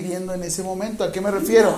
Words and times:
viendo 0.00 0.32
en 0.32 0.44
ese 0.44 0.62
momento. 0.62 1.02
¿A 1.02 1.10
qué 1.10 1.20
me 1.20 1.28
refiero? 1.28 1.76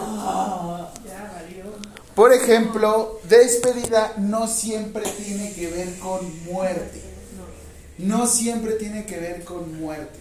Por 2.14 2.34
ejemplo, 2.34 3.18
despedida 3.24 4.12
no 4.18 4.46
siempre 4.46 5.02
tiene 5.24 5.54
que 5.54 5.70
ver 5.70 5.98
con 6.00 6.44
muerte. 6.44 7.00
No 7.96 8.26
siempre 8.26 8.74
tiene 8.74 9.06
que 9.06 9.18
ver 9.18 9.42
con 9.42 9.80
muerte. 9.80 10.18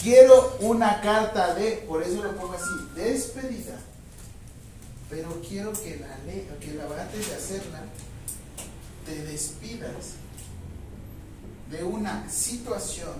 Quiero 0.00 0.56
una 0.60 1.02
carta 1.02 1.54
de, 1.54 1.84
por 1.86 2.02
eso 2.02 2.22
lo 2.22 2.34
pongo 2.34 2.54
así, 2.54 2.64
despedida. 2.94 3.78
Pero 5.10 5.42
quiero 5.46 5.70
que 5.74 5.98
la 5.98 6.16
ley, 6.24 6.48
que 6.58 6.72
la 6.72 6.84
antes 6.84 7.28
de 7.28 7.34
hacerla, 7.34 7.82
te 9.04 9.22
despidas 9.22 10.14
de 11.70 11.84
una 11.84 12.26
situación 12.30 13.12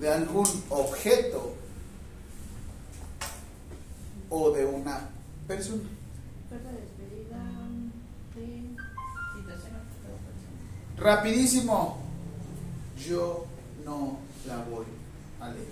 de 0.00 0.12
algún 0.12 0.46
objeto 0.70 1.54
o 4.28 4.50
de 4.50 4.64
una 4.64 5.08
persona. 5.46 5.82
Rapidísimo, 10.96 11.98
yo 12.98 13.46
no 13.84 14.18
la 14.46 14.64
voy 14.64 14.86
a 15.40 15.50
leer. 15.50 15.66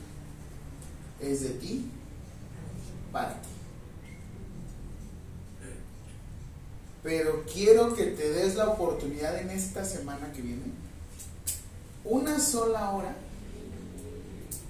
Es 1.20 1.42
de 1.42 1.50
ti 1.50 1.90
para 3.12 3.40
ti. 3.40 3.48
Pero 7.02 7.44
quiero 7.52 7.94
que 7.94 8.04
te 8.06 8.30
des 8.30 8.54
la 8.54 8.68
oportunidad 8.68 9.38
en 9.40 9.50
esta 9.50 9.84
semana 9.84 10.32
que 10.32 10.42
viene, 10.42 10.62
una 12.04 12.38
sola 12.40 12.90
hora, 12.90 13.14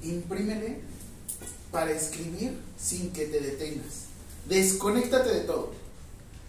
imprímele 0.03 0.81
para 1.71 1.91
escribir 1.93 2.59
sin 2.79 3.13
que 3.13 3.27
te 3.27 3.41
detengas. 3.41 4.07
Desconéctate 4.49 5.33
de 5.33 5.41
todo. 5.41 5.73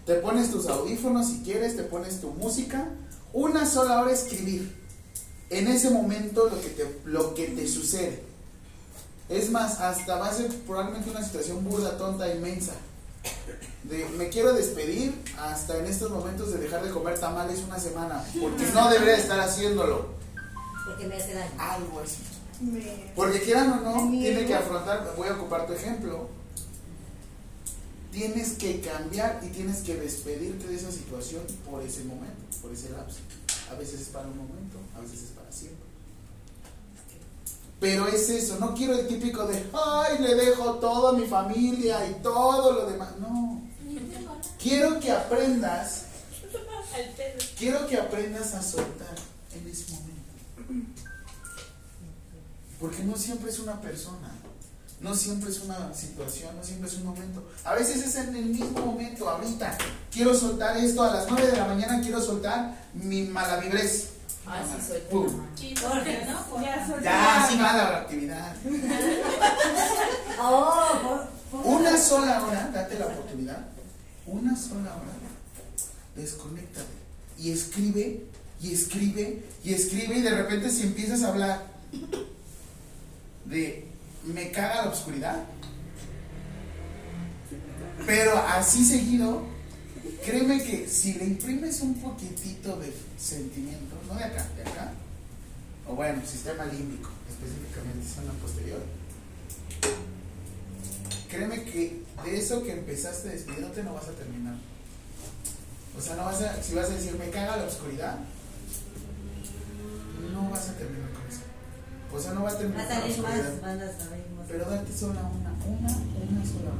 Te 0.05 0.15
pones 0.15 0.51
tus 0.51 0.67
audífonos 0.67 1.27
si 1.27 1.41
quieres, 1.43 1.77
te 1.77 1.83
pones 1.83 2.19
tu 2.19 2.31
música. 2.31 2.89
Una 3.31 3.65
sola 3.65 4.01
hora 4.01 4.11
escribir. 4.11 4.75
En 5.49 5.67
ese 5.67 5.89
momento 5.89 6.49
lo 6.49 6.59
que 6.59 6.69
te, 6.69 6.99
lo 7.05 7.33
que 7.33 7.47
te 7.47 7.67
sucede. 7.67 8.21
Es 9.29 9.49
más, 9.49 9.79
hasta 9.79 10.17
va 10.17 10.27
a 10.27 10.33
ser 10.33 10.49
probablemente 10.49 11.09
una 11.09 11.23
situación 11.23 11.63
burda, 11.63 11.97
tonta, 11.97 12.33
inmensa. 12.33 12.73
De, 13.83 14.05
me 14.17 14.29
quiero 14.29 14.53
despedir 14.53 15.13
hasta 15.39 15.77
en 15.77 15.85
estos 15.85 16.11
momentos 16.11 16.51
de 16.51 16.59
dejar 16.59 16.83
de 16.83 16.89
comer 16.89 17.17
tamales 17.19 17.59
una 17.65 17.79
semana, 17.79 18.23
porque 18.39 18.65
no 18.73 18.89
debería 18.89 19.17
estar 19.17 19.39
haciéndolo. 19.39 20.22
Porque 20.85 21.07
me 21.07 21.15
hace 21.15 21.33
daño. 21.33 21.51
Algo 21.57 21.99
así. 21.99 22.17
Porque 23.15 23.41
quieran 23.41 23.71
o 23.71 23.81
no, 23.81 24.11
tiene 24.11 24.45
que 24.45 24.53
afrontar, 24.53 25.13
voy 25.17 25.27
a 25.27 25.33
ocupar 25.33 25.65
tu 25.65 25.73
ejemplo, 25.73 26.29
tienes 28.11 28.53
que 28.53 28.79
cambiar 28.79 29.41
y 29.43 29.47
tienes 29.47 29.81
que 29.81 29.95
despedirte 29.95 30.67
de 30.67 30.75
esa 30.75 30.91
situación 30.91 31.41
por 31.69 31.81
ese 31.81 32.03
momento, 32.03 32.45
por 32.61 32.71
ese 32.71 32.89
lapso. 32.91 33.19
A 33.71 33.75
veces 33.75 34.01
es 34.01 34.07
para 34.09 34.27
un 34.27 34.37
momento, 34.37 34.77
a 34.95 35.01
veces 35.01 35.23
es 35.23 35.29
para 35.29 35.51
siempre. 35.51 35.83
Pero 37.79 38.07
es 38.07 38.29
eso, 38.29 38.57
no 38.59 38.73
quiero 38.75 38.93
el 38.93 39.07
típico 39.07 39.45
de, 39.45 39.61
ay, 39.73 40.19
le 40.19 40.35
dejo 40.35 40.75
todo 40.75 41.09
a 41.09 41.13
mi 41.13 41.25
familia 41.25 42.07
y 42.07 42.13
todo 42.21 42.71
lo 42.71 42.89
demás. 42.89 43.17
No. 43.19 43.61
Quiero 44.61 44.99
que 44.99 45.11
aprendas, 45.11 46.05
quiero 47.57 47.85
que 47.87 47.97
aprendas 47.97 48.53
a 48.53 48.61
soltar 48.61 49.15
en 49.53 49.67
ese 49.69 49.91
momento. 49.91 50.02
Porque 52.79 53.03
no 53.03 53.15
siempre 53.15 53.49
es 53.49 53.59
una 53.59 53.79
persona, 53.79 54.29
no 54.99 55.15
siempre 55.15 55.49
es 55.49 55.59
una 55.61 55.93
situación, 55.93 56.55
no 56.57 56.63
siempre 56.63 56.89
es 56.89 56.95
un 56.95 57.05
momento. 57.05 57.49
A 57.63 57.73
veces 57.75 58.03
es 58.05 58.15
en 58.15 58.35
el 58.35 58.45
mismo 58.45 58.79
momento, 58.79 59.29
ahorita. 59.29 59.77
Quiero 60.11 60.33
soltar 60.33 60.75
esto 60.77 61.01
a 61.03 61.13
las 61.13 61.27
9 61.29 61.47
de 61.47 61.57
la 61.57 61.65
mañana, 61.65 62.01
quiero 62.01 62.21
soltar 62.21 62.75
mi 62.93 63.23
malavibrez. 63.23 64.09
Ah, 64.45 64.61
sí, 64.85 64.93
Pum. 65.09 65.25
Porque, 65.81 66.25
¿no? 66.27 66.61
Ya, 66.61 66.85
soy 66.85 67.03
Ya, 67.03 67.49
mala 67.61 67.91
la 67.91 67.97
actividad. 67.99 68.53
Oh, 70.41 70.89
por, 71.01 71.61
por- 71.61 71.65
Una 71.73 71.97
sola 71.97 72.43
hora, 72.43 72.69
date 72.73 72.99
la 72.99 73.05
oportunidad. 73.05 73.65
Una 74.25 74.57
sola 74.57 74.91
hora. 74.95 75.13
Desconéctate. 76.15 76.87
Y 77.37 77.51
escribe, 77.51 78.25
y 78.63 78.71
escribe, 78.71 79.43
y 79.63 79.73
escribe, 79.73 80.17
y 80.17 80.21
de 80.21 80.29
repente 80.29 80.69
si 80.69 80.83
empiezas 80.83 81.21
a 81.23 81.27
hablar 81.27 81.67
de 83.43 83.85
me 84.23 84.51
caga 84.51 84.85
la 84.85 84.91
oscuridad. 84.91 85.43
Pero 88.05 88.37
así 88.37 88.85
seguido, 88.85 89.43
créeme 90.25 90.63
que 90.63 90.87
si 90.87 91.13
le 91.15 91.25
imprimes 91.25 91.81
un 91.81 91.95
poquitito 91.95 92.77
de 92.77 92.93
sentimiento, 93.17 93.97
no 94.07 94.15
de 94.15 94.23
acá, 94.23 94.47
de 94.55 94.61
acá, 94.61 94.93
o 95.85 95.95
bueno, 95.95 96.21
sistema 96.25 96.65
límbico, 96.65 97.09
específicamente, 97.29 98.07
zona 98.07 98.31
posterior, 98.41 98.81
créeme 101.29 101.65
que 101.65 102.01
de 102.23 102.37
eso 102.37 102.63
que 102.63 102.71
empezaste 102.71 103.27
despidiéndote 103.27 103.83
no 103.83 103.93
vas 103.93 104.07
a 104.07 104.13
terminar. 104.13 104.55
O 105.97 106.01
sea, 106.01 106.15
no 106.15 106.23
vas 106.23 106.41
a, 106.41 106.63
si 106.63 106.73
vas 106.73 106.89
a 106.89 106.95
decir 106.95 107.13
me 107.15 107.29
caga 107.29 107.57
la 107.57 107.65
oscuridad, 107.65 108.19
no 110.31 110.49
vas 110.49 110.69
a 110.69 110.73
terminar 110.73 111.09
con 111.11 111.27
eso. 111.27 111.41
O 112.13 112.19
sea, 112.19 112.33
no 112.33 112.43
va 112.43 112.51
a 112.51 112.57
terminar 112.57 112.87
con 112.87 113.21
más. 113.23 113.37
Pero 114.47 114.65
date 114.69 114.93
sola 114.97 115.21
una, 115.21 115.51
una, 115.65 115.89
una 115.89 116.45
sola. 116.45 116.71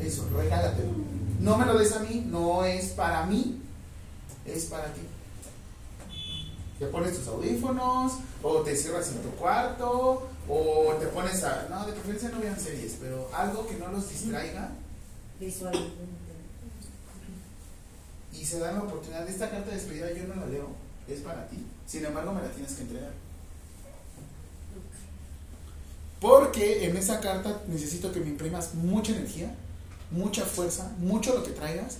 Eso, 0.00 0.28
regálatelo. 0.36 0.92
No 1.40 1.56
me 1.58 1.66
lo 1.66 1.78
des 1.78 1.92
a 1.92 2.00
mí, 2.00 2.26
no 2.26 2.64
es 2.64 2.90
para 2.90 3.26
mí, 3.26 3.60
es 4.44 4.66
para 4.66 4.92
ti. 4.92 5.00
Te 6.78 6.86
pones 6.86 7.16
tus 7.18 7.26
audífonos, 7.28 8.12
o 8.42 8.60
te 8.60 8.76
cierras 8.76 9.08
en 9.12 9.18
tu 9.22 9.30
cuarto, 9.30 10.28
o 10.48 10.94
te 10.98 11.06
pones 11.08 11.42
a. 11.44 11.66
No, 11.68 11.86
de 11.86 11.92
preferencia 11.92 12.28
no 12.30 12.40
vean 12.40 12.58
series, 12.58 12.96
pero 13.00 13.28
algo 13.34 13.66
que 13.66 13.76
no 13.76 13.88
los 13.88 14.08
distraiga 14.08 14.70
Visualmente. 15.38 15.90
y 18.32 18.44
se 18.44 18.58
dan 18.60 18.76
la 18.76 18.82
oportunidad. 18.82 19.28
Esta 19.28 19.50
carta 19.50 19.70
de 19.70 19.76
despedida 19.76 20.12
yo 20.12 20.24
no 20.28 20.36
la 20.40 20.46
leo, 20.46 20.68
es 21.08 21.20
para 21.20 21.46
ti. 21.48 21.58
Sin 21.90 22.04
embargo, 22.04 22.32
me 22.32 22.40
la 22.40 22.48
tienes 22.50 22.72
que 22.74 22.82
entregar. 22.82 23.10
Porque 26.20 26.86
en 26.86 26.96
esa 26.96 27.18
carta 27.18 27.62
necesito 27.66 28.12
que 28.12 28.20
me 28.20 28.28
imprimas 28.28 28.74
mucha 28.74 29.10
energía, 29.10 29.52
mucha 30.12 30.44
fuerza, 30.44 30.92
mucho 30.98 31.34
lo 31.34 31.42
que 31.42 31.50
traigas, 31.50 31.96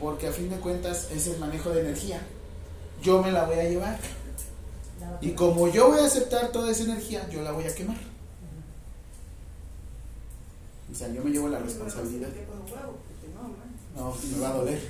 porque 0.00 0.28
a 0.28 0.32
fin 0.32 0.48
de 0.48 0.56
cuentas 0.56 1.10
es 1.10 1.26
el 1.26 1.38
manejo 1.38 1.70
de 1.70 1.82
energía. 1.82 2.22
Yo 3.02 3.22
me 3.22 3.32
la 3.32 3.44
voy 3.44 3.58
a 3.58 3.68
llevar. 3.68 3.98
Y 5.20 5.32
como 5.32 5.68
yo 5.68 5.88
voy 5.88 5.98
a 5.98 6.06
aceptar 6.06 6.50
toda 6.50 6.70
esa 6.70 6.84
energía, 6.84 7.28
yo 7.28 7.42
la 7.42 7.52
voy 7.52 7.66
a 7.66 7.74
quemar. 7.74 7.98
O 10.90 10.94
sea, 10.94 11.08
yo 11.08 11.22
me 11.22 11.30
llevo 11.30 11.48
la 11.48 11.58
responsabilidad. 11.58 12.30
No, 13.96 14.14
me 14.32 14.38
va 14.40 14.48
a 14.48 14.52
doler. 14.52 14.80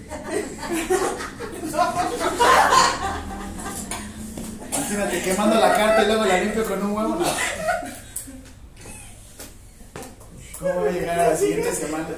Imagínate 4.73 5.23
quemando 5.23 5.57
la 5.61 5.75
carta 5.75 6.03
y 6.03 6.07
luego 6.07 6.25
la 6.25 6.39
limpio 6.41 6.65
con 6.65 6.83
un 6.83 6.93
huevo. 6.93 7.15
No. 7.17 7.27
¿Cómo 10.59 10.75
voy 10.81 10.89
a 10.89 10.93
llegar 10.93 11.19
a 11.21 11.29
la 11.31 11.37
siguiente 11.37 11.73
semana? 11.75 12.09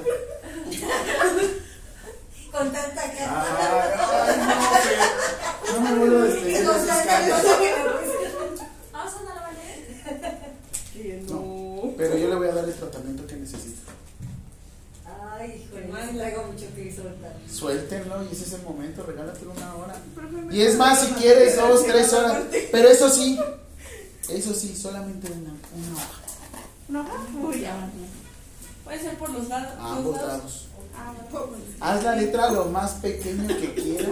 Con 2.53 2.73
tanta 2.73 3.03
carta. 3.03 3.45
ay, 4.27 4.37
no, 4.39 4.47
que- 4.83 5.73
no 5.73 5.81
me 5.81 5.95
vuelvo 5.99 6.19
a 6.19 6.23
despedir 6.25 6.59
de 6.59 6.65
Con 6.65 6.77
esas 6.77 6.87
tanta 7.07 7.31
cosa 7.31 7.59
que 7.59 7.69
me 7.71 7.83
puse. 7.91 8.17
Vamos 8.93 9.13
a 9.15 9.19
andar 9.19 9.39
a 9.39 9.41
valer. 9.43 11.22
No, 11.28 11.93
pero 11.99 12.16
yo 12.16 12.28
le 12.28 12.34
voy 12.37 12.49
a 12.49 12.53
dar 12.55 12.65
el 12.65 12.75
tratamiento 12.75 13.27
que. 13.27 13.35
Ay, 15.47 16.16
traigo 16.16 16.45
mucho 16.45 16.66
que 16.75 16.95
soltar. 16.95 17.34
Suéltenlo 17.51 18.25
y 18.25 18.33
ese 18.33 18.45
es 18.45 18.53
el 18.54 18.63
momento, 18.63 19.03
regálatelo 19.03 19.53
una 19.53 19.75
hora. 19.77 19.95
Y 20.51 20.63
es 20.63 20.77
más, 20.77 21.01
si 21.01 21.13
quieres, 21.15 21.57
dos, 21.57 21.84
tres 21.84 22.13
horas. 22.13 22.43
Pero 22.72 22.89
eso 22.89 23.09
sí, 23.09 23.39
eso 24.28 24.54
sí, 24.54 24.77
solamente 24.77 25.31
una, 25.31 25.51
una 25.51 25.97
hoja. 25.97 26.21
No, 26.89 27.48
uy, 27.48 27.60
ya. 27.60 27.91
Puede 28.84 29.01
ser 29.01 29.19
por 29.19 29.31
los 29.31 29.48
lados. 29.48 29.72
A 29.81 29.97
ambos 29.97 30.16
lados. 30.16 30.69
Ah. 30.97 31.13
Haz 31.81 32.04
la 32.04 32.16
letra 32.16 32.51
lo 32.51 32.66
más 32.66 32.93
pequeño 32.93 33.47
que 33.48 33.75
quieras. 33.75 34.09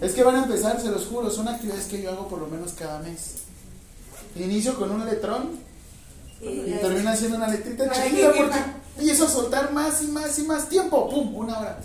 Es 0.00 0.12
que 0.12 0.24
van 0.24 0.36
a 0.36 0.42
empezar, 0.44 0.80
se 0.80 0.90
los 0.90 1.06
juro, 1.06 1.30
son 1.30 1.48
actividades 1.48 1.86
que 1.86 2.02
yo 2.02 2.10
hago 2.10 2.28
por 2.28 2.40
lo 2.40 2.48
menos 2.48 2.72
cada 2.72 2.98
mes. 3.00 3.42
Inicio 4.34 4.76
con 4.76 4.90
un 4.90 5.04
letrón 5.06 5.60
y 6.42 6.72
termino 6.80 7.10
haciendo 7.10 7.36
una 7.36 7.48
letrita 7.48 7.88
chiquita 7.90 8.32
que 8.32 8.38
porque 8.38 8.58
empiezo 8.98 9.26
a 9.26 9.28
soltar 9.28 9.72
más 9.72 10.02
y 10.02 10.08
más 10.08 10.38
y 10.38 10.42
más 10.42 10.68
tiempo. 10.68 11.08
¡Pum! 11.08 11.36
Una 11.36 11.60
hora. 11.60 11.78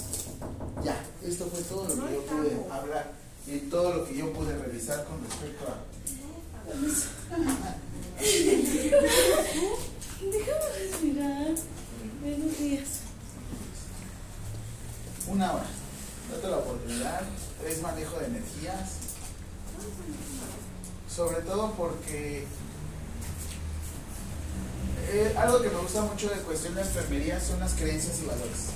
Ya, 0.84 0.98
esto 1.24 1.48
fue 1.52 1.62
todo 1.62 1.84
lo 1.84 2.08
que 2.08 2.14
yo 2.14 2.24
pude 2.26 2.58
hablar 2.72 3.12
en 3.48 3.70
todo 3.70 3.94
lo 3.94 4.06
que 4.06 4.18
yo 4.18 4.34
pude 4.34 4.58
revisar 4.58 5.06
con 5.06 5.24
respecto 5.24 5.66
a... 5.68 5.78
Déjame 10.20 10.70
respirar. 10.80 11.48
Buenos 12.22 12.58
días. 12.60 12.88
Una 15.28 15.54
hora. 15.54 15.66
Date 16.32 16.48
la 16.50 16.58
oportunidad. 16.58 17.22
Es 17.66 17.82
manejo 17.82 18.20
de 18.20 18.26
energías. 18.26 18.90
Sobre 21.08 21.42
todo 21.42 21.72
porque 21.74 22.46
eh, 25.10 25.34
algo 25.38 25.62
que 25.62 25.70
me 25.70 25.78
gusta 25.78 26.02
mucho 26.02 26.30
de 26.30 26.38
cuestión 26.42 26.76
de 26.76 26.82
enfermería 26.82 27.40
son 27.40 27.60
las 27.60 27.74
creencias 27.74 28.20
y 28.22 28.26
valores. 28.26 28.68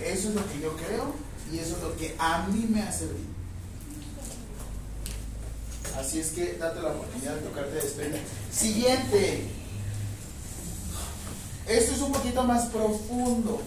Eso 0.00 0.28
es 0.28 0.34
lo 0.34 0.46
que 0.46 0.60
yo 0.60 0.76
creo 0.76 1.14
y 1.52 1.58
eso 1.58 1.76
es 1.76 1.82
lo 1.82 1.96
que 1.96 2.14
a 2.18 2.46
mí 2.48 2.66
me 2.68 2.82
ha 2.82 2.92
servido. 2.92 3.36
Así 5.98 6.20
es 6.20 6.28
que 6.30 6.54
date 6.54 6.82
la 6.82 6.90
oportunidad 6.90 7.36
de 7.36 7.40
tocarte 7.42 7.74
de 7.74 7.80
despedir. 7.80 8.22
Siguiente. 8.52 9.48
Esto 11.66 11.94
es 11.94 12.00
un 12.00 12.12
poquito 12.12 12.42
más 12.44 12.66
profundo. 12.66 13.60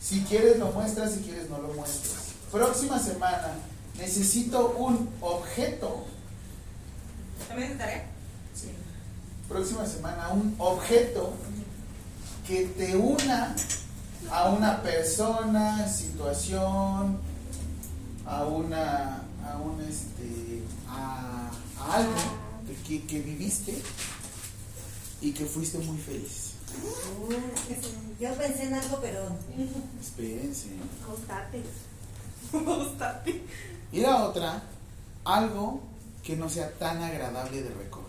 Si 0.00 0.20
quieres 0.22 0.58
lo 0.58 0.72
muestras, 0.72 1.12
si 1.12 1.20
quieres 1.20 1.48
no 1.50 1.58
lo 1.58 1.68
muestras. 1.74 2.32
Próxima 2.50 2.98
semana 2.98 3.52
necesito 3.98 4.70
un 4.78 5.10
objeto. 5.20 6.06
¿También 7.48 7.76
tarea? 7.78 8.11
Próxima 9.52 9.86
semana 9.86 10.30
un 10.30 10.54
objeto 10.58 11.34
que 12.46 12.66
te 12.66 12.96
una 12.96 13.54
a 14.30 14.48
una 14.48 14.82
persona, 14.82 15.86
situación, 15.86 17.18
a 18.24 18.44
una, 18.44 19.22
a 19.44 19.58
un 19.58 19.80
este, 19.82 20.62
a, 20.88 21.50
a 21.78 21.94
algo 21.94 22.14
que, 22.86 23.04
que 23.04 23.20
viviste 23.20 23.82
y 25.20 25.32
que 25.32 25.44
fuiste 25.44 25.78
muy 25.78 25.98
feliz. 25.98 26.52
Yo 28.18 28.34
pensé 28.34 28.64
en 28.64 28.74
algo, 28.74 28.98
pero. 29.02 29.36
Espérense. 30.00 30.68
Gustate. 31.06 31.62
Gustate. 32.52 33.42
Y 33.92 34.00
la 34.00 34.24
otra, 34.24 34.62
algo 35.22 35.82
que 36.22 36.34
no 36.34 36.48
sea 36.48 36.72
tan 36.78 37.02
agradable 37.02 37.62
de 37.62 37.68
recordar. 37.74 38.01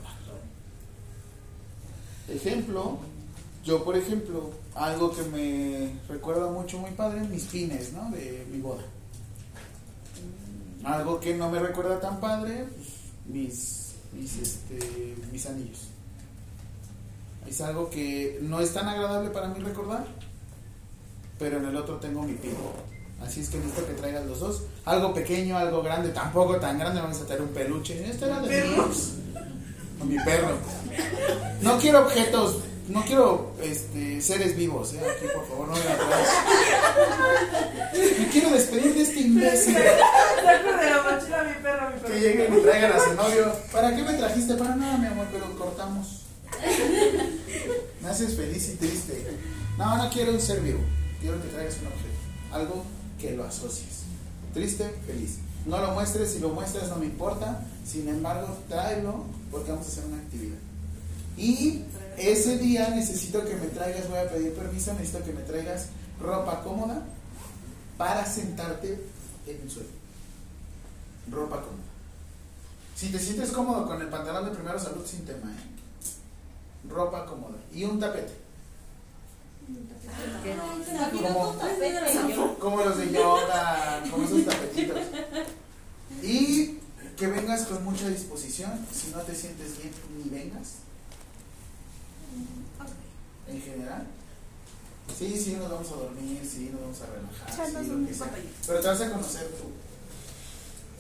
Ejemplo, 2.30 3.00
yo 3.64 3.84
por 3.84 3.96
ejemplo, 3.96 4.52
algo 4.76 5.12
que 5.16 5.24
me 5.24 5.94
recuerda 6.08 6.50
mucho 6.50 6.78
muy 6.80 6.92
padre, 6.92 7.22
mis 7.22 7.44
pines, 7.46 7.94
¿no? 7.94 8.10
De 8.12 8.46
mi 8.52 8.60
boda. 8.60 8.84
Algo 10.84 11.20
que 11.20 11.36
no 11.36 11.50
me 11.50 11.60
recuerda 11.60 12.00
tan 12.00 12.20
padre, 12.20 12.66
pues, 12.76 12.88
mis, 13.26 13.94
mis, 14.14 14.38
este, 14.38 15.16
mis 15.32 15.46
anillos. 15.46 15.88
Es 17.48 17.62
algo 17.62 17.90
que 17.90 18.40
no 18.42 18.60
es 18.60 18.74
tan 18.74 18.88
agradable 18.88 19.30
para 19.30 19.48
mí 19.48 19.60
recordar, 19.60 20.06
pero 21.40 21.58
en 21.58 21.66
el 21.66 21.76
otro 21.76 21.98
tengo 21.98 22.24
mi 22.24 22.34
pin. 22.34 22.56
Así 23.22 23.40
es 23.40 23.50
que 23.50 23.58
necesito 23.58 23.88
que 23.88 23.94
traigas 23.94 24.26
los 24.26 24.40
dos. 24.40 24.64
Algo 24.86 25.14
pequeño, 25.14 25.58
algo 25.58 25.82
grande, 25.82 26.10
tampoco 26.10 26.58
tan 26.58 26.78
grande, 26.78 27.00
vamos 27.00 27.22
a 27.22 27.26
traer 27.26 27.42
un 27.42 27.50
peluche. 27.50 28.10
Este 28.10 28.26
era 28.26 28.42
de 28.42 28.48
¿Perro? 28.50 28.90
Mi 30.06 30.18
perro. 30.24 30.58
No 31.62 31.78
quiero 31.80 32.02
objetos, 32.06 32.58
no 32.90 33.04
quiero 33.06 33.54
este, 33.62 34.22
seres 34.22 34.56
vivos, 34.56 34.94
¿eh? 34.94 35.00
Aquí, 35.00 35.26
por 35.34 35.48
favor, 35.48 35.68
no 35.70 35.74
me 35.74 35.80
atrás. 35.82 36.28
Me 38.20 38.28
quiero 38.30 38.50
despedir 38.52 38.94
de 38.94 39.02
este 39.02 39.20
imbécil. 39.22 39.76
Saco 40.44 40.78
de 40.78 40.90
la 40.90 41.04
mochila 41.04 41.40
a 41.40 41.44
mi 41.44 41.54
perro, 41.62 41.90
mi 41.90 41.96
Que 41.96 42.08
perro. 42.08 42.20
lleguen 42.20 42.58
y 42.58 42.62
traigan 42.62 42.92
a 42.92 43.00
su 43.00 43.14
novio. 43.14 43.54
¿Para 43.72 43.96
qué 43.96 44.04
me 44.04 44.14
trajiste? 44.14 44.56
Para 44.56 44.76
nada, 44.76 44.98
mi 44.98 45.08
amor, 45.08 45.28
pero 45.32 45.56
cortamos. 45.58 46.22
Me 48.02 48.10
haces 48.10 48.36
feliz 48.36 48.70
y 48.70 48.76
triste. 48.76 49.26
No, 49.78 49.98
no 49.98 50.10
quiero 50.10 50.32
un 50.34 50.40
ser 50.42 50.60
vivo. 50.60 50.80
Quiero 51.22 51.42
que 51.42 51.48
traigas 51.50 51.76
un 51.82 51.88
objeto. 51.88 52.20
Algo 52.52 52.84
que 53.20 53.32
lo 53.32 53.44
asocies. 53.46 54.04
Triste, 54.54 54.94
feliz. 55.08 55.38
No 55.66 55.78
lo 55.80 55.92
muestres, 55.92 56.32
si 56.34 56.40
lo 56.40 56.50
muestras 56.50 56.90
no 56.90 56.98
me 56.98 57.06
importa. 57.06 57.62
Sin 57.86 58.08
embargo, 58.08 58.58
tráelo 58.70 59.26
porque 59.52 59.72
vamos 59.72 59.88
a 59.88 59.90
hacer 59.90 60.06
una 60.06 60.18
actividad. 60.18 60.58
Y 61.38 61.84
ese 62.18 62.58
día 62.58 62.90
necesito 62.90 63.44
que 63.44 63.56
me 63.56 63.68
traigas, 63.68 64.10
voy 64.10 64.20
a 64.20 64.30
pedir 64.30 64.54
permiso, 64.54 64.94
necesito 64.94 65.24
que 65.24 65.34
me 65.34 65.42
traigas 65.42 65.88
ropa 66.20 66.62
cómoda 66.64 67.04
para 67.98 68.26
sentarte 68.26 69.04
en 69.48 69.62
el 69.62 69.70
suelo. 69.70 69.90
Ropa 71.30 71.58
cómoda. 71.58 71.84
Si 72.96 73.10
te 73.10 73.20
sientes 73.20 73.52
cómodo 73.52 73.86
con 73.86 74.02
el 74.02 74.08
pantalón 74.08 74.46
de 74.46 74.52
primero 74.52 74.80
salud, 74.80 75.06
sin 75.06 75.26
tema, 75.26 75.52
¿eh? 75.52 76.90
Ropa 76.90 77.26
cómoda. 77.26 77.58
Y 77.74 77.84
un 77.84 78.00
tapete. 78.00 78.44
Como, 81.12 82.56
como 82.60 82.82
los 82.84 82.98
de 82.98 83.12
yoga, 83.12 84.04
como 84.12 84.24
esos 84.26 84.46
tapetitos. 84.46 85.00
Y 86.22 86.80
que 87.18 87.28
vengas 87.28 87.64
con 87.64 87.84
mucha 87.84 88.10
disposición. 88.10 88.86
Si 88.92 89.12
no 89.12 89.22
te 89.22 89.36
sientes 89.36 89.78
bien, 89.78 89.92
ni 90.18 90.30
vengas. 90.30 90.76
En 93.48 93.62
general. 93.62 94.08
Sí, 95.18 95.38
sí, 95.38 95.54
nos 95.54 95.70
vamos 95.70 95.92
a 95.92 95.96
dormir, 95.96 96.42
sí, 96.50 96.70
nos 96.72 96.82
vamos 96.82 97.02
a 97.02 97.06
relajar, 97.08 97.84
sí, 97.84 97.90
lo 97.90 98.08
que 98.08 98.14
sea. 98.14 98.34
Pero 98.68 98.80
te 98.80 98.88
vas 98.88 99.02
a 99.02 99.12
conocer 99.12 99.48
tú. 99.50 99.66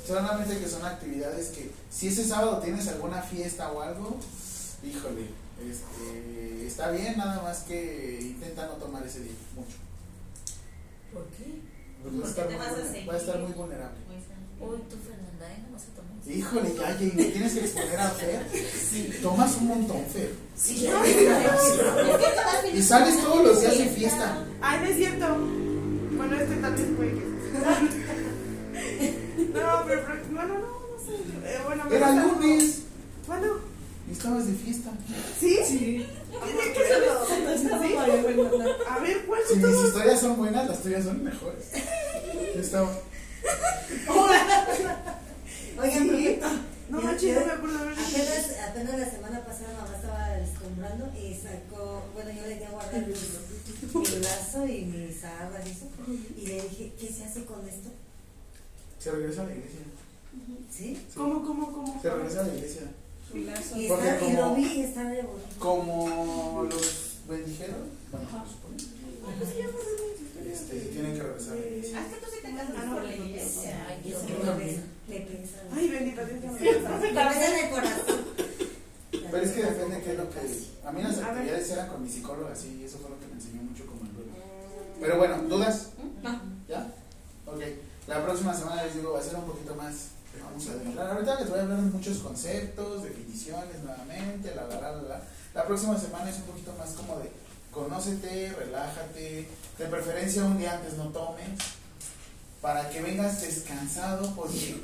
Solamente 0.06 0.60
que 0.60 0.68
son 0.68 0.86
actividades 0.86 1.50
que, 1.50 1.72
si 1.90 2.10
ese 2.10 2.26
sábado 2.26 2.60
tienes 2.60 2.88
alguna 2.90 3.22
fiesta 3.22 3.72
o 3.72 3.82
algo, 3.82 4.20
híjole, 4.84 5.30
este, 5.62 6.68
está 6.68 6.92
bien, 6.92 7.18
nada 7.18 7.42
más 7.42 7.60
que 7.60 8.20
intenta 8.22 8.68
no 8.68 8.74
tomar 8.74 9.06
ese 9.08 9.22
día 9.22 9.32
mucho. 9.56 9.78
¿Por 11.14 11.26
qué? 11.28 11.62
Porque 12.04 12.18
va 12.18 12.28
a 12.28 12.30
¿Por 12.30 12.30
estar 12.30 12.48
muy 12.48 12.56
a 12.56 13.06
va 13.08 13.14
a 13.14 13.18
estar 13.18 13.40
muy 13.40 13.52
vulnerable. 13.54 14.00
Uy, 14.60 14.78
tú, 14.90 14.98
Fernanda, 14.98 15.52
¿eh? 15.52 15.64
No 15.66 15.74
vas 15.74 15.84
a 15.84 15.96
tomar. 15.96 16.13
Híjole, 16.28 16.74
ya, 16.76 16.96
Jay, 16.98 17.12
¿me 17.16 17.26
tienes 17.26 17.54
que 17.54 17.60
exponer 17.60 18.00
a 18.00 18.10
Fer? 18.12 18.46
Tomas 19.22 19.58
un 19.58 19.68
montón, 19.68 20.06
Fer. 20.12 20.32
Sí, 20.56 20.88
Y 22.74 22.82
sales 22.82 23.20
todos 23.22 23.44
los 23.46 23.60
días 23.62 23.78
de 23.78 23.86
fiesta. 23.88 24.38
Ay, 24.62 24.80
no 24.80 24.86
es 24.88 24.96
cierto. 24.96 25.28
Bueno, 26.16 26.36
este 26.40 26.56
tal 26.56 26.74
vez 26.74 26.86
puede 26.96 27.12
que. 27.12 27.24
No, 29.54 29.84
pero, 29.86 30.02
pero- 30.08 30.24
bueno, 30.32 30.54
no, 30.54 30.60
no 30.60 30.98
sé. 31.06 31.14
Eh, 31.46 31.58
bueno, 31.66 31.84
me 31.90 31.96
Era 31.96 32.12
gusta- 32.12 32.28
lunes 32.40 32.80
Bueno, 33.28 33.48
y 34.10 34.12
estabas 34.14 34.48
de 34.48 34.54
fiesta. 34.54 34.90
¿sí? 35.40 35.58
Sí. 35.68 35.76
¿Sí? 35.78 36.06
A 38.90 39.00
ver, 39.00 39.26
¿cuál 39.26 39.42
Si 39.48 39.54
es 39.54 39.60
mis 39.60 39.66
todo? 39.72 39.88
historias 39.88 40.20
son 40.22 40.38
buenas, 40.38 40.68
las 40.70 40.82
tuyas 40.82 41.04
son 41.04 41.24
mejores. 41.24 41.66
Yo 42.56 42.62
estaba. 42.62 42.90
Oigan, 45.84 46.08
porque 46.08 46.40
No 46.90 47.02
manches, 47.02 47.36
no 47.40 47.46
me 47.46 47.52
acuerdo 47.52 47.90
eso. 47.90 48.02
apenas, 48.02 48.70
apenas 48.70 49.00
la 49.00 49.10
semana 49.12 49.46
pasada 49.46 49.74
mamá 49.82 49.96
estaba 49.96 50.30
descombrando 50.38 51.12
y 51.18 51.34
sacó, 51.34 52.04
bueno, 52.14 52.32
yo 52.32 52.48
le 52.48 52.56
di 52.58 52.64
a 52.64 52.70
guardar 52.72 53.02
mi, 53.08 53.14
mi 53.14 54.20
lazo 54.22 54.68
y 54.68 54.82
mis 54.86 55.20
sábanas 55.20 55.66
y 55.68 55.72
eso. 55.72 55.86
Y 56.38 56.46
le 56.48 56.62
dije, 56.62 56.92
¿qué 57.00 57.08
se 57.08 57.26
hace 57.26 57.46
con 57.46 57.68
esto? 57.68 57.90
Se 59.00 59.12
regresa 59.12 59.42
a 59.44 59.46
la 59.46 59.52
iglesia. 59.56 59.80
¿Sí? 60.72 60.96
Sí. 60.96 61.06
¿Cómo, 61.16 61.44
cómo, 61.46 61.72
cómo? 61.72 62.02
Se 62.02 62.10
regresa 62.10 62.42
a 62.42 62.44
la 62.48 62.54
iglesia. 62.54 62.82
Y, 63.34 63.48
está, 63.48 63.78
y 63.80 63.88
como- 64.20 64.40
lo 64.42 64.56
vi 64.56 64.66
y 64.66 64.82
estaba 64.84 65.10
de 65.10 65.22
bonito. 65.24 65.48
Como 65.60 66.68
los 66.70 67.18
bendijeron, 67.28 67.90
bueno, 68.12 68.28
se 69.46 70.52
este, 70.52 70.80
tienen 70.92 71.14
que 71.16 71.24
regresar 71.24 71.54
a 71.54 71.60
la 71.60 71.66
iglesia. 71.66 72.06
que 72.10 72.16
tú 72.18 72.26
sí 72.32 72.38
te 72.44 72.52
casas 72.56 72.76
Ah, 72.78 72.86
no, 72.86 72.94
por 72.96 73.04
la 73.04 73.12
no, 73.12 73.18
no, 73.18 73.26
iglesia. 73.26 73.88
Ay, 73.90 74.14
Le. 75.08 75.28
Ay, 75.74 75.90
bendita 75.90 76.26
Dios. 76.26 76.60
Me 76.60 76.70
el 76.70 77.70
corazón. 77.70 78.26
Pero 79.12 79.38
es 79.38 79.52
que 79.52 79.64
depende 79.64 79.96
de 79.96 80.02
qué 80.04 80.12
es 80.12 80.18
lo 80.18 80.30
que. 80.30 80.40
A 80.88 80.92
mí 80.92 81.02
las 81.02 81.18
actividades 81.18 81.72
eran 81.72 81.88
con 81.90 82.04
mi 82.04 82.10
psicóloga, 82.10 82.56
sí, 82.56 82.80
y 82.82 82.86
eso 82.86 82.98
fue 83.00 83.10
lo 83.10 83.20
que 83.20 83.28
me 83.28 83.34
enseñó 83.34 83.64
mucho 83.64 83.86
como 83.86 84.02
el 84.02 84.14
duelo. 84.14 84.32
Pero 85.00 85.18
bueno, 85.18 85.38
¿dudas? 85.50 85.90
No. 86.22 86.42
¿Ya? 86.68 86.88
Ok. 87.46 87.62
La 88.08 88.24
próxima 88.24 88.54
semana 88.54 88.84
les 88.84 88.96
digo, 88.96 89.14
va 89.14 89.20
a 89.20 89.24
ser 89.24 89.36
un 89.36 89.46
poquito 89.46 89.76
más. 89.76 90.10
Vamos 90.44 90.68
a 90.68 90.72
adentrar. 90.72 91.12
Ahorita 91.12 91.40
les 91.40 91.50
voy 91.50 91.60
a 91.60 91.62
hablar 91.62 91.78
de 91.80 91.92
muchos 91.92 92.18
conceptos, 92.18 93.04
definiciones 93.04 93.84
nuevamente, 93.84 94.54
la, 94.56 94.64
la, 94.68 94.82
la, 94.82 94.92
la, 94.92 95.02
la. 95.04 95.22
La 95.54 95.66
próxima 95.66 95.98
semana 95.98 96.30
es 96.30 96.38
un 96.38 96.44
poquito 96.44 96.74
más 96.78 96.90
como 96.94 97.20
de 97.20 97.30
conócete, 97.72 98.54
relájate, 98.54 99.48
de 99.78 99.86
preferencia 99.88 100.44
un 100.44 100.58
día 100.58 100.74
antes 100.74 100.94
no 100.94 101.10
tomes, 101.10 101.60
para 102.64 102.90
que 102.90 103.02
vengas 103.02 103.42
descansado, 103.42 104.34
porque, 104.38 104.78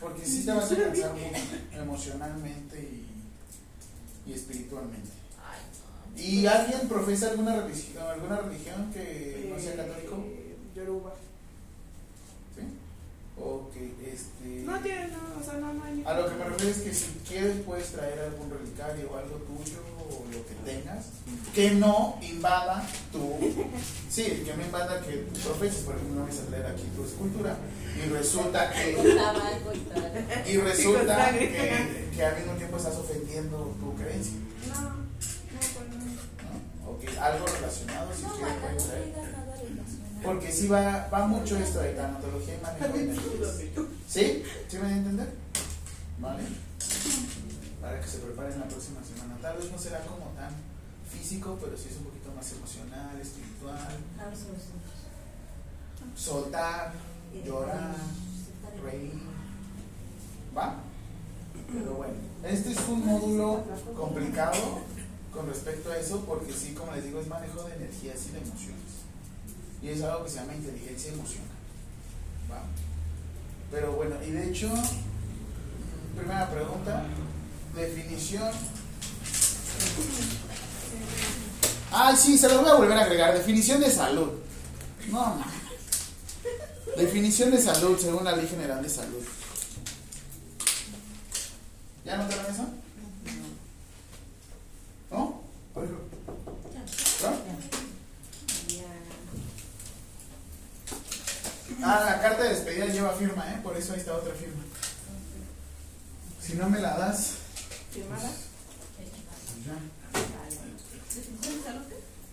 porque 0.00 0.24
sí 0.24 0.46
te 0.46 0.52
vas 0.52 0.70
a 0.70 0.76
cansar 0.76 1.12
mucho 1.12 1.36
emocionalmente 1.72 2.78
y, 2.80 4.30
y 4.30 4.32
espiritualmente. 4.32 5.10
¿Y 6.16 6.46
alguien 6.46 6.88
profesa 6.88 7.30
alguna 7.30 7.60
religión, 7.60 8.06
alguna 8.06 8.36
religión 8.42 8.92
que 8.92 9.50
no 9.52 9.58
sea 9.58 9.74
católico? 9.74 10.24
Eh, 10.24 10.56
Yoruba. 10.76 11.14
Ok, 13.40 13.74
este. 14.04 14.62
No 14.64 14.78
tiene, 14.80 15.08
no, 15.08 15.40
o 15.40 15.44
sea, 15.44 15.54
no, 15.54 15.72
no 15.72 15.84
hay 15.84 16.02
A 16.04 16.14
lo 16.14 16.28
que 16.28 16.34
me 16.34 16.44
refiero 16.44 16.70
es 16.70 16.78
que 16.78 16.94
si 16.94 17.06
quieres 17.28 17.60
puedes 17.64 17.88
traer 17.90 18.20
algún 18.20 18.50
relicario 18.50 19.10
o 19.10 19.16
algo 19.16 19.36
tuyo 19.36 19.78
o 20.10 20.24
lo 20.32 20.46
que 20.46 20.54
tengas 20.64 21.06
que 21.54 21.72
no 21.72 22.18
invada 22.22 22.86
tu... 23.10 23.36
Sí, 24.08 24.42
que 24.44 24.54
no 24.56 24.62
invada 24.62 25.00
que 25.02 25.28
tú 25.32 25.40
profeses. 25.40 25.82
Por 25.82 25.96
ejemplo, 25.96 26.20
no 26.20 26.26
vas 26.26 26.38
a 26.38 26.46
traer 26.46 26.66
aquí 26.66 26.84
tu 26.94 27.04
escultura 27.04 27.56
y 27.96 28.08
resulta 28.10 28.72
que... 28.72 28.96
Y 30.52 30.56
resulta 30.58 31.32
que, 31.32 32.10
que 32.14 32.24
al 32.24 32.36
mismo 32.36 32.52
tiempo 32.52 32.76
estás 32.76 32.96
ofendiendo 32.96 33.76
tu 33.80 33.94
creencia. 33.96 34.34
No, 34.68 34.80
no, 34.82 34.96
pues 37.00 37.16
no. 37.16 37.22
algo 37.22 37.46
relacionado 37.46 38.10
si 38.14 38.22
quieres. 38.22 38.84
Porque 40.22 40.52
sí 40.52 40.68
va, 40.68 41.08
va 41.12 41.26
mucho 41.26 41.56
esto 41.56 41.80
de 41.80 41.90
tanatología 41.90 42.54
y 42.54 42.62
manejo 42.62 42.88
de 42.88 43.02
energías. 43.04 43.60
¿Sí? 44.08 44.42
¿Sí 44.68 44.76
me 44.76 44.82
voy 44.82 44.92
a 44.92 44.96
entender? 44.96 45.32
¿Vale? 46.18 46.42
Para 47.88 48.02
que 48.02 48.06
se 48.06 48.18
preparen 48.18 48.60
la 48.60 48.68
próxima 48.68 49.00
semana. 49.02 49.38
Tal 49.40 49.56
vez 49.56 49.72
no 49.72 49.78
será 49.78 50.00
como 50.00 50.26
tan 50.36 50.52
físico, 51.10 51.56
pero 51.58 51.74
sí 51.74 51.88
es 51.90 51.96
un 51.96 52.04
poquito 52.04 52.30
más 52.36 52.52
emocional, 52.52 53.18
espiritual. 53.18 53.78
Soltar, 56.14 56.92
llorar, 57.46 57.94
reír. 58.84 59.14
¿Va? 60.54 60.74
Pero 61.72 61.94
bueno, 61.94 62.12
este 62.44 62.72
es 62.72 62.88
un 62.88 63.06
módulo 63.06 63.64
complicado 63.96 64.82
con 65.32 65.46
respecto 65.46 65.90
a 65.90 65.96
eso 65.96 66.26
porque 66.26 66.52
sí, 66.52 66.74
como 66.74 66.92
les 66.92 67.04
digo, 67.04 67.20
es 67.20 67.26
manejo 67.26 67.62
de 67.62 67.74
energías 67.74 68.26
y 68.26 68.32
de 68.32 68.38
emociones. 68.40 68.92
Y 69.80 69.88
es 69.88 70.02
algo 70.02 70.24
que 70.24 70.30
se 70.30 70.40
llama 70.40 70.54
inteligencia 70.54 71.14
emocional. 71.14 71.56
¿Va? 72.52 72.64
Pero 73.70 73.92
bueno, 73.92 74.16
y 74.22 74.30
de 74.32 74.50
hecho, 74.50 74.68
primera 76.14 76.50
pregunta, 76.50 77.06
definición. 77.74 78.50
Ah, 81.90 82.14
sí, 82.16 82.36
se 82.36 82.48
lo 82.48 82.60
voy 82.60 82.70
a 82.70 82.74
volver 82.74 82.98
a 82.98 83.02
agregar. 83.02 83.34
Definición 83.34 83.80
de 83.80 83.90
salud. 83.90 84.30
No, 85.10 85.36
no. 85.36 85.44
Definición 86.96 87.50
de 87.50 87.62
salud 87.62 87.98
según 87.98 88.24
la 88.24 88.34
Ley 88.34 88.48
General 88.48 88.82
de 88.82 88.88
Salud. 88.88 89.22
¿Ya 92.04 92.16
notaron 92.16 92.46
eso? 92.46 92.64
¿No? 95.10 95.42
¿No? 97.22 97.48
Ah, 101.80 102.02
la 102.04 102.20
carta 102.20 102.42
de 102.42 102.48
despedida 102.50 102.86
lleva 102.86 103.12
firma, 103.12 103.48
¿eh? 103.52 103.60
Por 103.62 103.76
eso 103.76 103.92
ahí 103.92 104.00
está 104.00 104.14
otra 104.14 104.34
firma. 104.34 104.62
Si 106.42 106.54
no 106.54 106.68
me 106.68 106.80
la 106.80 106.98
das, 106.98 107.34
¿Firmada? 107.98 108.30
pues 108.94 109.08
ya. 109.66 109.74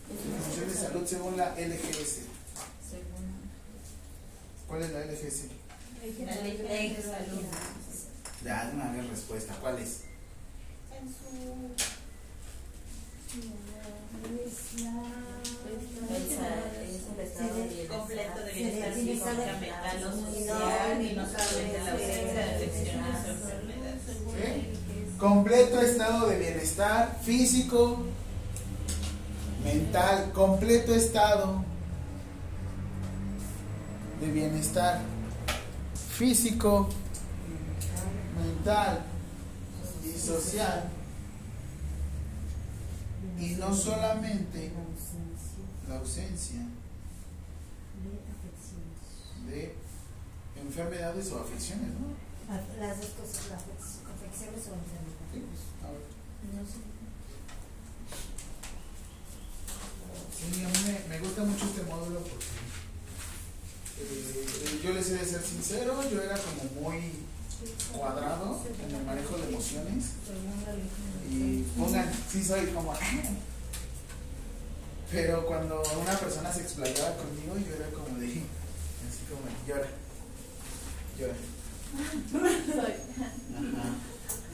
Definición 0.08 0.70
de 0.70 0.76
salud 0.76 1.08
según 1.08 1.38
la 1.38 1.56
LGS. 1.56 2.20
¿Cuál 4.68 4.84
es 4.84 4.92
la 4.92 5.00
LGS? 5.06 5.46
La 6.24 6.36
ley 6.36 6.94
de 6.94 7.02
salud. 7.02 7.42
Ya, 8.44 8.72
una 8.76 8.92
vez 8.92 9.10
respuesta. 9.10 9.56
¿Cuál 9.60 9.80
es? 9.80 10.02
En 10.94 11.08
su. 11.10 11.74
completo 17.90 18.40
de 18.42 18.54
bienestar 18.54 18.94
físico, 18.94 19.26
mental 19.26 20.04
o 20.04 20.12
social 20.12 21.02
y 21.02 21.16
no 21.16 21.26
solamente 21.26 21.80
la 21.84 21.92
ausencia 21.92 22.34
de 22.34 22.56
afecciones 22.56 23.26
o 23.26 23.30
enfermedades. 23.32 24.75
Completo 25.26 25.82
estado 25.82 26.28
de 26.28 26.38
bienestar 26.38 27.20
físico, 27.24 28.04
mental, 29.64 30.32
completo 30.34 30.94
estado 30.94 31.66
de 34.22 34.32
bienestar 34.32 35.02
físico, 36.12 36.90
mental 38.38 39.04
y 40.04 40.16
social. 40.16 40.90
Y 43.40 43.56
no 43.56 43.74
solamente 43.74 44.72
la 45.90 45.96
ausencia 45.98 46.62
de 49.48 49.76
enfermedades 50.62 51.32
o 51.32 51.40
afecciones. 51.40 51.90
Las 52.80 53.02
dos 53.02 53.10
cosas, 53.10 53.50
las 53.50 53.64
afecciones 53.64 54.62
o 54.70 54.74
enfermedades. 54.78 55.16
pues, 55.36 55.62
a 55.84 55.92
ver. 55.92 56.06
No 56.54 56.62
sé. 56.64 56.78
Sí, 60.54 60.64
a 60.64 60.68
mí 60.68 60.80
me, 60.86 61.10
me 61.10 61.20
gusta 61.26 61.44
mucho 61.44 61.66
este 61.66 61.82
módulo 61.84 62.20
porque 62.20 62.46
eh, 64.00 64.82
yo 64.84 64.94
les 64.94 65.10
he 65.10 65.14
de 65.16 65.26
ser 65.26 65.42
sincero, 65.42 66.02
yo 66.10 66.22
era 66.22 66.38
como 66.38 66.64
muy 66.90 67.12
cuadrado 67.98 68.62
en 68.88 68.96
el 68.96 69.04
manejo 69.06 69.38
de 69.38 69.48
emociones 69.48 70.04
y 71.32 71.64
pongan, 71.78 72.12
sí 72.32 72.44
soy 72.44 72.68
como 72.68 72.94
pero 75.12 75.46
cuando 75.46 75.82
una 76.02 76.18
persona 76.20 76.54
se 76.54 76.62
explayaba 76.62 77.16
conmigo 77.18 77.56
yo 77.58 77.76
era 77.76 77.90
como 77.92 78.20
de 78.20 78.28
así 78.28 79.24
como 79.30 79.48
llora 79.66 79.88
llora 81.18 81.36
Ajá. 83.56 83.90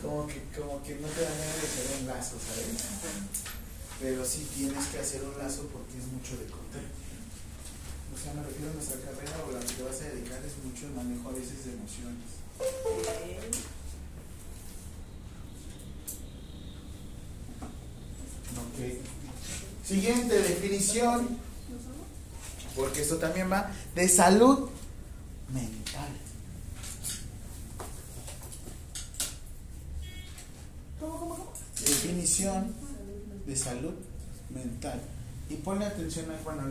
como 0.02 0.28
que 0.28 0.44
como 0.56 0.84
que 0.84 0.96
no 0.96 1.08
te 1.08 1.22
dan 1.22 1.38
ganas 1.38 1.56
de 1.62 1.68
hacer 1.68 2.00
un 2.02 2.08
lazo 2.08 2.36
¿sabes? 2.38 2.68
Pero 4.02 4.26
sí 4.26 4.48
tienes 4.56 4.88
que 4.88 5.00
hacer 5.00 5.24
un 5.24 5.38
lazo 5.38 5.68
porque 5.72 5.98
es 5.98 6.08
mucho 6.08 6.36
de 6.38 6.50
contar 6.50 6.82
o 8.14 8.18
sea 8.18 8.34
me 8.34 8.44
refiero 8.44 8.72
a 8.72 8.74
nuestra 8.74 9.00
carrera 9.00 9.46
o 9.48 9.52
la 9.52 9.60
que 9.60 9.74
te 9.74 9.84
vas 9.84 10.02
a 10.02 10.10
dedicar 10.10 10.42
es 10.44 10.58
mucho 10.66 10.88
el 10.88 10.94
manejo 10.94 11.30
a 11.30 11.34
veces 11.34 11.66
de 11.66 11.74
emociones 11.74 12.42
Ok. 18.52 19.88
Siguiente 19.88 20.42
definición, 20.42 21.38
porque 22.76 23.02
esto 23.02 23.18
también 23.18 23.52
va 23.52 23.72
de 23.96 24.08
salud 24.08 24.70
mental. 25.52 26.10
¿Cómo, 31.00 31.20
cómo, 31.20 31.36
cómo? 31.36 31.54
Definición 31.80 32.81
de 33.52 33.58
salud 33.58 33.94
mental. 34.50 35.02
Y 35.50 35.56
ponle 35.56 35.86
atención 35.86 36.32
ahí, 36.32 36.40
bueno, 36.46 36.64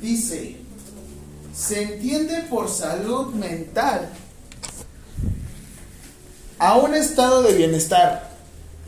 dice, 0.00 0.56
se 1.54 1.82
entiende 1.82 2.42
por 2.48 2.68
salud 2.68 3.34
mental 3.34 4.08
a 6.58 6.76
un 6.76 6.94
estado 6.94 7.42
de 7.42 7.54
bienestar 7.54 8.30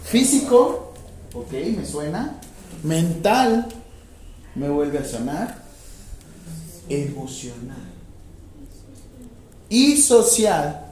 físico, 0.05 0.93
ok, 1.35 1.53
me 1.77 1.87
suena, 1.87 2.39
mental, 2.83 3.67
me 4.55 4.69
vuelve 4.69 4.99
a 4.99 5.05
sonar, 5.05 5.63
emocional 6.89 7.79
y 9.69 9.97
social, 9.97 10.85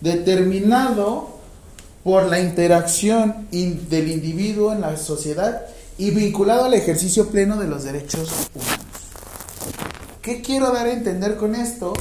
determinado 0.00 1.38
por 2.02 2.24
la 2.24 2.40
interacción 2.40 3.46
in- 3.52 3.88
del 3.88 4.10
individuo 4.10 4.72
en 4.72 4.80
la 4.80 4.96
sociedad 4.96 5.62
y 5.96 6.10
vinculado 6.10 6.64
al 6.64 6.74
ejercicio 6.74 7.28
pleno 7.28 7.56
de 7.56 7.68
los 7.68 7.84
derechos 7.84 8.28
humanos. 8.54 8.73
¿Qué 10.24 10.40
quiero 10.40 10.72
dar 10.72 10.86
a 10.86 10.92
entender 10.92 11.36
con 11.36 11.54
esto? 11.54 11.92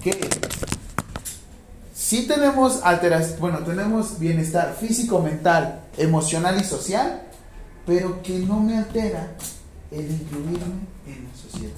Que 0.00 0.16
sí 1.92 2.28
tenemos 2.28 2.82
alteración, 2.84 3.40
bueno, 3.40 3.58
tenemos 3.64 4.20
bienestar 4.20 4.76
físico, 4.78 5.18
mental, 5.18 5.80
emocional 5.96 6.56
y 6.60 6.62
social, 6.62 7.20
pero 7.84 8.22
que 8.22 8.38
no 8.38 8.60
me 8.60 8.78
altera 8.78 9.32
el 9.90 10.08
incluirme 10.08 10.86
en 11.08 11.28
la 11.28 11.36
sociedad. 11.36 11.74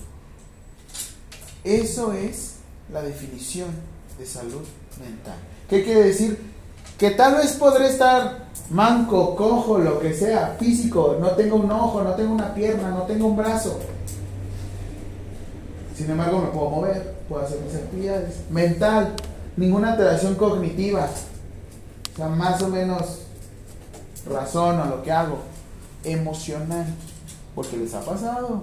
Eso 1.64 2.12
es 2.12 2.56
la 2.92 3.00
definición 3.00 3.70
de 4.18 4.26
salud 4.26 4.66
mental. 5.00 5.38
¿Qué 5.66 5.82
quiere 5.82 6.02
decir? 6.02 6.42
Que 6.98 7.12
tal 7.12 7.36
vez 7.36 7.52
podré 7.52 7.88
estar 7.88 8.50
manco, 8.68 9.34
cojo, 9.34 9.78
lo 9.78 9.98
que 9.98 10.12
sea, 10.12 10.56
físico, 10.60 11.16
no 11.18 11.30
tengo 11.30 11.56
un 11.56 11.70
ojo, 11.70 12.02
no 12.02 12.14
tengo 12.16 12.34
una 12.34 12.52
pierna, 12.52 12.90
no 12.90 13.04
tengo 13.04 13.28
un 13.28 13.36
brazo. 13.38 13.80
Sin 16.00 16.10
embargo, 16.10 16.40
me 16.40 16.48
puedo 16.48 16.70
mover, 16.70 17.14
puedo 17.28 17.44
hacer 17.44 17.60
mis 17.60 17.74
actividades. 17.74 18.36
Mental, 18.48 19.14
ninguna 19.58 19.92
alteración 19.92 20.34
cognitiva. 20.34 21.10
O 22.14 22.16
sea, 22.16 22.28
más 22.28 22.62
o 22.62 22.68
menos 22.68 23.18
razón 24.26 24.80
a 24.80 24.86
lo 24.86 25.02
que 25.02 25.12
hago. 25.12 25.42
Emocional, 26.02 26.86
porque 27.54 27.76
les 27.76 27.92
ha 27.92 28.00
pasado. 28.00 28.62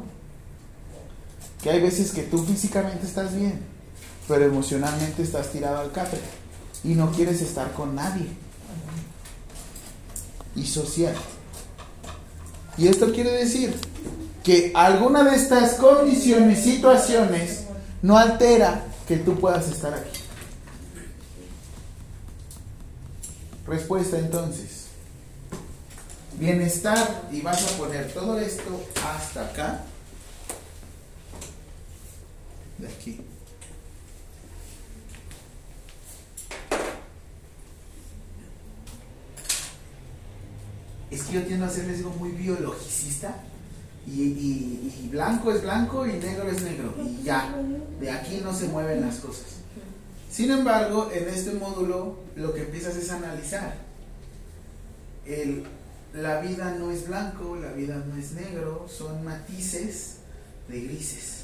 Que 1.61 1.69
hay 1.69 1.79
veces 1.79 2.11
que 2.11 2.23
tú 2.23 2.39
físicamente 2.39 3.05
estás 3.05 3.35
bien, 3.35 3.59
pero 4.27 4.45
emocionalmente 4.45 5.21
estás 5.21 5.51
tirado 5.51 5.77
al 5.77 5.91
café 5.91 6.17
y 6.83 6.95
no 6.95 7.11
quieres 7.11 7.43
estar 7.43 7.71
con 7.73 7.93
nadie. 7.93 8.29
Y 10.55 10.65
social. 10.65 11.13
Y 12.79 12.87
esto 12.87 13.11
quiere 13.13 13.29
decir 13.29 13.79
que 14.47 14.71
alguna 14.73 15.25
de 15.25 15.35
estas 15.35 15.73
condiciones, 15.73 16.63
situaciones, 16.63 17.65
no 18.01 18.17
altera 18.17 18.81
que 19.05 19.17
tú 19.17 19.37
puedas 19.37 19.67
estar 19.67 19.93
aquí. 19.93 20.21
Respuesta 23.67 24.17
entonces. 24.17 24.85
Bienestar 26.39 27.27
y 27.29 27.41
vas 27.41 27.61
a 27.61 27.77
poner 27.77 28.09
todo 28.13 28.39
esto 28.39 28.81
hasta 29.05 29.47
acá. 29.47 29.83
De 32.77 32.87
aquí. 32.87 33.19
Es 41.11 41.23
que 41.23 41.33
yo 41.33 41.43
tiendo 41.43 41.65
a 41.65 41.67
hacerles 41.67 41.97
algo 41.97 42.11
muy 42.11 42.31
biologicista. 42.31 43.43
Y, 44.07 45.09
blanco 45.11 45.51
es 45.51 45.61
blanco 45.61 46.07
y 46.07 46.13
negro 46.13 46.49
es 46.49 46.61
negro. 46.63 46.93
Y 47.03 47.23
ya. 47.23 47.53
De 47.99 48.09
aquí 48.09 48.39
no 48.43 48.53
se 48.53 48.67
mueven 48.67 49.01
las 49.01 49.17
cosas. 49.17 49.57
Sin 50.31 50.51
embargo, 50.51 51.09
en 51.13 51.27
este 51.27 51.53
módulo 51.53 52.19
lo 52.35 52.53
que 52.53 52.61
empiezas 52.61 52.95
es 52.95 53.11
analizar. 53.11 53.75
El, 55.25 55.65
la 56.13 56.39
vida 56.39 56.75
no 56.79 56.91
es 56.91 57.07
blanco, 57.07 57.57
la 57.57 57.73
vida 57.73 58.01
no 58.07 58.17
es 58.17 58.31
negro, 58.31 58.87
son 58.89 59.23
matices 59.25 60.17
de 60.69 60.81
grises. 60.81 61.43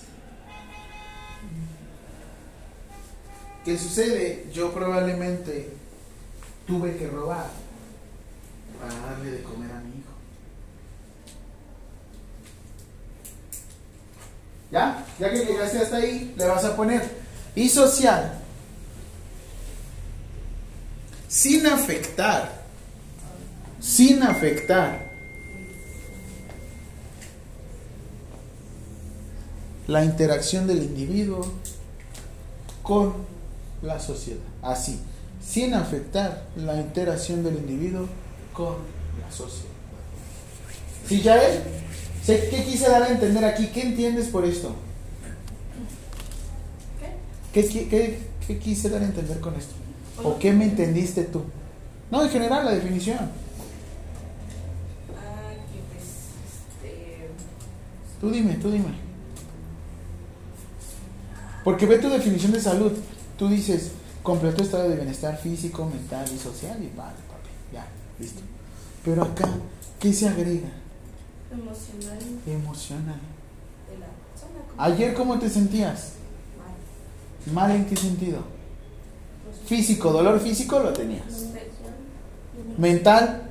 ¿Qué 3.66 3.78
sucede? 3.78 4.48
Yo 4.54 4.74
probablemente 4.74 5.70
tuve 6.68 6.98
que 6.98 7.08
robar 7.08 7.50
para 8.80 8.94
darle 9.10 9.32
de 9.32 9.44
comer 9.44 9.72
a 9.72 9.80
mi 9.80 10.00
hijo. 10.00 10.14
¿Ya? 14.74 15.06
Ya 15.20 15.30
que 15.32 15.46
llegaste 15.46 15.78
hasta 15.78 15.98
ahí, 15.98 16.34
le 16.36 16.46
vas 16.48 16.66
a 16.66 16.76
poner 16.76 17.04
y 17.56 17.70
social 17.70 18.40
sin 21.28 21.68
afectar, 21.68 22.64
sin 23.80 24.24
afectar 24.24 25.12
la 29.88 30.04
interacción 30.04 30.66
del 30.66 30.82
individuo 30.84 31.46
con 32.82 33.14
la 33.84 34.00
sociedad. 34.00 34.40
Así, 34.64 35.00
sin 35.46 35.74
afectar 35.76 36.46
la 36.56 36.76
interacción 36.78 37.44
del 37.44 37.58
individuo 37.58 38.08
con 38.54 38.76
la 39.22 39.32
sociedad. 39.32 39.70
¿Sí, 41.08 41.22
Yael? 41.22 41.52
Sé- 41.64 41.83
¿Qué 42.26 42.64
quise 42.66 42.90
dar 42.90 43.04
a 43.04 43.10
entender 43.10 43.44
aquí? 43.44 43.68
¿Qué 43.68 43.82
entiendes 43.82 44.28
por 44.28 44.46
esto? 44.46 44.74
¿Qué, 47.54 47.68
qué, 47.68 47.88
qué- 47.88 48.20
qué 48.48 48.58
quise 48.60 48.90
dar 48.90 49.02
a 49.02 49.06
entender 49.06 49.40
con 49.40 49.56
esto? 49.56 49.74
¿O 50.24 50.38
qué 50.40 50.52
me 50.54 50.66
entendiste 50.66 51.24
tú? 51.24 51.42
No, 52.12 52.24
en 52.24 52.30
general, 52.30 52.66
la 52.66 52.72
definición. 52.72 53.18
Ah, 55.18 55.52
que 55.72 55.80
pues, 55.92 56.92
este... 56.92 57.30
Tú 58.22 58.30
dime, 58.32 58.54
tú 58.56 58.72
dime. 58.72 58.94
Porque 61.64 61.86
ve 61.86 61.98
tu 62.00 62.10
definición 62.10 62.52
de 62.54 62.62
salud. 62.62 62.92
Tú 63.38 63.48
dices, 63.50 63.92
completo 64.22 64.64
estado 64.64 64.90
de 64.90 64.96
bienestar 64.96 65.38
físico, 65.38 65.86
mental 65.86 66.26
y 66.34 66.38
social. 66.38 66.78
Y 66.82 66.96
vale, 66.96 67.16
papi, 67.28 67.50
ya, 67.74 67.86
listo. 68.20 68.42
Pero 69.04 69.24
acá, 69.24 69.50
¿qué 70.00 70.14
se 70.14 70.28
agrega? 70.28 70.70
Emocional 71.54 72.20
Emocional. 72.46 73.20
de 73.90 73.98
la 74.00 74.08
persona. 74.08 74.60
como 74.70 74.82
Ayer, 74.82 75.14
¿cómo 75.14 75.40
te 75.40 75.50
sentías? 75.50 76.14
mal. 77.48 77.54
¿Mal 77.54 77.72
en 77.78 77.86
qué 77.86 77.96
sentido? 77.96 78.40
Físico, 79.66 80.12
dolor 80.12 80.40
físico 80.40 80.80
lo 80.80 80.92
tenías. 80.94 81.24
Mental, 82.78 83.44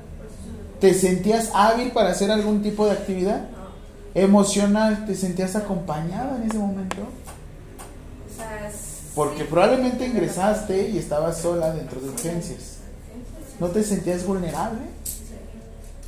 ¿te 0.79 0.93
sentías 0.93 1.49
hábil 1.53 1.91
para 1.91 2.11
hacer 2.11 2.29
algún 2.31 2.61
tipo 2.61 2.85
de 2.85 2.91
actividad? 2.91 3.41
No, 3.41 4.21
Emocional, 4.21 5.05
¿te 5.07 5.15
sentías 5.15 5.55
acompañada 5.55 6.35
en 6.37 6.43
ese 6.49 6.57
momento? 6.57 6.97
o 7.01 8.35
sea, 8.37 8.71
Porque 9.15 9.43
probablemente 9.45 10.05
ingresaste 10.05 10.89
y 10.89 10.97
estabas 10.97 11.37
sola 11.39 11.71
dentro 11.73 11.99
de 11.99 12.09
urgencias. 12.09 12.77
¿No 13.59 13.67
te 13.69 13.83
sentías 13.83 14.25
vulnerable? 14.25 14.81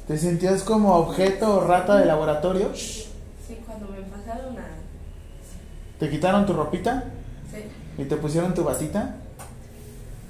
¿Te 0.07 0.17
sentías 0.17 0.61
como 0.63 0.95
objeto 0.95 1.55
o 1.57 1.67
rata 1.67 1.97
de 1.97 2.05
laboratorio? 2.05 2.69
Sí, 2.75 3.07
cuando 3.65 3.87
me 3.87 4.01
pasaron 4.01 4.57
a... 4.59 4.65
¿Te 5.99 6.09
quitaron 6.09 6.45
tu 6.45 6.53
ropita 6.53 7.05
Sí, 7.51 8.01
y 8.01 8.05
te 8.05 8.15
pusieron 8.17 8.53
tu 8.53 8.63
batita? 8.63 9.15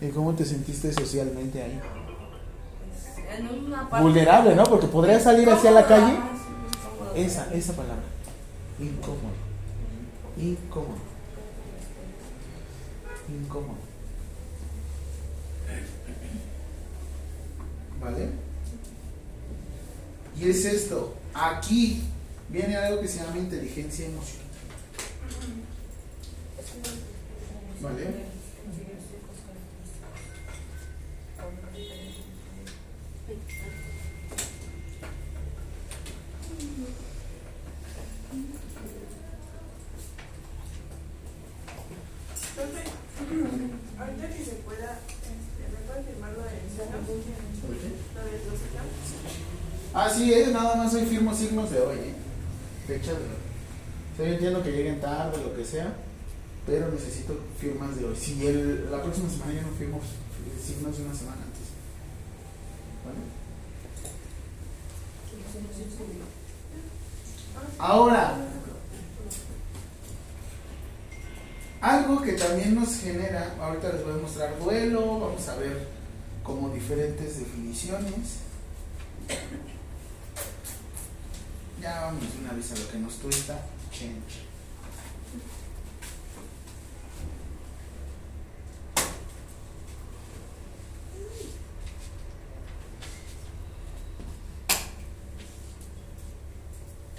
¿Y 0.02 0.10
cómo 0.10 0.34
te 0.34 0.46
sentiste 0.46 0.94
socialmente 0.94 1.62
ahí? 1.62 1.80
pues, 3.26 3.40
en 3.40 3.66
una 3.66 3.90
parte... 3.90 4.04
Vulnerable, 4.04 4.56
¿no? 4.56 4.64
Porque 4.64 4.88
podrías 4.88 5.24
salir 5.24 5.50
hacia 5.50 5.72
la 5.72 5.86
calle. 5.86 6.14
incómodo. 6.14 7.16
Esa, 7.16 7.54
esa 7.54 7.74
palabra. 7.74 8.04
Incómodo. 8.80 9.34
Incómodo. 10.38 11.00
Incómodo. 13.28 13.78
¿Vale? 18.02 18.45
Y 20.40 20.50
es 20.50 20.66
esto. 20.66 21.16
Aquí 21.34 22.04
viene 22.50 22.76
algo 22.76 23.02
que 23.02 23.08
se 23.08 23.20
llama 23.20 23.38
inteligencia 23.38 24.06
emocional. 24.06 24.46
¿Vale? 27.82 28.36
Profe, 42.56 42.84
ahorita 44.00 44.30
que 44.30 44.46
se 44.46 44.52
pueda, 44.64 45.00
este, 45.10 45.64
¿me 45.68 45.80
puede 45.88 46.04
firmar 46.04 46.32
lo 46.32 46.44
de 46.44 46.50
Sano? 46.72 47.04
Lo 47.04 48.22
de 48.24 48.38
Rosita. 48.50 48.82
Así 49.96 50.34
es, 50.34 50.52
nada 50.52 50.76
más 50.76 50.94
hoy 50.94 51.06
firmo 51.06 51.34
signos 51.34 51.72
de 51.72 51.80
hoy, 51.80 51.96
¿eh? 51.96 52.14
Fecha 52.86 53.14
de. 53.14 53.18
O 53.18 54.18
sea, 54.18 54.28
yo 54.28 54.34
entiendo 54.34 54.62
que 54.62 54.74
lleguen 54.74 55.00
tarde, 55.00 55.42
lo 55.42 55.56
que 55.56 55.64
sea, 55.64 55.94
pero 56.66 56.92
necesito 56.92 57.40
firmas 57.58 57.96
de 57.96 58.04
hoy. 58.04 58.14
Si 58.14 58.46
el, 58.46 58.92
la 58.92 59.02
próxima 59.02 59.30
semana 59.30 59.54
ya 59.54 59.62
no 59.62 59.70
firmo 59.70 60.02
signos 60.62 60.98
de 60.98 61.04
una 61.06 61.16
semana 61.16 61.38
antes. 61.44 61.64
¿Vale? 63.06 63.20
Ahora, 67.80 68.36
algo 71.80 72.22
que 72.22 72.34
también 72.34 72.76
nos 72.76 72.98
genera, 72.98 73.56
ahorita 73.62 73.94
les 73.94 74.04
voy 74.04 74.14
a 74.14 74.22
mostrar 74.22 74.60
duelo, 74.60 75.22
vamos 75.22 75.48
a 75.48 75.56
ver 75.56 75.88
como 76.44 76.70
diferentes 76.72 77.40
definiciones. 77.40 78.40
Ya 81.86 82.02
vamos 82.02 82.24
una 82.42 82.52
vez 82.52 82.72
a 82.72 82.80
lo 82.80 82.90
que 82.90 82.98
nos 82.98 83.14
cuesta 83.14 83.60
change. 83.92 84.42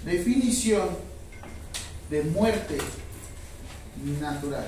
Definición 0.03 0.89
de 2.09 2.23
muerte 2.23 2.77
natural. 4.19 4.67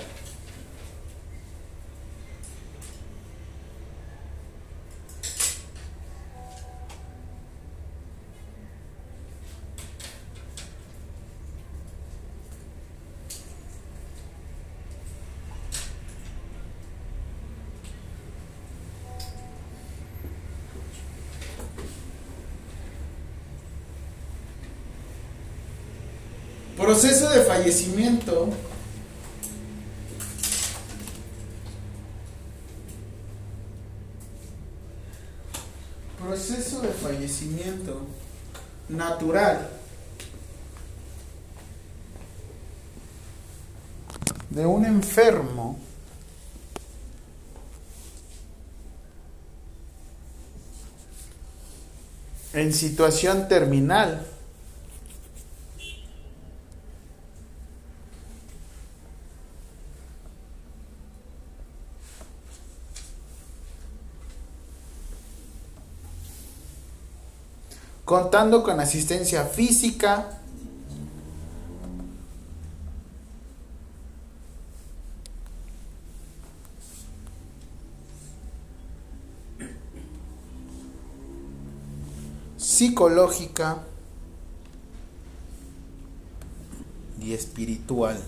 Proceso 26.89 27.29
de 27.29 27.41
fallecimiento. 27.41 28.49
Proceso 36.19 36.81
de 36.81 36.87
fallecimiento 36.87 38.07
natural 38.89 39.69
de 44.49 44.65
un 44.65 44.83
enfermo 44.83 45.77
en 52.53 52.73
situación 52.73 53.47
terminal. 53.47 54.25
Contando 68.09 68.63
con 68.63 68.79
asistencia 68.79 69.45
física, 69.45 70.31
psicológica 82.57 83.83
y 87.21 87.33
espiritual. 87.33 88.19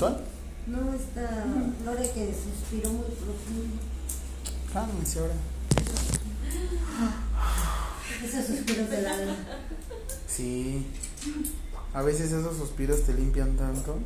¿Espiritual? 0.00 0.24
No, 0.66 0.94
está 0.94 1.44
Lore 1.84 2.10
que 2.10 2.32
suspiró 2.32 2.90
muy 2.90 3.04
profundo. 3.04 3.76
Cálmense 4.72 5.18
ahora. 5.18 5.34
Esos 8.24 8.46
suspiros 8.46 8.88
del 8.88 9.06
alma. 9.06 9.36
Sí. 10.26 10.86
A 11.92 12.00
veces 12.00 12.32
esos 12.32 12.56
suspiros 12.56 13.02
te 13.02 13.12
limpian 13.12 13.56
tanto. 13.56 13.98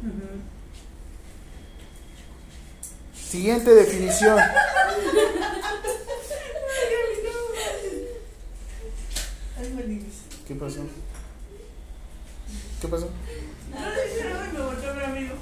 Siguiente 3.15 3.73
definición. 3.73 4.39
¿Qué 10.49 10.55
pasó? 10.57 10.81
¿Qué 12.81 12.89
pasó? 12.89 13.11
No, 13.71 13.81
no, 13.81 13.87
no, 13.87 14.53
me 14.53 14.61
volteó 14.61 14.91
a 14.91 14.93
ver 14.93 15.05
amigo. 15.05 15.35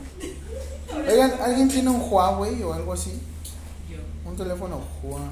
Oigan, 1.13 1.33
¿alguien 1.43 1.69
tiene 1.69 1.91
un 1.91 2.01
Huawei 2.11 2.63
o 2.63 2.73
algo 2.73 2.93
así? 2.95 3.11
Yo. 3.89 3.99
Un 4.29 4.37
teléfono 4.37 4.81
Huawei. 5.03 5.29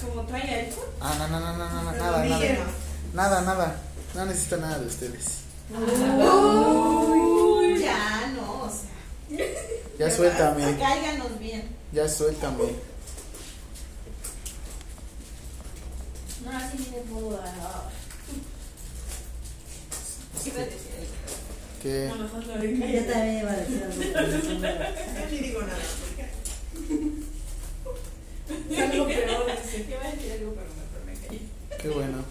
Como 0.00 0.22
trae 0.22 0.66
iPhone. 0.66 0.84
Ah, 1.00 1.14
no, 1.18 1.28
no, 1.28 1.38
no, 1.40 1.56
no, 1.56 1.68
no, 1.70 1.82
no, 1.82 1.92
nada, 1.92 2.24
nada. 2.24 2.66
Nada, 3.14 3.40
nada. 3.42 3.76
No 4.14 4.24
necesito 4.26 4.56
nada 4.56 4.78
de 4.78 4.86
ustedes. 4.86 5.38
Uy, 5.70 7.78
ya 7.80 8.26
no, 8.34 8.62
o 8.64 8.70
sea. 8.70 8.88
Ya 9.98 10.10
suéltame. 10.10 10.76
Cáiganos 10.78 11.38
bien. 11.38 11.76
Ya 11.92 12.08
suéltame. 12.08 12.64
No, 16.44 16.50
así 16.50 16.78
ni 16.78 16.84
de 16.86 17.04
modo. 17.04 17.40
ah. 17.44 17.82
Sí, 20.42 20.48
iba 20.50 20.62
a 20.62 20.64
decir 20.64 20.90
algo. 20.98 21.12
Que 21.82 22.06
No, 22.08 22.14
mejor 22.16 22.46
lo 22.46 22.54
Yo 22.54 23.04
también 23.06 23.38
iba 23.40 23.50
a 23.50 23.56
decir 23.56 23.82
algo. 23.82 24.02
Yo 24.02 25.26
ni 25.30 25.38
digo 25.38 25.62
nada. 25.62 25.78
porque- 26.00 26.28
Es 28.74 28.78
algo 28.90 29.06
peor. 29.06 29.46
dice. 29.62 29.86
Yo 29.88 29.96
iba 29.96 30.04
a 30.06 30.12
decir 30.12 30.32
algo, 30.32 30.54
pero 30.54 30.70
mejor 30.78 31.00
me 31.06 31.14
callé. 31.26 31.40
qué 31.80 31.88
bueno. 31.88 32.24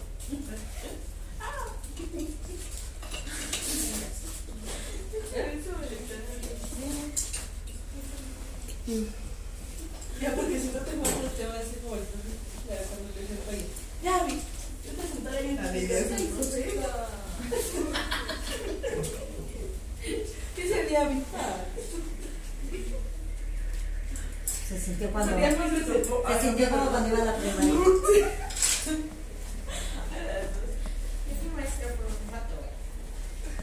Ya, 10.20 10.34
porque 10.36 10.60
si 10.60 10.66
no 10.68 10.80
te 10.80 10.96
muestro, 10.96 11.28
te 11.36 11.46
va 11.46 11.54
a 11.54 11.58
decir 11.58 11.78
como 11.82 11.96
el 11.96 12.02
profe. 12.02 12.28
Ya, 12.68 12.76
cuando 12.86 13.08
le 13.14 13.20
dije, 13.22 13.34
oye, 13.50 13.66
ya 14.04 14.24
vi, 14.24 14.34
yo 14.84 14.92
te 14.92 15.08
sentaré 15.08 15.42
bien. 15.42 15.58
A 15.58 15.72
ver, 15.72 15.88
ya. 15.88 15.98
¿Qué 20.56 20.68
sería 20.68 21.04
mi 21.04 21.22
Se 24.68 24.80
sintió 24.80 25.10
cuando. 25.10 25.36
Se 25.36 26.40
sintió 26.40 26.70
como 26.70 26.90
cuando 26.90 27.08
iba 27.08 27.22
a 27.22 27.24
la 27.24 27.36
primaria. 27.36 27.72
Yo 27.72 27.84
fui 31.38 31.48
maestra 31.54 31.88
por 31.94 32.06
un 32.06 32.32
rato, 32.32 32.54
güey. 32.58 32.70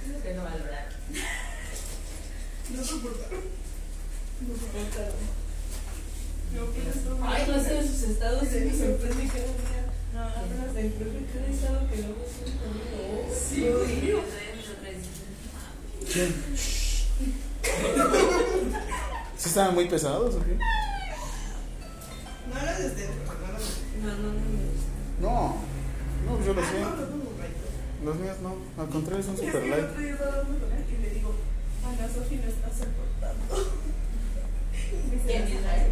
Es 0.02 0.08
lo 0.14 0.24
que 0.24 0.34
no 0.34 0.44
valoraron. 0.44 0.94
No 2.70 2.84
soportaron. 2.84 3.44
No 4.48 4.56
soportaron. 4.56 5.40
Ay, 7.22 7.46
no 7.48 7.64
sé, 7.64 7.88
sus 7.88 8.04
estados 8.04 8.48
se 8.48 8.62
me 8.62 8.72
sorprende 8.72 9.28
cada 9.28 9.44
día. 9.44 9.86
No, 10.14 10.22
apenas 10.24 10.74
del 10.74 10.92
profe, 10.94 11.20
cada 11.34 11.48
estado 11.48 11.88
que 11.90 11.98
luego 11.98 12.26
sube 12.26 12.54
conmigo. 12.58 13.30
Sí, 13.30 13.62
¿Quién? 16.12 16.36
¿Sí 19.38 19.50
estaban 19.50 19.74
muy 19.76 19.86
pesados 19.88 20.36
o 20.36 20.44
qué? 20.44 20.56
No 22.52 22.60
hablas 22.60 22.80
desde 22.80 23.08
no 23.08 23.32
hablas 23.32 23.62
desde- 23.62 24.02
No, 24.02 24.16
no, 24.16 24.34
no. 24.34 24.40
No. 25.22 25.56
No, 26.40 26.46
yo 26.46 26.54
lo 26.54 26.62
no, 26.62 26.68
sé. 26.68 26.78
Los 28.04 28.16
míos 28.18 28.38
no. 28.42 28.56
Al 28.82 28.90
contrario, 28.90 29.24
son 29.24 29.34
Es 29.36 29.40
super 29.42 29.64
light. 29.68 29.98
día 29.98 30.12
estaba 30.14 30.32
hablando 30.32 30.60
con 30.66 30.72
él 30.74 30.86
y 30.90 31.02
le 31.02 31.10
digo, 31.12 31.34
Ana 31.86 32.08
Sofi 32.14 32.36
no 32.36 32.48
está 32.48 32.70
soportando. 32.70 33.72
¿Quién, 35.26 35.44
Israel? 35.48 35.92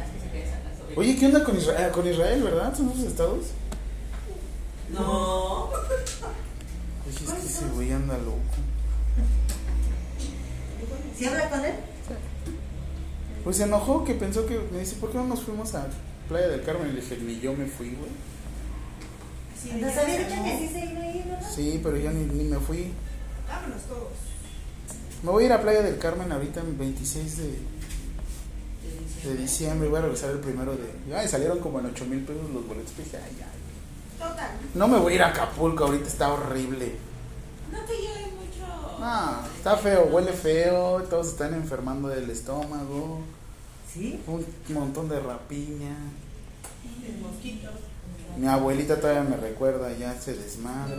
Así 0.00 0.18
se 0.22 0.30
queda 0.32 0.50
Santa 0.52 0.70
Sofía. 0.78 0.96
Oye, 0.98 1.16
¿qué 1.18 1.26
onda 1.26 1.44
con 1.44 1.56
Israel, 1.56 1.90
con 1.92 2.06
Israel 2.08 2.42
verdad? 2.42 2.74
¿Son 2.76 2.92
sus 2.94 3.04
estados? 3.04 3.46
No. 4.90 5.70
Oye, 7.06 7.16
es 7.24 7.32
que 7.32 7.46
ese 7.46 7.66
güey 7.74 7.92
anda 7.92 8.16
loco. 8.18 8.40
¿Sí 11.16 11.26
habla 11.26 11.48
con 11.50 11.64
él? 11.64 11.74
Pues 13.44 13.56
se 13.58 13.64
enojó 13.64 14.04
que 14.04 14.14
pensó 14.14 14.46
que. 14.46 14.58
Me 14.72 14.78
dice, 14.80 14.96
¿por 14.96 15.10
qué 15.10 15.18
no 15.18 15.26
nos 15.26 15.42
fuimos 15.42 15.74
a 15.74 15.86
Playa 16.28 16.48
del 16.48 16.62
Carmen? 16.62 16.88
Y 16.88 16.92
le 16.92 17.00
dije, 17.02 17.18
ni 17.18 17.40
yo 17.40 17.52
me 17.54 17.66
fui, 17.66 17.90
güey. 17.90 18.10
Sí, 19.62 19.70
Entonces 19.70 19.96
ya 19.96 20.02
había 20.02 20.14
se 20.16 20.24
dicho 20.24 20.34
enojó. 20.34 20.50
que 20.60 20.66
sí 20.68 20.72
se 20.72 20.84
iba 20.86 21.00
a 21.00 21.06
ir, 21.16 21.24
¿verdad? 21.24 21.50
Sí, 21.54 21.80
pero 21.82 21.96
ya 21.98 22.10
ni, 22.10 22.24
ni 22.24 22.44
me 22.44 22.58
fui. 22.58 22.92
Vámonos 23.48 23.82
todos. 23.82 24.08
Me 25.22 25.30
voy 25.30 25.42
a 25.44 25.46
ir 25.46 25.52
a 25.52 25.62
Playa 25.62 25.82
del 25.82 25.98
Carmen 25.98 26.32
ahorita 26.32 26.60
en 26.60 26.76
26 26.78 27.36
de, 27.38 27.58
de 29.24 29.36
diciembre. 29.36 29.88
Voy 29.88 29.98
a 29.98 30.02
regresar 30.02 30.30
el 30.30 30.38
primero 30.40 30.72
de. 30.76 31.14
Ay, 31.14 31.28
salieron 31.28 31.60
como 31.60 31.78
en 31.80 31.86
8 31.86 32.04
mil 32.06 32.20
pesos 32.20 32.50
los 32.50 32.66
boletos. 32.66 32.96
Dije, 32.96 33.18
ay, 33.18 33.36
ay. 33.40 33.53
Total. 34.28 34.50
No 34.74 34.88
me 34.88 34.98
voy 34.98 35.12
a 35.12 35.16
ir 35.16 35.22
a 35.22 35.28
Acapulco 35.28 35.84
ahorita, 35.84 36.08
está 36.08 36.32
horrible. 36.32 36.96
No 37.72 37.78
te 37.80 37.92
lleves 37.92 38.32
mucho. 38.32 38.98
No, 39.00 39.46
está 39.56 39.76
feo, 39.76 40.06
huele 40.12 40.32
feo, 40.32 41.02
todos 41.04 41.28
están 41.28 41.54
enfermando 41.54 42.08
del 42.08 42.28
estómago, 42.30 43.20
Sí. 43.92 44.20
un 44.26 44.44
montón 44.70 45.08
de 45.08 45.20
rapiña. 45.20 45.94
El 47.06 47.18
mosquito. 47.18 47.70
Mi 48.36 48.46
abuelita 48.48 48.98
todavía 49.00 49.22
me 49.22 49.36
recuerda, 49.36 49.92
ya 49.96 50.18
se 50.20 50.34
desmadre. 50.34 50.96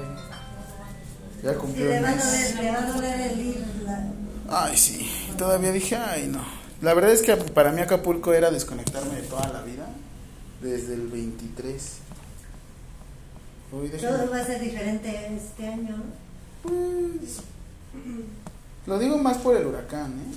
Ya 1.44 1.52
Sí, 1.52 1.58
cumplió 1.58 1.86
le 1.90 1.98
un 1.98 2.04
va 2.06 2.10
a 2.10 2.16
mes. 2.16 2.24
doler, 2.56 2.64
le 2.64 2.72
va 2.72 2.78
a 2.78 2.92
doler 2.94 3.22
el 3.32 3.40
ir. 3.42 3.66
la- 3.86 4.12
Ay, 4.48 4.78
sí, 4.78 5.10
todavía 5.38 5.72
dije, 5.72 5.96
ay, 5.98 6.28
no. 6.28 6.40
La 6.82 6.94
verdad 6.94 7.12
es 7.12 7.22
que 7.24 7.36
para 7.36 7.72
mí 7.72 7.82
Acapulco 7.82 8.34
era 8.34 8.52
desconectarme 8.52 9.16
de 9.16 9.22
toda 9.24 9.48
la 9.50 9.62
vida, 9.64 9.88
desde 10.62 10.94
el 10.94 11.08
23. 11.08 11.98
Uy, 13.76 13.90
Todo 13.90 14.30
va 14.32 14.40
a 14.40 14.46
ser 14.46 14.62
diferente 14.62 15.36
este 15.36 15.68
año. 15.68 15.98
¿no? 15.98 16.04
Pues, 16.64 17.42
lo 18.88 19.00
digo 19.00 19.18
más 19.18 19.38
por 19.40 19.58
el 19.58 19.68
huracán, 19.68 20.14
¿eh? 20.14 20.36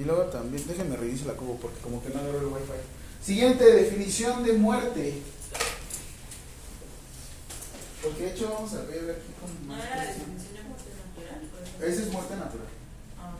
Y 0.00 0.04
luego 0.04 0.22
también, 0.24 0.66
déjenme 0.66 0.96
revisar 0.96 1.26
la 1.26 1.32
cubo 1.34 1.56
porque 1.56 1.78
como 1.80 2.02
que 2.02 2.08
no 2.10 2.20
agarro 2.20 2.38
el 2.38 2.46
wifi. 2.46 2.72
Siguiente 3.22 3.64
definición 3.64 4.42
de 4.44 4.54
muerte. 4.54 5.20
Porque 8.02 8.22
de 8.24 8.30
hecho 8.30 8.50
vamos 8.54 8.72
a 8.72 8.82
ver 8.84 9.10
aquí 9.10 9.32
con 9.38 9.68
¿No 9.68 9.74
más 9.74 9.84
era 9.84 9.96
la 9.96 10.04
definición 10.06 10.54
de 10.54 10.62
muerte 10.62 10.90
natural? 10.96 11.90
Ese 11.90 12.02
es 12.02 12.12
muerte 12.12 12.36
natural. 12.36 12.66
Ah, 13.18 13.34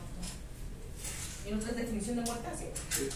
¿Y 1.49 1.53
otra 1.53 1.71
definición 1.71 2.17
de 2.17 2.21
muerte 2.21 2.47
así? 2.47 2.65
Sí. 2.89 3.09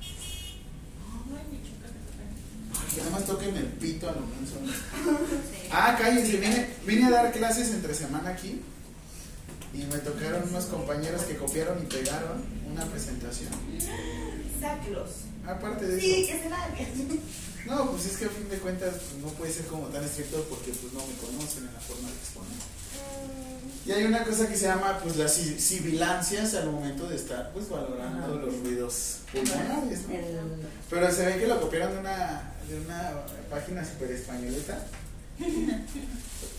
Mi 0.00 0.06
chica, 0.08 1.34
Ay, 1.38 1.59
que 2.94 2.98
nada 3.00 3.10
más 3.12 3.24
toquen 3.24 3.56
el 3.56 3.66
pito 3.66 4.08
a 4.08 4.12
lo 4.12 4.20
menso. 4.20 4.56
Sí. 4.64 5.68
Ah, 5.72 5.96
cállense, 5.98 6.36
vine, 6.38 6.68
vine 6.86 7.06
a 7.06 7.10
dar 7.10 7.32
clases 7.32 7.70
entre 7.70 7.94
semana 7.94 8.30
aquí 8.30 8.60
y 9.72 9.78
me 9.84 9.98
tocaron 9.98 10.48
unos 10.48 10.64
compañeros 10.66 11.22
que 11.22 11.36
copiaron 11.36 11.80
y 11.82 11.86
pegaron 11.86 12.42
una 12.72 12.84
presentación. 12.86 13.50
Sáquelos. 14.60 15.10
Aparte 15.46 15.86
de 15.86 16.00
Sí, 16.00 16.24
eso, 16.24 16.32
que 16.32 16.42
se 16.42 16.50
larguen. 16.50 17.20
no, 17.66 17.90
pues 17.92 18.06
es 18.06 18.16
que 18.18 18.24
a 18.26 18.28
fin 18.28 18.48
de 18.48 18.58
cuentas 18.58 18.94
pues, 18.94 19.22
no 19.22 19.28
puede 19.38 19.52
ser 19.52 19.66
como 19.66 19.86
tan 19.86 20.04
estricto 20.04 20.44
porque 20.50 20.72
pues 20.72 20.92
no 20.92 21.00
me 21.06 21.14
conocen 21.14 21.66
en 21.68 21.74
la 21.74 21.80
forma 21.80 22.08
de 22.08 22.14
exponer. 22.16 23.49
Y 23.86 23.92
hay 23.92 24.04
una 24.04 24.22
cosa 24.24 24.46
que 24.46 24.56
se 24.56 24.66
llama 24.66 24.98
pues 25.02 25.16
las 25.16 25.38
ci- 25.38 25.58
sibilancias 25.58 26.54
al 26.54 26.70
momento 26.70 27.08
de 27.08 27.16
estar 27.16 27.50
pues 27.52 27.68
valorando 27.68 28.18
Ajá. 28.24 28.28
los 28.28 28.60
ruidos 28.60 29.18
pulmonares, 29.32 30.00
Pero 30.90 31.12
se 31.12 31.24
ve 31.26 31.38
que 31.38 31.46
lo 31.46 31.60
copiaron 31.60 31.92
de 31.94 31.98
una, 32.00 32.52
de 32.68 32.80
una 32.80 33.12
página 33.48 33.84
super 33.84 34.10
españoleta 34.10 34.78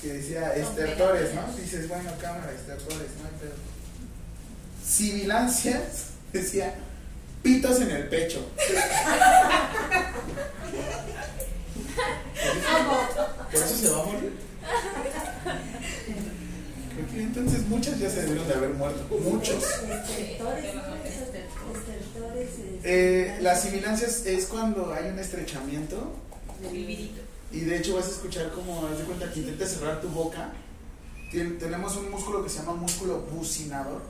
que 0.01 0.07
decía 0.13 0.55
estertores, 0.55 1.36
¿no? 1.36 1.43
Dices, 1.55 1.88
bueno, 1.88 2.12
cámara, 2.19 2.51
estertores, 2.51 3.10
no 3.21 3.27
hay 3.27 3.34
pedo. 3.39 3.53
Sibilancias, 4.84 6.05
decía 6.34 6.73
pitos 7.43 7.79
en 7.81 7.91
el 7.91 8.10
pecho. 8.10 8.43
¿Por 13.51 13.62
eso 13.63 13.75
se 13.77 13.89
va 13.89 14.01
a 14.01 14.05
morir? 14.05 14.34
Entonces 17.15 17.67
muchas 17.67 18.00
ya 18.00 18.10
se 18.10 18.21
debieron 18.21 18.47
de 18.47 18.54
haber 18.54 18.69
muerto. 18.71 19.04
Muchos. 19.19 19.63
Este, 19.63 20.38
Eh, 22.84 23.38
las 23.41 23.62
sibilancias 23.62 24.26
es 24.26 24.45
cuando 24.45 24.93
hay 24.93 25.10
un 25.12 25.19
estrechamiento 25.19 26.13
y 27.52 27.60
de 27.62 27.78
hecho 27.78 27.95
vas 27.95 28.06
a 28.08 28.10
escuchar 28.12 28.52
como, 28.54 28.86
haz 28.88 28.97
de 28.97 29.04
cuenta 29.04 29.32
que 29.32 29.39
intentas 29.41 29.71
cerrar 29.71 30.02
tu 30.02 30.08
boca. 30.10 30.52
Tien- 31.32 31.58
tenemos 31.60 31.95
un 31.97 32.10
músculo 32.12 32.43
que 32.43 32.50
se 32.50 32.60
llama 32.60 32.74
músculo 32.74 33.19
bucinador. 33.34 34.02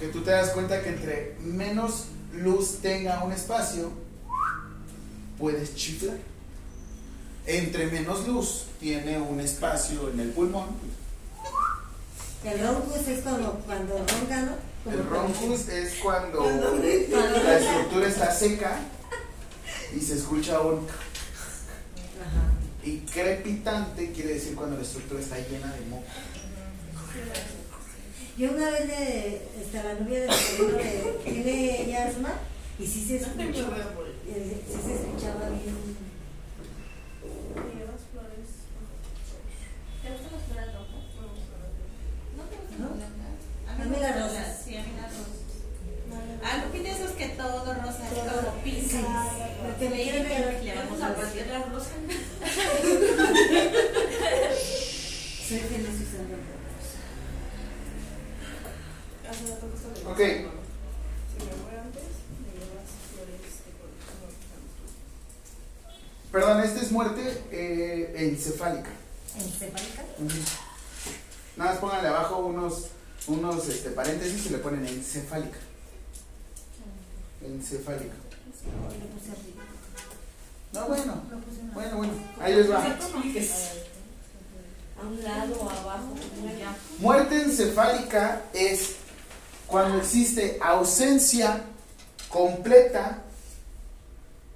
Que 0.00 0.08
tú 0.08 0.22
te 0.22 0.30
das 0.30 0.50
cuenta 0.50 0.82
que 0.82 0.90
entre 0.90 1.36
menos 1.40 2.06
luz 2.34 2.78
tenga 2.82 3.22
un 3.24 3.32
espacio, 3.32 3.90
puedes 5.38 5.74
chiflar. 5.74 6.18
Entre 7.46 7.86
menos 7.86 8.26
luz 8.26 8.64
tiene 8.80 9.18
un 9.20 9.40
espacio 9.40 10.10
en 10.10 10.20
el 10.20 10.30
pulmón, 10.30 10.66
El 12.46 12.60
roncus 12.64 13.08
es 13.08 13.20
como 13.22 13.50
cuando 13.66 13.98
ronca, 13.98 14.42
¿no? 14.42 14.52
Como 14.84 14.96
el 14.96 15.04
roncus 15.08 15.68
es 15.68 15.94
cuando 15.96 16.38
Cuando 16.38 16.76
la 16.76 17.58
estructura 17.58 18.06
está 18.06 18.30
seca 18.30 18.78
y 19.92 20.00
se 20.00 20.14
escucha 20.14 20.60
un 20.60 20.86
Ajá. 22.20 22.52
y 22.84 22.98
crepitante 22.98 24.12
quiere 24.12 24.34
decir 24.34 24.54
cuando 24.54 24.76
la 24.76 24.82
estructura 24.82 25.20
está 25.20 25.38
llena 25.38 25.74
de 25.74 25.86
moco. 25.86 26.06
Yo 28.38 28.52
una 28.52 28.70
vez 28.70 28.86
de 28.86 29.42
este, 29.60 29.82
la 29.82 29.94
novia 29.94 30.20
de 30.20 30.28
mi 30.28 31.24
tiene 31.24 31.82
ella 31.82 32.06
asma 32.06 32.32
y 32.78 32.86
sí 32.86 33.04
se 33.08 33.16
escuchó, 33.16 33.72
eh, 34.28 34.62
sí 34.68 34.78
se 34.86 34.94
escuchaba 34.94 35.48
bien. 35.48 35.74
Llevas 37.74 38.02
flores. 38.12 38.50
¿Te 40.02 40.10
gustan 40.10 40.32
las 40.32 40.42
flores 40.46 40.74
rojas? 40.74 40.96
¿No 42.78 42.88
las? 42.96 43.10
A 43.80 43.84
mí 43.84 43.96
las 44.00 44.20
rosas. 44.20 44.60
Sí, 44.64 44.76
a 44.76 44.82
mí 44.82 44.92
las 45.00 45.10
rosas. 45.12 45.32
Ah, 46.44 46.62
no 46.64 46.70
piensas 46.72 47.10
que 47.12 47.28
todo 47.30 47.74
rosa 47.74 48.06
es 48.08 48.14
Todo- 48.14 48.46
como 48.50 48.62
pink. 48.62 48.88
sí. 48.90 49.00
Lo 49.66 49.78
que 49.78 49.88
me 49.88 49.96
le 50.62 50.74
vamos 50.74 51.02
a 51.02 51.14
partir 51.14 51.46
la 51.46 51.58
rosa. 51.64 51.90
Soy 55.48 55.58
feliz 55.58 55.88
usando 56.02 56.36
rosas. 56.36 56.86
Hace 59.30 59.42
rato 59.50 59.66
justo 59.72 59.88
le 59.94 60.00
Ok. 60.10 60.18
dije, 60.18 60.48
Si 61.32 61.44
me 61.44 61.52
voy 61.62 61.74
antes, 61.82 62.08
me 62.42 62.48
llevas 62.54 62.88
flores 63.12 63.52
de 63.64 63.70
color. 63.78 63.94
Perdón, 66.32 66.56
esta 66.64 66.80
es 66.80 66.90
muerte 66.92 67.22
eh, 67.50 68.14
encefálica. 68.16 68.90
¿Encefálica? 69.36 70.02
Nada 71.56 71.70
más 71.70 71.80
pónganle 71.80 72.08
abajo 72.08 72.38
unos, 72.38 72.88
unos 73.28 73.68
este, 73.68 73.90
paréntesis 73.90 74.46
y 74.46 74.48
le 74.50 74.58
ponen 74.58 74.84
encefálica. 74.86 75.58
Encefálica. 77.42 78.14
No, 80.72 80.88
bueno, 80.88 81.22
bueno, 81.72 81.96
bueno. 81.96 82.12
Ahí 82.40 82.54
les 82.54 82.70
va. 82.70 82.84
A 82.84 82.98
un 85.06 85.22
lado 85.22 85.60
o 85.60 85.70
abajo. 85.70 86.14
Muerte 86.98 87.42
encefálica 87.42 88.42
es 88.52 88.96
cuando 89.66 89.98
existe 89.98 90.58
ausencia 90.62 91.64
completa 92.28 93.22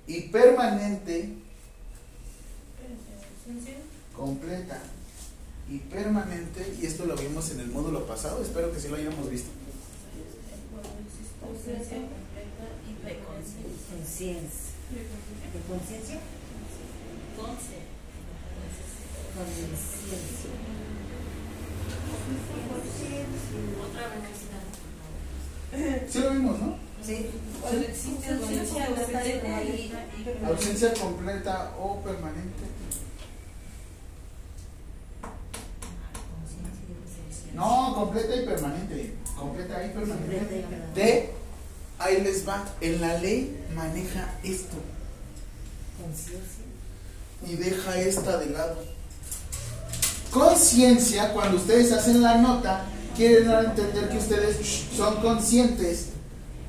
y 0.06 0.22
permanente, 0.22 1.34
completa 4.14 4.82
y 5.70 5.78
permanente, 5.78 6.74
y 6.80 6.86
esto 6.86 7.06
lo 7.06 7.14
vimos 7.16 7.50
en 7.52 7.60
el 7.60 7.68
módulo 7.68 8.04
pasado, 8.06 8.42
espero 8.42 8.72
que 8.72 8.80
sí 8.80 8.88
lo 8.88 8.96
hayamos 8.96 9.30
visto. 9.30 9.50
Ausencia 11.42 11.96
completa 11.96 12.66
y 12.84 12.92
de 13.06 13.18
conciencia. 13.24 13.70
Conciencia. 13.96 14.70
¿De 14.90 15.60
conciencia? 15.68 16.18
Conciencia. 17.36 17.80
Conciencia. 19.36 20.50
Otra 23.86 24.04
vez. 24.08 24.40
Sí 26.10 26.18
lo 26.18 26.30
vimos, 26.32 26.58
¿no? 26.58 26.76
Sí. 27.02 27.30
Ausencia 30.44 30.92
completa 30.94 31.74
o 31.78 32.02
permanente. 32.02 32.64
Conciencia 36.40 36.82
y 36.82 36.92
conciencia. 36.92 37.39
No, 37.54 37.94
completa 37.94 38.36
y 38.36 38.44
permanente. 38.46 39.14
Completa 39.36 39.84
y 39.84 39.90
permanente. 39.90 40.36
permanente. 40.36 41.00
De, 41.00 41.30
ahí 41.98 42.20
les 42.22 42.48
va. 42.48 42.64
En 42.80 43.00
la 43.00 43.18
ley 43.18 43.64
maneja 43.74 44.34
esto 44.42 44.76
Conciencia. 46.00 46.64
y 47.46 47.56
deja 47.56 48.00
esta 48.00 48.38
de 48.38 48.50
lado. 48.50 48.76
Conciencia, 50.30 51.32
cuando 51.32 51.56
ustedes 51.56 51.92
hacen 51.92 52.22
la 52.22 52.38
nota, 52.38 52.84
quieren 53.16 53.48
dar 53.48 53.66
a 53.66 53.70
entender 53.70 54.08
que 54.08 54.18
ustedes 54.18 54.86
son 54.96 55.16
conscientes 55.16 56.06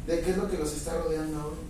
de 0.07 0.19
qué 0.21 0.31
es 0.31 0.37
lo 0.37 0.49
que 0.49 0.57
los 0.57 0.73
está 0.73 0.95
rodeando 0.97 1.39
ahorita. 1.39 1.61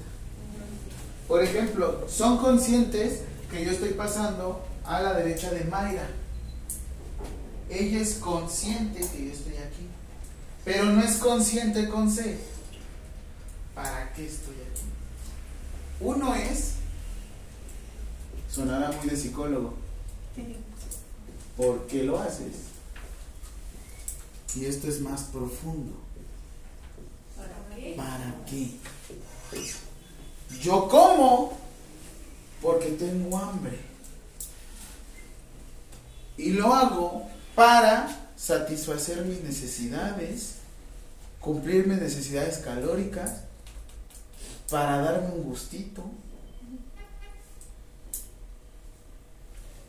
Por 1.28 1.44
ejemplo, 1.44 2.08
son 2.10 2.38
conscientes 2.38 3.22
que 3.52 3.66
yo 3.66 3.72
estoy 3.72 3.90
pasando 3.90 4.66
a 4.86 5.02
la 5.02 5.14
derecha 5.14 5.52
de 5.52 5.66
Mayra. 5.66 6.08
Ella 7.72 8.02
es 8.02 8.16
consciente 8.16 9.00
que 9.00 9.26
yo 9.28 9.32
estoy 9.32 9.56
aquí, 9.56 9.88
pero 10.66 10.84
no 10.86 11.02
es 11.02 11.16
consciente 11.16 11.88
con 11.88 12.12
C. 12.12 12.38
¿Para 13.74 14.12
qué 14.12 14.28
estoy 14.28 14.56
aquí? 14.56 14.82
Uno 16.02 16.36
es, 16.36 16.74
sonará 18.52 18.92
muy 18.92 19.08
de 19.08 19.16
psicólogo, 19.16 19.74
¿por 21.56 21.88
qué 21.88 22.04
lo 22.04 22.20
haces? 22.20 22.52
Y 24.56 24.66
esto 24.66 24.90
es 24.90 25.00
más 25.00 25.22
profundo. 25.24 25.94
¿Para 27.38 27.74
qué? 27.74 27.94
¿Para 27.96 28.36
qué? 28.50 28.72
Yo 30.62 30.90
como 30.90 31.58
porque 32.62 32.90
tengo 32.90 33.38
hambre. 33.38 33.80
Y 36.38 36.52
lo 36.52 36.74
hago 36.74 37.32
para 37.56 38.08
satisfacer 38.36 39.24
mis 39.26 39.44
necesidades, 39.44 40.56
cumplir 41.40 41.88
mis 41.88 42.00
necesidades 42.00 42.58
calóricas, 42.60 43.42
para 44.70 44.98
darme 45.00 45.36
un 45.36 45.44
gustito. 45.44 46.04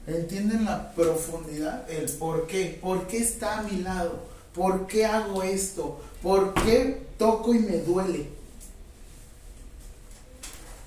¿Entienden 0.06 0.64
la 0.64 0.92
profundidad? 0.92 1.88
El 1.88 2.10
por 2.10 2.48
qué. 2.48 2.78
¿Por 2.82 3.06
qué 3.06 3.18
está 3.18 3.60
a 3.60 3.62
mi 3.62 3.82
lado? 3.82 4.18
¿Por 4.52 4.86
qué 4.88 5.06
hago 5.06 5.42
esto? 5.44 6.02
¿Por 6.20 6.54
qué 6.54 7.06
toco 7.16 7.54
y 7.54 7.60
me 7.60 7.78
duele? 7.78 8.28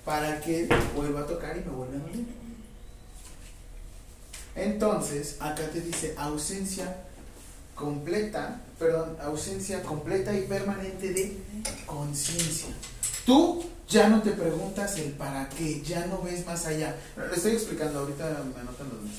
Para 0.04 0.42
que 0.42 0.68
vuelva 0.96 1.22
a 1.22 1.26
tocar 1.26 1.56
y 1.58 1.62
me 1.62 1.72
vuelva 1.72 1.96
a 1.96 2.00
doler. 2.00 2.45
Entonces, 4.56 5.36
acá 5.40 5.68
te 5.72 5.82
dice 5.82 6.16
ausencia 6.18 6.96
completa, 7.76 8.62
perdón, 8.80 9.18
ausencia 9.22 9.84
completa 9.84 10.34
y 10.34 10.44
permanente 10.44 11.12
de 11.12 11.38
conciencia. 11.86 12.70
Tú 13.26 13.66
ya 13.90 14.08
no 14.08 14.22
te 14.22 14.32
preguntas 14.32 14.98
el 14.98 15.12
para 15.12 15.50
qué, 15.50 15.82
ya 15.82 16.06
no 16.06 16.22
ves 16.22 16.46
más 16.46 16.66
allá. 16.66 16.96
Le 17.18 17.36
estoy 17.36 17.52
explicando, 17.52 18.00
ahorita 18.00 18.44
me 18.56 18.62
anotan 18.62 18.88
los 18.90 19.00
demás. 19.02 19.16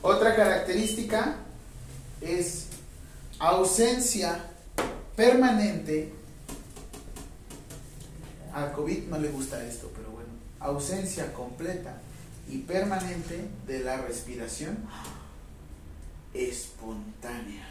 Otra 0.00 0.34
característica 0.34 1.36
es 2.22 2.68
ausencia 3.38 4.46
permanente. 5.14 6.14
Al 8.54 8.72
COVID 8.72 9.04
no 9.08 9.18
le 9.18 9.28
gusta 9.28 9.62
esto, 9.64 9.90
pero 9.94 10.10
bueno, 10.10 10.30
ausencia 10.58 11.32
completa 11.34 12.00
y 12.48 12.58
permanente 12.58 13.48
de 13.66 13.80
la 13.80 13.98
respiración 13.98 14.78
espontánea. 16.34 17.68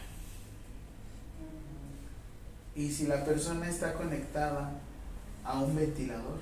Y 2.75 2.91
si 2.91 3.05
la 3.07 3.25
persona 3.25 3.67
está 3.69 3.93
conectada 3.93 4.71
a 5.43 5.59
un 5.59 5.75
ventilador, 5.75 6.39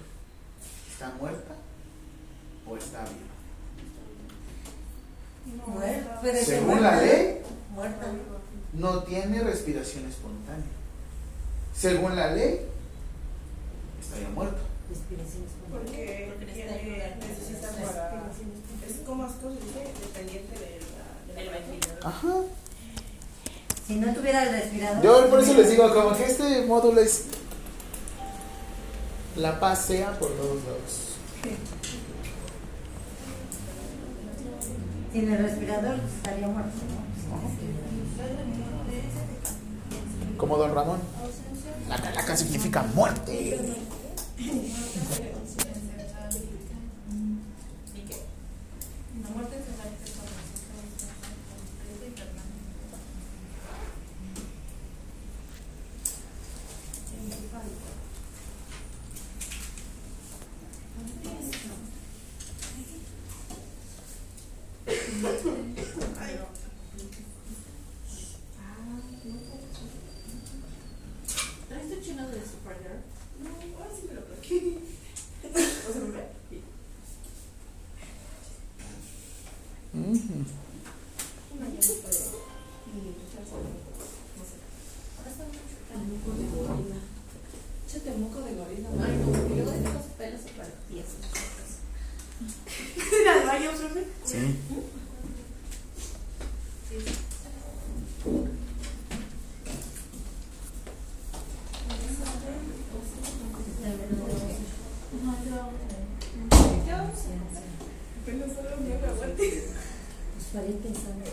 ¿está 0.92 1.12
muerta 1.20 1.56
o 2.68 2.78
está 2.78 3.04
viva? 3.06 3.30
Muerta, 5.66 6.22
ese 6.30 6.46
Según 6.46 6.68
muerta. 6.68 6.92
la 6.96 7.02
ley, 7.02 7.42
Muerta. 7.74 8.06
no 8.74 9.04
tiene 9.04 9.42
respiración 9.42 10.06
espontánea. 10.06 10.66
Según 11.76 12.16
la 12.16 12.34
ley, 12.34 12.60
estaría 14.00 14.30
muerto. 14.30 14.60
Respiración 14.90 15.44
espontánea. 15.44 15.59
Porque 15.72 16.34
Porque 16.34 16.52
tiene, 16.54 17.16
necesita 17.20 17.70
para. 17.70 18.32
Es 18.88 18.96
como 19.06 19.26
es 19.26 19.34
dependiente 19.34 20.54
de 20.60 20.80
la. 20.80 21.34
De 21.34 21.42
El 21.42 21.46
la 21.48 21.52
ventilador. 21.54 22.08
Ajá. 22.08 22.34
Si 23.88 23.96
no 23.96 24.14
tuviera 24.14 24.44
el 24.44 24.52
respirador. 24.52 25.04
Yo 25.04 25.30
por 25.30 25.40
eso 25.40 25.54
les 25.54 25.72
digo, 25.72 25.94
como 25.94 26.16
que 26.16 26.26
este 26.26 26.66
módulo 26.66 27.02
es 27.02 27.26
la 29.36 29.60
paz 29.60 29.86
sea 29.86 30.12
por 30.20 30.30
todos 30.32 30.64
lados. 30.64 31.16
Sin 35.14 35.32
el 35.32 35.40
respirador 35.40 36.00
estaría 36.18 36.48
muerto, 36.48 36.72
¿no? 36.88 37.10
Como 40.38 40.58
don 40.58 40.76
Ramón. 40.76 41.00
La 41.90 41.98
calaca 41.98 42.38
significa 42.38 42.84
muerte. 42.94 43.60
¿Traes 71.68 71.90
tu 71.90 72.02
chino 72.02 72.28
de 72.30 72.42
Supergirl? 72.42 73.04
No, 73.44 73.50
ahora 73.78 73.92
sí 73.96 74.08
me 74.08 74.14
lo 74.16 74.26
coloqué. 74.26 74.80
O 75.90 75.92
sea, 75.92 76.02
me 76.02 76.29
ve. 80.00 80.10
Ujú. 80.10 80.46
Una 81.56 81.68
ya 81.68 81.82
no 81.88 81.94
puede. 82.02 82.24
Ni 82.90 83.00
echarse 83.10 83.56
no 83.56 84.44
sé. 84.44 84.56
Ahora 85.18 85.30
está 85.30 85.44
mucho 86.00 86.30
de 86.38 86.46
gorila. 86.56 87.00
Échate 87.88 88.10
moco 88.18 88.40
de 88.42 88.52
gorila. 88.56 88.90
Ay, 88.90 89.14
no, 89.18 89.28
y 89.30 89.56
luego 89.56 89.72
de 89.72 89.82
los 89.82 90.06
pelos 90.18 90.42
super 90.42 90.70
tiesos. 90.90 91.24
¿Ir 93.22 93.28
al 93.28 93.46
baño, 93.46 93.72
profe? 93.72 94.08
Sí. 94.26 94.40
Para 110.52 110.66
ir 110.66 110.78
pensando. 110.78 111.26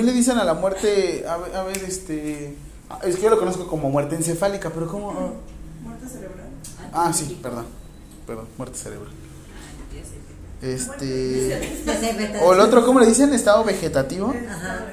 También 0.00 0.14
le 0.14 0.18
dicen 0.18 0.38
a 0.38 0.44
la 0.44 0.54
muerte? 0.54 1.26
A 1.28 1.36
ver, 1.36 1.54
a 1.56 1.62
ver, 1.64 1.76
este. 1.78 2.56
Es 3.04 3.16
que 3.16 3.22
yo 3.22 3.30
lo 3.30 3.38
conozco 3.38 3.66
como 3.66 3.90
muerte 3.90 4.16
encefálica, 4.16 4.70
pero 4.70 4.88
¿cómo? 4.88 5.10
Ah, 5.10 5.30
Muerte 5.84 6.08
cerebral. 6.08 6.46
Ah, 6.92 7.12
sí, 7.12 7.38
perdón. 7.42 7.66
Perdón, 8.26 8.48
muerte 8.56 8.78
cerebral. 8.78 9.12
Este. 10.62 11.80
O 12.42 12.54
el 12.54 12.60
otro, 12.60 12.84
¿cómo 12.84 13.00
le 13.00 13.06
dicen? 13.06 13.32
Estado 13.34 13.62
vegetativo. 13.64 14.34
Ajá. 14.48 14.86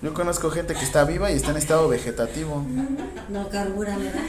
Yo 0.00 0.14
conozco 0.14 0.50
gente 0.50 0.74
que 0.74 0.84
está 0.84 1.04
viva 1.04 1.30
y 1.30 1.34
está 1.34 1.50
en 1.50 1.56
estado 1.56 1.88
vegetativo. 1.88 2.64
No 3.28 3.48
carbura, 3.50 3.96
¿verdad? 3.98 4.22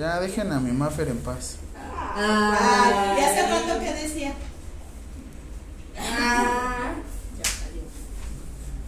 Ya 0.00 0.18
dejen 0.18 0.50
a 0.50 0.58
mi 0.60 0.72
Maffer 0.72 1.08
en 1.08 1.18
paz. 1.18 1.56
Ah, 1.76 3.16
¿Y 3.18 3.22
hace 3.22 3.46
rato 3.46 3.78
que 3.80 3.92
decía? 3.92 4.32
Ah, 5.98 6.94
ya 7.38 7.44
salió. 7.44 7.82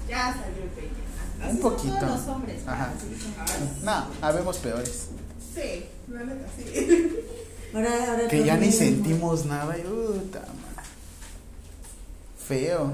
Ya 0.08 0.32
salió 0.32 0.62
el 0.62 0.70
peine. 0.70 1.50
Un 1.50 1.58
poquito. 1.58 1.98
Todos 1.98 2.18
los 2.20 2.28
hombres. 2.28 2.62
Ajá. 2.66 2.92
Ah, 3.38 3.46
No, 4.20 4.26
habemos 4.26 4.56
peores. 4.56 5.08
Sí, 5.54 5.84
la 6.08 6.24
neta, 6.24 6.46
sí. 6.56 7.14
ahora, 7.74 8.10
ahora 8.12 8.28
Que 8.28 8.38
ya 8.44 8.54
ni 8.56 8.70
conmigo. 8.70 8.78
sentimos 8.78 9.44
nada. 9.44 9.76
y, 9.76 9.82
madre. 10.38 10.88
Feo. 12.48 12.90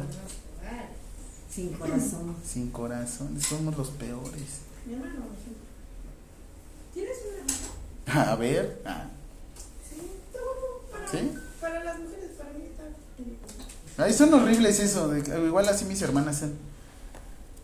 Sin 1.54 1.68
corazón. 1.74 2.34
Sin 2.44 2.70
corazón. 2.72 3.40
Somos 3.40 3.76
los 3.78 3.90
peores. 3.90 4.62
Mi 4.86 4.94
hermano. 4.94 5.22
¿Tienes 6.92 7.16
un 7.28 7.34
hermano? 7.34 7.57
A 8.14 8.36
ver. 8.36 8.80
ah, 8.86 9.04
Sí, 9.88 9.96
bueno. 9.96 10.62
Para, 10.90 11.09
¿Sí? 11.09 11.32
para 11.61 11.84
las 11.84 11.98
mujeres, 11.98 12.30
para 12.38 12.50
mí 12.52 12.64
está. 12.70 14.04
Ay, 14.04 14.12
son 14.12 14.32
horribles 14.34 14.80
eso. 14.80 15.09
de 15.09 15.46
igual 15.46 15.68
así 15.68 15.84
mis 15.84 16.00
hermanas 16.00 16.38
son. 16.38 16.54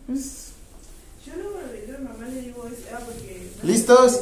Pues, 0.05 0.49
Yo 1.25 1.33
luego 1.35 1.59
le 1.71 1.95
a 1.95 1.99
mamá, 1.99 2.27
le 2.27 2.41
digo, 2.41 2.67
ah, 2.93 2.99
porque. 3.05 3.51
¿Listos? 3.63 4.19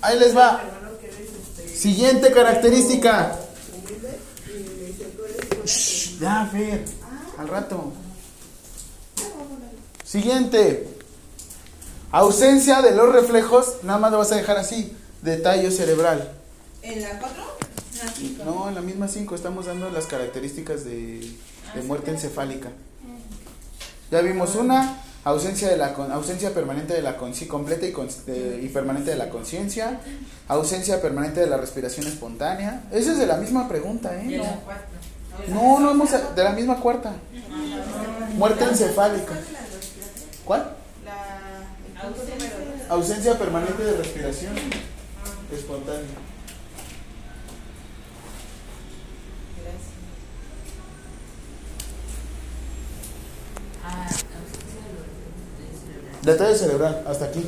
Ahí 0.00 0.18
les 0.18 0.36
va. 0.36 0.62
Este, 1.02 1.68
Siguiente 1.68 2.32
característica. 2.32 3.38
Shh, 5.66 6.18
ya, 6.20 6.46
Fer. 6.50 6.84
Al 7.38 7.48
rato. 7.48 7.92
Siguiente. 10.04 10.88
Ausencia 12.12 12.80
de 12.80 12.94
los 12.94 13.12
reflejos. 13.12 13.82
Nada 13.82 13.98
más 13.98 14.12
lo 14.12 14.18
vas 14.18 14.32
a 14.32 14.36
dejar 14.36 14.56
así. 14.56 14.96
De 15.24 15.36
tallo 15.38 15.70
cerebral. 15.70 16.30
¿En 16.82 17.02
la 17.02 17.18
4? 17.18 17.42
No, 18.44 18.68
en 18.68 18.74
la 18.74 18.80
misma 18.82 19.08
5 19.08 19.34
estamos 19.34 19.66
dando 19.66 19.88
las 19.90 20.06
características 20.06 20.84
de, 20.84 21.20
de 21.74 21.82
muerte 21.82 22.10
encefálica. 22.10 22.68
Ya 24.10 24.20
vimos 24.20 24.54
una, 24.54 24.98
ausencia 25.24 25.68
de 25.68 25.78
la 25.78 25.86
ausencia 26.12 26.52
permanente 26.52 26.92
de 26.92 27.00
la 27.02 27.16
conciencia 27.16 27.48
completa 27.48 27.86
y, 27.86 27.92
con- 27.92 28.08
de- 28.26 28.60
y 28.62 28.68
permanente 28.68 29.10
de 29.12 29.16
la 29.16 29.30
conciencia, 29.30 29.98
ausencia 30.48 31.00
permanente 31.00 31.40
de 31.40 31.46
la 31.46 31.56
respiración 31.56 32.06
espontánea. 32.06 32.82
Esa 32.92 33.12
es 33.12 33.18
de 33.18 33.26
la 33.26 33.38
misma 33.38 33.66
pregunta, 33.66 34.14
¿eh? 34.14 34.42
No, 35.48 35.80
no 35.80 35.90
hemos 35.90 36.10
de 36.12 36.44
la 36.44 36.50
misma 36.52 36.78
cuarta. 36.80 37.12
Muerte 38.36 38.64
encefálica. 38.64 39.32
¿Cuál? 40.44 40.76
La. 41.04 42.90
Ausencia 42.90 43.38
permanente 43.38 43.82
de 43.82 43.96
respiración 43.96 44.52
de 45.54 45.60
cerebral. 45.62 46.34
Detalle 56.22 56.56
cerebral, 56.56 57.04
hasta 57.06 57.26
aquí. 57.26 57.44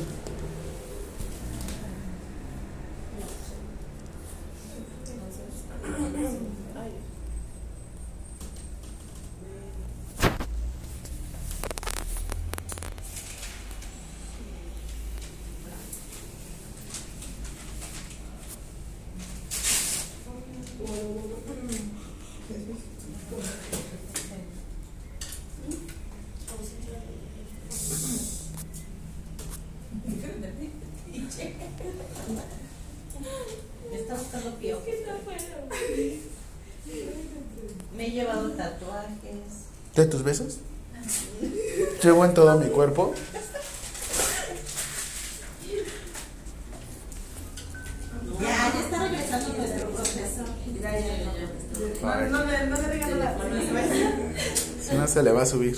Está 33.93 34.15
buscando 34.15 34.55
pío? 34.55 34.79
Me 37.97 38.07
he 38.07 38.11
llevado 38.11 38.51
tatuajes. 38.51 39.11
¿De 39.95 40.05
tus 40.05 40.23
besos? 40.23 40.59
Llevo 42.01 42.25
en 42.25 42.33
todo 42.33 42.57
mi 42.57 42.69
cuerpo. 42.69 43.13
Ya, 48.39 48.71
ya 48.73 48.79
está 48.79 49.07
regresando 49.07 49.57
nuestro 49.57 49.89
profesor. 49.89 50.45
Ya, 50.81 50.99
ya, 50.99 51.96
No, 52.29 52.39
no, 52.39 52.45
le- 52.45 52.67
no 52.67 52.75
le 52.77 52.87
regalo 52.87 53.15
la 53.17 53.35
Si 54.89 54.95
no 54.95 55.07
se 55.13 55.23
le 55.23 55.31
va 55.31 55.41
a 55.41 55.45
subir. 55.45 55.75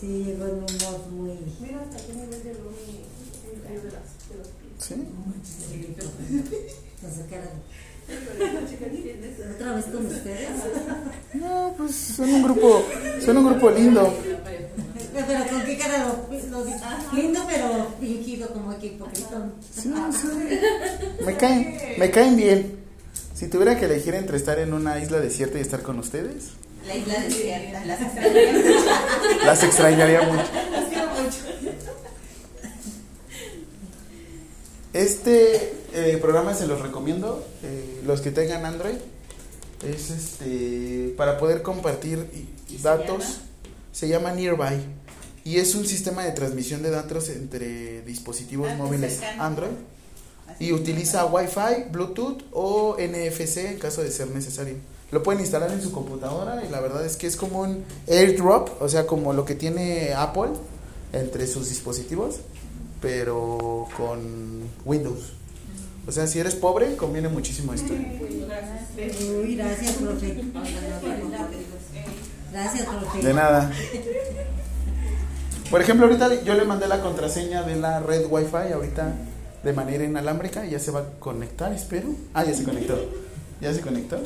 Sí, 0.00 0.06
llegó 0.24 0.46
en 0.46 0.54
un 0.54 0.60
mod 0.60 1.06
muy. 1.10 1.32
Mira 1.60 1.80
hasta 1.82 1.96
el 1.98 2.04
callo 2.06 2.20
de, 3.82 3.90
las, 3.90 4.08
de 4.28 4.34
los 4.38 4.48
pies. 4.48 4.72
¿Sí? 4.78 4.94
Eso. 7.00 7.22
¿Otra 9.54 9.72
vez 9.74 9.84
con 9.86 10.06
ustedes? 10.06 10.48
No, 11.34 11.74
pues 11.76 11.94
son 11.94 12.32
un 12.34 12.42
grupo, 12.42 12.84
son 13.24 13.36
un 13.36 13.46
grupo 13.50 13.70
lindo. 13.70 14.12
Pero 15.12 15.46
con 15.50 15.62
qué 15.64 15.76
cara 15.78 16.06
lo, 16.06 16.28
lo 16.50 16.64
di- 16.64 16.72
lindo 17.20 17.40
pero 17.48 17.88
fingido 18.00 18.48
como 18.48 18.76
que 18.78 18.86
hipócrita. 18.86 19.48
Sí, 19.74 19.92
sí. 20.12 20.28
Me 21.24 21.36
caen, 21.36 21.76
me 21.98 22.10
caen 22.10 22.36
bien. 22.36 22.80
Si 23.40 23.48
tuviera 23.48 23.78
que 23.78 23.86
elegir 23.86 24.14
entre 24.14 24.36
estar 24.36 24.58
en 24.58 24.74
una 24.74 24.98
isla 25.00 25.18
desierta 25.18 25.56
y 25.56 25.62
estar 25.62 25.80
con 25.82 25.98
ustedes, 25.98 26.50
La 26.86 26.94
isla 26.94 27.20
desierta, 27.20 27.82
las 27.86 28.00
extrañaría 28.02 28.52
mucho. 28.52 29.44
las 29.46 29.62
extrañaría 29.64 30.22
mucho. 30.22 30.48
Las 30.70 30.88
quiero 30.90 31.06
mucho. 31.08 31.38
Este 34.92 35.72
eh, 35.94 36.18
programa 36.20 36.52
se 36.54 36.66
los 36.66 36.80
recomiendo, 36.82 37.42
eh, 37.62 38.02
los 38.04 38.20
que 38.20 38.30
tengan 38.30 38.66
Android, 38.66 38.96
es 39.88 40.10
este 40.10 41.14
para 41.16 41.38
poder 41.38 41.62
compartir 41.62 42.28
y- 42.34 42.74
¿Y 42.74 42.76
se 42.76 42.82
datos. 42.84 43.22
llama? 43.24 43.34
Se 43.92 44.08
llama 44.08 44.32
Nearby 44.32 44.84
y 45.44 45.56
es 45.56 45.74
un 45.74 45.86
sistema 45.86 46.24
de 46.24 46.32
transmisión 46.32 46.82
de 46.82 46.90
datos 46.90 47.30
entre 47.30 48.02
dispositivos 48.02 48.68
Ah, 48.70 48.76
móviles. 48.76 49.20
Android 49.38 49.70
y 50.60 50.72
utiliza 50.72 51.24
Wi-Fi, 51.24 51.90
Bluetooth 51.90 52.42
o 52.52 52.96
NFC 52.98 53.56
en 53.56 53.78
caso 53.78 54.02
de 54.02 54.12
ser 54.12 54.28
necesario. 54.28 54.76
Lo 55.10 55.22
pueden 55.22 55.40
instalar 55.40 55.72
en 55.72 55.82
su 55.82 55.90
computadora 55.90 56.62
y 56.64 56.70
la 56.70 56.80
verdad 56.80 57.04
es 57.04 57.16
que 57.16 57.26
es 57.26 57.34
como 57.34 57.62
un 57.62 57.84
AirDrop, 58.06 58.80
o 58.80 58.88
sea, 58.88 59.06
como 59.06 59.32
lo 59.32 59.44
que 59.44 59.54
tiene 59.56 60.12
Apple 60.14 60.50
entre 61.12 61.46
sus 61.46 61.70
dispositivos, 61.70 62.36
pero 63.00 63.88
con 63.96 64.60
Windows. 64.84 65.32
O 66.06 66.12
sea, 66.12 66.26
si 66.26 66.38
eres 66.38 66.54
pobre, 66.54 66.94
conviene 66.96 67.28
muchísimo 67.28 67.72
esto. 67.72 67.94
Uy, 67.94 69.56
gracias, 69.56 69.92
profe. 69.94 70.44
Gracias, 72.52 72.86
profe. 72.86 73.22
De 73.26 73.34
nada. 73.34 73.72
Por 75.70 75.80
ejemplo, 75.80 76.06
ahorita 76.06 76.42
yo 76.42 76.54
le 76.54 76.64
mandé 76.64 76.86
la 76.86 77.00
contraseña 77.00 77.62
de 77.62 77.76
la 77.76 78.00
red 78.00 78.26
Wi-Fi 78.28 78.72
ahorita 78.74 79.14
de 79.62 79.72
manera 79.72 80.04
inalámbrica 80.04 80.64
y 80.66 80.70
ya 80.70 80.78
se 80.78 80.90
va 80.90 81.00
a 81.00 81.04
conectar, 81.18 81.72
espero. 81.72 82.08
Ah, 82.34 82.44
ya 82.44 82.54
se 82.54 82.64
conectó. 82.64 82.98
Ya 83.60 83.74
se 83.74 83.80
conectó. 83.80 84.18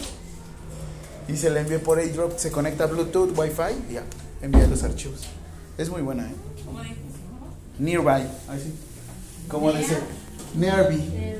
Y 1.28 1.36
se 1.36 1.50
le 1.50 1.60
envié 1.60 1.78
por 1.78 1.98
AirDrop, 1.98 2.36
se 2.38 2.50
conecta 2.50 2.84
a 2.84 2.86
Bluetooth, 2.86 3.36
Wi-Fi 3.36 3.90
y 3.90 3.94
ya, 3.94 4.02
envía 4.42 4.66
los 4.66 4.82
archivos. 4.82 5.20
Es 5.78 5.88
muy 5.88 6.02
buena, 6.02 6.28
¿eh? 6.28 6.34
Nearby, 7.78 8.28
así. 8.48 8.72
Como 9.48 9.72
dice, 9.72 9.98
Nearby. 10.54 11.34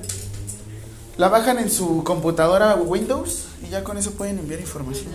La 1.17 1.29
bajan 1.29 1.59
en 1.59 1.71
su 1.71 2.03
computadora 2.03 2.75
Windows 2.75 3.47
y 3.65 3.71
ya 3.71 3.85
con 3.85 3.97
eso 3.99 4.13
pueden 4.13 4.39
enviar 4.39 4.61
información. 4.61 5.13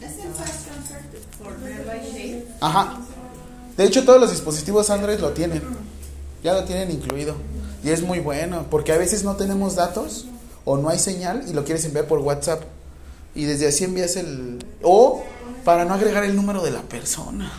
Es 0.00 0.24
el 0.24 0.32
Fast 0.32 0.66
Transfer 0.66 1.00
for 1.38 1.58
Nearby 1.60 2.06
Shape. 2.10 2.46
Ajá. 2.60 3.00
De 3.76 3.84
hecho, 3.84 4.04
todos 4.04 4.20
los 4.20 4.30
dispositivos 4.30 4.90
Android 4.90 5.20
lo 5.20 5.30
tienen. 5.30 5.62
Ya 6.42 6.54
lo 6.54 6.64
tienen 6.64 6.90
incluido. 6.90 7.36
Y 7.84 7.90
es 7.90 8.02
muy 8.02 8.20
bueno, 8.20 8.66
porque 8.70 8.92
a 8.92 8.98
veces 8.98 9.24
no 9.24 9.36
tenemos 9.36 9.74
datos 9.74 10.26
o 10.64 10.76
no 10.76 10.88
hay 10.88 10.98
señal 10.98 11.44
y 11.48 11.52
lo 11.52 11.64
quieres 11.64 11.84
enviar 11.84 12.06
por 12.06 12.20
WhatsApp. 12.20 12.62
Y 13.34 13.44
desde 13.44 13.66
así 13.68 13.84
envías 13.84 14.16
el... 14.16 14.64
O 14.82 15.24
para 15.64 15.84
no 15.84 15.94
agregar 15.94 16.24
el 16.24 16.36
número 16.36 16.62
de 16.62 16.70
la 16.70 16.82
persona. 16.82 17.50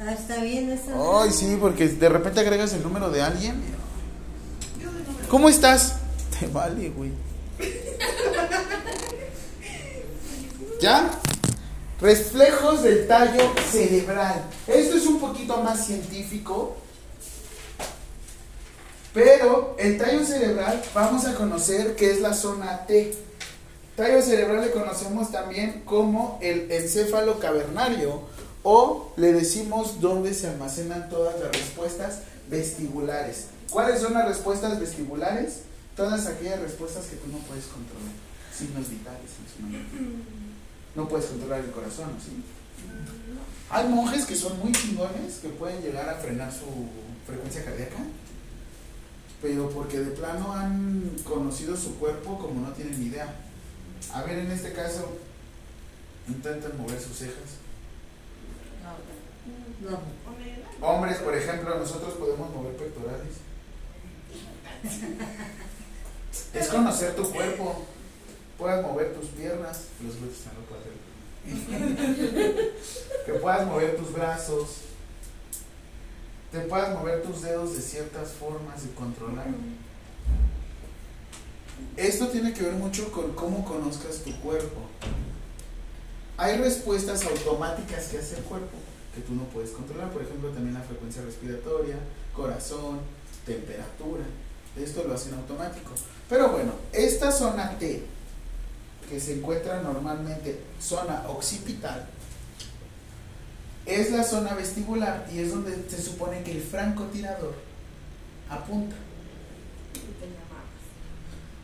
Ah, 0.00 0.12
está 0.12 0.42
bien 0.42 0.70
eso. 0.70 1.20
Ay, 1.20 1.30
sí, 1.32 1.56
porque 1.60 1.88
de 1.88 2.08
repente 2.08 2.40
agregas 2.40 2.72
el 2.74 2.82
número 2.82 3.10
de 3.10 3.22
alguien. 3.22 3.62
¿Cómo 5.28 5.48
estás? 5.48 5.96
Te 6.38 6.46
vale, 6.46 6.90
güey. 6.90 7.10
¿Ya? 10.80 11.10
Reflejos 12.00 12.82
del 12.82 13.06
tallo 13.06 13.52
cerebral. 13.70 14.44
Esto 14.66 14.96
es 14.96 15.06
un 15.06 15.20
poquito 15.20 15.62
más 15.62 15.86
científico. 15.86 16.76
Pero 19.14 19.76
el 19.78 19.96
tallo 19.96 20.24
cerebral 20.26 20.82
vamos 20.92 21.24
a 21.24 21.36
conocer 21.36 21.94
que 21.94 22.10
es 22.10 22.20
la 22.20 22.34
zona 22.34 22.84
T. 22.84 23.14
Tallo 23.96 24.20
cerebral 24.20 24.62
le 24.62 24.72
conocemos 24.72 25.30
también 25.30 25.82
como 25.84 26.36
el 26.42 26.68
encéfalo 26.72 27.38
cavernario 27.38 28.22
o 28.64 29.12
le 29.16 29.32
decimos 29.32 30.00
dónde 30.00 30.34
se 30.34 30.48
almacenan 30.48 31.08
todas 31.08 31.38
las 31.38 31.52
respuestas 31.52 32.22
vestibulares. 32.50 33.46
¿Cuáles 33.70 34.00
son 34.00 34.14
las 34.14 34.26
respuestas 34.26 34.80
vestibulares? 34.80 35.60
Todas 35.96 36.26
aquellas 36.26 36.60
respuestas 36.60 37.04
que 37.06 37.14
tú 37.14 37.28
no 37.30 37.38
puedes 37.38 37.66
controlar. 37.66 38.12
Signos 38.52 38.90
vitales 38.90 39.30
en 39.38 39.56
su 39.56 39.62
momento. 39.62 39.96
No 40.96 41.08
puedes 41.08 41.26
controlar 41.26 41.60
el 41.60 41.70
corazón, 41.70 42.10
¿sí? 42.18 42.42
Hay 43.70 43.88
monjes 43.88 44.26
que 44.26 44.34
son 44.34 44.58
muy 44.58 44.72
chingones 44.72 45.36
que 45.40 45.50
pueden 45.50 45.80
llegar 45.82 46.08
a 46.08 46.14
frenar 46.14 46.52
su 46.52 46.66
frecuencia 47.26 47.64
cardíaca, 47.64 47.98
pero 49.44 49.68
porque 49.68 49.98
de 49.98 50.12
plano 50.12 50.54
han 50.54 51.10
conocido 51.22 51.76
su 51.76 51.98
cuerpo 51.98 52.38
como 52.38 52.66
no 52.66 52.72
tienen 52.72 52.98
ni 52.98 53.08
idea. 53.08 53.28
A 54.14 54.22
ver, 54.22 54.38
en 54.38 54.50
este 54.50 54.72
caso, 54.72 55.18
intentan 56.26 56.78
mover 56.78 56.98
sus 56.98 57.18
cejas. 57.18 57.60
No. 59.82 60.00
Hombres, 60.80 61.18
por 61.18 61.36
ejemplo, 61.36 61.78
nosotros 61.78 62.14
podemos 62.14 62.54
mover 62.54 62.74
pectorales. 62.76 63.34
Es 66.54 66.68
conocer 66.68 67.14
tu 67.14 67.30
cuerpo. 67.30 67.84
Puedas 68.56 68.82
mover 68.82 69.12
tus 69.12 69.28
piernas. 69.28 69.88
Los 70.02 70.16
glúteos 70.16 70.46
no 70.46 70.52
lo 70.60 70.66
puedo 70.66 70.80
hacer. 70.80 70.94
Que 73.26 73.32
puedas 73.34 73.66
mover 73.66 73.96
tus 73.96 74.10
brazos. 74.10 74.83
Te 76.54 76.60
puedas 76.60 76.96
mover 76.96 77.20
tus 77.24 77.42
dedos 77.42 77.74
de 77.74 77.82
ciertas 77.82 78.28
formas 78.30 78.84
y 78.84 78.94
controlar. 78.94 79.48
Esto 81.96 82.28
tiene 82.28 82.52
que 82.52 82.62
ver 82.62 82.74
mucho 82.74 83.10
con 83.10 83.32
cómo 83.32 83.64
conozcas 83.64 84.18
tu 84.18 84.32
cuerpo. 84.40 84.82
hay 86.36 86.56
respuestas 86.58 87.24
automáticas 87.24 88.06
que 88.06 88.18
hace 88.18 88.36
el 88.36 88.44
cuerpo 88.44 88.76
que 89.16 89.22
tú 89.22 89.34
no 89.34 89.42
puedes 89.46 89.70
controlar. 89.70 90.12
Por 90.12 90.22
ejemplo, 90.22 90.50
también 90.50 90.74
la 90.74 90.82
frecuencia 90.82 91.22
respiratoria, 91.22 91.96
corazón, 92.32 93.00
temperatura. 93.44 94.22
Esto 94.76 95.02
lo 95.08 95.14
hacen 95.14 95.34
automático. 95.34 95.90
Pero 96.28 96.50
bueno, 96.50 96.74
esta 96.92 97.32
zona 97.32 97.76
T, 97.80 98.04
que 99.10 99.18
se 99.18 99.38
encuentra 99.38 99.82
normalmente 99.82 100.60
zona 100.78 101.24
occipital, 101.26 102.08
es 103.86 104.10
la 104.10 104.24
zona 104.24 104.54
vestibular 104.54 105.26
y 105.32 105.40
es 105.40 105.50
donde 105.50 105.88
se 105.88 106.02
supone 106.02 106.42
que 106.42 106.52
el 106.52 106.62
francotirador 106.62 107.54
apunta. 108.48 108.96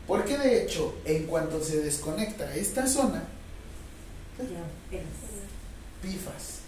Porque 0.07 0.37
de 0.37 0.63
hecho, 0.63 0.95
en 1.05 1.25
cuanto 1.25 1.63
se 1.63 1.81
desconecta 1.81 2.53
esta 2.55 2.85
zona, 2.85 3.23
pifas. 6.01 6.59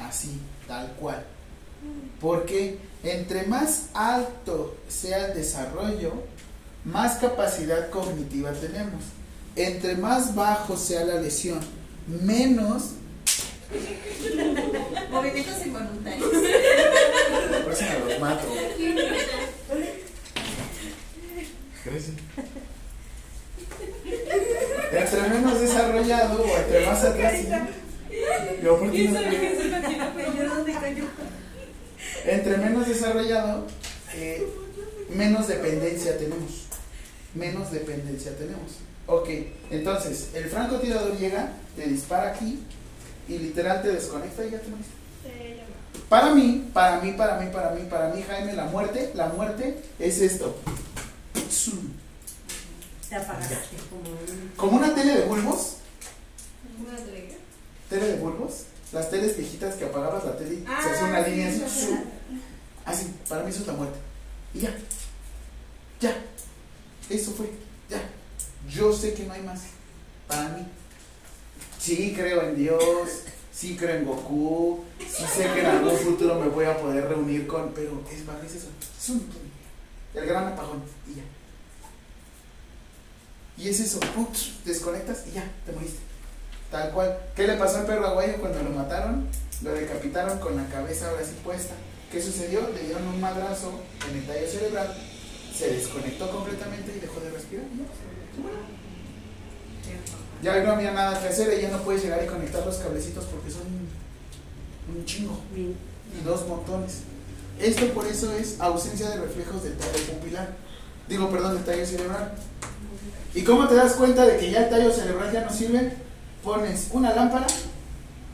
Así, 0.00 0.40
tal 0.66 0.92
cual. 0.92 1.24
Porque 2.20 2.78
entre 3.02 3.46
más 3.46 3.86
alto 3.92 4.76
sea 4.88 5.28
el 5.28 5.34
desarrollo, 5.34 6.12
más 6.84 7.18
capacidad 7.18 7.90
cognitiva 7.90 8.52
tenemos. 8.52 9.02
Entre 9.56 9.96
más 9.96 10.34
bajo 10.34 10.76
sea 10.76 11.04
la 11.04 11.20
lesión, 11.20 11.60
menos. 12.06 12.92
Movimientos 15.10 15.66
involuntarios. 15.66 16.28
Por 17.64 17.72
eso 17.72 17.84
me 17.84 18.10
los 18.10 18.20
mato. 18.20 18.46
Crece. 21.84 22.12
Entre 24.92 25.28
menos 25.28 25.60
desarrollado 25.60 26.42
o 26.42 26.56
entre 26.56 26.86
más 26.86 27.04
atrás. 27.04 27.34
Yo, 28.62 28.78
¿por 28.78 28.92
qué 28.92 29.08
no? 29.08 29.20
Entre 32.24 32.56
menos 32.56 32.88
desarrollado, 32.88 33.66
eh, 34.14 34.46
menos 35.10 35.48
dependencia 35.48 36.16
tenemos. 36.16 36.66
Menos 37.34 37.70
dependencia 37.72 38.36
tenemos. 38.36 38.78
Ok, 39.06 39.28
entonces, 39.70 40.30
el 40.34 40.44
francotirador 40.44 41.18
llega, 41.18 41.52
te 41.76 41.86
dispara 41.86 42.30
aquí 42.30 42.60
y 43.28 43.38
literal 43.38 43.82
te 43.82 43.92
desconecta 43.92 44.44
y 44.44 44.50
ya 44.50 44.60
te 44.60 44.68
moriste. 44.68 44.92
Para 46.08 46.34
mí, 46.34 46.70
para 46.72 47.00
mí, 47.00 47.12
para 47.12 47.38
mí, 47.40 47.50
para 47.50 47.70
mí, 47.70 47.86
para 47.88 48.08
mí, 48.14 48.22
Jaime, 48.28 48.52
la 48.52 48.64
muerte, 48.66 49.12
la 49.14 49.28
muerte 49.28 49.82
es 49.98 50.20
esto. 50.20 50.56
Te 53.08 53.16
apagaste 53.16 53.76
como 53.90 54.10
un. 54.10 54.52
Como 54.56 54.76
una 54.78 54.94
tele 54.94 55.18
de 55.18 55.24
bulbos, 55.26 55.76
Una 56.80 56.96
tele 57.88 58.06
de 58.08 58.16
bulbos, 58.16 58.64
las 58.92 59.10
teles 59.10 59.36
viejitas 59.36 59.74
que 59.76 59.84
apagabas 59.84 60.24
la 60.24 60.36
tele 60.36 60.54
y 60.54 60.58
se 60.58 60.66
Ah, 60.68 60.78
hace 60.92 61.04
una 61.04 61.24
sí, 61.24 61.30
línea 61.30 61.52
sí, 61.52 61.62
así. 61.64 61.86
sí. 61.86 61.98
Así, 62.84 63.14
para 63.28 63.42
mí 63.44 63.50
eso 63.50 63.60
es 63.60 63.66
la 63.66 63.72
muerte. 63.74 63.98
Y 64.52 64.60
ya. 64.60 64.74
Ya. 66.00 66.16
Eso 67.08 67.32
fue. 67.32 67.50
Ya. 67.88 68.02
Yo 68.68 68.92
sé 68.92 69.14
que 69.14 69.24
no 69.24 69.32
hay 69.32 69.42
más. 69.42 69.60
Para 70.26 70.48
mí. 70.50 70.66
Sí 71.84 72.14
creo 72.16 72.42
en 72.42 72.56
Dios. 72.56 72.80
Sí 73.52 73.76
creo 73.76 73.96
en 73.96 74.06
Goku. 74.06 74.82
Sí 75.00 75.24
sé 75.36 75.52
que 75.52 75.60
en 75.60 75.66
algún 75.66 75.98
futuro 75.98 76.40
me 76.40 76.48
voy 76.48 76.64
a 76.64 76.78
poder 76.78 77.06
reunir 77.06 77.46
con. 77.46 77.74
Pero 77.74 78.02
es 78.10 78.20
mí 78.20 78.46
es 78.46 78.54
eso. 78.54 78.68
Es 78.98 79.08
un. 79.10 79.28
El 80.14 80.26
gran 80.26 80.48
apagón. 80.48 80.82
Y 81.06 81.16
ya. 81.16 81.22
Y 83.58 83.68
es 83.68 83.80
eso. 83.80 84.00
Ups, 84.16 84.64
desconectas 84.64 85.26
y 85.28 85.32
ya, 85.32 85.44
te 85.66 85.72
moriste. 85.72 85.98
Tal 86.70 86.90
cual. 86.92 87.18
¿Qué 87.36 87.46
le 87.46 87.54
pasó 87.58 87.76
al 87.78 87.86
perro 87.86 88.06
aguayo 88.06 88.38
cuando 88.40 88.62
lo 88.62 88.70
mataron? 88.70 89.28
Lo 89.62 89.74
decapitaron 89.74 90.38
con 90.38 90.56
la 90.56 90.66
cabeza 90.68 91.10
ahora 91.10 91.22
sí 91.22 91.36
puesta. 91.44 91.74
¿Qué 92.10 92.22
sucedió? 92.22 92.66
Le 92.70 92.80
dieron 92.80 93.06
un 93.08 93.20
madrazo 93.20 93.78
en 94.08 94.16
el 94.16 94.26
tallo 94.26 94.48
cerebral, 94.48 94.96
se 95.54 95.68
desconectó 95.68 96.30
completamente 96.30 96.94
y 96.96 97.00
dejó 97.00 97.20
de 97.20 97.30
respirar. 97.30 97.66
¿no? 97.66 97.84
Ya 100.44 100.62
no 100.62 100.72
había 100.72 100.92
nada 100.92 101.18
que 101.18 101.28
hacer, 101.28 101.48
ella 101.48 101.70
no 101.70 101.78
puede 101.78 102.00
llegar 102.00 102.22
y 102.22 102.26
conectar 102.26 102.64
los 102.66 102.76
cablecitos 102.76 103.24
porque 103.24 103.50
son 103.50 103.62
un, 104.94 105.04
chingo 105.06 105.40
y 105.56 106.22
dos 106.22 106.46
montones. 106.46 106.98
Esto 107.58 107.86
por 107.94 108.06
eso 108.06 108.30
es 108.30 108.60
ausencia 108.60 109.08
de 109.08 109.16
reflejos 109.22 109.64
del 109.64 109.74
tallo 109.78 110.04
pupilar. 110.12 110.54
Digo, 111.08 111.30
perdón, 111.30 111.54
del 111.54 111.64
tallo 111.64 111.86
cerebral. 111.86 112.34
¿Y 113.34 113.42
cómo 113.42 113.66
te 113.68 113.74
das 113.74 113.94
cuenta 113.94 114.26
de 114.26 114.36
que 114.36 114.50
ya 114.50 114.64
el 114.64 114.70
tallo 114.70 114.92
cerebral 114.92 115.32
ya 115.32 115.46
no 115.46 115.50
sirve? 115.50 115.94
Pones 116.42 116.88
una 116.92 117.14
lámpara 117.14 117.46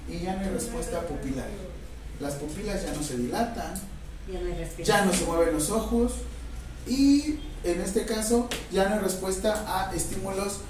y 0.08 0.18
ya 0.18 0.34
no 0.34 0.40
hay 0.40 0.48
respuesta 0.50 1.02
pupilar. 1.02 1.46
Las 2.18 2.34
pupilas 2.34 2.82
ya 2.82 2.92
no 2.92 3.04
se 3.04 3.18
dilatan, 3.18 3.74
Ya 4.82 5.04
no 5.04 5.12
ya 5.12 5.16
se 5.16 5.24
mueven 5.26 5.54
los 5.54 5.70
ojos 5.70 6.14
y 6.88 7.38
en 7.62 7.80
este 7.80 8.04
caso 8.04 8.48
ya 8.72 8.88
no 8.88 8.96
hay 8.96 9.00
respuesta 9.00 9.64
a 9.68 9.94
estímulos 9.94 10.62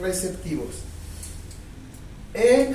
nocioreceptivos. 0.00 0.74
En 2.34 2.74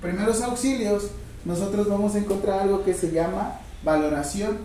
primeros 0.00 0.42
auxilios 0.42 1.08
nosotros 1.44 1.88
vamos 1.88 2.14
a 2.14 2.18
encontrar 2.18 2.60
algo 2.60 2.84
que 2.84 2.94
se 2.94 3.10
llama 3.10 3.60
valoración. 3.82 4.58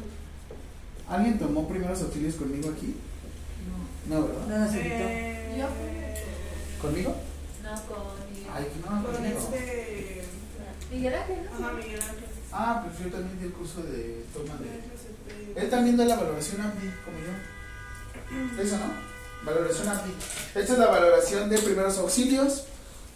¿Alguien 1.07 1.39
tomó 1.39 1.67
primeros 1.67 2.01
auxilios 2.01 2.35
conmigo 2.35 2.69
aquí? 2.71 2.95
No, 4.09 4.23
¿verdad? 4.27 4.47
No 4.47 4.57
nos 4.65 4.73
invitó. 4.75 4.95
Eh, 4.95 5.55
Yo. 5.59 5.67
¿Conmigo? 6.81 7.15
No, 7.63 7.69
con. 7.83 8.21
Ay, 8.53 8.67
no, 8.81 9.03
Con 9.03 9.13
conmigo. 9.15 9.39
este. 9.39 10.23
Miguel 10.91 11.13
Ángel, 11.15 11.37
¿no? 11.45 11.65
Ajá, 11.65 11.73
Miguel 11.75 11.99
Ángel. 12.01 12.25
Ah, 12.53 12.83
pues 12.85 12.99
yo 12.99 13.15
también 13.17 13.39
di 13.39 13.45
el 13.45 13.53
curso 13.53 13.81
de 13.83 14.25
toma 14.33 14.55
de... 14.59 15.61
Él 15.61 15.69
también 15.69 15.95
da 15.95 16.03
la 16.03 16.15
valoración 16.17 16.59
AMPI, 16.59 16.87
como 17.05 17.17
yo. 17.19 18.61
Eso, 18.61 18.77
¿no? 18.77 19.10
Valoración 19.45 19.87
AMPI. 19.87 20.11
Esta 20.55 20.73
es 20.73 20.79
la 20.79 20.87
valoración 20.87 21.49
de 21.49 21.57
primeros 21.59 21.97
auxilios. 21.97 22.63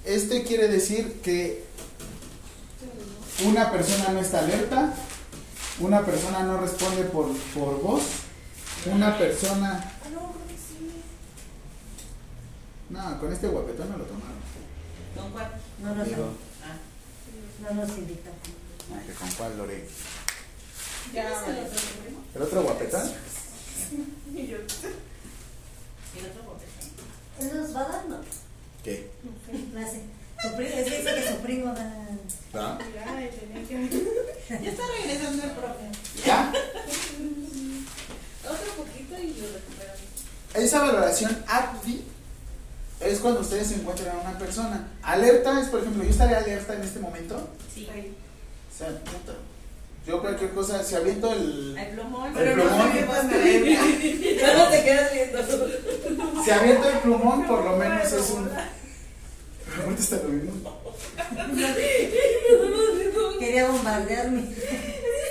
Este 0.04 0.44
quiere 0.44 0.68
decir 0.68 1.20
que 1.24 1.64
una 3.46 3.72
persona 3.72 4.10
no 4.10 4.20
está 4.22 4.40
alerta, 4.40 4.94
una 5.80 6.06
persona 6.06 6.44
no 6.44 6.58
responde 6.60 7.04
por, 7.06 7.28
por 7.54 7.82
voz, 7.82 8.04
una 8.92 9.18
persona... 9.18 9.92
No, 12.90 13.20
con 13.20 13.34
este 13.34 13.48
guapetón 13.48 13.90
no 13.90 13.98
lo 13.98 14.04
tomaron. 14.06 14.38
¿Con 15.18 15.32
cuál? 15.32 15.52
No 15.82 15.96
nos, 15.96 16.08
Digo, 16.08 16.30
Ah. 16.64 17.74
no 17.74 17.82
nos 17.82 17.98
invitó. 17.98 18.30
ah, 18.94 19.02
que 19.06 19.14
con 19.14 19.30
cuál 19.32 19.58
Lore. 19.58 19.88
Ya. 21.14 21.44
¿El 22.36 22.42
otro 22.42 22.62
guapetón? 22.64 23.12
Y 26.16 26.22
yo. 26.22 26.26
¿Y 26.26 26.26
el 26.26 26.32
otro 26.32 27.62
nos 27.62 27.76
va 27.76 27.82
a 27.82 27.90
dar, 27.90 28.06
¿no? 28.08 28.18
¿Qué? 28.84 29.10
Clase. 29.72 30.02
Su 30.42 30.56
primo, 30.56 30.70
es 30.70 30.86
que 30.86 30.98
dice 30.98 31.16
que 31.16 31.28
su 31.28 31.38
primo 31.38 31.74
da. 31.74 32.08
¿Ah? 32.54 32.78
Ya, 32.94 33.22
está 34.70 34.84
regresando 35.02 35.44
el 35.44 35.52
profe. 35.52 35.90
¿Ya? 36.26 36.54
Otro 38.44 38.84
poquito 38.84 39.18
y 39.20 39.34
lo 39.42 39.48
recuperamos. 39.54 40.02
Esa 40.54 40.82
valoración 40.82 41.44
ACTI 41.48 42.04
es 43.02 43.20
cuando 43.20 43.42
ustedes 43.42 43.68
se 43.68 43.76
encuentran 43.76 44.16
a 44.16 44.22
una 44.22 44.38
persona. 44.38 44.88
Alerta 45.02 45.60
es, 45.62 45.68
por 45.70 45.82
ejemplo, 45.82 46.04
yo 46.04 46.10
estaré 46.10 46.36
alerta 46.36 46.76
en 46.76 46.82
este 46.84 47.00
momento. 47.00 47.50
Sí. 47.74 47.88
O 47.88 48.78
sea, 48.78 48.90
puta. 49.00 49.34
Yo 50.08 50.22
cualquier 50.22 50.52
cosa, 50.52 50.84
si 50.84 50.96
aviento 50.96 51.34
el. 51.34 51.76
Hay 51.78 51.94
plumón. 51.94 52.38
El 52.38 52.54
plumón. 52.54 52.92
No 54.56 54.70
te 54.70 54.84
quedas 54.84 55.14
viendo. 55.14 55.40
Si 56.44 56.52
aviento 56.52 56.90
el 56.90 56.98
plumón, 57.00 57.48
por 57.48 57.64
lo 57.64 57.76
menos 57.78 58.12
es 58.12 58.30
un. 58.30 58.50
Ahorita 59.84 60.02
está 60.02 60.18
lo 60.18 60.30
mismo. 60.30 60.80
Quería 63.40 63.68
bombardearme. 63.68 64.44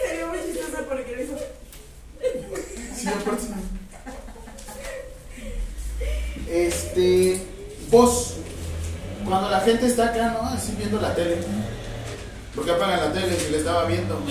Sería 0.07 0.27
muy 0.27 0.39
chistosa 0.45 0.83
porque 0.89 1.17
lo 1.17 1.23
hizo. 1.23 1.37
Sí, 2.97 3.09
aparte. 3.09 3.47
Este. 6.51 7.41
Voz. 7.91 8.35
Cuando 9.25 9.49
la 9.51 9.61
gente 9.61 9.87
está 9.87 10.09
acá, 10.09 10.31
¿no? 10.33 10.49
Así 10.49 10.75
viendo 10.77 11.01
la 11.01 11.15
tele. 11.15 11.39
¿Por 12.55 12.65
qué 12.65 12.71
apagan 12.71 13.01
la 13.01 13.13
tele 13.13 13.37
si 13.37 13.51
le 13.51 13.59
estaba 13.59 13.85
viendo? 13.87 14.21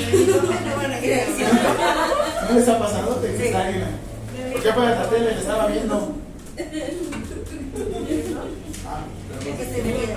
¿No 2.49 2.55
les 2.55 2.67
ha 2.69 2.79
pasado? 2.79 3.15
Te 3.15 3.37
Sí. 3.37 3.53
¿Por 4.53 4.61
qué 4.63 4.69
apagan 4.69 4.99
la 4.99 5.09
tele? 5.09 5.31
Le 5.33 5.39
estaba 5.39 5.67
viendo. 5.67 6.15
Ah, 8.87 9.01
Creo 9.41 9.57
que 9.57 9.63
muy, 9.83 10.07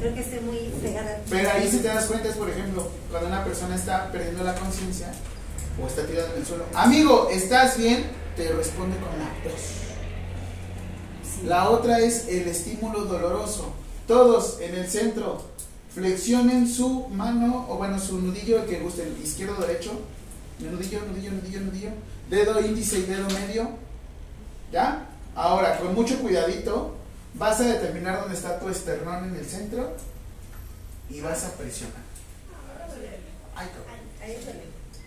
creo 0.00 0.14
que 0.14 0.20
esté 0.20 0.40
muy 0.40 0.58
pegada. 0.82 1.20
Pero 1.28 1.50
ahí 1.50 1.68
si 1.70 1.78
te 1.78 1.88
das 1.88 2.06
cuenta 2.06 2.28
es, 2.28 2.36
por 2.36 2.48
ejemplo, 2.48 2.88
cuando 3.10 3.28
una 3.28 3.44
persona 3.44 3.74
está 3.74 4.10
perdiendo 4.10 4.42
la 4.44 4.54
conciencia 4.54 5.12
o 5.82 5.86
está 5.86 6.06
tirada 6.06 6.30
en 6.32 6.40
el 6.40 6.46
suelo. 6.46 6.64
Amigo, 6.74 7.28
¿estás 7.30 7.76
bien? 7.76 8.06
Te 8.36 8.50
responde 8.52 8.96
con 8.96 9.08
la 9.18 9.26
voz. 9.44 9.60
Sí. 11.22 11.46
La 11.46 11.68
otra 11.68 11.98
es 11.98 12.28
el 12.28 12.48
estímulo 12.48 13.04
doloroso. 13.04 13.72
Todos 14.06 14.58
en 14.60 14.74
el 14.74 14.88
centro. 14.88 15.42
Flexionen 15.94 16.68
su 16.68 17.08
mano, 17.08 17.66
o 17.68 17.76
bueno, 17.76 17.98
su 17.98 18.20
nudillo, 18.20 18.62
el 18.62 18.68
que 18.68 18.80
guste, 18.80 19.12
izquierdo 19.22 19.56
o 19.58 19.60
derecho. 19.60 19.92
Nudillo, 20.60 21.00
nudillo, 21.06 21.32
nudillo, 21.32 21.60
nudillo. 21.60 21.90
Dedo 22.28 22.60
índice 22.60 23.00
y 23.00 23.02
dedo 23.02 23.26
medio. 23.30 23.70
¿Ya? 24.70 25.06
Ahora, 25.34 25.78
con 25.78 25.94
mucho 25.94 26.18
cuidadito, 26.20 26.96
vas 27.34 27.60
a 27.60 27.64
determinar 27.64 28.20
dónde 28.20 28.36
está 28.36 28.60
tu 28.60 28.68
esternón 28.68 29.30
en 29.30 29.36
el 29.36 29.44
centro 29.44 29.96
y 31.08 31.20
vas 31.20 31.44
a 31.44 31.52
presionar. 31.54 32.02
Ay. 33.56 33.68
Ahí 34.22 34.36
bien. 34.44 34.60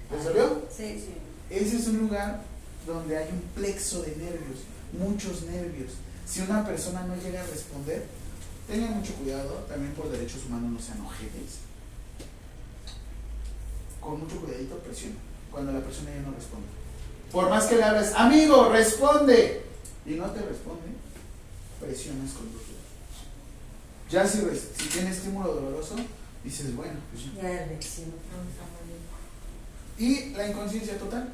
¿Te 0.10 0.24
salió? 0.24 0.62
Sí, 0.76 1.00
sí. 1.00 1.14
Ese 1.50 1.78
es 1.78 1.88
un 1.88 2.00
lugar 2.00 2.42
donde 2.86 3.18
hay 3.18 3.30
un 3.32 3.42
plexo 3.56 4.02
de 4.02 4.16
nervios, 4.16 4.60
muchos 4.92 5.44
nervios. 5.44 5.94
Si 6.26 6.42
una 6.42 6.66
persona 6.66 7.06
no 7.06 7.16
llega 7.16 7.42
a 7.42 7.48
responder, 7.48 8.06
tengan 8.68 8.98
mucho 8.98 9.14
cuidado, 9.16 9.66
también 9.68 9.94
por 9.94 10.10
derechos 10.10 10.46
humanos 10.46 10.72
no 10.72 10.80
sean 10.80 11.02
ojetes. 11.02 11.60
Con 14.00 14.20
mucho 14.20 14.42
cuidadito 14.42 14.78
presiona, 14.80 15.16
cuando 15.52 15.72
la 15.72 15.80
persona 15.80 16.12
ya 16.12 16.22
no 16.22 16.32
responde. 16.32 16.68
Por 17.32 17.50
más 17.50 17.66
que 17.66 17.78
le 17.78 17.84
hables, 17.84 18.14
amigo, 18.14 18.70
responde, 18.70 19.66
y 20.06 20.12
no 20.12 20.30
te 20.32 20.42
responde, 20.42 20.88
presionas 21.80 22.32
con 22.34 22.48
dedos. 22.50 22.64
Ya 24.10 24.28
si, 24.28 24.40
si 24.78 24.90
tiene 24.90 25.10
estímulo 25.10 25.56
doloroso, 25.56 25.96
dices, 26.44 26.76
bueno, 26.76 27.00
pues 27.12 27.26
ya. 27.26 27.42
Ya. 27.42 27.68
Y 29.98 30.30
la 30.32 30.48
inconsciencia 30.48 30.98
total. 30.98 31.34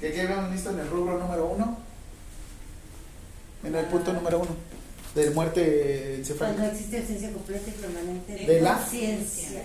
Que 0.00 0.12
quedamos 0.12 0.52
listo 0.52 0.70
en 0.70 0.80
el 0.80 0.90
rubro 0.90 1.18
número 1.18 1.46
uno. 1.46 1.78
En 3.64 3.74
el 3.74 3.86
punto 3.86 4.12
número 4.12 4.40
uno. 4.40 4.75
De 5.14 5.30
muerte 5.30 5.62
Cuando 5.62 6.16
encefálica. 6.18 6.66
existe 6.72 6.98
ausencia 6.98 7.32
completa 7.32 7.68
y 7.70 7.72
permanente 7.72 8.34
¿De 8.34 8.60
la? 8.60 8.76
conciencia. 8.78 9.62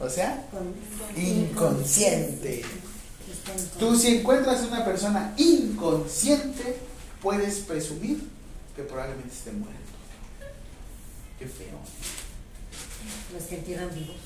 O 0.00 0.08
sea, 0.08 0.46
Con- 0.52 0.74
inconsciente. 1.20 2.60
En 2.60 3.68
Tú 3.80 3.96
si 3.96 4.18
encuentras 4.18 4.62
una 4.62 4.84
persona 4.84 5.34
inconsciente, 5.36 6.76
puedes 7.20 7.58
presumir 7.60 8.22
que 8.76 8.82
probablemente 8.84 9.34
esté 9.34 9.50
muerto. 9.52 9.74
Qué 11.38 11.46
feo. 11.46 11.78
Los 13.34 13.42
que 13.44 13.56
entierran 13.56 13.92
vivos. 13.94 14.16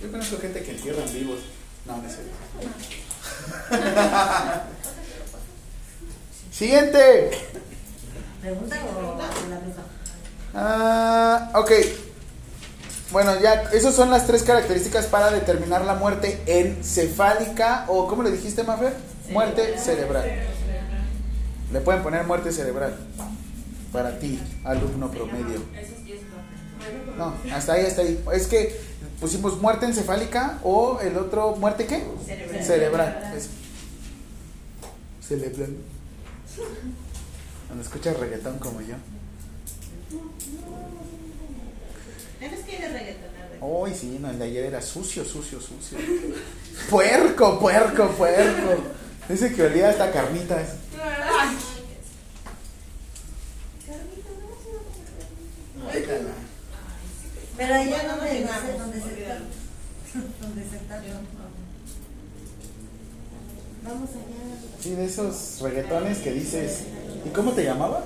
Yo 0.00 0.10
conozco 0.10 0.38
gente 0.38 0.62
que 0.62 0.70
entierran 0.72 1.12
vivos. 1.12 1.38
No, 1.86 1.96
no 1.96 2.06
es 2.08 2.14
cierto. 2.14 2.32
Siguiente. 6.52 7.30
¿Pregunta 8.42 8.76
o 8.84 9.18
la 9.48 9.60
misma? 9.60 9.82
Ah, 10.54 11.50
ok. 11.54 11.70
Bueno, 13.12 13.38
ya, 13.40 13.62
esas 13.72 13.94
son 13.94 14.10
las 14.10 14.26
tres 14.26 14.42
características 14.42 15.06
para 15.06 15.30
determinar 15.30 15.84
la 15.84 15.94
muerte 15.94 16.42
encefálica 16.46 17.84
o, 17.88 18.08
¿cómo 18.08 18.22
le 18.22 18.30
dijiste, 18.30 18.64
Mafer? 18.64 18.94
Muerte 19.30 19.78
cerebral. 19.78 20.24
Le 21.72 21.80
pueden 21.80 22.02
poner 22.02 22.24
muerte 22.26 22.52
cerebral 22.52 22.96
para 23.92 24.18
ti, 24.18 24.38
alumno 24.64 25.10
promedio. 25.10 25.60
Eso 25.78 25.92
sí 26.04 26.12
es 26.12 26.20
propio. 26.20 27.16
No, 27.16 27.34
hasta 27.54 27.74
ahí, 27.74 27.86
hasta 27.86 28.02
ahí. 28.02 28.22
Es 28.32 28.46
que 28.46 28.78
pusimos 29.20 29.60
muerte 29.60 29.86
encefálica 29.86 30.58
o 30.64 30.98
el 31.00 31.16
otro, 31.16 31.56
¿muerte 31.56 31.86
qué? 31.86 32.02
Cerebral. 32.26 32.64
Cerebral. 32.64 33.32
Es- 33.36 33.48
Cerebral. 35.26 35.76
Cuando 37.72 37.88
escuchas 37.88 38.18
reggaetón 38.18 38.58
como 38.58 38.82
yo. 38.82 38.96
Eres 42.38 42.60
que 42.66 42.76
eres 42.76 42.92
reggaetonero. 42.92 43.66
Uy, 43.66 43.94
sí, 43.94 44.18
no, 44.20 44.28
el 44.28 44.38
de 44.38 44.44
ayer 44.44 44.64
era 44.66 44.82
sucio, 44.82 45.24
sucio, 45.24 45.58
sucio. 45.58 45.96
puerco, 46.90 47.58
puerco, 47.58 48.10
puerco. 48.10 48.82
Ese 49.26 49.54
que 49.54 49.62
olía 49.62 49.88
hasta 49.88 50.12
carnitas. 50.12 50.68
Pero 57.56 57.74
allá 57.74 58.02
no 58.02 58.22
sé, 58.22 58.34
llegamos, 58.34 58.78
donde 58.78 59.00
se 59.00 59.22
está. 59.22 59.38
Donde 60.42 60.68
se 60.68 60.76
está. 60.76 61.02
Vamos 63.84 64.10
allá. 64.10 64.80
Sí, 64.80 64.90
de 64.94 65.04
esos 65.04 65.58
reggaetones 65.60 66.18
que 66.18 66.32
dices. 66.32 66.80
¿Y 67.24 67.28
cómo 67.30 67.52
te 67.52 67.64
llamabas? 67.64 68.04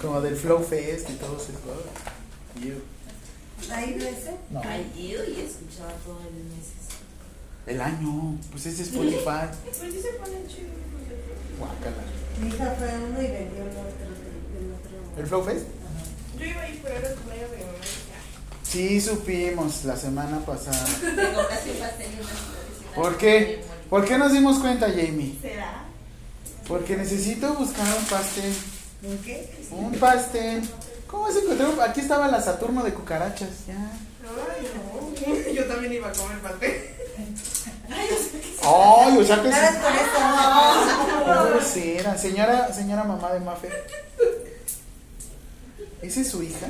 Como 0.00 0.20
del 0.20 0.36
Flow 0.36 0.62
Fest 0.62 1.10
y 1.10 1.14
todos 1.14 1.42
esos. 1.42 1.60
You. 2.64 2.74
¿Ahí 3.72 3.96
no 3.98 4.04
ese? 4.04 4.36
No. 4.50 4.60
Ay, 4.64 4.90
yo 4.94 5.24
y 5.24 5.40
escuchaba 5.40 5.92
todo 6.04 6.18
el 6.20 6.44
mes. 6.44 6.66
El 7.66 7.80
año. 7.80 8.36
Pues 8.50 8.66
ese 8.66 8.82
es 8.82 8.88
Spotify. 8.88 9.48
Pues 9.64 9.76
sí 9.76 10.00
se 10.00 10.08
ponen 10.12 10.46
chidos. 10.46 10.72
Guácala. 11.58 11.96
Mi 12.40 12.48
hija 12.48 12.74
fue 12.78 12.90
a 12.90 12.94
uno 12.94 13.20
y 13.20 13.26
vendió 13.26 13.62
el 13.62 13.68
otro. 13.68 14.06
El, 14.58 14.72
otro. 14.72 15.20
¿El 15.20 15.26
Flow 15.26 15.42
Fest? 15.44 15.66
Yo 16.38 16.44
iba 16.44 16.62
a 16.62 16.68
ir, 16.70 16.80
pero 16.82 16.94
era 16.96 17.08
el 17.08 17.14
cumpleaños 17.16 17.50
de 17.50 17.56
mi 17.56 17.62
mamá. 17.64 17.78
y 17.78 17.80
dije, 17.82 18.12
"Ah, 18.14 18.62
Sí, 18.62 19.00
supimos 19.00 19.84
la 19.84 19.96
semana 19.96 20.38
pasada. 20.46 20.84
Te 21.00 21.34
compraste 21.34 21.70
un 21.72 21.78
pastel 21.78 22.06
y 22.12 22.16
flores. 22.16 22.67
¿Por 22.94 23.16
qué? 23.16 23.62
¿Por 23.88 24.04
qué 24.04 24.18
nos 24.18 24.32
dimos 24.32 24.58
cuenta, 24.58 24.88
Jamie? 24.88 25.38
¿Será? 25.40 25.84
Porque 26.66 26.96
necesito 26.96 27.54
buscar 27.54 27.86
un 27.96 28.04
pastel. 28.04 28.54
¿En 29.02 29.18
qué? 29.18 29.54
Un 29.70 29.92
pastel. 29.92 30.68
¿Cómo 31.06 31.30
se 31.30 31.40
encontró? 31.40 31.82
Aquí 31.82 32.00
estaba 32.00 32.28
la 32.28 32.42
Saturno 32.42 32.82
de 32.84 32.92
cucarachas. 32.92 33.48
Ya. 33.66 33.74
Ay, 34.24 34.68
no. 34.74 35.52
Yo 35.54 35.64
también 35.64 35.94
iba 35.94 36.08
a 36.08 36.12
comer 36.12 36.38
pastel. 36.40 36.90
Ay, 37.90 39.16
o 39.18 39.24
sea 39.24 39.42
que 39.42 39.50
¿Sabes 39.50 39.70
sí. 39.70 39.76
por 39.82 39.92
eso? 39.92 40.18
Oh. 41.30 42.16
Señora, 42.18 42.72
señora 42.72 43.04
mamá 43.04 43.32
de 43.32 43.40
Mafe. 43.40 43.68
¿Esa 46.02 46.20
es 46.20 46.28
su 46.28 46.42
hija? 46.42 46.68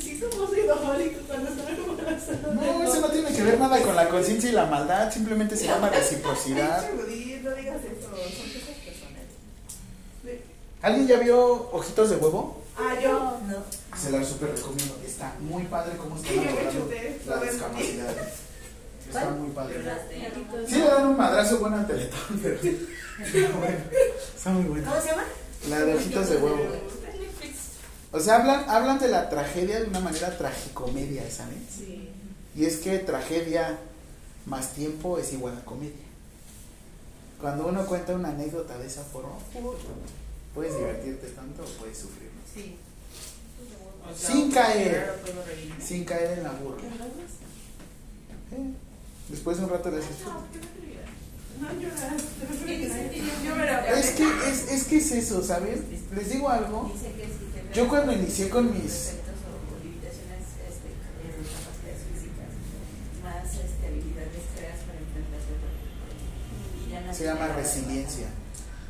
Sí, 0.00 0.18
somos 0.18 0.50
idólicos 0.56 1.22
cuando 1.26 1.50
están 1.50 1.74
embarazadas. 1.74 2.54
No, 2.54 2.84
eso 2.84 3.00
no 3.00 3.08
tiene 3.08 3.30
que 3.32 3.42
ver 3.42 3.58
nada 3.58 3.80
con 3.82 3.94
la 3.94 4.08
conciencia 4.08 4.48
y 4.48 4.52
la 4.52 4.66
maldad. 4.66 5.12
Simplemente 5.12 5.56
se 5.56 5.66
llama 5.66 5.90
reciprocidad. 5.90 6.90
No 6.92 7.04
digas 7.04 7.80
eso. 7.84 8.08
Son 8.08 8.16
cosas 8.18 8.76
personales. 8.84 10.40
¿Alguien 10.80 11.06
ya 11.06 11.18
vio 11.18 11.70
Ojitos 11.72 12.10
de 12.10 12.16
Huevo? 12.16 12.62
Ah, 12.78 12.94
yo. 13.02 13.38
No. 13.46 13.98
Se 13.98 14.10
la 14.10 14.24
super 14.24 14.50
recomiendo. 14.50 14.96
Está 15.06 15.34
muy 15.40 15.64
padre 15.64 15.96
cómo 15.98 16.16
están 16.16 16.38
abordando 16.38 16.90
la 17.26 17.36
discapacidad. 17.42 18.14
Está 19.06 19.30
muy 19.30 19.50
padre. 19.50 19.82
Sí 20.66 20.76
le 20.76 20.86
dan 20.86 21.06
un 21.06 21.16
madrazo 21.16 21.58
bueno 21.58 21.76
al 21.76 21.86
teletón, 21.86 22.40
pero 22.42 22.54
está 23.24 23.58
bueno. 23.58 23.78
Está 24.36 24.50
muy 24.50 24.64
bueno. 24.64 24.90
¿Cómo 24.90 25.02
se 25.02 25.08
llama? 25.08 25.24
La 25.68 25.80
de 25.80 25.94
Ojitos 25.94 26.30
de 26.30 26.36
Huevo. 26.38 27.03
O 28.14 28.20
sea, 28.20 28.36
hablan, 28.36 28.64
hablan 28.68 29.00
de 29.00 29.08
la 29.08 29.28
tragedia 29.28 29.80
de 29.80 29.88
una 29.88 29.98
manera 29.98 30.38
tragicomedia, 30.38 31.28
¿sabes? 31.28 31.58
Sí. 31.76 32.08
Y 32.54 32.64
es 32.64 32.76
que 32.76 33.00
tragedia 33.00 33.76
más 34.46 34.72
tiempo 34.72 35.18
es 35.18 35.32
igual 35.32 35.58
a 35.58 35.64
comedia. 35.64 36.04
Cuando 37.40 37.66
uno 37.66 37.84
cuenta 37.84 38.14
una 38.14 38.28
anécdota 38.28 38.78
de 38.78 38.86
esa 38.86 39.02
forma, 39.02 39.34
puedes 40.54 40.76
divertirte 40.76 41.26
tanto 41.30 41.64
o 41.64 41.66
puedes 41.80 41.98
sufrir. 41.98 42.30
Sí. 42.54 42.76
Sin 44.16 44.52
caer. 44.52 45.20
Sin 45.84 46.04
caer 46.04 46.38
en 46.38 46.44
la 46.44 46.52
burla. 46.52 46.84
¿Eh? 48.52 48.74
Después 49.28 49.56
de 49.56 49.64
un 49.64 49.70
rato 49.70 49.90
le 49.90 49.98
haces. 49.98 50.18
No 51.60 51.70
Es 53.92 54.10
que 54.10 54.24
es, 54.48 54.70
es 54.70 54.84
que 54.84 54.96
es 54.98 55.12
eso, 55.12 55.42
¿sabes? 55.42 55.80
Les 56.14 56.30
digo 56.30 56.48
algo. 56.48 56.90
Dice 56.92 57.12
que 57.12 57.26
te 57.26 57.43
Yo 57.74 57.88
cuando 57.88 58.12
inicié 58.12 58.48
con 58.48 58.72
mis- 58.72 59.12
Se 67.12 67.24
llama 67.24 67.46
la- 67.46 67.56
resiliencia. 67.56 68.26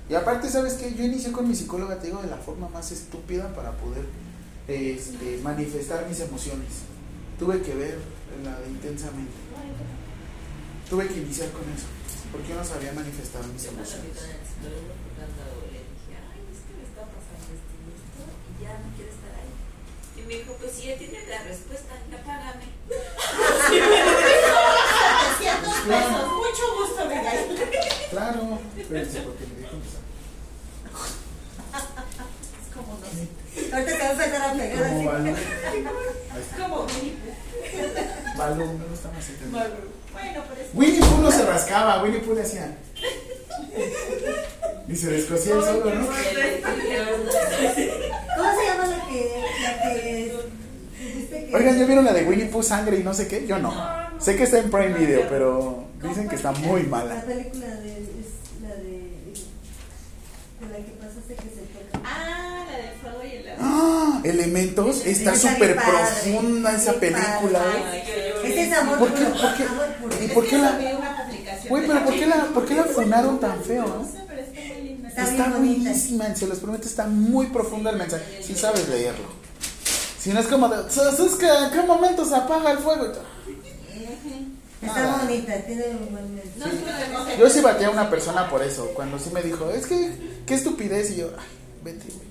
Y 0.08 0.14
aparte, 0.14 0.48
¿sabes 0.48 0.74
qué? 0.74 0.94
Yo 0.94 1.04
inicié 1.04 1.32
con 1.32 1.48
mi 1.48 1.54
psicóloga, 1.54 1.98
te 1.98 2.06
digo, 2.08 2.22
de 2.22 2.28
la 2.28 2.36
forma 2.38 2.68
más 2.68 2.90
estúpida 2.92 3.54
para 3.54 3.72
poder 3.72 4.04
este, 4.68 5.40
manifestar 5.42 6.06
mis 6.08 6.20
emociones. 6.20 6.68
Tuve 7.38 7.60
que 7.62 7.74
ver 7.74 7.98
la 8.44 8.58
de 8.60 8.68
intensamente. 8.68 9.32
Tuve 10.88 11.08
que 11.08 11.18
iniciar 11.20 11.50
con 11.50 11.62
eso. 11.72 11.86
Porque 12.32 12.48
yo 12.48 12.56
no 12.56 12.64
sabía 12.64 12.92
manifestar 12.92 13.44
mis 13.46 13.64
emociones. 13.66 14.08
con 14.16 14.24
el 14.24 14.40
psicólogo 14.40 14.92
fue 15.04 15.12
cuando 15.16 15.44
le 15.68 15.80
dije, 15.84 16.12
ay, 16.16 16.40
es 16.48 16.60
que 16.64 16.72
me 16.80 16.84
está 16.88 17.02
pasando 17.04 17.48
esto 17.52 17.72
y 17.76 17.92
esto, 17.92 18.22
y 18.24 18.62
ya 18.64 18.72
no 18.80 18.88
quiero 18.96 19.10
estar 19.12 19.32
ahí. 19.36 19.52
Y 20.24 20.26
me 20.26 20.34
dijo, 20.38 20.52
pues 20.58 20.72
si 20.72 20.88
ya 20.88 20.96
tienes 20.96 21.28
la 21.28 21.42
respuesta, 21.42 21.92
ya 22.10 22.16
págame. 22.24 22.64
Claro, 25.84 26.26
Mucho 26.36 26.74
gusto, 26.78 27.04
Miguel. 27.04 27.68
claro. 28.10 28.58
Espérense, 28.78 29.20
porque 29.20 29.44
me 29.46 29.54
dijo 29.60 29.76
Es 32.56 32.74
como 32.74 32.98
no 32.98 33.06
sé. 33.06 33.28
Balú. 35.04 35.36
Ahí 36.32 36.40
está. 36.40 36.56
Como 36.58 36.86
Winnie 36.86 37.16
Pooh. 37.20 38.38
Balú, 38.38 38.64
no 38.78 38.86
lo 38.86 38.94
estamos 38.94 39.28
entendiendo. 39.28 39.58
Malo. 39.58 39.74
Bueno, 40.12 40.44
pero 40.48 40.60
es. 40.62 40.68
Winnie 40.72 41.00
Pooh 41.00 41.18
no 41.18 41.30
se 41.30 41.44
rascaba, 41.44 42.02
Winnie 42.02 42.20
Pooh 42.20 42.34
le 42.34 42.42
hacía. 42.42 42.78
Y 44.88 44.96
se 44.96 45.10
descosía 45.10 45.54
el 45.54 45.62
solo, 45.62 45.94
¿no? 45.94 46.06
¿Cómo 46.06 46.12
se 48.54 48.66
llama 48.66 48.86
la 48.86 49.06
que, 49.08 49.30
la 49.62 49.82
que 49.82 50.34
Oigan, 51.54 51.78
¿ya 51.78 51.86
vieron 51.86 52.04
la 52.04 52.12
de 52.12 52.24
Winnie 52.24 52.46
Pooh 52.46 52.62
sangre 52.62 52.98
y 52.98 53.02
no 53.02 53.14
sé 53.14 53.26
qué? 53.28 53.46
Yo 53.46 53.58
no. 53.58 53.72
Sé 54.18 54.36
que 54.36 54.42
está 54.44 54.58
en 54.58 54.70
Prime 54.70 54.94
Video, 54.98 55.26
pero 55.28 55.84
dicen 56.02 56.28
que 56.28 56.36
está 56.36 56.52
muy 56.52 56.82
La 56.82 56.88
mala. 56.88 57.22
película 57.22 57.66
de, 57.66 57.92
es 57.92 58.60
la 58.62 58.74
de, 58.76 59.00
de 60.60 60.68
la 60.70 60.76
que 60.84 60.92
pasaste 61.00 61.34
que 61.34 61.42
se 61.42 61.62
toca. 61.72 62.00
Ah, 62.04 62.50
la 62.52 62.53
y 63.24 63.36
el 63.36 63.48
agua. 63.48 63.58
¡Ah! 63.60 64.20
Elementos, 64.24 65.04
está 65.04 65.32
Está 65.34 65.48
súper 65.52 65.76
profunda 65.76 66.74
esa 66.76 66.92
película. 66.94 67.60
¿eh? 67.94 68.40
Ese 68.44 68.62
es 68.68 68.72
amor 68.78 68.98
¿Por 68.98 69.14
qué- 69.14 69.24
por 69.24 69.54
qué- 69.56 69.62
amor 69.64 69.86
puro. 70.00 70.16
¿Y 70.24 70.28
por 70.28 70.46
qué 70.46 70.58
la- 70.58 70.78
Güey, 71.68 71.86
pero 71.86 72.04
¿por 72.04 72.14
qué 72.14 72.26
la, 72.26 72.44
por 72.46 72.66
qué 72.66 72.74
la 72.74 72.84
funaron 72.84 73.40
tan 73.40 73.62
feo? 73.62 73.86
No 73.86 74.04
está 74.04 74.24
muy 74.74 74.82
linda. 74.82 75.08
Está 75.08 75.22
Está 75.30 75.48
buenísima, 75.50 76.34
se 76.34 76.46
los 76.46 76.58
prometo, 76.58 76.86
está 76.86 77.06
muy 77.06 77.46
profunda 77.46 77.90
el 77.90 77.96
mensaje. 77.96 78.42
Si 78.42 78.54
sabes 78.54 78.88
leerlo. 78.88 79.26
Si 80.20 80.30
no 80.30 80.40
es 80.40 80.46
como 80.46 80.68
de, 80.68 80.90
"Sus- 80.90 81.18
es 81.20 81.34
que 81.36 81.46
en 81.46 81.70
qué 81.70 81.82
momento 81.86 82.24
se 82.24 82.34
apaga 82.34 82.70
el 82.72 82.78
fuego. 82.78 83.06
Está 84.82 85.00
Nada. 85.02 85.24
bonita, 85.24 85.54
tiene 85.66 85.84
un 85.88 86.12
buen 86.12 86.34
mensaje. 86.34 86.70
Sí, 87.34 87.40
Yo 87.40 87.48
sí 87.48 87.60
batí 87.62 87.84
a 87.84 87.90
una 87.90 88.10
persona 88.10 88.50
por 88.50 88.62
eso, 88.62 88.86
cuando 88.94 89.18
sí 89.18 89.30
me 89.32 89.40
dijo, 89.42 89.70
es 89.70 89.86
que, 89.86 90.12
qué 90.46 90.54
estupidez, 90.54 91.10
y 91.12 91.16
yo, 91.16 91.30
ay, 91.38 91.44
vete, 91.82 92.04
güey. 92.12 92.28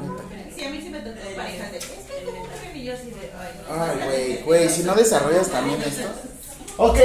Neta. 0.00 0.54
Sí, 0.56 0.64
a 0.64 0.70
mí 0.70 0.80
sí 0.82 0.88
me 0.90 1.00
tocó 1.00 1.16
parejas 1.36 1.72
de. 1.72 1.78
Es 1.78 1.84
que 1.84 2.24
como 2.24 2.42
que 2.72 2.78
y 2.78 2.84
yo 2.84 2.94
así 2.94 3.06
de. 3.06 3.30
Ay, 3.70 3.98
güey, 4.06 4.42
güey, 4.42 4.68
si 4.68 4.82
no 4.82 4.94
desarrollas 4.94 5.48
también 5.48 5.80
esto. 5.82 6.08
Ok, 6.76 6.98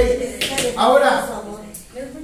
Ahora. 0.76 1.28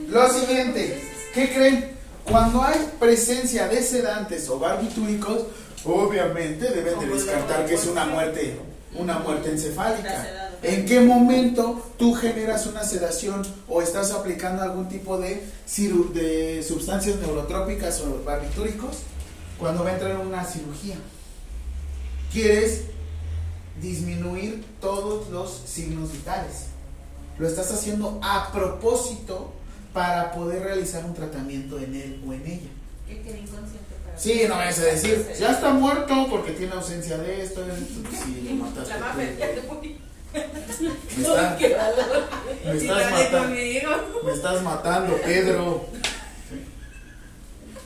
lo 0.09 0.29
siguiente, 0.33 1.01
¿qué 1.33 1.53
creen? 1.53 1.91
Cuando 2.23 2.63
hay 2.63 2.89
presencia 2.99 3.67
de 3.67 3.83
sedantes 3.83 4.49
o 4.49 4.57
barbitúricos, 4.57 5.43
obviamente 5.83 6.69
deben 6.69 6.99
de 6.99 7.05
descartar 7.07 7.65
que 7.67 7.75
es 7.75 7.85
una 7.85 8.05
muerte, 8.05 8.57
una 8.95 9.19
muerte 9.19 9.49
encefálica. 9.51 10.25
¿En 10.63 10.85
qué 10.87 10.99
momento 11.01 11.91
tú 11.99 12.15
generas 12.15 12.65
una 12.65 12.83
sedación 12.83 13.45
o 13.67 13.81
estás 13.83 14.11
aplicando 14.11 14.63
algún 14.63 14.89
tipo 14.89 15.17
de, 15.19 15.43
ciru- 15.69 16.11
de 16.13 16.63
sustancias 16.67 17.17
neurotrópicas 17.17 18.01
o 18.01 18.23
barbitúricos? 18.23 18.97
Cuando 19.59 19.83
va 19.83 19.91
a 19.91 19.93
entrar 19.93 20.11
en 20.11 20.17
una 20.27 20.43
cirugía. 20.43 20.95
Quieres 22.31 22.85
disminuir 23.81 24.63
todos 24.81 25.29
los 25.29 25.61
signos 25.65 26.11
vitales. 26.11 26.67
Lo 27.37 27.47
estás 27.47 27.71
haciendo 27.71 28.19
a 28.23 28.51
propósito 28.51 29.53
para 29.93 30.31
poder 30.31 30.63
realizar 30.63 31.03
un 31.05 31.13
tratamiento 31.13 31.77
en 31.79 31.95
él 31.95 32.23
o 32.27 32.33
en 32.33 32.45
ella. 32.45 32.69
Que 33.07 33.21
quedé 33.21 33.39
inconsciente 33.39 33.95
para. 34.05 34.17
Sí, 34.17 34.43
no 34.47 34.55
vayas 34.55 34.79
a 34.79 34.83
decir, 34.85 35.27
ya 35.39 35.51
está 35.51 35.73
muerto 35.73 36.27
porque 36.29 36.51
tiene 36.53 36.73
ausencia 36.73 37.17
de 37.17 37.41
esto. 37.43 37.61
esto". 37.65 38.09
Sí, 38.25 38.47
lo 38.49 38.65
mataste. 38.65 38.99
La 38.99 39.15
ya 39.37 39.55
te 39.61 39.67
voy. 39.67 39.97
Me, 40.33 41.21
está- 41.21 41.57
me 42.65 42.77
estás 42.77 43.11
matando. 43.11 44.21
Me 44.25 44.31
estás 44.33 44.63
matando, 44.63 45.17
Pedro. 45.23 45.85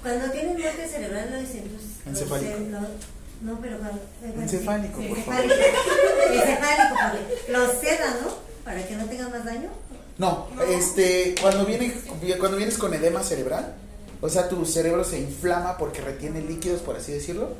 Cuando 0.01 0.31
tienen 0.31 0.57
muerte 0.57 0.87
cerebral, 0.87 1.29
lo 1.31 1.39
dicen. 1.39 1.63
pues, 1.69 2.15
Encefálico. 2.17 2.57
lo- 2.69 3.49
no, 3.53 3.59
pero 3.61 3.77
cuando. 3.79 3.97
eh, 4.23 4.33
Encefálico, 4.41 4.95
por 4.97 5.05
encefálico. 5.17 5.53
Encefálico, 6.33 6.95
los 7.49 7.71
sedan, 7.79 8.13
¿no? 8.21 8.29
Para 8.63 8.85
que 8.87 8.95
no 8.95 9.05
tengan 9.05 9.31
más 9.31 9.45
daño. 9.45 9.69
No, 10.17 10.47
este, 10.69 11.33
cuando, 11.41 11.65
viene, 11.65 11.93
cuando 12.39 12.57
vienes 12.57 12.77
con 12.77 12.93
edema 12.93 13.23
cerebral, 13.23 13.73
o 14.19 14.27
sea, 14.27 14.49
tu 14.49 14.65
cerebro 14.65 15.05
se 15.05 15.17
inflama 15.19 15.77
porque 15.77 16.01
retiene 16.01 16.41
líquidos, 16.41 16.81
por 16.81 16.97
así 16.97 17.13
decirlo, 17.13 17.53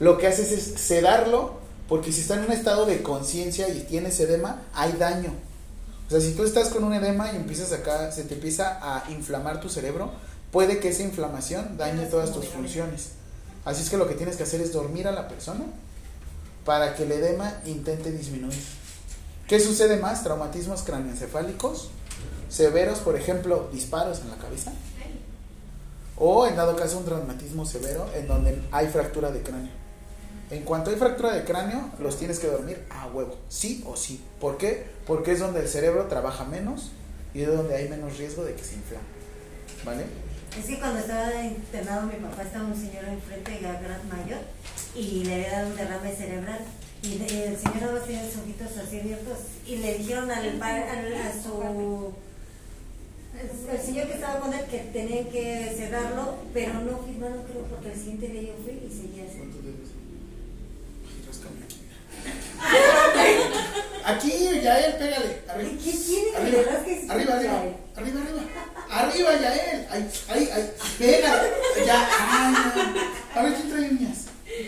lo 0.00 0.18
que 0.18 0.26
haces 0.26 0.52
es 0.52 0.80
sedarlo, 0.80 1.58
porque 1.88 2.12
si 2.12 2.20
está 2.20 2.34
en 2.34 2.44
un 2.44 2.52
estado 2.52 2.84
de 2.84 3.02
conciencia 3.02 3.68
y 3.70 3.80
tienes 3.84 4.20
edema, 4.20 4.62
hay 4.74 4.92
daño. 4.92 5.32
O 6.06 6.10
sea, 6.10 6.20
si 6.20 6.32
tú 6.34 6.44
estás 6.44 6.68
con 6.68 6.84
un 6.84 6.92
edema 6.92 7.32
y 7.32 7.36
empiezas 7.36 7.72
acá, 7.72 8.12
se 8.12 8.24
te 8.24 8.34
empieza 8.34 8.78
a 8.82 9.10
inflamar 9.10 9.60
tu 9.60 9.70
cerebro, 9.70 10.12
puede 10.54 10.78
que 10.78 10.90
esa 10.90 11.02
inflamación 11.02 11.76
dañe 11.76 12.06
todas 12.06 12.30
tus 12.30 12.46
funciones. 12.46 13.08
Así 13.64 13.82
es 13.82 13.90
que 13.90 13.96
lo 13.96 14.06
que 14.06 14.14
tienes 14.14 14.36
que 14.36 14.44
hacer 14.44 14.60
es 14.60 14.72
dormir 14.72 15.08
a 15.08 15.10
la 15.10 15.26
persona 15.26 15.64
para 16.64 16.94
que 16.94 17.02
el 17.02 17.10
edema 17.10 17.60
intente 17.66 18.12
disminuir. 18.12 18.62
¿Qué 19.48 19.58
sucede 19.58 19.96
más? 19.96 20.22
Traumatismos 20.22 20.82
craneoencefálicos 20.82 21.90
severos, 22.48 23.00
por 23.00 23.16
ejemplo, 23.16 23.68
disparos 23.72 24.20
en 24.20 24.30
la 24.30 24.36
cabeza. 24.36 24.72
O 26.16 26.46
en 26.46 26.54
dado 26.54 26.76
caso 26.76 26.98
un 26.98 27.04
traumatismo 27.04 27.66
severo 27.66 28.06
en 28.14 28.28
donde 28.28 28.62
hay 28.70 28.86
fractura 28.86 29.32
de 29.32 29.42
cráneo. 29.42 29.72
En 30.52 30.62
cuanto 30.62 30.90
hay 30.90 30.96
fractura 30.96 31.32
de 31.32 31.42
cráneo, 31.42 31.90
los 31.98 32.16
tienes 32.16 32.38
que 32.38 32.46
dormir 32.46 32.86
a 32.90 33.08
huevo, 33.08 33.38
sí 33.48 33.82
o 33.88 33.96
sí. 33.96 34.22
¿Por 34.40 34.56
qué? 34.56 34.86
Porque 35.04 35.32
es 35.32 35.40
donde 35.40 35.62
el 35.62 35.68
cerebro 35.68 36.06
trabaja 36.06 36.44
menos 36.44 36.92
y 37.34 37.40
es 37.40 37.48
donde 37.48 37.74
hay 37.74 37.88
menos 37.88 38.18
riesgo 38.18 38.44
de 38.44 38.54
que 38.54 38.62
se 38.62 38.76
inflame. 38.76 39.02
¿Vale? 39.84 40.23
Es 40.58 40.66
que 40.66 40.78
cuando 40.78 41.00
estaba 41.00 41.42
internado 41.44 42.06
mi 42.06 42.14
papá 42.14 42.42
estaba 42.42 42.66
un 42.66 42.76
señor 42.76 43.04
enfrente, 43.04 43.58
ya 43.60 43.72
gran 43.80 44.08
mayor, 44.08 44.38
y 44.94 45.24
le 45.24 45.34
había 45.34 45.50
dado 45.52 45.68
un 45.70 45.76
derrame 45.76 46.14
cerebral. 46.14 46.60
Y 47.02 47.18
de- 47.18 47.48
el 47.48 47.56
señor 47.58 47.92
más 47.92 48.04
tenía 48.06 48.22
los 48.24 48.36
ojitos 48.36 48.76
así 48.78 49.00
abiertos. 49.00 49.38
Y 49.66 49.76
le 49.76 49.98
dijeron 49.98 50.30
al, 50.30 50.62
al- 50.62 51.14
a 51.14 51.32
su. 51.42 52.12
El, 53.70 53.80
señor 53.80 54.06
que 54.06 54.14
estaba 54.14 54.38
con 54.40 54.54
él 54.54 54.64
que 54.70 54.78
tenían 54.92 55.24
que 55.26 55.74
cerrarlo, 55.76 56.36
pero 56.54 56.74
no 56.80 56.98
firmaron, 57.00 57.42
creo, 57.44 57.62
porque 57.64 57.90
el 57.92 57.98
siguiente 57.98 58.28
día 58.28 58.42
yo 58.42 58.54
fui 58.62 58.74
y 58.74 58.88
seguía 58.90 59.24
así. 59.24 59.38
¿Cuánto 59.38 59.58
debes? 59.58 59.90
Aquí. 64.04 64.30
Yael, 64.62 64.94
pégale. 64.98 65.42
Arriba. 65.48 65.70
¿Qué 65.82 65.92
tiene 65.92 66.30
que 66.30 66.36
Arriba, 66.36 66.62
rasques? 66.70 67.10
arriba, 67.10 67.34
arriba, 67.34 67.62
arriba, 67.96 68.20
arriba, 68.20 68.42
arriba, 68.90 69.30
Yael, 69.40 69.86
ay, 69.90 70.10
ay, 70.28 70.48
ay, 70.52 70.72
pégale, 70.98 71.48
ya, 71.86 72.08
ay, 72.20 72.52
no. 72.52 73.40
a 73.40 73.42
ver, 73.42 73.54
¿quién 73.54 73.70
trae 73.70 73.90
uñas? 73.90 74.18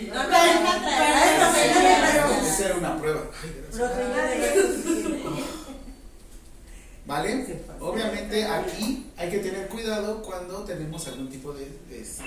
No, 0.07 0.23
no, 0.23 0.29
no, 2.27 2.47
Esa 2.47 2.65
era 2.65 2.75
una 2.75 2.97
prueba, 2.97 3.21
ay, 3.43 3.49
gracias. 3.61 4.67
¿vale? 7.05 7.61
Obviamente 7.79 8.43
aquí 8.45 9.05
hay 9.17 9.29
que 9.29 9.39
tener 9.39 9.67
cuidado 9.69 10.21
cuando 10.23 10.63
tenemos 10.65 11.07
algún 11.07 11.29
tipo 11.29 11.53
de, 11.53 11.69
de, 11.89 12.01
este, 12.01 12.23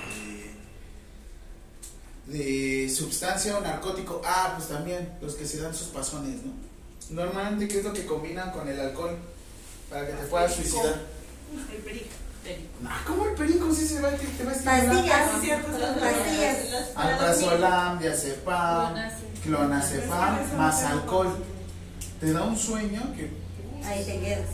de 2.27 2.89
sustancia 2.89 3.59
o 3.59 3.61
narcótico, 3.61 4.23
ah, 4.25 4.55
pues 4.57 4.69
también 4.69 5.17
los 5.21 5.35
que 5.35 5.45
se 5.47 5.61
dan 5.61 5.75
sus 5.75 5.89
pasones, 5.89 6.43
¿no? 6.45 6.70
Normalmente, 7.11 7.69
¿qué 7.69 7.79
es 7.79 7.85
lo 7.85 7.93
que 7.93 8.07
combinan 8.07 8.51
con 8.53 8.69
el 8.69 8.79
alcohol? 8.81 9.17
Para 9.89 10.07
que 10.07 10.13
te 10.13 10.25
puedas 10.27 10.55
suicidar. 10.55 11.01
El 11.73 11.79
perico. 11.83 12.07
Ah, 12.87 13.03
¿cómo 13.07 13.27
el 13.27 13.35
perico 13.35 13.73
sí 13.75 13.87
se 13.87 14.01
va 14.01 14.09
a 14.09 14.13
te, 14.13 14.27
te 14.27 14.45
va 14.45 14.53
a? 14.53 14.55
Pastillas. 14.55 15.29
Ah, 15.33 15.39
cierto, 15.43 15.69
Pastillas. 16.01 16.57
Alprazolam, 16.97 17.99
diazepam, 17.99 18.95
clonazepam, 19.43 20.57
más 20.57 20.83
alcohol. 20.85 21.37
Te 22.21 22.33
da 22.33 22.45
un 22.45 22.57
sueño 22.57 23.13
que 23.15 23.31
Ahí 23.85 24.05
te 24.05 24.21
quedas. 24.21 24.49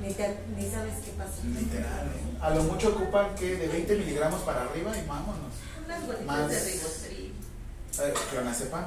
Ni, 0.00 0.12
te- 0.14 0.36
ni 0.56 0.68
sabes 0.68 0.94
qué 1.04 1.12
pasa. 1.12 1.32
literal, 1.44 2.06
¿eh? 2.08 2.38
a 2.40 2.50
lo 2.50 2.64
mucho 2.64 2.88
ocupan 2.88 3.34
que 3.36 3.54
de 3.56 3.68
20 3.68 3.96
miligramos 3.96 4.40
para 4.42 4.62
arriba 4.62 4.90
y 4.98 5.06
vámonos. 5.06 5.52
Unas 5.84 6.06
gotitas 6.06 6.26
Más. 6.26 6.50
de 6.50 6.58
ribotril. 6.60 7.34
Clonazepam. 8.30 8.84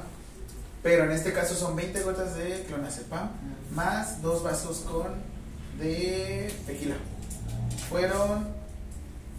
Pero 0.86 1.02
en 1.02 1.10
este 1.10 1.32
caso 1.32 1.56
son 1.56 1.74
20 1.74 2.00
gotas 2.02 2.36
de 2.36 2.62
clonazepam 2.68 3.28
más 3.74 4.22
dos 4.22 4.44
vasos 4.44 4.84
con 4.88 5.16
de 5.80 6.48
tequila. 6.64 6.94
Fueron 7.90 8.54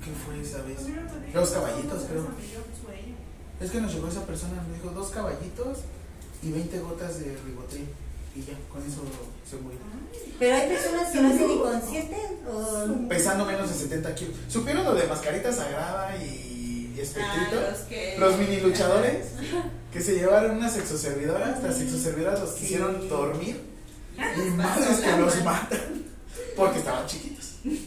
¿qué 0.03 0.11
fue 0.25 0.41
esa 0.41 0.61
vez? 0.63 0.79
Dos 1.33 1.49
caballitos, 1.51 2.03
creo. 2.03 2.27
Es 3.61 3.71
que 3.71 3.79
nos 3.79 3.93
llegó 3.93 4.09
esa 4.09 4.25
persona, 4.25 4.61
nos 4.61 4.75
dijo 4.75 4.89
dos 4.89 5.07
caballitos 5.07 5.77
y 6.43 6.51
20 6.51 6.79
gotas 6.79 7.19
de 7.21 7.37
ribotril 7.45 7.87
y 8.35 8.41
ya, 8.41 8.53
con 8.69 8.81
eso 8.81 9.03
se 9.49 9.55
murió. 9.55 9.79
Pero 10.37 10.53
hay 10.53 10.67
personas 10.67 11.11
que 11.11 11.21
no 11.21 11.29
hacen 11.29 11.49
inconscientes 11.49 12.19
o 12.45 13.07
Pesando 13.07 13.45
menos 13.45 13.69
de 13.69 13.73
70 13.73 14.15
kilos. 14.15 14.35
¿Supieron 14.49 14.83
lo 14.83 14.93
de 14.95 15.07
mascarita 15.07 15.53
sagrada 15.53 16.13
y, 16.17 16.57
y 16.97 17.01
espectrito? 17.01 17.61
Ah, 17.65 17.69
los 17.71 17.79
que. 17.81 18.15
Los 18.17 18.37
mini 18.37 18.57
luchadores 18.61 19.27
que 19.93 20.01
se 20.01 20.15
llevaron 20.15 20.57
unas 20.57 20.73
sexoservidoras, 20.73 21.61
las 21.63 21.77
sexoservidoras 21.77 22.39
los 22.39 22.51
quisieron 22.51 23.07
dormir 23.07 23.61
y 24.17 24.49
madres 24.51 24.97
que 24.99 25.11
los 25.17 25.43
matan 25.43 26.03
porque 26.55 26.79
estaban 26.79 27.05
chiquitos. 27.05 27.53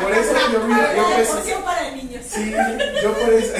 Por 0.00 0.12
eso 0.14 0.32
yo, 0.52 0.66
mira, 0.66 0.96
yo 0.96 1.32
porción 1.34 1.62
para 1.62 1.90
niños. 1.94 2.24
sí, 2.26 2.50
yo 3.02 3.12
por 3.12 3.30
eso, 3.34 3.52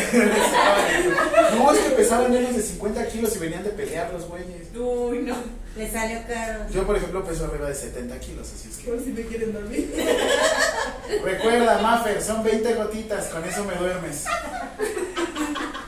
No, 1.58 1.72
es 1.72 1.78
que 1.80 1.90
pesaban 1.90 2.32
menos 2.32 2.56
de 2.56 2.62
50 2.62 3.06
kilos 3.08 3.36
y 3.36 3.38
venían 3.40 3.62
de 3.64 3.70
pelear 3.70 4.10
los 4.12 4.26
güeyes. 4.26 4.68
Uy, 4.74 5.18
no. 5.18 5.34
Le 5.76 5.90
salió 5.90 6.20
caro. 6.26 6.66
Yo, 6.70 6.84
por 6.84 6.96
ejemplo, 6.96 7.24
peso 7.24 7.44
arriba 7.44 7.68
de 7.68 7.74
70 7.74 8.18
kilos, 8.18 8.50
así 8.52 8.68
es 8.68 8.76
que. 8.78 8.90
Por 8.90 9.00
si 9.02 9.12
me 9.12 9.22
quieren 9.22 9.52
dormir. 9.52 9.94
Recuerda, 11.24 11.78
Maffer, 11.78 12.20
son 12.22 12.42
20 12.42 12.74
gotitas, 12.74 13.26
con 13.26 13.44
eso 13.44 13.64
me 13.64 13.74
duermes. 13.76 14.24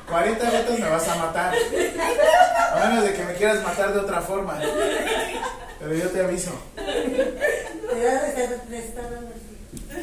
40 0.09 0.51
gotas 0.51 0.79
me 0.79 0.89
vas 0.89 1.09
a 1.09 1.17
matar. 1.17 1.55
A 2.75 2.89
menos 2.89 3.05
de 3.05 3.13
que 3.13 3.25
me 3.25 3.35
quieras 3.35 3.63
matar 3.63 3.93
de 3.93 4.01
otra 4.01 4.21
forma. 4.21 4.61
Pero 5.81 5.95
yo 5.95 6.11
te 6.11 6.21
aviso. 6.21 6.53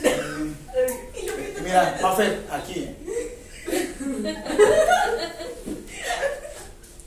Sí. 0.01 0.55
Mira, 1.63 1.99
Maffer, 2.01 2.45
aquí. 2.51 2.95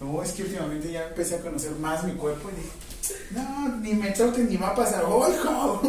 No, 0.03 0.21
es 0.23 0.33
que 0.33 0.43
últimamente 0.43 0.91
ya 0.91 1.07
empecé 1.07 1.37
a 1.37 1.41
conocer 1.41 1.71
más 1.73 2.03
mi 2.03 2.13
cuerpo 2.13 2.51
y 2.51 2.57
dije, 2.57 2.73
no, 3.31 3.77
ni 3.77 3.95
me 3.95 4.11
toques 4.11 4.49
ni 4.49 4.57
va 4.57 4.71
a 4.71 4.75
pasar. 4.75 5.05
¡Oh, 5.07 5.29
hijo! 5.29 5.81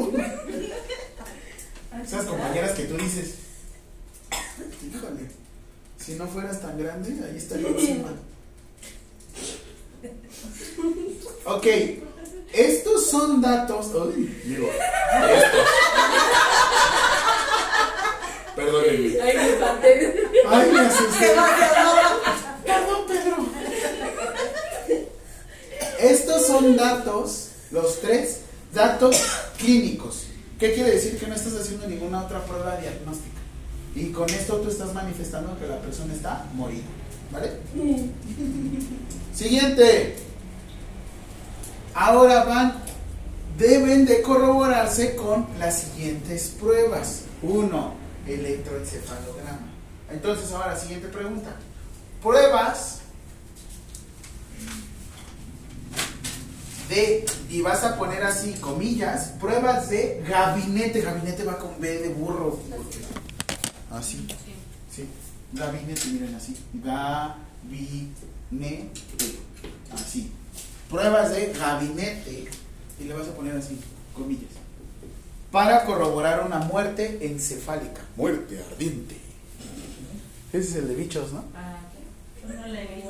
Esas 2.04 2.26
compañeras 2.26 2.74
que 2.74 2.84
tú 2.84 2.96
dices, 2.96 3.36
híjole, 4.88 5.32
si 5.98 6.14
no 6.14 6.28
fueras 6.28 6.62
tan 6.62 6.78
grande, 6.78 7.26
ahí 7.26 7.38
estaría 7.38 7.70
encima. 7.70 8.10
Ok, 11.46 11.66
estos 12.52 13.10
son 13.10 13.42
datos. 13.42 13.88
Uy, 13.96 14.26
digo, 14.46 14.68
estos. 14.68 15.68
Perdónenme. 18.56 19.22
Ay, 19.22 19.38
me 19.38 19.50
espanté. 19.50 20.30
Ay, 20.48 20.72
me 20.72 20.80
asusté. 20.82 21.28
Perdón, 22.64 23.08
Pedro. 23.08 23.53
Estos 26.04 26.46
son 26.48 26.76
datos, 26.76 27.52
los 27.72 28.02
tres, 28.02 28.42
datos 28.74 29.24
clínicos. 29.58 30.26
¿Qué 30.60 30.74
quiere 30.74 30.92
decir? 30.92 31.18
Que 31.18 31.28
no 31.28 31.34
estás 31.34 31.56
haciendo 31.56 31.88
ninguna 31.88 32.24
otra 32.24 32.44
prueba 32.44 32.76
diagnóstica. 32.76 33.40
Y 33.96 34.12
con 34.12 34.30
esto 34.30 34.58
tú 34.58 34.70
estás 34.70 34.94
manifestando 34.94 35.58
que 35.58 35.66
la 35.66 35.80
persona 35.80 36.14
está 36.14 36.46
morida. 36.56 36.84
¿Vale? 37.32 37.54
Siguiente. 39.34 40.18
Ahora 41.94 42.44
van, 42.44 42.84
deben 43.58 44.06
de 44.06 44.22
corroborarse 44.22 45.16
con 45.16 45.48
las 45.58 45.84
siguientes 45.84 46.54
pruebas. 46.60 47.22
Uno, 47.42 47.94
electroencefalograma. 48.28 49.72
Entonces, 50.12 50.52
ahora, 50.52 50.78
siguiente 50.78 51.08
pregunta. 51.08 51.56
Pruebas 52.22 53.03
de, 56.90 57.26
y 57.50 57.62
vas 57.62 57.84
a 57.84 57.98
poner 57.98 58.24
así, 58.24 58.54
comillas, 58.54 59.34
pruebas 59.40 59.90
de 59.90 60.24
gabinete. 60.28 61.02
Gabinete 61.02 61.44
va 61.44 61.58
con 61.58 61.80
B 61.80 62.00
de 62.00 62.10
burro. 62.10 62.60
Así. 63.92 64.28
Sí. 64.92 65.08
Gabinete, 65.54 66.08
miren 66.08 66.36
así. 66.36 66.58
Gabinete. 66.74 68.28
Así. 69.94 70.32
Pruebas 70.90 71.32
de 71.32 71.54
gabinete. 71.54 72.48
Y 73.00 73.04
le 73.06 73.14
vas 73.14 73.28
a 73.28 73.34
poner 73.34 73.56
así, 73.58 73.80
comillas. 74.14 74.52
Para 75.52 75.86
corroborar 75.86 76.46
una 76.46 76.60
muerte 76.60 77.20
encefálica. 77.22 78.02
Muerte 78.16 78.60
ardiente. 78.72 79.18
Ese 80.52 80.70
es 80.70 80.76
el 80.76 80.88
de 80.88 80.96
bichos, 80.96 81.32
¿no? 81.34 81.44
Ah, 81.56 81.78
¿qué? 82.42 82.54
¿No 82.54 82.68
le? 82.68 83.04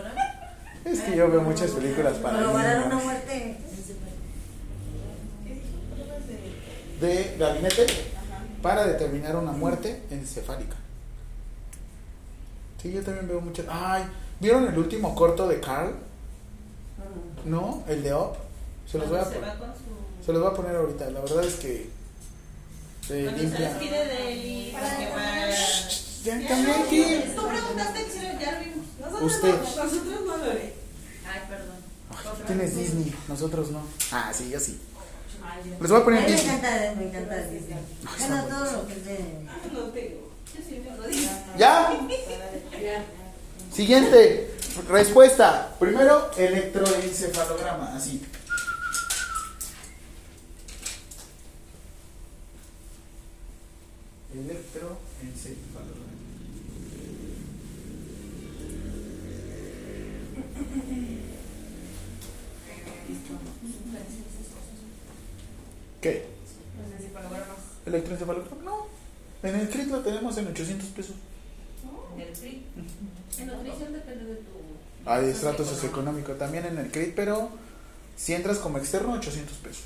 Es 0.85 0.99
que 1.01 1.15
yo 1.15 1.29
veo 1.31 1.41
muchas 1.41 1.71
películas 1.71 2.13
para 2.17 2.37
Corroborar 2.39 2.77
una 2.79 2.87
niños. 2.89 3.03
muerte. 3.03 3.57
de 7.01 7.35
gabinete 7.37 7.85
para 8.61 8.85
determinar 8.85 9.35
una 9.35 9.51
muerte 9.51 10.01
encefálica. 10.09 10.75
Sí, 12.81 12.91
yo 12.93 13.01
también 13.01 13.27
veo 13.27 13.41
muchas. 13.41 13.65
Ay, 13.69 14.03
¿vieron 14.39 14.67
el 14.67 14.77
último 14.77 15.13
corto 15.15 15.47
de 15.47 15.59
Carl? 15.59 15.93
¿No? 17.45 17.83
El 17.87 18.03
de 18.03 18.13
Up. 18.13 18.35
Se 18.89 18.97
los 18.97 19.09
voy 19.09 19.19
a 19.19 19.25
se 19.25 19.35
poner. 19.35 19.51
Se 20.25 20.31
los 20.33 20.41
voy 20.41 20.51
a 20.51 20.55
poner 20.55 20.75
ahorita. 20.75 21.09
La 21.09 21.19
verdad 21.21 21.43
es 21.43 21.55
que 21.55 21.89
se 23.05 23.23
Cuando 23.23 23.39
se 23.39 23.45
limpia. 23.47 23.69
despide 23.69 24.05
de 24.05 24.31
él 24.33 24.45
y. 24.45 24.73
Ya 26.23 26.47
cambié 26.47 26.73
aquí. 26.73 27.23
Tú 27.35 27.47
preguntaste, 27.47 28.07
Chile, 28.11 28.37
ya 28.39 28.51
lo 28.53 28.59
vimos. 28.59 28.85
Nosotros 28.99 29.33
Usted. 29.33 29.49
no, 29.53 29.83
nosotros 29.83 30.21
no 30.25 30.37
lo 30.37 30.43
haré. 30.51 30.73
Ay, 31.27 31.41
perdón. 31.49 31.75
Ay, 32.11 32.17
tú 32.37 32.43
tienes 32.47 32.75
Disney, 32.77 33.15
nosotros 33.27 33.71
no. 33.71 33.81
Ah, 34.11 34.31
sí, 34.33 34.49
yo 34.49 34.59
sí. 34.59 34.79
Les 35.81 35.89
voy 35.89 35.97
a 35.99 36.01
A 36.01 36.05
poner 36.05 36.21
me 36.23 36.31
Disney. 36.31 36.55
encanta, 36.55 36.93
me 36.97 37.03
encanta 37.09 37.37
Disney. 37.47 37.77
Bueno, 38.19 38.43
todo 38.45 38.71
lo 38.71 38.87
que 38.87 38.93
es 38.93 39.05
de. 39.05 39.19
No 39.73 39.79
tengo. 39.89 40.31
Yo 40.55 40.61
sí 40.67 40.81
me 40.87 40.97
lo 40.97 41.07
digo. 41.07 41.29
¿Ya? 41.57 41.91
Siguiente 43.73 44.55
respuesta. 44.87 45.75
Primero, 45.79 46.31
electroencefalograma, 46.37 47.95
así. 47.95 48.21
Electroencefalograma. 54.73 55.72
¿Qué? 66.03 66.25
Lograr 67.13 67.47
más. 67.47 67.57
¿Electroencefalograma? 67.85 68.61
No. 68.61 68.87
En 69.41 69.55
el 69.55 69.69
CRIT 69.69 69.87
lo 69.87 70.01
tenemos 70.01 70.37
en 70.37 70.47
800 70.47 70.89
pesos. 70.89 71.15
En 72.15 72.21
el 72.21 72.27
PRI. 72.27 72.65
En 73.39 73.47
nutrición 73.47 73.93
depende 73.93 74.25
de 74.25 74.35
tu... 74.35 75.09
Hay 75.09 75.29
estrato 75.29 75.63
socioeconómico 75.63 76.33
también 76.33 76.65
en 76.65 76.77
el 76.77 76.91
CRIT, 76.91 77.15
pero 77.15 77.49
si 78.17 78.33
entras 78.33 78.57
como 78.57 78.79
externo, 78.79 79.13
800 79.13 79.57
pesos. 79.57 79.83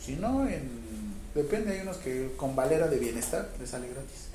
Si 0.00 0.12
no, 0.14 0.46
en, 0.46 0.70
depende, 1.34 1.72
hay 1.72 1.80
unos 1.80 1.96
que 1.96 2.32
con 2.36 2.54
valera 2.54 2.86
de 2.86 2.98
bienestar 2.98 3.48
les 3.58 3.70
sale 3.70 3.88
gratis. 3.88 4.28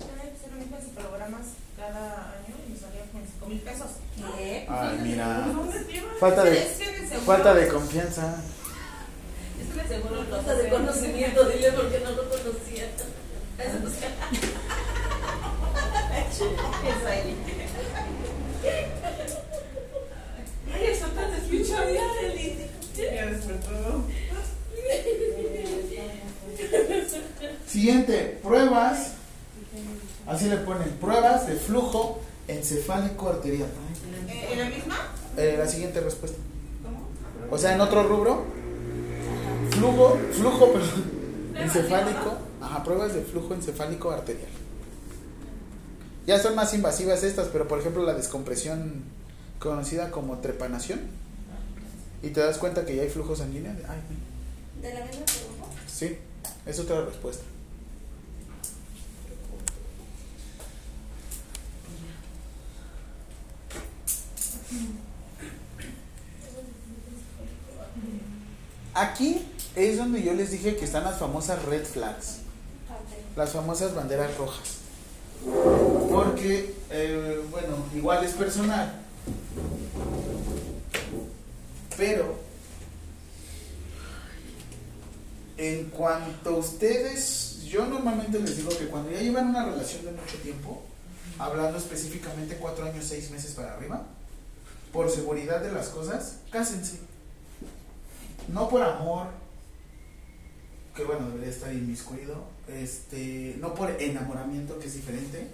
Yo 0.00 0.80
si 0.80 0.90
programas 0.90 1.46
cada 1.78 2.30
año 2.30 2.54
y 2.66 2.72
me 2.72 2.78
salía 2.78 3.02
con 3.10 3.22
5 3.26 3.46
mil 3.46 3.60
pesos. 3.60 3.88
¿Qué? 4.36 4.66
Ay, 4.68 4.98
mira. 5.02 5.46
Me. 5.46 6.18
Falta 6.20 6.44
de, 6.44 6.56
falta 7.24 7.54
de 7.54 7.68
confianza. 7.68 8.42
Seguro 9.88 10.22
lo 10.22 10.36
Falta 10.36 10.54
de 10.54 10.68
conocimiento, 10.68 11.48
dile 11.48 11.72
porque 11.72 12.00
no 12.00 12.10
lo 12.10 12.28
conocía. 12.28 12.84
Eso 13.58 13.78
es 13.86 13.94
Es 16.42 17.06
ahí. 17.06 17.36
Ay, 20.72 20.86
eso 20.86 21.06
tan 21.08 21.30
despechado 21.30 21.92
ya, 21.92 22.20
Eli. 22.22 22.56
Ya 22.96 23.26
despertó. 23.26 24.04
Siguiente, 27.66 28.38
pruebas. 28.42 29.12
Así 30.26 30.48
le 30.48 30.56
ponen, 30.58 30.88
pruebas 31.00 31.46
de 31.46 31.54
flujo 31.56 32.20
encefálico 32.48 33.28
arterial. 33.28 33.68
Eh, 34.28 34.48
¿En 34.52 34.58
la 34.58 34.70
misma? 34.70 34.96
Eh, 35.36 35.56
la 35.58 35.68
siguiente 35.68 36.00
respuesta. 36.00 36.38
¿Cómo? 36.82 37.08
O 37.50 37.58
sea, 37.58 37.74
en 37.74 37.80
otro 37.80 38.04
rubro, 38.04 38.46
flujo, 39.74 40.18
flujo, 40.32 40.72
perdón, 40.72 41.04
encefálico, 41.56 42.38
ajá, 42.60 42.84
pruebas 42.84 43.14
de 43.14 43.22
flujo 43.22 43.54
encefálico 43.54 44.10
arterial. 44.10 44.48
Ya 46.26 46.38
son 46.38 46.54
más 46.54 46.72
invasivas 46.74 47.22
estas, 47.22 47.48
pero 47.48 47.68
por 47.68 47.78
ejemplo 47.80 48.02
la 48.02 48.14
descompresión 48.14 49.04
conocida 49.58 50.10
como 50.10 50.38
trepanación, 50.38 51.00
y 52.22 52.28
te 52.30 52.40
das 52.40 52.58
cuenta 52.58 52.86
que 52.86 52.96
ya 52.96 53.02
hay 53.02 53.10
flujo 53.10 53.36
sanguíneo, 53.36 53.72
ay, 53.88 54.00
¿De 54.80 54.94
la 54.94 55.00
misma 55.04 55.24
pregunta? 55.24 55.66
sí, 55.86 56.16
es 56.66 56.78
otra 56.80 57.04
respuesta. 57.04 57.44
Aquí 68.94 69.42
es 69.76 69.98
donde 69.98 70.22
yo 70.22 70.34
les 70.34 70.50
dije 70.50 70.76
que 70.76 70.84
están 70.84 71.04
las 71.04 71.18
famosas 71.18 71.62
red 71.64 71.84
flags, 71.84 72.38
las 73.36 73.50
famosas 73.50 73.94
banderas 73.94 74.36
rojas. 74.36 74.78
Porque, 76.10 76.74
eh, 76.90 77.40
bueno, 77.50 77.76
igual 77.94 78.24
es 78.24 78.32
personal. 78.32 79.00
Pero, 81.96 82.36
en 85.56 85.90
cuanto 85.90 86.50
a 86.50 86.58
ustedes, 86.58 87.64
yo 87.64 87.86
normalmente 87.86 88.38
les 88.40 88.56
digo 88.56 88.70
que 88.70 88.86
cuando 88.86 89.10
ya 89.10 89.20
llevan 89.20 89.48
una 89.48 89.64
relación 89.64 90.04
de 90.04 90.12
mucho 90.12 90.36
tiempo, 90.38 90.82
hablando 91.38 91.78
específicamente 91.78 92.56
cuatro 92.56 92.84
años, 92.86 93.04
seis 93.04 93.30
meses 93.30 93.52
para 93.52 93.74
arriba, 93.74 94.02
por 94.92 95.10
seguridad 95.10 95.60
de 95.60 95.72
las 95.72 95.88
cosas, 95.88 96.36
cásense. 96.50 96.98
No 98.48 98.68
por 98.68 98.82
amor, 98.82 99.28
que 100.94 101.04
bueno, 101.04 101.28
debería 101.28 101.50
estar 101.50 101.72
inmiscuido, 101.72 102.44
este, 102.68 103.56
no 103.60 103.74
por 103.74 103.90
enamoramiento, 104.00 104.78
que 104.78 104.86
es 104.86 104.94
diferente, 104.94 105.48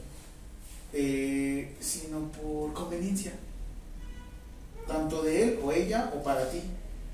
eh, 0.93 1.74
sino 1.80 2.30
por 2.32 2.72
conveniencia, 2.74 3.32
tanto 4.86 5.22
de 5.22 5.43
él 5.43 5.61
o 5.62 5.72
ella 5.72 6.12
o 6.14 6.22
para 6.22 6.51
ti. 6.51 6.61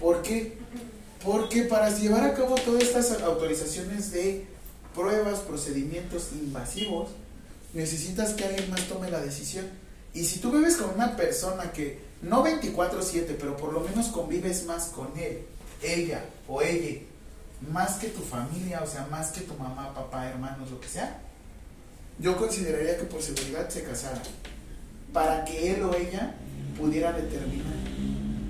¿Por 0.00 0.22
qué? 0.22 0.58
Porque 1.24 1.62
para 1.62 1.90
llevar 1.90 2.24
a 2.24 2.34
cabo 2.34 2.56
todas 2.56 2.82
estas 2.82 3.22
autorizaciones 3.22 4.10
de 4.10 4.46
pruebas, 4.94 5.40
procedimientos 5.40 6.30
invasivos, 6.32 7.10
necesitas 7.74 8.32
que 8.32 8.44
alguien 8.44 8.70
más 8.70 8.88
tome 8.88 9.10
la 9.10 9.20
decisión. 9.20 9.66
Y 10.14 10.24
si 10.24 10.40
tú 10.40 10.50
vives 10.50 10.76
con 10.76 10.94
una 10.94 11.16
persona 11.16 11.70
que 11.72 11.98
no 12.22 12.42
24/7, 12.42 13.36
pero 13.38 13.56
por 13.56 13.72
lo 13.72 13.80
menos 13.80 14.08
convives 14.08 14.64
más 14.64 14.86
con 14.86 15.08
él, 15.18 15.42
ella 15.82 16.24
o 16.48 16.62
ella, 16.62 17.02
más 17.60 17.94
que 17.94 18.08
tu 18.08 18.20
familia, 18.20 18.82
o 18.82 18.86
sea, 18.86 19.06
más 19.10 19.30
que 19.30 19.42
tu 19.42 19.54
mamá, 19.54 19.94
papá, 19.94 20.28
hermanos, 20.28 20.70
lo 20.70 20.80
que 20.80 20.88
sea, 20.88 21.18
yo 22.18 22.36
consideraría 22.36 22.96
que 22.96 23.04
por 23.04 23.22
seguridad 23.22 23.68
se 23.68 23.82
casara, 23.82 24.22
para 25.12 25.44
que 25.44 25.72
él 25.72 25.82
o 25.82 25.94
ella 25.94 26.34
pudiera 26.78 27.12
determinar. 27.12 27.74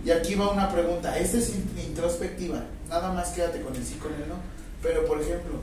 Y 0.05 0.11
aquí 0.11 0.35
va 0.35 0.51
una 0.51 0.71
pregunta, 0.71 1.19
esta 1.19 1.39
es 1.39 1.53
introspectiva, 1.85 2.63
nada 2.89 3.13
más 3.13 3.31
quédate 3.31 3.61
con 3.61 3.75
el 3.75 3.85
sí, 3.85 3.95
con 3.95 4.13
el 4.15 4.29
no, 4.29 4.37
pero 4.83 5.05
por 5.07 5.21
ejemplo, 5.21 5.61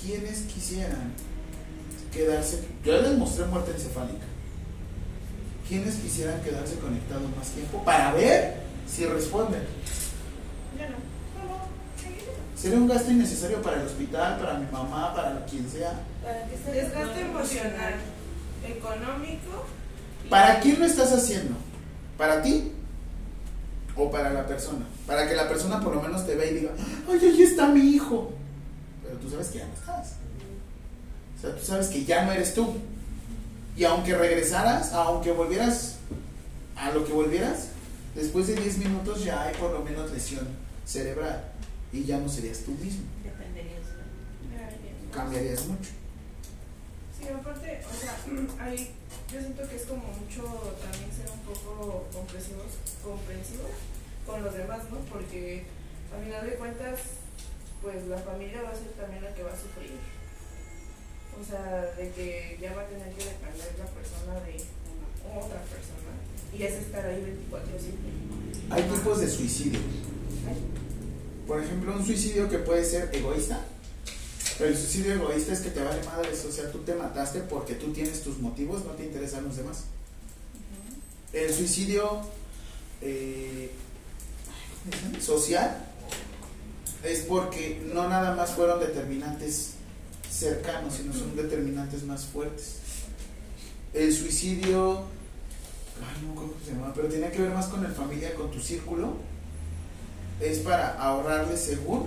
¿quiénes 0.00 0.40
quisieran 0.42 1.12
quedarse, 2.12 2.64
yo 2.84 3.00
les 3.02 3.18
mostré 3.18 3.44
muerte 3.46 3.72
encefálica, 3.72 4.24
¿quiénes 5.68 5.96
quisieran 5.96 6.40
quedarse 6.42 6.76
conectados 6.76 7.28
más 7.36 7.48
tiempo 7.48 7.84
para 7.84 8.12
ver 8.12 8.62
si 8.86 9.04
responden? 9.04 9.62
Ya 10.78 10.88
no. 10.88 11.07
Sería 12.60 12.78
un 12.78 12.88
gasto 12.88 13.12
innecesario 13.12 13.62
para 13.62 13.80
el 13.80 13.86
hospital, 13.86 14.40
para 14.40 14.58
mi 14.58 14.66
mamá, 14.72 15.14
para 15.14 15.44
quien 15.46 15.70
sea. 15.70 15.92
Para 16.24 16.44
que 16.48 16.56
se 16.56 16.72
desgaste 16.72 17.20
emocional, 17.20 17.94
económico. 18.66 19.66
¿Para 20.28 20.58
quién 20.58 20.80
lo 20.80 20.86
estás 20.86 21.12
haciendo? 21.12 21.54
¿Para 22.16 22.42
ti? 22.42 22.72
¿O 23.94 24.10
para 24.10 24.32
la 24.32 24.44
persona? 24.44 24.86
Para 25.06 25.28
que 25.28 25.36
la 25.36 25.48
persona 25.48 25.80
por 25.80 25.94
lo 25.94 26.02
menos 26.02 26.26
te 26.26 26.34
vea 26.34 26.50
y 26.50 26.54
diga, 26.54 26.72
¡ay, 27.08 27.20
ahí 27.22 27.42
está 27.42 27.68
mi 27.68 27.80
hijo! 27.80 28.32
Pero 29.04 29.16
tú 29.18 29.30
sabes 29.30 29.48
que 29.48 29.58
ya 29.58 29.66
no 29.66 29.74
estás. 29.74 30.14
O 31.36 31.40
sea, 31.40 31.54
tú 31.54 31.64
sabes 31.64 31.86
que 31.86 32.04
ya 32.04 32.24
no 32.24 32.32
eres 32.32 32.54
tú. 32.54 32.74
Y 33.76 33.84
aunque 33.84 34.16
regresaras, 34.16 34.92
aunque 34.92 35.30
volvieras 35.30 35.98
a 36.74 36.90
lo 36.90 37.04
que 37.04 37.12
volvieras, 37.12 37.68
después 38.16 38.48
de 38.48 38.56
10 38.56 38.78
minutos 38.78 39.22
ya 39.22 39.42
hay 39.42 39.54
por 39.54 39.70
lo 39.70 39.84
menos 39.84 40.10
lesión 40.10 40.48
cerebral 40.84 41.47
y 41.92 42.04
ya 42.04 42.18
no 42.18 42.28
serías 42.28 42.60
tú 42.60 42.72
mismo. 42.72 43.02
Dependerías. 43.24 43.86
Cambiarías 45.12 45.66
mucho. 45.66 45.90
Sí, 47.18 47.28
aparte, 47.28 47.80
o 47.82 47.94
sea, 47.94 48.14
hay, 48.64 48.90
yo 49.32 49.40
siento 49.40 49.68
que 49.68 49.76
es 49.76 49.82
como 49.86 50.04
mucho 50.06 50.76
también 50.80 51.10
ser 51.10 51.30
un 51.32 51.40
poco 51.40 52.06
comprensivos, 52.12 52.78
comprensivos 53.02 53.72
con 54.26 54.44
los 54.44 54.54
demás, 54.54 54.84
¿no? 54.90 54.98
Porque 55.10 55.64
a 56.14 56.22
final 56.22 56.46
de 56.46 56.56
cuentas, 56.56 57.00
pues 57.82 58.06
la 58.06 58.18
familia 58.18 58.62
va 58.62 58.70
a 58.70 58.76
ser 58.76 58.92
también 58.92 59.24
la 59.24 59.34
que 59.34 59.42
va 59.42 59.52
a 59.52 59.56
sufrir. 59.56 59.96
O 61.40 61.44
sea, 61.44 61.94
de 61.96 62.10
que 62.10 62.58
ya 62.60 62.74
va 62.74 62.82
a 62.82 62.86
tener 62.86 63.12
que 63.14 63.24
depender 63.24 63.74
la 63.78 63.86
persona 63.86 64.34
de 64.44 64.62
una 65.24 65.38
otra 65.38 65.62
persona. 65.62 66.12
Y 66.52 66.62
es 66.62 66.74
estar 66.74 67.06
ahí 67.06 67.38
24-7. 67.50 68.70
Hay 68.70 68.82
tipos 68.82 69.20
de 69.20 69.28
suicidio. 69.28 69.80
Por 71.48 71.62
ejemplo, 71.62 71.96
un 71.96 72.04
suicidio 72.04 72.46
que 72.48 72.58
puede 72.58 72.84
ser 72.84 73.08
egoísta. 73.10 73.58
Pero 74.58 74.70
el 74.70 74.76
suicidio 74.76 75.14
egoísta 75.14 75.54
es 75.54 75.60
que 75.60 75.70
te 75.70 75.82
vale 75.82 76.04
madres, 76.04 76.44
o 76.44 76.52
sea, 76.52 76.70
tú 76.70 76.80
te 76.80 76.94
mataste 76.94 77.40
porque 77.40 77.74
tú 77.74 77.90
tienes 77.92 78.22
tus 78.22 78.38
motivos, 78.38 78.84
no 78.84 78.90
te 78.92 79.04
interesan 79.04 79.44
los 79.44 79.56
demás. 79.56 79.84
El 81.32 81.52
suicidio 81.52 82.20
eh, 83.00 83.70
social 85.20 85.86
es 87.02 87.20
porque 87.20 87.82
no 87.94 88.08
nada 88.08 88.34
más 88.34 88.50
fueron 88.50 88.80
determinantes 88.80 89.70
cercanos, 90.30 90.94
sino 90.94 91.14
son 91.14 91.34
determinantes 91.34 92.02
más 92.02 92.26
fuertes. 92.26 92.76
El 93.94 94.14
suicidio, 94.14 95.04
ay, 95.96 96.26
no 96.26 96.34
cómo 96.34 96.52
se 96.62 96.72
llama, 96.72 96.92
pero 96.94 97.08
tiene 97.08 97.30
que 97.30 97.40
ver 97.40 97.52
más 97.52 97.68
con 97.68 97.84
el 97.86 97.92
familia, 97.92 98.34
con 98.34 98.50
tu 98.50 98.60
círculo. 98.60 99.37
Es 100.40 100.58
para 100.58 100.94
ahorrarle 101.00 101.56
según. 101.56 102.06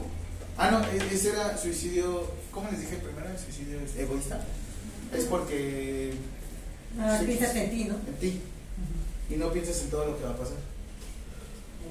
Ah, 0.57 0.71
no, 0.71 0.79
e- 0.85 1.13
ese 1.13 1.29
era 1.29 1.57
suicidio, 1.57 2.25
¿cómo 2.51 2.69
les 2.71 2.81
dije 2.81 2.95
primero? 2.97 3.27
El 3.29 3.37
suicidio 3.39 3.79
es 3.79 3.95
egoísta. 3.97 4.41
Es 5.15 5.25
porque 5.25 6.13
Sí. 7.19 7.25
piensas 7.25 7.55
en 7.55 7.69
ti, 7.71 7.83
¿no? 7.85 7.95
en 7.95 8.15
ti 8.19 8.41
y 9.29 9.35
no 9.35 9.51
piensas 9.51 9.81
en 9.81 9.89
todo 9.89 10.05
lo 10.07 10.17
que 10.17 10.23
va 10.23 10.31
a 10.31 10.37
pasar. 10.37 10.57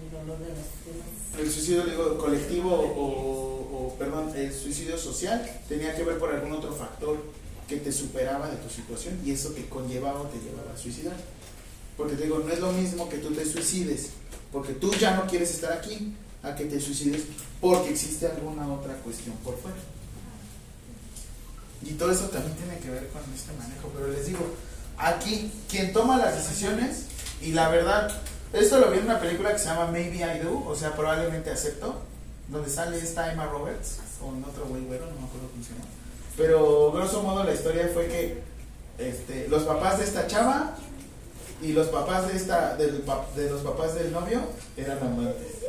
El 0.03 0.11
dolor 0.19 0.39
de 0.39 0.49
los. 0.49 1.41
El 1.47 1.51
suicidio 1.53 1.85
digo, 1.85 2.19
colectivo 2.19 2.71
o, 2.71 3.87
o, 3.87 3.95
perdón, 3.99 4.33
el 4.37 4.53
suicidio 4.53 4.97
social 4.99 5.43
tenía 5.69 5.95
que 5.95 6.03
ver 6.05 6.19
por 6.19 6.33
algún 6.35 6.53
otro 6.53 6.73
factor 6.75 7.17
que 7.69 7.77
te 7.77 7.93
superaba 7.93 8.49
de 8.51 8.57
tu 8.57 8.69
situación 8.69 9.19
y 9.25 9.31
eso 9.33 9.51
te 9.51 9.67
conllevaba 9.69 10.21
o 10.23 10.25
te 10.27 10.39
llevaba 10.39 10.73
a 10.75 10.77
suicidar. 10.79 11.17
Porque 11.97 12.15
te 12.17 12.25
digo, 12.25 12.39
no 12.41 12.53
es 12.53 12.59
lo 12.61 12.73
mismo 12.73 13.09
que 13.09 13.19
tú 13.19 13.31
te 13.33 13.45
suicides 13.45 14.11
porque 14.53 14.73
tú 14.73 14.93
ya 14.95 15.15
no 15.17 15.27
quieres 15.27 15.51
estar 15.53 15.73
aquí 15.73 16.15
a 16.43 16.55
que 16.55 16.65
te 16.65 16.81
suicides 16.81 17.23
porque 17.61 17.91
existe 17.91 18.27
alguna 18.27 18.73
otra 18.73 18.95
cuestión 18.97 19.37
por 19.45 19.59
fuera. 19.59 19.77
Y 21.83 21.93
todo 21.93 22.13
eso 22.13 22.25
también 22.29 22.55
tiene 22.57 22.79
que 22.79 22.91
ver 22.91 23.09
con 23.09 23.23
este 23.35 23.53
manejo. 23.53 23.89
Pero 23.95 24.09
les 24.09 24.27
digo, 24.27 24.41
aquí 24.99 25.51
quien 25.69 25.93
toma 25.93 26.19
las 26.19 26.37
decisiones 26.37 27.05
y 27.41 27.53
la 27.53 27.69
verdad, 27.69 28.11
esto 28.53 28.79
lo 28.79 28.91
vi 28.91 28.99
en 28.99 29.05
una 29.05 29.21
película 29.21 29.53
que 29.53 29.59
se 29.59 29.67
llama 29.67 29.87
Maybe 29.87 30.19
I 30.19 30.41
Do, 30.45 30.65
o 30.67 30.75
sea, 30.77 30.95
probablemente 30.95 31.51
acepto, 31.51 32.01
donde 32.49 32.69
sale 32.69 32.99
esta 32.99 33.33
Emma 33.33 33.47
Roberts, 33.47 33.99
o 34.23 34.29
en 34.35 34.45
otro 34.45 34.67
güey 34.67 34.83
güero, 34.85 35.07
no 35.07 35.13
me 35.13 35.27
acuerdo 35.27 35.49
cómo 35.51 35.63
se 35.65 35.71
llama. 35.71 35.85
Pero 36.37 36.93
grosso 36.93 37.23
modo 37.23 37.45
la 37.45 37.55
historia 37.55 37.89
fue 37.95 38.09
que 38.09 38.43
este, 38.99 39.49
los 39.49 39.63
papás 39.63 39.99
de 39.99 40.05
esta 40.05 40.27
chava 40.27 40.77
y 41.63 41.73
los 41.73 41.89
papás 41.89 42.29
de 42.29 42.37
esta 42.37 42.77
pap- 43.07 43.33
de 43.35 43.51
los 43.51 43.63
papás 43.63 43.95
del 43.95 44.13
novio 44.13 44.41
eran 44.77 44.99
amantes. 44.99 45.60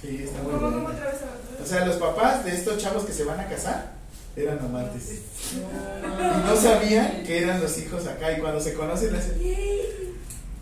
Sí, 0.00 0.22
está 0.24 0.42
muy 0.42 0.52
¿Cómo, 0.52 0.62
cómo 0.62 0.80
bueno. 0.80 0.88
otra 0.88 1.12
vez 1.12 1.22
a 1.22 1.26
la 1.26 1.32
otra 1.32 1.64
O 1.64 1.66
sea, 1.66 1.86
los 1.86 1.96
papás 1.96 2.44
de 2.44 2.54
estos 2.54 2.78
chavos 2.78 3.04
que 3.04 3.12
se 3.12 3.24
van 3.24 3.40
a 3.40 3.48
casar 3.48 3.92
eran 4.36 4.58
amantes. 4.58 5.22
Y 5.52 6.46
no 6.46 6.56
sabían 6.56 7.22
que 7.24 7.42
eran 7.42 7.60
los 7.60 7.76
hijos 7.78 8.06
acá. 8.06 8.32
Y 8.32 8.40
cuando 8.40 8.60
se 8.60 8.74
conocen, 8.74 9.12
le 9.12 9.18
hacen, 9.18 9.38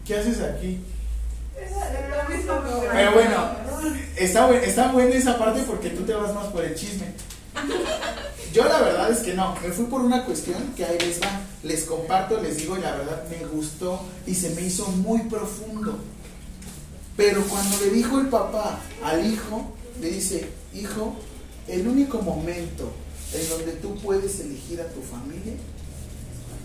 ¿qué 0.05 0.17
haces 0.17 0.41
aquí? 0.41 0.81
Pero 2.93 3.13
bueno, 3.13 3.51
está, 4.17 4.51
está 4.57 4.93
buena 4.93 5.15
esa 5.15 5.39
parte 5.39 5.63
porque 5.67 5.91
tú 5.91 6.05
te 6.05 6.15
vas 6.15 6.35
más 6.35 6.47
por 6.47 6.65
el 6.65 6.75
chisme. 6.75 7.13
Yo 8.53 8.65
la 8.65 8.81
verdad 8.81 9.11
es 9.11 9.19
que 9.19 9.35
no, 9.35 9.55
me 9.63 9.71
fui 9.71 9.85
por 9.87 10.01
una 10.01 10.25
cuestión 10.25 10.73
que 10.75 10.85
ahí 10.85 10.99
les 10.99 11.21
va. 11.21 11.41
Les 11.63 11.85
comparto, 11.85 12.41
les 12.41 12.57
digo, 12.57 12.79
y 12.79 12.81
la 12.81 12.93
verdad 12.93 13.25
me 13.29 13.47
gustó 13.47 14.01
y 14.27 14.35
se 14.35 14.51
me 14.51 14.63
hizo 14.63 14.87
muy 14.89 15.21
profundo. 15.23 15.99
Pero 17.19 17.43
cuando 17.49 17.77
le 17.79 17.91
dijo 17.91 18.21
el 18.21 18.29
papá 18.29 18.79
al 19.03 19.27
hijo, 19.27 19.73
le 20.01 20.09
dice, 20.09 20.49
hijo, 20.73 21.17
el 21.67 21.89
único 21.89 22.23
momento 22.23 22.93
en 23.35 23.49
donde 23.49 23.73
tú 23.73 23.97
puedes 23.97 24.39
elegir 24.39 24.81
a 24.81 24.87
tu 24.87 25.03
familia 25.03 25.55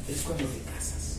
es 0.07 0.21
cuando 0.21 0.43
te 0.43 0.59
casas. 0.71 1.17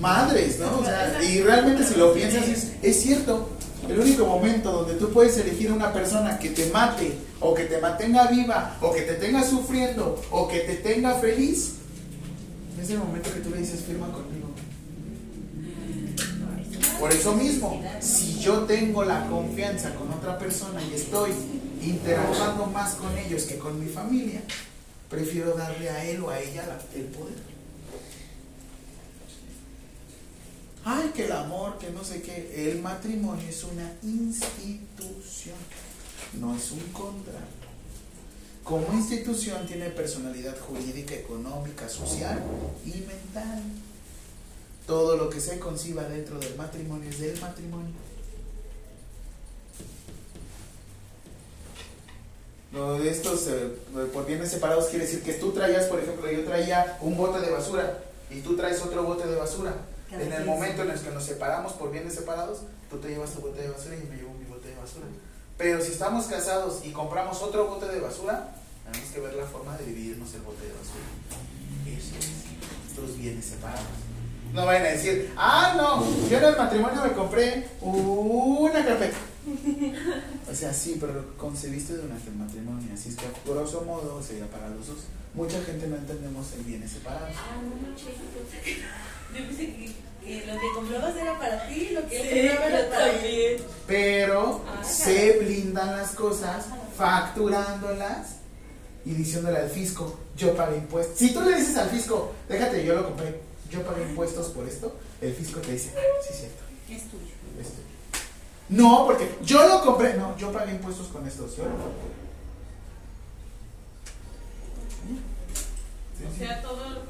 Madres, 0.00 0.58
¿no? 0.58 0.80
O 0.80 0.84
sea, 0.84 1.22
y 1.22 1.42
realmente 1.42 1.84
si 1.84 1.94
lo 1.94 2.12
piensas 2.12 2.48
es, 2.48 2.72
es 2.82 3.00
cierto. 3.00 3.50
El 3.88 4.00
único 4.00 4.26
momento 4.26 4.72
donde 4.72 4.94
tú 4.94 5.10
puedes 5.12 5.38
elegir 5.38 5.70
una 5.70 5.92
persona 5.92 6.40
que 6.40 6.50
te 6.50 6.70
mate, 6.70 7.16
o 7.38 7.54
que 7.54 7.66
te 7.66 7.80
mantenga 7.80 8.26
viva, 8.26 8.78
o 8.80 8.92
que 8.92 9.02
te 9.02 9.14
tenga 9.14 9.44
sufriendo, 9.44 10.20
o 10.32 10.48
que 10.48 10.58
te 10.58 10.74
tenga 10.74 11.14
feliz, 11.20 11.74
es 12.82 12.90
el 12.90 12.98
momento 12.98 13.32
que 13.32 13.40
tú 13.40 13.50
le 13.50 13.58
dices, 13.58 13.82
firma 13.86 14.10
conmigo. 14.10 14.25
Por 16.98 17.12
eso 17.12 17.34
mismo, 17.34 17.82
si 18.00 18.38
yo 18.40 18.60
tengo 18.64 19.04
la 19.04 19.26
confianza 19.28 19.94
con 19.94 20.10
otra 20.12 20.38
persona 20.38 20.80
y 20.82 20.94
estoy 20.94 21.30
interactuando 21.82 22.66
más 22.66 22.94
con 22.94 23.16
ellos 23.18 23.42
que 23.44 23.58
con 23.58 23.78
mi 23.78 23.86
familia, 23.90 24.40
prefiero 25.10 25.54
darle 25.54 25.90
a 25.90 26.04
él 26.04 26.20
o 26.22 26.30
a 26.30 26.40
ella 26.40 26.66
la- 26.66 26.98
el 26.98 27.04
poder. 27.06 27.56
Ay, 30.84 31.10
que 31.14 31.24
el 31.26 31.32
amor, 31.32 31.78
que 31.78 31.90
no 31.90 32.04
sé 32.04 32.22
qué. 32.22 32.70
El 32.70 32.80
matrimonio 32.80 33.48
es 33.48 33.64
una 33.64 33.92
institución, 34.02 35.56
no 36.40 36.54
es 36.56 36.70
un 36.72 36.80
contrato. 36.92 37.54
como 38.64 38.92
institución 38.94 39.64
tiene 39.64 39.90
personalidad 39.90 40.58
jurídica, 40.58 41.14
económica, 41.14 41.88
social 41.88 42.42
y 42.84 42.90
mental. 43.06 43.62
Todo 44.86 45.16
lo 45.16 45.28
que 45.28 45.40
se 45.40 45.58
conciba 45.58 46.04
dentro 46.04 46.38
del 46.38 46.56
matrimonio 46.56 47.10
es 47.10 47.18
del 47.18 47.40
matrimonio. 47.40 47.92
Lo 52.72 52.98
de 52.98 53.10
estos 53.10 53.48
eh, 53.48 53.70
por 54.12 54.26
bienes 54.26 54.50
separados 54.50 54.86
quiere 54.86 55.06
decir 55.06 55.22
que 55.22 55.32
tú 55.34 55.52
traías, 55.52 55.86
por 55.86 55.98
ejemplo, 55.98 56.30
yo 56.30 56.44
traía 56.44 56.98
un 57.00 57.16
bote 57.16 57.40
de 57.40 57.50
basura 57.50 58.00
y 58.30 58.40
tú 58.40 58.56
traes 58.56 58.82
otro 58.82 59.02
bote 59.02 59.26
de 59.26 59.34
basura. 59.34 59.74
En 60.10 60.32
el 60.32 60.44
momento 60.44 60.82
en 60.82 60.90
el 60.90 61.00
que 61.00 61.10
nos 61.10 61.24
separamos 61.24 61.72
por 61.72 61.90
bienes 61.90 62.14
separados, 62.14 62.60
tú 62.88 62.98
te 62.98 63.08
llevas 63.08 63.32
tu 63.32 63.40
bote 63.40 63.62
de 63.62 63.70
basura 63.70 63.96
y 63.96 64.00
yo 64.00 64.06
me 64.08 64.16
llevo 64.16 64.34
mi 64.34 64.44
bote 64.44 64.68
de 64.68 64.74
basura. 64.76 65.06
Pero 65.58 65.82
si 65.82 65.92
estamos 65.92 66.26
casados 66.26 66.84
y 66.84 66.92
compramos 66.92 67.42
otro 67.42 67.66
bote 67.66 67.86
de 67.86 67.98
basura, 67.98 68.54
tenemos 68.84 69.10
que 69.10 69.20
ver 69.20 69.34
la 69.34 69.46
forma 69.46 69.76
de 69.78 69.86
dividirnos 69.86 70.32
el 70.34 70.42
bote 70.42 70.64
de 70.64 70.72
basura. 70.72 71.06
Eso 71.86 72.14
es, 72.18 72.30
nuestros 72.84 73.18
bienes 73.18 73.46
separados. 73.46 74.05
No 74.56 74.64
vayan 74.64 74.86
a 74.86 74.88
decir, 74.88 75.32
ah, 75.36 75.74
no, 75.76 76.28
yo 76.30 76.38
en 76.38 76.44
el 76.44 76.56
matrimonio 76.56 77.02
me 77.04 77.12
compré 77.12 77.68
una 77.82 78.82
carpeta. 78.84 79.16
O 80.50 80.54
sea, 80.54 80.72
sí, 80.72 80.96
pero 80.98 81.12
lo 81.12 81.36
concebiste 81.36 81.92
durante 81.94 82.28
el 82.30 82.36
matrimonio, 82.36 82.88
así 82.94 83.10
es 83.10 83.16
que 83.16 83.26
a 83.26 83.30
grosso 83.44 83.82
modo 83.82 84.22
sería 84.22 84.46
para 84.46 84.68
los 84.70 84.86
dos. 84.86 84.96
Mucha 85.34 85.60
gente 85.62 85.86
no 85.86 85.96
entendemos 85.96 86.46
el 86.54 86.62
bienes 86.64 86.90
separados. 86.90 87.28
Ah, 87.36 87.60
no 87.62 87.86
manches, 87.86 88.06
yo 89.34 89.46
pensé 89.46 89.66
que 90.24 90.46
lo 90.46 90.54
que 90.58 90.66
comprabas 90.74 91.14
era 91.16 91.38
para 91.38 91.68
ti, 91.68 91.90
lo 91.92 92.08
que 92.08 92.18
Sí, 92.22 92.38
era 92.38 92.58
para 92.88 93.12
mí. 93.12 93.12
también. 93.20 93.56
Pero 93.86 94.62
Ah, 94.66 94.82
se 94.82 95.32
blindan 95.38 95.98
las 95.98 96.12
cosas 96.12 96.64
facturándolas 96.96 98.36
y 99.04 99.10
diciéndole 99.12 99.58
al 99.58 99.68
fisco, 99.70 100.18
yo 100.36 100.56
pagué 100.56 100.78
impuestos. 100.78 101.18
Si 101.18 101.32
tú 101.34 101.42
le 101.42 101.56
dices 101.56 101.76
al 101.76 101.90
fisco, 101.90 102.32
déjate, 102.48 102.84
yo 102.84 102.94
lo 102.94 103.04
compré, 103.04 103.38
yo 103.70 103.82
pagué 103.82 104.02
impuestos 104.02 104.48
por 104.48 104.66
esto, 104.68 104.96
el 105.20 105.34
fisco 105.34 105.60
te 105.60 105.72
dice, 105.72 105.92
ah, 105.96 106.00
sí 106.22 106.28
es 106.32 106.38
cierto. 106.40 106.62
Es 106.88 107.10
tuyo. 107.10 107.34
es 107.60 107.68
tuyo". 107.68 107.86
No, 108.68 109.06
porque 109.06 109.36
yo 109.42 109.68
lo 109.68 109.82
compré, 109.82 110.14
no, 110.14 110.36
yo 110.36 110.52
pagué 110.52 110.72
impuestos 110.72 111.08
con 111.08 111.26
estos, 111.26 111.56
yo 111.56 111.64
lo 111.64 111.70
compré. 111.70 112.26
Sí, 116.18 116.24
O 116.24 116.38
sea, 116.38 116.62
todo 116.62 116.88
lo 116.90 117.02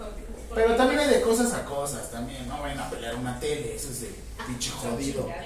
Pero 0.54 0.76
también 0.76 1.00
hay 1.00 1.09
de 1.09 1.20
cosas 1.20 1.52
a 1.54 1.64
cosas, 1.64 2.11
también, 2.11 2.46
no 2.48 2.61
vayan 2.61 2.80
a 2.80 2.90
pelear 2.90 3.14
una 3.14 3.38
tele, 3.38 3.74
eso 3.74 3.90
es 3.90 4.00
de 4.02 4.11
pinche 4.46 4.70
jodido. 4.70 5.28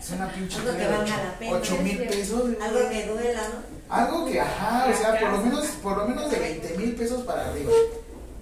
Es 0.00 0.10
una 0.10 0.28
pinche 0.30 0.58
Algo 0.58 0.76
que 0.76 0.86
valga 0.86 1.02
ocho- 1.02 1.16
la 1.24 1.38
pena. 1.38 1.56
ocho 1.56 1.76
mil 1.78 1.98
pesos. 2.06 2.42
Algo 2.62 2.88
que 2.90 3.06
duela, 3.06 3.40
¿no? 3.48 3.76
Algo 3.94 4.26
que, 4.26 4.40
ajá, 4.40 4.86
o 4.92 4.96
sea, 4.96 5.18
por 5.20 5.30
lo 5.30 5.38
menos, 5.42 5.66
por 5.82 5.96
lo 5.98 6.06
menos 6.08 6.30
de 6.30 6.38
20 6.38 6.76
mil 6.76 6.94
pesos 6.96 7.22
para 7.22 7.48
arriba. 7.50 7.70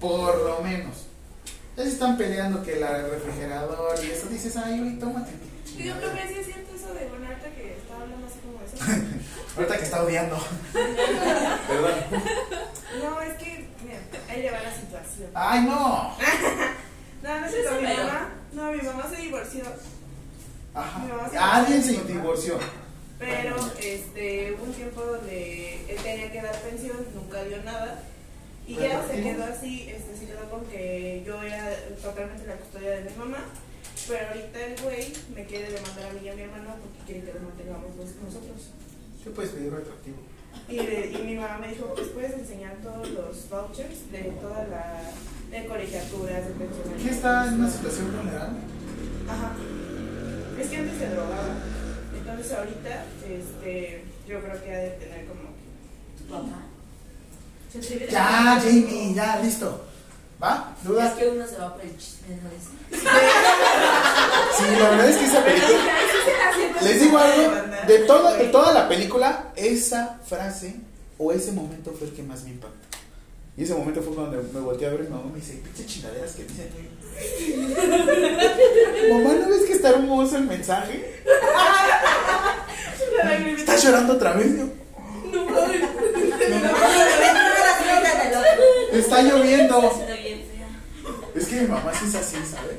Por 0.00 0.36
lo 0.42 0.60
menos. 0.60 0.94
Ya 1.76 1.82
se 1.84 1.90
están 1.90 2.16
peleando 2.16 2.62
que 2.62 2.76
la 2.76 2.98
refrigerador 3.02 3.98
y 4.04 4.10
eso 4.10 4.26
dices, 4.28 4.56
ay, 4.56 4.78
güey, 4.80 4.98
tómate. 4.98 5.32
Yo 5.76 5.96
creo 5.98 6.12
que 6.14 6.28
sí 6.28 6.34
es 6.40 6.46
cierto 6.46 6.74
eso 6.74 6.94
de 6.94 7.06
bueno, 7.08 7.26
ahorita 7.26 7.50
que 7.50 7.76
estaba 7.76 8.02
hablando 8.02 8.26
así 8.26 8.38
como 8.38 8.60
eso. 8.62 9.02
Ahorita 9.56 9.76
que 9.78 9.84
está 9.84 10.02
odiando. 10.04 10.36
Perdón. 10.72 11.92
No, 13.02 13.20
es 13.20 13.34
que, 13.38 13.68
mira, 13.84 13.98
ahí 14.28 14.42
le 14.42 14.50
va 14.50 14.60
la 14.62 14.74
situación. 14.74 15.30
Ay, 15.34 15.62
no. 15.62 16.16
No, 17.24 17.40
no 17.40 17.46
es 17.46 17.54
Eso 17.54 17.62
cierto, 17.70 17.80
mi 17.80 17.86
peor. 17.86 18.04
mamá, 18.06 18.28
no, 18.52 18.72
mi 18.72 18.82
mamá 18.82 19.04
se 19.08 19.16
divorció, 19.22 19.64
Ajá. 20.74 21.56
Alguien 21.60 21.82
se 21.82 21.92
divorció. 22.04 22.58
pero 23.18 23.56
este, 23.80 24.52
hubo 24.54 24.64
un 24.64 24.72
tiempo 24.72 25.00
donde 25.02 25.80
él 25.88 25.96
tenía 26.02 26.32
que 26.32 26.42
dar 26.42 26.60
pensión, 26.60 26.96
nunca 27.14 27.44
dio 27.44 27.62
nada. 27.62 28.02
Y 28.66 28.76
ya 28.76 29.06
se 29.06 29.22
quedó 29.22 29.44
así, 29.44 29.88
este, 29.90 30.16
se 30.16 30.26
quedó 30.26 30.48
con 30.50 30.64
que 30.66 31.22
yo 31.26 31.42
era 31.42 31.70
totalmente 32.02 32.46
la 32.46 32.54
custodia 32.56 32.90
de 32.90 33.10
mi 33.10 33.16
mamá. 33.16 33.38
Pero 34.08 34.28
ahorita 34.28 34.66
el 34.66 34.80
güey 34.82 35.12
me 35.34 35.44
quiere 35.44 35.70
demandar 35.70 36.10
a 36.10 36.12
mí 36.14 36.20
y 36.24 36.28
a 36.28 36.34
mi 36.34 36.42
hermano 36.42 36.74
porque 36.82 36.98
quiere 37.12 37.20
que 37.30 37.34
lo 37.38 37.40
mantengamos 37.48 37.96
los- 37.96 38.16
nosotros. 38.24 38.70
¿Qué 39.22 39.30
puedes 39.30 39.52
pedir 39.52 39.72
retroactivo? 39.72 40.16
Y, 40.68 40.76
de- 40.76 41.10
y 41.18 41.22
mi 41.24 41.34
mamá 41.36 41.58
me 41.58 41.68
dijo, 41.68 41.92
pues 41.94 42.08
puedes 42.08 42.32
enseñar 42.34 42.74
todos 42.82 43.08
los 43.10 43.48
vouchers 43.48 44.10
de 44.12 44.22
toda 44.40 44.64
la 44.68 45.00
de 45.50 45.66
colegiaturas, 45.66 46.46
de 46.48 46.52
pensiones. 46.54 47.02
¿Qué 47.02 47.10
está 47.10 47.46
en 47.48 47.54
una 47.54 47.70
situación 47.70 48.16
vulnerable? 48.16 48.58
Ajá. 49.28 49.52
Es 50.60 50.68
que 50.68 50.76
antes 50.76 50.98
se 50.98 51.08
drogaba. 51.08 51.54
Entonces 52.16 52.52
ahorita, 52.52 53.04
este, 53.28 54.04
yo 54.26 54.40
creo 54.40 54.64
que 54.64 54.74
ha 54.74 54.78
de 54.78 54.90
tener 54.90 55.26
como 55.26 55.42
tu 56.18 56.24
papá. 56.24 56.62
Ya, 58.10 58.60
Jamie, 58.62 59.14
ya, 59.14 59.40
listo. 59.42 59.84
¿Va? 60.42 60.74
Es 60.78 60.88
¿Dudas? 60.88 61.14
que 61.14 61.28
uno 61.28 61.46
se 61.46 61.56
va 61.56 61.74
por 61.74 61.82
el 61.84 61.96
chisme, 61.96 62.36
¿no 62.42 62.48
es? 62.50 62.64
Sí, 64.56 64.64
la 64.78 64.90
verdad 64.90 65.08
es 65.08 65.16
que 65.16 65.24
esa 65.24 65.44
película. 65.44 65.94
Les 66.82 67.00
digo 67.00 67.18
algo, 67.18 67.52
de 67.86 67.98
toda, 68.00 68.36
de 68.36 68.44
toda 68.48 68.72
la 68.72 68.88
película, 68.88 69.52
esa 69.56 70.18
frase 70.24 70.76
o 71.18 71.32
ese 71.32 71.52
momento 71.52 71.92
fue 71.98 72.08
el 72.08 72.14
que 72.14 72.22
más 72.22 72.44
me 72.44 72.50
impactó. 72.50 72.76
Y 73.56 73.62
ese 73.64 73.74
momento 73.74 74.02
fue 74.02 74.14
cuando 74.14 74.42
me 74.52 74.60
volteé 74.60 74.88
a 74.88 74.90
ver 74.90 75.00
a 75.00 75.04
mi 75.04 75.10
mamá 75.10 75.24
y 75.28 75.32
me 75.32 75.40
dice, 75.40 75.54
pinche 75.54 75.86
chingaderas 75.86 76.32
que 76.32 76.44
dicen. 76.44 76.68
Mamá, 79.10 79.34
¿no 79.34 79.48
ves 79.48 79.62
que 79.66 79.72
está 79.74 79.90
hermoso 79.90 80.36
el 80.36 80.44
mensaje? 80.44 81.14
¿Estás 83.56 83.82
llorando 83.84 84.14
otra 84.14 84.32
vez? 84.32 84.58
Yo, 84.58 84.66
Está 88.92 89.22
lloviendo. 89.22 89.92
Es 91.34 91.46
que 91.46 91.60
mi 91.62 91.66
mamá 91.66 91.92
sí 91.92 92.06
es 92.06 92.14
así, 92.14 92.36
¿sabes? 92.36 92.76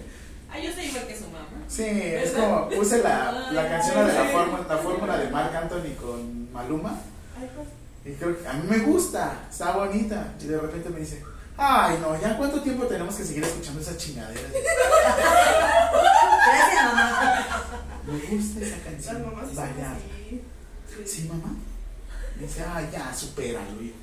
Ah, 0.49 0.57
yo 0.60 0.72
soy 0.74 0.86
igual 0.86 1.07
que 1.07 1.18
su 1.18 1.26
mamá. 1.26 1.45
Sí, 1.68 1.84
es 1.86 2.32
como 2.32 2.70
puse 2.70 3.03
la, 3.03 3.49
la 3.52 3.70
canción 3.70 4.07
de 4.07 4.14
la 4.14 4.24
fórmula, 4.26 4.66
la 4.70 4.78
fórmula 4.78 5.18
de 5.18 5.30
Marc 5.30 5.53
Anthony 5.56 5.94
con 6.02 6.52
Maluma. 6.53 6.98
Ay, 7.38 7.49
pues, 7.53 7.68
Y 8.06 8.18
creo 8.18 8.41
que 8.41 8.48
a 8.48 8.53
mí 8.53 8.66
me 8.70 8.78
gusta, 8.80 9.45
está 9.52 9.72
bonita. 9.72 10.34
Y 10.41 10.45
de 10.45 10.57
repente 10.57 10.90
me 10.90 11.02
dice, 11.02 11.22
ay 11.57 11.98
no, 12.02 12.19
¿ya 12.19 12.36
cuánto 12.38 12.61
tiempo 12.61 12.86
tenemos 12.86 13.15
que 13.15 13.23
seguir 13.23 13.44
escuchando 13.44 13.82
esa 13.82 13.98
chingadera? 13.98 14.41
Gracias, 16.48 16.84
mamá. 16.86 17.64
Me 18.06 18.19
gusta 18.38 18.60
esa 18.61 18.76
las 18.76 18.86
canción. 18.86 19.26
mamás 19.26 19.45
sí 19.49 19.56
son 19.56 19.65
Vaya. 19.76 19.91
así. 19.91 20.41
¿Sí, 21.06 21.27
mamá? 21.30 21.49
Me 22.40 22.45
dice, 22.48 22.64
ay 22.73 22.90
ya, 22.91 23.14
supéralo. 23.14 23.82
Y 23.82 23.94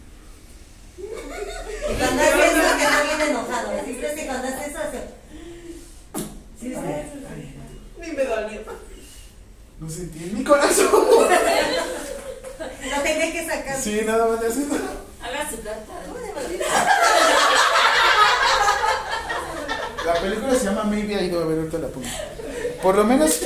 cuando 1.99 2.23
hace 2.23 2.47
eso, 2.47 2.61
que 2.77 2.85
está 2.85 3.03
bien 3.03 3.21
enojado. 3.31 3.69
¿Viste 3.87 4.15
que 4.15 4.27
cuando 4.27 4.47
hace 4.49 4.63
eso, 4.71 4.79
hace. 4.79 5.01
Sí, 6.61 6.69
sí. 6.69 6.75
"Ay, 6.77 7.57
Ni 7.99 8.09
me 8.13 8.25
dolió. 8.25 8.61
no 9.81 9.91
sentí 9.91 10.19
en 10.25 10.35
mi 10.39 10.45
corazón. 10.45 10.91
Lo 10.93 11.29
tenía 13.03 13.33
que 13.33 13.47
sacar. 13.47 13.77
Sí, 13.81 14.03
nada 14.05 14.27
más 14.29 14.41
de 14.41 14.47
hacer. 14.49 14.65
Haga 15.23 15.51
su 15.51 15.63
carta. 15.63 15.93
¿Cómo 16.07 16.19
se 16.19 16.27
llama? 16.27 16.41
La 20.05 20.15
película 20.15 20.55
se 20.55 20.65
llama 20.65 20.85
Maybe 20.85 21.15
I 21.15 21.29
Do, 21.29 21.43
a 21.43 21.47
ver, 21.47 21.59
ahorita 21.59 21.79
la 21.79 21.89
pongo. 21.89 22.07
Por 22.83 22.97
lo 22.97 23.05
menos, 23.05 23.41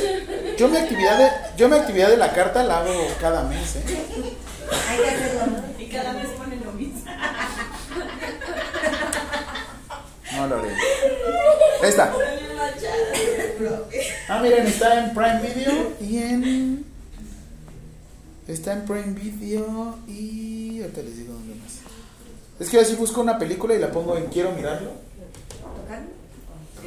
yo 0.57 0.69
mi 0.69 0.79
actividad 0.79 1.19
de, 1.19 1.31
yo 1.57 1.69
mi 1.69 1.77
actividad 1.77 2.09
de 2.09 2.17
la 2.17 2.33
carta 2.33 2.65
la 2.65 2.81
hago 2.81 2.93
cada 3.21 3.43
mes, 3.45 3.77
¿eh? 3.77 3.83
Hay 4.89 4.99
que 4.99 5.11
hacerlo. 5.11 5.57
Y 5.79 5.87
cada 5.87 6.13
vez 6.15 6.29
ponen 6.29 6.65
lo 6.65 6.73
mismo. 6.73 7.03
No 10.35 10.47
lo 10.49 10.59
haré. 10.59 10.71
Ahí 11.83 11.89
está. 11.89 12.15
Ah, 14.29 14.41
miren, 14.43 14.67
está 14.67 15.05
en 15.05 15.15
Prime 15.15 15.41
Video 15.41 15.93
y 16.01 16.19
en. 16.19 16.85
Está 18.49 18.73
en 18.73 18.85
Prime 18.85 19.13
Video 19.13 19.99
y. 20.09 20.81
Ahorita 20.83 21.03
les 21.03 21.17
digo 21.17 21.33
dónde 21.35 21.55
más. 21.55 21.81
Es 22.59 22.71
que 22.71 22.81
así 22.81 22.95
busco 22.95 23.21
una 23.21 23.39
película 23.39 23.75
y 23.75 23.79
la 23.79 23.91
pongo 23.91 24.17
en 24.17 24.27
Quiero 24.27 24.53
mirarlo. 24.53 25.06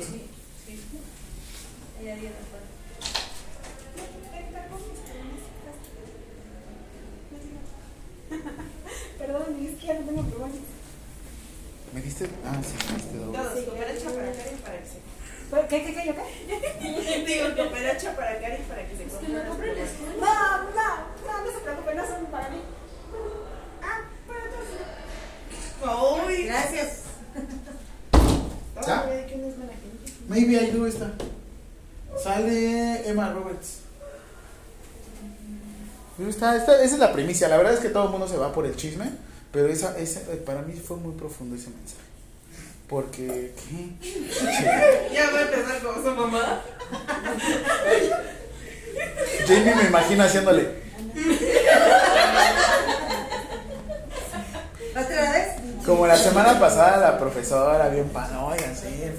Sí. 0.01 0.29
Sí. 0.65 0.79
Ella 2.01 2.15
dio. 2.15 2.29
Perdón, 9.17 9.43
es 9.65 9.79
que 9.79 9.87
ya 9.87 9.93
no 9.95 10.05
tengo 10.05 10.23
problemas. 10.23 10.57
¿Me 11.93 12.01
diste? 12.01 12.29
Ah, 12.45 12.61
sí, 12.63 12.75
me 12.87 12.95
diste 12.97 13.17
doble. 13.17 13.37
Todos, 13.37 13.65
cooperacha 13.65 14.09
para 14.11 14.31
Cari 14.31 14.55
para 14.63 14.79
que 14.79 14.85
se. 14.85 14.99
¿Qué, 15.49 15.83
qué, 15.83 15.93
qué, 15.95 16.05
yo 16.05 16.13
qué? 16.15 17.25
Digo, 17.25 17.55
cooperacha 17.55 18.15
para 18.15 18.39
Cari 18.39 18.63
para 18.63 18.87
que 18.87 18.95
se 18.95 19.03
compre 19.05 19.33
las 19.33 19.89
cosas. 19.91 20.15
No, 20.19 20.63
no, 20.63 20.87
no, 21.25 21.45
no 21.45 21.51
se 21.51 21.59
preocupe, 21.59 21.95
no 21.95 22.07
son 22.07 22.25
para 22.27 22.49
mí. 22.49 22.61
Ah, 23.81 24.01
para 24.27 24.43
todos. 25.81 26.27
Uy, 26.27 26.43
Gracias. 26.45 27.03
¿Ya? 28.85 29.05
Maybe 30.27 30.53
I 30.61 30.71
Do 30.71 30.85
está. 30.87 31.11
Sale 32.23 33.09
Emma 33.09 33.31
Roberts. 33.33 33.79
Está- 36.27 36.57
está- 36.57 36.83
esa 36.83 36.93
es 36.95 36.99
la 36.99 37.13
primicia. 37.13 37.47
La 37.47 37.57
verdad 37.57 37.73
es 37.73 37.79
que 37.79 37.89
todo 37.89 38.05
el 38.05 38.09
mundo 38.09 38.27
se 38.27 38.37
va 38.37 38.51
por 38.51 38.65
el 38.65 38.75
chisme, 38.75 39.05
pero 39.53 39.67
esa, 39.69 39.97
esa, 39.97 40.19
eh, 40.31 40.35
para 40.45 40.61
mí 40.63 40.73
fue 40.73 40.97
muy 40.97 41.13
profundo 41.15 41.55
ese 41.55 41.69
mensaje. 41.69 42.01
Porque, 42.89 43.53
¿qué? 43.55 45.13
Ya 45.13 45.29
va 45.31 45.39
a 45.39 45.41
empezar 45.43 45.79
con 45.81 45.95
su 46.03 46.11
mamá. 46.11 46.61
Jamie 49.47 49.75
me 49.75 49.83
imagino 49.85 50.23
haciéndole. 50.23 50.69
¿Otra 54.91 55.31
vez? 55.31 55.47
Como 55.89 56.05
la 56.05 56.15
semana 56.15 56.59
pasada 56.59 56.97
la 56.97 57.17
profesora, 57.17 57.89
bien 57.89 58.07
pan, 58.09 58.29
oigan, 58.35 58.75
sí, 58.75 59.09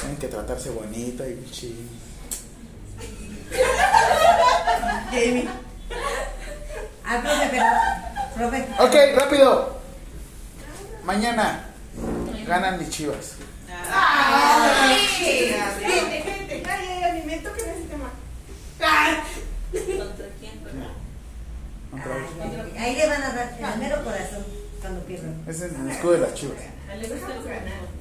tienen 0.00 0.16
que 0.18 0.26
tratarse 0.26 0.70
bonito 0.70 1.24
y 1.24 1.48
chido. 1.52 1.76
Jamie. 5.12 5.48
Ah, 7.04 7.20
profe, 7.22 7.48
pero. 7.48 7.66
Profe. 8.34 8.66
Ok, 8.80 9.16
rápido. 9.16 9.78
Mañana 11.04 11.66
ganan 12.44 12.80
mis 12.80 12.90
chivas. 12.90 13.36
Ay, 13.88 14.98
gente, 14.98 16.22
gente, 16.22 16.62
ay, 16.68 16.88
ay, 16.88 17.02
ay, 17.04 17.22
me 17.24 17.36
toquen 17.36 17.68
ese 17.68 17.82
tema. 17.82 18.10
¿Contra 19.70 20.26
quién? 20.40 20.58
Contra 21.92 22.14
Ahí 22.82 22.96
le 22.96 23.06
van 23.06 23.22
a 23.22 23.32
dar 23.32 23.56
el 23.60 23.78
mero 23.78 24.02
corazón 24.02 24.65
cuando 24.80 25.00
pierdan. 25.00 25.42
Ese 25.46 25.66
es 25.66 25.72
el 25.72 25.90
escudo 25.90 26.12
de 26.12 26.18
las 26.18 26.34
chivas. 26.34 26.58
Le 26.98 27.08
gusta 27.08 27.34
el 27.36 27.42
ganar. 27.44 27.96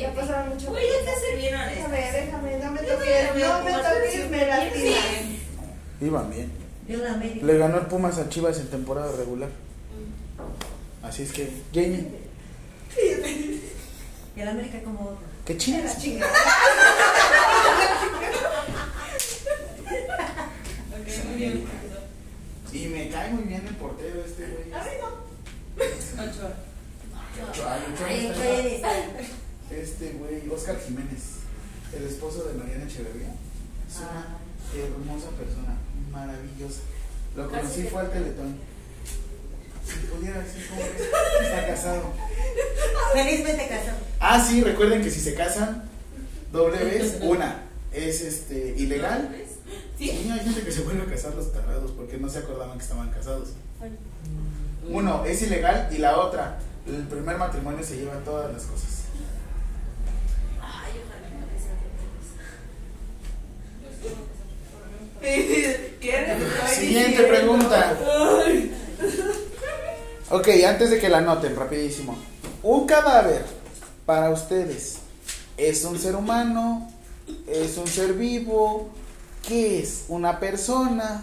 Ya 0.00 0.12
pasaron 0.14 0.48
mucho. 0.48 0.70
Voy 0.70 0.80
a 0.80 0.84
te. 1.04 1.36
Déjame, 1.36 1.96
déjame, 1.96 2.58
no 2.58 2.70
me 2.72 2.80
toques, 2.80 3.26
también 3.28 3.48
no 3.48 3.58
me 3.62 3.70
veo 3.70 3.80
toques, 3.82 4.30
me 4.30 4.46
lastimas. 4.46 4.98
Iban 6.00 6.30
bien. 6.30 6.64
Le 6.86 7.58
ganó 7.58 7.78
el 7.78 7.86
Pumas 7.86 8.18
a 8.18 8.28
Chivas 8.28 8.58
en 8.58 8.68
temporada 8.68 9.10
regular. 9.16 9.48
Así 11.02 11.22
es 11.22 11.32
que, 11.32 11.50
Jamie, 11.72 12.08
Y 14.36 14.40
el 14.40 14.48
América 14.48 14.82
como 14.82 15.18
qué 15.46 15.56
chingas. 15.56 15.96
Ok, 15.96 16.04
muy 21.26 21.36
bien. 21.36 21.64
Y 22.72 22.86
me 22.86 23.08
cae 23.08 23.30
muy 23.30 23.44
bien 23.44 23.66
el 23.66 23.74
portero 23.76 24.24
este 24.24 24.46
güey. 24.46 24.72
Ay, 24.74 24.98
Este 29.70 30.12
güey, 30.12 30.48
Oscar 30.50 30.78
Jiménez, 30.80 31.40
el 31.96 32.04
esposo 32.04 32.44
de 32.44 32.54
Mariana 32.54 32.84
Echeverría. 32.84 33.34
Es 33.88 33.96
una 33.98 34.38
hermosa 34.74 35.30
persona, 35.30 35.76
maravillosa. 36.12 36.80
Lo 37.36 37.48
conocí 37.48 37.82
fue 37.84 38.00
al 38.02 38.10
Teletón. 38.10 38.56
Si 39.84 40.06
pudiera 40.06 40.38
decir 40.38 40.66
cómo 40.68 40.80
es, 40.80 41.46
está 41.46 41.66
casado. 41.66 42.12
Felizmente 43.12 43.68
casado. 43.68 43.98
Ah, 44.20 44.44
sí, 44.46 44.62
recuerden 44.62 45.02
que 45.02 45.10
si 45.10 45.20
se 45.20 45.34
casan, 45.34 45.88
doble 46.52 46.82
vez, 46.84 47.18
una 47.22 47.64
es 47.92 48.20
este 48.22 48.74
ilegal. 48.78 49.34
Sí, 49.98 50.10
hay 50.10 50.40
gente 50.40 50.62
que 50.62 50.72
se 50.72 50.82
vuelve 50.82 51.02
a 51.02 51.06
casar 51.06 51.34
los 51.34 51.52
tardados 51.52 51.92
porque 51.92 52.18
no 52.18 52.28
se 52.28 52.38
acordaban 52.38 52.78
que 52.78 52.84
estaban 52.84 53.10
casados. 53.10 53.50
Uno 54.88 55.24
es 55.24 55.42
ilegal 55.42 55.88
y 55.90 55.98
la 55.98 56.18
otra, 56.18 56.58
el 56.86 57.02
primer 57.06 57.38
matrimonio 57.38 57.82
se 57.82 57.96
lleva 57.96 58.14
todas 58.24 58.52
las 58.52 58.62
cosas. 58.64 59.04
Ay. 60.60 61.00
Siguiente 66.74 67.22
pregunta. 67.22 67.96
Ok, 70.30 70.48
antes 70.66 70.90
de 70.90 71.00
que 71.00 71.08
la 71.08 71.18
anoten, 71.18 71.56
rapidísimo. 71.56 72.16
Un 72.62 72.86
cadáver, 72.86 73.44
para 74.06 74.30
ustedes, 74.30 74.98
¿es 75.56 75.84
un 75.84 75.98
ser 75.98 76.16
humano? 76.16 76.90
¿Es 77.46 77.76
un 77.78 77.86
ser 77.86 78.14
vivo? 78.14 78.90
¿Qué 79.46 79.80
es? 79.80 80.04
¿Una 80.08 80.40
persona? 80.40 81.22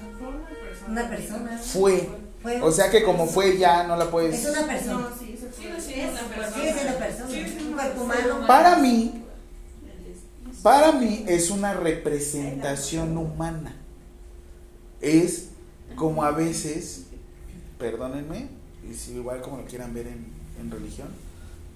Una 0.87 1.09
persona. 1.09 1.57
Fue. 1.57 2.20
Fue. 2.41 2.61
O 2.61 2.71
sea 2.71 2.89
que 2.89 3.03
como 3.03 3.27
fue 3.27 3.57
ya 3.57 3.83
no 3.83 3.95
la 3.95 4.05
Es 4.05 4.09
puedes... 4.09 4.45
una 4.45 4.65
persona. 4.67 4.99
No, 4.99 5.17
sí, 5.17 5.35
es 5.93 6.11
una 6.11 6.93
persona. 6.97 7.27
Un 7.67 7.73
cuerpo 7.73 8.03
humano. 8.03 8.47
Para 8.47 8.77
mí, 8.77 9.23
para 10.63 10.91
mí 10.93 11.25
es 11.27 11.49
una 11.49 11.73
representación 11.73 13.17
humana. 13.17 13.75
Es 15.01 15.49
como 15.95 16.23
a 16.23 16.31
veces, 16.31 17.05
perdónenme, 17.77 18.49
y 18.89 18.93
si 18.93 19.13
igual 19.13 19.41
como 19.41 19.57
lo 19.57 19.65
quieran 19.65 19.93
ver 19.93 20.07
en, 20.07 20.25
en 20.59 20.71
religión, 20.71 21.07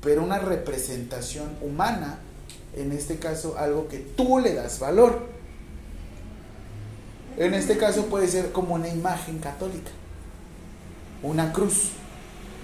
pero 0.01 0.23
una 0.23 0.39
representación 0.39 1.49
humana, 1.61 2.19
en 2.75 2.91
este 2.91 3.17
caso 3.17 3.57
algo 3.57 3.87
que 3.87 3.97
tú 3.99 4.39
le 4.39 4.53
das 4.53 4.79
valor. 4.79 5.27
En 7.37 7.53
este 7.53 7.77
caso 7.77 8.05
puede 8.05 8.27
ser 8.27 8.51
como 8.51 8.75
una 8.75 8.87
imagen 8.87 9.39
católica, 9.39 9.91
una 11.25 11.51
cruz. 11.51 11.89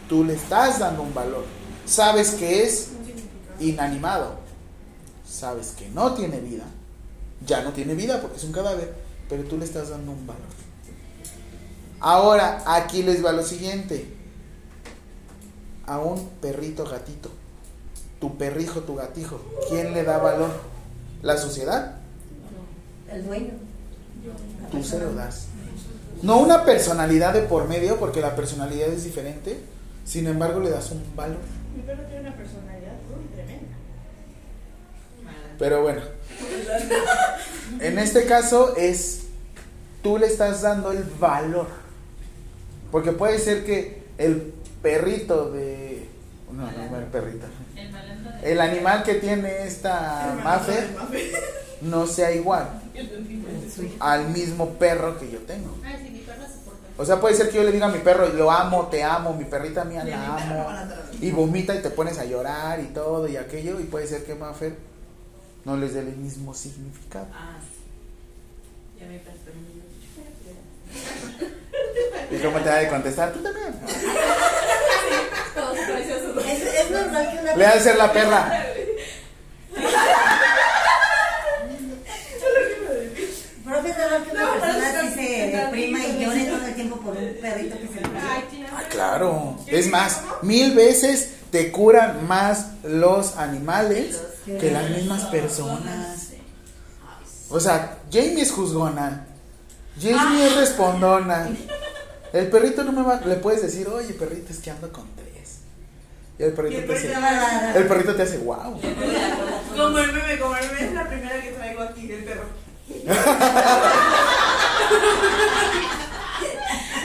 Tú 0.07 0.23
le 0.23 0.35
estás 0.35 0.79
dando 0.79 1.03
un 1.03 1.13
valor. 1.13 1.45
Sabes 1.85 2.31
que 2.31 2.63
es 2.63 2.89
inanimado. 3.59 4.35
Sabes 5.27 5.71
que 5.77 5.89
no 5.89 6.13
tiene 6.13 6.39
vida. 6.39 6.65
Ya 7.45 7.61
no 7.63 7.71
tiene 7.71 7.95
vida 7.95 8.21
porque 8.21 8.37
es 8.37 8.43
un 8.43 8.51
cadáver, 8.51 8.93
pero 9.29 9.43
tú 9.43 9.57
le 9.57 9.65
estás 9.65 9.89
dando 9.89 10.11
un 10.11 10.27
valor. 10.27 10.43
Ahora, 11.99 12.63
aquí 12.65 13.03
les 13.03 13.23
va 13.23 13.31
lo 13.31 13.43
siguiente. 13.43 14.13
A 15.85 15.99
un 15.99 16.29
perrito 16.41 16.85
gatito. 16.85 17.29
Tu 18.19 18.37
perrijo, 18.37 18.81
tu 18.81 18.95
gatijo. 18.95 19.41
¿Quién 19.69 19.93
le 19.93 20.03
da 20.03 20.17
valor? 20.17 20.51
¿La 21.21 21.37
sociedad? 21.37 21.95
El 23.11 23.25
dueño. 23.25 23.53
Tú 24.71 24.83
se 24.83 24.99
lo 24.99 25.13
das. 25.13 25.47
No 26.21 26.37
una 26.37 26.63
personalidad 26.65 27.33
de 27.33 27.41
por 27.41 27.67
medio, 27.67 27.97
porque 27.97 28.21
la 28.21 28.35
personalidad 28.35 28.89
es 28.89 29.03
diferente. 29.03 29.59
Sin 30.05 30.27
embargo, 30.27 30.59
le 30.59 30.69
das 30.69 30.91
un 30.91 31.03
valor. 31.15 31.39
Mi 31.75 31.81
perro 31.81 32.03
tiene 32.03 32.21
una 32.21 32.35
personalidad 32.35 32.93
muy 33.09 33.25
tremenda. 33.33 33.75
Pero 35.57 35.81
bueno. 35.81 36.01
En 37.79 37.97
este 37.99 38.25
caso 38.25 38.75
es, 38.75 39.23
tú 40.03 40.17
le 40.17 40.27
estás 40.27 40.61
dando 40.61 40.91
el 40.91 41.03
valor. 41.19 41.67
Porque 42.91 43.11
puede 43.11 43.39
ser 43.39 43.65
que 43.65 44.03
el 44.17 44.53
perrito 44.81 45.51
de... 45.51 46.07
No, 46.51 46.63
no, 46.63 46.97
el 46.97 47.05
perrito. 47.05 47.45
El 47.75 47.91
malandro 47.91 48.31
de. 48.41 48.51
El 48.51 48.59
animal 48.59 49.03
que 49.03 49.15
tiene 49.15 49.65
esta 49.65 50.37
Maffer 50.43 50.89
no 51.81 52.07
sea 52.07 52.31
igual 52.31 52.81
al 53.99 54.29
mismo 54.29 54.69
perro 54.73 55.19
que 55.19 55.29
yo 55.31 55.39
tengo. 55.39 55.77
Ay, 55.83 56.03
sí, 56.03 56.11
mi 56.11 56.19
perro 56.19 56.43
se 56.43 56.59
porta. 56.65 56.87
O 56.97 57.05
sea, 57.05 57.19
puede 57.19 57.35
ser 57.35 57.49
que 57.49 57.57
yo 57.57 57.63
le 57.63 57.71
diga 57.71 57.87
a 57.87 57.91
mi 57.91 57.99
perro, 57.99 58.27
lo 58.29 58.51
amo, 58.51 58.87
te 58.87 59.03
amo, 59.03 59.33
mi 59.33 59.45
perrita 59.45 59.83
mía 59.83 60.03
la 60.03 60.37
amo. 60.37 60.67
Y 61.19 61.31
vomita 61.31 61.75
y 61.75 61.81
te 61.81 61.89
pones 61.89 62.17
a 62.19 62.25
llorar 62.25 62.79
y 62.79 62.87
todo 62.87 63.27
y 63.27 63.37
aquello. 63.37 63.79
Y 63.79 63.83
puede 63.85 64.07
ser 64.07 64.23
que 64.23 64.35
Maffer 64.35 64.75
no 65.65 65.77
les 65.77 65.93
dé 65.93 66.01
el 66.01 66.15
mismo 66.15 66.53
significado. 66.53 67.27
Ah, 67.33 67.57
sí. 67.59 67.81
Ya 68.99 69.07
me 69.07 69.21
¿Y 72.31 72.41
cómo 72.41 72.59
te 72.59 72.69
va 72.69 72.79
a 72.79 72.89
contestar? 72.89 73.31
Tú 73.33 73.41
también. 73.41 73.73
Todos 75.55 75.77
preciosos. 75.77 76.45
Es, 76.45 76.61
es 76.61 76.91
normal 76.91 77.31
que 77.31 77.39
una 77.39 77.55
Le 77.55 77.65
ha 77.65 77.73
de 77.75 77.79
ser 77.79 77.97
la 77.97 78.11
perra. 78.11 78.65
Es 83.89 83.95
que 83.95 84.31
una 84.31 84.53
persona 84.53 85.01
sí 85.01 85.13
se 85.15 85.47
deprima 85.47 85.99
y 85.99 86.23
llore 86.23 86.45
todo 86.45 86.65
el 86.65 86.75
tiempo 86.75 86.97
por 86.97 87.17
un 87.17 87.33
perrito 87.41 87.77
que 87.77 87.87
se 87.87 88.01
le. 88.01 88.07
Ah, 88.17 88.83
claro. 88.89 89.57
Es 89.67 89.89
más, 89.89 90.21
mil 90.41 90.73
veces 90.75 91.35
te 91.51 91.71
curan 91.71 92.27
más 92.27 92.71
los 92.83 93.37
animales 93.37 94.21
que 94.45 94.71
las 94.71 94.89
mismas 94.89 95.23
personas. 95.25 96.29
O 97.49 97.59
sea, 97.59 97.97
Jamie 98.11 98.41
es 98.41 98.51
juzgona. 98.51 99.25
Jamie 99.99 100.47
es 100.47 100.55
respondona. 100.55 101.49
El 102.33 102.47
perrito 102.47 102.83
no 102.83 102.93
me 102.93 103.01
va. 103.01 103.19
Le 103.25 103.35
puedes 103.35 103.61
decir, 103.61 103.87
oye, 103.89 104.13
perrito, 104.13 104.53
es 104.53 104.59
que 104.59 104.71
ando 104.71 104.91
con 104.91 105.05
tres. 105.15 105.59
Y 106.39 106.43
el 106.43 106.49
Y 106.49 106.55
perrito 106.55 106.93
te 106.93 106.97
hace. 106.97 107.77
El 107.77 107.87
perrito 107.87 108.15
te 108.15 108.21
hace, 108.21 108.37
wow. 108.37 108.79
Como 109.75 109.99
el 109.99 110.13
meme, 110.13 110.39
como 110.39 110.55
el 110.55 110.65
meme 110.67 110.85
es 110.85 110.93
la 110.93 111.07
primera 111.07 111.41
que 111.41 111.51
traigo 111.51 111.81
aquí 111.81 112.07
del 112.07 112.23
perro. 112.23 112.43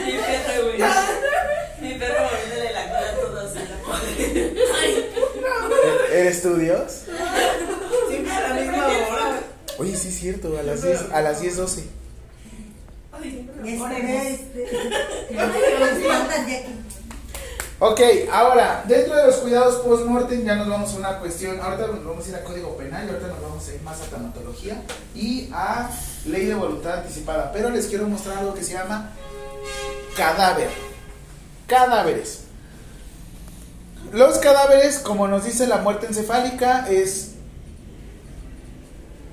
Mi 0.05 0.11
perro, 0.13 0.63
güey. 0.63 0.79
Mi 1.81 1.93
perro 1.99 2.19
moviéndole 2.25 2.73
la 2.73 2.83
cola 2.87 3.09
a 3.09 3.15
todos 3.15 3.51
a 3.55 3.59
la 3.59 3.77
madre. 3.87 4.53
¿Eres 6.13 6.41
tú, 6.41 6.55
Dios? 6.57 7.03
Siempre 8.09 8.31
a 8.31 8.39
la 8.49 8.53
misma 8.55 8.87
hora. 8.87 9.39
Oye, 9.77 9.95
sí 9.95 10.07
es 10.09 10.15
cierto, 10.19 10.57
a 10.57 10.63
las 10.63 10.81
10, 10.81 11.11
a 11.13 11.21
las 11.21 11.41
10.12. 11.43 11.83
Ay, 13.11 13.49
Este, 13.65 14.63
este, 14.63 14.71
de 15.29 15.39
aquí. 16.57 16.73
Ok, 17.79 18.01
ahora, 18.31 18.83
dentro 18.87 19.15
de 19.15 19.27
los 19.27 19.35
cuidados 19.35 19.75
post-mortem 19.75 20.43
ya 20.43 20.55
nos 20.55 20.67
vamos 20.67 20.91
a 20.95 20.97
una 20.97 21.19
cuestión, 21.19 21.59
ahorita 21.61 21.85
nos 21.85 22.03
vamos 22.03 22.25
a 22.25 22.29
ir 22.29 22.35
a 22.35 22.43
código 22.43 22.75
penal 22.75 23.05
y 23.05 23.09
ahorita 23.09 23.27
nos 23.27 23.39
vamos 23.39 23.69
a 23.69 23.75
ir 23.75 23.81
más 23.83 24.01
a 24.01 24.05
tanatología 24.05 24.81
y 25.13 25.47
a 25.53 25.91
ley 26.25 26.47
de 26.47 26.55
voluntad 26.55 27.01
anticipada, 27.01 27.51
pero 27.51 27.69
les 27.69 27.85
quiero 27.85 28.07
mostrar 28.07 28.39
algo 28.39 28.55
que 28.55 28.63
se 28.63 28.73
llama 28.73 29.11
cadáver. 30.15 30.71
Cadáveres. 31.67 32.45
Los 34.11 34.39
cadáveres, 34.39 34.97
como 34.97 35.27
nos 35.27 35.45
dice 35.45 35.67
la 35.67 35.77
muerte 35.77 36.07
encefálica, 36.07 36.89
es 36.89 37.33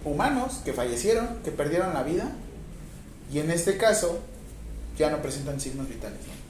humanos 0.05 0.61
que 0.67 0.75
fallecieron, 0.75 1.39
que 1.43 1.51
perdieron 1.51 1.95
la 1.95 2.03
vida 2.03 2.31
y 3.33 3.39
en 3.39 3.51
este 3.51 3.79
caso 3.79 4.19
ya 4.99 5.09
no 5.09 5.23
presentan 5.23 5.59
signos 5.61 5.89
vitales. 5.89 6.19
¿no? 6.27 6.44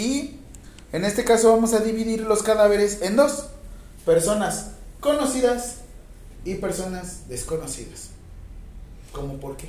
Y 0.00 0.38
en 0.94 1.04
este 1.04 1.24
caso 1.24 1.52
vamos 1.52 1.74
a 1.74 1.80
dividir 1.80 2.22
los 2.22 2.42
cadáveres 2.42 3.02
en 3.02 3.16
dos. 3.16 3.48
Personas 4.06 4.70
conocidas 4.98 5.76
y 6.42 6.54
personas 6.54 7.28
desconocidas. 7.28 8.08
¿Cómo 9.12 9.34
por 9.34 9.58
qué? 9.58 9.68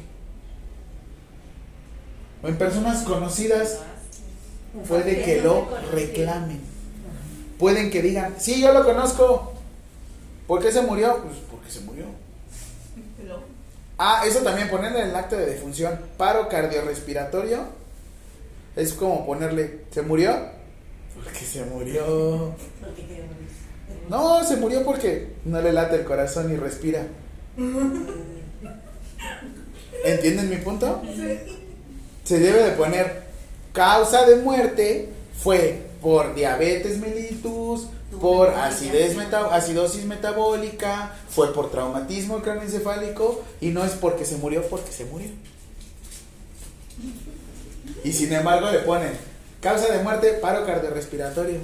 En 2.43 2.57
personas 2.57 3.03
conocidas 3.03 3.79
puede 4.87 5.21
que 5.21 5.41
lo 5.41 5.67
reclamen. 5.91 6.61
Pueden 7.59 7.91
que 7.91 8.01
digan, 8.01 8.35
sí, 8.39 8.61
yo 8.61 8.71
lo 8.71 8.85
conozco. 8.85 9.51
¿Por 10.47 10.61
qué 10.61 10.71
se 10.71 10.81
murió? 10.81 11.21
Pues 11.23 11.39
porque 11.51 11.69
se 11.69 11.81
murió. 11.81 12.05
Ah, 13.97 14.23
eso 14.25 14.39
también 14.39 14.69
ponerle 14.69 15.01
en 15.01 15.09
el 15.09 15.15
acto 15.15 15.35
de 15.35 15.45
defunción. 15.45 15.99
Paro 16.17 16.47
cardiorrespiratorio. 16.47 17.80
Es 18.75 18.93
como 18.93 19.25
ponerle, 19.25 19.81
¿se 19.91 20.01
murió? 20.01 20.33
Porque 21.15 21.39
se 21.39 21.63
murió. 21.65 22.55
No, 24.09 24.43
se 24.43 24.57
murió 24.57 24.83
porque 24.83 25.33
no 25.45 25.61
le 25.61 25.73
late 25.73 25.95
el 25.97 26.03
corazón 26.05 26.51
y 26.51 26.55
respira. 26.55 27.05
¿Entienden 30.05 30.49
mi 30.49 30.55
punto? 30.57 31.01
Se 32.23 32.39
debe 32.39 32.63
de 32.63 32.71
poner 32.71 33.23
causa 33.73 34.25
de 34.25 34.37
muerte 34.37 35.09
fue 35.37 35.81
por 36.01 36.33
diabetes 36.35 36.97
mellitus, 36.99 37.87
por 38.19 38.49
acidez 38.49 39.15
meta- 39.15 39.53
acidosis 39.53 40.05
metabólica, 40.05 41.15
fue 41.29 41.53
por 41.53 41.71
traumatismo 41.71 42.41
craneoencefálico 42.41 43.41
y 43.59 43.69
no 43.69 43.83
es 43.85 43.91
porque 43.93 44.25
se 44.25 44.37
murió 44.37 44.63
porque 44.69 44.91
se 44.91 45.05
murió. 45.05 45.29
Y 48.03 48.11
sin 48.13 48.33
embargo 48.33 48.69
le 48.71 48.79
ponen 48.79 49.11
causa 49.61 49.91
de 49.91 50.03
muerte 50.03 50.33
paro 50.41 50.65
cardiorrespiratorio. 50.65 51.59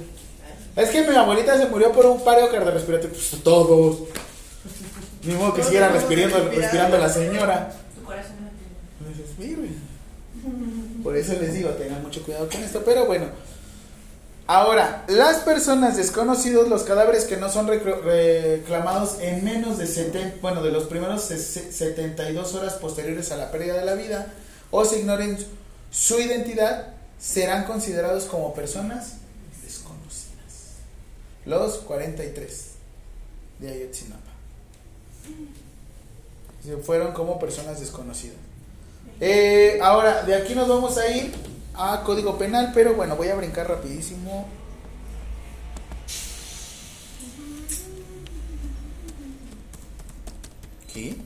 Es 0.76 0.90
que 0.90 1.02
mi 1.02 1.14
abuelita 1.16 1.58
se 1.58 1.66
murió 1.66 1.90
por 1.92 2.06
un 2.06 2.22
paro 2.22 2.48
cardiorrespiratorio. 2.50 3.10
Pues 3.16 3.42
todos. 3.42 3.98
Ni 5.24 5.34
modo 5.34 5.54
que 5.54 5.64
siguiera 5.64 5.88
respirando, 5.88 6.48
respirando 6.50 6.98
la 6.98 7.08
señora. 7.08 7.72
Tu 7.96 8.04
corazón 8.04 8.36
no 8.42 8.50
tiene. 8.50 9.14
Dices, 9.16 9.38
"Mire". 9.38 9.68
Por 11.02 11.16
eso 11.16 11.32
les 11.40 11.54
digo, 11.54 11.70
tengan 11.70 12.02
mucho 12.02 12.22
cuidado 12.22 12.48
con 12.48 12.62
esto. 12.62 12.82
Pero 12.84 13.06
bueno. 13.06 13.26
Ahora, 14.50 15.04
las 15.08 15.40
personas 15.40 15.98
desconocidos, 15.98 16.68
los 16.68 16.82
cadáveres 16.84 17.24
que 17.26 17.36
no 17.36 17.50
son 17.50 17.66
reclamados 17.68 19.18
en 19.20 19.44
menos 19.44 19.76
de 19.76 19.86
70, 19.86 20.36
bueno, 20.40 20.62
de 20.62 20.70
los 20.72 20.84
primeros 20.84 21.22
se- 21.22 21.38
se- 21.38 21.70
72 21.70 22.54
horas 22.54 22.74
posteriores 22.74 23.30
a 23.30 23.36
la 23.36 23.50
pérdida 23.50 23.74
de 23.74 23.84
la 23.84 23.92
vida, 23.94 24.32
o 24.70 24.86
se 24.86 25.00
ignoren 25.00 25.36
su 25.90 26.20
identidad, 26.20 26.94
serán 27.18 27.64
considerados 27.64 28.24
como 28.24 28.54
personas 28.54 29.14
desconocidas. 29.62 30.76
Los 31.44 31.78
43 31.78 32.70
de 33.60 33.70
Ayotzinapa. 33.70 34.22
Se 36.64 36.76
fueron 36.78 37.12
como 37.12 37.38
personas 37.38 37.80
desconocidas. 37.80 38.36
Eh, 39.20 39.78
ahora, 39.82 40.22
de 40.22 40.34
aquí 40.36 40.54
nos 40.54 40.68
vamos 40.68 40.96
a 40.98 41.08
ir 41.08 41.32
a 41.74 42.02
Código 42.04 42.38
Penal, 42.38 42.72
pero 42.74 42.94
bueno, 42.94 43.16
voy 43.16 43.28
a 43.28 43.34
brincar 43.34 43.68
rapidísimo. 43.68 44.46
Aquí. 50.84 51.16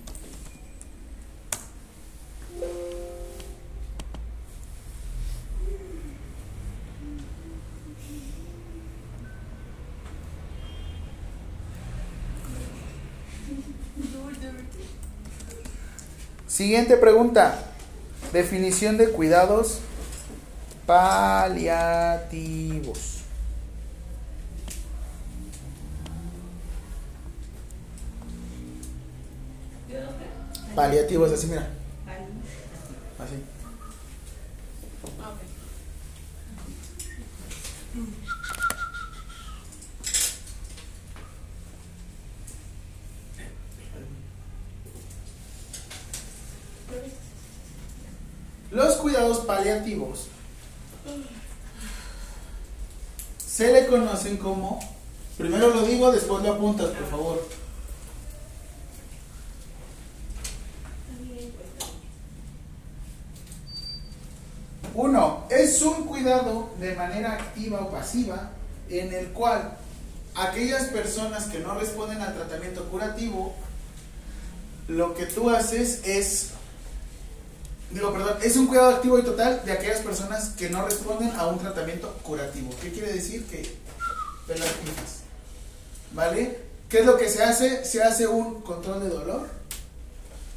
Siguiente 16.62 16.97
pregunta. 16.97 17.59
Definición 18.32 18.97
de 18.97 19.10
cuidados 19.10 19.80
paliativos. 20.86 21.72
Paliativos, 30.76 31.32
así 31.32 31.48
mira. 31.48 31.68
Así. 33.18 33.43
Los 48.73 48.97
cuidados 48.97 49.40
paliativos 49.40 50.28
se 53.47 53.70
le 53.70 53.86
conocen 53.86 54.39
como, 54.39 54.81
primero 55.36 55.69
lo 55.69 55.82
digo, 55.82 56.11
después 56.11 56.43
lo 56.43 56.55
apuntas, 56.55 56.89
por 56.89 57.11
favor. 57.11 57.49
Uno, 64.94 65.44
es 65.51 65.82
un 65.82 66.05
cuidado 66.05 66.70
de 66.81 66.94
manera 66.94 67.32
activa 67.32 67.82
o 67.82 67.90
pasiva 67.90 68.53
en 68.89 69.12
el 69.12 69.28
cual 69.28 69.77
aquellas 70.35 70.85
personas 70.85 71.44
que 71.44 71.59
no 71.59 71.78
responden 71.78 72.23
al 72.23 72.35
tratamiento 72.35 72.85
curativo, 72.85 73.55
lo 74.89 75.15
que 75.15 75.27
tú 75.27 75.51
haces 75.51 76.01
es 76.07 76.53
Digo, 77.93 78.12
perdón, 78.12 78.39
es 78.43 78.56
un 78.56 78.66
cuidado 78.66 78.97
activo 78.97 79.19
y 79.19 79.23
total 79.23 79.62
de 79.64 79.73
aquellas 79.73 80.01
personas 80.01 80.51
que 80.51 80.70
no 80.70 80.85
responden 80.85 81.31
a 81.36 81.47
un 81.48 81.59
tratamiento 81.59 82.12
curativo. 82.23 82.70
¿Qué 82.81 82.90
quiere 82.90 83.12
decir? 83.12 83.44
Que 83.47 83.77
pelas 84.47 84.70
pintas. 84.85 85.20
¿Vale? 86.14 86.59
¿Qué 86.89 87.01
es 87.01 87.06
lo 87.06 87.19
que 87.19 87.28
se 87.28 87.43
hace? 87.43 87.85
Se 87.85 88.02
hace 88.02 88.27
un 88.27 88.62
control 88.62 89.02
de 89.02 89.10
dolor 89.10 89.48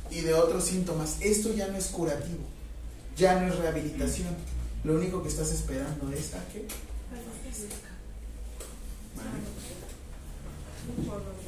y 0.09 0.21
de 0.21 0.33
otros 0.33 0.63
síntomas. 0.63 1.17
Esto 1.19 1.53
ya 1.53 1.67
no 1.67 1.77
es 1.77 1.87
curativo, 1.87 2.43
ya 3.17 3.39
no 3.39 3.47
es 3.47 3.55
rehabilitación. 3.57 4.35
Lo 4.83 4.95
único 4.95 5.21
que 5.21 5.29
estás 5.29 5.51
esperando 5.51 6.11
es 6.11 6.33
a 6.35 6.45
que. 6.47 6.67
¿Vale? 9.15 9.29
Por 11.05 11.17
los 11.17 11.45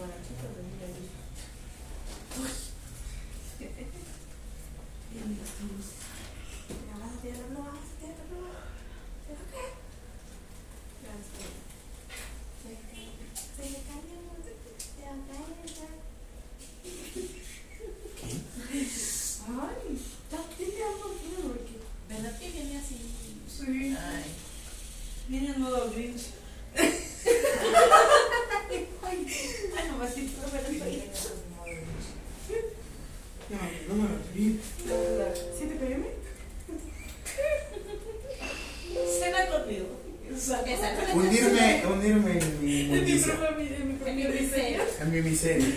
mi 45.22 45.30
miseria. 45.32 45.68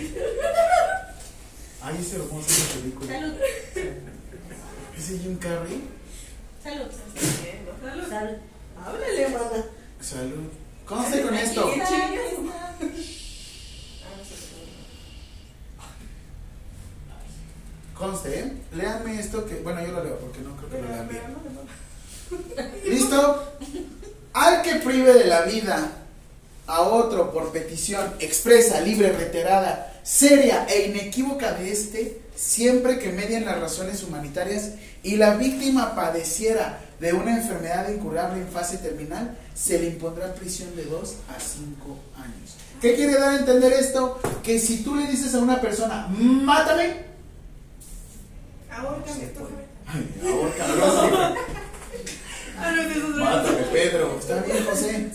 Ay, 1.81 1.97
ese 1.99 2.17
lo 2.19 2.27
vamos 2.27 2.45
a 2.45 2.47
hacer 2.47 2.75
en 2.75 2.81
película. 2.81 3.13
Salud. 3.13 3.35
Dice 4.95 5.19
Jim 5.19 5.37
Carrey. 5.37 5.83
Salud. 6.63 6.91
Salud. 7.81 8.09
Salud. 8.09 8.37
Háblale, 8.85 9.29
mana. 9.29 9.65
Salud. 9.99 10.49
Conste 10.85 11.21
con 11.21 11.33
esto. 11.33 11.73
¿Qué 11.73 11.81
chingas? 11.87 12.51
Conste, 17.95 18.39
¿eh? 18.39 18.53
Léanme 18.73 19.19
esto 19.19 19.45
que. 19.45 19.55
Bueno, 19.55 19.85
yo 19.85 19.91
lo 19.91 20.03
leo 20.03 20.19
porque 20.19 20.39
no 20.41 20.55
creo 20.57 20.69
que 20.69 20.81
lo 20.81 20.87
lean 20.87 21.07
bien. 21.07 21.21
¿Listo? 22.85 23.57
Al 24.33 24.61
que 24.61 24.75
prive 24.75 25.13
de 25.13 25.25
la 25.25 25.41
vida 25.43 26.00
a 26.71 26.81
otro 26.83 27.31
por 27.31 27.51
petición 27.51 28.13
expresa, 28.19 28.79
libre, 28.79 29.11
reiterada, 29.11 29.99
seria 30.03 30.65
e 30.69 30.87
inequívoca 30.87 31.51
de 31.53 31.69
este, 31.69 32.21
siempre 32.33 32.97
que 32.97 33.11
medien 33.11 33.43
las 33.45 33.59
razones 33.59 34.03
humanitarias 34.03 34.71
y 35.03 35.17
la 35.17 35.35
víctima 35.35 35.95
padeciera 35.95 36.79
de 37.01 37.11
una 37.11 37.35
enfermedad 37.35 37.89
incurable 37.89 38.41
en 38.41 38.47
fase 38.47 38.77
terminal, 38.77 39.37
se 39.53 39.79
le 39.79 39.87
impondrá 39.87 40.33
prisión 40.33 40.73
de 40.77 40.85
2 40.85 41.15
a 41.35 41.39
5 41.39 41.99
años. 42.15 42.55
¿Qué 42.79 42.95
quiere 42.95 43.15
dar 43.15 43.33
a 43.33 43.39
entender 43.39 43.73
esto? 43.73 44.19
Que 44.41 44.57
si 44.57 44.81
tú 44.81 44.95
le 44.95 45.07
dices 45.07 45.35
a 45.35 45.39
una 45.39 45.59
persona, 45.59 46.07
mátame, 46.09 47.11
Ahorca, 48.71 49.11
se 49.13 49.19
me 49.19 49.27
puede. 49.27 49.49
toca. 49.49 49.65
Ay, 49.87 50.23
ahorca, 50.25 51.35
Ah, 52.63 53.43
Pedro. 53.73 54.17
Está 54.19 54.41
bien, 54.41 54.63
José. 54.65 55.09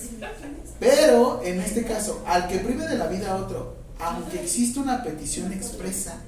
Pero, 0.78 1.40
en 1.42 1.60
este 1.60 1.84
caso, 1.84 2.22
al 2.26 2.48
que 2.48 2.58
prive 2.58 2.86
de 2.86 2.98
la 2.98 3.06
vida 3.06 3.32
a 3.32 3.36
otro, 3.36 3.76
aunque 3.98 4.42
existe 4.42 4.78
una 4.78 5.02
petición 5.02 5.52
expresa, 5.52 6.18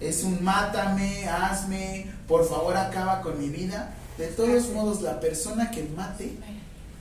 es 0.00 0.24
un 0.24 0.42
mátame, 0.42 1.28
hazme, 1.28 2.10
por 2.26 2.48
favor 2.48 2.76
acaba 2.76 3.20
con 3.20 3.38
mi 3.38 3.50
vida. 3.50 3.94
De 4.16 4.28
todos 4.28 4.68
modos, 4.70 5.02
la 5.02 5.20
persona 5.20 5.70
que 5.70 5.84
mate 5.94 6.32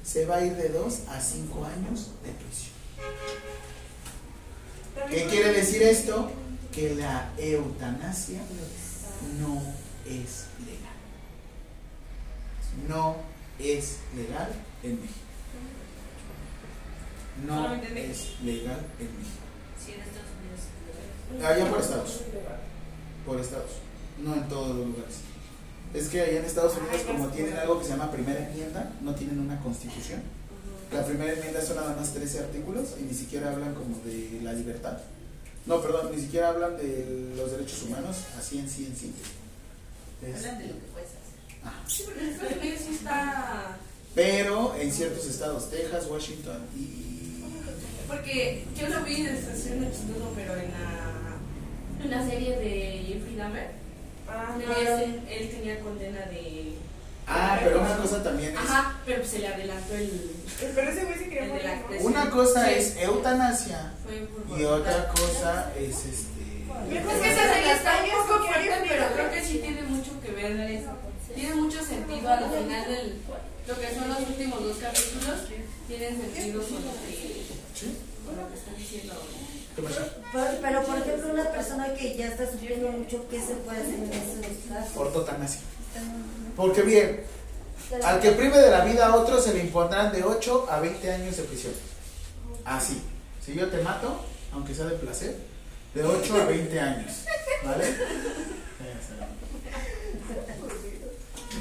se 0.03 0.25
va 0.25 0.37
a 0.37 0.45
ir 0.45 0.55
de 0.55 0.69
2 0.69 0.99
a 1.09 1.21
5 1.21 1.65
años 1.65 2.11
de 2.23 2.31
prisión. 2.31 2.73
¿Qué 5.09 5.27
quiere 5.27 5.53
decir 5.53 5.81
esto? 5.83 6.29
Que 6.73 6.95
la 6.95 7.29
eutanasia 7.37 8.41
no 9.39 9.61
es 10.05 10.45
legal. 10.65 10.97
No 12.87 13.15
es 13.59 13.97
legal 14.15 14.49
en 14.83 15.01
México. 15.01 15.28
No 17.45 17.73
es 17.73 18.41
legal 18.43 18.79
en 18.99 19.07
México. 19.17 19.43
Sí, 19.83 19.93
en 19.93 20.01
Estados 20.01 20.29
Unidos. 20.39 21.45
Allá 21.45 21.69
por 21.69 21.79
estados. 21.79 22.21
Por 23.25 23.39
estados. 23.39 23.71
No 24.23 24.35
en 24.35 24.47
todos 24.47 24.75
los 24.75 24.87
lugares. 24.87 25.15
Es 25.93 26.07
que 26.07 26.21
allá 26.21 26.39
en 26.39 26.45
Estados 26.45 26.77
Unidos, 26.77 27.01
como 27.07 27.27
tienen 27.29 27.57
algo 27.57 27.79
que 27.79 27.85
se 27.85 27.91
llama 27.91 28.11
primera 28.11 28.47
enmienda, 28.47 28.91
no 29.01 29.15
tienen 29.15 29.39
una 29.39 29.59
constitución. 29.59 30.21
La 30.91 31.05
primera 31.05 31.33
enmienda 31.33 31.61
son 31.61 31.77
nada 31.77 31.95
más 31.95 32.13
13 32.13 32.39
artículos 32.39 32.95
y 32.99 33.03
ni 33.03 33.13
siquiera 33.13 33.51
hablan 33.51 33.73
como 33.75 33.97
de 34.03 34.39
la 34.43 34.53
libertad. 34.53 34.97
No, 35.65 35.81
perdón, 35.81 36.11
ni 36.15 36.21
siquiera 36.21 36.49
hablan 36.49 36.77
de 36.77 37.33
los 37.35 37.51
derechos 37.51 37.83
humanos, 37.83 38.17
así 38.37 38.59
en 38.59 38.69
sí 38.69 38.85
en 38.85 38.95
sí. 38.95 39.13
Hablan 40.35 40.57
de 40.59 40.67
lo 40.67 40.73
que 40.73 40.87
puedes 40.93 41.09
hacer. 41.09 41.63
ajá. 41.63 41.83
Sí, 41.87 42.03
porque 42.05 42.29
Estados 42.29 42.57
Unidos 42.57 42.79
sí 42.85 42.93
está. 42.95 43.77
Pero 44.15 44.75
en 44.75 44.91
ciertos 44.91 45.27
estados, 45.27 45.69
Texas, 45.69 46.07
Washington 46.09 46.57
y... 46.75 47.08
Porque 48.09 48.65
yo 48.75 48.87
lo 48.89 49.01
vi 49.05 49.23
desde 49.23 49.51
hace 49.53 49.73
un 49.77 49.85
chistoso, 49.91 50.33
pero 50.35 50.53
en 50.55 50.71
la, 50.71 52.03
en 52.03 52.11
la 52.11 52.29
serie 52.29 52.57
de 52.57 53.03
Jeffrey 53.07 53.35
Dahmer, 53.35 53.79
Ah, 54.31 54.55
no, 54.57 54.97
él 55.27 55.49
tenía 55.49 55.79
condena 55.79 56.19
de. 56.27 56.75
Ah, 57.25 57.59
pero 57.63 57.81
una 57.81 57.97
cosa 57.97 58.21
también 58.23 58.51
es... 58.53 58.57
Ajá, 58.59 58.99
pero 59.05 59.25
se 59.25 59.39
le 59.39 59.47
adelantó 59.47 59.95
el. 59.95 60.31
Pero 60.75 60.89
ese 60.91 61.05
güey 61.05 61.17
se 61.17 61.29
quería 61.29 61.45
morir. 61.45 62.01
Una 62.01 62.29
cosa 62.29 62.65
Sí. 62.67 62.73
es 62.75 62.97
eutanasia 62.97 63.93
y 64.57 64.63
otra 64.65 65.07
cosa 65.09 65.71
es 65.77 65.95
este... 66.05 66.39
Es 66.95 67.21
que 67.21 67.31
esa 67.31 67.53
serie 67.53 67.71
está 67.73 68.03
un 68.03 68.27
poco 68.27 68.45
fuerte, 68.47 68.71
pero 68.87 69.05
creo 69.15 69.31
que 69.31 69.43
sí 69.43 69.57
tiene 69.59 69.81
mucho 69.83 70.11
que 70.21 70.31
ver 70.31 70.59
eso. 70.71 70.91
Tiene 71.33 71.55
mucho 71.55 71.83
sentido 71.83 72.29
al 72.29 72.45
final 72.51 72.85
del. 72.87 73.15
Lo 73.67 73.79
que 73.79 73.95
son 73.95 74.09
los 74.09 74.19
últimos 74.29 74.63
dos 74.63 74.77
capítulos, 74.77 75.39
tienen 75.87 76.21
sentido 76.21 76.61
con 76.63 76.85
lo 76.85 76.91
que, 77.05 77.45
¿Sí? 77.79 77.97
¿Qué 79.75 79.81
pasa? 79.81 80.05
Por- 80.33 80.57
Pero, 80.61 80.83
por 80.83 80.97
ejemplo, 80.97 81.29
una 81.31 81.49
persona 81.51 81.93
que 81.93 82.15
ya 82.17 82.27
está 82.27 82.49
sufriendo 82.51 82.89
mucho, 82.89 83.25
¿qué 83.29 83.39
se 83.39 83.53
puede 83.55 83.79
hacer 83.81 83.93
en 83.95 84.11
esos 84.11 84.69
casos? 84.69 84.97
Ortotanasia. 84.97 85.61
Porque 86.55 86.81
bien, 86.81 87.21
al 88.03 88.19
que 88.19 88.31
prive 88.31 88.57
de 88.59 88.69
la 88.69 88.83
vida 88.83 89.07
a 89.07 89.15
otro 89.15 89.41
se 89.41 89.53
le 89.53 89.61
impondrán 89.61 90.11
de 90.11 90.23
8 90.23 90.67
a 90.69 90.79
20 90.79 91.11
años 91.11 91.37
de 91.37 91.43
prisión. 91.43 91.73
Así. 92.65 93.01
Si 93.43 93.55
yo 93.55 93.69
te 93.69 93.81
mato, 93.81 94.19
aunque 94.53 94.75
sea 94.75 94.85
de 94.85 94.95
placer, 94.97 95.37
de 95.95 96.03
8 96.03 96.41
a 96.41 96.45
20 96.45 96.79
años. 96.79 97.11
¿Vale? 97.63 97.85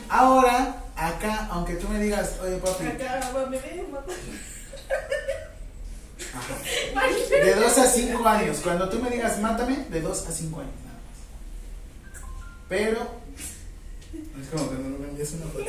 Ahora, 0.08 0.82
acá, 0.96 1.48
aunque 1.50 1.74
tú 1.76 1.88
me 1.88 2.00
digas, 2.00 2.32
oye 2.42 2.56
papi, 2.56 2.86
Acá, 2.86 3.30
me. 3.48 3.58
ajá, 6.34 6.54
de 7.30 7.54
2 7.54 7.78
a 7.78 7.86
5 7.86 8.28
años, 8.28 8.58
cuando 8.62 8.88
tú 8.88 8.98
me 8.98 9.10
digas 9.10 9.40
mátame, 9.40 9.86
de 9.90 10.00
2 10.00 10.26
a 10.26 10.32
5 10.32 10.60
años 10.60 10.72
nada 10.84 10.98
más. 10.98 12.20
Pero, 12.68 13.20
es 14.12 14.48
como 14.50 14.70
que 14.70 14.76
no 14.76 14.98
me 14.98 15.08
envías 15.08 15.32
una 15.32 15.46
foto. 15.46 15.64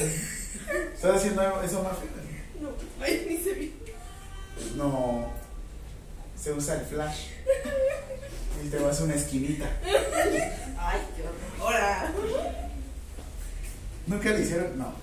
¿Estás 0.93 1.15
haciendo 1.15 1.41
eso 1.63 1.83
más 1.83 1.93
No, 2.61 2.69
ay, 3.01 3.25
ni 3.29 3.37
se 3.37 3.53
vi. 3.53 3.73
No, 4.75 5.31
se 6.41 6.53
usa 6.53 6.75
el 6.75 6.85
flash. 6.85 7.27
Y 8.63 8.69
te 8.69 8.77
vas 8.77 8.99
a 8.99 9.03
una 9.05 9.15
esquinita. 9.15 9.69
Ay, 10.77 11.01
qué 11.15 11.23
horror. 11.61 12.29
¿Nunca 14.07 14.29
le 14.31 14.41
hicieron? 14.41 14.77
No. 14.77 14.93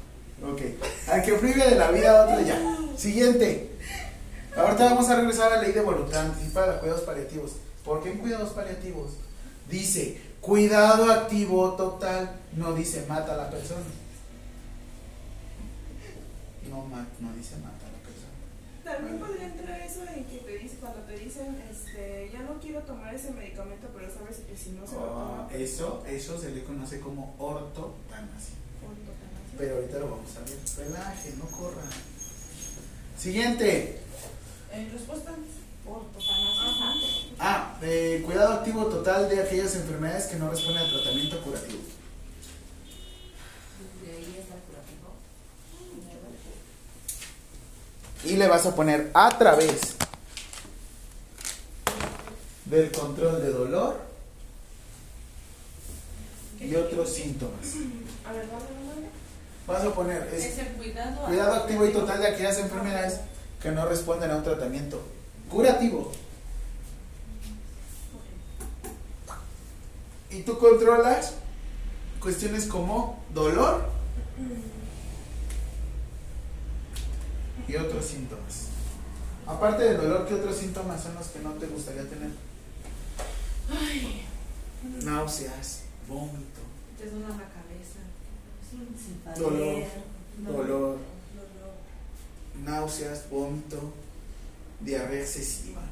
Ok. 0.42 0.60
Al 1.08 1.22
que 1.22 1.32
prive 1.34 1.64
de 1.64 1.76
la 1.76 1.90
vida 1.90 2.10
a 2.10 2.24
otro 2.24 2.44
ya. 2.44 2.60
Siguiente. 2.96 3.70
Ahorita 4.56 4.84
vamos 4.84 5.08
a 5.10 5.16
regresar 5.16 5.52
a 5.52 5.56
la 5.56 5.62
ley 5.62 5.72
de 5.72 5.80
voluntad 5.82 6.26
anticipada, 6.26 6.80
cuidados 6.80 7.02
paliativos. 7.02 7.52
¿Por 7.84 8.02
qué 8.02 8.12
en 8.12 8.18
cuidados 8.18 8.50
paliativos? 8.50 9.12
Dice, 9.70 10.20
cuidado 10.40 11.10
activo 11.12 11.72
total. 11.74 12.30
No 12.56 12.72
dice 12.74 13.04
mata 13.08 13.34
a 13.34 13.36
la 13.36 13.50
persona. 13.50 13.82
No, 16.70 16.84
no 16.86 17.32
dice 17.36 17.56
mata 17.56 17.86
a 17.86 17.92
la 17.92 17.98
persona. 17.98 18.32
También 18.84 19.18
podría 19.18 19.46
entrar 19.46 19.80
eso 19.80 20.00
en 20.14 20.24
que 20.24 20.38
te 20.38 20.58
dice, 20.58 20.76
cuando 20.80 21.00
te 21.00 21.18
dicen, 21.18 21.56
este, 21.70 22.30
ya 22.32 22.40
no 22.42 22.58
quiero 22.60 22.80
tomar 22.82 23.14
ese 23.14 23.32
medicamento, 23.32 23.88
pero 23.94 24.12
sabes 24.12 24.38
que 24.48 24.56
si 24.56 24.70
no 24.70 24.86
se 24.86 24.94
lo 24.94 25.00
Ah, 25.04 25.48
toma, 25.48 25.62
eso, 25.62 26.02
eso 26.08 26.40
se 26.40 26.50
le 26.50 26.64
conoce 26.64 27.00
como 27.00 27.34
ortotanasia. 27.38 28.54
ortotanasia. 28.82 29.58
Pero 29.58 29.76
ahorita 29.76 29.98
lo 29.98 30.10
vamos 30.10 30.30
a 30.36 30.40
ver. 30.40 30.88
Relaje, 30.88 31.34
no 31.38 31.44
corra. 31.46 31.82
Siguiente. 33.18 34.00
En 34.76 34.92
respuesta, 34.92 35.30
ortotanasia. 35.86 37.32
Ah, 37.38 37.78
eh, 37.80 38.22
cuidado 38.26 38.54
activo 38.54 38.84
total 38.86 39.28
de 39.30 39.40
aquellas 39.40 39.74
enfermedades 39.74 40.26
que 40.26 40.36
no 40.36 40.50
responden 40.50 40.82
al 40.82 40.90
tratamiento 40.90 41.40
curativo. 41.40 41.78
De 44.04 44.10
ahí 44.10 44.36
está 44.38 44.54
el 44.54 44.60
curativo. 44.60 45.14
Y 48.24 48.36
le 48.36 48.48
vas 48.48 48.66
a 48.66 48.74
poner 48.74 49.10
a 49.14 49.38
través 49.38 49.96
del 52.66 52.92
control 52.92 53.40
de 53.40 53.50
dolor 53.50 54.00
y 56.60 56.74
otros 56.74 57.14
síntomas. 57.14 57.76
Vas 59.66 59.84
a 59.84 59.94
poner 59.94 60.28
es 60.34 60.44
Es 60.44 60.58
el 60.58 60.66
cuidado. 60.74 61.24
cuidado 61.26 61.54
activo 61.54 61.86
y 61.86 61.92
total 61.92 62.20
de 62.20 62.28
aquellas 62.28 62.58
enfermedades 62.58 63.20
que 63.66 63.72
no 63.72 63.84
responden 63.84 64.30
a 64.30 64.36
un 64.36 64.44
tratamiento 64.44 65.02
curativo. 65.50 66.12
Y 70.30 70.42
tú 70.42 70.56
controlas 70.56 71.34
cuestiones 72.20 72.66
como 72.66 73.24
dolor 73.34 73.88
y 77.66 77.74
otros 77.74 78.04
síntomas. 78.04 78.68
Aparte 79.48 79.82
del 79.82 79.96
dolor, 79.96 80.28
¿qué 80.28 80.34
otros 80.34 80.54
síntomas 80.54 81.02
son 81.02 81.16
los 81.16 81.26
que 81.26 81.40
no 81.40 81.50
te 81.54 81.66
gustaría 81.66 82.08
tener? 82.08 82.30
Náuseas, 85.02 85.82
vómito, 86.06 86.60
Te 86.96 87.10
suena 87.10 87.30
la 87.30 87.48
cabeza. 87.48 87.98
Dolor. 89.36 89.82
dolor, 90.38 90.98
náuseas, 92.64 93.28
vómito, 93.30 93.92
diarrea 94.80 95.20
excesiva. 95.20 95.82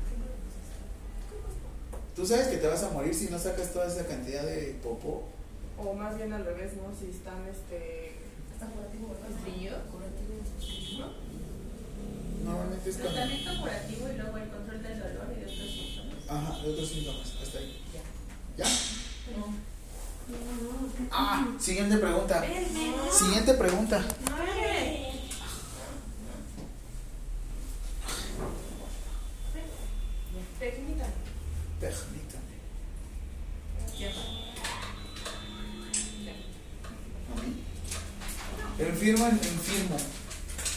¿Tú 2.14 2.24
sabes 2.24 2.46
que 2.48 2.58
te 2.58 2.66
vas 2.66 2.82
a 2.82 2.90
morir 2.90 3.14
si 3.14 3.28
no 3.28 3.38
sacas 3.38 3.72
toda 3.72 3.86
esa 3.86 4.06
cantidad 4.06 4.44
de 4.44 4.76
popó? 4.82 5.34
o 5.78 5.92
más 5.94 6.16
bien 6.16 6.32
al 6.32 6.44
revés, 6.44 6.72
¿no? 6.74 6.94
Si 6.98 7.10
están, 7.10 7.46
este, 7.48 8.12
Hasta 8.52 8.66
curativo. 8.66 9.14
Frío. 9.42 9.72
Normalmente 12.44 12.90
es 12.90 12.96
cuando. 12.96 13.14
Tratamiento 13.14 13.60
curativo 13.60 14.08
y 14.08 14.16
luego 14.16 14.36
el 14.38 14.48
control 14.48 14.82
del 14.82 14.98
dolor 14.98 15.26
y 15.34 15.40
de 15.40 15.46
otros 15.46 15.70
síntomas. 15.70 16.14
Ajá, 16.28 16.62
de 16.62 16.70
otros 16.70 16.88
síntomas. 16.88 17.34
Hasta 17.42 17.58
ahí. 17.58 17.82
Ya. 18.56 18.64
¿Ya? 18.64 18.70
Ah, 21.10 21.46
siguiente 21.58 21.98
pregunta. 21.98 22.44
Siguiente 23.10 23.54
pregunta. 23.54 24.04
Permítame. 30.64 31.12
Permítame. 31.80 32.54
Enfermo, 38.78 39.26
en- 39.26 39.32
enfermo. 39.34 39.96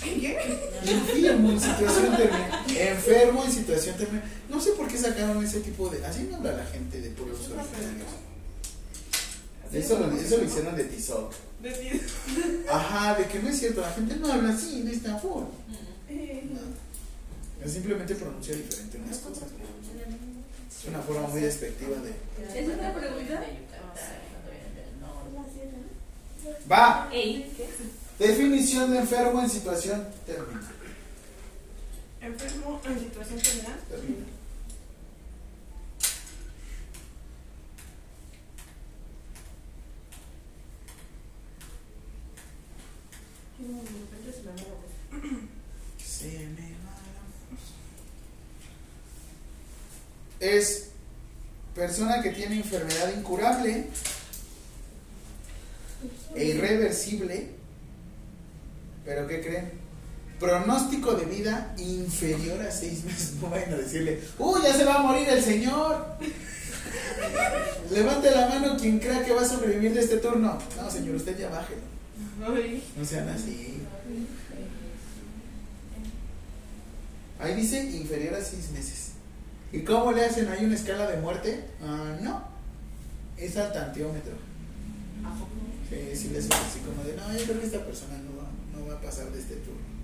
¿Qué? 0.03 0.37
Enfermo 0.85 1.51
en 1.51 1.59
situación 1.59 2.15
terminal. 2.17 2.63
Enfermo 2.77 3.43
en 3.43 3.51
situación 3.51 3.97
terminal. 3.97 4.23
No 4.49 4.61
sé 4.61 4.71
por 4.71 4.87
qué 4.87 4.97
sacaron 4.97 5.43
ese 5.43 5.59
tipo 5.61 5.89
de. 5.89 6.05
Así 6.05 6.27
no 6.29 6.37
habla 6.37 6.51
la 6.53 6.65
gente 6.65 7.01
de 7.01 7.09
pueblos 7.11 7.39
originarios. 7.39 8.07
Eso 9.73 9.99
lo, 9.99 10.11
eso 10.11 10.37
lo 10.37 10.43
hicieron 10.45 10.75
de 10.75 10.83
Tizoc. 10.85 11.33
Ajá, 12.69 13.15
de 13.15 13.25
que 13.27 13.39
no 13.39 13.49
es 13.49 13.59
cierto, 13.59 13.81
la 13.81 13.91
gente 13.91 14.15
no 14.17 14.31
habla 14.31 14.53
así, 14.53 14.83
de 14.83 14.93
esta 14.93 15.17
forma. 15.17 15.49
No. 16.53 16.86
Es 17.63 17.73
simplemente 17.73 18.15
pronuncia 18.15 18.55
diferente 18.55 18.97
unas 18.97 19.17
cosas. 19.17 19.43
Es 20.79 20.85
una 20.87 20.99
forma 20.99 21.27
muy 21.27 21.41
despectiva 21.41 21.97
de. 21.99 22.59
¿Es 22.59 22.67
una 22.67 22.93
pregunta? 22.93 23.43
Va. 26.71 27.09
Definición 28.19 28.91
de 28.91 28.99
enfermo 28.99 29.41
en 29.41 29.49
situación 29.49 30.07
terminal. 30.25 30.63
Enfermo 32.21 32.81
en 32.85 32.99
situación 32.99 33.39
terminal. 33.39 33.79
Terminal. 33.89 34.25
De 43.59 43.65
repente 43.65 44.31
se 44.33 44.41
me 44.43 44.49
va 44.51 44.55
la 44.55 44.63
voz. 44.63 44.91
Se 46.03 46.27
me 46.55 46.71
va 46.85 46.93
la- 47.15 47.57
Es 50.39 50.89
persona 51.75 52.21
que 52.21 52.31
tiene 52.31 52.57
enfermedad 52.57 53.13
incurable 53.15 53.87
e 56.35 56.45
irreversible, 56.45 57.49
pero 59.05 59.27
¿qué 59.27 59.41
creen? 59.41 59.71
Pronóstico 60.39 61.13
de 61.13 61.25
vida 61.25 61.73
inferior 61.77 62.61
a 62.61 62.71
seis 62.71 63.03
meses. 63.03 63.33
No 63.41 63.49
vayan 63.49 63.73
a 63.73 63.77
decirle, 63.77 64.19
¡Uy, 64.37 64.61
ya 64.63 64.73
se 64.73 64.85
va 64.85 64.95
a 64.95 65.03
morir 65.03 65.27
el 65.29 65.43
señor! 65.43 66.05
Levante 67.91 68.31
la 68.31 68.47
mano 68.47 68.77
quien 68.77 68.99
crea 68.99 69.23
que 69.23 69.33
va 69.33 69.41
a 69.41 69.47
sobrevivir 69.47 69.93
de 69.93 70.01
este 70.01 70.17
turno. 70.17 70.57
No, 70.75 70.91
señor, 70.91 71.15
usted 71.15 71.37
ya. 71.37 71.49
Ay. 72.45 72.83
No 72.95 73.05
sean 73.05 73.29
así. 73.29 73.77
Ahí 77.39 77.55
dice 77.55 77.83
inferior 77.83 78.35
a 78.35 78.43
seis 78.43 78.71
meses. 78.71 79.06
¿Y 79.71 79.81
cómo 79.81 80.11
le 80.11 80.25
hacen? 80.25 80.47
¿Hay 80.47 80.65
una 80.65 80.75
escala 80.75 81.07
de 81.07 81.17
muerte? 81.17 81.63
Ah, 81.83 82.15
no. 82.21 82.43
Es 83.37 83.57
al 83.57 83.73
tanteómetro. 83.73 84.33
Sí, 85.89 86.15
sí 86.15 86.29
les 86.29 86.45
así 86.45 86.79
como 86.79 87.03
de, 87.03 87.15
no, 87.15 87.31
yo 87.37 87.45
creo 87.45 87.59
que 87.59 87.65
esta 87.65 87.85
persona 87.85 88.17
no 88.17 88.37
va, 88.37 88.49
no 88.73 88.87
va 88.87 88.95
a 88.95 89.01
pasar 89.01 89.31
de 89.31 89.39
este 89.39 89.55
turno. 89.55 89.97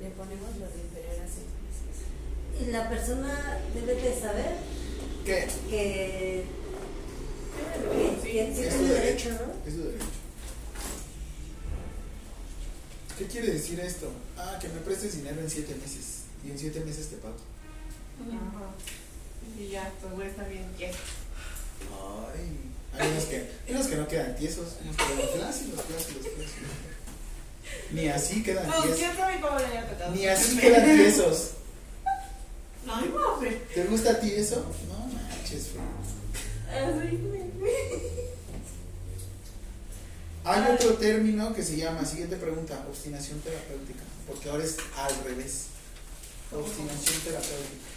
le 0.00 0.10
ponemos 0.10 0.56
lo 0.58 0.68
de 0.68 0.80
inferior 0.80 1.18
a 1.20 1.26
seis 1.26 1.50
meses. 1.58 2.06
Y 2.60 2.70
la 2.70 2.88
persona 2.88 3.57
debe 3.94 4.20
saber 4.20 4.56
¿Qué? 5.24 5.48
que, 5.70 6.44
que, 8.22 8.30
que 8.30 8.48
Es 8.48 8.72
su 8.74 8.84
derecho, 8.84 9.28
derecho. 9.28 9.30
¿no? 9.30 9.68
Es 9.68 9.74
su 9.74 9.82
derecho. 9.84 10.04
¿Qué 13.18 13.26
quiere 13.26 13.52
decir 13.52 13.80
esto? 13.80 14.12
Ah, 14.36 14.58
que 14.60 14.68
me 14.68 14.80
prestes 14.80 15.16
dinero 15.16 15.40
en 15.40 15.50
siete 15.50 15.74
meses. 15.74 16.22
Y 16.46 16.50
en 16.52 16.58
siete 16.58 16.80
meses 16.80 17.08
te 17.08 17.16
pago. 17.16 17.34
Ajá. 18.20 18.70
Y 19.58 19.68
ya, 19.70 19.90
tu 20.00 20.08
güey 20.14 20.28
está 20.28 20.44
bien 20.44 20.66
quieto. 20.76 20.98
Ay, 21.90 23.00
hay 23.00 23.10
unos 23.10 23.24
que, 23.24 23.36
hay 23.36 23.74
unos 23.74 23.86
que 23.86 23.96
no 23.96 24.06
quedan 24.08 24.36
tiesos, 24.36 24.76
unos 24.82 24.96
quedan 24.96 25.28
flácidos, 25.36 25.80
flácidos, 25.82 26.26
flácidos. 26.26 26.70
Ni 27.92 28.08
así 28.08 28.42
quedan 28.42 28.66
No, 28.68 28.82
tiesos. 28.82 29.00
Ni 30.14 30.26
así 30.26 30.56
quedan 30.58 30.84
tiesos. 30.96 31.50
Ay. 32.90 33.12
¿Te 33.74 33.84
gusta 33.84 34.12
a 34.12 34.20
ti 34.20 34.32
eso? 34.32 34.64
No 34.88 35.06
manches. 35.06 35.68
Hay 40.44 40.72
otro 40.72 40.94
término 40.94 41.54
que 41.54 41.62
se 41.62 41.76
llama, 41.76 42.04
siguiente 42.04 42.36
pregunta, 42.36 42.84
obstinación 42.88 43.40
terapéutica, 43.40 44.02
porque 44.26 44.48
ahora 44.48 44.64
es 44.64 44.76
al 44.96 45.24
revés. 45.24 45.66
Obstinación 46.50 47.20
terapéutica. 47.22 47.88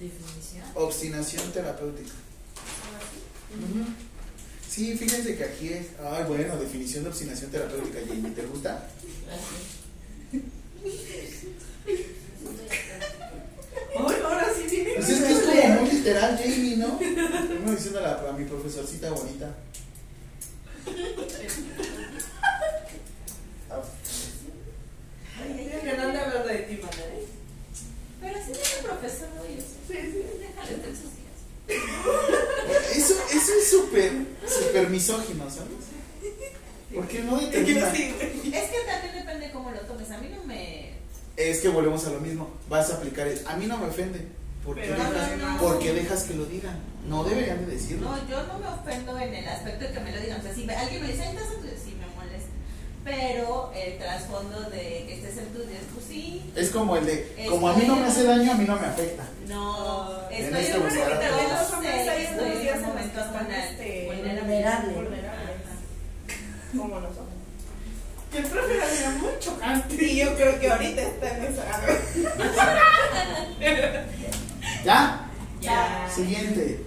Definición. 0.00 0.64
Obstinación 0.74 1.52
terapéutica. 1.52 2.14
Sí, 4.68 4.96
fíjense 4.96 5.36
que 5.36 5.44
aquí 5.44 5.68
es. 5.68 5.86
Ay, 6.00 6.24
bueno, 6.26 6.56
definición 6.56 7.04
de 7.04 7.10
obstinación 7.10 7.50
terapéutica, 7.50 8.00
Jamie. 8.06 8.32
¿Te 8.32 8.46
gusta? 8.46 8.88
Ay, 13.96 14.16
ahora 14.24 14.46
sí 14.54 14.64
tiene 14.68 14.94
Pues 14.94 15.08
es 15.08 15.22
que 15.22 15.32
es 15.32 15.40
como 15.40 15.80
muy 15.80 15.90
literal, 15.90 16.38
Jamie, 16.42 16.76
¿no? 16.76 16.98
Uno 16.98 17.70
diciéndole 17.72 18.06
a, 18.06 18.28
a 18.28 18.32
mi 18.32 18.44
profesorcita 18.44 19.10
bonita. 19.10 19.54
Que 25.88 25.96
no 25.96 26.02
ande 26.02 26.18
hablando 26.18 26.48
de 26.48 26.58
ti, 26.58 26.80
madre. 26.82 27.24
Pero 28.20 28.38
sí 28.44 28.52
es 28.52 28.78
un 28.78 28.84
profesor 28.86 29.28
eso. 29.46 29.66
Sí, 29.86 29.94
sí. 29.94 30.22
Déjale 30.38 30.76
de 30.76 30.96
sus 30.96 31.10
días. 31.16 31.38
Eso, 32.94 33.14
eso 33.30 33.52
es 33.54 33.70
súper, 33.70 34.12
súper 34.46 34.90
misógino, 34.90 35.48
¿sabes? 35.50 35.72
Porque 36.94 37.20
no 37.20 37.38
Es 37.38 37.48
que 37.48 37.60
determina. 37.60 37.88
Es 37.88 38.70
que 38.70 38.78
también 38.86 39.14
depende 39.14 39.46
de 39.46 39.52
cómo 39.52 39.70
lo 39.70 39.80
tomes. 39.80 40.10
A 40.10 40.18
mí 40.18 40.28
no 40.34 40.44
me. 40.44 40.97
Es 41.38 41.60
que 41.60 41.68
volvemos 41.68 42.04
a 42.04 42.10
lo 42.10 42.18
mismo. 42.18 42.50
Vas 42.68 42.90
a 42.90 42.94
aplicar 42.96 43.28
el. 43.28 43.40
A 43.46 43.54
mí 43.56 43.66
no 43.66 43.78
me 43.78 43.86
ofende. 43.86 44.26
¿Por 44.64 44.74
qué, 44.74 44.88
dejas, 44.88 45.38
no, 45.38 45.52
no. 45.54 45.58
por 45.60 45.78
qué 45.78 45.94
dejas 45.94 46.24
que 46.24 46.34
lo 46.34 46.44
digan? 46.46 46.76
No 47.08 47.22
deberían 47.22 47.64
de 47.64 47.72
decirlo. 47.72 48.10
No, 48.10 48.28
yo 48.28 48.42
no 48.48 48.58
me 48.58 48.66
ofendo 48.66 49.16
en 49.18 49.32
el 49.34 49.48
aspecto 49.48 49.84
de 49.86 49.92
que 49.92 50.00
me 50.00 50.10
lo 50.14 50.20
digan. 50.20 50.40
O 50.40 50.42
sea, 50.42 50.52
si 50.54 50.64
me- 50.64 50.74
alguien 50.74 51.00
me 51.00 51.08
dice, 51.12 51.24
estás 51.30 51.44
en 51.52 51.62
sí 51.82 51.96
me 51.98 52.06
molesta. 52.16 52.50
Pero 53.04 53.72
el 53.72 53.96
trasfondo 53.98 54.60
de 54.68 55.04
que 55.06 55.14
estés 55.14 55.38
en 55.38 55.46
tus 55.54 55.68
días, 55.68 55.82
pues 55.94 56.06
sí. 56.06 56.50
Es 56.56 56.70
como 56.70 56.96
el 56.96 57.06
de. 57.06 57.46
Como 57.48 57.68
a 57.68 57.74
mí 57.76 57.84
no 57.86 57.96
me 57.96 58.06
hace 58.06 58.24
daño, 58.24 58.50
a 58.52 58.54
mí 58.56 58.64
no 58.66 58.76
me 58.78 58.86
afecta. 58.86 59.22
No, 59.46 60.28
estoy 60.28 60.60
este 60.60 60.72
en 60.72 60.82
un 60.82 60.88
momento, 60.88 61.12
estoy 61.12 62.66
en 62.66 62.78
un 62.78 62.82
momento 62.82 63.20
vulnerable. 63.32 63.70
este, 63.70 64.06
vulnerable. 64.08 64.92
Como 66.76 67.00
nosotros. 67.00 67.26
Que 68.30 68.38
el 68.38 68.44
profe 68.44 68.76
la 68.76 68.90
era 68.92 69.10
muy 69.10 69.30
chocante. 69.40 70.04
Y 70.04 70.16
yo 70.18 70.34
creo 70.34 70.60
que 70.60 70.70
ahorita 70.70 71.02
está 71.02 71.36
en 71.36 71.44
esa. 71.44 71.64
¿Ya? 74.84 75.30
Ya. 75.60 76.08
Siguiente. 76.14 76.84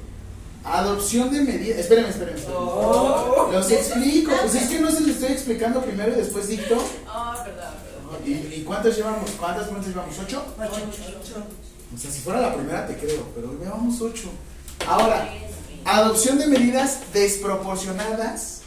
Adopción 0.64 1.32
de 1.32 1.42
medidas. 1.42 1.80
Espérenme, 1.80 2.10
espérenme. 2.10 2.40
espérenme. 2.40 2.64
Oh. 2.64 3.50
Los 3.52 3.72
explico. 3.72 4.32
Pues 4.42 4.56
es 4.56 4.70
que 4.70 4.80
no 4.80 4.92
se 4.92 5.02
les 5.02 5.16
estoy 5.16 5.32
explicando 5.32 5.82
primero 5.82 6.12
y 6.12 6.16
después 6.16 6.48
dicto. 6.48 6.78
Ah, 7.08 7.44
verdad, 7.46 7.74
verdad. 7.84 8.26
¿Y, 8.26 8.60
y 8.60 8.64
cuántos 8.64 8.96
llevamos? 8.96 9.32
¿Cuántas 9.32 9.64
preguntas 9.64 9.90
llevamos? 9.90 10.20
¿Ocho? 10.20 10.46
Ocho. 10.58 11.44
O 11.94 11.98
sea, 11.98 12.12
si 12.12 12.22
fuera 12.22 12.40
la 12.40 12.54
primera 12.54 12.88
te 12.88 12.96
creo, 12.96 13.28
pero 13.36 13.54
llevamos 13.60 14.00
ocho. 14.02 14.30
Ahora, 14.88 15.28
adopción 15.86 16.38
de 16.40 16.48
medidas 16.48 17.00
desproporcionadas 17.14 18.61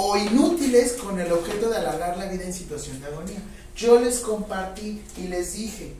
o 0.00 0.16
inútiles 0.16 0.92
con 0.92 1.18
el 1.18 1.32
objeto 1.32 1.70
de 1.70 1.76
alargar 1.76 2.16
la 2.16 2.26
vida 2.26 2.44
en 2.44 2.52
situación 2.52 3.00
de 3.00 3.06
agonía. 3.06 3.40
Yo 3.74 3.98
les 4.00 4.20
compartí 4.20 5.02
y 5.16 5.28
les 5.28 5.54
dije, 5.54 5.94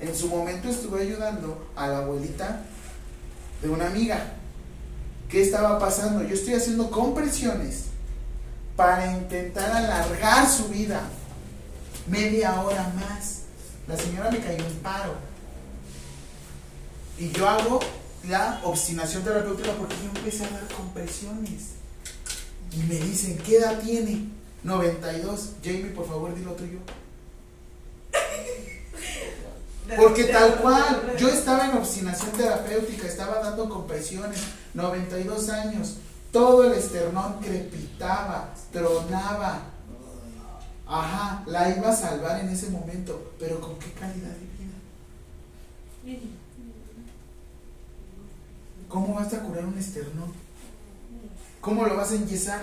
en 0.00 0.14
su 0.14 0.28
momento 0.28 0.68
estuve 0.68 1.02
ayudando 1.02 1.68
a 1.76 1.88
la 1.88 1.98
abuelita 1.98 2.64
de 3.62 3.68
una 3.68 3.86
amiga 3.86 4.34
¿Qué 5.28 5.42
estaba 5.42 5.80
pasando? 5.80 6.22
Yo 6.22 6.34
estoy 6.34 6.54
haciendo 6.54 6.90
compresiones 6.92 7.86
para 8.76 9.12
intentar 9.16 9.68
alargar 9.68 10.48
su 10.48 10.68
vida 10.68 11.00
media 12.06 12.60
hora 12.62 12.92
más. 12.94 13.40
La 13.88 13.96
señora 13.96 14.30
me 14.30 14.38
cayó 14.38 14.64
en 14.64 14.74
paro. 14.76 15.14
Y 17.18 17.32
yo 17.32 17.48
hago 17.48 17.80
la 18.28 18.60
obstinación 18.62 19.24
terapéutica 19.24 19.72
porque 19.72 19.96
yo 19.96 20.10
empecé 20.16 20.44
a 20.44 20.50
dar 20.50 20.68
compresiones. 20.68 21.83
Y 22.74 22.82
me 22.88 22.96
dicen, 22.96 23.38
¿qué 23.38 23.58
edad 23.58 23.80
tiene? 23.80 24.28
92. 24.64 25.52
Jamie, 25.62 25.92
por 25.94 26.08
favor, 26.08 26.34
dilo 26.34 26.52
tuyo. 26.52 26.78
Porque 29.96 30.24
tal 30.24 30.56
cual, 30.56 31.14
yo 31.18 31.28
estaba 31.28 31.66
en 31.66 31.76
obstinación 31.76 32.30
terapéutica, 32.32 33.06
estaba 33.06 33.40
dando 33.40 33.68
compresiones, 33.68 34.40
92 34.72 35.48
años, 35.50 35.96
todo 36.32 36.64
el 36.64 36.72
esternón 36.72 37.40
crepitaba, 37.40 38.54
tronaba. 38.72 39.70
Ajá, 40.86 41.44
la 41.46 41.70
iba 41.76 41.90
a 41.90 41.96
salvar 41.96 42.40
en 42.40 42.48
ese 42.48 42.70
momento, 42.70 43.32
pero 43.38 43.60
¿con 43.60 43.78
qué 43.78 43.92
calidad 43.92 44.30
de 44.30 46.14
vida? 46.14 46.28
¿Cómo 48.88 49.14
vas 49.14 49.32
a 49.32 49.40
curar 49.40 49.64
un 49.64 49.78
esternón? 49.78 50.43
¿Cómo 51.64 51.86
lo 51.86 51.96
vas 51.96 52.10
a 52.10 52.16
enyesar? 52.16 52.62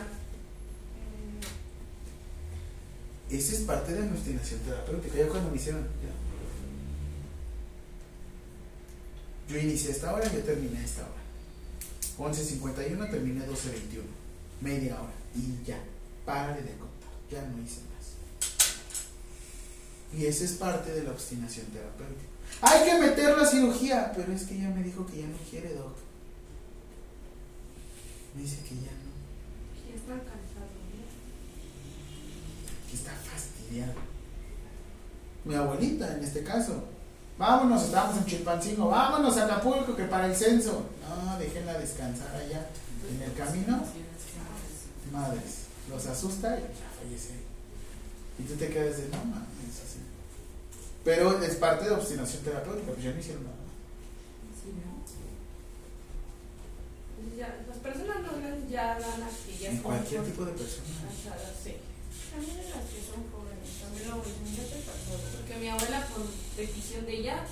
Esa 3.32 3.54
es 3.56 3.62
parte 3.62 3.94
de 3.94 4.04
mi 4.04 4.16
obstinación 4.16 4.60
terapéutica. 4.60 5.18
Ya 5.18 5.28
cuando 5.28 5.50
me 5.50 5.56
hicieron, 5.56 5.82
ya. 5.82 6.12
Yo 9.52 9.60
inicié 9.60 9.90
esta 9.90 10.14
hora 10.14 10.32
yo 10.32 10.40
terminé 10.42 10.84
esta 10.84 11.02
hora. 11.02 12.32
11.51 12.32 13.10
terminé 13.10 13.48
12.21. 13.48 14.04
Media 14.62 15.02
hora. 15.02 15.14
Y 15.34 15.66
ya. 15.66 15.80
Párale 16.24 16.62
de 16.62 16.74
contar. 16.74 17.10
Ya 17.32 17.42
no 17.42 17.60
hice 17.64 17.82
más. 17.82 18.14
Y 20.16 20.28
esa 20.28 20.44
es 20.44 20.52
parte 20.52 20.92
de 20.92 21.04
la 21.04 21.12
obstinación 21.12 21.66
terapéutica. 21.68 22.30
Hay 22.62 22.88
que 22.88 23.00
meter 23.00 23.36
la 23.36 23.48
cirugía. 23.48 24.14
Pero 24.16 24.32
es 24.32 24.44
que 24.44 24.60
ya 24.60 24.70
me 24.70 24.84
dijo 24.84 25.08
que 25.08 25.22
ya 25.22 25.28
no 25.28 25.38
quiere, 25.50 25.74
Doc. 25.74 26.01
Me 28.36 28.42
dice 28.42 28.58
que 28.64 28.76
ya 28.76 28.92
no. 28.92 29.12
Ya 29.90 29.96
está 29.96 30.14
cansado. 30.14 30.72
Que 32.90 32.96
está 32.96 33.12
fastidiado. 33.12 33.94
Mi 35.44 35.56
abuelita, 35.56 36.16
en 36.16 36.24
este 36.24 36.44
caso. 36.44 36.84
Vámonos, 37.38 37.84
estamos 37.84 38.18
en 38.18 38.26
Chilpancingo. 38.26 38.90
Vámonos 38.90 39.36
a 39.38 39.46
Acapulco, 39.46 39.96
que 39.96 40.04
para 40.04 40.28
el 40.28 40.36
censo. 40.36 40.86
No, 41.02 41.38
déjenla 41.40 41.80
descansar 41.80 42.36
allá. 42.36 42.68
En 43.10 43.22
el 43.22 43.34
camino, 43.34 43.84
madres, 45.12 45.66
los 45.90 46.06
asusta 46.06 46.58
y 46.58 46.62
ya 46.62 46.90
fallece. 46.98 47.34
Y 48.40 48.44
tú 48.44 48.56
te 48.56 48.70
quedas 48.70 48.98
de, 48.98 49.10
no 49.10 49.18
mames, 49.26 49.82
así. 49.84 50.00
Pero 51.04 51.42
es 51.42 51.56
parte 51.56 51.86
de 51.86 51.92
obstinación 51.92 52.44
terapéutica, 52.44 52.94
pues 52.94 53.04
ya 53.04 53.12
no 53.12 53.20
hicieron 53.20 53.44
nada. 53.44 53.56
Pues 57.18 57.38
ya, 57.38 57.56
personas 57.82 58.22
normales 58.22 58.70
ya 58.70 59.00
dan 59.00 59.20
las 59.20 59.34
que 59.46 59.58
ya 59.60 59.70
En 59.70 59.76
son 59.76 59.84
cualquier 59.84 60.24
tipo 60.24 60.46
de 60.46 60.52
persona. 60.54 60.88
cansadas, 61.02 61.56
sí. 61.64 61.74
También 62.32 62.58
en 62.64 62.70
las 62.72 62.86
que 62.88 63.00
son 63.04 63.22
jóvenes, 63.34 63.70
también 63.82 64.08
lo 64.10 64.16
mismo, 64.24 64.46
ya 64.56 64.64
te 64.72 64.80
pasó. 64.88 65.12
Porque 65.36 65.56
mi 65.60 65.68
abuela, 65.68 66.00
por 66.08 66.24
petición 66.56 67.06
de 67.06 67.14
ella, 67.20 67.44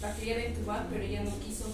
la 0.00 0.14
quería 0.16 0.44
entubar, 0.46 0.86
pero 0.90 1.02
ella 1.04 1.22
no 1.24 1.38
quiso. 1.40 1.66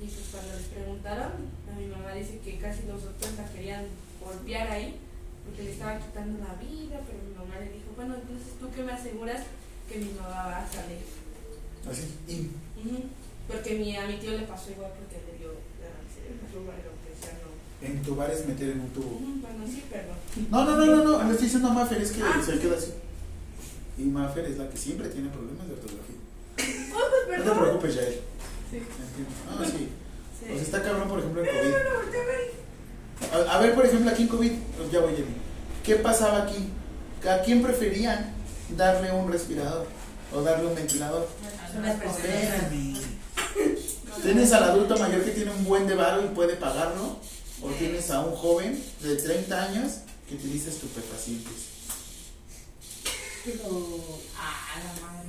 Y 0.00 0.06
pues 0.08 0.26
cuando 0.32 0.56
les 0.56 0.66
preguntaron, 0.72 1.32
a 1.68 1.72
mi 1.76 1.86
mamá 1.86 2.14
dice 2.14 2.40
que 2.40 2.56
casi 2.58 2.86
los 2.88 3.02
doctores 3.04 3.36
la 3.36 3.52
querían 3.52 3.84
golpear 4.24 4.70
ahí, 4.70 4.96
porque 5.44 5.62
le 5.64 5.72
estaba 5.72 5.98
quitando 6.00 6.40
la 6.40 6.54
vida, 6.56 7.00
pero 7.04 7.18
mi 7.20 7.34
mamá 7.36 7.60
le 7.60 7.68
dijo, 7.76 7.92
bueno, 7.96 8.14
entonces 8.16 8.56
tú 8.58 8.70
qué 8.74 8.82
me 8.82 8.92
aseguras 8.92 9.44
que 9.88 9.98
mi 9.98 10.12
mamá 10.16 10.46
va 10.48 10.64
a 10.64 10.70
salir. 10.72 11.04
Así. 11.84 12.08
Y 12.28 12.48
Ujú. 12.80 13.04
Porque 13.48 13.74
mi, 13.74 13.96
a 13.96 14.06
mi 14.06 14.16
tío 14.16 14.30
le 14.32 14.46
pasó 14.46 14.70
igual 14.70 14.92
porque 14.96 15.20
le 15.26 15.36
dio 15.38 15.50
que 15.52 15.84
no. 16.54 16.89
Entubar 17.82 18.30
es 18.30 18.46
meter 18.46 18.70
en 18.70 18.80
un 18.80 18.88
tubo. 18.90 19.06
Ujú, 19.16 19.40
Bueno, 19.40 19.64
sí, 19.66 19.84
perdón. 19.90 20.16
No, 20.50 20.64
no, 20.64 20.76
no, 20.76 20.86
no, 20.86 21.04
no, 21.18 21.24
le 21.24 21.30
estoy 21.32 21.46
diciendo 21.46 21.68
a 21.68 21.72
Maffer, 21.72 22.00
es 22.02 22.12
que 22.12 22.22
Ah. 22.22 22.42
se 22.44 22.58
queda 22.58 22.76
así. 22.76 22.92
Y 23.98 24.02
Maffer 24.04 24.44
es 24.46 24.58
la 24.58 24.68
que 24.68 24.76
siempre 24.76 25.08
tiene 25.08 25.28
problemas 25.30 25.66
de 25.68 25.74
ortografía. 25.74 26.16
Oh, 26.94 27.38
No 27.38 27.44
te 27.54 27.60
preocupes, 27.60 27.94
Yael. 27.94 28.14
Sí. 28.70 28.76
Entiendo. 28.76 29.32
Ah, 29.48 29.64
sí. 29.64 29.88
Sí. 30.38 30.46
Pues 30.48 30.62
está 30.62 30.82
cabrón, 30.82 31.08
por 31.08 31.18
ejemplo, 31.20 31.42
en 31.42 31.48
COVID. 31.48 31.74
a 33.48 33.58
ver. 33.58 33.74
Por 33.74 33.86
ejemplo, 33.86 34.10
aquí 34.10 34.22
en 34.22 34.28
COVID, 34.28 34.52
pues 34.76 34.90
ya 34.90 35.00
voy, 35.00 35.12
Jenny. 35.12 35.34
¿Qué 35.84 35.96
pasaba 35.96 36.42
aquí? 36.42 36.68
¿A 37.28 37.42
quién 37.42 37.62
preferían 37.62 38.32
darle 38.76 39.12
un 39.12 39.30
respirador 39.30 39.86
o 40.34 40.42
darle 40.42 40.66
un 40.68 40.74
ventilador? 40.74 41.28
Persona. 41.72 41.98
¿Tienes 44.22 44.52
al 44.52 44.64
adulto 44.64 44.98
mayor 44.98 45.22
que 45.24 45.30
tiene 45.30 45.50
un 45.50 45.64
buen 45.64 45.86
de 45.86 45.94
varo 45.94 46.22
y 46.24 46.28
puede 46.28 46.56
pagarlo? 46.56 47.16
¿O 47.62 47.68
tienes 47.78 48.10
a 48.10 48.20
un 48.20 48.34
joven 48.34 48.82
de 49.00 49.16
30 49.16 49.64
años 49.64 49.92
que 50.28 50.34
utiliza 50.34 50.70
estupefacientes? 50.70 51.70
Ah, 54.36 54.80
la 54.84 55.06
madre. 55.06 55.20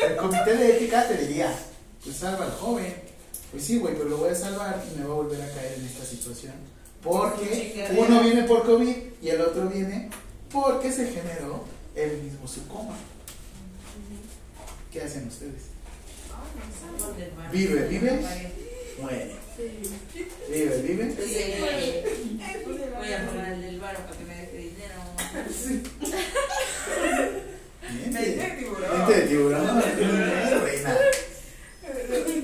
El 0.08 0.16
comité 0.16 0.56
de 0.56 0.76
ética 0.76 1.06
te 1.08 1.26
diría, 1.26 1.54
pues 2.02 2.16
salva 2.16 2.46
al 2.46 2.52
joven. 2.52 2.94
Pues 3.50 3.64
sí, 3.64 3.78
güey, 3.78 3.94
pero 3.94 4.08
lo 4.08 4.18
voy 4.18 4.30
a 4.30 4.34
salvar 4.34 4.82
y 4.90 4.98
me 4.98 5.04
va 5.04 5.12
a 5.12 5.16
volver 5.16 5.42
a 5.42 5.50
caer 5.52 5.74
en 5.78 5.86
esta 5.86 6.04
situación. 6.04 6.54
Porque 7.02 7.88
uno 7.96 8.22
viene 8.22 8.44
por 8.44 8.64
COVID 8.64 8.96
y 9.20 9.28
el 9.28 9.40
otro 9.40 9.68
viene 9.68 10.10
porque 10.52 10.92
se 10.92 11.10
generó 11.10 11.64
el 11.94 12.22
mismo 12.22 12.46
su 12.46 12.66
coma. 12.68 12.94
¿Qué 14.92 15.02
hacen 15.02 15.28
ustedes? 15.28 15.62
Vive, 17.52 17.88
vive, 17.88 18.26
muere. 19.00 19.49
Vive, 20.48 20.82
vive. 20.82 21.14
Voy 22.96 23.12
a 23.12 23.26
robar 23.26 23.52
el 23.52 23.62
del 23.62 23.80
baro 23.80 23.98
para 24.00 24.16
que 24.16 24.24
me 24.24 24.34
deje 24.34 24.56
dinero. 24.56 24.94
Mente 27.92 28.20
de 28.20 28.50
tiburón. 28.56 28.98
mente 28.98 29.20
de 29.20 29.26
tiburón. 29.26 29.82
Reina. 30.64 30.96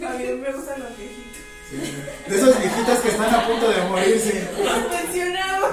A 0.07 0.19
mí 0.19 0.25
me 0.25 0.53
gustan 0.53 0.81
los 0.81 0.97
viejitos. 0.97 1.43
Sí. 1.71 1.77
De 2.29 2.37
esas 2.37 2.59
viejitas 2.61 3.01
que 3.01 3.09
están 3.09 3.35
a 3.35 3.47
punto 3.47 3.71
de 3.71 3.81
morirse. 3.83 4.49
Los 4.63 4.91
mencionamos. 4.91 5.71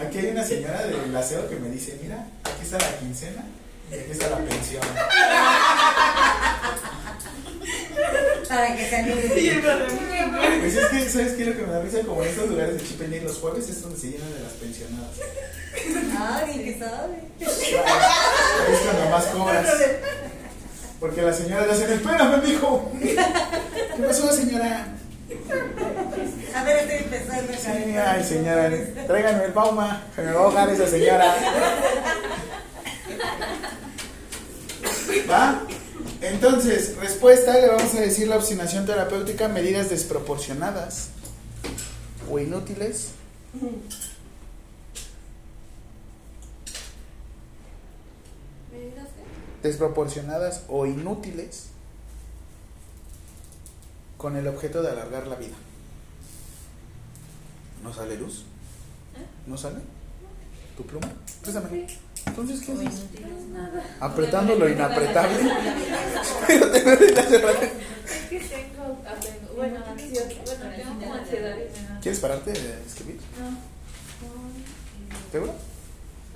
Aquí 0.00 0.18
hay 0.18 0.26
una 0.28 0.44
señora 0.44 0.86
del 0.86 1.16
aseo 1.16 1.48
que 1.48 1.56
me 1.56 1.68
dice, 1.68 1.98
mira, 2.02 2.26
aquí 2.44 2.62
está 2.62 2.78
la 2.78 2.98
quincena 2.98 3.44
aquí 3.92 4.10
está 4.12 4.28
la 4.30 4.36
pensión. 4.38 4.82
Para 8.48 8.76
que 8.76 8.88
se 8.88 8.96
Y 8.96 8.98
anime. 8.98 9.54
el 9.54 9.60
barrio. 10.30 10.60
Pues 10.60 10.74
es 10.76 10.86
que, 10.88 11.08
¿sabes 11.08 11.32
qué? 11.34 11.44
Lo 11.44 11.56
que 11.56 11.62
me 11.62 11.72
da 11.72 11.80
risa, 11.82 12.00
como 12.00 12.22
en 12.22 12.28
estos 12.28 12.48
lugares 12.48 12.74
de 12.74 12.86
Chipende 12.88 13.20
los 13.20 13.38
jueves 13.38 13.68
es 13.68 13.82
donde 13.82 13.98
se 13.98 14.08
llenan 14.08 14.32
de 14.32 14.40
las 14.40 14.52
pensionadas. 14.54 15.10
Ay, 16.18 16.64
¿qué 16.64 16.78
sabe? 16.78 17.14
Ahí 17.40 18.72
es 18.74 18.78
cuando 18.80 19.10
más 19.10 19.24
cobras. 19.26 19.66
Porque 20.98 21.22
la 21.22 21.32
señora 21.32 21.66
le 21.66 21.72
hace, 21.72 21.94
espérame, 21.94 22.42
mijo. 22.44 22.92
¿Qué 23.00 24.02
pasó, 24.06 24.32
señora? 24.32 24.88
A 26.54 26.64
ver, 26.64 26.76
estoy 26.78 26.96
empezando 27.04 27.52
a 27.52 27.56
Sí, 27.56 27.96
ay, 27.96 28.24
señora, 28.24 28.70
tráiganme 29.06 29.44
el 29.44 29.52
pauma, 29.52 30.02
se 30.16 30.22
me 30.22 30.32
va 30.32 30.40
a 30.40 30.44
ahogar 30.44 30.68
esa 30.70 30.86
señora. 30.88 31.34
¿Va? 35.30 35.66
Entonces, 36.20 36.96
respuesta, 36.96 37.58
le 37.58 37.68
vamos 37.68 37.94
a 37.94 38.00
decir 38.00 38.28
la 38.28 38.36
obstinación 38.36 38.86
terapéutica, 38.86 39.48
medidas 39.48 39.90
desproporcionadas 39.90 41.10
o 42.30 42.38
inútiles. 42.38 43.10
¿Medidas 48.72 49.08
qué? 49.08 49.22
desproporcionadas 49.62 50.64
o 50.68 50.86
inútiles 50.86 51.66
con 54.16 54.36
el 54.36 54.46
objeto 54.48 54.82
de 54.82 54.90
alargar 54.90 55.26
la 55.26 55.36
vida. 55.36 55.56
¿No 57.82 57.92
sale 57.94 58.16
luz? 58.16 58.44
¿No 59.46 59.56
sale? 59.56 59.80
¿Tu 60.76 60.84
pluma? 60.84 61.08
Préstame. 61.42 61.86
Entonces, 62.26 62.60
¿qué 62.60 62.72
haces? 62.72 63.00
Apretando 64.00 64.54
lo 64.56 64.68
inapretable. 64.68 65.38
Pero 66.46 66.70
te. 66.70 66.78
Es 66.78 68.28
que 68.28 68.40
tengo, 68.40 69.02
bueno, 69.56 69.84
ansiedad, 69.86 70.26
bueno, 70.44 70.76
tengo 70.76 71.00
como 71.00 71.14
ansiedad. 71.14 71.56
¿Quieres 72.02 72.20
pararte 72.20 72.52
de 72.52 72.82
escribir? 72.86 73.16
No. 73.38 73.58
¿Seguro? 75.30 75.54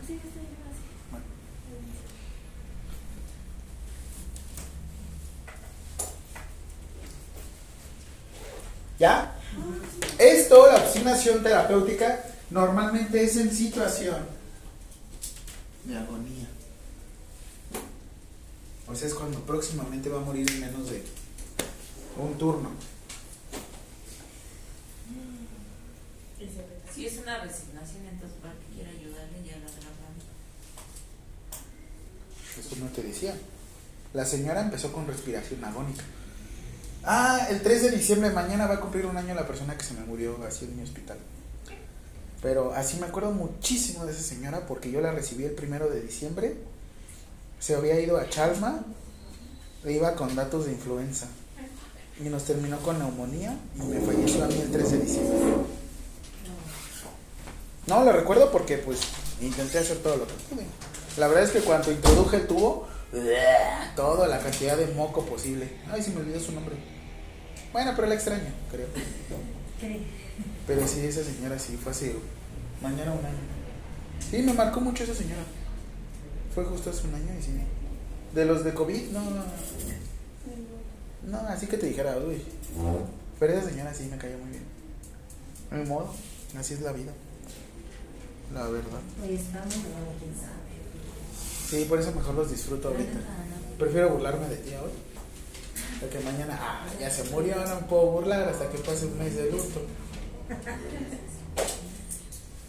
Sí, 0.07 0.13
estoy 0.15 0.43
así. 0.43 0.85
Bueno. 1.11 1.25
¿Ya? 8.99 9.33
Esto, 10.19 10.67
la 10.67 10.77
obstinación 10.77 11.43
terapéutica, 11.43 12.25
normalmente 12.51 13.25
es 13.25 13.37
en 13.37 13.51
situación 13.51 14.34
de 15.85 15.97
agonía. 15.97 16.49
O 18.87 18.95
sea, 18.95 19.09
es 19.09 19.15
cuando 19.15 19.41
próximamente 19.41 20.09
va 20.09 20.21
a 20.21 20.25
morir 20.25 20.51
en 20.51 20.61
menos 20.61 20.91
de 20.91 21.03
un 22.19 22.37
turno. 22.39 22.71
Si 26.95 27.07
es 27.07 27.19
una 27.19 27.41
resignación, 27.41 28.07
entonces 28.07 28.39
para 28.41 28.55
que 28.55 28.67
quiera 28.75 28.91
ayudarle 28.91 29.43
ya 29.45 29.59
la 29.59 29.67
agarran. 29.67 30.15
Esto 32.59 32.77
no 32.77 32.87
te 32.87 33.03
decía. 33.03 33.35
La 34.13 34.25
señora 34.25 34.61
empezó 34.61 34.93
con 34.93 35.07
respiración 35.07 35.65
agónica. 35.65 36.05
Ah, 37.03 37.49
el 37.51 37.63
3 37.63 37.83
de 37.83 37.91
diciembre, 37.91 38.31
mañana 38.31 38.67
va 38.67 38.75
a 38.75 38.81
cumplir 38.81 39.07
un 39.07 39.17
año 39.17 39.35
la 39.35 39.47
persona 39.47 39.77
que 39.77 39.85
se 39.85 39.95
me 39.95 40.05
murió 40.05 40.39
así 40.47 40.67
en 40.67 40.77
mi 40.77 40.83
hospital. 40.85 41.19
Pero 42.45 42.75
así 42.75 42.99
me 42.99 43.07
acuerdo 43.07 43.31
muchísimo 43.31 44.05
de 44.05 44.13
esa 44.13 44.23
señora 44.23 44.67
porque 44.67 44.91
yo 44.91 45.01
la 45.01 45.13
recibí 45.13 45.45
el 45.45 45.53
primero 45.53 45.89
de 45.89 46.03
diciembre. 46.03 46.55
Se 47.59 47.75
había 47.75 47.99
ido 47.99 48.19
a 48.19 48.29
Chalma, 48.29 48.85
iba 49.87 50.15
con 50.15 50.37
datos 50.37 50.67
de 50.67 50.73
influenza. 50.73 51.27
Y 52.23 52.25
nos 52.25 52.45
terminó 52.45 52.79
con 52.81 52.99
neumonía 52.99 53.59
y 53.77 53.81
me 53.81 53.99
falleció 53.99 54.45
a 54.45 54.49
mí 54.49 54.61
el 54.61 54.71
3 54.71 54.91
de 54.91 54.99
diciembre. 54.99 55.39
No, 57.87 58.05
lo 58.05 58.13
recuerdo 58.13 58.53
porque 58.53 58.77
pues 58.77 59.01
intenté 59.41 59.79
hacer 59.79 59.97
todo 60.03 60.19
lo 60.19 60.27
que 60.27 60.35
pude. 60.51 60.67
La 61.17 61.29
verdad 61.29 61.45
es 61.45 61.51
que 61.51 61.61
cuando 61.61 61.91
introduje 61.91 62.37
el 62.37 62.47
tubo, 62.47 62.87
toda 63.97 64.29
la 64.29 64.39
cantidad 64.41 64.77
de 64.77 64.89
moco 64.89 65.25
posible. 65.25 65.79
Ay, 65.91 66.03
se 66.03 66.11
me 66.11 66.21
olvidó 66.21 66.39
su 66.39 66.53
nombre. 66.53 66.77
Bueno, 67.73 67.95
pero 67.97 68.07
la 68.07 68.15
extraño, 68.15 68.53
creo. 68.71 68.89
Pero 70.67 70.87
sí, 70.87 71.01
esa 71.01 71.23
señora 71.23 71.59
sí, 71.59 71.77
fue 71.77 71.93
hace 71.93 72.17
mañana 72.83 73.13
un 73.13 73.25
año. 73.25 73.39
Sí, 74.31 74.39
me 74.43 74.53
marcó 74.53 74.81
mucho 74.81 75.05
esa 75.05 75.15
señora. 75.15 75.43
Fue 76.55 76.65
justo 76.65 76.91
hace 76.91 77.07
un 77.07 77.15
año 77.15 77.39
y 77.39 77.43
sí. 77.43 77.53
De 78.35 78.45
los 78.45 78.65
de 78.65 78.73
COVID, 78.73 79.11
no. 79.11 79.21
No, 81.27 81.39
así 81.49 81.67
que 81.67 81.77
te 81.77 81.87
dijera, 81.87 82.17
uy. 82.19 82.43
Pero 83.39 83.53
esa 83.53 83.69
señora 83.69 83.93
sí 83.95 84.09
me 84.11 84.17
cayó 84.17 84.39
muy 84.39 84.51
bien. 84.51 84.65
A 85.71 85.77
mi 85.77 85.85
modo, 85.89 86.15
así 86.59 86.75
es 86.75 86.81
la 86.81 86.93
vida. 86.93 87.13
La 88.53 88.67
verdad. 88.69 89.01
No. 89.19 89.27
Sí, 91.69 91.87
por 91.89 91.99
eso 91.99 92.13
mejor 92.13 92.35
los 92.35 92.51
disfruto 92.51 92.89
ahorita. 92.89 93.19
Prefiero 93.79 94.11
burlarme 94.11 94.49
de 94.49 94.57
ti 94.57 94.71
hoy. 94.71 94.91
Porque 96.01 96.21
mañana, 96.21 96.59
ah, 96.61 96.87
ya 97.01 97.11
se 97.11 97.25
murió, 97.31 97.57
no 97.57 97.77
me 97.77 97.83
puedo 97.83 98.07
burlar 98.13 98.49
hasta 98.49 98.69
que 98.69 98.79
pase 98.79 99.07
un 99.07 99.19
mes 99.19 99.35
de 99.35 99.51
luto. 99.51 99.81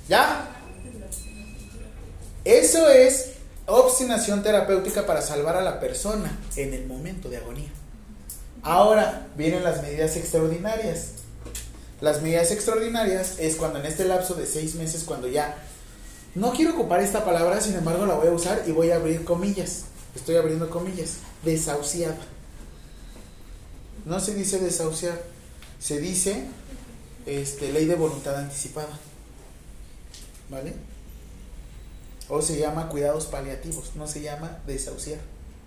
¿Ya? 0.07 0.49
Eso 2.43 2.89
es 2.89 3.33
obstinación 3.65 4.43
terapéutica 4.43 5.05
para 5.05 5.21
salvar 5.21 5.57
a 5.57 5.61
la 5.61 5.79
persona 5.79 6.37
en 6.55 6.73
el 6.73 6.85
momento 6.85 7.29
de 7.29 7.37
agonía. 7.37 7.69
Ahora 8.61 9.27
vienen 9.35 9.63
las 9.63 9.81
medidas 9.81 10.15
extraordinarias. 10.15 11.13
Las 12.01 12.21
medidas 12.21 12.51
extraordinarias 12.51 13.39
es 13.39 13.55
cuando 13.55 13.79
en 13.79 13.85
este 13.85 14.05
lapso 14.05 14.35
de 14.35 14.45
seis 14.45 14.75
meses, 14.75 15.03
cuando 15.03 15.27
ya 15.27 15.57
no 16.35 16.51
quiero 16.51 16.73
ocupar 16.73 16.99
esta 16.99 17.23
palabra, 17.23 17.61
sin 17.61 17.75
embargo 17.75 18.05
la 18.05 18.15
voy 18.15 18.27
a 18.27 18.31
usar 18.31 18.63
y 18.67 18.71
voy 18.71 18.91
a 18.91 18.97
abrir 18.97 19.23
comillas. 19.23 19.85
Estoy 20.15 20.35
abriendo 20.35 20.69
comillas. 20.69 21.17
Desahuciada. 21.43 22.17
No 24.05 24.19
se 24.19 24.35
dice 24.35 24.59
desahuciar, 24.59 25.19
se 25.79 25.99
dice 25.99 26.45
este, 27.25 27.71
ley 27.71 27.85
de 27.85 27.95
voluntad 27.95 28.35
anticipada. 28.35 28.99
¿Vale? 30.49 30.73
O 32.29 32.41
se 32.41 32.57
llama 32.57 32.89
cuidados 32.89 33.25
paliativos, 33.25 33.95
no 33.95 34.07
se 34.07 34.21
llama 34.21 34.59
desahuciar. 34.65 35.19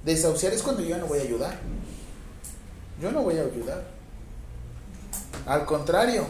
Desahuciar 0.05 0.53
es 0.53 0.63
cuando 0.63 0.83
yo 0.83 0.97
no 0.99 1.07
voy 1.07 1.19
a 1.19 1.23
ayudar. 1.23 1.59
Yo 3.01 3.13
no 3.13 3.23
voy 3.23 3.39
a 3.39 3.43
ayudar. 3.43 3.85
Al 5.47 5.65
contrario, 5.67 6.27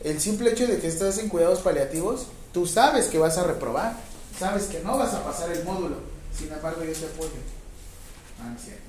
el 0.00 0.20
simple 0.20 0.50
hecho 0.50 0.66
de 0.66 0.78
que 0.78 0.88
estás 0.88 1.18
en 1.18 1.28
cuidados 1.28 1.60
paliativos, 1.60 2.26
tú 2.52 2.66
sabes 2.66 3.06
que 3.06 3.18
vas 3.18 3.38
a 3.38 3.44
reprobar, 3.44 3.96
sabes 4.38 4.64
que 4.64 4.80
no 4.80 4.98
vas 4.98 5.14
a 5.14 5.24
pasar 5.24 5.50
el 5.52 5.64
módulo. 5.64 5.96
Sin 6.36 6.52
embargo, 6.52 6.82
yo 6.82 6.92
te 6.92 7.06
apoyo. 7.06 7.30
Ah, 8.40 8.48
no 8.48 8.56
es 8.56 8.62
cierto. 8.62 8.82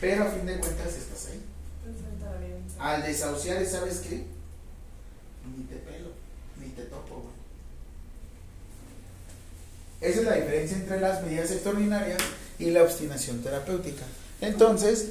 Pero 0.00 0.24
a 0.24 0.26
fin 0.28 0.46
de 0.46 0.58
cuentas 0.58 0.94
estás. 0.94 1.19
Al 2.80 3.02
desahuciar, 3.02 3.64
¿sabes 3.66 3.98
qué? 3.98 4.24
Ni 5.56 5.64
te 5.64 5.76
pelo, 5.76 6.12
ni 6.58 6.70
te 6.70 6.82
topo, 6.84 7.16
güey. 7.20 7.34
Esa 10.00 10.20
es 10.20 10.26
la 10.26 10.34
diferencia 10.36 10.76
entre 10.78 10.98
las 10.98 11.22
medidas 11.22 11.50
extraordinarias 11.50 12.18
y 12.58 12.70
la 12.70 12.82
obstinación 12.82 13.42
terapéutica. 13.42 14.04
Entonces, 14.40 15.10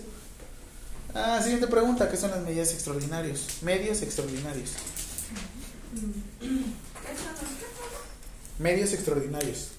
ah, 1.14 1.40
siguiente 1.44 1.68
pregunta, 1.68 2.10
¿qué 2.10 2.18
son 2.18 2.32
las 2.32 2.42
medidas 2.42 2.74
extraordinarias? 2.74 3.62
Medios 3.62 4.02
extraordinarios. 4.02 4.72
Medios 8.58 8.94
extraordinarios. 8.94 9.70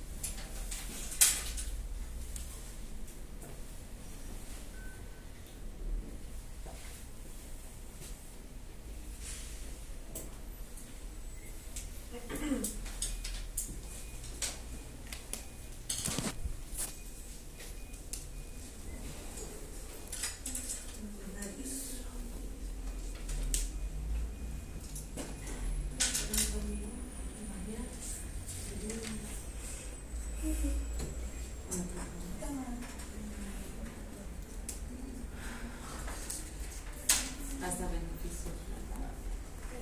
Hasta 37.62 37.84
beneficio. 37.86 38.50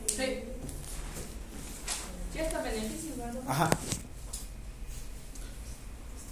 Sí. 0.08 0.44
Sí, 2.32 2.38
hasta 2.40 2.62
beneficio, 2.62 3.16
¿verdad? 3.16 3.42
Ajá. 3.46 3.70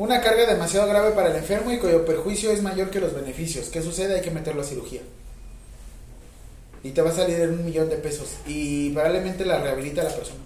Una 0.07 0.21
carga 0.21 0.47
demasiado 0.47 0.87
grave 0.87 1.11
para 1.11 1.31
el 1.31 1.37
enfermo 1.37 1.73
y 1.73 1.79
cuyo 1.81 2.05
perjuicio 2.05 2.53
es 2.53 2.63
mayor 2.63 2.91
que 2.91 3.01
los 3.01 3.13
beneficios. 3.13 3.67
¿Qué 3.71 3.83
sucede? 3.83 4.15
Hay 4.15 4.21
que 4.21 4.31
meterlo 4.31 4.63
a 4.63 4.65
cirugía. 4.65 5.01
Y 6.85 6.93
te 6.93 7.03
va 7.03 7.11
a 7.11 7.13
salir 7.13 7.41
en 7.41 7.51
un 7.51 7.65
millón 7.65 7.89
de 7.89 7.97
pesos. 7.97 8.37
Y 8.47 8.91
probablemente 8.91 9.45
la 9.45 9.59
rehabilita 9.59 10.05
la 10.05 10.15
persona. 10.15 10.39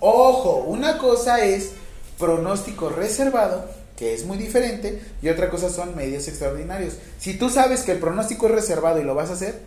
Ojo, 0.00 0.64
una 0.66 0.98
cosa 0.98 1.42
es 1.42 1.70
pronóstico 2.18 2.90
reservado, 2.90 3.64
que 3.96 4.12
es 4.12 4.26
muy 4.26 4.36
diferente, 4.36 5.00
y 5.22 5.30
otra 5.30 5.48
cosa 5.48 5.70
son 5.70 5.96
medios 5.96 6.28
extraordinarios. 6.28 6.96
Si 7.18 7.38
tú 7.38 7.48
sabes 7.48 7.80
que 7.80 7.92
el 7.92 7.98
pronóstico 7.98 8.44
es 8.44 8.52
reservado 8.52 9.00
y 9.00 9.04
lo 9.04 9.14
vas 9.14 9.30
a 9.30 9.34
hacer, 9.34 9.58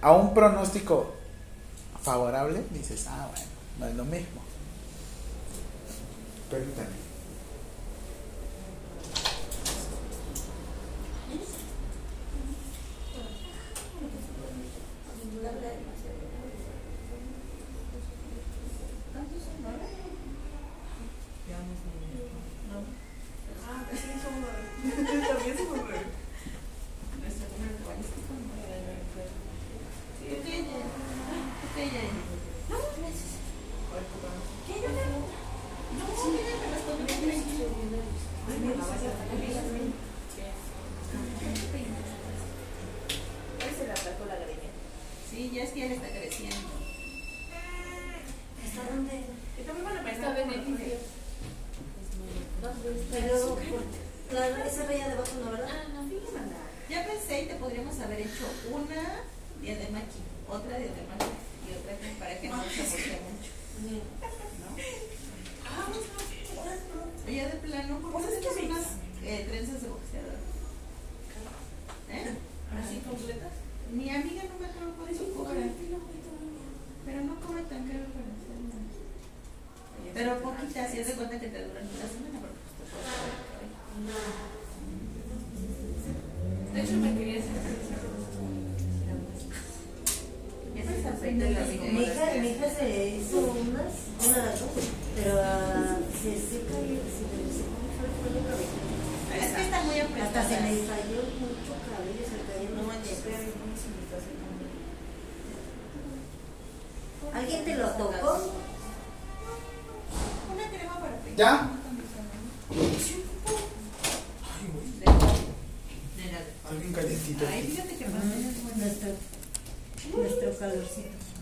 a 0.00 0.12
un 0.12 0.32
pronóstico 0.32 1.12
favorable, 2.00 2.62
dices, 2.70 3.04
ah, 3.06 3.28
bueno, 3.30 3.46
no 3.80 3.86
es 3.88 3.94
lo 3.96 4.04
mismo. 4.06 4.41
Permítame. 6.52 7.01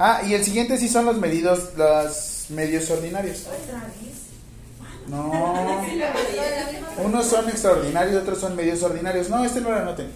Ah, 0.02 0.22
y 0.26 0.32
el 0.32 0.42
siguiente 0.42 0.78
sí 0.78 0.88
son 0.88 1.04
los 1.04 1.18
medidos, 1.18 1.74
los 1.76 2.46
medios 2.48 2.88
ordinarios. 2.88 3.44
No. 5.08 5.30
Unos 7.04 7.26
son 7.26 7.50
extraordinarios, 7.50 8.22
otros 8.22 8.40
son 8.40 8.56
medios 8.56 8.82
ordinarios. 8.82 9.28
No, 9.28 9.44
este 9.44 9.60
no 9.60 9.70
lo 9.70 9.76
anoten. 9.76 10.10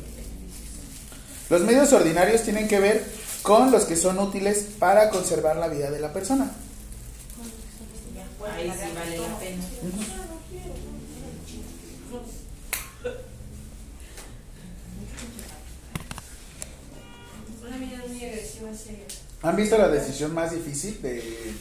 Los 1.51 1.61
medios 1.61 1.93
ordinarios 1.93 2.43
tienen 2.45 2.67
que 2.67 2.81
ver 2.81 3.05
con 3.43 3.71
los 3.71 3.85
que 3.85 3.95
son 3.95 4.19
útiles 4.19 4.69
para 4.79 5.11
conservar 5.11 5.57
la 5.57 5.69
vida 5.69 5.91
de 5.91 6.01
la 6.01 6.15
persona. 6.15 6.51
Ahí 8.57 8.71
sí 8.71 8.95
vale 8.95 9.19
la 9.19 9.39
pena. 9.39 9.65
Una 17.67 17.77
vida 17.77 18.03
muy 18.09 18.25
agresiva, 18.25 18.73
serio. 18.73 19.05
¿Han 19.45 19.57
visto 19.57 19.77
la 19.77 19.89
decisión 19.89 20.33
más 20.33 20.53
difícil 20.53 21.01
de 21.03 21.53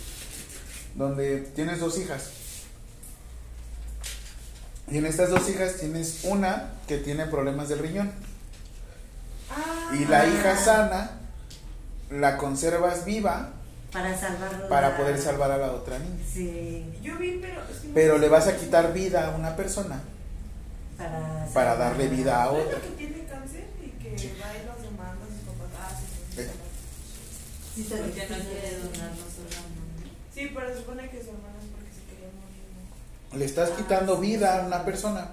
donde 0.95 1.39
tienes 1.53 1.81
dos 1.81 1.97
hijas? 1.99 2.29
Y 4.89 4.97
en 4.99 5.05
estas 5.05 5.29
dos 5.29 5.49
hijas 5.49 5.75
tienes 5.81 6.21
una 6.23 6.71
que 6.87 6.97
tiene 6.97 7.25
problemas 7.25 7.67
del 7.67 7.79
riñón. 7.79 8.11
Y 9.99 10.05
la 10.05 10.25
hija 10.27 10.55
sana 10.57 11.11
la 12.09 12.37
conservas 12.37 13.03
viva 13.05 13.49
Para 13.91 14.15
para 14.69 14.97
poder 14.97 15.19
salvar 15.19 15.51
a 15.51 15.57
la 15.57 15.73
otra 15.73 15.99
niña. 15.99 16.23
Sí, 16.31 16.85
Yo 17.01 17.17
vi, 17.17 17.39
pero. 17.41 17.61
es 17.69 17.79
que 17.79 17.87
no 17.89 17.93
Pero 17.93 18.17
le 18.17 18.29
vas 18.29 18.47
a 18.47 18.55
quitar 18.55 18.93
vida 18.93 19.27
a 19.27 19.35
una 19.35 19.55
persona 19.57 20.01
para. 20.97 21.47
para 21.53 21.75
darle 21.75 22.07
vida 22.07 22.43
a 22.43 22.45
¿No 22.45 22.57
es 22.59 22.65
otra. 22.65 22.79
que 22.79 22.87
tiene 22.97 23.25
cáncer 23.25 23.65
y 23.83 23.89
que 24.01 24.09
va 24.41 24.53
y 24.55 24.65
los 24.65 24.77
papás? 24.87 26.62
Ah, 27.73 27.75
sí, 27.75 27.83
sí, 27.83 27.89
sí. 27.89 27.89
Sí, 27.89 27.93
está 27.93 27.97
Porque 27.97 28.21
no 28.21 28.51
quiere 28.51 28.77
donar 28.77 29.11
los 29.11 29.33
órganos. 29.39 29.83
Sí, 30.33 30.51
pero 30.53 30.67
se 30.69 30.77
supone 30.77 31.09
que 31.09 31.23
su 31.23 31.29
hermana 31.29 31.57
es 31.59 31.69
porque 31.71 31.89
se 31.89 32.03
quería 32.09 32.29
morir. 32.37 33.31
¿no? 33.31 33.37
Le 33.37 33.45
estás 33.45 33.69
quitando 33.71 34.17
vida 34.17 34.59
a 34.59 34.65
una 34.67 34.85
persona. 34.85 35.31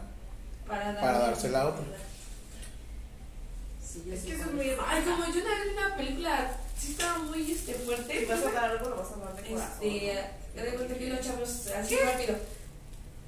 Para, 0.67 1.01
Para 1.01 1.19
dársela 1.19 1.63
a 1.63 1.69
otra. 1.69 1.85
Sí, 3.83 4.05
Es 4.11 4.21
sí 4.21 4.27
que 4.29 4.35
eso 4.35 4.45
es 4.45 4.53
muy. 4.53 4.71
Ay, 4.87 5.03
como 5.03 5.25
yo 5.27 5.41
una 5.41 5.51
vez 5.51 5.65
vi 5.65 5.73
una 5.77 5.97
película, 5.97 6.57
sí 6.79 6.93
estaba 6.93 7.19
muy 7.19 7.51
este, 7.51 7.75
fuerte. 7.75 8.21
Si 8.21 8.25
vas 8.25 8.41
a 8.41 8.53
dar 8.53 8.71
algo, 8.71 8.89
lo 8.89 8.97
vas 8.97 9.13
a 9.13 9.17
dar 9.17 9.37
de 9.37 9.51
corazón. 9.51 9.73
Este, 9.83 10.15
ya 10.57 10.63
de 10.65 10.75
cuenta 10.75 10.95
que 10.95 11.09
los 11.09 11.21
chavos, 11.21 11.67
así 11.77 11.97
rápido, 11.97 12.37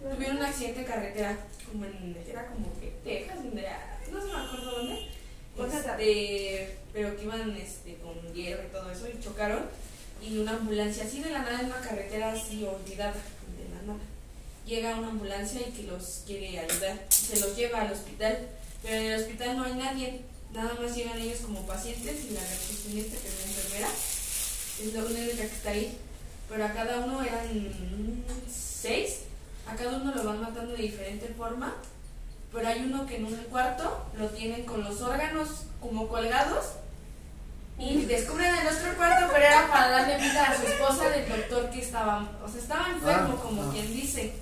tuvieron 0.01 0.37
un 0.39 0.43
accidente 0.43 0.81
de 0.81 0.87
carretera, 0.87 1.37
como 1.71 1.85
en, 1.85 2.17
era 2.29 2.47
como 2.47 2.81
que 2.81 2.95
Texas, 3.05 3.37
donde, 3.43 3.67
no 4.11 4.21
se 4.21 4.27
me 4.27 4.33
acuerdo 4.33 4.71
dónde, 4.71 5.09
este, 5.59 6.77
pero 6.93 7.17
que 7.17 7.25
iban 7.25 7.57
este, 7.57 7.97
con 7.97 8.35
hierro 8.35 8.65
y 8.65 8.73
todo 8.73 8.91
eso, 8.91 9.07
y 9.09 9.23
chocaron, 9.23 9.65
y 10.23 10.39
una 10.39 10.53
ambulancia, 10.53 11.05
así 11.05 11.23
de 11.23 11.31
la 11.31 11.41
nada, 11.41 11.61
en 11.61 11.67
una 11.67 11.81
carretera 11.81 12.33
así 12.33 12.65
olvidada, 12.65 13.13
de 13.13 13.69
la 13.75 13.83
nada. 13.93 14.05
Llega 14.67 14.99
una 14.99 15.09
ambulancia 15.09 15.61
y 15.61 15.73
que 15.73 15.83
los 15.85 16.23
quiere 16.27 16.59
ayudar, 16.59 17.07
se 17.09 17.41
los 17.41 17.57
lleva 17.57 17.83
al 17.83 17.93
hospital, 17.93 18.49
pero 18.83 18.97
en 18.97 19.13
el 19.13 19.21
hospital 19.21 19.57
no 19.57 19.65
hay 19.65 19.75
nadie, 19.75 20.21
nada 20.53 20.75
más 20.81 20.95
llegan 20.95 21.19
ellos 21.19 21.41
como 21.41 21.67
pacientes 21.67 22.25
y 22.25 22.35
la 22.35 22.41
recepcionista, 22.41 23.17
que 23.21 23.29
es 23.29 23.39
la 23.39 23.47
enfermera, 23.47 23.89
es 24.81 24.95
la 24.95 25.05
única 25.05 25.37
que 25.37 25.57
está 25.57 25.71
ahí. 25.71 25.99
Pero 26.49 26.67
a 26.67 26.73
cada 26.73 27.01
uno 27.01 27.23
eran 27.23 27.49
seis, 28.51 29.21
a 29.67 29.75
cada 29.75 29.97
uno 29.97 30.15
lo 30.15 30.25
van 30.25 30.43
matando 30.43 30.73
de 30.75 30.83
diferente 30.83 31.29
forma, 31.29 31.77
pero 32.53 32.69
hay 32.69 32.81
uno 32.85 33.07
que 33.07 33.17
en 33.17 33.27
un 33.27 33.37
cuarto 33.51 34.05
lo 34.19 34.27
tienen 34.29 34.65
con 34.65 34.85
los 34.85 35.01
órganos 35.01 35.49
como 35.81 36.09
colgados 36.09 36.67
y 37.79 38.05
descubren 38.05 38.55
el 38.55 38.67
otro 38.69 38.95
cuarto, 38.97 39.27
pero 39.33 39.45
era 39.47 39.69
para 39.71 39.89
darle 39.89 40.19
vida 40.19 40.45
a 40.45 40.55
su 40.57 40.67
esposa 40.67 41.09
del 41.09 41.29
doctor 41.29 41.71
que 41.71 41.81
estaba, 41.81 42.29
o 42.45 42.49
sea, 42.49 42.61
estaba 42.61 42.89
enfermo, 42.91 43.35
Ah, 43.39 43.43
como 43.43 43.63
ah. 43.63 43.71
quien 43.73 43.93
dice. 43.93 44.33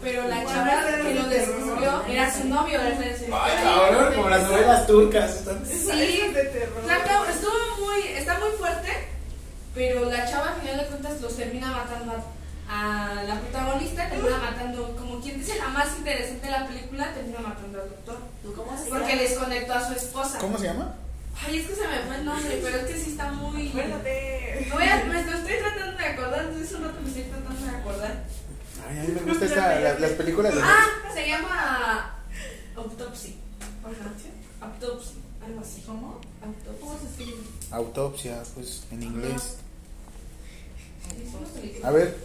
Pero 0.00 0.28
la 0.28 0.44
chava 0.44 0.80
que 1.02 1.14
lo 1.14 1.24
descubrió 1.28 2.04
era 2.06 2.32
su 2.32 2.44
novio, 2.44 2.80
era 2.80 2.88
el 2.88 3.32
Ay, 3.32 3.64
cabrón, 3.64 4.14
como 4.14 4.28
las 4.28 4.42
novelas 4.44 4.86
turcas. 4.86 5.30
están- 5.36 5.66
Sí. 5.66 6.28
de 6.32 6.44
terror. 6.44 6.82
Estuvo 7.30 7.84
muy, 7.84 8.02
está 8.16 8.38
muy 8.38 8.50
fuerte, 8.58 8.90
pero 9.74 10.04
la 10.04 10.30
chava 10.30 10.50
al 10.54 10.60
final 10.60 10.76
de 10.78 10.86
cuentas 10.86 11.20
los 11.20 11.36
termina 11.36 11.72
matando 11.72 12.12
a, 12.12 12.22
a 12.68 13.22
la 13.26 13.40
protagonista, 13.40 14.08
termina 14.10 14.38
matando, 14.38 14.94
como 14.96 15.20
quien 15.20 15.38
dice, 15.38 15.56
la 15.58 15.68
más 15.68 15.96
interesante 15.96 16.44
de 16.46 16.52
la 16.52 16.66
película, 16.68 17.14
termina 17.14 17.40
matando 17.40 17.80
al 17.82 17.88
doctor. 17.88 18.18
¿Tú 18.42 18.52
cómo 18.54 18.76
se 18.78 18.90
Porque 18.90 19.16
desconectó 19.16 19.72
a 19.74 19.86
su 19.88 19.94
esposa. 19.94 20.38
¿Cómo 20.38 20.58
se 20.58 20.64
llama? 20.66 20.94
Ay, 21.46 21.58
es 21.60 21.66
que 21.68 21.74
se 21.76 21.88
me 21.88 21.98
fue 22.06 22.16
el 22.16 22.24
nombre, 22.24 22.60
pero 22.62 22.76
es 22.78 22.84
que 22.84 22.98
sí 23.00 23.10
está 23.12 23.30
muy... 23.32 23.68
Acuérdate. 23.68 24.66
Me, 24.68 24.72
voy 24.74 24.82
a- 24.84 25.04
me 25.04 25.22
lo 25.24 25.32
estoy 25.38 25.56
tratando 25.58 25.96
de 25.96 26.04
acordar, 26.04 26.44
entonces 26.44 26.72
un 26.76 26.84
rato 26.84 27.00
me 27.00 27.08
estoy 27.08 27.22
tratando 27.24 27.64
de 27.64 27.76
acordar. 27.76 28.24
Ay, 28.88 28.98
a 28.98 29.02
mí 29.02 29.08
me 29.12 29.20
gusta 29.22 29.44
esta, 29.46 29.80
la- 29.80 29.98
las 29.98 30.10
películas 30.12 30.54
de... 30.54 30.60
Ah, 30.62 30.86
se 31.14 31.26
llama 31.28 32.14
Autopsy. 32.76 33.36
Ajá. 33.84 34.66
Autopsy, 34.72 35.14
algo 35.46 35.60
así. 35.60 35.82
¿Cómo? 35.86 36.20
Autopsy. 36.42 36.80
¿Cómo 36.80 36.98
se 36.98 37.06
escribe? 37.06 37.38
Autopsia, 37.70 38.42
pues 38.54 38.82
en 38.90 39.02
inglés. 39.04 39.56
A 41.84 41.90
ver, 41.90 42.16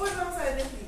Uy, 0.00 0.08
vamos 0.16 0.34
a 0.36 0.42
ver 0.44 0.56
Netflix. 0.56 0.84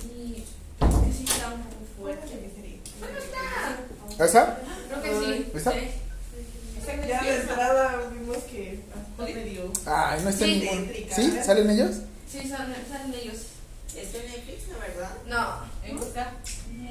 Sí, 0.00 0.44
es 0.80 0.86
que 0.86 1.12
sí 1.12 1.24
está 1.24 1.48
un 1.48 1.62
poco 1.62 1.76
Fuerte 2.00 2.26
fuerte. 2.26 2.46
mi 2.46 2.54
serie. 2.54 2.80
Bueno, 2.98 3.18
está. 3.18 4.24
¿esa? 4.24 4.58
Creo 4.88 5.02
que 5.02 5.26
sí. 5.36 5.50
¿Está? 5.54 5.72
Sí. 5.72 5.78
Está 6.78 6.92
en 6.94 7.08
Ya 7.08 7.22
de 7.22 7.36
entrada 7.40 8.10
vimos 8.12 8.36
que 8.44 8.72
está 8.74 9.22
medio. 9.24 9.72
Ay, 9.86 10.20
no 10.22 10.28
está 10.30 10.44
en 10.46 10.50
Sí. 10.50 10.60
ningún... 10.60 10.92
¿Sí? 11.14 11.38
¿Salen 11.44 11.70
ellos? 11.70 11.90
Sí, 12.30 12.38
son, 12.48 12.58
son 12.58 13.14
ellos. 13.14 13.36
Está 13.94 14.18
en 14.18 14.26
Netflix, 14.32 14.68
¿no, 14.68 14.78
verdad? 14.80 15.10
No, 15.28 15.88
¿En 15.88 15.96
busca? 15.98 16.32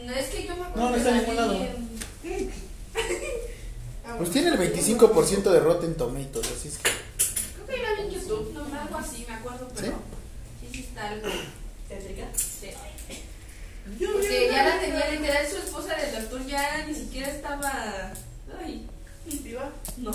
no, 0.06 0.14
es 0.14 0.28
que 0.28 0.46
yo 0.46 0.56
me 0.56 0.62
acuerdo 0.64 0.82
No, 0.84 0.90
no 0.92 0.96
está 0.96 1.10
en 1.10 1.16
la 1.16 1.22
ningún 1.22 1.36
lado. 1.36 1.58
Ah, 4.06 4.16
Pues 4.18 4.32
tiene 4.32 4.50
el 4.50 4.58
25% 4.58 5.44
de 5.52 5.60
Rotten 5.60 5.96
Tomatoes, 5.96 6.48
así 6.58 6.68
es 6.70 6.78
que... 6.78 6.90
Vi 7.72 8.04
en 8.04 8.10
YouTube, 8.12 8.54
no, 8.54 8.80
algo 8.80 8.98
así, 8.98 9.26
me 9.28 9.34
acuerdo, 9.36 9.68
pero 9.76 9.94
sí, 10.60 10.68
sí 10.72 10.80
está 10.90 11.10
algo. 11.10 11.28
¿Tétrica? 11.88 12.28
Sí. 12.36 12.70
Porque 14.00 14.50
ya 14.52 14.64
la 14.64 14.80
tenía 14.80 15.10
literal 15.10 15.48
su 15.48 15.58
esposa 15.58 15.96
del 15.96 16.22
doctor, 16.22 16.46
ya 16.46 16.86
ni 16.88 16.94
siquiera 16.94 17.30
estaba. 17.30 18.14
Ay, 18.64 18.88
¿Viva? 19.26 19.72
no. 19.98 20.12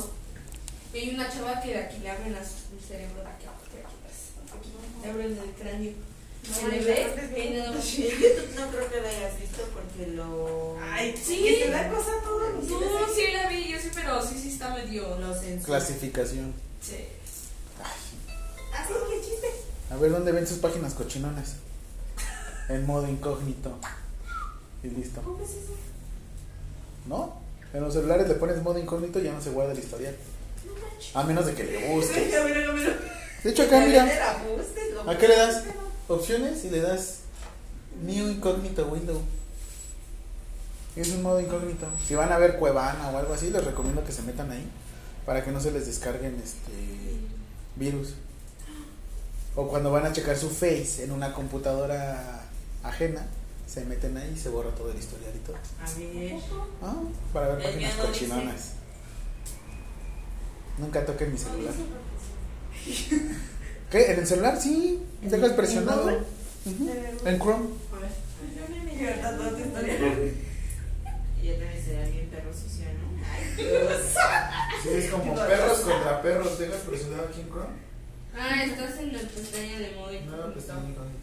Y 0.94 0.98
hay 0.98 1.14
una 1.14 1.28
chava 1.30 1.60
que 1.60 1.70
de 1.70 1.78
aquí 1.78 1.98
le 1.98 2.10
abren 2.10 2.32
las- 2.32 2.66
el 2.72 2.80
cerebro 2.86 3.22
de 3.22 3.28
aquí 3.28 3.44
abajo, 3.46 3.62
de 3.72 3.80
aquí 3.80 3.94
atrás. 3.98 5.04
Le 5.04 5.10
abren 5.10 5.38
el 5.38 5.50
cráneo. 5.62 5.92
Se 6.54 6.62
No, 6.62 6.68
le 6.68 6.80
la 6.80 6.86
ve 6.86 7.06
no. 7.58 7.74
no 8.66 8.70
creo 8.70 8.88
que 8.90 9.00
la 9.00 9.08
hayas 9.08 9.40
visto 9.40 9.68
porque 9.74 10.12
lo. 10.12 10.78
Ay, 10.80 11.14
Sí. 11.22 11.42
que 11.42 11.64
te 11.64 11.70
da 11.70 11.88
cosa 11.90 12.12
todo. 12.22 12.50
No, 12.52 13.14
sí 13.14 13.32
la 13.32 13.48
vi, 13.48 13.68
yo 13.72 13.80
sí, 13.80 13.88
pero 13.92 14.24
sí, 14.24 14.38
sí 14.40 14.48
está 14.50 14.70
medio. 14.74 15.18
Lo 15.18 15.34
censura. 15.34 15.64
Clasificación. 15.78 16.54
Sí. 16.80 16.98
Así 18.78 18.92
que 18.92 19.20
chiste. 19.20 19.48
A 19.90 19.96
ver 19.96 20.10
dónde 20.10 20.32
ven 20.32 20.46
sus 20.46 20.58
páginas 20.58 20.94
cochinonas. 20.94 21.54
En 22.68 22.86
modo 22.86 23.08
incógnito. 23.08 23.78
Y 24.82 24.88
listo. 24.88 25.20
¿Cómo 25.22 25.42
es 25.42 25.50
eso? 25.50 25.72
¿No? 27.06 27.40
En 27.72 27.82
los 27.82 27.94
celulares 27.94 28.28
le 28.28 28.34
pones 28.34 28.62
modo 28.62 28.78
incógnito 28.78 29.20
y 29.20 29.24
ya 29.24 29.32
no 29.32 29.40
se 29.40 29.50
guarda 29.50 29.72
el 29.72 29.78
historial. 29.78 30.16
A 31.14 31.22
menos 31.24 31.46
de 31.46 31.54
que 31.54 31.64
le 31.64 31.94
busques. 31.94 32.32
De 33.44 33.50
hecho, 33.50 33.62
acá 33.62 33.80
mira. 33.80 34.06
¿A 35.06 35.18
qué 35.18 35.28
le 35.28 35.36
das? 35.36 35.64
Opciones 36.08 36.64
y 36.64 36.70
le 36.70 36.80
das 36.80 37.18
New 38.02 38.28
Incógnito 38.28 38.86
Window. 38.86 39.20
Es 40.94 41.10
un 41.10 41.22
modo 41.22 41.40
incógnito. 41.40 41.86
Si 42.06 42.14
van 42.14 42.32
a 42.32 42.38
ver 42.38 42.56
Cuevana 42.58 43.10
o 43.10 43.18
algo 43.18 43.34
así, 43.34 43.50
les 43.50 43.64
recomiendo 43.64 44.04
que 44.04 44.12
se 44.12 44.22
metan 44.22 44.50
ahí 44.50 44.66
para 45.26 45.44
que 45.44 45.52
no 45.52 45.60
se 45.60 45.72
les 45.72 45.86
descarguen 45.86 46.40
este 46.42 46.72
virus. 47.76 48.14
O 49.56 49.66
cuando 49.68 49.90
van 49.90 50.06
a 50.06 50.12
checar 50.12 50.36
su 50.36 50.50
face 50.50 51.02
en 51.04 51.10
una 51.12 51.32
computadora 51.32 52.42
ajena, 52.82 53.26
se 53.66 53.84
meten 53.84 54.16
ahí 54.16 54.32
y 54.36 54.38
se 54.38 54.48
borra 54.50 54.70
todo 54.70 54.90
el 54.92 54.98
historial 54.98 55.32
y 55.34 55.38
todo. 55.38 55.56
A 55.56 55.98
ver. 55.98 56.34
Ah, 56.82 56.94
para 57.32 57.48
ver 57.54 57.66
El 57.66 57.72
páginas 57.72 57.94
cochinonas. 57.94 58.72
Nunca 60.78 61.04
toquen 61.06 61.32
mi 61.32 61.38
celular. 61.38 61.72
¿Qué? 63.90 64.12
¿En 64.12 64.18
el 64.20 64.26
celular? 64.26 64.60
Sí. 64.60 65.02
¿En- 65.22 65.30
Dejas 65.30 65.50
en 65.50 65.56
presionado. 65.56 66.10
En 66.10 67.38
Chrome. 67.38 67.66
A. 67.92 68.94
Y 68.94 69.06
ahorita 69.06 69.36
toda 69.36 69.50
tu 69.50 69.56
historia. 69.58 69.94
Y 71.42 71.46
ya 71.46 71.52
también 71.58 71.84
será 71.84 72.04
bien 72.08 72.28
perro 72.28 72.52
sucio, 72.52 72.84
¿no? 72.86 73.24
Ay, 73.24 73.54
Dios. 73.56 74.02
Sí, 74.82 74.88
es 74.92 75.10
como 75.10 75.34
perros 75.46 75.78
contra 75.78 76.20
perros. 76.22 76.58
¿Dejas 76.58 76.80
presionado 76.80 77.24
aquí 77.28 77.40
en 77.40 77.48
Chrome? 77.48 77.85
Ah, 78.38 78.64
estás 78.64 78.98
en 78.98 79.12
la 79.12 79.18
pestaña 79.20 79.78
de 79.78 79.90
modo 79.92 80.12
No, 80.12 80.52
pues 80.52 80.64
incógnito. 80.90 81.20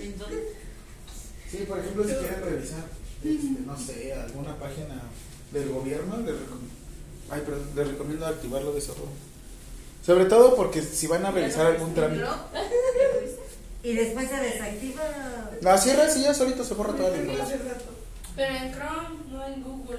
Entonces, 0.00 0.40
Sí, 1.50 1.58
por 1.68 1.78
ejemplo, 1.78 2.02
si 2.02 2.14
quieren 2.14 2.40
revisar, 2.42 2.84
este, 3.22 3.60
no 3.64 3.78
sé, 3.78 4.12
alguna 4.12 4.56
página 4.58 5.02
del 5.52 5.68
gobierno, 5.68 6.16
les, 6.18 6.34
recom- 6.34 6.68
Ay, 7.30 7.42
perdón, 7.46 7.68
les 7.76 7.88
recomiendo 7.88 8.26
activarlo 8.26 8.72
de 8.72 8.80
modo. 8.80 9.08
Sobre 10.04 10.24
todo 10.24 10.56
porque 10.56 10.82
si 10.82 11.06
van 11.06 11.24
a 11.24 11.30
realizar 11.30 11.66
algún 11.66 11.94
trámite. 11.94 12.24
Y 13.84 13.92
después 13.92 14.26
se 14.30 14.36
desactiva. 14.36 15.02
La 15.60 15.76
cierras 15.76 16.16
y 16.16 16.22
ya 16.22 16.32
solito 16.32 16.64
se 16.64 16.72
borra 16.72 16.94
toda 16.96 17.10
la 17.10 17.18
información. 17.18 17.60
Pero 18.34 18.54
en 18.54 18.72
Chrome, 18.72 19.18
no 19.30 19.46
en 19.46 19.62
Google. 19.62 19.98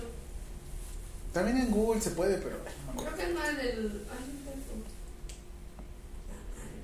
También 1.32 1.58
en 1.58 1.70
Google 1.70 2.02
se 2.02 2.10
puede, 2.10 2.38
pero. 2.40 2.56
no 2.96 3.00
Creo 3.04 3.16
que 3.16 3.22
es 3.22 3.34
más 3.36 3.56
del. 3.56 4.02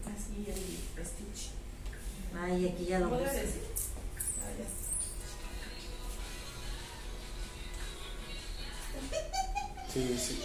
Ay, 0.06 0.14
así 0.18 0.46
el 0.50 0.78
prestige. 0.96 1.50
Ay, 2.40 2.68
aquí 2.70 2.86
ya 2.86 3.00
lo 3.00 3.10
¿Puedo 3.10 3.24
puse. 3.24 3.36
decir? 3.42 3.62
Ah, 4.42 4.52
ya. 4.58 4.66
Sí, 9.94 10.18
sí. 10.18 10.44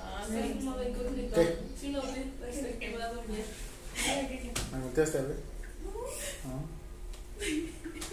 Ah, 0.00 0.24
sí, 0.28 0.64
modo 0.64 0.82
incógnito. 0.86 1.34
¿Qué? 1.34 1.58
Sí, 1.80 1.92
lo 1.92 2.02
vi, 2.02 2.32
está 2.50 2.78
quedado 2.78 3.22
bien. 3.22 3.44
¿Me 4.72 4.78
volteaste 4.80 5.18
a 5.18 5.22
ver? 5.22 5.36
No. 6.44 6.68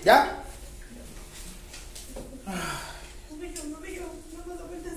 ¿Ya? 0.04 0.44
No 3.30 3.38
me 3.38 3.48
dijo, 3.50 3.64
no 3.68 3.80
me 3.80 3.88
dijo, 3.88 4.06
no 4.38 4.46
me 4.46 4.60
lo 4.60 4.68
cuentas. 4.68 4.94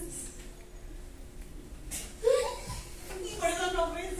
Por 3.40 3.48
eso 3.48 3.72
no 3.72 3.92
ves. 3.94 4.14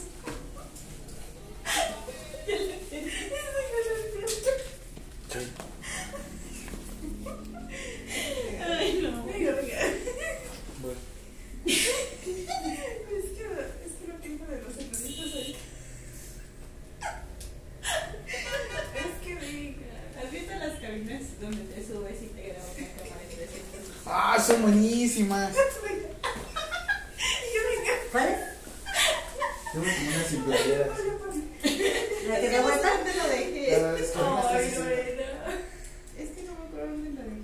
Ah, 24.07 24.39
son 24.41 24.63
buenísimas. 24.63 25.55
¿Cuál? 28.13 28.54
Yo 29.75 29.81
me 29.81 29.91
pongo 29.93 30.09
unas 30.09 30.27
sin 30.29 30.43
playeras. 30.45 30.99
¿La 32.29 32.41
que 32.41 32.49
da 32.51 32.63
vuelta? 32.63 32.89
¿Dónde 32.95 33.15
lo 33.15 33.29
dejé? 33.29 33.53
Que 33.53 33.75
Ay, 33.75 33.83
no. 33.83 34.23
Es 36.17 36.31
que 36.31 36.43
no 36.45 36.53
me 36.55 36.63
acuerdo 36.65 36.91
dónde 36.93 37.11
lo 37.11 37.23
dejé. 37.23 37.43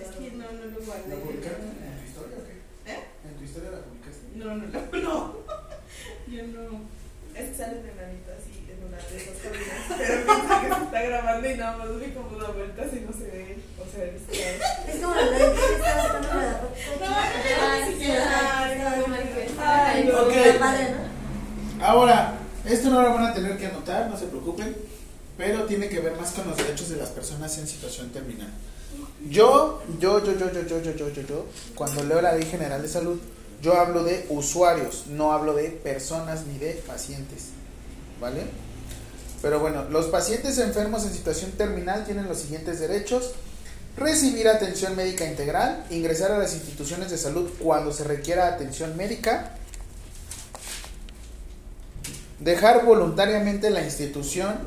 Es 0.00 0.10
que 0.16 0.30
no, 0.30 0.44
no 0.52 0.64
lo 0.64 0.80
guardé. 0.86 1.08
¿La 1.08 1.16
publicaste 1.16 1.62
en 1.62 1.98
tu 2.00 2.04
historia 2.06 2.38
o 2.38 2.44
qué? 2.46 2.92
¿Eh? 2.92 3.04
¿En 3.28 3.34
tu 3.36 3.44
historia 3.44 3.70
la 3.72 3.80
publicaste? 3.82 4.22
No, 4.36 4.56
no, 4.56 4.64
no, 4.66 4.80
no. 5.02 5.36
Yo 6.28 6.46
no. 6.46 7.03
Es 7.34 7.50
que 7.50 7.56
sale 7.56 7.80
enanita 7.80 8.32
así 8.38 8.52
en 8.70 8.78
una 8.86 8.96
de 8.96 9.16
esas 9.16 9.36
cabinas. 9.42 9.82
Pero 9.98 10.24
piensa 10.24 10.60
que 10.60 10.68
se 10.68 10.82
está 10.84 11.00
grabando 11.02 11.50
y 11.50 11.56
nada 11.56 11.76
más 11.76 11.88
vi 12.00 12.12
como 12.12 12.36
una 12.36 12.48
vuelta 12.48 12.88
si 12.88 13.00
no 13.00 13.12
se 13.12 13.24
ve. 13.30 13.58
O 13.78 13.84
sea, 13.90 14.04
es 14.04 14.22
como 15.02 15.14
la 15.14 15.24
de 15.24 15.30
que 15.38 15.44
estaba 15.74 16.02
buscando 16.02 16.28
la. 16.28 16.60
Ah, 17.06 17.30
está 20.28 20.90
¿no? 20.90 21.04
Ahora, 21.84 22.34
esto 22.64 22.90
no 22.90 23.02
lo 23.02 23.14
van 23.14 23.24
a 23.24 23.34
tener 23.34 23.58
que 23.58 23.66
anotar, 23.66 24.08
no 24.08 24.16
se 24.16 24.26
preocupen, 24.26 24.76
pero 25.36 25.64
tiene 25.64 25.88
que 25.88 25.98
ver 26.00 26.14
más 26.16 26.30
con 26.32 26.48
los 26.48 26.56
derechos 26.56 26.88
de 26.88 26.96
las 26.96 27.10
personas 27.10 27.58
en 27.58 27.66
situación 27.66 28.10
terminal. 28.10 28.48
Yo, 29.28 29.82
yo, 29.98 30.24
yo, 30.24 30.38
yo, 30.38 30.52
yo, 30.52 30.62
yo, 30.62 30.80
yo, 30.82 30.94
yo, 30.94 31.08
yo, 31.08 31.22
yo, 31.22 31.46
cuando 31.74 32.04
leo 32.04 32.20
la 32.20 32.34
Ley 32.34 32.46
General 32.46 32.80
de 32.80 32.88
Salud, 32.88 33.18
yo 33.64 33.80
hablo 33.80 34.04
de 34.04 34.26
usuarios, 34.28 35.06
no 35.08 35.32
hablo 35.32 35.54
de 35.54 35.70
personas 35.70 36.44
ni 36.46 36.58
de 36.58 36.74
pacientes, 36.86 37.46
¿vale? 38.20 38.42
Pero 39.40 39.58
bueno, 39.58 39.84
los 39.88 40.06
pacientes 40.06 40.58
enfermos 40.58 41.04
en 41.04 41.14
situación 41.14 41.52
terminal 41.52 42.04
tienen 42.04 42.28
los 42.28 42.38
siguientes 42.38 42.78
derechos. 42.78 43.32
Recibir 43.96 44.48
atención 44.48 44.94
médica 44.96 45.24
integral, 45.24 45.86
ingresar 45.88 46.30
a 46.32 46.38
las 46.38 46.52
instituciones 46.52 47.10
de 47.10 47.16
salud 47.16 47.48
cuando 47.58 47.90
se 47.90 48.04
requiera 48.04 48.48
atención 48.48 48.98
médica, 48.98 49.56
dejar 52.40 52.84
voluntariamente 52.84 53.70
la 53.70 53.82
institución 53.82 54.58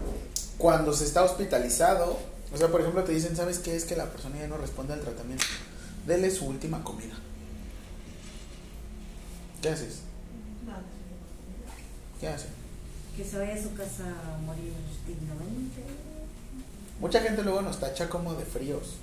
cuando 0.58 0.92
se 0.94 1.04
está 1.04 1.24
hospitalizado. 1.24 2.18
O 2.52 2.58
sea, 2.58 2.70
por 2.70 2.82
ejemplo, 2.82 3.04
te 3.04 3.12
dicen, 3.12 3.36
¿sabes 3.36 3.60
qué? 3.60 3.76
Es 3.76 3.86
que 3.86 3.96
la 3.96 4.06
persona 4.06 4.40
ya 4.40 4.48
no 4.48 4.58
responde 4.58 4.94
al 4.94 5.02
tratamiento. 5.02 5.46
Dele 6.08 6.32
su 6.32 6.48
última 6.48 6.84
comida. 6.84 7.14
¿Qué 9.68 9.74
haces? 9.74 10.00
Nada. 10.66 10.82
¿Qué 12.22 12.28
haces? 12.30 12.48
Que 13.18 13.26
se 13.26 13.38
vaya 13.38 13.54
a 13.54 13.62
su 13.62 13.74
casa 13.74 14.06
a 14.06 14.38
morir 14.38 14.72
dignamente. 15.06 15.84
Mucha 17.02 17.20
gente 17.20 17.44
luego 17.44 17.62
nos 17.62 17.78
tacha 17.78 18.08
como 18.08 18.34
de 18.36 18.46
fríos. 18.46 18.94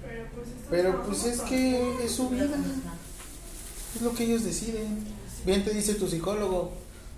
Pero 0.00 0.24
pues, 0.34 0.48
esto 0.48 0.66
Pero 0.70 1.02
pues 1.04 1.24
es 1.24 1.40
que 1.42 2.04
es 2.06 2.12
su 2.12 2.30
vida. 2.30 2.46
Es 3.94 4.00
lo 4.00 4.14
que 4.14 4.24
ellos 4.24 4.44
deciden. 4.44 5.04
Bien 5.44 5.62
te 5.62 5.74
dice 5.74 5.92
tu 5.92 6.08
psicólogo. 6.08 6.72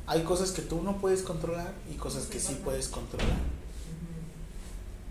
Hay 0.08 0.24
cosas 0.24 0.50
que 0.50 0.62
tú 0.62 0.82
no 0.82 1.00
puedes 1.00 1.22
controlar 1.22 1.72
y 1.92 1.94
cosas 1.94 2.24
que 2.24 2.40
sí 2.40 2.60
puedes 2.64 2.88
controlar. 2.88 3.38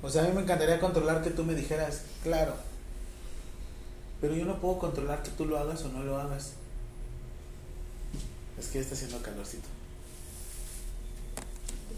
O 0.03 0.09
sea, 0.09 0.25
a 0.25 0.27
mí 0.27 0.33
me 0.33 0.41
encantaría 0.41 0.81
controlar 0.81 1.23
que 1.23 1.29
tú 1.29 1.45
me 1.45 1.55
dijeras, 1.55 2.01
claro, 2.23 2.55
pero 4.19 4.35
yo 4.35 4.43
no 4.43 4.59
puedo 4.59 4.79
controlar 4.79 5.23
que 5.23 5.29
tú 5.31 5.45
lo 5.45 5.57
hagas 5.57 5.81
o 5.83 5.89
no 5.89 6.03
lo 6.03 6.19
hagas. 6.19 6.55
Es 8.59 8.67
que 8.67 8.79
ya 8.79 8.81
está 8.81 8.95
haciendo 8.95 9.21
calorcito. 9.21 9.67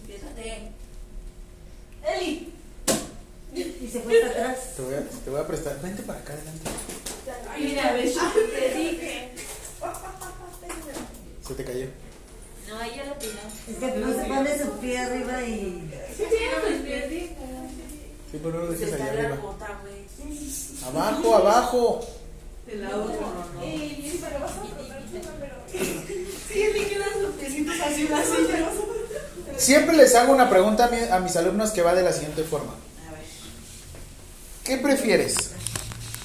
Empiézate. 0.02 0.72
¡Eli! 2.08 2.54
Y 3.54 3.88
se 3.92 4.00
fue 4.02 4.20
para 4.22 4.32
atrás. 4.32 4.76
Te 4.76 4.82
voy 4.84 4.94
a, 4.94 5.02
te 5.02 5.30
voy 5.30 5.40
a 5.40 5.48
prestar. 5.48 5.82
Vente 5.82 6.04
para 6.04 6.20
acá 6.20 6.34
adelante. 6.34 6.70
Ay, 7.50 7.64
mira, 7.64 7.94
ves, 7.94 8.16
te 8.16 8.76
dije. 8.78 9.32
Se 11.48 11.54
te 11.56 11.64
cayó. 11.66 11.88
No, 12.70 12.82
ella 12.82 13.06
lo 13.06 13.14
tiró. 13.16 13.34
Es 13.68 13.78
que 13.78 14.00
no 14.00 14.14
se 14.14 14.24
pone 14.26 14.60
su 14.60 14.72
pie 14.80 14.98
arriba 15.00 15.44
y. 15.44 15.92
Sí, 16.16 16.24
sí, 18.32 18.40
pero 18.42 18.52
no 18.52 18.60
lo 18.60 18.72
dejes 18.72 18.94
allá 18.94 19.12
arriba. 19.12 19.38
Abajo, 20.86 21.36
abajo. 21.36 22.20
Ey, 23.64 24.19
pero 24.22 24.39
vas 24.39 24.52
a 24.52 24.61
pero. 25.39 25.56
Sí, 26.52 26.60
le 26.73 26.88
quedan 26.88 27.23
los 27.23 27.31
piecitos 27.35 27.76
así 27.81 28.07
Siempre 29.57 29.95
les 29.95 30.14
hago 30.15 30.34
una 30.34 30.49
pregunta 30.49 30.85
a, 30.85 30.89
mi- 30.89 31.07
a 31.10 31.19
mis 31.19 31.35
alumnos 31.38 31.72
que 31.72 31.81
va 31.81 31.93
de 31.93 32.02
la 32.03 32.11
siguiente 32.14 32.43
forma. 32.43 32.73
A 32.73 33.11
ver. 33.11 33.22
¿Qué 34.64 34.77
prefieres? 34.77 35.35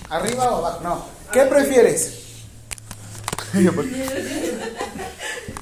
¿Arriba 0.08 0.50
o 0.52 0.56
abajo? 0.56 0.80
No. 0.82 1.06
¿Qué 1.32 1.42
prefieres? 1.42 2.12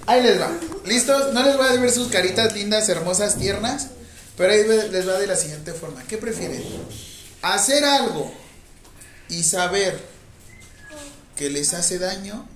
Ahí 0.07 0.23
les 0.23 0.41
va. 0.41 0.51
¿Listos? 0.85 1.33
No 1.33 1.43
les 1.43 1.57
voy 1.57 1.67
a 1.67 1.73
ver 1.81 1.91
sus 1.91 2.09
caritas 2.09 2.53
lindas, 2.55 2.89
hermosas, 2.89 3.37
tiernas. 3.37 3.89
Pero 4.37 4.53
ahí 4.53 4.65
les 4.91 5.09
va 5.09 5.19
de 5.19 5.27
la 5.29 5.37
siguiente 5.37 5.73
forma. 5.73 6.03
¿Qué 6.09 6.19
prefieren? 6.19 6.63
¿Hacer 7.43 7.85
algo 7.85 8.33
y 9.29 9.45
saber 9.45 9.99
que 11.37 11.51
les 11.51 11.75
hace 11.75 11.99
daño? 11.99 12.47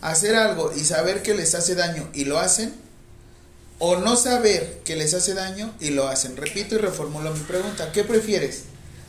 ¿Hacer 0.00 0.34
algo 0.36 0.72
y 0.74 0.80
saber 0.84 1.22
que 1.22 1.34
les 1.34 1.54
hace 1.54 1.74
daño 1.74 2.08
y 2.14 2.24
lo 2.26 2.38
hacen? 2.38 2.74
¿O 3.78 3.96
no 3.96 4.16
saber 4.16 4.80
que 4.84 4.96
les 4.96 5.14
hace 5.14 5.34
daño 5.34 5.74
y 5.80 5.90
lo 5.90 6.08
hacen? 6.08 6.36
Repito 6.36 6.74
y 6.74 6.78
reformulo 6.78 7.32
mi 7.32 7.40
pregunta. 7.40 7.90
¿Qué 7.92 8.04
prefieres? 8.04 8.64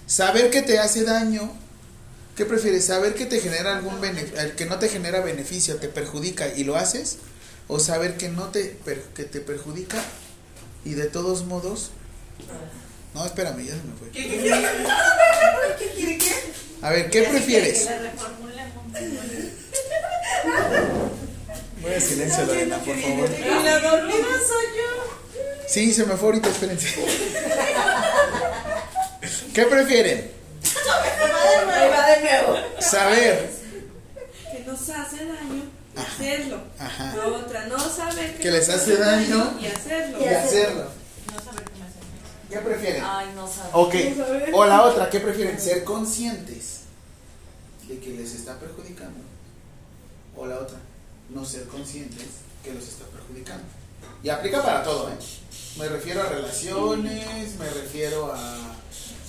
¿Saber 0.07 0.49
que 0.49 0.61
te 0.61 0.79
hace 0.79 1.03
daño? 1.03 1.51
¿Qué 2.35 2.45
prefieres? 2.45 2.85
¿Saber 2.85 3.13
que 3.15 3.25
te 3.25 3.39
genera 3.39 3.75
algún 3.77 3.99
beneficio, 4.01 4.55
que 4.55 4.65
no 4.65 4.79
te 4.79 4.89
genera 4.89 5.21
beneficio, 5.21 5.77
te 5.77 5.87
perjudica 5.87 6.47
y 6.55 6.63
lo 6.63 6.75
haces? 6.75 7.17
¿O 7.67 7.79
saber 7.79 8.17
que 8.17 8.29
no 8.29 8.49
te, 8.49 8.65
per- 8.65 9.01
que 9.15 9.23
te 9.23 9.39
perjudica 9.39 9.97
y 10.83 10.93
de 10.93 11.05
todos 11.05 11.45
modos... 11.45 11.91
No, 13.13 13.25
espérame, 13.25 13.65
ya 13.65 13.71
se 13.75 13.83
me 13.83 13.95
fue. 13.97 14.09
¿Qué, 14.11 14.27
qué, 14.27 16.17
qué? 16.17 16.35
A 16.81 16.89
ver, 16.91 17.09
¿qué 17.09 17.23
prefieres? 17.23 17.87
Voy 21.81 21.93
a 21.93 22.01
silencio, 22.01 22.45
Lorena, 22.45 22.77
por 22.79 22.97
favor. 22.97 23.29
Y 23.37 23.63
la 23.63 23.79
dormida 23.79 24.27
soy 24.47 24.65
yo. 24.77 25.39
Sí, 25.67 25.93
se 25.93 26.05
me 26.05 26.15
fue 26.15 26.27
ahorita, 26.29 26.49
espérense. 26.49 26.95
¿Qué 29.53 29.65
prefieren? 29.65 30.31
Ahí 31.73 31.89
va 31.89 32.07
de 32.09 32.21
nuevo. 32.21 32.59
Saber 32.79 33.49
Que 34.51 34.59
nos 34.65 34.89
hace 34.89 35.17
daño 35.25 35.63
y 35.95 35.99
hacerlo. 35.99 36.57
Ajá. 36.79 37.13
La 37.15 37.27
otra, 37.27 37.65
no 37.67 37.79
saber 37.79 38.33
que, 38.35 38.39
Que 38.43 38.49
nos 38.51 38.59
les 38.59 38.69
hace 38.69 38.97
daño 38.97 39.57
y 39.61 39.65
hacerlo. 39.67 40.17
y 40.21 40.27
hacerlo. 40.27 40.85
No 41.33 41.39
saber 41.43 41.63
qué 41.65 41.79
me 41.79 41.85
hace. 41.85 42.49
¿Qué 42.49 42.57
prefieren? 42.59 43.03
Ay, 43.05 43.27
no 43.35 43.47
sabes. 43.47 43.71
Ok. 43.73 43.95
O 44.53 44.65
la 44.65 44.83
otra, 44.83 45.09
¿qué 45.09 45.19
prefieren? 45.19 45.59
¿Ser 45.59 45.83
conscientes 45.83 46.74
de 47.87 47.99
que 47.99 48.11
les 48.11 48.33
está 48.35 48.59
perjudicando? 48.59 49.19
O 50.35 50.45
la 50.45 50.59
otra, 50.59 50.77
no 51.29 51.45
ser 51.45 51.65
conscientes 51.67 52.25
que 52.63 52.73
los 52.73 52.83
está 52.87 53.05
perjudicando. 53.05 53.63
Y 54.23 54.29
aplica 54.29 54.61
para 54.63 54.83
todo, 54.83 55.09
¿eh? 55.09 55.17
Me 55.77 55.87
refiero 55.87 56.21
a 56.21 56.29
relaciones, 56.29 57.55
me 57.57 57.69
refiero 57.69 58.31
a, 58.33 58.75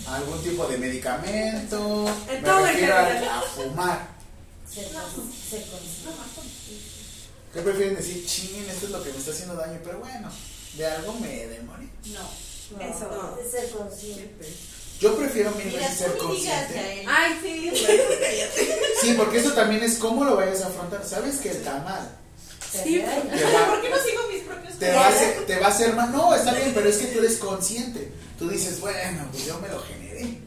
a 0.07 0.17
algún 0.17 0.43
tipo 0.43 0.67
de 0.67 0.79
medicamento, 0.79 2.07
En 2.29 2.43
me 2.43 2.73
refiero 2.73 2.95
a, 2.95 3.39
a 3.39 3.43
fumar. 3.43 4.09
¿Qué 7.53 7.63
prefieren 7.63 7.97
decir? 7.97 8.27
Chin, 8.27 8.67
esto 8.69 8.87
es 8.87 8.93
lo 8.93 9.03
que 9.03 9.13
me 9.13 9.19
está 9.19 9.31
haciendo 9.31 9.55
daño, 9.57 9.81
pero 9.83 9.99
bueno, 9.99 10.29
de 10.77 10.87
algo 10.87 11.13
me 11.15 11.47
demoré. 11.47 11.89
No. 12.07 12.21
No, 12.77 12.81
Eso 12.83 13.09
no. 13.11 13.39
es 13.41 13.51
ser 13.51 13.71
consciente. 13.71 14.53
Yo 15.01 15.17
prefiero 15.17 15.51
mil 15.53 15.73
veces 15.73 15.99
ser 15.99 16.17
consciente. 16.17 17.05
Ay, 17.07 17.39
sí. 17.43 17.73
Sí, 19.01 19.15
porque 19.17 19.39
eso 19.39 19.53
también 19.53 19.83
es 19.83 19.99
cómo 19.99 20.25
lo 20.25 20.37
vayas 20.37 20.63
a 20.63 20.69
afrontar. 20.69 21.05
Sabes 21.05 21.37
que 21.37 21.51
el 21.51 21.63
tamal 21.63 22.17
Sí, 22.85 23.03
te 23.03 23.45
va, 23.45 23.67
¿Por 23.69 23.83
qué 23.83 23.91
no 23.91 23.97
sigo 23.99 24.23
mis 24.33 24.43
propios 24.43 24.79
te 24.79 24.93
va 24.93 25.07
a 25.07 25.09
hacer, 25.09 25.47
te 25.47 25.59
va 25.59 25.67
a 25.67 25.71
hacer 25.71 25.95
mal. 25.95 26.13
No, 26.13 26.35
está 26.35 26.53
bien, 26.55 26.73
pero 26.75 26.89
es 26.89 26.97
que 26.99 27.07
tú 27.07 27.19
eres 27.21 27.37
consciente. 27.37 28.11
Tú 28.39 28.49
dices, 28.49 28.81
bueno, 28.81 29.27
pues 29.31 29.47
yo 29.47 29.59
me 29.61 29.69
lo 29.69 29.81
generé. 29.81 30.39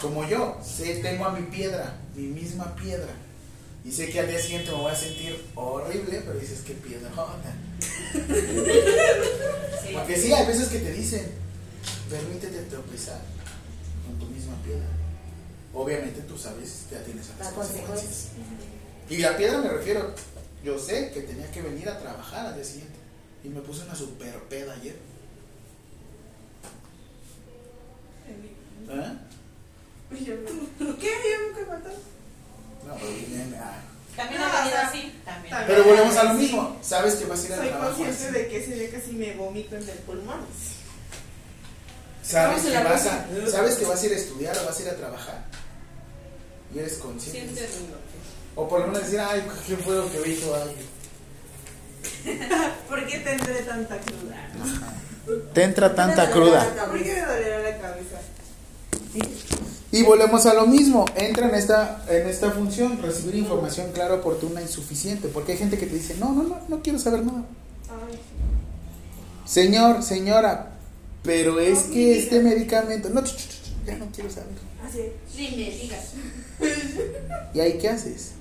Como 0.00 0.28
yo, 0.28 0.58
sé, 0.62 0.96
tengo 0.96 1.24
a 1.24 1.32
mi 1.32 1.42
piedra, 1.46 1.96
mi 2.14 2.24
misma 2.24 2.74
piedra. 2.76 3.14
Y 3.84 3.92
sé 3.92 4.10
que 4.10 4.20
al 4.20 4.28
día 4.28 4.40
siguiente 4.40 4.70
me 4.72 4.78
voy 4.78 4.92
a 4.92 4.96
sentir 4.96 5.42
horrible, 5.54 6.22
pero 6.26 6.38
dices, 6.38 6.60
qué 6.66 6.74
piedra. 6.74 7.10
Sí. 9.86 9.92
Porque 9.92 10.16
sí, 10.16 10.32
hay 10.32 10.44
veces 10.44 10.66
que 10.66 10.80
te 10.80 10.92
dicen, 10.92 11.30
permítete 12.10 12.62
tropezar 12.62 13.20
con 14.06 14.18
tu 14.18 14.26
misma 14.26 14.54
piedra. 14.62 14.86
Obviamente 15.74 16.20
tú 16.22 16.38
sabes, 16.38 16.86
ya 16.90 17.02
tienes 17.04 17.28
las 17.28 17.38
La 17.38 17.50
consecuencias. 17.52 18.28
consecuencia. 18.30 18.68
Y 19.10 19.16
la 19.18 19.36
piedra 19.36 19.58
me 19.58 19.68
refiero, 19.68 20.14
yo 20.64 20.78
sé 20.78 21.10
que 21.12 21.20
tenía 21.22 21.50
que 21.50 21.62
venir 21.62 21.88
a 21.88 21.98
trabajar 21.98 22.46
al 22.46 22.54
día 22.54 22.64
siguiente. 22.64 22.94
Y 23.44 23.48
me 23.48 23.60
puse 23.60 23.82
una 23.84 23.94
super 23.94 24.34
peda 24.44 24.72
ayer. 24.74 24.96
¿Eh? 28.88 29.12
¿Qué? 30.10 30.24
Yo 30.24 30.34
nunca 30.86 31.60
he 31.60 31.66
matado. 31.66 31.96
No, 32.86 32.94
pero 32.94 33.12
bien, 33.28 33.54
ah. 33.60 33.82
También 34.16 34.40
No, 34.40 34.46
ha 34.46 34.50
venido 34.52 34.68
o 34.68 34.70
sea, 34.80 34.88
así. 34.88 35.14
También. 35.24 35.54
Pero 35.66 35.84
volvemos 35.84 36.16
a 36.16 36.24
lo 36.24 36.34
mismo. 36.34 36.78
Sabes 36.82 37.14
que 37.16 37.26
vas 37.26 37.42
a 37.42 37.46
ir 37.46 37.52
al 37.52 37.58
Soy 37.58 37.68
trabajo. 37.68 37.88
consciente 37.96 38.24
así. 38.24 38.32
de 38.32 38.48
que 38.48 38.56
ese 38.64 38.74
día 38.74 38.90
casi 38.90 39.12
me 39.12 39.34
vomito 39.34 39.76
en 39.76 39.82
el 39.88 39.98
pulmón. 39.98 40.40
Sabes 42.26 42.62
que, 42.64 42.82
vas 42.82 43.06
a, 43.06 43.26
sabes 43.48 43.76
que 43.76 43.84
vas 43.84 44.02
a 44.02 44.06
ir 44.06 44.12
a 44.12 44.16
estudiar 44.16 44.58
o 44.58 44.66
vas 44.66 44.78
a 44.78 44.82
ir 44.82 44.88
a 44.88 44.96
trabajar. 44.96 45.44
Y 46.74 46.78
eres 46.78 46.94
consciente. 46.94 47.60
Ruido. 47.60 47.96
O 48.56 48.68
por 48.68 48.80
lo 48.80 48.86
menos 48.88 49.02
decir, 49.04 49.20
ay, 49.20 49.46
¿qué 49.66 49.76
fue 49.76 49.94
lo 49.94 50.10
que 50.10 50.18
me 50.18 50.28
hizo 50.28 50.54
alguien? 50.54 50.86
¿Por 52.88 53.06
qué 53.06 53.18
tendré 53.18 53.62
tanta 53.62 53.98
cruda? 53.98 55.52
Te 55.52 55.62
entra 55.62 55.94
tanta 55.94 56.30
cruda. 56.30 56.86
¿Por 56.88 57.02
qué 57.02 57.14
me 57.14 57.20
dolerá 57.20 57.58
la 57.70 57.78
cabeza? 57.78 58.18
Y 59.92 60.02
volvemos 60.02 60.46
a 60.46 60.54
lo 60.54 60.66
mismo, 60.66 61.04
entra 61.14 61.48
en 61.48 61.54
esta, 61.54 62.04
en 62.08 62.28
esta 62.28 62.50
función, 62.50 63.00
recibir 63.00 63.36
información 63.36 63.92
clara, 63.92 64.14
oportuna 64.14 64.60
y 64.60 64.68
suficiente, 64.68 65.28
porque 65.28 65.52
hay 65.52 65.58
gente 65.58 65.78
que 65.78 65.86
te 65.86 65.94
dice, 65.94 66.16
no, 66.16 66.32
no, 66.32 66.42
no, 66.42 66.60
no 66.68 66.82
quiero 66.82 66.98
saber 66.98 67.24
nada. 67.24 67.44
Ay, 67.88 68.18
Señor, 69.46 70.02
señora, 70.02 70.75
pero 71.26 71.58
es 71.58 71.80
que 71.84 72.20
este 72.20 72.40
medicamento, 72.40 73.10
no, 73.10 73.22
ya 73.84 73.96
no 73.98 74.06
quiero 74.14 74.30
saber. 74.30 74.48
así. 74.82 75.10
Ni 75.36 75.50
me 75.56 75.70
digas. 75.70 76.12
¿Y 77.52 77.60
ahí 77.60 77.78
qué 77.78 77.88
haces? 77.88 78.32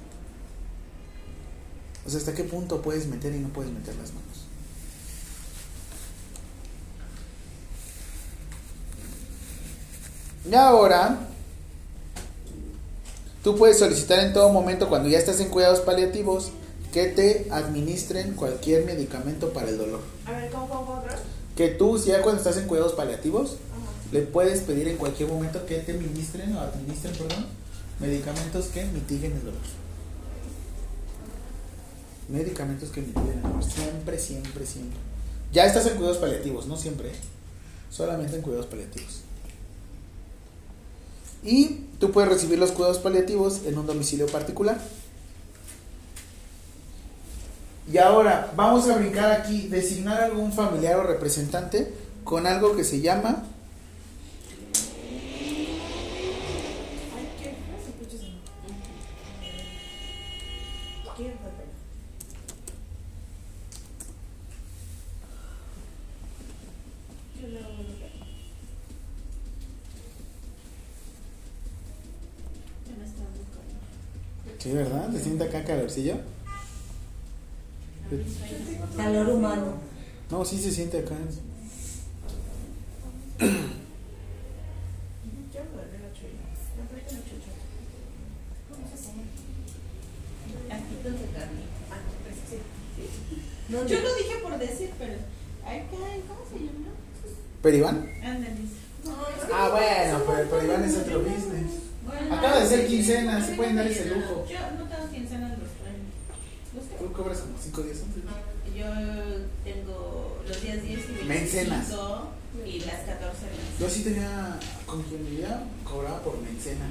O 2.05 2.09
sea, 2.09 2.19
¿hasta 2.19 2.35
qué 2.35 2.43
punto 2.43 2.81
puedes 2.83 3.07
meter 3.07 3.33
y 3.33 3.39
no 3.39 3.49
puedes 3.49 3.71
meter 3.71 3.95
las 3.95 4.13
manos? 4.13 4.45
Y 10.47 10.53
ahora, 10.53 11.27
tú 13.43 13.55
puedes 13.57 13.79
solicitar 13.79 14.19
en 14.19 14.31
todo 14.31 14.53
momento, 14.53 14.87
cuando 14.87 15.09
ya 15.09 15.17
estás 15.17 15.39
en 15.39 15.49
cuidados 15.49 15.79
paliativos, 15.79 16.51
que 16.93 17.07
te 17.07 17.47
administren 17.49 18.35
cualquier 18.35 18.85
medicamento 18.85 19.51
para 19.51 19.69
el 19.69 19.79
dolor. 19.79 20.01
A 20.27 20.31
ver, 20.31 20.51
¿cómo, 20.51 20.69
cómo, 20.69 20.85
cómo? 20.85 21.03
Que 21.55 21.69
tú, 21.69 21.97
si 21.97 22.09
ya 22.09 22.21
cuando 22.21 22.39
estás 22.39 22.57
en 22.57 22.67
cuidados 22.67 22.93
paliativos, 22.93 23.57
le 24.11 24.21
puedes 24.21 24.61
pedir 24.61 24.87
en 24.87 24.97
cualquier 24.97 25.29
momento 25.29 25.65
que 25.65 25.79
te 25.79 25.93
ministren 25.93 26.55
o 26.55 26.59
administren, 26.59 27.13
perdón, 27.13 27.45
medicamentos 27.99 28.65
que 28.67 28.85
mitiguen 28.85 29.33
el 29.33 29.39
dolor. 29.39 29.61
Medicamentos 32.29 32.89
que 32.89 33.01
mitiguen 33.01 33.37
el 33.37 33.41
dolor. 33.41 33.63
Siempre, 33.63 34.19
siempre, 34.19 34.65
siempre. 34.65 34.99
Ya 35.51 35.65
estás 35.65 35.85
en 35.87 35.95
cuidados 35.95 36.17
paliativos, 36.17 36.67
no 36.67 36.75
siempre. 36.75 37.09
¿eh? 37.09 37.15
Solamente 37.89 38.35
en 38.35 38.41
cuidados 38.41 38.65
paliativos. 38.65 39.21
Y 41.43 41.85
tú 41.99 42.11
puedes 42.11 42.29
recibir 42.29 42.57
los 42.57 42.71
cuidados 42.71 42.97
paliativos 42.97 43.61
en 43.65 43.77
un 43.77 43.85
domicilio 43.85 44.25
particular. 44.25 44.81
Y 47.91 47.97
ahora 47.99 48.51
vamos 48.55 48.89
a 48.89 48.97
brincar 48.97 49.31
aquí, 49.31 49.67
designar 49.67 50.23
algún 50.23 50.51
familiar 50.51 50.97
o 50.97 51.03
representante 51.03 51.93
con 52.23 52.47
algo 52.47 52.75
que 52.75 52.83
se 52.83 52.99
llama. 52.99 53.43
Sí, 74.57 74.71
¿verdad? 74.71 75.09
¿Te 75.11 75.19
siente 75.19 75.43
acá 75.43 75.63
calorcillo? 75.63 76.15
Calor 78.97 79.29
humano. 79.29 79.73
No, 80.29 80.45
sí 80.45 80.57
se 80.57 80.71
siente 80.71 80.99
acá. 80.99 81.15
Yo 93.87 93.99
lo 93.99 94.15
dije 94.15 94.35
por 94.41 94.57
decir, 94.57 94.91
pero. 94.97 95.13
¿cómo 96.27 96.45
se 96.49 96.65
llama? 96.65 96.91
¿Peribán? 97.61 98.09
Ándale. 98.23 98.55
Ah, 99.53 99.69
bueno, 99.71 100.23
pero 100.25 100.39
el 100.39 100.47
Peribán 100.47 100.83
es 100.83 100.97
otro 100.97 101.19
business. 101.21 101.71
Acaba 102.31 102.59
de 102.59 102.67
ser 102.67 102.87
quincena, 102.87 103.43
se 103.45 103.55
pueden 103.55 103.75
dar 103.75 103.87
ese 103.87 104.05
lujo. 104.05 104.45
Yo 104.47 104.59
no 104.77 104.87
tengo 104.87 105.11
quincena 105.11 105.55
¿Los 106.75 106.85
qué? 106.85 106.95
Tú 106.99 107.11
cobras 107.13 107.39
como 107.39 107.57
5 107.61 107.81
días 107.83 107.97
antes. 108.03 108.23
¿no? 108.23 108.31
Yo 108.75 108.85
tengo 109.63 110.37
los 110.47 110.61
días 110.61 110.81
10 110.81 110.85
y 110.91 110.95
25 110.95 111.25
Mencenas. 111.27 111.87
y 112.65 112.79
las 112.81 112.99
14 113.01 113.45
meses. 113.45 113.79
Yo 113.79 113.89
sí 113.89 114.03
tenía, 114.03 114.59
con 114.85 115.01
quien 115.03 115.25
vivía, 115.25 115.63
cobraba 115.83 116.21
por 116.21 116.37
mencena. 116.41 116.85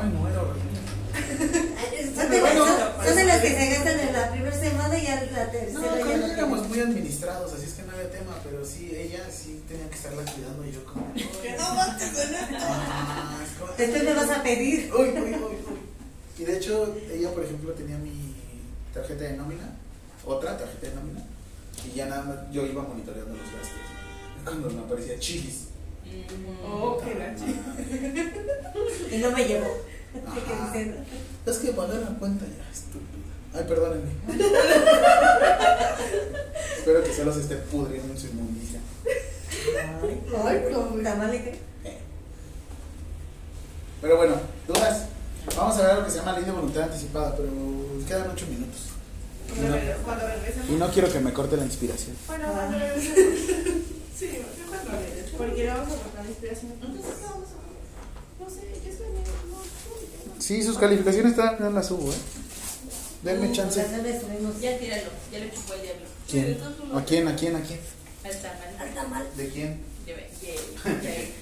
Ay, 0.00 0.10
no, 0.12 0.28
era 0.28 0.42
horrible. 0.42 0.80
Son 2.16 2.30
de, 2.30 2.40
las, 2.40 2.54
son, 2.56 2.68
son 3.06 3.16
de 3.16 3.24
las 3.24 3.40
que 3.42 3.48
se 3.50 3.68
gastan 3.70 4.00
en 4.00 4.12
la 4.12 4.30
primera 4.32 4.58
semana 4.58 4.98
y 4.98 5.02
ya 5.04 5.22
la 5.32 5.44
No, 5.44 5.50
tercera 5.50 5.88
con 6.00 6.08
ya 6.08 6.16
no 6.16 6.26
éramos 6.26 6.68
muy 6.68 6.80
administrados, 6.80 7.52
así 7.52 7.66
es 7.66 7.72
que 7.74 7.82
no 7.82 7.92
había 7.92 8.10
tema, 8.10 8.38
pero 8.42 8.64
sí, 8.64 8.90
ella 8.94 9.28
sí 9.30 9.62
tenía 9.68 9.88
que 9.90 9.94
estarla 9.96 10.22
cuidando 10.24 10.64
y 10.66 10.72
yo 10.72 10.84
como... 10.84 11.12
Que 11.14 11.50
no 11.56 11.84
esto. 11.96 12.20
Ah, 12.58 13.36
Después 13.76 14.04
me 14.04 14.14
vas 14.14 14.30
a 14.30 14.42
pedir. 14.42 14.90
Uy, 14.94 15.08
uy, 15.10 15.18
uy, 15.20 15.34
uy. 15.34 15.78
Y 16.38 16.44
de 16.44 16.56
hecho, 16.56 16.96
ella, 17.12 17.30
por 17.32 17.44
ejemplo, 17.44 17.72
tenía 17.72 17.98
mi 17.98 18.21
tarjeta 18.92 19.24
de 19.24 19.36
nómina, 19.36 19.76
otra 20.24 20.56
tarjeta 20.56 20.88
de 20.88 20.94
nómina, 20.94 21.24
y 21.84 21.96
ya 21.96 22.06
nada 22.06 22.24
más 22.24 22.36
yo 22.52 22.64
iba 22.66 22.82
monitoreando 22.82 23.34
los 23.34 23.52
gastos. 23.52 23.80
Cuando 24.44 24.70
me 24.70 24.80
aparecía 24.80 25.18
chilis. 25.18 25.68
Oh, 26.64 27.00
qué 27.02 27.14
la. 27.14 27.34
Y 29.16 29.18
no 29.20 29.30
me 29.30 29.44
llevó. 29.44 29.66
Ajá. 30.26 30.72
Que 30.72 30.80
dicen, 30.80 31.04
Es 31.46 31.56
que 31.58 31.72
pagar 31.72 31.96
la 31.96 32.18
cuenta 32.18 32.44
ya, 32.44 32.70
estúpida. 32.70 33.22
Ay, 33.54 33.64
perdónenme. 33.68 34.10
Espero 36.78 37.04
que 37.04 37.14
solo 37.14 37.32
se 37.32 37.40
esté 37.40 37.56
pudriendo 37.56 38.12
en 38.12 38.18
su 38.18 38.26
inmundicia. 38.28 38.80
Ay, 40.02 40.20
Ay. 40.44 40.58
Eh. 41.84 41.98
Pero 44.00 44.16
bueno, 44.16 44.34
dudas. 44.66 45.06
Vamos 45.56 45.76
a 45.76 45.82
ver 45.82 45.90
algo 45.90 46.04
que 46.04 46.10
se 46.10 46.18
llama 46.18 46.32
ley 46.32 46.44
de 46.44 46.52
voluntad 46.52 46.82
anticipada, 46.84 47.36
pero 47.36 47.50
quedan 48.06 48.30
8 48.30 48.46
minutos. 48.46 48.80
Y 49.56 49.60
no, 49.60 49.74
regre- 49.76 49.96
Cuando 50.04 50.26
regresemos. 50.26 50.68
y 50.70 50.72
no 50.72 50.88
quiero 50.90 51.12
que 51.12 51.20
me 51.20 51.32
corte 51.32 51.56
la 51.56 51.64
inspiración. 51.64 52.16
Bueno, 52.26 52.52
cuando 52.52 52.78
regresemos. 52.78 53.38
Sí, 54.18 54.30
yo 54.38 54.66
cuando 54.68 54.90
regresemos. 54.92 55.30
Porque 55.36 55.66
vamos 55.66 55.92
a 55.92 55.96
cortar 55.96 56.24
la 56.24 56.30
inspiración. 56.30 56.72
Entonces, 56.72 57.00
¿qué 57.04 57.24
vamos 57.26 57.48
a? 57.48 58.42
No 58.42 58.50
sé, 58.50 58.60
yo. 58.84 58.90
No, 59.04 59.56
no, 59.56 60.40
Sí, 60.42 60.62
sus 60.62 60.78
calificaciones 60.78 61.32
están, 61.32 61.56
no 61.60 61.70
las 61.70 61.86
subo, 61.86 62.10
¿eh? 62.10 62.16
Denme 63.22 63.52
chance. 63.52 63.80
Ya 64.60 64.78
tíralo, 64.78 65.10
ya 65.32 65.38
le 65.38 65.50
chupó 65.52 65.74
el 65.74 65.82
diablo. 65.82 66.06
¿Quién? 66.28 66.58
¿A 66.94 67.04
quién? 67.04 67.28
¿A 67.28 67.36
quién? 67.36 67.56
¿A 67.56 67.60
quién? 67.62 67.80
Al 68.24 68.32
tamal. 68.40 68.76
Al 68.80 68.94
tamal. 68.94 69.26
¿De 69.36 69.48
quién? 69.48 69.80
Ya 70.06 70.14
yay, 70.16 70.56
yay. 71.02 71.34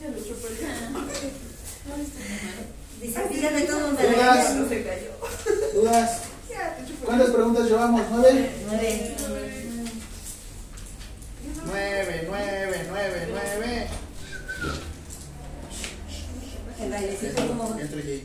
Ya 0.00 0.08
lo 0.08 0.18
chupó 0.26 0.48
el 0.48 0.58
diablo. 0.58 0.98
Dice, 3.00 3.20
todo, 3.68 3.92
me 3.92 4.02
Dudas. 5.74 6.22
¿Cuántas 7.04 7.30
preguntas 7.30 7.66
llevamos? 7.66 8.02
¿Nueve? 8.10 8.50
Nueve. 8.66 9.14
Nueve, 11.64 12.26
nueve, 12.28 12.86
nueve, 12.88 13.28
nueve. 13.30 13.86
El 16.80 16.90
bailecito 16.90 17.46
como. 17.46 17.78
Entre. 17.78 18.02
¿Qué? 18.02 18.24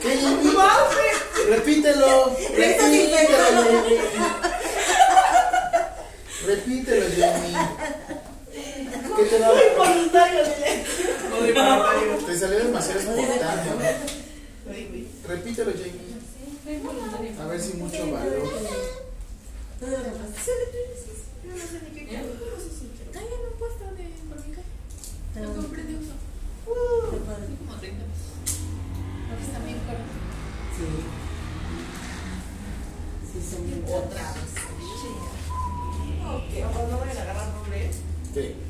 ¿Qué? 0.00 0.20
Repítelo. 1.48 2.36
Repítelo, 2.56 3.26
JB. 3.26 3.98
Repítelo, 6.46 7.06
JB. 7.08 8.09
¿Qué 9.20 9.26
te 9.26 9.38
da? 9.38 9.50
Voluntario, 9.76 10.40
dile. 10.44 10.84
No 11.28 11.42
de 11.42 11.52
voluntario. 11.52 12.16
Te 12.24 12.38
salió 12.38 12.58
demasiado 12.58 13.00
espontáneo. 13.00 13.74
Repítelo, 15.28 15.72
JB. 15.72 17.40
A 17.40 17.46
ver 17.46 17.60
si 17.60 17.74
mucho 17.74 18.10
valor. 18.12 18.32
Yo 18.32 19.86
no 21.50 21.58
sé 21.58 21.80
ni 21.84 21.90
qué 21.98 22.06
quiero. 22.06 22.24
Cállate, 23.12 23.34
un 23.52 23.58
puesto 23.58 23.84
de 23.84 24.04
por 24.28 24.38
mi 24.46 24.54
calle. 24.54 24.72
Lo 25.46 25.54
compré 25.54 25.82
de 25.82 25.94
uso. 25.96 26.14
Padre. 27.26 27.44
Como 27.58 27.74
30 27.78 28.04
pesos. 28.06 28.32
Porque 29.28 29.44
está 29.44 29.58
bien 29.64 29.80
caro. 29.86 29.98
Sí. 30.76 30.86
Sí, 33.32 33.38
son 33.50 33.66
bien 33.66 33.84
Otra 33.84 34.32
vez. 34.32 34.50
Ok, 36.24 36.52
no 36.90 36.98
vayan 36.98 37.18
a 37.18 37.22
agarrar 37.22 37.48
nombre. 37.48 37.90
¿Qué? 38.32 38.69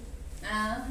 Ah. 0.43 0.87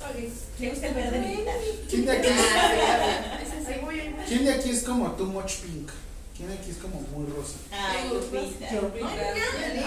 Ok. 0.00 0.16
¿Te 0.58 0.70
gusta 0.70 0.86
el 0.88 0.94
verde? 0.94 1.46
¿Quién 1.88 2.06
de 2.06 2.12
aquí? 2.12 2.28
Ah, 2.30 3.38
voy. 3.82 4.14
¿Quién 4.26 4.44
de 4.44 4.52
aquí 4.54 4.70
es 4.70 4.82
como 4.82 5.12
too 5.12 5.26
much 5.26 5.56
pink? 5.58 5.90
¿Quién 6.36 6.48
de 6.48 6.54
aquí 6.54 6.70
es 6.70 6.76
como 6.78 7.00
muy 7.00 7.26
rosa? 7.30 7.56
Ay, 7.70 8.08
Lupita. 8.12 8.72
Yo. 8.72 8.90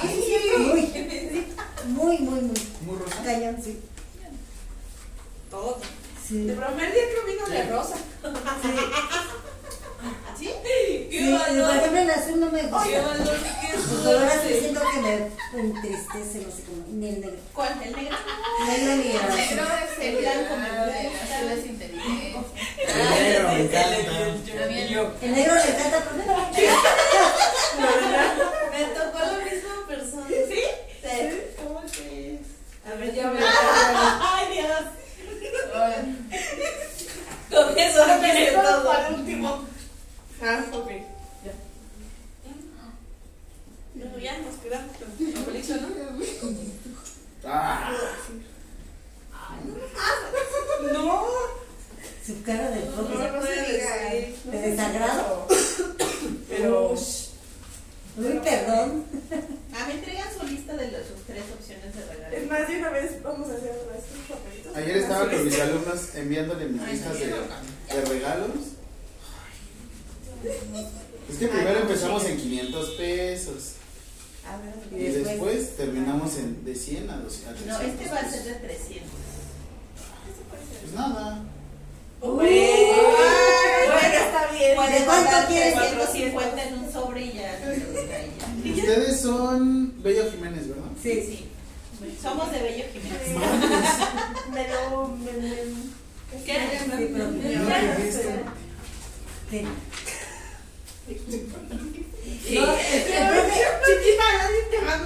Ay, 0.02 1.54
Muy, 1.88 2.18
muy, 2.20 2.42
muy. 2.42 2.62
¿Muy 2.86 2.98
rosa? 2.98 3.24
Cañón, 3.24 3.58
sí. 3.64 3.80
Todo. 5.50 5.80
Sí. 6.28 6.46
De 6.46 6.54
primer 6.54 6.94
día 6.94 7.04
que 7.10 7.32
vino 7.32 7.46
de 7.48 7.70
rosa. 7.72 7.98
¿Sí? 8.62 8.70
Sí, 10.38 10.50
¡Qué 11.12 11.30
por 11.32 11.40
valor! 11.40 11.76
ejemplo, 11.78 12.00
el 12.02 12.10
azul 12.12 12.40
no 12.40 12.50
me 12.52 12.62
gusta. 12.64 12.84
¡Qué 12.84 13.00
valor! 13.00 13.38
¡Qué 13.62 13.68
El 13.68 13.82
color 14.04 14.24
azul 14.24 14.40
suerte! 14.42 14.60
siento 14.60 14.82
que 14.92 15.00
me 15.00 15.62
entristece, 15.62 16.38
no 16.46 16.52
sé 16.52 16.64
cómo. 16.64 16.84
Ni 16.90 17.10
el 17.10 17.22
negro. 17.22 17.38
¿Cuál? 17.54 17.72
¿El 17.84 17.96
negro? 17.96 18.18
Negro 18.68 18.96
ni 18.96 19.02
el 19.04 19.16
El 19.16 19.22
azul. 19.22 19.36
negro 19.38 19.66
es 19.84 20.00
el 20.06 20.16
blanco, 20.18 20.52
me 20.58 20.70
gusta. 20.70 21.00
El 21.02 21.08
azul 21.08 21.52
es 21.52 21.66
inteligente. 21.66 22.38
El 22.88 23.24
negro 23.24 23.48
me 23.50 23.60
encanta. 23.62 23.88
A 23.88 23.90
el- 23.90 24.04
El 25.22 25.32
negro 25.36 25.56
le 25.56 25.62
encanta 25.70 26.00
por 26.04 26.14
negro. 26.16 26.36
Me 28.74 28.84
tocó 28.86 29.20
la 29.20 29.38
misma 29.44 29.88
persona. 29.88 30.28
¿Sí? 30.28 30.62
Sí. 31.02 31.42
¿Cómo 31.58 31.82
que 31.92 32.34
es? 32.36 32.92
A 32.92 32.96
ver, 32.96 33.14
ya 33.14 33.28
me 33.28 33.40
¡Ay, 33.40 34.46
Dios! 34.54 34.86
Con 37.52 37.78
eso 37.78 38.08
no 38.08 38.20
quiere 38.20 38.52
todo. 38.52 38.84
Para 38.86 39.08
el 39.08 39.14
último. 39.16 39.66
Ah, 40.45 40.64
ok. 40.74 40.90
Ya. 41.45 41.53
No, 43.95 44.18
ya 44.20 44.38
nos 44.40 44.56
quedamos 44.56 44.91
con 44.98 45.45
Félix, 45.45 45.70
¿no? 45.70 45.88
Ah, 47.45 47.91
No. 50.91 51.24
Su 52.26 52.41
cara 52.44 52.70
de 52.72 52.86
No, 52.86 52.91
foto. 52.91 53.10
no 53.15 53.45
se 53.45 53.52
diga. 53.72 53.95
¿De 54.45 54.70
desagrado? 54.70 55.48
Pero. 56.49 56.91
Uy, 58.15 58.40
perdón. 58.44 59.03
Ah, 59.76 59.86
me 59.88 59.94
entregan 59.95 60.28
su 60.40 60.45
lista 60.48 60.76
de 60.78 60.91
las 60.91 61.02
sus 61.07 61.22
tres 61.26 61.44
opciones 61.57 61.95
de 61.95 62.06
regalo. 62.06 62.36
Es 62.38 62.48
más, 62.49 62.68
de 62.68 62.78
una 62.78 62.90
vez 62.91 63.24
vamos 63.24 63.49
a 63.49 63.53
hacer 63.56 63.70
estos 63.72 64.38
papelitos. 64.38 64.76
ayer 64.76 64.98
estaba 64.98 65.30
con 65.30 65.45
mis 65.45 65.60
alumnos 65.60 66.15
enviándole 66.15 66.65
mis 66.68 66.82
listas 66.84 67.20
de, 67.20 67.26
de 67.28 68.06
regalos. 68.07 68.49
Es 71.30 71.38
que 71.38 71.48
primero 71.48 71.80
empezamos 71.80 72.26
en 72.26 72.38
500 72.38 72.90
pesos 72.91 73.74
A 74.45 74.57
ver, 74.57 74.76
y 75.02 75.06
después 75.11 75.78
terminamos 75.78 76.38
en 76.38 76.64
de 76.65 76.76
100 76.76 77.10
a 77.10 77.18
200. 77.18 77.65
No, 77.65 77.80
este 77.80 78.10
va 78.10 78.18
a 78.18 78.30
ser 78.30 78.44
de 78.44 78.53
300. 78.56 79.10
Pues 80.82 80.94
nada. 80.94 81.44
Uy, 82.22 82.30
bueno, 82.30 82.44
está 84.14 84.52
bien. 84.52 84.76
Puedes 84.76 85.03
cuánto 85.03 85.48
quieres? 85.48 85.76
350 85.76 86.64
en 86.64 86.74
un 86.80 86.91
sobre 86.91 87.22
y 87.26 87.34
ya. 87.34 87.60
Ustedes 88.76 89.22
son 89.22 90.02
Bello 90.03 90.30
Jiménez, 90.32 90.68
¿verdad? 90.68 90.90
Sí. 91.02 91.22
Sí. 91.22 91.45
Somos 92.22 92.52
de 92.52 92.60
Bello 92.60 92.84
Jiménez. 92.94 93.28
Me 94.53 94.68
lo. 94.70 95.07
Me, 95.07 95.32
me, 95.34 95.53
¿Qué? 96.45 96.53
No, 101.06 101.16
chiquita, 103.84 104.26
nadie 104.38 104.62
te 104.72 104.78
va 104.86 104.94
a. 104.94 104.98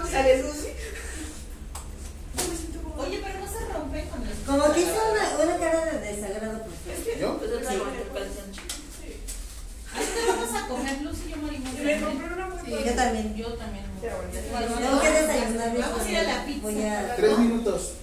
Oye, 2.98 3.22
pero 3.24 3.40
no 3.40 3.48
se 3.48 3.60
rompe 3.74 4.06
con 4.10 4.22
el... 4.26 4.34
Como 4.46 4.74
que 4.74 4.84
una, 4.84 5.58
cara 5.60 5.86
de 5.86 6.00
desagrado, 6.00 6.66
pues. 6.66 7.20
¿Yo? 7.20 7.38
Pues, 7.38 7.52
sí. 7.52 7.76
Hasta 9.94 10.20
vamos 10.28 10.54
a 10.56 10.68
comer, 10.68 11.02
Lucy 11.02 11.24
y 11.26 11.30
yo. 11.32 11.38
Le 11.84 11.94
una 11.98 12.48
Sí, 12.64 12.72
yo 12.72 12.94
también. 12.96 13.36
Yo 13.36 13.54
también. 13.54 13.86
Tengo 14.02 15.02
que 15.02 15.12
desayunar. 15.12 15.78
Vamos 15.78 16.02
a 16.02 16.10
ir 16.10 16.18
a 16.18 16.24
la 16.24 16.46
pizza. 16.46 17.16
Tres 17.16 17.38
minutos. 17.40 17.94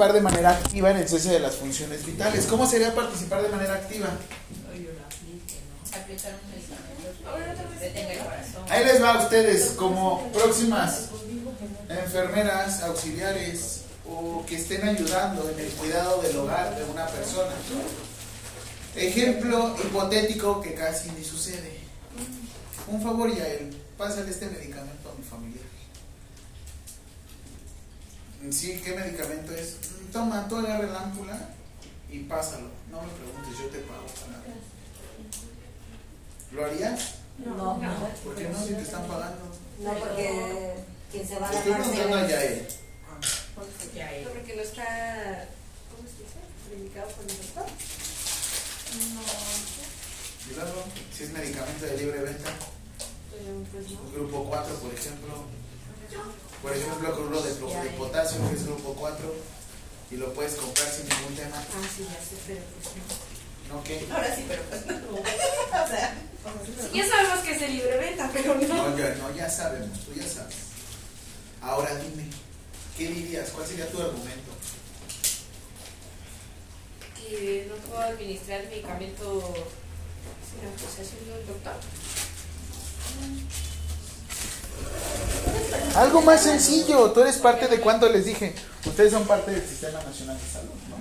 De 0.00 0.22
manera 0.22 0.50
activa 0.52 0.90
en 0.90 0.96
el 0.96 1.06
cese 1.06 1.28
de 1.28 1.40
las 1.40 1.56
funciones 1.56 2.06
vitales. 2.06 2.46
¿Cómo 2.46 2.66
sería 2.66 2.94
participar 2.94 3.42
de 3.42 3.50
manera 3.50 3.74
activa? 3.74 4.08
Ahí 8.70 8.84
les 8.86 9.02
va 9.02 9.12
a 9.12 9.22
ustedes 9.22 9.72
como 9.76 10.32
próximas 10.32 11.10
enfermeras, 11.90 12.82
auxiliares 12.82 13.82
o 14.08 14.42
que 14.46 14.56
estén 14.56 14.88
ayudando 14.88 15.48
en 15.50 15.60
el 15.60 15.70
cuidado 15.72 16.22
del 16.22 16.34
hogar 16.38 16.74
de 16.76 16.84
una 16.84 17.06
persona. 17.06 17.52
Ejemplo 18.96 19.76
hipotético 19.84 20.62
que 20.62 20.72
casi 20.72 21.10
ni 21.10 21.22
sucede. 21.22 21.78
Un 22.88 23.02
favor, 23.02 23.32
Yael, 23.36 23.76
pásale 23.98 24.30
este 24.30 24.46
medicamento 24.46 25.10
a 25.10 25.14
mi 25.14 25.24
familiar. 25.24 25.70
Sí, 28.50 28.80
¿qué 28.82 28.94
medicamento 28.94 29.52
es? 29.52 29.76
Toma, 30.12 30.46
tú 30.48 30.56
agarra 30.56 30.84
el 30.88 30.96
ámpula 30.96 31.38
y 32.10 32.20
pásalo. 32.20 32.68
No 32.90 33.02
me 33.02 33.08
preguntes, 33.12 33.58
yo 33.58 33.66
te 33.68 33.78
pago. 33.80 34.04
¿Lo 36.52 36.64
harías? 36.64 37.14
No, 37.38 37.56
no. 37.56 37.80
¿Por 38.24 38.34
qué 38.34 38.48
no? 38.48 38.64
Si 38.64 38.74
te 38.74 38.82
están 38.82 39.06
pagando. 39.06 39.44
No, 39.78 39.94
porque 39.94 40.74
quien 41.12 41.26
se 41.26 41.38
va 41.38 41.48
a 41.48 41.52
la 41.52 41.58
Estoy 41.58 41.72
preguntando 41.74 42.16
a. 42.16 42.28
Yael. 42.28 42.68
No, 44.24 44.30
porque 44.30 44.56
no 44.56 44.62
está. 44.62 45.48
¿Cómo 45.94 46.08
se 46.08 46.22
dice? 46.22 46.74
Indicado 46.76 47.08
por 47.10 47.24
el 47.24 47.36
doctor. 47.36 47.66
Cuidado, 50.46 50.84
si 51.16 51.24
es 51.24 51.30
medicamento 51.30 51.84
de 51.86 51.96
libre 51.98 52.20
venta, 52.22 52.50
Pero, 53.30 53.62
pues 53.70 53.90
no. 53.90 54.10
grupo 54.10 54.44
4, 54.48 54.74
por 54.76 54.92
ejemplo. 54.92 55.44
Por 56.60 56.76
ejemplo, 56.76 57.14
cloruro 57.14 57.40
de, 57.42 57.50
de 57.54 57.90
potasio, 57.96 58.40
que 58.48 58.56
es 58.56 58.66
grupo 58.66 58.94
4, 58.98 59.34
y 60.10 60.16
lo 60.16 60.32
puedes 60.34 60.54
comprar 60.54 60.88
sin 60.88 61.08
ningún 61.08 61.34
tema. 61.36 61.56
Ah, 61.56 61.88
sí, 61.96 62.04
ya 62.04 62.20
sé, 62.20 62.36
pero 62.46 62.60
pues 62.82 62.96
no. 62.96 63.30
¿No 63.76 63.84
qué? 63.84 64.06
Ahora 64.10 64.34
sí, 64.34 64.44
pero 64.48 64.62
pues 64.64 64.86
no. 64.86 64.94
O 65.84 65.88
sea. 65.88 66.14
Sí, 66.64 66.98
ya 66.98 67.08
sabemos 67.08 67.40
que 67.40 67.52
es 67.52 67.60
de 67.60 67.68
libre 67.68 67.96
venta, 67.98 68.30
pero 68.32 68.54
no. 68.54 68.66
No, 68.66 68.98
ya, 68.98 69.14
no, 69.16 69.34
ya 69.36 69.48
sabemos, 69.48 70.00
tú 70.00 70.12
ya 70.14 70.26
sabes. 70.26 70.56
Ahora 71.60 71.94
dime, 71.96 72.24
¿qué 72.96 73.08
dirías? 73.08 73.50
¿Cuál 73.50 73.66
sería 73.66 73.90
tu 73.90 74.00
argumento? 74.00 74.50
Que 77.14 77.66
no 77.68 77.74
puedo 77.76 78.00
administrar 78.00 78.64
medicamento 78.64 79.54
sin 80.50 80.66
autorización 80.66 81.24
del 81.26 81.46
doctor. 81.46 81.74
Algo 85.94 86.22
más 86.22 86.42
sencillo, 86.42 87.12
tú 87.12 87.20
eres 87.20 87.36
parte 87.36 87.68
de 87.68 87.80
cuánto 87.80 88.08
les 88.08 88.24
dije. 88.24 88.54
Ustedes 88.86 89.12
son 89.12 89.26
parte 89.26 89.50
del 89.50 89.66
Sistema 89.66 90.02
Nacional 90.02 90.38
de 90.38 90.46
Salud, 90.46 90.70
¿no? 90.88 90.96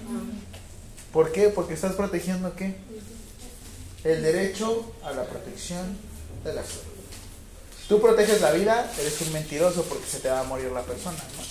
¿Por 1.13 1.31
qué? 1.31 1.49
Porque 1.49 1.73
estás 1.73 1.93
protegiendo 1.93 2.55
qué? 2.55 2.75
El 4.03 4.21
derecho 4.21 4.93
a 5.03 5.11
la 5.11 5.25
protección 5.25 5.97
de 6.43 6.53
la 6.53 6.63
salud. 6.63 6.83
Si 7.81 7.87
tú 7.87 8.01
proteges 8.01 8.41
la 8.41 8.51
vida, 8.51 8.91
eres 8.99 9.21
un 9.21 9.33
mentiroso 9.33 9.83
porque 9.83 10.07
se 10.07 10.19
te 10.19 10.29
va 10.29 10.41
a 10.41 10.43
morir 10.43 10.71
la 10.71 10.83
persona, 10.83 11.17
¿no? 11.17 11.43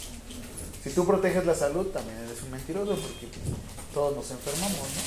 Si 0.84 0.90
tú 0.90 1.06
proteges 1.06 1.44
la 1.44 1.54
salud, 1.54 1.86
también 1.86 2.18
eres 2.18 2.42
un 2.42 2.50
mentiroso 2.50 2.94
porque 2.94 3.28
todos 3.92 4.16
nos 4.16 4.30
enfermamos, 4.30 4.78
¿no? 4.78 5.02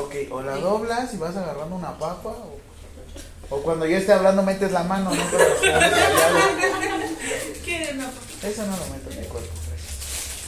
Ok, 0.00 0.14
o 0.30 0.42
la 0.42 0.56
doblas 0.56 1.12
y 1.12 1.18
vas 1.18 1.36
agarrando 1.36 1.76
una 1.76 1.98
papa, 1.98 2.30
o, 2.30 2.56
o 3.52 3.60
cuando 3.62 3.86
yo 3.86 3.98
esté 3.98 4.12
hablando 4.12 4.42
metes 4.42 4.72
la 4.72 4.82
mano. 4.82 5.10
¿Qué? 7.64 7.92
No. 7.94 8.04
Eso 8.48 8.66
no 8.66 8.76
lo 8.78 8.86
meto 8.86 9.10
en 9.10 9.20
mi 9.20 9.26
cuerpo. 9.26 9.50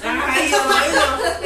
Ay, 0.03 0.51
no, 0.51 0.65
no. 0.65 0.77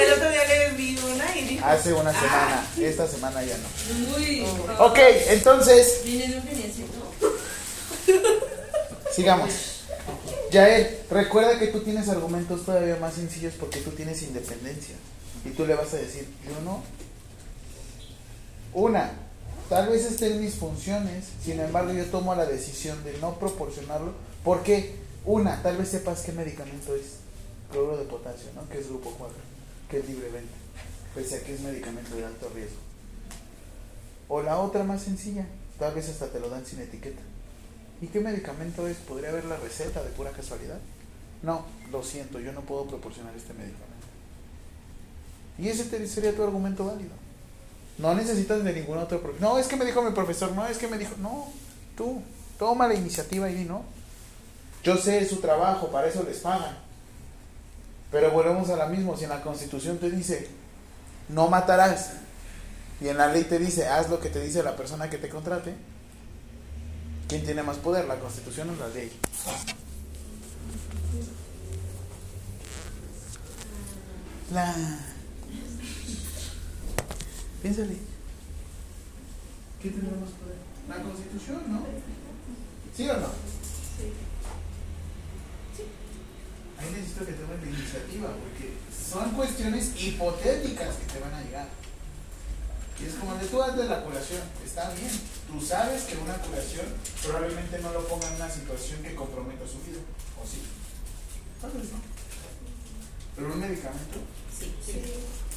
El 0.00 0.12
otro 0.12 0.30
día 0.30 0.44
le 0.46 0.70
vi 0.70 0.96
una 0.98 1.36
y 1.36 1.42
dije. 1.42 1.64
Hace 1.64 1.92
una 1.92 2.12
semana, 2.12 2.64
esta 2.80 3.08
semana 3.08 3.42
ya 3.42 3.56
no. 3.58 4.16
Uy. 4.16 4.46
Ok, 4.78 4.98
entonces, 5.30 6.02
Viene 6.04 6.28
de 6.28 6.36
un 6.38 6.44
geniecito. 6.44 7.12
sigamos. 9.10 9.50
Yael, 10.52 10.96
recuerda 11.10 11.58
que 11.58 11.66
tú 11.66 11.80
tienes 11.80 12.08
argumentos 12.08 12.64
todavía 12.64 12.96
más 12.96 13.14
sencillos 13.14 13.54
porque 13.58 13.80
tú 13.80 13.90
tienes 13.90 14.22
independencia. 14.22 14.94
Y 15.44 15.50
tú 15.50 15.66
le 15.66 15.74
vas 15.74 15.92
a 15.92 15.96
decir, 15.96 16.28
yo 16.44 16.60
no. 16.64 16.84
Una, 18.74 19.10
tal 19.68 19.88
vez 19.88 20.04
estén 20.04 20.40
mis 20.40 20.54
funciones, 20.54 21.26
sin 21.42 21.60
embargo 21.60 21.92
yo 21.92 22.04
tomo 22.06 22.34
la 22.34 22.46
decisión 22.46 23.02
de 23.04 23.16
no 23.18 23.38
proporcionarlo. 23.38 24.12
porque 24.44 24.96
Una, 25.24 25.62
tal 25.62 25.76
vez 25.76 25.88
sepas 25.88 26.22
qué 26.22 26.32
medicamento 26.32 26.94
es. 26.94 27.18
Cloruro 27.70 27.98
de 27.98 28.04
potasio, 28.04 28.48
¿no? 28.54 28.66
Que 28.68 28.78
es 28.78 28.88
grupo 28.88 29.14
4, 29.18 29.36
que 29.90 29.98
es 29.98 30.08
libre 30.08 30.30
venta. 30.30 30.54
Pese 31.14 31.36
a 31.36 31.40
que 31.40 31.54
es 31.54 31.60
medicamento 31.60 32.16
de 32.16 32.24
alto 32.24 32.50
riesgo. 32.54 32.78
O 34.28 34.42
la 34.42 34.58
otra 34.58 34.84
más 34.84 35.02
sencilla, 35.02 35.46
tal 35.78 35.94
vez 35.94 36.08
hasta 36.08 36.28
te 36.28 36.40
lo 36.40 36.48
dan 36.48 36.64
sin 36.64 36.80
etiqueta. 36.80 37.20
¿Y 38.00 38.06
qué 38.06 38.20
medicamento 38.20 38.86
es? 38.86 38.96
¿Podría 38.98 39.30
haber 39.30 39.44
la 39.44 39.56
receta 39.56 40.02
de 40.02 40.10
pura 40.10 40.30
casualidad? 40.30 40.78
No, 41.42 41.64
lo 41.92 42.02
siento, 42.02 42.40
yo 42.40 42.52
no 42.52 42.62
puedo 42.62 42.86
proporcionar 42.86 43.34
este 43.36 43.52
medicamento. 43.52 43.88
Y 45.58 45.68
ese 45.68 46.06
sería 46.06 46.34
tu 46.34 46.42
argumento 46.42 46.86
válido. 46.86 47.27
No 47.98 48.14
necesitas 48.14 48.62
de 48.62 48.72
ningún 48.72 48.98
otro 48.98 49.20
profesor. 49.20 49.42
No, 49.42 49.58
es 49.58 49.66
que 49.66 49.76
me 49.76 49.84
dijo 49.84 50.02
mi 50.02 50.12
profesor, 50.12 50.52
no, 50.52 50.66
es 50.66 50.78
que 50.78 50.86
me 50.86 50.98
dijo, 50.98 51.14
no, 51.18 51.48
tú, 51.96 52.22
toma 52.58 52.86
la 52.86 52.94
iniciativa 52.94 53.50
y 53.50 53.54
di, 53.54 53.64
no. 53.64 53.82
Yo 54.84 54.96
sé 54.96 55.26
su 55.28 55.36
trabajo, 55.36 55.88
para 55.88 56.06
eso 56.06 56.22
les 56.22 56.38
pagan. 56.38 56.78
Pero 58.12 58.30
volvemos 58.30 58.70
a 58.70 58.76
la 58.76 58.86
misma, 58.86 59.16
si 59.16 59.24
en 59.24 59.30
la 59.30 59.42
constitución 59.42 59.98
te 59.98 60.10
dice, 60.10 60.48
no 61.28 61.48
matarás, 61.48 62.12
y 63.00 63.08
en 63.08 63.16
la 63.18 63.32
ley 63.32 63.44
te 63.44 63.58
dice, 63.58 63.86
haz 63.86 64.08
lo 64.08 64.20
que 64.20 64.30
te 64.30 64.40
dice 64.40 64.62
la 64.62 64.76
persona 64.76 65.10
que 65.10 65.18
te 65.18 65.28
contrate, 65.28 65.74
¿quién 67.28 67.44
tiene 67.44 67.62
más 67.62 67.76
poder? 67.76 68.06
¿La 68.06 68.18
constitución 68.18 68.70
o 68.70 68.76
la 68.76 68.88
ley? 68.88 69.12
La... 74.52 74.74
Piénsale. 77.62 77.96
¿Quién 79.80 79.94
tiene 79.94 80.10
más 80.10 80.30
poder? 80.30 80.58
La 80.88 81.02
constitución, 81.02 81.62
¿no? 81.72 81.86
¿Sí 82.96 83.08
o 83.08 83.16
no? 83.16 83.28
Ahí 86.78 86.90
necesito 86.92 87.26
que 87.26 87.32
tomen 87.32 87.60
la 87.60 87.70
iniciativa 87.70 88.28
porque 88.38 88.74
son 88.94 89.30
cuestiones 89.32 90.00
hipotéticas 90.00 90.96
que 90.96 91.12
te 91.12 91.18
van 91.18 91.34
a 91.34 91.42
llegar. 91.42 91.68
Y 93.00 93.06
es 93.06 93.14
como 93.14 93.34
de 93.34 93.46
tú 93.46 93.58
de 93.58 93.88
la 93.88 94.02
curación, 94.02 94.42
está 94.64 94.90
bien. 94.90 95.10
Tú 95.46 95.60
sabes 95.64 96.04
que 96.04 96.16
una 96.16 96.38
curación 96.38 96.86
probablemente 97.22 97.78
no 97.80 97.92
lo 97.92 98.06
ponga 98.06 98.28
en 98.28 98.34
una 98.34 98.50
situación 98.50 99.02
que 99.02 99.14
comprometa 99.14 99.66
su 99.66 99.78
vida. 99.82 100.00
¿O 100.40 100.46
sí? 100.46 100.62
Tal 101.60 101.70
vez 101.72 101.92
no. 101.92 101.98
Pero 103.36 103.52
un 103.52 103.60
medicamento. 103.60 104.18
Sí. 104.50 104.74
Sí, 104.84 105.02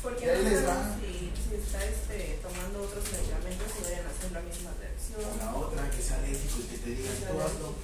porque 0.04 0.30
ahí 0.32 0.44
no 0.44 0.50
les 0.50 0.68
va. 0.68 0.78
si, 1.00 1.32
si 1.32 1.56
está 1.56 1.80
este, 1.86 2.40
tomando 2.42 2.82
otros 2.84 3.04
medicamentos 3.12 3.68
y 3.80 3.84
vayan 3.84 4.06
a 4.06 4.10
hacer 4.10 4.32
la 4.32 4.42
misma 4.42 4.72
reacción. 4.80 5.22
O 5.22 5.38
la 5.38 5.50
otra 5.56 5.90
que 5.92 6.02
es 6.02 6.12
alérgico 6.12 6.56
y 6.60 6.64
que 6.72 6.78
te 6.78 6.90
digan 6.92 7.16
tú 7.30 7.42
hazlo. 7.42 7.76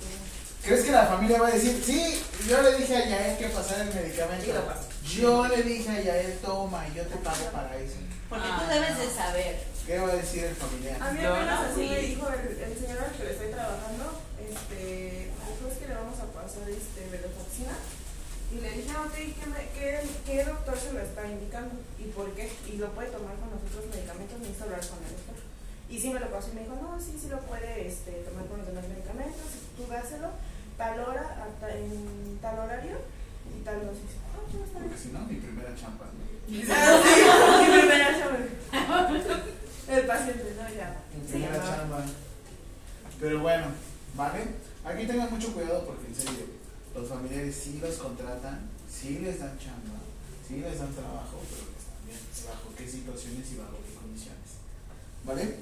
¿Crees 0.63 0.83
que 0.83 0.91
la 0.91 1.05
familia 1.07 1.39
va 1.41 1.47
a 1.47 1.51
decir, 1.51 1.81
sí, 1.85 2.23
yo 2.49 2.61
le 2.61 2.75
dije 2.75 2.97
a 2.97 3.05
Yael 3.07 3.37
que 3.37 3.47
pasara 3.49 3.83
el 3.83 3.93
medicamento? 3.93 4.45
Yo 5.07 5.47
le 5.47 5.63
dije 5.63 5.89
a 5.89 6.01
Yael, 6.01 6.39
toma, 6.39 6.85
y 6.89 6.93
yo 6.95 7.03
te 7.07 7.15
pago 7.17 7.45
para 7.53 7.75
eso. 7.77 7.95
Porque 8.27 8.43
Ah, 8.51 8.59
tú 8.59 8.73
debes 8.73 8.97
no. 8.97 8.99
de 8.99 9.09
saber. 9.15 9.63
¿Qué 9.85 9.97
va 9.99 10.11
a 10.11 10.15
decir 10.17 10.43
el 10.43 10.55
familiar? 10.55 10.97
A 11.01 11.11
mí 11.13 11.23
apenas 11.23 11.61
no, 11.61 11.67
así 11.71 11.79
sí. 11.81 11.87
me 11.89 11.99
dijo 12.01 12.27
el, 12.27 12.59
el 12.59 12.73
señor 12.77 12.97
al 12.99 13.11
que 13.15 13.23
le 13.23 13.31
estoy 13.31 13.47
trabajando, 13.51 14.05
este, 14.43 15.31
dijo 15.31 15.63
es 15.71 15.77
que 15.79 15.87
le 15.87 15.93
vamos 15.95 16.19
a 16.19 16.25
pasar 16.35 16.67
este 16.67 16.99
venlafaxina 17.07 17.71
y 18.51 18.61
le 18.61 18.69
dije, 18.71 18.89
ah, 18.95 19.03
ok, 19.05 19.13
¿qué, 19.15 19.45
me- 19.51 19.69
qué, 19.75 19.99
qué 20.25 20.43
doctor 20.45 20.77
se 20.77 20.93
lo 20.93 20.99
está 21.01 21.27
indicando 21.27 21.75
y 21.99 22.05
por 22.15 22.31
qué? 22.33 22.51
Y 22.67 22.77
lo 22.77 22.87
puede 22.95 23.09
tomar 23.09 23.35
con 23.35 23.49
los 23.51 23.59
otros 23.67 23.85
medicamentos, 23.93 24.39
necesito 24.39 24.63
hablar 24.65 24.79
con 24.87 24.99
el 25.03 25.11
doctor. 25.11 25.35
Y 25.89 25.99
sí 25.99 26.09
me 26.11 26.19
lo 26.19 26.27
pasó 26.31 26.49
y 26.51 26.55
me 26.55 26.61
dijo, 26.63 26.75
no, 26.81 26.99
sí, 26.99 27.15
sí 27.19 27.27
lo 27.29 27.39
puede 27.41 27.87
este, 27.87 28.11
tomar 28.27 28.45
con 28.47 28.59
los 28.59 28.67
demás 28.67 28.87
medicamentos, 28.87 29.47
tú 29.75 29.87
dáselo, 29.91 30.29
tal 30.77 30.99
hora, 30.99 31.47
en 31.75 32.39
tal 32.41 32.59
horario 32.59 32.97
y 33.51 33.63
tal 33.63 33.85
dosis. 33.85 34.15
Ah, 34.35 34.43
está 34.47 34.79
bien. 34.79 34.89
Porque 34.91 34.97
si 34.97 35.09
no, 35.11 35.19
mi 35.27 35.35
primera 35.35 35.75
champa. 35.75 36.05
¿no? 36.07 36.27
Mi 36.47 36.61
primera 36.63 38.19
chamba. 38.19 38.39
El 39.89 40.05
paciente, 40.05 40.55
no, 40.55 40.75
ya. 40.75 40.95
Mi 41.13 41.27
primera 41.31 41.63
chamba. 41.63 42.05
Pero 43.19 43.39
bueno, 43.39 43.65
¿vale? 44.15 44.39
Aquí 44.85 45.05
tengan 45.07 45.29
mucho 45.31 45.53
cuidado 45.53 45.85
porque 45.85 46.07
en 46.07 46.15
serio, 46.15 46.45
los 46.97 47.07
familiares 47.07 47.55
sí 47.55 47.79
los 47.81 47.95
contratan, 47.95 48.61
sí 48.91 49.19
les 49.19 49.39
dan 49.39 49.57
chamba, 49.59 49.99
sí 50.47 50.57
les 50.57 50.79
dan 50.79 50.93
trabajo, 50.93 51.39
pero 51.49 51.63
pues 51.71 51.85
también 51.85 52.19
bajo 52.47 52.73
qué 52.75 52.87
situaciones 52.87 53.51
y 53.51 53.57
bajo 53.57 53.77
qué 53.85 53.93
condiciones. 53.93 54.49
¿Vale? 55.23 55.55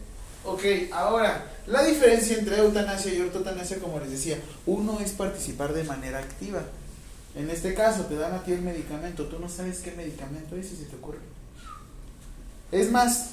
Ok, 0.46 0.94
ahora, 0.94 1.44
la 1.68 1.84
diferencia 1.84 2.38
entre 2.38 2.60
eutanasia 2.60 3.14
y 3.14 3.22
ortotanasia, 3.22 3.80
como 3.80 4.00
les 4.00 4.12
decía, 4.12 4.38
uno 4.66 5.00
es 5.00 5.12
participar 5.12 5.74
de 5.74 5.84
manera 5.84 6.20
activa. 6.20 6.62
En 7.36 7.50
este 7.50 7.74
caso, 7.74 8.06
te 8.06 8.16
dan 8.16 8.34
a 8.34 8.44
ti 8.44 8.54
el 8.54 8.62
medicamento, 8.62 9.26
tú 9.26 9.40
no 9.40 9.50
sabes 9.50 9.80
qué 9.80 9.92
medicamento 9.92 10.56
es 10.56 10.72
y 10.72 10.78
se 10.78 10.86
te 10.86 10.96
ocurre. 10.96 11.18
Es 12.72 12.92
más, 12.92 13.32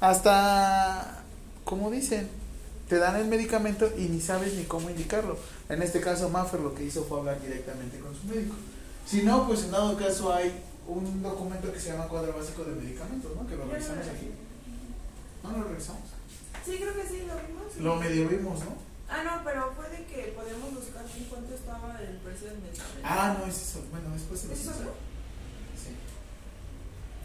hasta, 0.00 1.24
como 1.64 1.90
dicen, 1.90 2.28
te 2.88 2.98
dan 2.98 3.16
el 3.16 3.26
medicamento 3.26 3.90
y 3.96 4.02
ni 4.02 4.20
sabes 4.20 4.54
ni 4.54 4.64
cómo 4.64 4.90
indicarlo. 4.90 5.38
En 5.70 5.80
este 5.82 6.00
caso, 6.00 6.28
Maffer 6.28 6.58
lo 6.58 6.74
que 6.74 6.82
hizo 6.82 7.04
fue 7.04 7.20
hablar 7.20 7.40
directamente 7.40 8.00
con 8.00 8.12
su 8.12 8.26
médico. 8.26 8.56
Si 9.06 9.22
no, 9.22 9.46
pues 9.46 9.62
en 9.62 9.70
dado 9.70 9.96
caso 9.96 10.34
hay 10.34 10.52
un 10.88 11.22
documento 11.22 11.72
que 11.72 11.78
se 11.78 11.92
llama 11.92 12.08
cuadro 12.08 12.36
básico 12.36 12.64
de 12.64 12.74
medicamentos, 12.74 13.30
¿no? 13.36 13.46
Que 13.46 13.54
lo 13.54 13.66
revisamos 13.66 14.06
aquí. 14.08 14.30
No 15.44 15.52
lo 15.52 15.68
revisamos. 15.68 16.02
Sí, 16.64 16.76
creo 16.76 16.94
que 16.94 17.06
sí, 17.06 17.24
lo 17.26 17.34
vimos. 17.34 17.76
Lo 17.78 17.96
medio 17.96 18.28
vimos, 18.28 18.58
¿no? 18.60 18.74
Ah, 19.08 19.22
no, 19.22 19.44
pero 19.44 19.72
puede 19.74 20.04
que 20.06 20.34
podemos 20.36 20.74
buscar 20.74 21.04
en 21.16 21.24
cuánto 21.24 21.54
estaba 21.54 22.00
el 22.00 22.16
precio 22.16 22.48
del 22.48 22.58
medicamento. 22.58 23.00
Ah, 23.04 23.36
no, 23.38 23.46
es 23.46 23.62
eso. 23.62 23.80
Bueno, 23.92 24.10
después 24.12 24.40
se 24.40 24.48
lo 24.48 24.52
¿Es 24.54 24.60
eso? 24.60 24.72
Sí. 24.72 25.94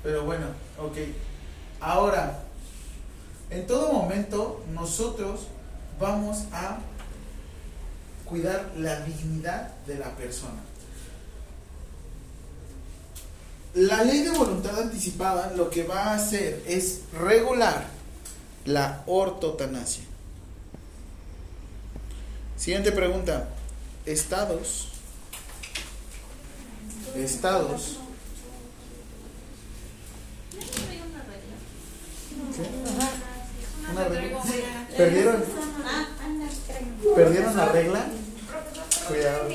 Pero 0.04 0.24
bueno, 0.26 0.46
ok. 0.80 0.98
Ahora, 1.80 2.44
en 3.50 3.66
todo 3.66 3.92
momento 3.92 4.64
nosotros 4.72 5.48
vamos 6.00 6.46
a 6.52 6.80
cuidar 8.26 8.72
la 8.78 9.00
dignidad 9.02 9.70
de 9.86 9.98
la 9.98 10.16
persona. 10.16 10.62
La 13.76 14.04
ley 14.04 14.24
de 14.24 14.32
voluntad 14.32 14.80
anticipada 14.80 15.54
lo 15.56 15.70
que 15.70 15.84
va 15.84 16.12
a 16.12 16.16
hacer 16.16 16.64
es 16.66 17.02
regular 17.14 17.86
la 18.66 19.04
ortotanasia. 19.06 20.04
Siguiente 22.58 22.92
pregunta. 22.92 23.50
Estados. 24.06 24.88
Estados. 27.16 27.98
Una 33.92 34.04
regla. 34.08 34.40
¿Perdieron, 34.98 35.44
Ah. 35.86 36.08
¿Perdieron 37.16 37.56
la 37.58 37.66
regla? 37.70 38.06
Cuidado. 39.08 39.50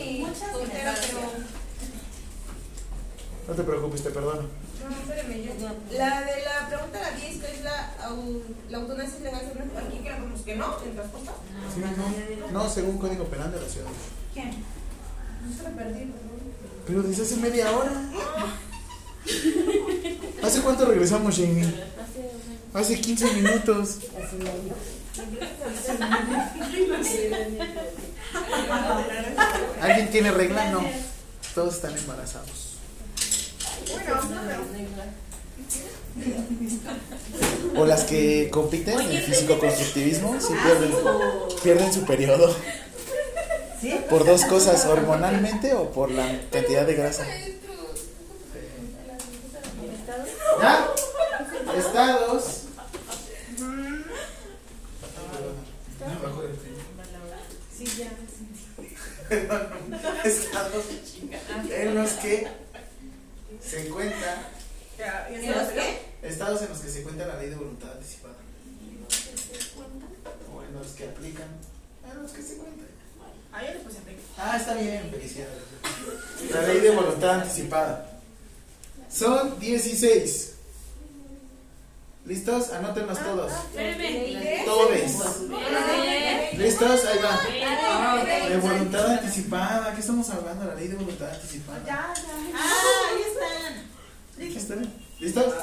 No 3.49 3.55
te 3.55 3.63
preocupes, 3.65 4.03
te 4.03 4.11
perdono. 4.11 4.43
No, 4.43 4.97
espérame, 4.97 5.43
yo. 5.45 5.99
La 5.99 6.21
de 6.21 6.43
la 6.45 6.69
pregunta 6.69 7.01
la 7.01 7.11
10, 7.17 7.39
que 7.43 7.51
es 7.53 7.63
la, 7.65 7.93
la 8.71 8.79
eutanasia 8.79 9.17
es 9.17 9.23
legal 9.23 9.41
según 9.41 9.77
aquí, 9.77 9.99
que 9.99 10.11
la 10.11 10.17
ponemos 10.19 10.41
que 10.43 10.57
no, 10.57 10.77
en 10.85 10.97
respuesta. 10.97 11.33
Sí, 11.75 11.81
no, 12.53 12.53
no, 12.63 12.69
según 12.71 12.99
Código 12.99 13.25
Penal 13.25 13.51
de 13.53 13.61
la 13.61 13.69
Ciudad. 13.69 13.89
¿Quién? 14.33 14.51
No 15.45 15.57
se 15.57 15.63
la 15.65 15.71
perdí, 15.71 16.01
perdón. 16.07 16.41
Pero 16.87 17.03
desde 17.03 17.23
hace 17.25 17.37
media 17.37 17.71
hora. 17.77 17.91
¿Hace 20.43 20.61
cuánto 20.63 20.87
regresamos, 20.87 21.37
Jamie? 21.37 21.67
Hace 22.73 23.01
15 23.01 23.33
minutos. 23.33 23.99
¿Alguien 29.81 30.11
tiene 30.11 30.31
regla? 30.31 30.71
No. 30.71 30.85
Todos 31.55 31.75
están 31.77 31.97
embarazados. 31.97 32.77
Bueno, 33.91 34.21
no. 37.75 37.81
O 37.81 37.87
las 37.87 38.05
que 38.05 38.51
compiten 38.51 39.01
en 39.01 39.23
físico-constructivismo 39.23 40.41
sí 40.41 40.53
pierden, 40.63 40.93
pierden 41.63 41.93
su 41.93 42.05
periodo. 42.05 42.55
Por 44.09 44.27
dos 44.27 44.45
cosas, 44.45 44.85
hormonalmente 44.87 45.73
o 45.75 45.91
por 45.91 46.11
la 46.11 46.41
cantidad 46.51 46.87
de 46.87 46.95
grasa. 46.95 47.25
¿Ya? 50.59 50.89
Estados. 51.77 52.63
Sí, 57.77 57.85
ya. 57.99 58.11
Estados 60.25 60.85
en 61.71 61.95
los 61.95 62.11
que 62.13 62.49
se 63.63 63.89
cuenta, 63.89 64.49
Ya, 64.99 65.29
¿y 65.31 65.35
¿En 65.37 65.53
los 65.53 65.69
qué? 65.69 66.03
estados 66.23 66.63
en 66.63 66.69
los 66.71 66.79
que 66.79 66.89
se 66.89 67.03
cuenta 67.03 67.27
la 67.27 67.37
ley 67.39 67.51
de 67.51 67.57
voluntad 67.57 67.93
anticipada. 67.93 68.35
O 70.55 70.63
en 70.63 70.75
los 70.75 70.89
que 70.89 71.05
aplican, 71.05 71.49
en 72.13 72.23
los 72.23 72.33
que 72.33 72.43
se 72.43 72.57
cuenta. 72.57 72.85
Ah. 73.53 73.63
Ah, 74.39 74.57
está 74.57 74.75
bien, 74.75 75.11
felicidades. 75.11 75.59
La 76.51 76.63
ley 76.63 76.81
de 76.81 76.91
voluntad 76.91 77.41
anticipada. 77.41 78.10
Son 79.13 79.59
16. 79.59 80.53
¿Listos? 82.27 82.71
Anótenlos 82.71 83.19
todos. 83.19 83.53
Todos. 84.65 84.91
¿Listos? 86.57 87.05
Ahí 87.07 87.19
va. 87.19 87.41
Ah, 87.89 88.25
De 88.49 88.57
voluntad 88.59 89.07
anticipada. 89.11 89.95
¿Qué 89.95 90.01
estamos 90.01 90.29
hablando? 90.31 90.65
La 90.67 90.75
ley 90.75 90.89
de 90.89 90.95
voluntad 90.97 91.31
anticipada. 91.31 91.81
Ya, 91.85 92.13
ya. 92.15 92.23
Ah, 92.55 93.03
ahí 93.11 93.23
están. 93.33 94.47
Aquí 94.49 94.57
están. 94.57 94.95
¿Listos? 95.19 95.55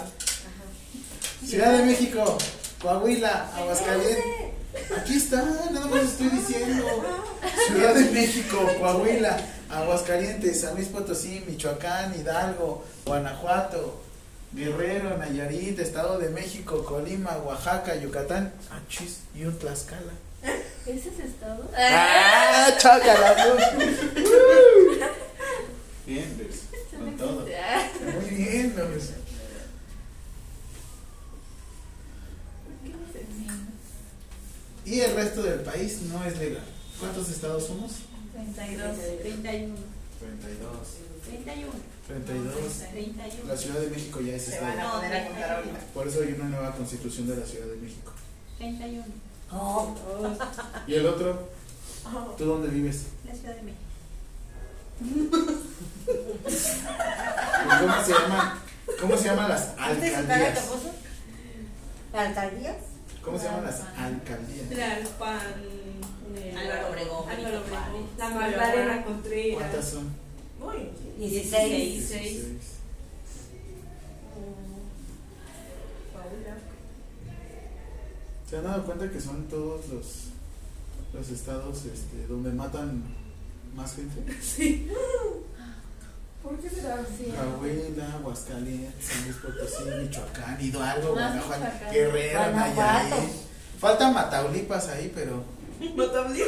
Ciudad 1.46 1.78
de 1.78 1.86
México, 1.86 2.38
Coahuila, 2.82 3.50
Aguascalientes. 3.56 4.57
Aquí 4.98 5.18
está, 5.18 5.44
nada 5.72 5.88
más 5.88 6.04
estoy 6.04 6.30
diciendo. 6.30 6.86
Ciudad 7.68 7.96
de 7.96 8.12
México, 8.12 8.58
Coahuila, 8.80 9.38
Aguascalientes, 9.70 10.62
San 10.62 10.76
Luis 10.76 10.88
Potosí, 10.88 11.44
Michoacán, 11.48 12.14
Hidalgo, 12.20 12.84
Guanajuato, 13.06 14.02
Guerrero, 14.54 15.18
Nayarit, 15.18 15.80
Estado 15.80 16.20
de 16.20 16.30
México, 16.30 16.84
Colima, 16.86 17.38
Oaxaca, 17.46 17.96
Yucatán, 17.96 18.54
Achis 18.72 19.20
y 19.36 19.44
un 19.44 19.58
Tlaxcala. 19.58 20.14
¿Ese 20.86 21.10
es 21.10 21.20
estado? 21.20 21.70
¡Ah! 21.78 22.70
¡Chócala! 22.78 23.36
Bien, 26.06 26.38
Luis, 26.38 26.62
con 26.98 27.18
todo. 27.18 27.46
Muy 28.22 28.30
bien, 28.30 28.74
Luis. 28.78 29.12
Y 34.88 35.02
el 35.02 35.16
resto 35.16 35.44
del 35.44 35.60
país 35.60 36.02
no 36.04 36.24
es 36.24 36.38
legal. 36.40 36.64
¿Cuántos 37.00 37.30
estados 37.30 37.68
somos? 37.68 37.92
32. 38.34 38.98
31. 39.22 39.76
32. 40.18 40.72
31. 41.26 41.72
32. 42.08 42.56
31. 42.92 43.48
La 43.48 43.58
Ciudad 43.58 43.80
de 43.82 43.90
México 43.90 44.22
ya 44.22 44.36
es 44.36 44.44
Se 44.44 44.60
van 44.62 44.72
estado. 44.72 44.90
a 44.90 44.96
poner 45.02 45.14
a 45.14 45.28
contar 45.28 45.52
ahorita. 45.58 45.80
Por 45.94 46.08
eso 46.08 46.22
hay 46.24 46.32
una 46.34 46.46
nueva 46.46 46.72
constitución 46.72 47.28
de 47.28 47.36
la 47.36 47.46
Ciudad 47.46 47.66
de 47.68 47.76
México. 47.76 48.14
31. 48.60 49.04
¿Y 50.88 50.94
el 50.94 51.06
otro? 51.06 51.50
¿Tú 52.38 52.46
dónde 52.46 52.70
vives? 52.70 53.08
La 53.28 53.36
Ciudad 53.36 53.56
de 53.56 53.62
México. 53.64 53.82
¿Y 57.66 57.82
¿Cómo 57.82 58.04
se 58.06 58.14
llaman? 58.14 58.60
¿Cómo 59.02 59.18
se 59.18 59.24
llaman 59.26 59.50
las 59.50 59.76
¿Viste 59.92 60.10
su 60.10 60.28
cara 60.28 60.38
de 60.38 60.46
alcaldías? 60.46 60.70
¿Alcaldías? 62.14 62.76
¿Cómo 63.28 63.38
se 63.38 63.44
llaman 63.46 63.66
las 63.66 63.82
alcaldías? 63.98 64.70
Tlalpan. 64.70 65.40
en 66.30 66.38
el- 66.48 66.58
Álvaro 66.58 66.90
Obregón, 66.90 67.30
Álvaro 67.30 67.60
Obregón. 67.60 68.08
La 68.18 68.30
Magdalena 68.30 69.04
Contreras. 69.04 69.58
¿Cuántas 69.60 69.90
son? 69.90 70.06
Muy. 70.60 70.90
16. 71.20 71.70
Dieciséis. 71.70 72.44
Paula. 76.14 76.58
¿Se 78.50 78.58
han 78.58 78.64
dado 78.64 78.86
cuenta 78.86 79.12
que 79.12 79.20
son 79.20 79.44
todos 79.50 79.90
los, 79.90 80.06
los 81.14 81.30
estados 81.30 81.84
este, 81.86 82.28
donde 82.28 82.52
matan 82.54 83.04
más 83.76 83.94
gente? 83.96 84.24
Sí. 84.42 84.88
¿Por 86.44 86.58
qué 86.60 86.70
será 86.70 86.96
así? 86.96 87.34
Coahuila, 87.36 88.14
Aguascalientes, 88.14 89.06
San 89.06 89.24
Luis 89.24 89.36
Potosí, 89.38 89.84
Michoacán, 90.02 90.58
Hidalgo, 90.62 91.12
Guanajuato. 91.14 91.66
Guerrero. 91.92 92.52
Nayarit. 92.52 93.30
Falta 93.80 94.12
Mataulipas 94.12 94.88
ahí, 94.90 95.12
pero 95.14 95.44
también. 96.12 96.48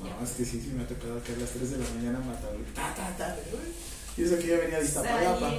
no, 0.00 0.24
es 0.24 0.30
que 0.32 0.44
sí, 0.44 0.60
sí 0.60 0.72
me 0.76 0.84
ha 0.84 0.86
tocado 0.86 1.22
que 1.22 1.32
a 1.32 1.36
las 1.36 1.50
3 1.50 1.70
de 1.70 1.78
la 1.78 1.90
mañana 1.90 2.18
Mataulipas. 2.20 2.74
Ta, 2.74 2.94
ta, 2.94 3.16
ta. 3.16 3.36
Y 4.18 4.24
eso 4.24 4.36
que 4.38 4.46
ya 4.48 4.56
venía 4.58 4.78
de 4.80 4.84
Iztapalapa. 4.84 5.50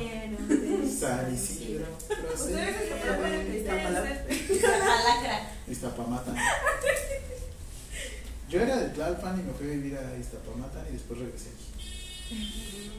San 1.00 1.34
Isidro, 1.34 1.86
Ustedes 2.34 2.76
escuchaban 2.82 3.46
que 3.46 3.58
Iztapalapa, 3.60 4.10
Alacra. 5.00 5.50
Iztapamata. 5.68 6.34
Yo 8.50 8.62
era 8.62 8.78
de 8.78 8.90
Tlalpan 8.90 9.40
y 9.40 9.44
me 9.44 9.54
fui 9.54 9.68
a 9.68 9.72
vivir 9.72 9.98
a 9.98 10.18
Iztapamata 10.20 10.84
y 10.90 10.94
después 10.94 11.20
regresé 11.20 11.50
aquí. 11.50 12.92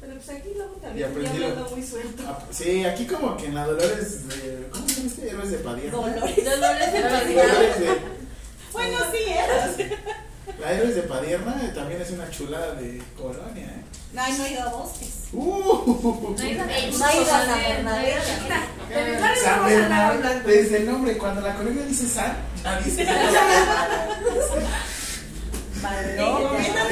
Pero 0.00 0.14
pues 0.14 0.28
aquí 0.30 0.48
luego 0.56 0.72
también 0.74 1.08
hablando 1.28 1.70
muy 1.70 1.82
suelto. 1.86 2.22
Ah, 2.26 2.44
Sí, 2.50 2.84
aquí 2.84 3.06
como 3.06 3.36
que 3.36 3.46
en 3.46 3.54
la 3.54 3.66
Dolores 3.66 4.28
de. 4.28 4.66
¿Cómo 4.72 4.88
se 4.88 4.94
llama 4.96 5.06
este? 5.08 5.30
Héroes 5.30 5.50
de 5.52 5.58
Padierna. 5.58 5.96
Dolores. 5.98 6.36
Dolores 6.44 6.92
de 6.92 7.00
de- 7.84 7.98
Bueno, 8.72 8.98
sí, 9.12 9.18
eras. 9.32 9.76
La 10.60 10.72
Héroes 10.72 10.94
de 10.96 11.02
Padierna 11.02 11.72
también 11.74 12.02
es 12.02 12.10
una 12.10 12.28
chulada 12.30 12.74
de 12.74 13.00
colonia, 13.16 13.64
¿eh? 13.64 13.82
No, 14.12 14.22
no 14.36 14.44
he 14.44 14.52
ido 14.52 14.62
a 14.62 14.68
bosques. 14.70 15.08
Uh, 15.32 15.38
No. 15.38 15.84
No. 16.32 16.36
De 16.36 16.44
mi 16.44 16.54
padre 19.18 19.40
San 19.40 19.60
a 19.60 19.64
andar 19.64 19.70
Bernabé, 19.70 20.16
hablando. 20.18 20.48
desde 20.48 20.76
el 20.78 20.86
nombre, 20.86 21.16
cuando 21.16 21.40
la 21.40 21.54
colonia 21.54 21.82
dice 21.84 22.06
San, 22.08 22.36
ya 22.62 22.78
dice. 22.80 23.06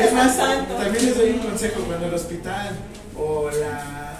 Es 0.00 0.12
más, 0.12 0.36
también 0.36 1.06
les 1.06 1.16
doy 1.16 1.30
un 1.30 1.38
consejo 1.40 1.80
cuando 1.82 2.06
el 2.06 2.14
hospital 2.14 2.76
o 3.16 3.50
la 3.50 4.18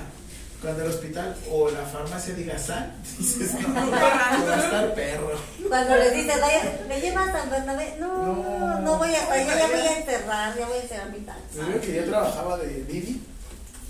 cuando 0.60 0.82
el 0.84 0.90
hospital 0.90 1.36
o 1.50 1.70
la 1.70 1.82
farmacia 1.86 2.34
diga 2.34 2.58
San, 2.58 2.92
dices 3.18 3.52
no, 3.60 3.90
va 3.90 4.54
a 4.56 4.64
estar 4.64 4.94
perro. 4.94 5.32
Cuando 5.68 5.96
les 5.96 6.12
dices, 6.14 6.40
"Vaya, 6.40 6.80
¿me 6.88 7.00
llevas 7.00 7.28
a 7.28 7.32
San 7.40 7.50
Bernabé? 7.50 7.96
No, 7.98 8.08
No. 8.34 8.78
no, 8.80 8.98
voy 8.98 9.14
hasta 9.14 9.32
allá, 9.34 9.58
ya 9.58 9.66
voy 9.68 9.80
a 9.86 9.98
enterrar, 9.98 10.58
ya 10.58 10.66
voy 10.66 10.78
a 10.78 10.82
enterrar 10.82 11.10
mi 11.10 11.20
taxa. 11.20 11.40
Les 11.56 11.66
digo 11.66 11.80
que 11.80 11.94
yo 11.96 12.04
trabajaba 12.04 12.56
de 12.58 12.84
Didi 12.84 13.22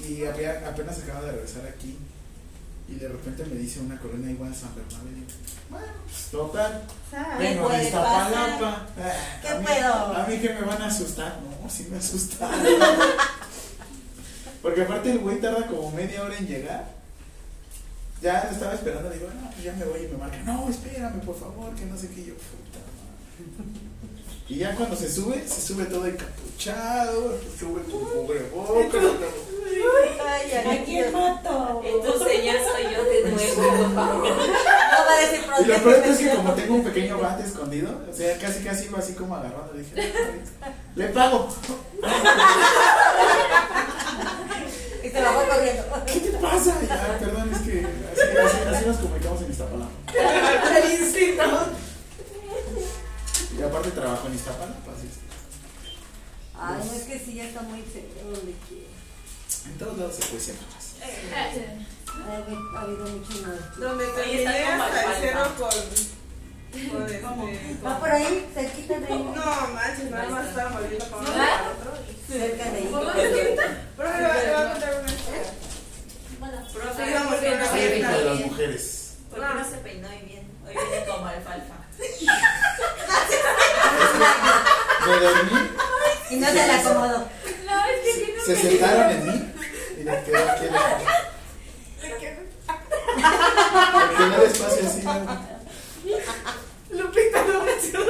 y 0.06 0.20
ape- 0.22 0.64
apenas 0.66 0.98
acaba 0.98 1.22
de 1.26 1.32
regresar 1.32 1.62
aquí 1.66 1.98
y 2.88 2.94
de 2.94 3.08
repente 3.08 3.44
me 3.44 3.54
dice 3.56 3.80
una 3.80 3.98
colonia 3.98 4.30
igual 4.30 4.54
San 4.54 4.74
Bernabé. 4.74 5.10
Digo, 5.14 5.26
bueno, 5.70 5.86
pues 6.04 6.26
total. 6.30 6.82
¿Qué 7.10 7.42
Vengo 7.44 7.62
de 7.62 7.68
puede 7.68 7.84
Iztapalapa. 7.84 8.86
Ah, 8.98 9.12
¿Qué 9.42 9.48
a 9.48 9.54
mí- 9.58 9.64
pedo? 9.66 9.94
A 9.94 10.26
mí 10.28 10.38
que 10.38 10.48
me 10.54 10.60
van 10.62 10.82
a 10.82 10.86
asustar. 10.86 11.38
No, 11.62 11.70
sí 11.70 11.86
me 11.90 11.98
asustaron. 11.98 12.60
Porque 14.62 14.82
aparte 14.82 15.10
el 15.10 15.18
güey 15.20 15.40
tarda 15.40 15.66
como 15.66 15.90
media 15.92 16.22
hora 16.22 16.36
en 16.36 16.46
llegar. 16.46 17.00
Ya 18.22 18.40
estaba 18.40 18.74
esperando, 18.74 19.08
digo, 19.08 19.28
no, 19.28 19.50
pues 19.50 19.64
ya 19.64 19.72
me 19.72 19.84
voy 19.86 20.00
y 20.04 20.08
me 20.08 20.18
marca, 20.18 20.36
no, 20.44 20.68
espérame, 20.68 21.20
por 21.20 21.38
favor, 21.38 21.74
que 21.74 21.86
no 21.86 21.96
sé 21.96 22.08
qué 22.10 22.26
yo. 22.26 22.34
Puta 22.34 22.78
madre. 22.78 23.79
Y 24.50 24.56
ya 24.56 24.74
cuando 24.74 24.96
se 24.96 25.08
sube, 25.08 25.46
se 25.46 25.60
sube 25.60 25.84
todo 25.84 26.06
encapuchado, 26.06 27.38
sube 27.56 27.82
tu 27.82 28.00
cubrebocas. 28.00 29.00
Ay, 30.26 30.80
¿A 30.80 30.84
quién 30.84 31.12
mato? 31.12 31.80
Entonces 31.84 32.44
ya 32.44 32.54
soy 32.54 32.82
yo 32.92 33.04
de 33.04 33.30
nuevo. 33.30 33.86
No 33.86 33.94
va 33.94 34.10
a 35.16 35.20
decir 35.20 35.40
Y 35.60 35.64
lo 35.66 35.76
peor 35.78 36.04
es 36.04 36.18
que 36.18 36.30
como 36.34 36.52
tengo 36.54 36.74
un 36.74 36.82
pequeño 36.82 37.20
bate 37.20 37.44
escondido, 37.44 37.90
o 38.10 38.12
sea, 38.12 38.36
casi 38.38 38.64
casi 38.64 38.86
iba 38.86 38.98
así 38.98 39.12
como 39.12 39.36
agarrando, 39.36 39.72
dije, 39.72 39.94
"No, 39.94 40.02
ahorita, 40.02 40.74
le 40.96 41.06
pago. 41.10 41.48
Y 45.04 45.08
se 45.10 45.20
lo 45.22 45.32
voy 45.32 45.46
corriendo. 45.46 45.82
¿Qué 46.06 46.20
te 46.20 46.30
pasa? 46.38 46.74
Ya, 46.88 47.18
perdón, 47.20 47.52
es 47.54 47.60
que 47.60 47.86
así, 47.86 48.36
así, 48.36 48.56
así 48.74 48.84
nos 48.84 48.96
comunicamos 48.96 49.42
en 49.42 49.50
Iztapalapa. 49.52 49.90
El 50.76 51.00
instinto. 51.00 51.44
Y 53.58 53.62
aparte 53.62 53.90
trabajo 53.90 54.26
en 54.28 54.34
Iztapalapa, 54.34 54.92
así 54.92 55.06
es. 55.08 55.18
Ay, 56.58 56.80
no 56.86 56.92
es 56.92 57.02
que 57.04 57.18
sí, 57.18 57.34
ya 57.34 57.44
está 57.44 57.62
muy 57.62 57.82
feo 57.82 58.30
de 58.32 58.54
que. 58.68 58.86
En 59.66 59.78
todos 59.78 59.98
lados 59.98 60.14
se 60.16 60.26
puede 60.26 60.40
ser 60.40 60.54
más. 60.54 60.94
Ha 61.00 62.36
habido- 62.36 62.76
ha 62.76 62.80
habido 62.82 63.06
mucho 63.06 63.32
mal. 63.42 63.72
Donde 63.78 64.06
terminé 64.08 64.64
hasta 64.64 65.16
el 65.18 65.32
palpa. 65.32 65.54
con. 65.56 65.70
con 66.90 67.10
este. 67.10 67.84
Va 67.84 67.98
por 67.98 68.10
ahí, 68.10 68.48
cerquita 68.54 69.00
de 69.00 69.06
ahí. 69.06 69.18
No 69.34 69.68
manches, 69.74 70.10
nada 70.10 70.28
más 70.28 70.48
estaba 70.48 70.70
moviendo 70.70 71.04
para 71.06 71.16
uno 71.22 71.30
y 71.30 71.38
¿Ah? 71.40 71.60
para 71.60 71.70
otro. 71.72 72.04
Cerca 72.28 72.64
de 72.64 72.76
ahí. 72.78 72.88
Pero 73.96 74.12
le 74.16 74.22
va 74.22 74.28
va 74.28 74.60
a 74.68 74.72
contar 74.72 75.00
una 75.02 75.12
historia. 75.12 75.52
Se 76.40 76.96
se 76.96 77.98
Hijo 77.98 78.10
de 78.12 78.24
las 78.24 78.40
mujeres. 78.40 79.14
Porque 79.30 79.46
no 79.46 79.70
se 79.70 79.76
peinó 79.78 80.08
bien. 80.08 80.50
Hoy 80.66 80.74
viene 80.74 81.06
como 81.06 81.26
alfalfa. 81.26 81.79
Me 85.06 85.14
dormí, 85.20 85.58
Y 86.30 86.36
no 86.36 86.46
se 86.46 86.52
le 86.54 86.72
acomodó. 86.72 87.28
No, 87.66 87.84
es 87.86 88.00
que 88.04 88.12
tiene 88.24 88.40
se 88.44 88.56
sentaron 88.56 89.10
en 89.10 89.26
mí 89.26 89.52
y 89.98 90.02
le 90.04 90.22
quedó 90.24 90.50
aquí 90.50 90.64
el 90.64 90.70
Me 90.70 90.76
quedó 94.16 94.36
despacio 94.42 94.82
así. 94.86 95.00
¿no? 95.02 95.12
Lupita 96.90 97.38
no 97.44 97.54
me 97.64 97.72
hacía 97.72 98.00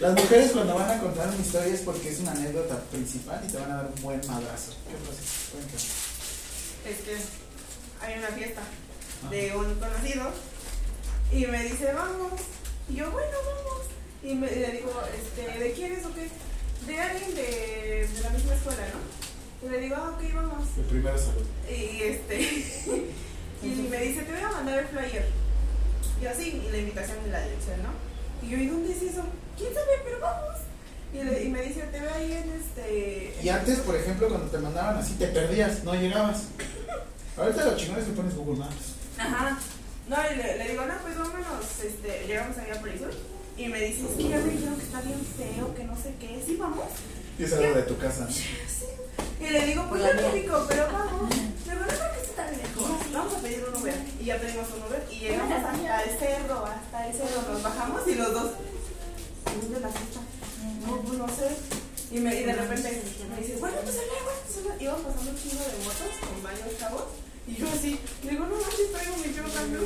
Las 0.00 0.12
mujeres 0.14 0.50
cuando 0.52 0.74
van 0.74 0.90
a 0.90 1.00
contar 1.00 1.28
una 1.28 1.36
historia 1.36 1.72
es 1.72 1.80
porque 1.80 2.10
es 2.10 2.20
una 2.20 2.32
anécdota 2.32 2.78
principal 2.90 3.40
y 3.42 3.46
te 3.50 3.56
van 3.58 3.72
a 3.72 3.76
dar 3.76 3.86
un 3.86 3.94
buen 4.02 4.20
madrazo. 4.26 4.72
¿Qué 4.86 4.94
pasa? 4.96 5.22
Es 6.84 6.96
que 6.98 7.16
hay 8.06 8.18
una 8.18 8.28
fiesta 8.28 8.60
de 9.30 9.56
un 9.56 9.74
conocido 9.76 10.30
y 11.32 11.46
me 11.46 11.62
dice, 11.64 11.92
vamos. 11.92 12.40
Y 12.88 12.96
yo, 12.96 13.10
bueno, 13.10 13.36
vamos. 13.46 13.86
Y 14.22 14.34
me, 14.34 14.50
le 14.50 14.72
digo, 14.72 14.92
este, 15.16 15.58
¿de 15.58 15.72
quién 15.72 15.92
es 15.92 16.04
o 16.04 16.14
qué? 16.14 16.28
De 16.86 17.00
alguien 17.00 17.34
de, 17.34 18.08
de 18.14 18.20
la 18.22 18.30
misma 18.30 18.54
escuela, 18.54 18.82
¿no? 18.92 19.66
Y 19.66 19.70
le 19.70 19.80
digo, 19.80 19.96
ah, 19.98 20.10
ok, 20.16 20.34
vamos. 20.34 20.68
El 20.78 20.84
primero 20.84 21.18
salud. 21.18 21.46
Y 21.68 22.02
este, 22.02 22.40
y 23.62 23.66
me 23.90 23.98
dice, 24.00 24.22
te 24.22 24.32
voy 24.32 24.40
a 24.42 24.48
mandar 24.50 24.78
el 24.80 24.86
flyer. 24.88 25.26
Y 26.22 26.26
así, 26.26 26.62
y 26.66 26.70
la 26.70 26.78
invitación 26.78 27.16
y 27.26 27.30
la 27.30 27.42
dirección, 27.44 27.82
¿no? 27.82 28.46
Y 28.46 28.50
yo, 28.50 28.58
¿y 28.58 28.66
dónde 28.66 28.92
es 28.92 29.02
eso? 29.02 29.22
¿Quién 29.56 29.72
sabe? 29.72 29.86
Pero 30.04 30.20
vamos. 30.20 30.56
Y, 31.14 31.22
le- 31.22 31.44
y 31.44 31.48
me 31.48 31.62
dice, 31.62 31.80
te 31.82 32.00
veo 32.00 32.12
ahí 32.14 32.32
en 32.32 32.52
este. 32.52 33.34
Y 33.42 33.48
antes, 33.48 33.78
por 33.80 33.96
ejemplo, 33.96 34.28
cuando 34.28 34.48
te 34.48 34.58
mandaban 34.58 34.96
así, 34.98 35.14
te 35.14 35.28
perdías, 35.28 35.82
no 35.84 35.94
llegabas. 35.94 36.44
Ahorita 37.36 37.64
lo 37.64 37.76
chingón 37.76 37.98
es 37.98 38.04
que 38.06 38.12
pones 38.12 38.36
Google 38.36 38.56
Maps. 38.60 38.94
Ajá. 39.18 39.58
No, 40.08 40.16
y 40.32 40.36
le, 40.36 40.58
le 40.58 40.68
digo, 40.70 40.84
no, 40.84 40.94
pues 41.02 41.16
vámonos, 41.16 41.64
este, 41.82 42.26
llegamos 42.26 42.58
allá 42.58 42.78
por 42.80 42.88
eso. 42.88 43.06
Y 43.56 43.68
me 43.68 43.80
dice, 43.80 44.04
es 44.04 44.16
que 44.16 44.28
ya 44.28 44.36
me 44.38 44.50
dijeron 44.50 44.76
que 44.76 44.82
está 44.84 45.00
bien 45.00 45.20
feo, 45.36 45.74
que 45.74 45.84
no 45.84 45.96
sé 45.96 46.14
qué, 46.20 46.42
sí, 46.44 46.56
vamos. 46.56 46.86
Y 47.38 47.44
es 47.44 47.52
algo 47.52 47.74
de 47.74 47.82
tu 47.82 47.96
casa. 47.98 48.28
Sí. 48.68 48.86
Y 49.40 49.50
le 49.50 49.66
digo, 49.66 49.84
pues 49.88 50.02
yo 50.02 50.32
ubico, 50.32 50.64
pero 50.68 50.86
vamos. 50.90 51.28
Digo, 51.30 51.80
no 51.80 51.86
creo 51.86 52.12
que 52.12 52.20
esté 52.20 52.34
tan 52.34 52.50
lejos. 52.56 52.88
Vamos 53.12 53.34
a 53.34 53.38
pedir 53.38 53.64
un 53.64 53.82
Uber. 53.82 53.94
Y 54.20 54.24
ya 54.24 54.40
pedimos 54.40 54.66
un 54.74 54.82
Uber 54.88 55.06
y 55.10 55.18
llegamos 55.18 55.52
hasta 55.52 56.02
el 56.02 56.18
cerro, 56.18 56.64
hasta 56.66 57.06
el 57.06 57.14
cerro. 57.14 57.52
Nos 57.52 57.62
bajamos 57.62 58.08
y 58.08 58.14
los 58.14 58.32
dos. 58.32 58.50
¿Dónde 59.60 59.80
la 59.80 59.88
fiesta? 59.88 60.20
No, 60.86 60.96
pues 61.02 61.18
no 61.18 61.28
sé. 61.28 61.56
Y, 62.10 62.20
me, 62.20 62.34
y 62.34 62.44
de 62.44 62.52
repente 62.52 63.02
me 63.30 63.36
dice, 63.40 63.56
bueno, 63.58 63.76
pues 63.82 63.96
allá, 63.96 64.22
bueno, 64.22 64.38
pues. 64.44 64.80
Iban 64.80 65.02
pasando 65.02 65.30
un 65.30 65.36
chingo 65.36 65.62
de 65.64 65.78
motos 65.84 66.12
con 66.20 66.42
baños 66.42 66.74
cabos. 66.78 67.04
Y 67.46 67.54
yo 67.56 67.66
así, 67.68 68.00
le 68.24 68.30
digo, 68.30 68.46
no 68.46 68.56
manches, 68.56 68.92
traigo 68.92 69.16
mi 69.16 69.34
yo 69.34 69.42
también. 69.44 69.82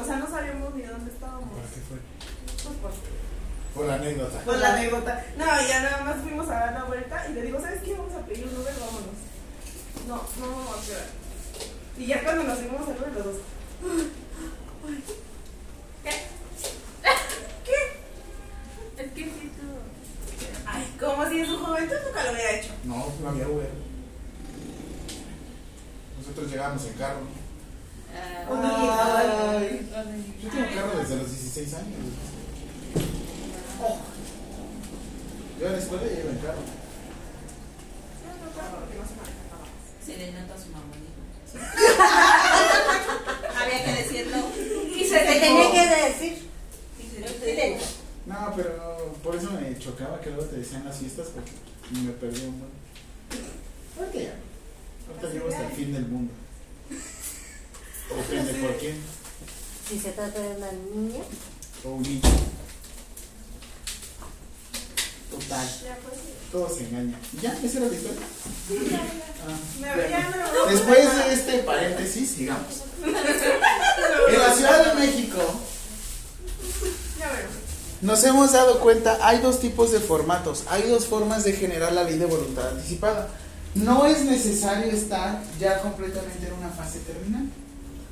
O 0.00 0.04
sea, 0.04 0.16
no 0.16 0.28
sabíamos 0.28 0.74
ni 0.74 0.82
dónde 0.82 1.10
estábamos. 1.12 1.50
¿Para 1.50 1.68
qué 1.68 1.80
fue? 1.86 1.98
Pues 2.62 2.76
por, 2.78 2.92
Por 3.74 3.86
la 3.86 3.94
anécdota. 3.94 4.40
por 4.40 4.58
la 4.58 4.74
anécdota. 4.74 5.24
No, 5.36 5.44
ya 5.46 5.82
nada 5.82 6.04
más 6.04 6.16
fuimos 6.22 6.48
a 6.48 6.54
dar 6.54 6.72
la 6.72 6.84
vuelta 6.84 7.26
y 7.28 7.32
le 7.34 7.42
digo, 7.42 7.60
¿sabes 7.60 7.82
qué? 7.82 7.94
Vamos 7.94 8.14
a 8.14 8.26
pedir 8.26 8.46
un 8.46 8.56
Uber, 8.60 8.74
vámonos. 8.74 9.16
No, 10.08 10.16
no 10.16 10.56
vamos 10.56 10.78
a 10.78 10.86
quedar. 10.86 11.06
Y 11.98 12.06
ya 12.06 12.22
cuando 12.24 12.42
nos 12.44 12.58
fuimos 12.58 12.88
al 12.88 12.96
Uber, 12.96 13.12
los 13.12 13.24
dos. 13.24 13.36
Es 18.98 19.10
que 19.12 19.24
sí, 19.24 19.50
tú. 19.58 19.66
Ay, 20.66 20.94
¿cómo 20.98 21.28
si 21.28 21.40
en 21.40 21.46
su 21.46 21.58
juventud 21.58 21.96
nunca 22.06 22.24
lo 22.24 22.32
hubiera 22.32 22.50
hecho? 22.52 22.70
No, 22.84 23.12
no 23.20 23.28
había 23.28 23.48
Uber. 23.48 23.70
Nosotros 26.18 26.50
llegábamos 26.50 26.84
en 26.86 26.92
carro. 26.94 27.20
Ah, 28.14 28.46
ay, 29.58 29.90
ay, 29.96 30.34
yo 30.42 30.48
tengo 30.50 30.66
carro 30.74 30.98
desde 30.98 31.16
los 31.16 31.30
16 31.30 31.74
años. 31.74 31.96
Oh. 33.82 33.98
Yo 35.58 35.66
en 35.66 35.72
la 35.72 35.78
escuela 35.78 36.02
llevo 36.02 36.28
en 36.30 36.38
carro. 36.38 36.62
No, 38.22 38.30
no, 38.38 38.44
porque 38.78 38.94
se. 40.04 40.12
Se 40.12 40.18
le 40.18 40.26
nota 40.32 40.54
a 40.54 40.58
su 40.58 40.68
mamá. 40.70 40.84
Había 43.62 43.78
que 43.84 43.92
decirlo. 44.02 44.38
Y 44.96 45.04
se, 45.04 45.18
te 45.18 45.40
tenía 45.40 45.70
que 45.70 45.86
decir. 46.04 46.34
Y 46.98 47.00
se 47.14 47.20
no, 48.26 48.52
pero 48.56 49.14
por 49.22 49.34
eso 49.36 49.50
me 49.52 49.76
chocaba 49.78 50.20
que 50.20 50.30
luego 50.30 50.44
te 50.44 50.56
decían 50.56 50.84
las 50.84 50.98
fiestas 50.98 51.28
porque 51.34 51.50
me 52.00 52.12
perdí 52.12 52.46
un 52.46 52.58
buen. 52.60 52.70
Ahorita 53.98 54.18
ya. 54.20 54.34
Ahorita 55.08 55.28
llevo 55.32 55.48
hasta 55.48 55.66
el 55.66 55.72
fin 55.72 55.92
del 55.92 56.06
mundo. 56.06 56.32
Depende 58.16 58.54
por 58.54 58.76
quién. 58.78 58.96
Si 59.88 59.98
se 59.98 60.12
trata 60.12 60.38
de 60.40 60.56
una 60.56 60.72
niña. 60.72 61.20
O 61.84 61.90
un 61.90 62.02
niño. 62.02 62.20
Total. 65.30 65.68
Todo 66.52 66.68
se 66.68 66.84
engaña. 66.84 67.18
¿Ya? 67.40 67.52
¿Esa 67.64 67.78
era 67.78 67.88
la 67.88 67.94
historia? 67.94 68.20
Ah, 69.46 69.58
Me 69.80 69.86
ya. 69.86 69.92
había 69.92 70.52
no. 70.54 70.66
Después 70.70 71.16
de 71.16 71.32
este 71.34 71.58
paréntesis, 71.60 72.30
sigamos. 72.30 72.82
En 73.04 74.38
la 74.38 74.54
Ciudad 74.54 74.94
de 74.94 75.00
México 75.00 75.38
Ya 77.18 77.26
veo. 77.32 77.48
Nos 78.02 78.24
hemos 78.24 78.52
dado 78.52 78.80
cuenta, 78.80 79.16
hay 79.22 79.40
dos 79.40 79.60
tipos 79.60 79.92
de 79.92 80.00
formatos, 80.00 80.64
hay 80.68 80.88
dos 80.88 81.06
formas 81.06 81.44
de 81.44 81.52
generar 81.52 81.92
la 81.92 82.02
ley 82.02 82.18
de 82.18 82.26
voluntad 82.26 82.68
anticipada. 82.68 83.28
No 83.76 84.04
es 84.06 84.24
necesario 84.24 84.90
estar 84.92 85.40
ya 85.58 85.80
completamente 85.80 86.48
en 86.48 86.52
una 86.52 86.68
fase 86.70 86.98
terminal. 87.00 87.48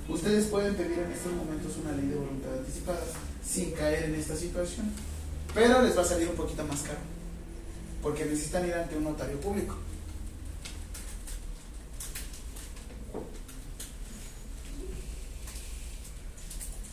Ustedes 0.08 0.46
pueden 0.46 0.76
pedir 0.76 1.00
en 1.00 1.10
estos 1.10 1.32
momentos 1.32 1.72
una 1.82 1.92
ley 1.92 2.06
de 2.06 2.14
voluntad 2.14 2.52
anticipada 2.58 3.00
sin 3.46 3.72
caer 3.72 4.04
en 4.04 4.14
esta 4.14 4.36
situación, 4.36 4.92
pero 5.54 5.82
les 5.82 5.96
va 5.98 6.02
a 6.02 6.04
salir 6.04 6.28
un 6.28 6.36
poquito 6.36 6.64
más 6.64 6.82
caro, 6.82 6.98
porque 8.00 8.24
necesitan 8.24 8.66
ir 8.66 8.74
ante 8.74 8.96
un 8.96 9.04
notario 9.04 9.40
público. 9.40 9.74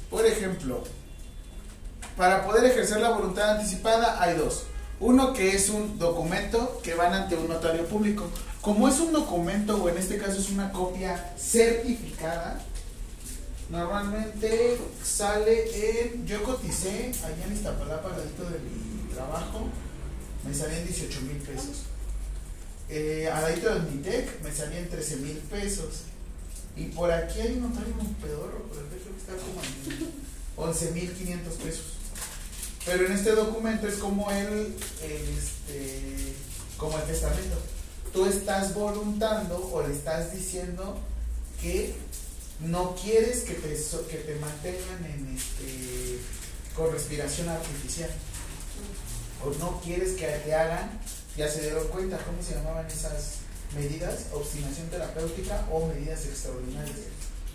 Por 0.09 0.25
ejemplo, 0.25 0.83
para 2.17 2.43
poder 2.45 2.65
ejercer 2.65 2.99
la 2.99 3.11
voluntad 3.11 3.51
anticipada 3.51 4.21
hay 4.21 4.35
dos. 4.35 4.63
Uno 4.99 5.31
que 5.33 5.55
es 5.55 5.69
un 5.69 5.99
documento 5.99 6.81
que 6.83 6.95
van 6.95 7.13
ante 7.13 7.35
un 7.35 7.47
notario 7.47 7.85
público. 7.85 8.27
Como 8.61 8.87
es 8.87 8.99
un 8.99 9.13
documento, 9.13 9.81
o 9.81 9.87
en 9.87 9.97
este 9.97 10.17
caso 10.17 10.39
es 10.39 10.49
una 10.49 10.71
copia 10.71 11.33
certificada, 11.37 12.59
normalmente 13.69 14.79
sale 15.03 16.01
en. 16.01 16.25
Yo 16.25 16.43
coticé 16.43 17.11
allá 17.23 17.45
en 17.45 17.53
Iztapalapa, 17.53 18.09
al 18.09 18.17
ladito 18.17 18.43
de 18.45 18.59
mi 18.59 19.13
trabajo, 19.13 19.67
me 20.43 20.53
salían 20.53 20.85
18 20.85 21.21
mil 21.21 21.37
pesos. 21.37 21.83
Eh, 22.89 23.29
al 23.31 23.43
ladito 23.43 23.69
de 23.69 23.79
Unitec 23.81 24.41
me 24.41 24.51
salían 24.51 24.89
13 24.89 25.17
mil 25.17 25.37
pesos. 25.37 26.03
Y 26.75 26.85
por 26.85 27.11
aquí 27.11 27.41
hay 27.41 27.53
un 27.53 27.69
notario 27.69 27.93
un 27.99 28.13
pedorro, 28.15 28.65
pero 28.71 28.87
creo 28.87 29.13
que 29.13 29.19
está 29.19 29.33
como 29.33 29.61
en 29.61 30.73
11.500 30.73 31.63
pesos. 31.63 31.96
Pero 32.87 33.05
en 33.05 33.11
este 33.11 33.31
documento 33.31 33.85
es 33.85 33.95
como 33.95 34.31
el, 34.31 34.73
este, 35.03 36.33
como 36.77 36.97
el 36.97 37.03
testamento. 37.03 37.57
Tú 38.13 38.25
estás 38.25 38.73
voluntando 38.73 39.57
o 39.73 39.85
le 39.85 39.93
estás 39.93 40.31
diciendo 40.31 40.97
que 41.61 41.93
no 42.61 42.95
quieres 42.95 43.41
que 43.41 43.55
te, 43.55 43.77
que 44.09 44.17
te 44.19 44.35
mantengan 44.35 45.05
en 45.05 45.35
este, 45.35 46.19
con 46.77 46.93
respiración 46.93 47.49
artificial. 47.49 48.09
O 49.45 49.53
no 49.59 49.81
quieres 49.81 50.13
que 50.13 50.25
te 50.25 50.55
hagan, 50.55 50.89
ya 51.35 51.49
se 51.49 51.63
dieron 51.63 51.89
cuenta 51.89 52.17
cómo 52.19 52.41
se 52.41 52.55
llamaban 52.55 52.87
esas 52.87 53.39
medidas, 53.75 54.27
obstinación 54.31 54.87
terapéutica 54.87 55.67
o 55.69 55.87
medidas 55.87 56.25
extraordinarias. 56.25 56.95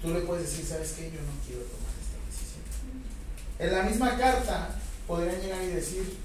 Tú 0.03 0.13
le 0.13 0.21
puedes 0.21 0.51
decir, 0.51 0.67
¿sabes 0.67 0.93
qué? 0.93 1.07
Yo 1.07 1.23
no 1.23 1.33
quiero 1.47 1.63
tomar 1.63 1.91
esta 2.03 2.21
decisión. 2.29 2.63
En 3.59 3.73
la 3.73 3.83
misma 3.85 4.19
carta 4.19 4.79
podrían 5.07 5.41
llegar 5.41 5.63
y 5.63 5.69
decir 5.69 6.17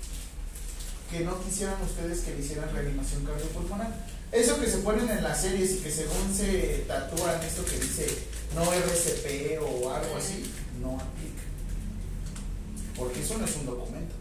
que 1.11 1.21
no 1.21 1.41
quisieran 1.43 1.81
ustedes 1.81 2.19
que 2.21 2.35
le 2.35 2.41
hicieran 2.41 2.73
reanimación 2.73 3.25
cardiopulmonar. 3.25 3.93
Eso 4.31 4.59
que 4.59 4.67
se 4.67 4.79
ponen 4.79 5.09
en 5.09 5.23
las 5.23 5.41
series 5.41 5.75
y 5.75 5.77
que 5.79 5.91
según 5.91 6.33
se 6.35 6.83
tatúan 6.87 7.41
esto 7.41 7.63
que 7.63 7.79
dice 7.79 8.07
no 8.53 8.63
RCP 8.63 9.61
o 9.61 9.89
algo 9.93 10.17
así, 10.17 10.51
no 10.81 10.95
aplica. 10.95 11.43
Porque 12.97 13.21
eso 13.21 13.37
no 13.37 13.45
es 13.45 13.55
un 13.55 13.65
documento. 13.67 14.15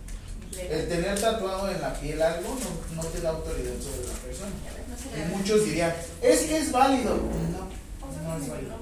El 0.58 0.88
tener 0.88 1.20
tatuado 1.20 1.68
en 1.70 1.80
la 1.80 1.92
piel 2.00 2.22
algo 2.22 2.56
no, 2.56 3.02
no 3.02 3.08
te 3.08 3.20
da 3.20 3.30
autoridad 3.30 3.74
sobre 3.80 4.08
la 4.08 4.14
persona. 4.14 4.50
Y 5.14 5.36
muchos 5.36 5.64
dirían, 5.64 5.94
es 6.22 6.40
que 6.42 6.58
es 6.58 6.72
válido. 6.72 7.16
No, 7.16 8.28
no 8.28 8.42
es 8.42 8.48
válido. 8.48 8.76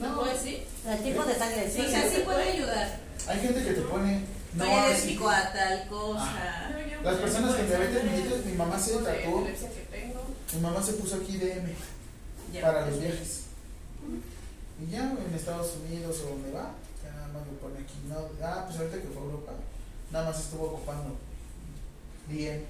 ¿No 0.00 0.14
puedo 0.16 0.32
decir? 0.32 0.64
El 0.86 1.02
tipo 1.02 1.24
de 1.24 1.34
sangre. 1.34 1.70
Sí, 1.70 1.80
o 1.80 1.88
sea, 1.88 2.10
sí 2.10 2.22
puede 2.24 2.52
ayudar. 2.52 3.03
Hay 3.26 3.40
gente 3.40 3.64
que 3.64 3.72
te 3.72 3.80
pone, 3.82 4.20
no, 4.54 4.64
a 4.64 5.52
tal 5.52 5.88
cosa. 5.88 6.70
Las 7.02 7.16
personas 7.16 7.54
con 7.54 7.66
diabetes 7.66 8.04
mellitus, 8.04 8.44
mi 8.44 8.52
mamá 8.52 8.78
se 8.78 8.92
que 8.92 8.98
tengo. 9.90 10.26
mi 10.54 10.60
mamá 10.60 10.82
se 10.82 10.92
puso 10.94 11.16
aquí 11.16 11.38
DM 11.38 11.68
Ya. 12.52 12.62
para 12.62 12.86
los 12.86 13.00
viajes. 13.00 13.40
Y 14.80 14.90
ya 14.90 15.10
en 15.12 15.34
Estados 15.34 15.74
Unidos 15.84 16.20
o 16.24 16.30
donde 16.30 16.52
va, 16.52 16.72
ya 17.02 17.12
nada 17.14 17.28
más 17.28 17.46
me 17.46 17.52
pone 17.58 17.80
aquí. 17.80 17.94
No, 18.08 18.28
ah, 18.46 18.64
pues 18.66 18.78
ahorita 18.78 19.00
que 19.00 19.08
fue 19.08 19.22
a 19.22 19.24
Europa, 19.24 19.52
nada 20.12 20.30
más 20.30 20.40
estuvo 20.40 20.64
ocupando 20.66 21.16
DM 22.28 22.62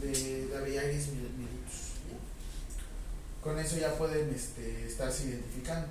de 0.00 0.48
Daviaris 0.48 1.08
mellitus. 1.08 1.92
Con 3.42 3.58
eso 3.58 3.76
ya 3.76 3.92
pueden 3.98 4.32
este, 4.32 4.86
estarse 4.86 5.24
identificando. 5.28 5.88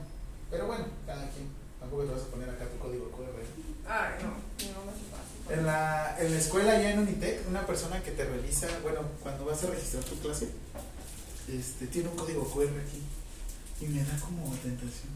Pero 0.50 0.68
bueno, 0.68 0.86
cada 1.06 1.30
quien. 1.30 1.61
Tampoco 1.82 2.04
te 2.04 2.14
vas 2.14 2.22
a 2.22 2.28
poner 2.28 2.50
acá 2.50 2.66
tu 2.70 2.78
código 2.78 3.12
QR. 3.12 3.42
Ay, 3.90 4.14
no. 4.22 4.30
Mamá 4.30 4.94
se 4.94 5.06
pasa. 5.10 5.60
En 5.60 5.66
la, 5.66 6.16
en 6.20 6.32
la 6.32 6.38
escuela, 6.38 6.80
ya 6.80 6.92
en 6.92 7.00
Unitec, 7.00 7.50
una 7.50 7.66
persona 7.66 8.02
que 8.04 8.12
te 8.12 8.24
revisa, 8.24 8.68
bueno, 8.84 9.00
cuando 9.22 9.46
vas 9.46 9.64
a 9.64 9.68
registrar 9.68 10.04
tu 10.04 10.16
clase, 10.20 10.48
este, 11.50 11.88
tiene 11.88 12.10
un 12.10 12.16
código 12.16 12.46
QR 12.46 12.70
aquí. 12.80 13.02
Y 13.82 13.88
me 13.88 14.04
da 14.04 14.16
como 14.20 14.54
tentación. 14.58 15.10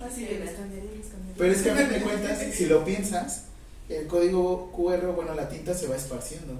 Así 0.00 0.26
les 0.26 0.52
cambiaría. 0.52 0.90
Pero 1.36 1.52
es 1.52 1.62
que 1.62 1.70
a 1.70 1.76
fin 1.76 1.88
de 1.90 2.00
cuentas, 2.02 2.38
si 2.54 2.66
lo 2.66 2.84
piensas, 2.84 3.42
el 3.90 4.06
código 4.06 4.72
QR, 4.72 5.12
bueno, 5.12 5.34
la 5.34 5.48
tinta 5.48 5.74
se 5.74 5.88
va 5.88 5.96
esparciendo. 5.96 6.58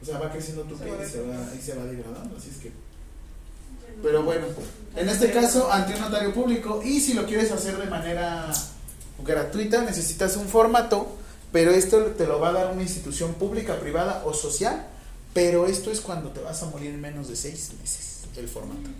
O 0.00 0.04
sea, 0.04 0.18
va 0.18 0.32
creciendo 0.32 0.62
tu 0.62 0.76
piel 0.78 0.96
y 1.04 1.08
se 1.08 1.20
va, 1.20 1.36
y 1.54 1.60
se 1.60 1.74
va 1.74 1.84
degradando. 1.84 2.36
Así 2.36 2.48
es 2.50 2.56
que. 2.56 2.72
Pero 4.02 4.22
bueno, 4.24 4.46
en 4.94 5.08
este 5.08 5.30
caso, 5.32 5.70
ante 5.70 5.94
un 5.94 6.00
notario 6.00 6.32
público, 6.32 6.82
y 6.84 7.00
si 7.00 7.14
lo 7.14 7.26
quieres 7.26 7.50
hacer 7.50 7.78
de 7.78 7.86
manera 7.86 8.52
gratuita, 9.24 9.82
necesitas 9.82 10.36
un 10.36 10.48
formato, 10.48 11.16
pero 11.52 11.70
esto 11.70 11.98
te 12.12 12.26
lo 12.26 12.40
va 12.40 12.50
a 12.50 12.52
dar 12.52 12.72
una 12.72 12.82
institución 12.82 13.34
pública, 13.34 13.78
privada 13.78 14.22
o 14.24 14.34
social, 14.34 14.86
pero 15.32 15.66
esto 15.66 15.90
es 15.90 16.00
cuando 16.00 16.30
te 16.30 16.40
vas 16.40 16.62
a 16.62 16.66
morir 16.66 16.90
en 16.90 17.00
menos 17.00 17.28
de 17.28 17.36
seis 17.36 17.70
meses, 17.80 18.24
el 18.36 18.48
formato. 18.48 18.90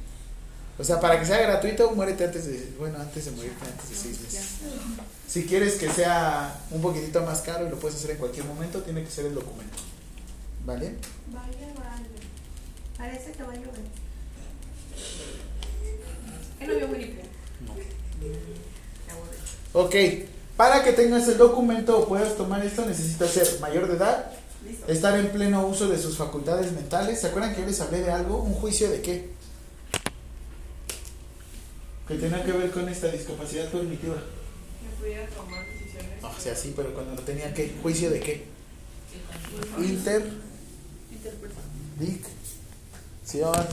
O 0.79 0.85
sea, 0.85 1.01
para 1.01 1.19
que 1.19 1.25
sea 1.25 1.39
gratuito, 1.39 1.91
muérete 1.93 2.25
antes 2.25 2.47
de, 2.47 2.75
bueno, 2.79 2.99
antes 3.01 3.25
de 3.25 3.31
morirte 3.31 3.65
antes 3.65 3.89
de 3.89 3.97
seis 3.97 4.21
meses. 4.21 4.47
Si 5.27 5.47
quieres 5.47 5.77
que 5.77 5.91
sea 5.91 6.61
un 6.71 6.83
poquitito 6.83 7.23
más 7.23 7.41
caro 7.41 7.67
y 7.67 7.71
lo 7.71 7.79
puedes 7.79 7.97
hacer 7.97 8.11
en 8.13 8.19
cualquier 8.19 8.45
momento, 8.45 8.83
tiene 8.83 9.03
que 9.03 9.11
ser 9.11 9.27
el 9.27 9.35
documento. 9.35 9.79
¿Vale? 10.67 10.95
Vaya, 11.33 11.73
vale. 11.79 12.07
Parece 12.99 13.33
que 13.33 13.43
va 13.43 13.53
a 13.53 13.57
llover. 13.57 13.81
¿Qué 16.59 16.67
no 16.67 16.75
vio 16.75 16.87
Winnie 16.89 17.07
Pooh? 17.09 17.27
Ok, 19.79 19.95
para 20.57 20.83
que 20.83 20.95
tengas 20.95 21.29
el 21.29 21.37
documento 21.37 21.99
o 21.99 22.09
puedas 22.09 22.35
tomar 22.35 22.65
esto, 22.65 22.87
necesitas 22.87 23.31
ser 23.31 23.61
mayor 23.61 23.87
de 23.89 23.97
edad, 23.97 24.33
Listo. 24.67 24.91
estar 24.91 25.21
en 25.21 25.29
pleno 25.29 25.67
uso 25.67 25.87
de 25.87 25.99
sus 25.99 26.17
facultades 26.17 26.73
mentales. 26.73 27.21
¿Se 27.21 27.27
acuerdan 27.27 27.55
que 27.55 27.61
yo 27.61 27.67
les 27.67 27.79
hablé 27.83 28.01
de 28.01 28.11
algo? 28.11 28.39
¿Un 28.39 28.55
juicio 28.55 28.91
de 28.91 29.03
qué? 29.03 29.29
Que 32.09 32.15
tenía 32.15 32.43
que 32.43 32.53
ver 32.53 32.71
con 32.71 32.89
esta 32.89 33.09
discapacidad 33.09 33.71
cognitiva. 33.71 34.15
Que 34.15 34.99
pudiera 34.99 35.27
tomar 35.27 35.67
decisiones. 35.67 36.25
O 36.25 36.41
sea, 36.41 36.57
sí, 36.57 36.73
pero 36.75 36.95
cuando 36.95 37.15
no 37.15 37.21
tenía 37.21 37.53
que, 37.53 37.75
¿juicio 37.83 38.09
de 38.09 38.21
qué? 38.21 38.45
Inter, 39.77 40.25
dicción. 41.99 43.67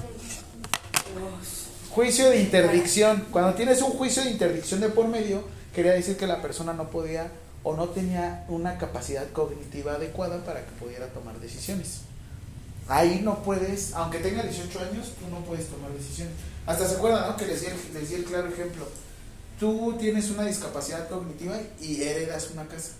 Juicio 1.92 2.30
de 2.30 2.42
interdicción. 2.42 3.26
Cuando 3.32 3.54
tienes 3.54 3.82
un 3.82 3.92
juicio 3.92 4.22
de 4.22 4.32
interdicción 4.32 4.82
de 4.82 4.90
por 4.90 5.08
medio, 5.08 5.63
quería 5.74 5.94
decir 5.94 6.18
que 6.18 6.28
la 6.28 6.42
persona 6.42 6.74
no 6.74 6.90
podía 6.90 7.32
o 7.64 7.76
no 7.76 7.90
tenía 7.90 8.46
una 8.50 8.78
capacidad 8.78 9.30
cognitiva 9.32 9.94
adecuada 9.94 10.44
para 10.44 10.66
que 10.66 10.72
pudiera 10.74 11.08
tomar 11.08 11.40
decisiones. 11.40 12.02
Ahí 12.88 13.22
no 13.24 13.42
puedes, 13.44 13.94
aunque 13.94 14.20
tenga 14.20 14.44
18 14.44 14.80
años, 14.80 15.14
tú 15.20 15.28
no 15.30 15.40
puedes 15.46 15.68
tomar 15.68 15.92
decisiones. 15.92 16.34
Hasta 16.66 16.88
se 16.88 16.96
acuerdan, 16.96 17.30
¿no? 17.30 17.38
Que 17.38 17.48
les 17.48 17.62
di, 17.62 17.68
el, 17.68 17.94
les 17.94 18.10
di 18.10 18.16
el 18.16 18.26
claro 18.26 18.50
ejemplo. 18.50 18.86
Tú 19.60 19.96
tienes 19.98 20.30
una 20.32 20.44
discapacidad 20.46 21.08
cognitiva 21.08 21.58
y 21.80 22.02
heredas 22.02 22.52
una 22.52 22.68
casa. 22.68 22.94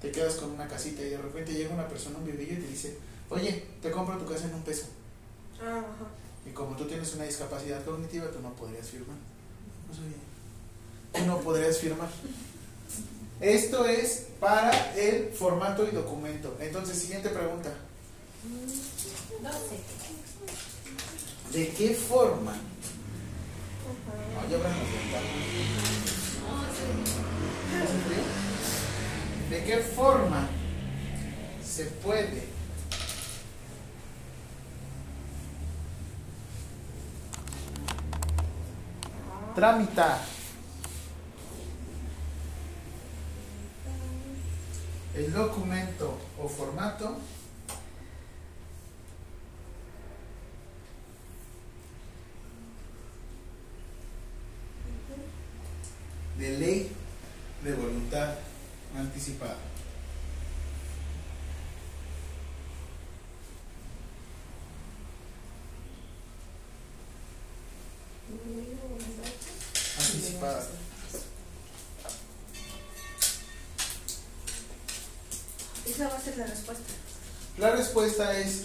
Te 0.00 0.10
quedas 0.10 0.34
con 0.34 0.50
una 0.50 0.66
casita 0.66 1.02
y 1.02 1.10
de 1.10 1.18
repente 1.18 1.52
llega 1.52 1.72
una 1.72 1.86
persona, 1.86 2.18
un 2.18 2.26
vivillo 2.26 2.54
y 2.54 2.56
te 2.56 2.66
dice, 2.66 2.98
oye, 3.30 3.66
te 3.80 3.92
compro 3.92 4.18
tu 4.18 4.26
casa 4.26 4.46
en 4.46 4.54
un 4.54 4.62
peso. 4.62 4.86
Ah, 5.60 5.78
ajá. 5.78 6.10
Y 6.44 6.50
como 6.50 6.74
tú 6.76 6.86
tienes 6.86 7.14
una 7.14 7.24
discapacidad 7.24 7.84
cognitiva, 7.84 8.26
tú 8.32 8.40
no 8.40 8.52
podrías 8.54 8.88
firmar. 8.88 9.16
No 9.88 9.94
sabía. 9.94 10.31
No 11.26 11.38
podrías 11.40 11.78
firmar. 11.78 12.08
Esto 13.40 13.86
es 13.86 14.26
para 14.40 14.94
el 14.96 15.32
formato 15.32 15.86
y 15.86 15.90
documento. 15.90 16.56
Entonces, 16.60 16.98
siguiente 16.98 17.28
pregunta. 17.28 17.70
12. 19.42 19.58
¿De 21.52 21.68
qué 21.68 21.94
forma? 21.94 22.52
No, 24.34 24.48
ya. 24.50 24.58
¿De 29.50 29.64
qué 29.64 29.76
forma 29.78 30.48
se 31.64 31.84
puede 31.84 32.44
tramitar 39.54 40.18
el 45.14 45.32
documento 45.32 46.18
o 46.38 46.48
formato 46.48 47.18
de 56.38 56.58
ley 56.58 56.90
de 57.62 57.74
voluntad 57.74 58.34
anticipada. 58.96 59.58
Anticipada. 69.98 70.81
Esa 75.86 76.08
va 76.08 76.16
a 76.16 76.20
ser 76.20 76.36
la 76.38 76.46
respuesta. 76.46 76.92
La 77.58 77.70
respuesta 77.72 78.38
es, 78.38 78.62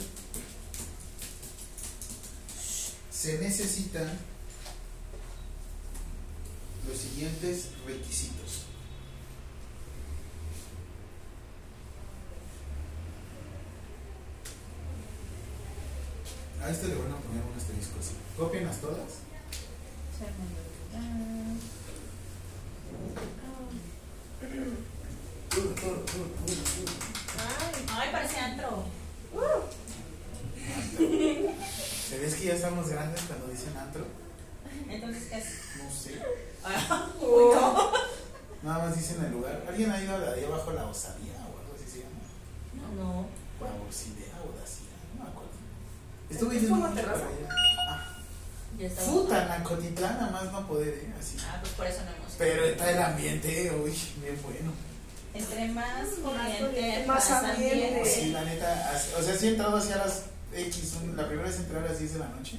se 3.11 3.39
necesitan 3.39 4.07
los 6.87 6.97
siguientes 6.97 7.69
requisitos. 7.85 8.65
A 16.61 16.69
este 16.69 16.87
le 16.87 16.95
van 16.95 17.11
a 17.11 17.17
poner 17.17 17.43
un 17.43 17.57
asterisco 17.57 17.99
así. 17.99 18.13
Cópienlas 18.37 18.79
todas. 18.81 19.21
Ay, 27.99 28.09
parece 28.11 28.39
antro. 28.39 28.83
¿Se 30.97 32.17
ves 32.19 32.35
que 32.35 32.45
ya 32.45 32.53
estamos 32.53 32.89
grandes 32.89 33.21
cuando 33.21 33.47
dicen 33.47 33.75
antro? 33.77 34.05
Entonces, 34.89 35.23
¿qué 35.29 35.37
es? 35.37 35.45
No 35.77 35.91
sé. 35.91 36.21
Uy, 37.25 37.55
no. 37.55 37.91
Nada 38.63 38.85
más 38.85 38.95
dicen 38.95 39.23
el 39.23 39.31
lugar. 39.31 39.63
¿Alguien 39.67 39.91
ha 39.91 40.01
ido 40.01 40.15
a 40.15 40.19
la 40.19 40.31
de 40.33 40.45
abajo 40.45 40.71
la 40.73 40.85
osadía 40.85 41.33
o 41.33 41.59
algo 41.59 41.73
así 41.75 41.89
se 41.89 41.99
llama? 41.99 42.95
No. 42.95 43.27
La 43.61 43.71
osidea 43.89 44.35
o 44.43 44.59
dacia, 44.59 44.85
no 45.17 45.23
me 45.23 45.29
acuerdo. 45.29 45.51
Estuve 46.29 46.55
¿Es 46.55 46.61
yendo 46.61 46.75
mucho 46.75 46.93
terraza? 46.93 47.25
Ah. 47.79 48.03
Futa, 48.95 49.45
Nacotitlán, 49.45 50.19
nada 50.19 50.31
más 50.31 50.51
no 50.51 50.67
poder, 50.67 50.89
¿eh? 50.89 51.13
Así. 51.19 51.37
Ah, 51.41 51.57
pues 51.61 51.73
por 51.73 51.87
eso 51.87 52.03
no 52.03 52.11
hemos. 52.11 52.33
Pero 52.37 52.65
está 52.65 52.91
el 52.91 53.01
ambiente, 53.01 53.71
uy, 53.71 53.97
bien 54.21 54.39
bueno. 54.43 54.71
Entre 55.33 55.67
más 55.69 56.07
corriente, 56.23 57.03
más 57.07 57.29
más 57.29 57.43
ambiente. 57.43 58.05
Sí, 58.05 58.31
la 58.31 58.43
neta, 58.43 58.91
así- 58.93 59.11
o 59.19 59.21
sea, 59.21 59.35
sí 59.37 59.47
he 59.47 59.49
entrado 59.51 59.77
hacia 59.77 59.97
las 59.97 60.23
X, 60.53 60.93
la 61.15 61.27
primera 61.27 61.47
vez 61.47 61.57
entré 61.57 61.77
a 61.77 61.81
las 61.81 61.99
10 61.99 62.13
de 62.13 62.19
la 62.19 62.27
noche 62.29 62.57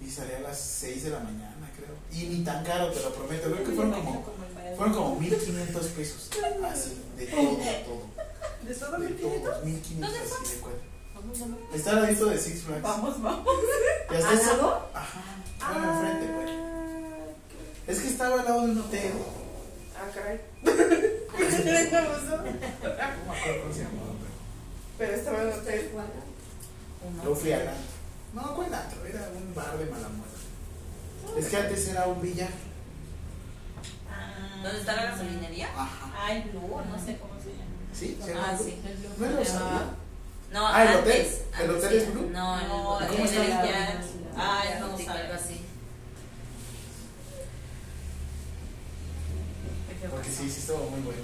y 0.00 0.10
salí 0.10 0.32
a 0.32 0.40
las 0.40 0.58
6 0.58 1.04
de 1.04 1.10
la 1.10 1.18
mañana, 1.20 1.70
creo. 1.76 1.94
Y 2.12 2.28
ni 2.28 2.44
tan 2.44 2.64
caro, 2.64 2.90
te 2.90 3.00
lo 3.02 3.12
prometo, 3.12 3.50
creo 3.52 3.64
que 3.64 3.72
fueron 3.72 3.92
como, 3.92 4.24
fueron 4.76 4.94
como 4.94 5.20
1500 5.20 5.86
pesos. 5.88 6.30
Así, 6.70 6.98
de 7.16 7.26
todo, 7.26 7.42
todo. 7.42 8.12
¿De 8.66 8.74
todo 8.74 8.98
De 8.98 9.08
todo, 9.10 9.64
1500 9.64 10.10
así 10.14 10.54
de 10.56 10.60
vamos. 10.62 11.38
Está 11.74 11.90
al 11.90 12.02
ladito 12.02 12.26
de 12.26 12.38
Six 12.38 12.62
Flags. 12.62 12.82
Vamos, 12.82 13.22
vamos. 13.22 13.46
Y 14.10 14.14
hasta 14.14 14.28
¿Al 14.30 14.38
eso- 14.38 14.56
lado? 14.56 14.88
Ajá, 14.94 15.20
bueno, 15.72 15.92
enfrente, 15.92 16.34
güey. 16.34 16.52
Es 17.86 17.98
que 18.00 18.08
estaba 18.08 18.40
al 18.40 18.44
lado 18.46 18.62
de 18.66 18.70
un 18.72 18.78
hotel. 18.80 19.12
Ah, 20.02 20.08
caray. 20.14 20.40
Pero. 24.98 25.12
Estaba 25.14 25.42
en 25.42 25.46
un 25.48 25.52
hotel. 25.54 25.90
Yo 27.24 27.34
fui 27.34 27.52
antro. 27.52 27.72
No, 28.34 28.54
¿cuál 28.54 28.74
antro? 28.74 29.04
Era 29.06 29.28
un 29.34 29.54
bar 29.54 29.78
de 29.78 29.86
mala 29.86 30.08
muerte. 30.08 30.36
Es 31.38 31.46
que 31.48 31.56
antes 31.56 31.88
era 31.88 32.06
un 32.06 32.20
billar. 32.20 32.50
Ah. 34.10 34.60
¿Dónde 34.62 34.80
está 34.80 34.96
la 34.96 35.04
gasolinería? 35.06 35.68
Ajá. 35.76 36.12
Ay, 36.16 36.50
Blue, 36.50 36.80
no 36.88 36.98
sé 37.04 37.18
cómo 37.18 37.34
se 37.40 37.50
llama. 37.50 37.72
¿Sí? 37.92 38.18
¿Se 38.24 38.32
Ah, 38.32 38.36
llama 38.52 38.58
sí. 38.58 38.80
¿No 39.18 39.26
era? 39.26 39.40
No, 40.52 40.66
Ah, 40.68 40.82
¿el 40.82 40.88
antes, 40.88 41.00
hotel? 41.00 41.26
¿El 41.58 41.70
antes 41.70 41.76
hotel 41.84 41.90
sí. 41.90 41.96
es 42.06 42.12
Blue? 42.14 42.30
No, 42.30 42.60
el 42.60 42.68
No, 42.68 42.88
hotel 42.90 43.08
¿cómo 43.08 43.24
está? 43.24 43.64
ya. 43.64 44.02
Ay, 44.36 44.68
no, 44.80 44.86
Algo 44.86 44.98
sabe. 44.98 45.32
así. 45.32 45.64
Porque 50.10 50.28
sí, 50.28 50.50
sí 50.50 50.60
estaba 50.60 50.80
muy 50.80 51.00
bueno. 51.00 51.20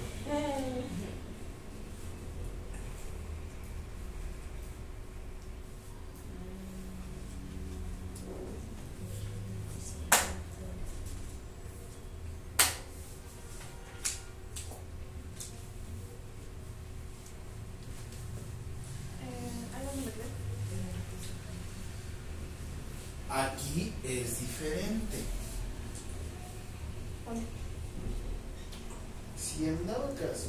Aquí 23.31 23.93
es 24.03 24.41
diferente. 24.41 25.19
Si 29.37 29.67
en 30.21 30.27
dado 30.27 30.33
caso. 30.33 30.49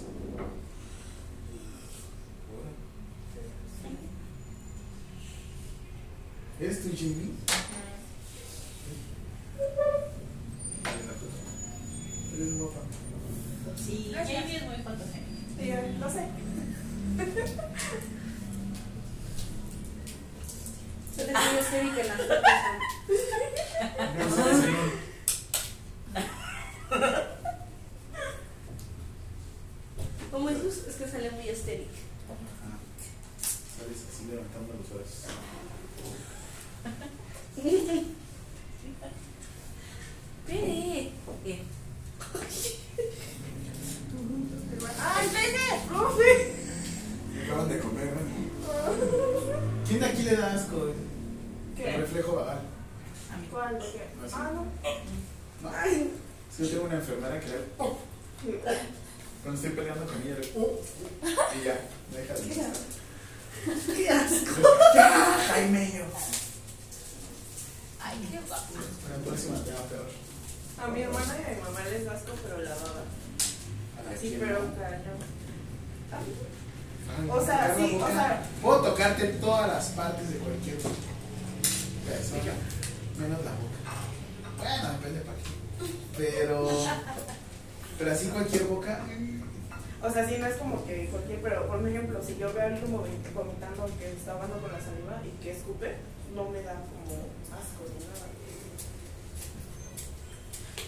¿Eres 6.59 6.83
tú, 6.83 6.89
Jimmy? 6.95 7.31
Eres 12.35 12.57
guapa. 12.57 12.79
Sí, 13.77 14.11
Jamie 14.13 14.57
es 14.57 14.63
muy 14.65 14.75
fotogénico. 14.77 15.29
Sí, 15.57 15.71
no 15.99 16.09
sé. 16.09 16.27
Se 21.15 21.25
les 21.25 21.33
dio 21.33 21.63
serio 21.69 21.95
que 21.95 22.03
las 22.03 22.17
fotos 22.17 22.37
No 24.17 24.35
sé, 24.35 24.61
señor. 24.61 24.89
Como 30.31 30.49
es 30.49 30.63
luz, 30.63 30.77
es 30.87 30.95
que 30.95 31.07
sale 31.07 31.31
muy 31.31 31.49
estéril. 31.49 31.87
Ajá. 32.27 32.77
Sales 33.41 33.97
así 34.13 34.25
levantando 34.29 34.73
los 34.75 34.89
brazos. 34.89 35.25
Espere. 37.57 38.03
Bien. 41.43 41.59
¡Ay, 45.01 45.27
vete! 45.27 45.87
¡Profe! 45.87 46.29
Acaban 47.45 47.69
de 47.69 47.79
comer, 47.79 48.07
¿no? 48.13 48.19
¿Quién 49.87 49.99
de 49.99 50.05
aquí 50.05 50.23
le 50.23 50.35
da 50.35 50.53
asco? 50.53 50.87
El 50.87 50.93
¿Qué? 51.75 51.97
reflejo 51.97 52.35
vagal. 52.35 52.61
¿Cuál? 53.51 53.79
¿Qué? 53.79 54.07
Así. 54.25 54.35
Ah, 54.35 54.51
no. 54.53 54.65
No. 55.61 55.75
Ay. 55.75 56.11
Es 56.51 56.57
que 56.57 56.63
yo 56.63 56.69
tengo 56.69 56.83
una 56.85 56.95
enfermera 56.95 57.39
que 57.39 57.47
le. 57.47 57.55
Cuando 59.43 59.61
estoy 59.61 59.69
peleando 59.71 60.05
con 60.05 60.21
ella, 60.21 60.35
le. 60.39 60.47
Y 60.47 61.63
ya, 61.63 61.79
deja 62.13 62.33
de. 62.33 62.39
¡Qué 63.95 64.09
asco! 64.09 64.61
¡Ya, 64.95 65.37
Jaimeño! 65.49 66.05
Ay, 68.01 68.27
qué 68.31 68.39
guapo. 68.47 68.73
Para 69.03 69.17
la 69.17 69.23
próxima 69.23 69.63
te 69.63 69.71
va 69.71 69.83
peor. 69.83 70.07
A 70.81 70.87
mi 70.87 71.01
hermana 71.01 71.35
y 71.41 71.43
a 71.51 71.55
mi 71.55 71.61
mamá 71.61 71.79
les 71.89 72.05
da 72.05 72.13
asco, 72.13 72.31
pero 72.43 72.57
la 72.61 72.75
baba. 72.75 73.03
A 73.99 74.03
la 74.13 74.17
Sí, 74.17 74.29
que 74.31 74.37
pero 74.37 74.63
no. 74.63 74.75
cañón. 74.75 75.19
Ay, 76.11 77.29
O 77.29 77.45
sea, 77.45 77.55
tocar 77.55 77.69
la 77.69 77.75
sí, 77.75 77.95
o 77.95 77.99
boca. 77.99 78.11
sea- 78.13 78.43
Puedo 78.61 78.81
tocarte 78.81 79.25
todas 79.27 79.67
las 79.67 79.85
partes 79.89 80.29
de 80.29 80.37
cualquier 80.37 80.77
persona, 80.77 82.53
menos 83.19 83.43
la 83.45 83.51
boca. 83.51 83.79
Bueno, 84.57 84.91
depende 84.93 85.19
para 85.21 85.37
qué. 85.37 85.43
Pero. 86.17 86.69
Pero 87.97 88.11
así 88.11 88.27
cualquier 88.27 88.63
boca. 88.65 89.01
O 90.01 90.09
sea, 90.09 90.29
sí, 90.29 90.37
no 90.39 90.45
es 90.45 90.55
como 90.55 90.85
que 90.85 91.07
cualquier, 91.07 91.41
pero 91.41 91.67
por 91.67 91.85
ejemplo, 91.85 92.21
si 92.25 92.37
yo 92.37 92.53
veo 92.53 92.61
a 92.63 92.65
alguien 92.67 92.85
vomi- 92.93 93.33
vomitando 93.33 93.85
que 93.99 94.11
está 94.13 94.31
hablando 94.31 94.57
con 94.61 94.71
la 94.71 94.79
saliva 94.79 95.21
y 95.25 95.43
que 95.43 95.51
escupe, 95.51 95.97
como 96.87 97.15
asco 97.51 97.81
ni 97.91 97.99
nada. 98.05 98.27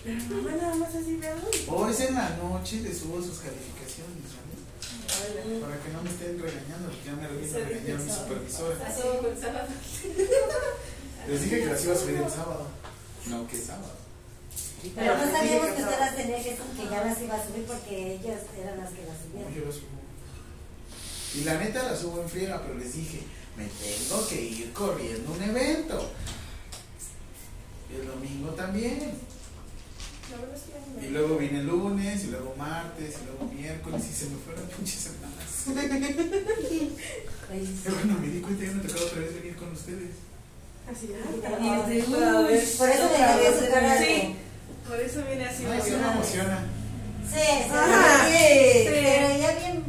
Pero 0.03 0.41
mamá 0.41 0.51
nada 0.57 0.75
más 0.75 0.95
así 0.95 1.15
veo. 1.17 1.35
Hoy 1.67 1.91
es 1.91 1.99
en 2.01 2.15
la 2.15 2.29
noche 2.37 2.81
le 2.81 2.93
subo 2.93 3.21
sus 3.21 3.39
calificaciones. 3.39 4.31
Para 5.61 5.77
que 5.83 5.89
no 5.93 6.01
me 6.01 6.09
estén 6.09 6.39
regañando, 6.41 6.89
porque 6.89 7.05
ya 7.05 7.13
me 7.13 7.27
regañar 7.27 7.99
mi 7.99 8.09
supervisora. 8.11 8.75
Así 8.87 9.01
con 9.21 9.37
sábado. 9.39 9.67
Les 11.27 11.41
dije 11.43 11.59
que 11.59 11.65
las 11.67 11.83
iba 11.83 11.93
a 11.93 11.97
subir 11.97 12.15
el 12.15 12.29
sábado. 12.29 12.67
No, 13.27 13.47
que 13.47 13.57
sábado. 13.57 13.93
Pero 14.95 15.17
no 15.17 15.31
sabíamos 15.31 15.69
que 15.75 15.81
usted 15.83 15.99
las 15.99 16.15
tenía 16.15 16.37
que, 16.37 16.55
que 16.57 16.89
ya 16.89 17.03
las 17.05 17.21
iba 17.21 17.35
a 17.35 17.45
subir 17.45 17.65
porque 17.65 18.15
ellas 18.15 18.41
eran 18.59 18.79
las 18.79 18.89
que 18.89 19.05
las 19.05 19.17
No, 19.29 19.31
subían. 19.45 19.53
yo 19.53 19.65
las 19.65 19.75
subo. 19.75 20.01
Y 21.35 21.43
la 21.43 21.53
neta 21.59 21.83
la 21.83 21.95
subo 21.95 22.21
en 22.23 22.29
friega, 22.29 22.61
pero 22.63 22.79
les 22.79 22.95
dije, 22.95 23.21
me 23.61 24.07
tengo 24.07 24.27
que 24.27 24.41
ir 24.41 24.73
corriendo 24.73 25.31
a 25.31 25.35
un 25.35 25.43
evento. 25.43 26.11
Y 27.91 27.95
el 28.01 28.07
domingo 28.07 28.49
también. 28.51 28.97
Es 30.31 31.01
no 31.01 31.05
Y 31.05 31.09
luego 31.09 31.37
viene 31.37 31.59
el 31.59 31.67
lunes, 31.67 32.23
y 32.23 32.27
luego 32.27 32.55
martes, 32.57 33.15
y 33.21 33.25
luego 33.25 33.53
miércoles, 33.53 34.01
y 34.09 34.13
se 34.13 34.25
me 34.29 34.37
fueron 34.37 34.65
pinches 34.67 35.09
semanas. 35.11 35.49
Y 37.51 37.89
bueno, 37.89 38.17
me 38.21 38.27
di 38.27 38.39
cuenta, 38.39 38.63
ya 38.65 38.71
me 38.71 38.81
tocaba 38.83 39.05
otra 39.05 39.19
vez 39.19 39.33
venir 39.35 39.55
con 39.57 39.71
ustedes. 39.73 40.11
Así 40.89 41.07
de, 41.07 41.15
Ah, 41.15 41.83
"Ay, 41.85 42.01
sí. 42.01 42.11
vez, 42.47 42.75
Por 42.77 42.89
eso 42.89 43.09
cambié 43.17 43.49
vez". 43.49 43.59
su 43.59 43.65
Sí, 44.05 44.35
por 44.87 44.99
eso 44.99 45.23
viene 45.27 45.45
así. 45.45 45.63
Ay, 45.65 45.81
sí 45.83 45.91
me 45.91 45.95
emocionada. 45.97 46.13
emociona. 46.13 46.63
Sí, 47.29 47.35
ve 47.37 47.75
sí. 48.31 48.89
pero 48.89 49.37
ya 49.39 49.51
bien. 49.59 49.80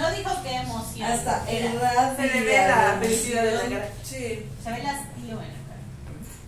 No 0.00 0.10
dijo 0.12 0.30
qué 0.42 0.56
emoción. 0.56 1.12
Hasta 1.12 1.50
el 1.50 1.66
Era. 1.66 2.16
Se 2.16 2.22
le 2.22 2.40
ve 2.40 2.56
la 2.56 2.98
felicidad 2.98 3.44
de 3.44 3.52
la 3.52 3.60
cara. 3.60 3.88
Sí. 4.02 4.46
Se 4.64 4.70
ve 4.70 4.80
el 4.80 4.86
hastío 4.86 5.32
en 5.32 5.36
la 5.36 5.60
cara. 5.68 5.82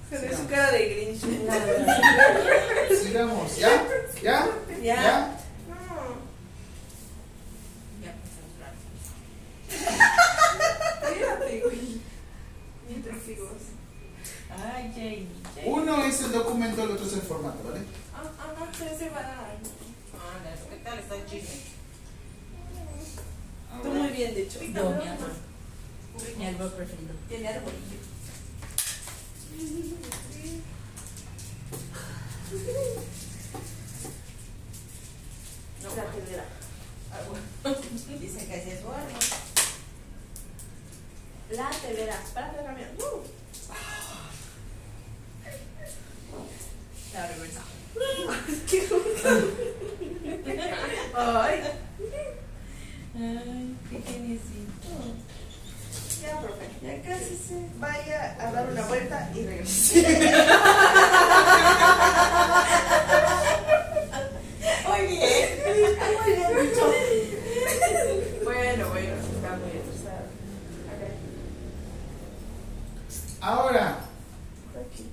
Se 0.08 0.18
ve 0.18 0.34
su 0.34 0.46
cara 0.46 0.72
de 0.72 0.88
Grinch. 0.88 1.20
Sigamos, 3.02 3.56
¿ya? 3.58 3.68
¿Ya? 4.22 4.46
¿Ya? 4.82 5.36
No. 5.68 5.74
Ya, 8.02 8.12
pues, 8.22 8.32
claro. 8.56 8.76
Fíjate, 11.14 11.60
güey. 11.60 12.00
Mientras 12.88 13.22
sigo. 13.22 13.50
Ay, 14.50 14.92
Jay. 14.94 15.28
Jay. 15.54 15.64
Uno 15.66 16.04
es 16.06 16.22
el 16.22 16.32
documento, 16.32 16.84
el 16.84 16.92
otro 16.92 17.06
es 17.06 17.12
el 17.12 17.20
formato, 17.20 17.62
¿vale? 17.68 17.84
Ah, 18.14 18.22
ah, 18.38 18.54
no, 18.58 18.64
se 18.98 19.10
va. 19.10 19.20
Hola, 20.14 20.56
¿qué 20.70 20.76
tal 20.76 20.98
está 20.98 21.16
el 21.16 21.26
chisme? 21.26 21.81
Tú 23.80 23.88
muy 23.88 24.08
bien, 24.08 24.34
de 24.34 24.42
hecho. 24.42 24.58
No, 24.74 24.90
mi 24.90 25.08
amor. 25.08 25.32
Mi 26.36 26.46
árbol 26.46 26.72
preferido. 26.72 27.14
Tiene 27.28 27.48
arbolillo. 27.48 27.96
La 35.96 36.04
telera. 36.10 36.44
Dice 38.20 38.46
que 38.46 38.54
así 38.54 38.70
es 38.70 38.82
bueno. 38.82 39.18
La 41.50 41.70
telera. 41.70 42.20
Para 42.34 42.50
el 42.50 42.56
camión. 42.64 42.88
Uh. 42.98 43.22
La 47.14 47.26
reversa. 47.26 47.62
Ay. 51.14 51.62
Ay, 53.14 53.76
qué 53.90 54.00
geniecito. 54.02 54.88
Ya, 56.22 56.40
profe. 56.40 56.64
Ya 56.82 57.02
casi 57.02 57.36
se 57.36 57.66
vaya 57.78 58.36
a 58.40 58.52
dar 58.52 58.70
una 58.70 58.82
vuelta 58.86 59.30
y 59.34 59.44
regrese. 59.44 60.02
Muy 64.88 65.06
bien. 65.06 65.48
Muy 65.66 66.32
bien 66.32 66.50
dicho. 66.70 66.84
Bueno, 68.44 68.88
bueno, 68.88 69.14
está 69.14 69.56
muy 69.56 69.72
estresada. 69.76 70.24
Ahora, 73.40 73.98
Aquí. 74.80 75.06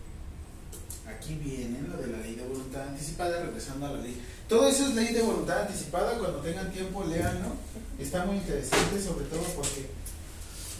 aquí 1.08 1.34
viene 1.44 1.82
lo 1.88 1.98
de 1.98 2.08
la 2.08 2.18
ley 2.20 2.36
de 2.36 2.44
voluntad 2.46 2.88
anticipada, 2.88 3.42
regresando 3.44 3.88
a 3.88 3.92
la 3.92 3.98
ley. 4.02 4.22
Todo 4.48 4.68
eso 4.70 4.84
es 4.88 4.96
ley 4.96 5.14
de 5.14 5.22
voluntad 5.22 5.62
anticipada, 5.64 6.18
cuando 6.18 6.40
tengan 6.40 6.72
tiempo, 6.72 7.04
léanlo. 7.04 7.56
Está 8.00 8.26
muy 8.26 8.38
interesante, 8.38 9.02
sobre 9.02 9.26
todo 9.26 9.42
porque 9.56 9.90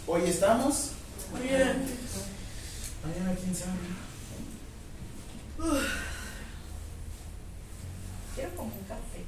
hoy 0.06 0.22
estamos, 0.28 0.92
Bien. 1.40 1.84
mañana 3.04 3.38
quién 3.38 3.54
sabe. 3.54 3.78
Quiero 8.34 8.56
como 8.56 8.74
un 8.74 8.84
café. 8.84 9.24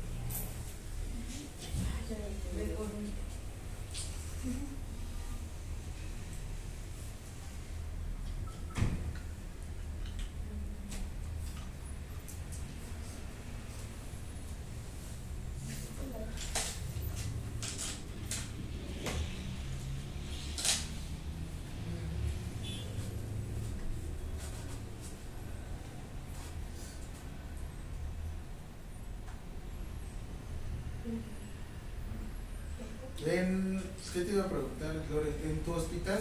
En, 33.27 33.83
¿Qué 34.13 34.21
te 34.23 34.33
iba 34.33 34.45
a 34.45 34.49
preguntar, 34.49 34.95
Lore? 35.11 35.31
¿En 35.45 35.61
tu 35.65 35.73
hospital 35.73 36.19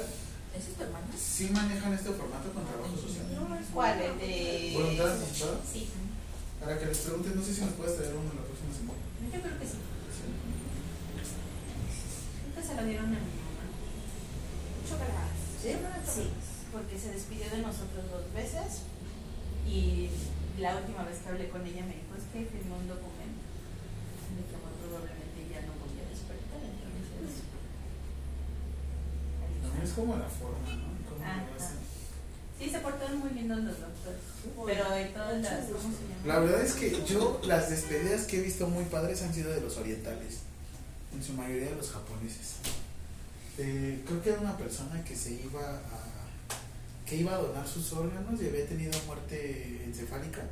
¿Ese 0.56 0.70
es 0.72 0.76
tu 0.78 0.84
hermano? 0.84 1.08
sí 1.18 1.50
manejan 1.52 1.94
este 1.94 2.12
formato 2.12 2.52
con 2.54 2.66
trabajo 2.66 2.96
social? 2.96 3.26
¿Cuál? 3.74 4.02
¿El 4.02 4.20
de.? 4.20 4.72
¿Voluntad 4.76 5.12
anticipada? 5.14 5.58
Sí. 5.66 5.90
Para 6.60 6.78
que 6.78 6.86
les 6.86 6.98
pregunten, 7.00 7.36
no 7.36 7.44
sé 7.44 7.54
si 7.56 7.62
nos 7.62 7.74
puedes 7.74 7.98
traer 7.98 8.14
uno 8.14 8.30
la 8.38 8.46
próxima 8.46 8.70
semana. 8.76 9.00
Yo 9.34 9.40
creo 9.42 9.60
que 9.60 9.66
sí. 9.66 9.78
Creo 12.44 12.54
que 12.56 12.62
se 12.68 12.76
lo 12.76 12.84
dieron 12.86 13.06
a 13.06 13.10
mi 13.10 13.16
mamá. 13.18 13.66
chocolate. 14.86 15.34
¿Sí? 15.58 15.72
Sí, 16.06 16.26
porque 16.72 17.00
se 17.00 17.12
despidió 17.18 17.50
de 17.50 17.62
nosotros 17.66 18.06
dos 18.12 18.26
veces 18.34 18.86
y 19.66 20.10
la 20.60 20.78
última 20.78 21.04
vez 21.04 21.18
que 21.20 21.30
hablé 21.30 21.50
con 21.50 21.66
ella 21.66 21.82
me 21.86 21.98
dijo 21.98 22.14
es 22.18 22.26
que 22.30 22.46
firmó 22.46 22.78
un 22.78 22.88
documento 22.88 23.42
de 24.38 24.42
que 24.46 24.58
muy 24.58 24.74
probablemente 24.86 25.40
ya 25.50 25.62
no 25.70 25.74
voy 25.82 25.96
a 26.02 26.06
despertar, 26.10 26.62
entonces... 26.66 27.46
ahí 29.42 29.54
No, 29.62 29.70
está. 29.70 29.70
Es 29.84 29.92
como 29.92 30.18
la 30.18 30.28
forma, 30.28 30.76
¿no? 30.76 30.92
Sí, 32.60 32.70
se 32.70 32.80
portaron 32.80 33.20
muy 33.20 33.32
lindos 33.32 33.58
los 33.64 33.80
doctores, 33.80 34.22
pero 34.66 34.96
en 34.96 35.14
todas 35.14 35.42
las... 35.42 35.66
¿Cómo 35.66 35.80
se 35.80 36.04
llama? 36.04 36.28
La 36.28 36.40
verdad 36.40 36.62
es 36.62 36.74
que 36.74 37.04
yo 37.06 37.42
las 37.44 37.72
despedidas 37.72 38.26
que 38.26 38.38
he 38.38 38.42
visto 38.42 38.68
muy 38.68 38.84
padres 38.86 39.24
han 39.24 39.34
sido 39.34 39.52
de 39.52 39.62
los 39.62 39.78
orientales, 39.78 40.42
en 41.12 41.24
su 41.24 41.34
mayoría 41.34 41.72
de 41.72 41.76
los 41.76 41.90
japoneses. 41.90 42.58
Eh, 43.58 44.04
creo 44.06 44.22
que 44.22 44.30
era 44.30 44.40
una 44.42 44.58
persona 44.58 45.04
que 45.04 45.16
se 45.16 45.34
iba 45.34 45.62
a 45.62 46.12
que 47.06 47.18
iba 47.18 47.36
a 47.36 47.40
donar 47.40 47.68
sus 47.68 47.92
órganos 47.92 48.42
y 48.42 48.48
había 48.48 48.66
tenido 48.66 48.94
muerte 49.06 49.84
encefálica 49.84 50.44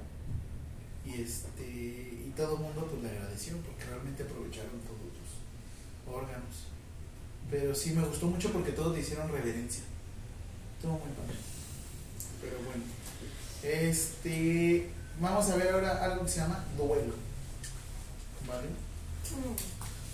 y 1.05 1.21
este 1.21 1.63
y 1.63 2.33
todo 2.35 2.55
el 2.55 2.61
mundo 2.63 2.85
pues 2.91 3.01
le 3.01 3.09
agradeció 3.17 3.55
porque 3.57 3.85
realmente 3.85 4.23
aprovecharon 4.23 4.81
todos 4.81 4.99
sus 5.15 6.13
órganos. 6.13 6.68
Pero 7.51 7.73
sí 7.73 7.91
me 7.91 8.05
gustó 8.05 8.27
mucho 8.27 8.51
porque 8.51 8.71
todos 8.71 8.93
le 8.95 9.01
hicieron 9.01 9.29
reverencia. 9.29 9.83
Estuvo 10.75 10.93
muy 10.93 11.11
padre. 11.11 11.37
Pero 12.41 12.57
bueno. 12.65 12.83
Este, 13.63 14.89
vamos 15.19 15.49
a 15.49 15.55
ver 15.55 15.69
ahora 15.69 16.03
algo 16.05 16.25
que 16.25 16.31
se 16.31 16.39
llama 16.39 16.63
duelo. 16.77 17.13
¿Vale? 18.47 18.67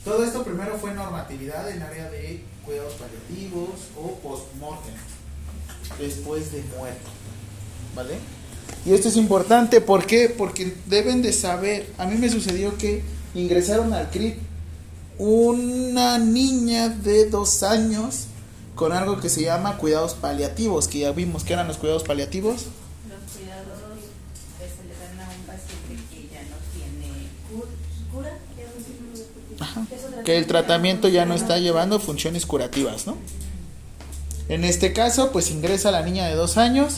Todo 0.04 0.24
esto 0.24 0.44
primero 0.44 0.78
fue 0.78 0.94
normatividad 0.94 1.70
en 1.70 1.82
área 1.82 2.10
de 2.10 2.42
cuidados 2.64 2.94
paliativos 2.94 3.90
o 3.98 4.16
post-mortem, 4.20 4.94
después 6.00 6.52
de 6.52 6.64
muerto. 6.78 7.10
¿Vale? 7.96 8.18
Y 8.86 8.94
esto 8.94 9.10
es 9.10 9.16
importante, 9.16 9.82
¿por 9.82 10.06
qué? 10.06 10.30
Porque 10.30 10.76
deben 10.88 11.22
de 11.22 11.34
saber, 11.34 11.88
a 11.98 12.06
mí 12.06 12.18
me 12.18 12.30
sucedió 12.30 12.78
que 12.78 13.04
ingresaron 13.34 13.94
al 13.94 14.10
CRIP 14.10 14.38
una 15.18 16.18
niña 16.20 16.90
de 16.90 17.30
dos 17.30 17.64
años 17.64 18.26
con 18.76 18.92
algo 18.92 19.20
que 19.22 19.30
se 19.30 19.42
llama 19.44 19.78
cuidados 19.78 20.14
paliativos, 20.16 20.88
que 20.88 21.00
ya 21.00 21.12
vimos 21.12 21.44
que 21.44 21.54
eran 21.54 21.68
los 21.68 21.78
cuidados 21.78 22.04
paliativos. 22.04 22.64
Los 23.08 23.32
cuidados 23.34 23.80
que 24.60 24.66
se 24.68 24.84
le 24.84 24.94
dan 25.00 25.20
a 25.20 25.32
un 25.32 25.46
paciente 25.46 26.04
que 26.12 26.28
ya 26.34 26.42
no 26.44 26.58
tiene 26.74 27.30
Cu- 27.50 28.16
¿Cura? 28.18 28.38
Ajá. 29.60 29.86
Que 30.26 30.38
el 30.38 30.48
tratamiento 30.48 31.08
ya 31.08 31.26
no 31.26 31.34
está 31.36 31.58
llevando 31.60 32.00
funciones 32.00 32.46
curativas, 32.46 33.08
¿no? 33.08 33.18
En 34.50 34.64
este 34.64 34.92
caso, 34.94 35.32
pues 35.32 35.50
ingresa 35.52 35.92
la 35.92 36.02
niña 36.04 36.28
de 36.28 36.36
dos 36.36 36.58
años. 36.58 36.98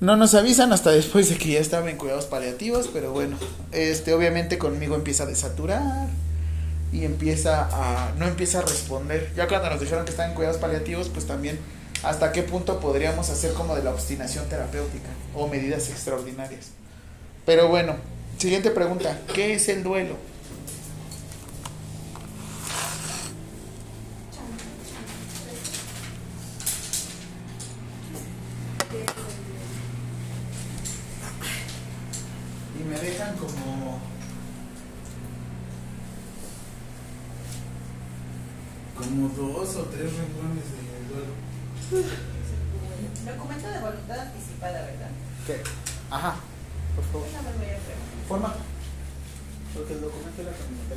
No 0.00 0.16
nos 0.16 0.34
avisan 0.34 0.72
hasta 0.72 0.90
después 0.90 1.28
de 1.28 1.36
que 1.38 1.52
ya 1.52 1.60
estaba 1.60 1.88
en 1.90 1.96
cuidados 1.96 2.26
paliativos, 2.26 2.88
pero 2.92 3.12
bueno, 3.12 3.36
este 3.72 4.12
obviamente 4.14 4.58
conmigo 4.58 4.94
empieza 4.94 5.22
a 5.24 5.26
desaturar 5.26 6.08
y 6.92 7.04
empieza 7.04 7.68
a 7.72 8.12
no 8.18 8.26
empieza 8.26 8.60
a 8.60 8.62
responder. 8.62 9.32
Ya 9.36 9.48
cuando 9.48 9.70
nos 9.70 9.80
dijeron 9.80 10.04
que 10.04 10.10
estaba 10.10 10.28
en 10.28 10.34
cuidados 10.34 10.58
paliativos, 10.58 11.08
pues 11.08 11.26
también 11.26 11.58
hasta 12.02 12.32
qué 12.32 12.42
punto 12.42 12.80
podríamos 12.80 13.28
hacer 13.30 13.52
como 13.54 13.74
de 13.74 13.82
la 13.82 13.90
obstinación 13.90 14.48
terapéutica 14.48 15.08
o 15.34 15.48
medidas 15.48 15.88
extraordinarias. 15.90 16.70
Pero 17.44 17.68
bueno, 17.68 17.96
siguiente 18.36 18.70
pregunta, 18.70 19.18
¿qué 19.34 19.54
es 19.54 19.68
el 19.68 19.82
duelo? 19.82 20.16
Y 32.78 32.84
me 32.84 32.98
dejan 32.98 33.36
como. 33.36 33.98
Como 38.96 39.28
dos 39.28 39.76
o 39.76 39.82
tres 39.84 40.12
renglones 40.12 40.64
de 40.64 41.14
duelo. 41.14 41.32
Documento 41.90 43.68
de 43.68 43.80
voluntad 43.80 44.20
anticipada, 44.20 44.82
¿verdad? 44.82 45.10
¿Qué? 45.46 45.62
Ajá, 46.10 46.36
por 46.94 47.04
favor. 47.04 47.26
Forma. 48.28 48.54
Porque 49.74 49.92
el 49.94 50.00
documento 50.00 50.42
era 50.42 50.52
camioneta. 50.52 50.94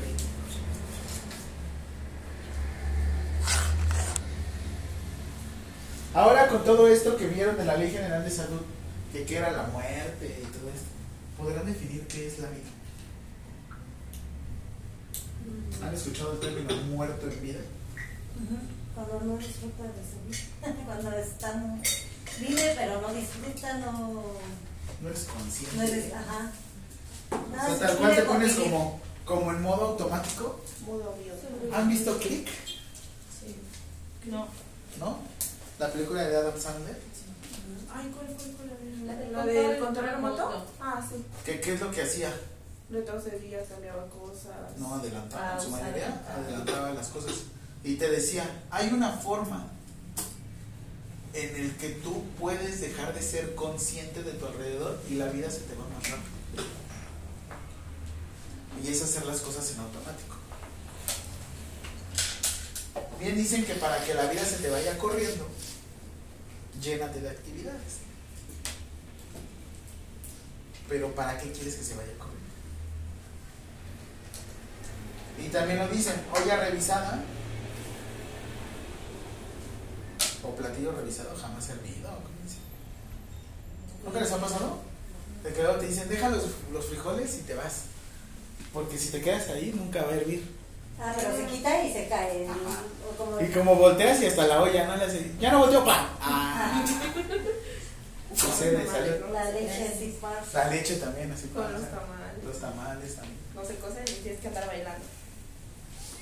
Ahora 6.14 6.48
con 6.50 6.66
todo 6.66 6.88
esto 6.88 7.16
que 7.16 7.28
vieron 7.28 7.56
de 7.56 7.64
la 7.64 7.78
Ley 7.78 7.90
General 7.90 8.22
de 8.24 8.30
Salud, 8.30 8.62
de 9.14 9.24
qué 9.24 9.38
era 9.38 9.52
la 9.52 9.64
muerte 9.68 10.42
y 10.42 10.46
todo 10.48 10.70
esto, 10.70 10.88
¿podrán 11.38 11.66
definir 11.66 12.06
qué 12.08 12.28
es 12.28 12.40
la 12.40 12.50
vida? 12.50 12.70
¿Han 15.84 15.94
escuchado 15.94 16.34
el 16.34 16.40
término 16.40 16.76
muerto 16.84 17.30
en 17.30 17.42
vida? 17.42 17.60
Ujú. 18.36 18.71
Cuando 18.96 19.22
no 19.26 19.38
disfruta 19.38 19.84
de 19.84 20.04
su 20.04 20.20
vida. 20.28 20.76
Cuando 20.86 21.12
están. 21.18 21.82
Vive, 22.40 22.74
pero 22.78 23.02
no 23.02 23.14
disfruta, 23.14 23.74
no. 23.80 24.24
No 25.02 25.10
eres 25.10 25.24
consciente. 25.26 25.76
No 25.78 25.84
eres. 25.84 26.14
Ajá. 26.14 26.52
o 27.32 27.56
Nada, 27.56 27.66
sea, 27.68 27.76
se 27.78 27.86
tal 27.86 27.98
cual 27.98 28.16
te 28.16 28.22
pones 28.24 28.54
convivir. 28.54 28.72
como, 28.72 29.02
como 29.26 29.52
en 29.52 29.62
modo 29.62 29.86
automático. 29.90 30.62
Mudo 30.86 31.16
bio. 31.18 31.34
¿Han 31.76 31.90
visto 31.90 32.18
Click? 32.18 32.48
Sí. 32.48 33.56
No. 34.26 34.48
¿No? 35.00 35.18
La 35.80 35.92
película 35.92 36.24
de 36.24 36.36
Adam 36.38 36.60
Sandler. 36.60 37.00
Ay, 37.94 38.12
¿cuál 38.16 38.28
fue? 38.38 38.52
¿Cuál 38.54 39.08
La 39.08 39.16
del 39.16 39.32
¿La 39.34 39.46
del 39.46 39.80
control 39.80 39.86
control 39.86 40.10
remoto? 40.10 40.66
Ah, 40.80 41.02
sí. 41.08 41.24
¿Qué, 41.46 41.60
¿Qué 41.60 41.74
es 41.74 41.82
lo 41.82 41.92
que 41.92 42.02
hacía? 42.04 42.32
Retrocedía, 42.90 43.64
cambiaba 43.66 44.06
cosas. 44.08 44.78
No 44.78 44.96
adelantaba, 44.96 45.56
en 45.56 45.62
su 45.62 45.70
mayoría 45.70 46.22
adelantaba 46.30 46.92
las 46.94 47.08
cosas. 47.08 47.32
Y 47.84 47.96
te 47.96 48.10
decía, 48.10 48.46
hay 48.70 48.90
una 48.90 49.12
forma 49.12 49.68
en 51.34 51.56
el 51.56 51.76
que 51.78 51.90
tú 51.90 52.24
puedes 52.40 52.82
dejar 52.82 53.14
de 53.14 53.22
ser 53.22 53.56
consciente 53.56 54.22
de 54.22 54.34
tu 54.34 54.46
alrededor 54.46 55.02
y 55.10 55.16
la 55.16 55.28
vida 55.28 55.50
se 55.50 55.62
te 55.62 55.74
va 55.76 55.88
más 55.88 56.10
rápido. 56.10 56.32
Y 58.84 58.88
es 58.92 59.02
hacer 59.02 59.26
las 59.26 59.40
cosas 59.42 59.72
en 59.72 59.80
automático. 59.80 60.36
Bien 63.20 63.36
dicen 63.36 63.64
que 63.66 63.76
para 63.76 64.04
que 64.04 64.14
la 64.14 64.26
vida 64.26 64.44
se 64.44 64.58
te 64.58 64.70
vaya 64.70 64.98
corriendo, 64.98 65.48
llénate 66.82 67.22
de 67.22 67.30
actividades. 67.30 68.00
Pero 70.90 71.14
¿para 71.16 71.38
qué 71.38 71.52
quieres 71.52 71.76
que 71.76 71.84
se 71.84 71.96
vaya 71.96 72.12
corriendo? 72.18 72.42
Y 75.40 75.48
también 75.50 75.80
lo 75.80 75.88
dicen, 75.88 76.16
olla 76.34 76.58
revisada 76.58 77.24
o 80.44 80.56
platillo 80.56 80.92
revisado 80.92 81.36
jamás 81.40 81.64
servido. 81.66 82.10
¿Nunca 84.04 84.20
les 84.20 84.32
ha 84.32 84.38
pasado? 84.38 84.80
De 85.44 85.54
que 85.54 85.62
luego 85.62 85.78
te 85.80 85.88
dicen, 85.88 86.10
deja 86.10 86.30
los, 86.30 86.44
los 86.72 86.86
frijoles 86.86 87.36
y 87.40 87.44
te 87.44 87.54
vas. 87.56 87.84
Porque 88.74 88.98
si 88.98 89.10
te 89.10 89.22
quedas 89.22 89.48
ahí, 89.50 89.74
nunca 89.76 90.04
va 90.04 90.12
a 90.12 90.16
hervir. 90.16 90.50
Ah, 91.00 91.14
pero 91.18 91.36
se 91.36 91.46
quita 91.46 91.84
y 91.84 91.92
se 91.94 92.08
cae. 92.08 92.48
Ajá. 92.48 92.84
O 93.12 93.16
como- 93.18 93.42
Y 93.42 93.48
como 93.48 93.76
volteas 93.76 94.22
y 94.22 94.28
hasta 94.28 94.46
la 94.48 94.62
olla, 94.62 94.86
¿no? 94.88 94.96
Le 94.98 95.06
hace, 95.06 95.32
ya 95.40 95.52
no 95.52 95.60
volteo, 95.60 95.84
pa. 95.84 96.10
Ah. 96.22 96.84
Sucede. 98.36 98.84
La 99.34 99.52
leche 99.52 99.88
así 99.94 100.18
pasa. 100.22 100.66
La 100.66 100.70
leche 100.74 100.96
también, 100.98 101.32
así 101.32 101.48
Con 101.48 101.64
pasa. 101.64 101.78
los 101.80 101.90
tamales. 101.90 102.44
Los 102.46 102.60
tamales 102.60 103.16
también. 103.16 103.38
No 103.56 103.66
se 103.66 103.76
cocen 103.76 104.04
y 104.08 104.12
tienes 104.22 104.40
que 104.40 104.48
andar 104.48 104.68
bailando. 104.68 105.06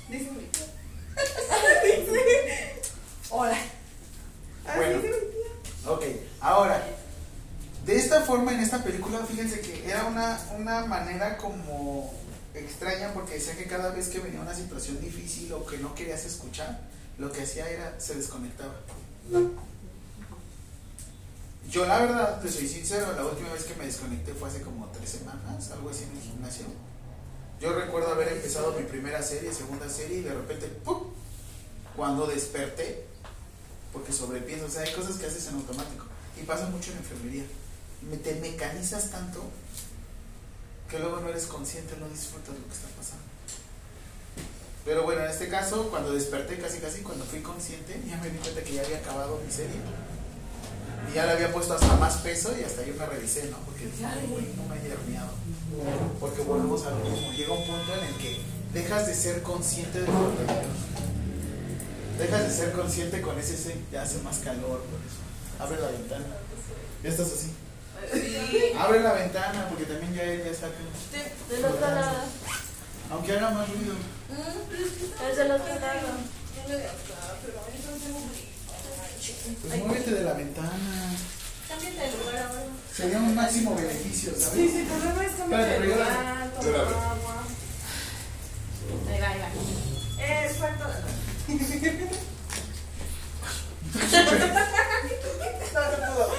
Dice 0.10 0.32
mi. 0.32 0.48
Hola. 3.30 3.58
Así 4.66 4.78
Bueno. 4.78 5.02
Ok, 5.88 6.04
ahora, 6.42 6.86
de 7.86 7.96
esta 7.96 8.22
forma 8.22 8.54
en 8.54 8.60
esta 8.60 8.84
película, 8.84 9.20
fíjense 9.26 9.62
que 9.62 9.90
era 9.90 10.06
una, 10.06 10.40
una 10.58 10.86
manera 10.86 11.38
como 11.38 12.14
extraña 12.54 13.14
porque 13.14 13.36
decía 13.36 13.56
que 13.56 13.66
cada 13.66 13.92
vez 13.92 14.10
que 14.10 14.20
venía 14.20 14.42
una 14.42 14.54
situación 14.54 15.00
difícil 15.00 15.54
o 15.54 15.66
que 15.66 15.78
no 15.78 15.96
querías 15.96 16.26
escuchar, 16.26 16.82
lo 17.18 17.32
que 17.32 17.44
hacía 17.44 17.70
era 17.70 18.00
se 18.00 18.16
desconectaba. 18.16 18.76
Yo 21.70 21.86
la 21.86 22.00
verdad, 22.00 22.42
te 22.42 22.50
soy 22.50 22.68
sincero, 22.68 23.14
la 23.16 23.26
última 23.26 23.54
vez 23.54 23.64
que 23.64 23.76
me 23.76 23.86
desconecté 23.86 24.34
fue 24.34 24.50
hace 24.50 24.62
como 24.62 24.88
tres 24.88 25.10
semanas, 25.10 25.72
algo 25.72 25.90
así 25.90 26.04
en 26.04 26.18
el 26.18 26.24
gimnasio. 26.24 26.66
Yo 27.62 27.74
recuerdo 27.74 28.12
haber 28.12 28.30
empezado 28.30 28.74
mi 28.74 28.84
primera 28.84 29.22
serie, 29.22 29.54
segunda 29.54 29.90
serie 29.90 30.20
y 30.20 30.22
de 30.22 30.34
repente, 30.34 30.68
¡pum! 30.68 31.04
Cuando 31.96 32.26
desperté, 32.26 33.06
porque 33.92 34.14
sobrepienso, 34.14 34.66
o 34.66 34.70
sea, 34.70 34.84
hay 34.84 34.94
cosas 34.94 35.18
que 35.18 35.26
haces 35.26 35.48
en 35.48 35.56
automático 35.56 36.06
y 36.40 36.46
pasa 36.46 36.68
mucho 36.68 36.92
en 36.92 36.98
enfermería. 36.98 37.44
Me, 38.10 38.18
te 38.18 38.36
mecanizas 38.36 39.12
tanto 39.12 39.44
que 40.90 41.00
luego 41.00 41.20
no 41.20 41.30
eres 41.30 41.46
consciente, 41.46 41.96
no 42.00 42.08
disfrutas 42.10 42.56
lo 42.56 42.66
que 42.66 42.74
está 42.74 42.88
pasando. 42.98 43.24
Pero 44.86 45.04
bueno, 45.04 45.24
en 45.24 45.30
este 45.30 45.50
caso, 45.50 45.90
cuando 45.90 46.14
desperté 46.14 46.58
casi 46.58 46.80
casi, 46.80 47.02
cuando 47.02 47.26
fui 47.26 47.42
consciente, 47.42 48.02
ya 48.08 48.18
me 48.18 48.30
di 48.30 48.38
cuenta 48.38 48.64
que 48.64 48.74
ya 48.74 48.82
había 48.82 48.98
acabado 48.98 49.40
mi 49.46 49.52
serie. 49.52 49.78
Y 51.10 51.14
ya 51.14 51.26
le 51.26 51.34
había 51.34 51.52
puesto 51.52 51.74
hasta 51.74 51.96
más 51.98 52.18
peso 52.18 52.54
y 52.60 52.64
hasta 52.64 52.86
yo 52.86 52.94
me 52.96 53.06
revisé, 53.06 53.50
¿no? 53.50 53.58
Porque 53.60 53.86
güey, 54.28 54.48
no 54.56 54.64
me 54.64 54.80
haya 54.80 54.94
herniado. 54.94 55.32
Porque 56.20 56.42
volvemos 56.42 56.86
a 56.86 56.92
lo 56.92 56.98
mismo. 56.98 57.32
Llega 57.32 57.54
un 57.54 57.66
punto 57.66 57.94
en 57.94 58.08
el 58.08 58.18
que 58.18 58.42
dejas 58.74 59.08
de 59.08 59.16
ser 59.16 59.44
consciente 59.44 60.00
de 60.00 60.06
tu 60.06 60.12
alrededor. 60.12 60.66
Dejas 62.20 62.48
de 62.48 62.54
ser 62.54 62.72
consciente 62.74 63.22
con 63.22 63.40
ese, 63.40 63.54
ese 63.56 63.76
ya 63.92 64.02
hace 64.04 64.18
más 64.20 64.38
calor, 64.40 64.82
por 64.84 65.00
eso. 65.08 65.20
Abre 65.60 65.80
la 65.82 65.88
ventana. 65.88 66.26
Ya 67.04 67.10
estás 67.10 67.28
así. 67.28 67.52
Sí. 68.14 68.38
Abre 68.78 69.02
la 69.02 69.14
ventana 69.14 69.68
porque 69.70 69.86
también 69.86 70.14
ya 70.14 70.24
ya 70.26 70.54
saca. 70.54 70.76
De- 71.12 71.56
Del 71.56 71.66
otro 71.66 71.82
lado. 71.82 72.18
Aunque 73.12 73.32
haga 73.34 73.50
más 73.52 73.68
ruido. 73.70 73.94
Es 75.30 75.38
del 75.38 75.52
otro 75.52 75.76
lado. 75.80 76.08
Pues 79.62 79.84
muévete 79.86 80.12
de 80.12 80.24
la 80.24 80.34
ventana. 80.34 80.70
Cámbiate 81.68 82.00
de 82.00 82.18
lugar 82.18 82.38
ahora. 82.38 82.64
Sería 82.96 83.18
un 83.18 83.36
máximo 83.36 83.76
beneficio, 83.76 84.32
¿sabes? 84.38 84.54
Sí, 84.54 84.70
sí, 84.70 84.88
problema 84.90 85.26
es 85.26 85.32
cambiar 85.36 85.62
de 85.70 85.80
la- 85.80 85.86
lugar, 85.86 86.00
la 86.00 86.50
tomar 86.52 86.76
agua. 86.82 87.44
Ahí 89.10 89.20
va, 89.22 89.28
ahí 89.30 89.40
va. 89.40 89.48
Eh. 90.24 90.52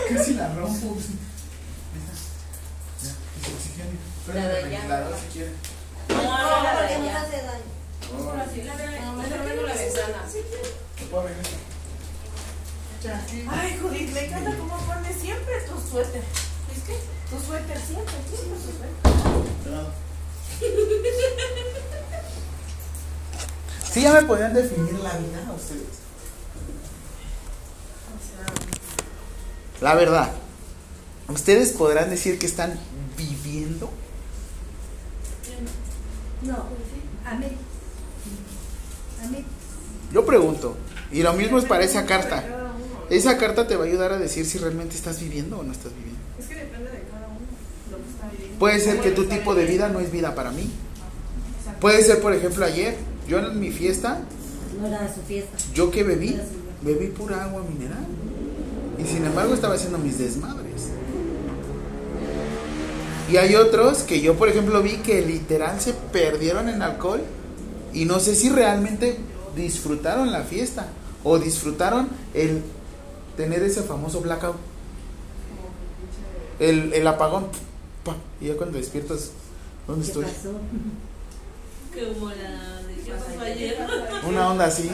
Casi 0.08 0.34
la 0.34 0.54
rompo. 0.54 0.96
Ay, 13.50 13.78
Judith, 13.80 14.12
me 14.12 14.26
encanta 14.26 14.56
cómo 14.56 14.76
pones 14.86 15.16
siempre 15.16 15.54
tu 15.62 15.90
suéter. 15.90 16.22
¿Es 16.22 16.82
que? 16.84 16.94
Tu 17.30 17.46
suéter, 17.46 17.80
siempre, 17.80 18.14
siempre 18.28 18.58
tu 18.58 18.62
suéter. 18.62 18.90
Sí, 23.92 24.02
ya 24.02 24.12
me 24.12 24.22
podían 24.22 24.54
definir 24.54 24.94
la 25.00 25.16
vida 25.16 25.52
ustedes. 25.54 26.00
La 29.80 29.94
verdad, 29.94 30.30
ustedes 31.28 31.72
podrán 31.72 32.10
decir 32.10 32.38
que 32.38 32.46
están 32.46 32.78
viviendo. 33.16 33.90
No, 36.42 36.54
a 37.26 37.34
mí. 37.34 37.46
A 39.22 39.26
mí. 39.28 39.44
Yo 40.12 40.24
pregunto, 40.24 40.76
y 41.10 41.22
lo 41.22 41.32
mismo 41.32 41.58
es 41.58 41.64
para 41.64 41.84
esa 41.84 42.06
carta. 42.06 42.44
Esa 43.10 43.38
carta 43.38 43.66
te 43.66 43.74
va 43.74 43.84
a 43.84 43.88
ayudar 43.88 44.12
a 44.12 44.18
decir 44.18 44.46
si 44.46 44.58
realmente 44.58 44.94
estás 44.94 45.20
viviendo 45.20 45.58
o 45.58 45.62
no 45.64 45.72
estás 45.72 45.92
viviendo. 45.94 46.20
Es 46.38 46.46
que 46.46 46.54
depende 46.54 46.90
de 46.90 47.02
cada 47.10 47.26
uno 47.26 47.40
lo 47.90 47.96
que 47.96 48.10
está 48.10 48.28
viviendo. 48.30 48.58
Puede 48.58 48.78
ser 48.78 49.00
que 49.00 49.10
tu 49.10 49.24
tipo 49.24 49.54
de 49.54 49.64
vida 49.64 49.88
no 49.88 49.98
es 49.98 50.12
vida 50.12 50.34
para 50.36 50.52
mí. 50.52 50.70
Puede 51.80 52.04
ser, 52.04 52.20
por 52.20 52.32
ejemplo, 52.34 52.64
ayer, 52.64 52.96
yo 53.30 53.38
en 53.38 53.60
mi 53.60 53.70
fiesta, 53.70 54.20
No 54.80 54.86
era 54.86 55.12
su 55.14 55.20
fiesta. 55.22 55.56
yo 55.74 55.90
que 55.90 56.02
bebí, 56.04 56.36
bebí 56.82 57.06
pura 57.08 57.44
agua 57.44 57.62
mineral. 57.62 58.04
Y 58.98 59.04
sin 59.06 59.24
embargo 59.24 59.54
estaba 59.54 59.74
haciendo 59.74 59.98
mis 59.98 60.18
desmadres. 60.18 60.88
Y 63.30 63.36
hay 63.36 63.54
otros 63.54 63.98
que 64.02 64.20
yo, 64.20 64.36
por 64.36 64.48
ejemplo, 64.48 64.82
vi 64.82 64.96
que 64.98 65.24
literal 65.24 65.80
se 65.80 65.92
perdieron 65.92 66.68
en 66.68 66.82
alcohol 66.82 67.20
y 67.92 68.04
no 68.04 68.18
sé 68.18 68.34
si 68.34 68.48
realmente 68.50 69.16
disfrutaron 69.56 70.32
la 70.32 70.42
fiesta 70.42 70.88
o 71.22 71.38
disfrutaron 71.38 72.08
el 72.34 72.62
tener 73.36 73.62
ese 73.62 73.82
famoso 73.82 74.20
blackout, 74.20 74.56
el, 76.58 76.92
el 76.92 77.06
apagón. 77.06 77.46
pa, 78.04 78.16
Y 78.40 78.48
ya 78.48 78.56
cuando 78.56 78.78
despiertas, 78.78 79.30
¿dónde 79.86 80.04
¿Qué 80.04 80.08
estoy? 80.10 80.24
pasó? 80.24 80.52
Como 82.16 82.28
la 82.30 82.79
Una 84.26 84.48
onda 84.48 84.66
así. 84.66 84.90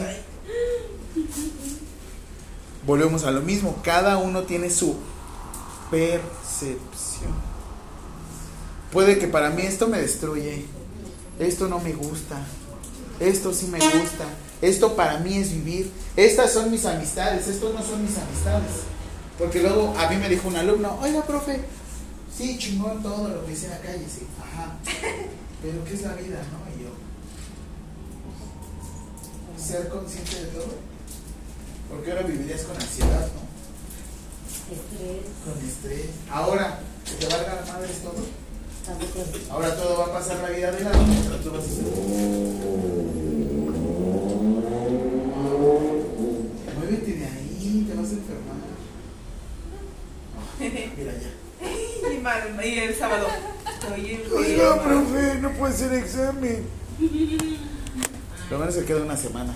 Volvemos 2.85 3.23
a 3.23 3.31
lo 3.31 3.41
mismo. 3.41 3.79
Cada 3.83 4.17
uno 4.17 4.43
tiene 4.43 4.69
su 4.69 4.95
percepción. 5.91 6.77
Puede 8.91 9.19
que 9.19 9.27
para 9.27 9.49
mí 9.49 9.63
esto 9.63 9.87
me 9.87 9.99
destruye. 9.99 10.65
Esto 11.39 11.67
no 11.67 11.79
me 11.79 11.93
gusta. 11.93 12.37
Esto 13.19 13.53
sí 13.53 13.67
me 13.67 13.79
gusta. 13.79 14.25
Esto 14.61 14.95
para 14.95 15.19
mí 15.19 15.35
es 15.37 15.51
vivir. 15.51 15.91
Estas 16.15 16.53
son 16.53 16.71
mis 16.71 16.85
amistades. 16.85 17.47
Estos 17.47 17.73
no 17.73 17.83
son 17.83 18.03
mis 18.03 18.17
amistades. 18.17 18.71
Porque 19.37 19.61
luego 19.61 19.93
a 19.97 20.09
mí 20.09 20.15
me 20.15 20.29
dijo 20.29 20.47
un 20.47 20.55
alumno, 20.55 20.97
oiga, 20.99 21.23
profe, 21.23 21.61
sí, 22.35 22.57
chingón 22.57 23.03
todo 23.03 23.27
lo 23.27 23.45
que 23.45 23.51
dice 23.51 23.65
en 23.65 23.71
la 23.71 23.79
calle, 23.79 24.05
sí. 24.09 24.25
Ajá. 24.41 24.77
Pero 25.61 25.83
¿qué 25.85 25.93
es 25.93 26.01
la 26.01 26.13
vida, 26.13 26.41
no? 26.51 26.76
Ser 29.67 29.89
consciente 29.89 30.33
de 30.33 30.45
todo. 30.47 30.75
Porque 31.89 32.11
ahora 32.11 32.23
vivirías 32.23 32.61
con 32.61 32.77
ansiedad, 32.77 33.27
¿no? 33.35 33.47
Estrés, 34.73 35.25
Con 35.43 35.67
estrés. 35.67 36.05
Ahora, 36.31 36.79
que 37.03 37.15
te 37.15 37.25
valga 37.33 37.55
la 37.55 37.73
madre 37.73 37.89
todo. 38.01 38.23
tampoco. 38.85 39.27
Ahora 39.51 39.75
todo 39.75 39.97
va 39.99 40.05
a 40.05 40.13
pasar 40.13 40.37
la 40.37 40.49
vida 40.55 40.71
de 40.71 40.83
lado 40.85 41.03
mientras 41.03 41.41
tú 41.41 41.51
vas 41.51 41.59
a 41.59 41.65
hacer. 41.65 41.83
Muévete 46.79 47.11
de 47.11 47.25
ahí, 47.25 47.87
te 47.89 47.93
vas 47.93 48.07
a 48.07 48.13
enfermar. 48.13 48.57
Mira 50.97 51.13
ya. 51.13 51.31
Y, 52.63 52.79
el 52.79 52.95
sábado. 52.95 53.27
Oiga, 54.33 54.81
profe, 54.81 55.39
no 55.41 55.51
puede 55.51 55.73
ser 55.73 55.93
examen. 55.93 56.65
Lo 58.49 58.57
menos 58.57 58.75
se 58.75 58.85
queda 58.85 59.01
una 59.01 59.17
semana. 59.17 59.53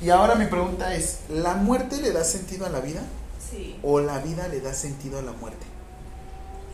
Y 0.00 0.10
ahora 0.10 0.34
mi 0.36 0.46
pregunta 0.46 0.94
es, 0.94 1.20
¿la 1.28 1.54
muerte 1.54 2.00
le 2.00 2.12
da 2.12 2.24
sentido 2.24 2.66
a 2.66 2.68
la 2.68 2.80
vida? 2.80 3.02
Sí. 3.50 3.78
¿O 3.82 4.00
la 4.00 4.18
vida 4.18 4.48
le 4.48 4.60
da 4.60 4.72
sentido 4.72 5.18
a 5.18 5.22
la 5.22 5.32
muerte? 5.32 5.66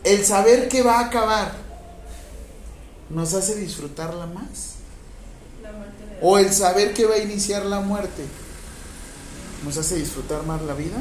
El 0.03 0.23
saber 0.23 0.67
que 0.67 0.83
va 0.83 0.99
a 0.99 1.05
acabar 1.07 1.51
nos 3.09 3.33
hace 3.33 3.55
disfrutarla 3.55 4.27
más. 4.27 4.75
La 5.61 5.71
muerte 5.71 5.95
¿O 6.21 6.37
el 6.37 6.51
saber 6.51 6.93
que 6.93 7.05
va 7.05 7.15
a 7.15 7.19
iniciar 7.19 7.65
la 7.65 7.79
muerte 7.79 8.23
nos 9.63 9.77
hace 9.77 9.95
disfrutar 9.95 10.43
más 10.43 10.61
la 10.61 10.73
vida? 10.73 10.97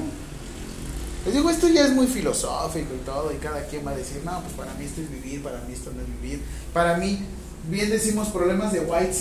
Les 1.25 1.35
digo, 1.35 1.49
esto 1.49 1.69
ya 1.69 1.87
es 1.87 1.93
muy 1.93 2.07
filosófico 2.07 2.95
y 2.95 3.05
todo, 3.05 3.33
y 3.33 3.37
cada 3.37 3.67
quien 3.67 3.87
va 3.87 3.93
a 3.93 3.97
decir, 3.97 4.21
no, 4.25 4.41
pues 4.43 4.53
para 4.55 4.75
mí 4.75 4.85
esto 4.85 5.01
es 5.01 5.11
vivir, 5.11 5.43
para 5.43 5.61
mí 5.63 5.73
esto 5.73 5.91
no 5.95 6.03
es 6.03 6.21
vivir. 6.21 6.43
Para 6.73 6.99
mí, 6.99 7.27
bien 7.69 7.91
decimos 7.91 8.29
problemas 8.29 8.73
de 8.73 8.81
white 8.81 9.19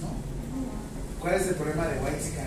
¿no? 0.00 0.08
¿Cuál 1.20 1.34
es 1.34 1.48
el 1.48 1.54
problema 1.54 1.86
de 1.88 1.98
white 2.00 2.46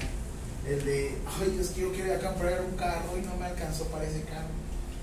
El 0.68 0.86
de, 0.86 1.18
ay, 1.40 1.52
Dios, 1.52 1.76
yo 1.76 1.92
quiero 1.92 2.08
ir 2.08 2.14
a 2.14 2.28
comprar 2.30 2.62
un 2.62 2.76
carro 2.78 3.18
y 3.18 3.22
no 3.26 3.36
me 3.38 3.46
alcanzó 3.46 3.86
para 3.86 4.06
ese 4.06 4.22
carro. 4.24 4.48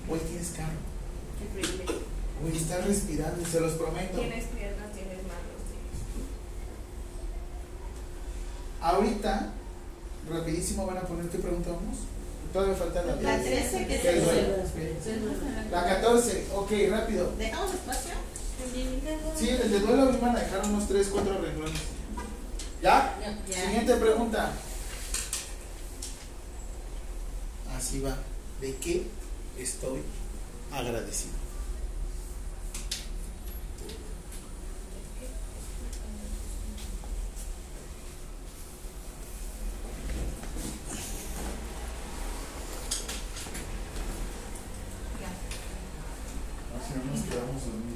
Hoy 0.09 0.19
tienes 0.27 0.47
carro, 0.55 0.79
hoy 2.43 2.57
estás 2.57 2.85
respirando, 2.87 3.45
se 3.45 3.59
los 3.59 3.73
prometo. 3.73 4.17
Tienes 4.17 4.45
piernas, 4.45 4.91
tienes 4.93 5.17
manos. 5.23 5.59
tienes- 5.69 5.99
Ahorita, 8.81 9.51
rapidísimo 10.29 10.85
van 10.87 10.97
a 10.97 11.01
poner 11.01 11.27
qué 11.27 11.37
pregunta 11.37 11.69
vamos. 11.71 11.97
Todavía 12.51 12.75
falta 12.75 13.03
la 13.03 13.15
La 13.17 13.37
10. 13.37 13.69
13 13.69 13.87
que 13.87 13.95
es 13.95 15.71
La 15.71 15.85
14, 15.85 16.45
ok, 16.55 16.71
rápido. 16.89 17.31
¿Dejamos 17.37 17.73
espacio? 17.75 18.13
Sí, 19.35 19.49
el 19.49 19.71
de 19.71 19.79
duelo 19.79 20.13
iban 20.13 20.35
a 20.35 20.39
dejar 20.39 20.65
unos 20.65 20.87
3, 20.87 21.07
4 21.11 21.41
renglones. 21.41 21.79
¿Ya? 22.81 23.17
Ya. 23.47 23.61
Siguiente 23.65 23.95
pregunta. 23.95 24.51
Así 27.75 28.01
va. 28.01 28.17
¿De 28.59 28.75
qué 28.75 29.07
estoy 29.57 30.01
agradecido? 30.71 31.33
Así 46.77 46.93
nos 47.09 47.21
quedamos. 47.21 47.88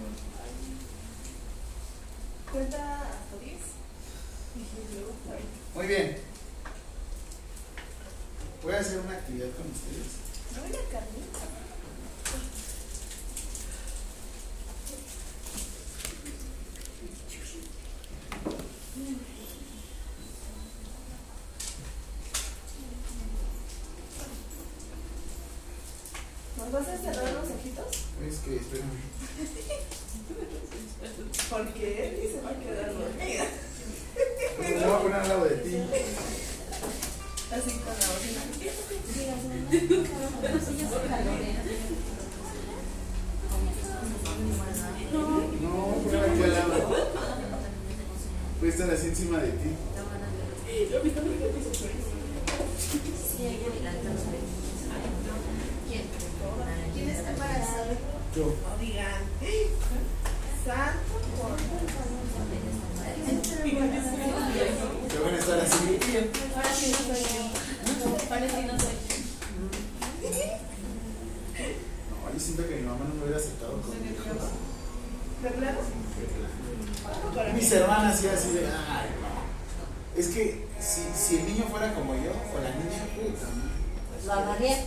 Cuenta 2.54 2.78
hasta 2.78 3.38
10. 3.44 3.52
Y 4.56 4.94
luego, 4.94 5.16
a 5.28 5.32
ver. 5.32 5.42
Muy 5.74 5.88
bien. 5.88 6.18
Voy 8.62 8.74
a 8.74 8.80
hacer 8.80 9.00
una 9.00 9.14
actividad 9.14 9.48
con 9.54 9.66
ustedes. 9.72 10.22
No 10.54 10.62
carnita. 10.92 11.40
¿Nos 26.58 26.72
vas 26.72 26.88
a 26.88 26.98
cerrar 27.00 27.34
los 27.34 27.50
ojitos? 27.50 27.88
Es 28.30 28.38
que, 28.46 28.58
espérame. 28.58 29.94
Porque 31.50 31.86
él 32.08 32.30
se 32.32 32.42
va 32.42 32.50
a 32.52 32.60
quedar 32.60 32.94
dormida. 32.94 33.46
Me 34.60 34.68
voy 34.74 34.94
a 34.94 35.00
poner 35.00 35.20
al 35.20 35.28
lado 35.28 35.46
de 35.46 35.56
ti. 35.58 35.76
Así 37.52 37.72
con 37.80 37.94
la 37.94 38.08
bocina. 38.08 38.42
No, 45.62 45.72
ponme 46.04 46.20
aquí 46.20 46.44
al 46.44 46.54
lado. 46.54 46.78
Voy 48.60 48.70
a 48.70 48.72
estar 48.72 48.90
así 48.92 49.08
encima 49.08 49.38
de 49.40 49.52
ti. 49.52 49.70
¿Quién 56.94 57.10
está 57.10 57.30
embarazado? 57.32 57.92
Yo. 58.36 58.46
No 58.46 58.78
digan. 58.80 59.22
Santo 60.66 61.16
por. 61.38 61.52
Van 65.24 65.34
a 65.34 65.38
estar 65.38 65.60
así. 65.60 66.00
Ahora 66.56 66.74
sí 66.74 66.92
no 66.92 66.98
soy 66.98 67.24
yo. 67.24 67.44
Parece 68.30 68.56
que 68.56 68.64
no 68.64 68.80
soy. 68.80 68.96
No, 72.10 72.34
yo 72.34 72.40
siento 72.40 72.68
que 72.68 72.76
mi 72.76 72.82
mamá 72.84 73.06
no 73.08 73.16
me 73.16 73.24
hubiera 73.24 73.38
aceptado 73.38 73.82
con 73.82 73.92
mi 73.92 74.10
Mis 77.56 77.72
hermanas 77.72 78.20
sí 78.20 78.28
así 78.28 78.52
de, 78.54 78.66
ay, 78.66 79.10
no. 79.22 80.20
Es 80.20 80.28
que 80.30 80.68
si, 80.80 81.02
si 81.16 81.36
el 81.40 81.46
niño 81.46 81.66
fuera 81.70 81.94
como 81.94 82.16
yo, 82.16 82.32
o 82.32 82.60
la 82.62 82.70
niña, 82.72 83.06
puta. 83.16 83.48
Lo 84.26 84.32
agarré. 84.34 84.78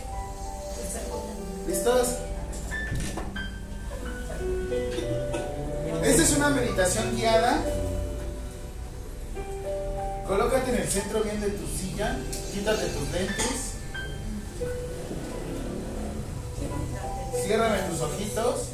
¿Listos? 1.67 2.07
Esta 6.07 6.23
es 6.23 6.37
una 6.37 6.49
meditación 6.51 7.17
guiada. 7.17 7.59
Colócate 10.25 10.71
en 10.71 10.81
el 10.81 10.87
centro 10.87 11.21
bien 11.21 11.41
de 11.41 11.49
tu 11.49 11.67
silla, 11.67 12.15
quítate 12.53 12.85
tus 12.85 13.11
lentes. 13.11 13.73
Ciérrame 17.43 17.79
tus 17.89 17.99
ojitos. 17.99 18.69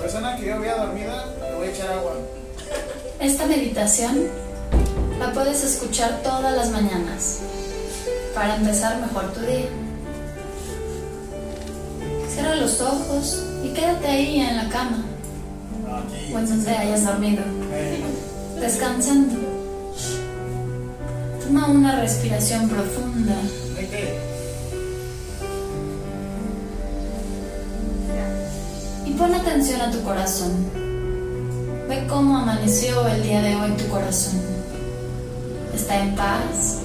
Persona 0.00 0.38
que 0.38 0.46
yo 0.46 0.58
vea 0.58 0.76
dormida, 0.78 1.26
le 1.42 1.56
voy 1.56 1.68
a 1.68 1.70
echar 1.70 1.92
agua. 1.92 2.14
Esta 3.20 3.44
meditación 3.44 4.28
la 5.18 5.30
puedes 5.34 5.62
escuchar 5.62 6.22
todas 6.22 6.56
las 6.56 6.70
mañanas 6.70 7.40
para 8.34 8.56
empezar 8.56 8.98
mejor 8.98 9.30
tu 9.34 9.40
día. 9.40 9.68
Cierra 12.30 12.56
los 12.56 12.80
ojos 12.80 13.53
quédate 13.74 14.06
ahí 14.06 14.40
en 14.40 14.56
la 14.56 14.68
cama 14.68 15.04
o 16.32 16.38
en 16.38 16.48
donde 16.48 16.70
hayas 16.70 17.04
dormido, 17.04 17.42
descansando. 18.60 19.36
Toma 21.42 21.66
una 21.66 22.00
respiración 22.00 22.68
profunda 22.68 23.34
y 29.04 29.10
pon 29.10 29.34
atención 29.34 29.80
a 29.80 29.90
tu 29.90 30.02
corazón. 30.02 30.52
Ve 31.88 32.06
cómo 32.08 32.38
amaneció 32.38 33.06
el 33.08 33.22
día 33.22 33.42
de 33.42 33.56
hoy 33.56 33.72
tu 33.72 33.88
corazón. 33.88 34.40
Está 35.74 36.00
en 36.00 36.14
paz, 36.14 36.78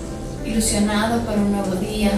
ilusionado 0.44 1.22
por 1.22 1.38
un 1.38 1.52
nuevo 1.52 1.76
día 1.76 2.12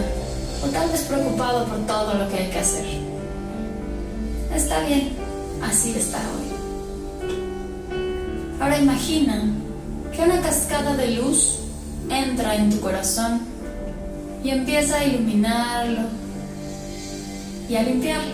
o 0.64 0.68
tal 0.68 0.90
vez 0.90 1.02
preocupado 1.02 1.66
por 1.66 1.80
todo 1.86 2.14
lo 2.16 2.30
que 2.30 2.38
hay 2.38 2.50
que 2.50 2.60
hacer. 2.60 3.11
Está 4.56 4.82
bien, 4.82 5.10
así 5.62 5.94
está 5.98 6.18
hoy. 6.18 6.52
Ahora 8.60 8.78
imagina 8.78 9.44
que 10.14 10.22
una 10.22 10.42
cascada 10.42 10.96
de 10.96 11.12
luz 11.12 11.60
entra 12.10 12.56
en 12.56 12.70
tu 12.70 12.80
corazón 12.80 13.42
y 14.44 14.50
empieza 14.50 14.98
a 14.98 15.06
iluminarlo 15.06 16.02
y 17.70 17.76
a 17.76 17.84
limpiarlo, 17.84 18.34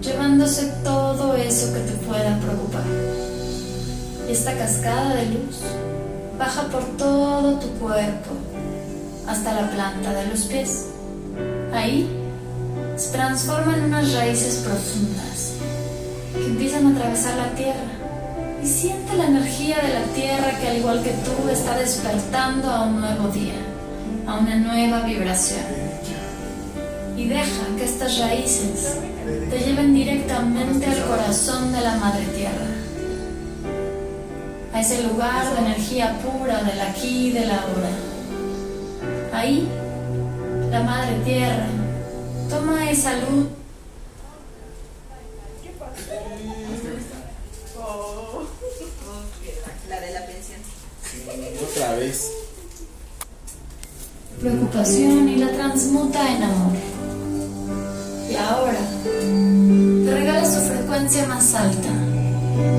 llevándose 0.00 0.72
todo 0.82 1.36
eso 1.36 1.72
que 1.74 1.80
te 1.80 1.92
pueda 2.06 2.38
preocupar. 2.40 2.84
Y 4.28 4.32
esta 4.32 4.56
cascada 4.56 5.16
de 5.16 5.26
luz 5.26 5.60
baja 6.38 6.62
por 6.68 6.84
todo 6.96 7.58
tu 7.58 7.68
cuerpo 7.78 8.30
hasta 9.26 9.60
la 9.60 9.70
planta 9.70 10.12
de 10.12 10.26
los 10.28 10.40
pies. 10.42 10.86
Ahí 11.72 12.08
se 12.96 13.12
transforman 13.12 13.74
en 13.74 13.84
unas 13.84 14.12
raíces 14.14 14.64
profundas 14.64 15.52
que 16.34 16.46
empiezan 16.46 16.86
a 16.86 16.90
atravesar 16.90 17.36
la 17.36 17.54
tierra. 17.54 17.92
Y 18.62 18.66
siente 18.66 19.14
la 19.16 19.26
energía 19.26 19.76
de 19.76 19.94
la 19.94 20.02
tierra 20.14 20.58
que 20.58 20.68
al 20.68 20.78
igual 20.78 21.02
que 21.02 21.10
tú 21.10 21.48
está 21.50 21.78
despertando 21.78 22.70
a 22.70 22.84
un 22.84 23.00
nuevo 23.00 23.28
día, 23.28 23.54
a 24.26 24.38
una 24.38 24.56
nueva 24.56 25.02
vibración. 25.02 25.60
Y 27.16 27.28
deja 27.28 27.66
que 27.76 27.84
estas 27.84 28.18
raíces 28.18 28.96
te 29.50 29.58
lleven 29.58 29.94
directamente 29.94 30.86
al 30.86 31.04
corazón 31.04 31.72
de 31.72 31.80
la 31.80 31.96
Madre 31.96 32.24
Tierra, 32.34 32.66
a 34.72 34.80
ese 34.80 35.02
lugar 35.02 35.54
de 35.54 35.58
energía 35.58 36.18
pura 36.18 36.62
del 36.62 36.80
aquí 36.80 37.28
y 37.28 37.32
del 37.32 37.50
ahora. 37.50 37.90
Ahí, 39.32 39.68
la 40.70 40.82
Madre 40.82 41.14
Tierra 41.24 41.66
toma 42.48 42.90
esa 42.90 43.12
luz 43.14 43.46
¿Qué 45.62 45.70
pasa? 45.78 46.12
Oh. 47.78 48.42
La 49.88 50.00
de 50.00 50.12
la 50.12 50.26
pensión. 50.26 50.58
Otra 51.70 51.94
vez. 51.94 52.30
preocupación 54.40 55.28
y 55.28 55.36
la 55.36 55.52
transmuta 55.52 56.36
en 56.36 56.42
amor. 56.42 56.76
Y 58.30 58.34
ahora 58.34 58.80
te 59.04 60.10
regala 60.12 60.44
su 60.44 60.60
frecuencia 60.60 61.26
más 61.26 61.54
alta, 61.54 61.88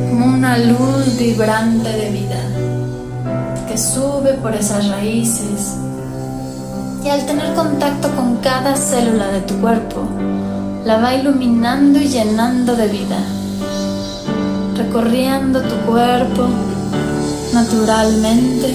como 0.09 0.25
una 0.25 0.57
luz 0.57 1.17
vibrante 1.17 1.89
de 1.89 2.09
vida 2.11 2.67
que 3.67 3.77
sube 3.77 4.33
por 4.41 4.53
esas 4.53 4.87
raíces 4.89 5.75
y 7.07 7.09
al 7.09 7.25
tener 7.25 7.53
contacto 7.53 8.13
con 8.17 8.35
cada 8.37 8.75
célula 8.75 9.27
de 9.29 9.39
tu 9.39 9.55
cuerpo, 9.61 10.01
la 10.83 10.97
va 10.97 11.15
iluminando 11.15 12.01
y 12.01 12.07
llenando 12.09 12.75
de 12.75 12.87
vida, 12.89 13.17
recorriendo 14.75 15.61
tu 15.61 15.75
cuerpo 15.89 16.49
naturalmente 17.53 18.73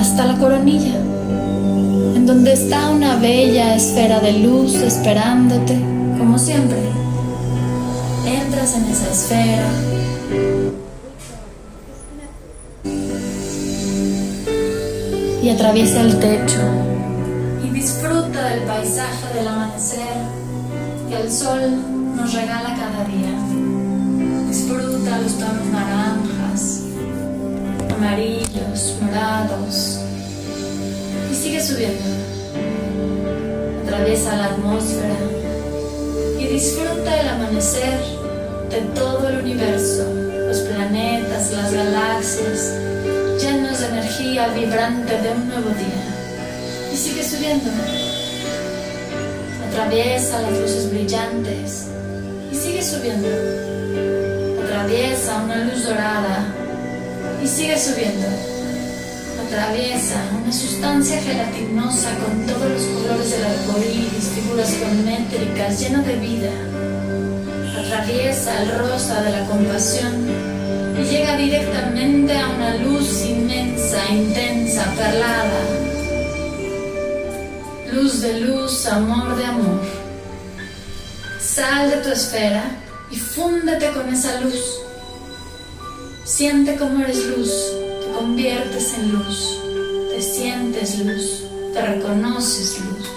hasta 0.00 0.24
la 0.24 0.38
coronilla, 0.38 0.96
en 2.16 2.24
donde 2.24 2.54
está 2.54 2.88
una 2.88 3.16
bella 3.16 3.74
esfera 3.74 4.18
de 4.20 4.32
luz 4.38 4.74
esperándote, 4.74 5.78
como 6.16 6.38
siempre. 6.38 6.78
Entras 8.26 8.74
en 8.74 8.84
esa 8.86 9.10
esfera. 9.10 10.57
Y 15.42 15.50
atraviesa 15.50 16.00
el 16.00 16.18
techo 16.18 16.60
y 17.64 17.70
disfruta 17.70 18.48
del 18.48 18.60
paisaje 18.64 19.34
del 19.34 19.46
amanecer 19.46 20.16
que 21.08 21.20
el 21.20 21.30
sol 21.30 21.60
nos 22.16 22.34
regala 22.34 22.74
cada 22.74 23.04
día. 23.04 23.38
Disfruta 24.48 25.18
los 25.18 25.38
tonos 25.38 25.66
naranjas, 25.72 26.80
amarillos, 27.94 28.96
morados. 29.00 30.00
Y 31.30 31.34
sigue 31.34 31.62
subiendo. 31.62 32.04
Atraviesa 33.84 34.36
la 34.36 34.44
atmósfera 34.46 35.14
y 36.38 36.46
disfruta 36.46 37.20
el 37.20 37.28
amanecer 37.28 38.00
de 38.70 38.80
todo 38.94 39.28
el 39.28 39.38
universo, 39.38 40.04
los 40.48 40.58
planetas, 40.60 41.52
las 41.52 41.72
galaxias, 41.72 42.72
llenos 43.38 43.78
de 43.78 43.86
energía 43.86 44.48
vibrante 44.48 45.20
de 45.20 45.30
un 45.30 45.48
nuevo 45.48 45.70
día. 45.70 46.92
Y 46.92 46.96
sigue 46.96 47.22
subiendo. 47.22 47.70
Atraviesa 49.68 50.42
las 50.42 50.52
luces 50.52 50.90
brillantes 50.90 51.86
y 52.50 52.54
sigue 52.54 52.82
subiendo. 52.82 53.28
Atraviesa 54.64 55.42
una 55.44 55.64
luz 55.64 55.84
dorada 55.84 56.46
y 57.42 57.46
sigue 57.46 57.78
subiendo. 57.78 58.26
Atraviesa 59.46 60.20
una 60.42 60.52
sustancia 60.52 61.20
gelatinosa 61.20 62.10
con 62.18 62.44
todos 62.44 62.70
los 62.70 62.82
colores 62.82 63.30
del 63.30 63.44
arco 63.44 63.78
iris, 63.78 64.30
figuras 64.34 64.70
geométricas, 64.70 65.80
lleno 65.80 66.02
de 66.02 66.16
vida. 66.16 66.50
Atraviesa 67.78 68.62
el 68.62 68.78
rosa 68.78 69.22
de 69.22 69.30
la 69.30 69.46
compasión 69.46 70.47
y 70.98 71.04
llega 71.04 71.36
directamente 71.36 72.36
a 72.36 72.48
una 72.48 72.76
luz 72.76 73.24
inmensa, 73.24 73.98
intensa, 74.10 74.84
perlada. 74.96 75.60
Luz 77.92 78.20
de 78.20 78.40
luz, 78.40 78.86
amor 78.86 79.36
de 79.36 79.44
amor. 79.44 79.80
Sal 81.40 81.90
de 81.90 81.96
tu 81.98 82.10
esfera 82.10 82.64
y 83.10 83.16
fúndete 83.16 83.90
con 83.92 84.08
esa 84.12 84.40
luz. 84.40 84.80
Siente 86.24 86.76
cómo 86.76 87.04
eres 87.04 87.24
luz, 87.26 87.50
te 88.02 88.12
conviertes 88.12 88.94
en 88.98 89.12
luz, 89.12 89.60
te 90.10 90.20
sientes 90.20 90.98
luz, 90.98 91.44
te 91.72 91.80
reconoces 91.80 92.80
luz. 92.80 93.08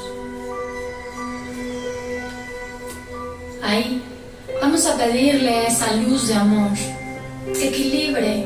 Ahí 3.63 4.01
vamos 4.61 4.85
a 4.85 4.97
pedirle 4.97 5.67
esa 5.67 5.93
luz 5.95 6.27
de 6.27 6.35
amor 6.35 6.71
que 7.61 7.67
equilibre 7.67 8.43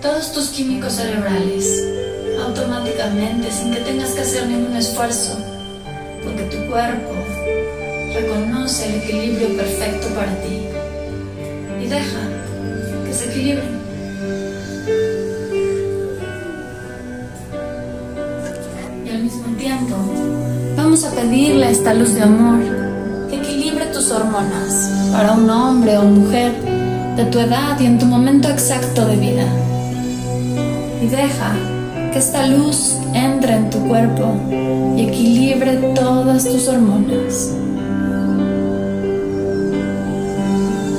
todos 0.00 0.32
tus 0.32 0.50
químicos 0.50 0.92
cerebrales 0.92 1.84
automáticamente 2.40 3.50
sin 3.50 3.72
que 3.72 3.80
tengas 3.80 4.10
que 4.10 4.20
hacer 4.20 4.46
ningún 4.46 4.76
esfuerzo, 4.76 5.36
porque 6.22 6.44
tu 6.44 6.58
cuerpo 6.70 7.14
reconoce 8.14 8.86
el 8.86 9.02
equilibrio 9.02 9.56
perfecto 9.56 10.06
para 10.14 10.32
ti 10.36 10.68
y 11.82 11.86
deja 11.88 12.20
que 13.04 13.12
se 13.12 13.24
equilibren. 13.24 13.74
Y 19.04 19.10
al 19.10 19.22
mismo 19.24 19.56
tiempo, 19.56 19.96
vamos 20.76 21.02
a 21.02 21.10
pedirle 21.10 21.66
a 21.66 21.70
esta 21.70 21.92
luz 21.92 22.14
de 22.14 22.22
amor 22.22 22.60
que 23.28 23.36
equilibre 23.36 23.86
tus 23.86 24.12
hormonas 24.12 25.10
para 25.12 25.32
un 25.32 25.50
hombre 25.50 25.98
o 25.98 26.04
mujer 26.04 26.73
de 27.16 27.24
tu 27.26 27.38
edad 27.38 27.78
y 27.78 27.86
en 27.86 27.98
tu 27.98 28.06
momento 28.06 28.48
exacto 28.48 29.06
de 29.06 29.16
vida. 29.16 29.46
Y 31.02 31.06
deja 31.06 31.54
que 32.12 32.18
esta 32.18 32.46
luz 32.46 32.96
entre 33.12 33.54
en 33.54 33.70
tu 33.70 33.78
cuerpo 33.88 34.34
y 34.96 35.02
equilibre 35.02 35.76
todas 35.94 36.44
tus 36.44 36.68
hormonas. 36.68 37.52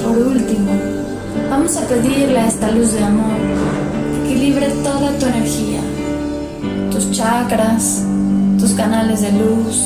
Por 0.04 0.18
último, 0.18 0.72
vamos 1.50 1.76
a 1.78 1.82
pedirle 1.82 2.40
a 2.40 2.48
esta 2.48 2.72
luz 2.72 2.94
de 2.94 3.04
amor 3.04 3.38
que 4.24 4.32
equilibre 4.32 4.68
toda 4.84 5.12
tu 5.20 5.26
energía, 5.26 5.82
tus 6.92 7.12
chakras, 7.12 8.04
tus 8.58 8.72
canales 8.72 9.22
de 9.22 9.32
luz, 9.34 9.84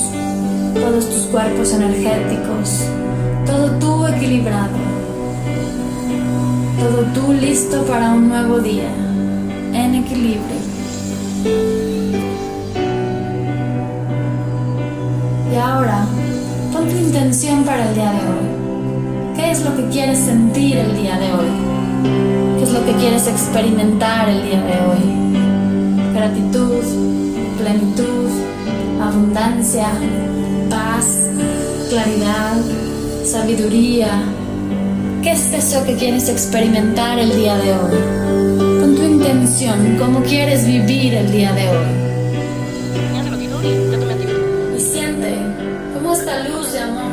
todos 0.75 1.09
tus 1.09 1.23
cuerpos 1.31 1.73
energéticos, 1.73 2.83
todo 3.45 3.71
tú 3.79 4.07
equilibrado, 4.07 4.88
todo 6.79 7.03
tú 7.13 7.33
listo 7.33 7.83
para 7.83 8.13
un 8.13 8.29
nuevo 8.29 8.59
día, 8.59 8.89
en 9.73 9.95
equilibrio. 9.95 10.59
Y 15.51 15.55
ahora, 15.55 16.05
pon 16.71 16.87
tu 16.87 16.95
intención 16.95 17.63
para 17.63 17.89
el 17.89 17.95
día 17.95 18.11
de 18.11 18.19
hoy. 18.29 19.35
¿Qué 19.35 19.51
es 19.51 19.65
lo 19.65 19.75
que 19.75 19.89
quieres 19.89 20.19
sentir 20.19 20.77
el 20.77 20.95
día 20.95 21.17
de 21.19 21.33
hoy? 21.33 21.51
¿Qué 22.57 22.63
es 22.63 22.71
lo 22.71 22.85
que 22.85 22.93
quieres 22.93 23.27
experimentar 23.27 24.29
el 24.29 24.41
día 24.43 24.61
de 24.61 24.75
hoy? 24.87 26.13
Gratitud, 26.13 26.83
plenitud, 27.57 28.29
abundancia, 29.01 29.89
paz, 30.69 31.29
claridad, 31.89 32.55
sabiduría. 33.25 34.38
¿Qué 35.21 35.31
es 35.31 35.51
eso 35.51 35.83
que 35.83 35.95
quieres 35.95 36.29
experimentar 36.29 37.19
el 37.19 37.35
día 37.35 37.57
de 37.57 37.73
hoy? 37.73 38.79
Con 38.79 38.95
tu 38.95 39.03
intención, 39.03 39.97
cómo 39.99 40.23
quieres 40.23 40.65
vivir 40.65 41.13
el 41.13 41.29
día 41.29 41.51
de 41.51 41.67
hoy. 41.67 41.85
Y 44.77 44.79
siente 44.79 45.35
cómo 45.93 46.13
esta 46.13 46.47
luz 46.47 46.71
de 46.71 46.79
amor 46.79 47.11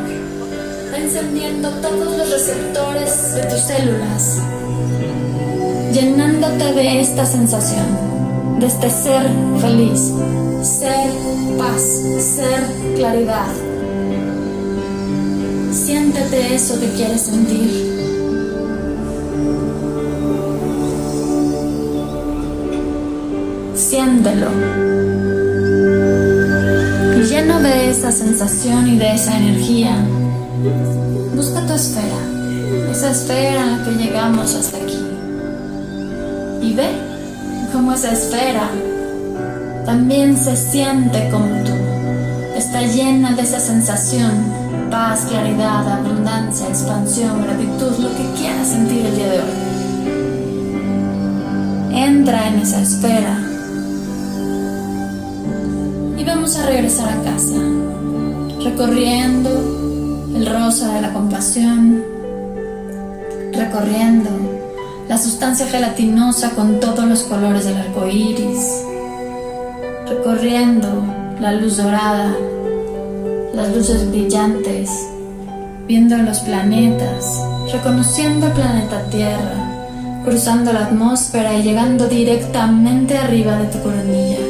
va 0.93 0.99
encendiendo 0.99 1.69
todos 1.69 2.17
los 2.17 2.31
receptores 2.31 3.35
de 3.35 3.43
tus 3.43 3.61
células, 3.61 4.39
llenándote 5.93 6.75
de 6.75 7.01
esta 7.01 7.27
sensación, 7.27 8.61
de 8.61 8.67
este 8.67 8.89
ser 8.89 9.27
feliz, 9.61 10.13
ser 10.63 11.11
paz, 11.59 11.83
ser 12.21 12.63
claridad. 12.95 13.53
Siéntete 15.73 16.55
eso 16.55 16.79
que 16.81 16.89
quieres 16.93 17.23
sentir. 17.23 17.96
Siéntelo. 23.77 24.49
Y 27.15 27.23
lleno 27.25 27.61
de 27.61 27.91
esa 27.91 28.11
sensación 28.11 28.89
y 28.89 28.99
de 28.99 29.15
esa 29.15 29.37
energía, 29.37 29.95
busca 31.35 31.61
tu 31.67 31.75
esfera, 31.75 32.17
esa 32.91 33.11
esfera 33.11 33.65
en 33.65 33.79
la 33.79 33.85
que 33.85 33.91
llegamos 34.03 34.55
hasta 34.55 34.79
aquí. 34.79 34.99
Y 36.63 36.73
ve 36.73 36.89
cómo 37.71 37.93
esa 37.93 38.13
esfera 38.13 38.71
también 39.85 40.39
se 40.39 40.57
siente 40.57 41.29
como 41.31 41.63
tú. 41.65 41.73
Está 42.57 42.81
llena 42.81 43.33
de 43.33 43.43
esa 43.43 43.61
sensación, 43.61 44.33
paz, 44.91 45.27
claridad, 45.29 45.87
abundancia, 45.87 46.67
expansión, 46.69 47.43
gratitud, 47.43 47.99
lo 47.99 48.09
que 48.17 48.41
quieras 48.41 48.69
sentir 48.69 49.05
el 49.05 49.17
día 49.17 49.31
de 49.33 49.39
hoy. 49.41 49.45
Entra 51.93 52.49
en 52.49 52.61
esa 52.61 52.81
esfera 52.81 53.46
vamos 56.47 56.61
a 56.61 56.67
regresar 56.67 57.09
a 57.09 57.23
casa, 57.25 57.61
recorriendo 58.63 59.51
el 60.37 60.47
rosa 60.47 60.95
de 60.95 61.01
la 61.01 61.13
compasión, 61.13 62.05
recorriendo 63.53 64.31
la 65.09 65.19
sustancia 65.19 65.67
gelatinosa 65.67 66.51
con 66.51 66.79
todos 66.79 67.05
los 67.05 67.25
colores 67.25 67.65
del 67.65 67.77
arco 67.77 68.07
iris, 68.07 68.81
recorriendo 70.09 70.87
la 71.41 71.51
luz 71.51 71.79
dorada, 71.79 72.33
las 73.53 73.75
luces 73.75 74.09
brillantes, 74.09 74.89
viendo 75.89 76.17
los 76.19 76.39
planetas, 76.39 77.41
reconociendo 77.73 78.47
el 78.47 78.53
planeta 78.53 79.03
Tierra, 79.11 80.23
cruzando 80.25 80.73
la 80.73 80.85
atmósfera 80.85 81.59
y 81.59 81.65
llegando 81.65 82.07
directamente 82.07 83.19
arriba 83.19 83.59
de 83.59 83.67
tu 83.67 83.83
coronilla, 83.83 84.46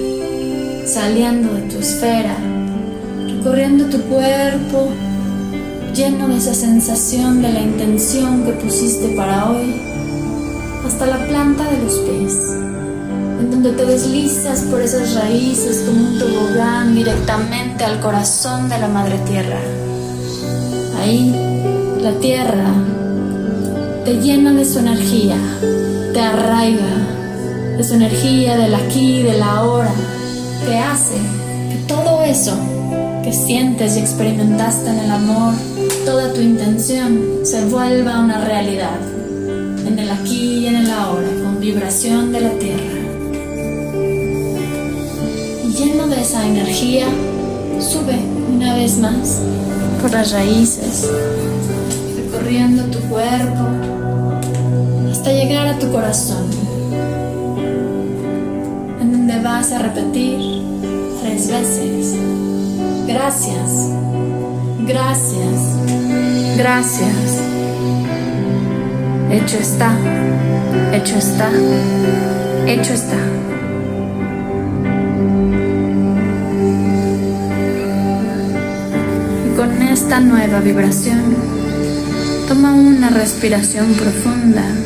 saliendo 0.86 1.52
de 1.55 1.62
tu 1.62 1.78
esfera, 1.78 2.36
recorriendo 3.26 3.86
tu 3.86 4.00
cuerpo, 4.02 4.89
lleno 5.94 6.28
de 6.28 6.36
esa 6.36 6.55
sensación 6.55 7.42
de 7.42 7.52
la 7.52 7.60
intención 7.60 8.44
que 8.44 8.52
pusiste 8.52 9.08
para 9.16 9.50
hoy, 9.50 9.74
hasta 10.86 11.06
la 11.06 11.26
planta 11.26 11.65
de 11.70 11.82
los 11.82 11.98
pies 12.00 12.56
en 13.39 13.50
donde 13.50 13.73
te 13.73 13.84
deslizas 13.84 14.60
por 14.62 14.81
esas 14.81 15.15
raíces 15.15 15.84
como 15.86 16.08
un 16.08 16.18
tobogán 16.18 16.94
directamente 16.94 17.84
al 17.84 18.00
corazón 18.00 18.68
de 18.68 18.78
la 18.78 18.89
madre 18.89 19.18
tierra. 19.28 19.58
Ahí, 20.98 21.34
la 22.00 22.12
tierra 22.12 22.73
te 24.05 24.15
llena 24.20 24.52
de 24.52 24.65
su 24.65 24.78
energía, 24.78 25.36
te 26.15 26.20
arraiga 26.20 27.76
de 27.76 27.84
su 27.84 27.94
energía 27.94 28.56
del 28.56 28.74
aquí 28.74 29.23
del 29.23 29.42
ahora, 29.42 29.92
que 30.66 30.78
hace 30.78 31.14
que 31.70 31.78
todo 31.86 32.22
eso 32.24 32.52
que 33.22 33.32
sientes 33.32 33.96
y 33.96 34.00
experimentaste 34.00 34.90
en 34.90 34.98
el 34.98 35.10
amor, 35.10 35.54
toda 36.04 36.32
tu 36.32 36.40
intención, 36.40 37.40
se 37.44 37.64
vuelva 37.66 38.20
una 38.20 38.44
realidad, 38.44 38.98
en 39.86 39.98
el 39.98 40.10
aquí 40.10 40.58
y 40.58 40.66
en 40.66 40.76
el 40.76 40.90
ahora, 40.90 41.28
con 41.42 41.60
vibración 41.60 42.32
de 42.32 42.40
la 42.40 42.50
tierra. 42.50 43.00
Lleno 45.76 46.06
de 46.08 46.20
esa 46.20 46.46
energía, 46.46 47.06
sube 47.80 48.16
una 48.54 48.74
vez 48.74 48.98
más 48.98 49.40
por 50.00 50.10
las 50.10 50.32
raíces, 50.32 51.08
recorriendo 52.16 52.84
tu 52.84 52.98
cuerpo 53.08 53.68
hasta 55.10 55.32
llegar 55.32 55.68
a 55.68 55.78
tu 55.78 55.90
corazón, 55.90 56.46
en 59.00 59.12
donde 59.12 59.40
vas 59.40 59.72
a 59.72 59.78
repetir 59.80 60.55
tres 61.26 61.48
veces, 61.48 62.14
gracias, 63.06 63.90
gracias, 64.86 65.60
gracias. 66.56 67.42
Hecho 69.30 69.58
está, 69.58 69.90
hecho 70.92 71.16
está, 71.16 71.50
hecho 72.66 72.92
está. 72.92 73.16
con 79.56 79.82
esta 79.82 80.20
nueva 80.20 80.60
vibración, 80.60 81.34
toma 82.46 82.74
una 82.74 83.08
respiración 83.08 83.86
profunda. 83.94 84.85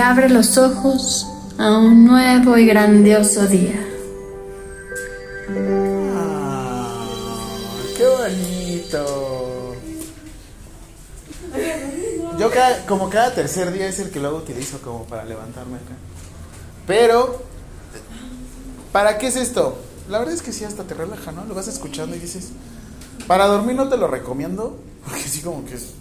Abre 0.00 0.28
los 0.28 0.56
ojos 0.56 1.26
a 1.58 1.78
un 1.78 2.06
nuevo 2.06 2.56
y 2.56 2.66
grandioso 2.66 3.46
día. 3.46 3.86
Ah, 6.16 7.04
¡Qué 7.96 8.06
bonito! 8.06 9.76
Yo 12.38 12.50
como 12.88 13.10
cada 13.10 13.34
tercer 13.34 13.70
día 13.72 13.86
es 13.86 13.98
el 13.98 14.10
que 14.10 14.18
luego 14.18 14.38
utilizo 14.38 14.80
como 14.80 15.04
para 15.04 15.24
levantarme 15.26 15.76
acá. 15.76 15.94
Pero, 16.86 17.42
¿para 18.92 19.18
qué 19.18 19.26
es 19.26 19.36
esto? 19.36 19.76
La 20.08 20.18
verdad 20.18 20.34
es 20.34 20.42
que 20.42 20.52
sí, 20.52 20.64
hasta 20.64 20.84
te 20.84 20.94
relaja, 20.94 21.32
¿no? 21.32 21.44
Lo 21.44 21.54
vas 21.54 21.68
escuchando 21.68 22.16
y 22.16 22.18
dices, 22.18 22.48
para 23.26 23.46
dormir 23.46 23.76
no 23.76 23.88
te 23.90 23.98
lo 23.98 24.08
recomiendo, 24.08 24.78
porque 25.04 25.22
sí 25.22 25.42
como 25.42 25.64
que 25.66 25.74
es... 25.74 25.92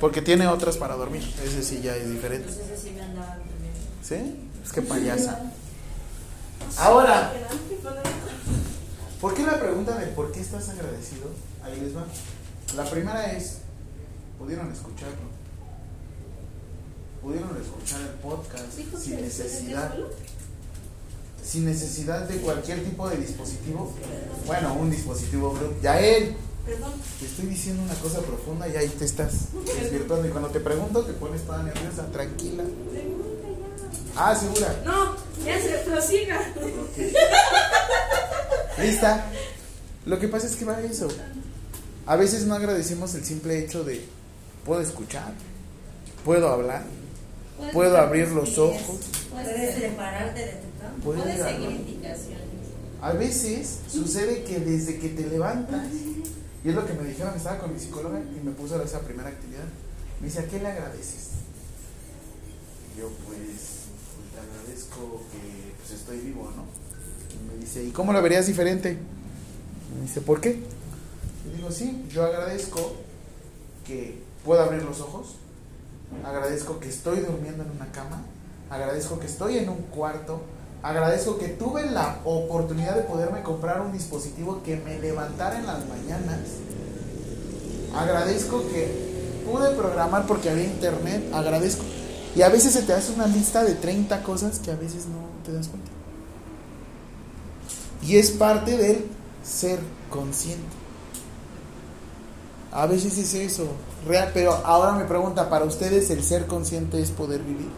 Porque 0.00 0.20
tiene 0.20 0.48
otras 0.48 0.76
para 0.76 0.96
dormir, 0.96 1.22
ese 1.44 1.62
sí 1.62 1.80
ya 1.80 1.94
es 1.94 2.10
diferente. 2.10 2.52
¿Sí? 4.12 4.48
Es 4.62 4.72
que 4.72 4.82
payasa. 4.82 5.40
Ahora, 6.76 7.32
¿por 9.20 9.34
qué 9.34 9.42
la 9.42 9.58
pregunta 9.58 9.96
de 9.98 10.06
por 10.08 10.32
qué 10.32 10.40
estás 10.40 10.68
agradecido? 10.68 11.30
Ahí 11.64 11.80
les 11.80 11.96
va. 11.96 12.04
La 12.76 12.84
primera 12.84 13.32
es, 13.32 13.58
pudieron 14.38 14.70
escucharlo. 14.70 15.32
Pudieron 17.22 17.50
escuchar 17.56 18.00
el 18.02 18.18
podcast 18.20 18.66
sin 18.98 19.20
necesidad. 19.22 19.94
sin 21.42 21.64
necesidad 21.64 22.28
de 22.28 22.36
cualquier 22.38 22.84
tipo 22.84 23.08
de 23.08 23.16
dispositivo. 23.16 23.94
Bueno, 24.46 24.74
un 24.74 24.90
dispositivo. 24.90 25.58
Ya 25.82 25.98
él. 26.00 26.36
Perdón. 26.66 26.92
Te 27.18 27.26
estoy 27.26 27.46
diciendo 27.46 27.82
una 27.82 27.94
cosa 27.94 28.20
profunda 28.20 28.68
y 28.68 28.76
ahí 28.76 28.88
te 28.88 29.04
estás 29.04 29.48
desvirtuando. 29.80 30.28
Y 30.28 30.30
cuando 30.30 30.50
te 30.50 30.60
pregunto, 30.60 31.02
te 31.02 31.12
pones 31.14 31.42
toda 31.42 31.62
nerviosa. 31.62 32.06
Tranquila. 32.12 32.64
Ah, 34.16 34.34
segura. 34.34 34.74
No, 34.84 35.16
ya 35.44 35.60
se 35.60 35.78
prosiga. 35.78 36.40
¿Lista? 38.78 39.24
Lo 40.06 40.18
que 40.18 40.28
pasa 40.28 40.46
es 40.46 40.56
que 40.56 40.64
va 40.64 40.80
eso. 40.80 41.08
A 42.06 42.16
veces 42.16 42.46
no 42.46 42.54
agradecemos 42.54 43.14
el 43.14 43.24
simple 43.24 43.58
hecho 43.58 43.84
de 43.84 44.04
puedo 44.64 44.80
escuchar, 44.80 45.32
puedo 46.24 46.48
hablar, 46.48 46.84
puedo 47.72 47.96
abrir 47.96 48.28
los 48.28 48.58
ojos. 48.58 49.00
Puedes 49.30 49.74
separarte 49.76 50.40
de 50.40 50.52
tu 50.52 50.80
cama. 50.80 50.96
puedo 51.04 51.22
puedes 51.22 51.42
seguir 51.42 51.70
indicaciones. 51.70 52.42
A 53.00 53.12
veces 53.12 53.78
sucede 53.88 54.42
que 54.44 54.60
desde 54.60 54.98
que 54.98 55.08
te 55.10 55.26
levantas, 55.26 55.86
y 56.64 56.68
es 56.68 56.74
lo 56.74 56.86
que 56.86 56.92
me 56.92 57.04
dijeron, 57.04 57.34
estaba 57.36 57.58
con 57.58 57.72
mi 57.72 57.80
psicóloga 57.80 58.20
y 58.20 58.44
me 58.44 58.52
puso 58.52 58.80
esa 58.82 59.00
primera 59.00 59.28
actividad. 59.28 59.64
Me 60.20 60.26
dice, 60.26 60.40
¿a 60.40 60.46
qué 60.46 60.60
le 60.60 60.68
agradeces? 60.68 61.30
Y 62.94 63.00
yo, 63.00 63.08
pues, 63.26 63.71
agradezco 64.72 65.20
que 65.30 65.74
pues, 65.76 66.00
estoy 66.00 66.18
vivo, 66.18 66.50
¿no? 66.56 66.64
Y 67.34 67.50
me 67.50 67.60
dice, 67.60 67.84
¿y 67.84 67.90
cómo 67.90 68.12
lo 68.12 68.22
verías 68.22 68.46
diferente? 68.46 68.96
Me 69.94 70.02
dice, 70.02 70.22
¿por 70.22 70.40
qué? 70.40 70.62
Y 71.46 71.56
digo, 71.56 71.70
sí, 71.70 72.06
yo 72.10 72.24
agradezco 72.24 72.94
que 73.84 74.22
puedo 74.44 74.62
abrir 74.62 74.82
los 74.82 75.00
ojos, 75.00 75.36
agradezco 76.24 76.80
que 76.80 76.88
estoy 76.88 77.20
durmiendo 77.20 77.64
en 77.64 77.70
una 77.70 77.92
cama, 77.92 78.22
agradezco 78.70 79.18
que 79.18 79.26
estoy 79.26 79.58
en 79.58 79.68
un 79.68 79.82
cuarto, 79.82 80.40
agradezco 80.82 81.38
que 81.38 81.48
tuve 81.48 81.90
la 81.90 82.20
oportunidad 82.24 82.96
de 82.96 83.02
poderme 83.02 83.42
comprar 83.42 83.82
un 83.82 83.92
dispositivo 83.92 84.62
que 84.62 84.76
me 84.76 84.98
levantara 84.98 85.58
en 85.58 85.66
las 85.66 85.86
mañanas, 85.86 86.40
agradezco 87.94 88.62
que 88.68 89.42
pude 89.44 89.70
programar 89.74 90.26
porque 90.26 90.48
había 90.48 90.64
internet, 90.64 91.22
agradezco. 91.34 91.91
Y 92.34 92.42
a 92.42 92.48
veces 92.48 92.72
se 92.72 92.82
te 92.82 92.92
hace 92.92 93.12
una 93.12 93.26
lista 93.26 93.62
de 93.62 93.74
30 93.74 94.22
cosas 94.22 94.58
que 94.58 94.70
a 94.70 94.76
veces 94.76 95.06
no 95.06 95.20
te 95.44 95.52
das 95.52 95.68
cuenta. 95.68 95.90
Y 98.02 98.16
es 98.16 98.30
parte 98.30 98.76
del 98.76 99.06
ser 99.44 99.78
consciente. 100.10 100.82
A 102.72 102.86
veces 102.86 103.18
es 103.18 103.34
eso, 103.34 103.66
real, 104.06 104.30
pero 104.32 104.52
ahora 104.64 104.92
me 104.92 105.04
pregunta, 105.04 105.50
¿para 105.50 105.66
ustedes 105.66 106.08
el 106.08 106.24
ser 106.24 106.46
consciente 106.46 107.02
es 107.02 107.10
poder 107.10 107.42
vivir? 107.42 107.68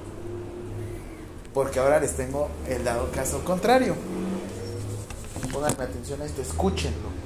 Porque 1.53 1.81
ahora 1.81 1.99
les 1.99 2.13
tengo 2.13 2.49
el 2.69 2.85
dado 2.85 3.11
caso 3.11 3.45
contrario. 3.45 3.97
Pónganme 5.53 5.83
atención 5.83 6.23
a 6.23 6.25
esto, 6.27 6.43
escúchenlo. 6.43 7.25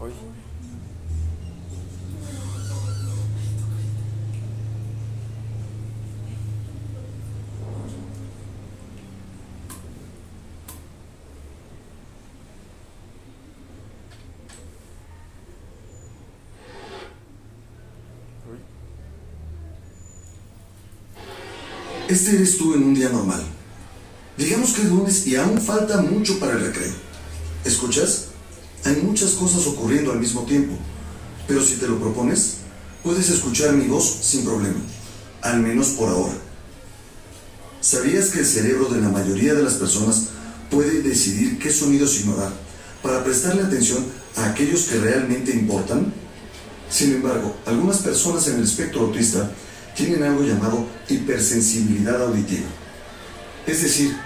Oye. 0.00 0.14
Este 22.08 22.36
eres 22.36 22.56
tú 22.56 22.72
en 22.72 22.84
un 22.84 22.94
día 22.94 23.10
normal. 23.10 23.42
Digamos 24.38 24.72
que 24.72 24.80
es 24.80 24.88
lunes 24.88 25.26
y 25.26 25.36
aún 25.36 25.60
falta 25.60 26.00
mucho 26.00 26.40
para 26.40 26.52
el 26.52 26.60
recreo. 26.62 26.92
¿Escuchas? 27.66 28.28
Hay 28.84 28.96
muchas 29.02 29.32
cosas 29.32 29.66
ocurriendo 29.66 30.12
al 30.12 30.18
mismo 30.18 30.44
tiempo. 30.44 30.74
Pero 31.46 31.62
si 31.62 31.74
te 31.74 31.86
lo 31.86 31.98
propones, 31.98 32.54
puedes 33.02 33.28
escuchar 33.28 33.74
mi 33.74 33.86
voz 33.88 34.20
sin 34.22 34.42
problema. 34.42 34.80
Al 35.42 35.60
menos 35.60 35.88
por 35.88 36.08
ahora. 36.08 36.32
¿Sabías 37.82 38.30
que 38.30 38.38
el 38.38 38.46
cerebro 38.46 38.88
de 38.88 39.02
la 39.02 39.10
mayoría 39.10 39.52
de 39.52 39.62
las 39.62 39.74
personas 39.74 40.28
puede 40.70 41.02
decidir 41.02 41.58
qué 41.58 41.70
sonidos 41.70 42.18
ignorar 42.20 42.52
para 43.02 43.22
prestarle 43.22 43.62
atención 43.64 44.02
a 44.36 44.46
aquellos 44.46 44.84
que 44.84 44.98
realmente 44.98 45.52
importan? 45.52 46.10
Sin 46.88 47.12
embargo, 47.12 47.54
algunas 47.66 47.98
personas 47.98 48.48
en 48.48 48.56
el 48.56 48.64
espectro 48.64 49.02
autista 49.02 49.50
tienen 49.98 50.22
algo 50.22 50.44
llamado 50.44 50.86
hipersensibilidad 51.08 52.22
auditiva. 52.22 52.68
Es 53.66 53.82
decir, 53.82 54.16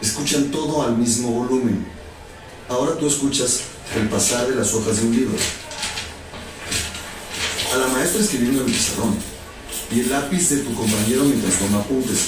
escuchan 0.00 0.52
todo 0.52 0.84
al 0.84 0.96
mismo 0.96 1.30
volumen. 1.30 1.84
Ahora 2.68 2.96
tú 2.96 3.08
escuchas 3.08 3.62
el 3.96 4.08
pasar 4.08 4.46
de 4.46 4.54
las 4.54 4.72
hojas 4.72 5.00
de 5.00 5.06
un 5.08 5.16
libro. 5.16 5.36
A 7.74 7.76
la 7.76 7.88
maestra 7.88 8.20
escribiendo 8.20 8.62
en 8.62 8.68
el 8.68 8.72
pizarrón 8.72 9.16
y 9.90 10.00
el 10.00 10.10
lápiz 10.10 10.48
de 10.48 10.58
tu 10.58 10.72
compañero 10.74 11.24
mientras 11.24 11.58
toma 11.58 11.78
apuntes. 11.78 12.20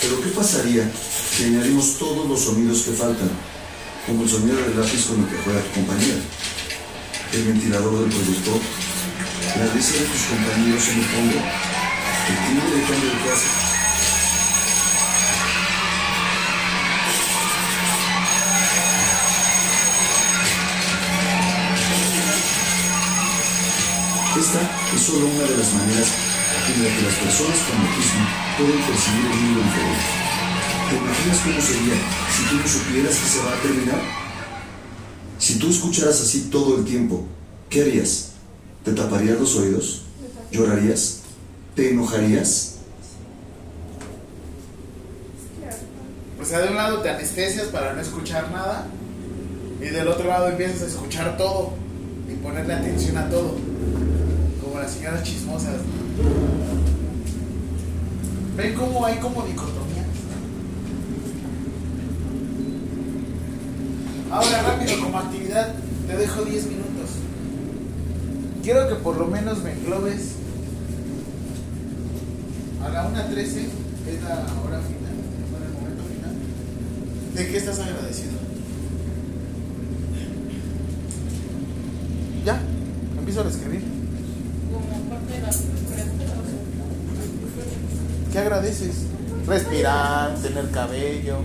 Pero 0.00 0.20
¿qué 0.22 0.28
pasaría 0.30 0.90
si 1.36 1.44
añadimos 1.44 1.98
todos 1.98 2.26
los 2.26 2.40
sonidos 2.40 2.80
que 2.80 2.92
faltan? 2.92 3.30
Como 4.06 4.22
el 4.22 4.28
sonido 4.30 4.56
del 4.56 4.80
lápiz 4.80 5.04
con 5.04 5.22
el 5.22 5.28
que 5.28 5.36
juega 5.44 5.60
tu 5.60 5.80
compañera, 5.80 6.20
el 7.34 7.44
ventilador 7.44 8.00
del 8.00 8.08
proyector, 8.08 8.60
la 9.58 9.72
risa 9.74 9.92
de 9.92 10.06
tus 10.06 10.22
compañeros 10.22 10.88
en 10.88 10.98
el 10.98 11.04
fondo, 11.04 11.71
el 12.28 12.36
timbre 12.46 12.76
de 12.76 12.82
cambio 12.82 13.10
de 13.10 13.16
clase. 13.22 13.46
Esta 24.38 24.60
es 24.94 25.02
solo 25.02 25.26
una 25.26 25.44
de 25.44 25.56
las 25.56 25.72
maneras 25.74 26.08
en 26.68 26.84
la 26.84 26.96
que 26.96 27.02
las 27.02 27.14
personas 27.14 27.58
con 27.58 27.86
autismo 27.86 28.26
pueden 28.58 28.82
percibir 28.82 29.26
el 29.26 29.38
mundo 29.40 29.60
diferente. 29.62 30.22
¿Te 30.90 30.96
imaginas 30.96 31.38
cómo 31.38 31.60
sería 31.60 31.94
si 32.34 32.42
tú 32.48 32.54
no 32.56 32.68
supieras 32.68 33.16
que 33.16 33.28
se 33.28 33.38
va 33.44 33.52
a 33.52 33.62
terminar? 33.62 34.02
Si 35.38 35.58
tú 35.58 35.70
escucharas 35.70 36.20
así 36.20 36.48
todo 36.50 36.78
el 36.78 36.84
tiempo, 36.84 37.26
¿qué 37.68 37.82
harías? 37.82 38.32
¿Te 38.84 38.92
taparías 38.92 39.40
los 39.40 39.56
oídos? 39.56 40.02
¿Llorarías? 40.50 41.21
¿Te 41.74 41.90
enojarías? 41.90 42.76
O 46.40 46.44
sea, 46.44 46.58
de 46.58 46.68
un 46.68 46.76
lado 46.76 47.00
te 47.00 47.08
anestesias 47.08 47.68
para 47.68 47.94
no 47.94 48.00
escuchar 48.00 48.50
nada 48.50 48.86
y 49.80 49.86
del 49.86 50.06
otro 50.08 50.28
lado 50.28 50.48
empiezas 50.48 50.82
a 50.82 50.86
escuchar 50.86 51.36
todo 51.38 51.72
y 52.28 52.34
ponerle 52.42 52.74
atención 52.74 53.16
a 53.16 53.30
todo, 53.30 53.56
como 54.62 54.78
las 54.78 54.92
señoras 54.92 55.22
chismosas. 55.22 55.76
¿Ven 58.56 58.74
cómo 58.74 59.06
hay 59.06 59.16
como 59.16 59.42
dicotomía? 59.46 60.04
Ahora 64.30 64.62
rápido 64.62 65.00
como 65.00 65.18
actividad, 65.18 65.74
te 66.06 66.16
dejo 66.16 66.42
10 66.42 66.66
minutos. 66.66 67.10
Quiero 68.62 68.88
que 68.88 68.94
por 68.96 69.16
lo 69.16 69.26
menos 69.26 69.62
me 69.62 69.72
englobes 69.72 70.41
a 72.84 72.88
la 72.88 73.08
1.13, 73.08 73.34
que 74.04 74.14
es 74.14 74.22
la 74.22 74.34
hora 74.62 74.80
final, 74.80 75.14
bueno, 75.50 75.66
el 75.66 75.72
momento 75.72 76.02
final. 76.04 76.34
¿De 77.34 77.46
qué 77.46 77.56
estás 77.56 77.78
agradecido? 77.78 78.32
Ya, 82.44 82.60
empiezo 83.18 83.42
a 83.42 83.48
escribir. 83.48 83.82
Como 84.72 85.10
parte 85.10 85.32
de 85.32 85.40
la 85.40 85.50
¿Qué 88.32 88.38
agradeces? 88.38 89.04
Respirar, 89.46 90.34
tener 90.36 90.70
cabello, 90.70 91.38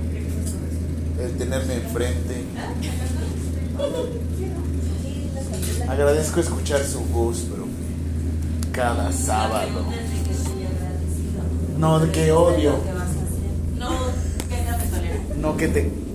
el 1.22 1.38
tenerme 1.38 1.76
enfrente. 1.76 2.44
Agradezco 5.88 6.40
escuchar 6.40 6.84
su 6.84 7.02
voz, 7.02 7.50
bro. 7.50 7.68
Cada 8.72 9.12
sábado. 9.12 9.86
No, 11.78 12.12
que 12.12 12.32
odio. 12.32 12.72
No, 13.78 13.90
que 14.50 14.56
tolera. 14.90 15.20
No 15.40 15.58
que 15.58 15.68
te. 15.68 16.07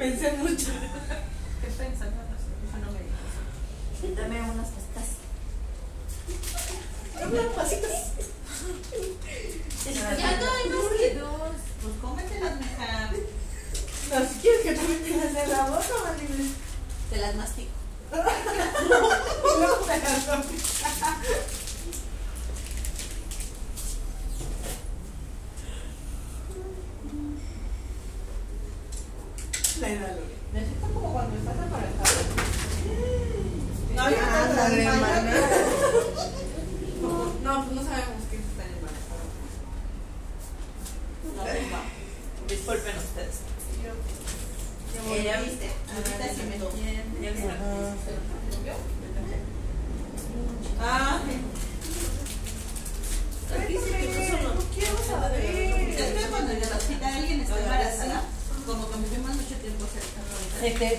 pensé 0.00 0.32
mucho. 0.32 0.72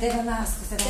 te 0.02 0.10
da 0.10 0.24
más, 0.24 0.50
que 0.56 0.76
te 0.78 0.84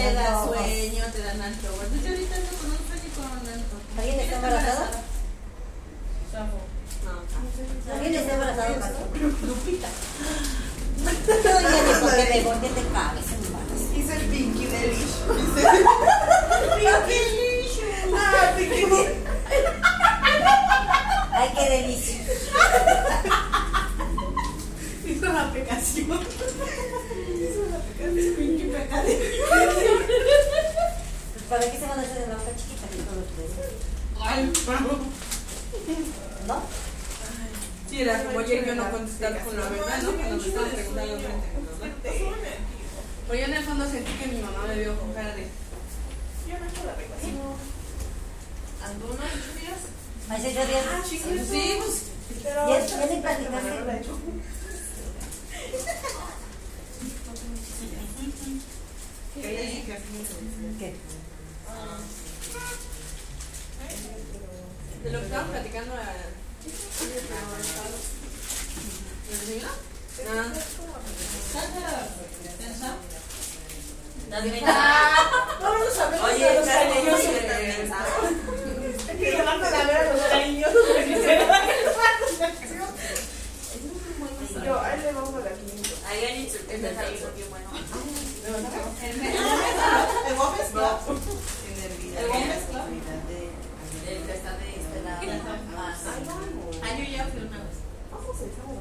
It's 98.44 98.58
all 98.66 98.81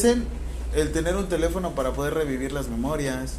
Agradecen 0.00 0.24
el 0.74 0.92
tener 0.92 1.14
un 1.14 1.28
teléfono 1.28 1.74
para 1.74 1.92
poder 1.92 2.14
revivir 2.14 2.52
las 2.52 2.68
memorias. 2.68 3.34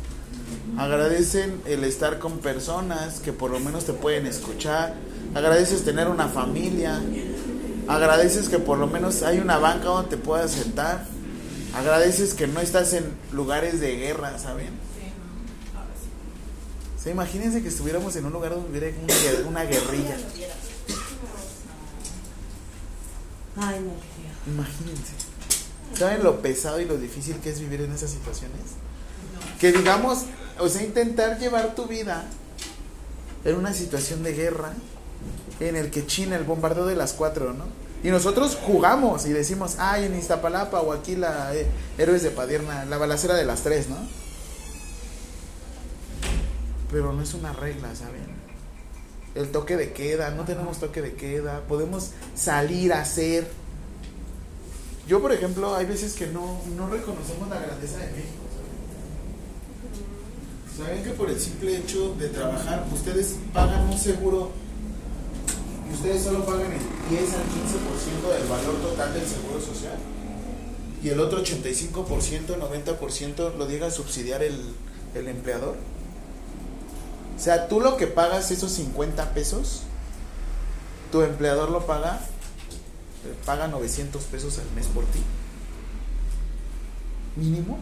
Agradecen 0.77 1.59
el 1.65 1.83
estar 1.83 2.19
con 2.19 2.37
personas 2.37 3.19
que 3.19 3.33
por 3.33 3.49
lo 3.49 3.59
menos 3.59 3.85
te 3.85 3.93
pueden 3.93 4.27
escuchar. 4.27 4.93
Agradeces 5.33 5.83
tener 5.83 6.07
una 6.07 6.27
familia. 6.27 7.01
Agradeces 7.87 8.47
que 8.47 8.59
por 8.59 8.77
lo 8.77 8.85
menos 8.85 9.23
hay 9.23 9.39
una 9.39 9.57
banca 9.57 9.85
donde 9.85 10.11
te 10.11 10.17
puedas 10.17 10.51
sentar. 10.51 11.05
Agradeces 11.75 12.35
que 12.35 12.45
no 12.45 12.59
estás 12.59 12.93
en 12.93 13.05
lugares 13.31 13.79
de 13.79 13.95
guerra, 13.95 14.37
¿saben? 14.37 14.69
Sí, 17.03 17.09
imagínense 17.09 17.63
que 17.63 17.69
estuviéramos 17.69 18.15
en 18.17 18.25
un 18.25 18.33
lugar 18.33 18.53
donde 18.53 18.69
hubiera 18.69 19.47
una 19.47 19.63
guerrilla. 19.63 20.15
¿Saben 26.01 26.23
lo 26.23 26.41
pesado 26.41 26.81
y 26.81 26.85
lo 26.85 26.97
difícil 26.97 27.35
que 27.43 27.51
es 27.51 27.59
vivir 27.59 27.81
en 27.81 27.91
esas 27.91 28.09
situaciones? 28.09 28.57
No. 29.35 29.59
Que 29.59 29.71
digamos, 29.71 30.23
o 30.57 30.67
sea, 30.67 30.81
intentar 30.81 31.37
llevar 31.37 31.75
tu 31.75 31.85
vida 31.85 32.25
en 33.45 33.55
una 33.55 33.71
situación 33.71 34.23
de 34.23 34.33
guerra 34.33 34.73
en 35.59 35.75
el 35.75 35.91
que 35.91 36.07
China 36.07 36.37
el 36.37 36.43
bombardeo 36.43 36.87
de 36.87 36.95
las 36.95 37.13
cuatro, 37.13 37.53
¿no? 37.53 37.65
Y 38.03 38.09
nosotros 38.09 38.57
jugamos 38.59 39.27
y 39.27 39.29
decimos, 39.29 39.75
ay, 39.77 40.05
en 40.05 40.17
Iztapalapa 40.17 40.81
o 40.81 40.91
aquí 40.91 41.15
la 41.15 41.53
eh, 41.53 41.67
Héroes 41.99 42.23
de 42.23 42.31
Padierna, 42.31 42.83
la 42.85 42.97
balacera 42.97 43.35
de 43.35 43.45
las 43.45 43.61
tres, 43.61 43.87
¿no? 43.87 43.97
Pero 46.89 47.13
no 47.13 47.21
es 47.21 47.35
una 47.35 47.53
regla, 47.53 47.93
¿saben? 47.93 48.41
El 49.35 49.51
toque 49.51 49.77
de 49.77 49.93
queda, 49.93 50.31
no 50.31 50.45
tenemos 50.45 50.79
toque 50.79 51.03
de 51.03 51.13
queda, 51.13 51.61
podemos 51.67 52.09
salir 52.33 52.91
a 52.91 53.01
hacer 53.01 53.60
yo, 55.07 55.21
por 55.21 55.31
ejemplo, 55.31 55.75
hay 55.75 55.85
veces 55.85 56.13
que 56.13 56.27
no, 56.27 56.61
no 56.77 56.89
reconocemos 56.89 57.49
la 57.49 57.59
grandeza 57.59 57.97
de 57.97 58.07
México. 58.07 58.43
¿saben? 60.77 60.87
¿Saben 60.87 61.03
que 61.03 61.11
por 61.11 61.29
el 61.29 61.39
simple 61.39 61.77
hecho 61.77 62.15
de 62.15 62.29
trabajar, 62.29 62.85
ustedes 62.93 63.35
pagan 63.53 63.89
un 63.89 63.97
seguro 63.97 64.51
y 65.89 65.93
ustedes 65.93 66.23
solo 66.23 66.45
pagan 66.45 66.71
el 66.71 66.79
10 67.09 67.33
al 67.33 67.43
15% 67.43 68.39
del 68.39 68.47
valor 68.47 68.75
total 68.81 69.13
del 69.13 69.27
seguro 69.27 69.59
social? 69.59 69.97
Y 71.03 71.09
el 71.09 71.19
otro 71.19 71.43
85%, 71.43 72.57
90% 72.59 73.55
lo 73.57 73.67
llega 73.67 73.87
a 73.87 73.91
subsidiar 73.91 74.43
el, 74.43 74.55
el 75.15 75.27
empleador. 75.27 75.75
O 77.35 77.43
sea, 77.43 77.67
tú 77.67 77.79
lo 77.79 77.97
que 77.97 78.05
pagas 78.05 78.51
esos 78.51 78.71
50 78.73 79.33
pesos, 79.33 79.81
tu 81.11 81.23
empleador 81.23 81.71
lo 81.71 81.87
paga, 81.87 82.21
paga 83.45 83.67
900 83.67 84.23
pesos 84.23 84.59
al 84.59 84.69
mes 84.75 84.87
por 84.87 85.05
ti. 85.05 85.19
Mínimo. 87.35 87.79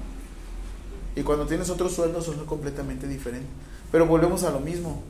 Y 1.16 1.24
cuando 1.24 1.46
tienes 1.46 1.70
otros 1.70 1.94
sueldos 1.94 2.26
son 2.26 2.46
completamente 2.46 3.08
diferentes. 3.08 3.50
Pero 3.92 4.06
volvemos 4.06 4.44
a 4.44 4.52
lo 4.52 4.60
mismo. 4.60 5.02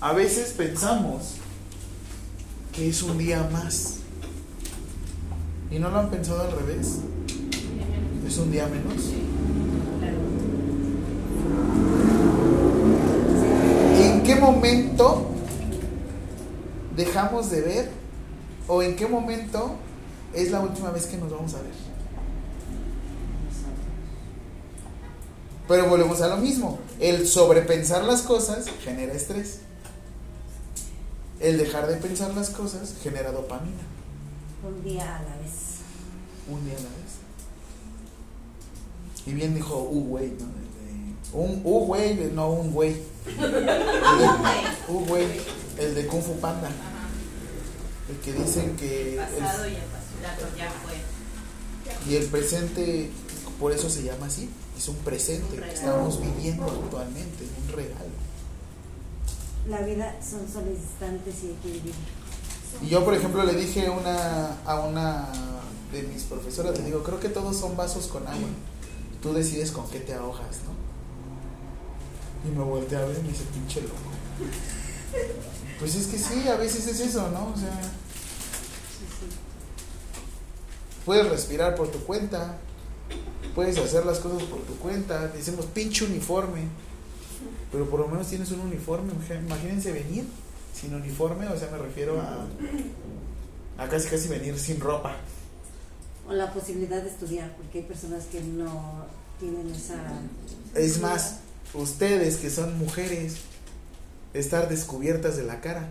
A 0.00 0.12
veces 0.12 0.52
pensamos 0.52 1.34
que 2.72 2.88
es 2.88 3.02
un 3.02 3.18
día 3.18 3.48
más. 3.52 3.96
¿Y 5.70 5.78
no 5.78 5.90
lo 5.90 5.98
han 5.98 6.10
pensado 6.10 6.40
al 6.40 6.52
revés? 6.52 6.98
¿Es 8.26 8.38
un 8.38 8.50
día 8.50 8.66
menos? 8.66 9.10
¿En 14.00 14.22
qué 14.22 14.36
momento 14.36 15.30
dejamos 16.96 17.50
de 17.50 17.60
ver? 17.60 17.99
¿O 18.72 18.84
en 18.84 18.94
qué 18.94 19.04
momento 19.04 19.74
es 20.32 20.52
la 20.52 20.60
última 20.60 20.92
vez 20.92 21.06
que 21.06 21.16
nos 21.16 21.28
vamos 21.32 21.54
a 21.54 21.60
ver? 21.60 21.72
Pero 25.66 25.88
volvemos 25.88 26.20
a 26.20 26.28
lo 26.28 26.36
mismo. 26.36 26.78
El 27.00 27.26
sobrepensar 27.26 28.04
las 28.04 28.22
cosas 28.22 28.66
genera 28.84 29.12
estrés. 29.12 29.62
El 31.40 31.58
dejar 31.58 31.88
de 31.88 31.96
pensar 31.96 32.32
las 32.34 32.50
cosas 32.50 32.94
genera 33.02 33.32
dopamina. 33.32 33.82
Un 34.62 34.84
día 34.84 35.16
a 35.16 35.22
la 35.22 35.36
vez. 35.38 35.80
Un 36.48 36.64
día 36.64 36.74
a 36.74 36.80
la 36.80 36.90
vez. 36.90 37.18
Y 39.26 39.32
bien 39.32 39.52
dijo, 39.52 39.80
uh, 39.80 40.04
güey, 40.10 40.28
¿no? 40.38 40.46
Un, 41.32 41.60
uh, 41.64 41.86
güey, 41.86 42.30
no 42.32 42.50
un 42.52 42.72
güey. 42.72 43.02
Uh, 44.88 45.04
güey, 45.06 45.26
el 45.78 45.94
de 45.94 46.06
Kung 46.06 46.22
Fu 46.22 46.34
Panda. 46.40 46.68
El 48.10 48.16
que 48.18 48.32
dicen 48.32 48.76
que. 48.76 49.16
Pasado 49.18 49.64
el- 49.64 49.74
ya 49.74 49.80
pasó, 49.80 50.50
ya, 50.56 50.64
ya 50.64 50.70
fue. 50.82 52.10
y 52.10 52.16
el 52.16 52.26
presente, 52.26 53.10
por 53.58 53.72
eso 53.72 53.88
se 53.90 54.02
llama 54.02 54.26
así. 54.26 54.48
Es 54.76 54.88
un 54.88 54.96
presente 54.96 55.56
Un 55.56 55.62
que 55.62 55.72
estamos 55.72 56.20
viviendo 56.20 56.64
actualmente, 56.64 57.44
un 57.66 57.72
regalo. 57.76 58.10
La 59.68 59.80
vida 59.82 60.16
son 60.22 60.48
solo 60.50 60.70
instantes 60.70 61.34
y 61.44 61.48
hay 61.48 61.58
que 61.62 61.68
vivir. 61.68 61.94
Y 62.82 62.88
yo, 62.88 63.04
por 63.04 63.14
ejemplo, 63.14 63.44
le 63.44 63.52
dije 63.54 63.90
una, 63.90 64.56
a 64.64 64.80
una 64.80 65.28
de 65.92 66.02
mis 66.04 66.22
profesoras, 66.22 66.78
le 66.78 66.84
digo, 66.84 67.02
creo 67.02 67.20
que 67.20 67.28
todos 67.28 67.56
son 67.58 67.76
vasos 67.76 68.06
con 68.06 68.26
agua. 68.26 68.48
Tú 69.22 69.34
decides 69.34 69.70
con 69.70 69.88
qué 69.90 70.00
te 70.00 70.14
ahogas, 70.14 70.56
¿no? 70.64 72.48
Y 72.48 72.56
me 72.56 72.64
volteé 72.64 72.96
a 72.96 73.04
ver 73.04 73.18
y 73.18 73.22
me 73.22 73.28
dice, 73.28 73.44
pinche 73.52 73.82
loco. 73.82 73.94
Pues 75.78 75.94
es 75.94 76.06
que 76.06 76.16
sí, 76.18 76.48
a 76.48 76.56
veces 76.56 76.86
es 76.86 77.00
eso, 77.00 77.28
¿no? 77.30 77.52
O 77.54 77.56
sea, 77.58 77.78
puedes 81.04 81.28
respirar 81.28 81.74
por 81.74 81.88
tu 81.88 81.98
cuenta, 82.00 82.56
puedes 83.54 83.78
hacer 83.78 84.06
las 84.06 84.18
cosas 84.18 84.42
por 84.44 84.60
tu 84.60 84.76
cuenta. 84.76 85.28
Decimos, 85.28 85.66
pinche 85.66 86.04
uniforme. 86.04 86.62
Pero 87.72 87.88
por 87.88 88.00
lo 88.00 88.08
menos 88.08 88.28
tienes 88.28 88.50
un 88.50 88.60
uniforme. 88.60 89.12
Imagínense 89.12 89.92
venir 89.92 90.24
sin 90.74 90.94
uniforme, 90.94 91.46
o 91.48 91.58
sea, 91.58 91.70
me 91.70 91.78
refiero 91.78 92.20
a, 92.20 92.46
a 93.78 93.88
casi 93.88 94.08
casi 94.08 94.28
venir 94.28 94.58
sin 94.58 94.80
ropa. 94.80 95.16
O 96.28 96.32
la 96.32 96.52
posibilidad 96.52 97.02
de 97.02 97.08
estudiar, 97.08 97.54
porque 97.56 97.78
hay 97.78 97.84
personas 97.84 98.24
que 98.26 98.40
no 98.40 99.06
tienen 99.38 99.72
esa... 99.74 99.96
Es 100.74 101.00
más, 101.00 101.40
ustedes 101.74 102.36
que 102.36 102.50
son 102.50 102.78
mujeres, 102.78 103.36
estar 104.34 104.68
descubiertas 104.68 105.36
de 105.36 105.44
la 105.44 105.60
cara. 105.60 105.90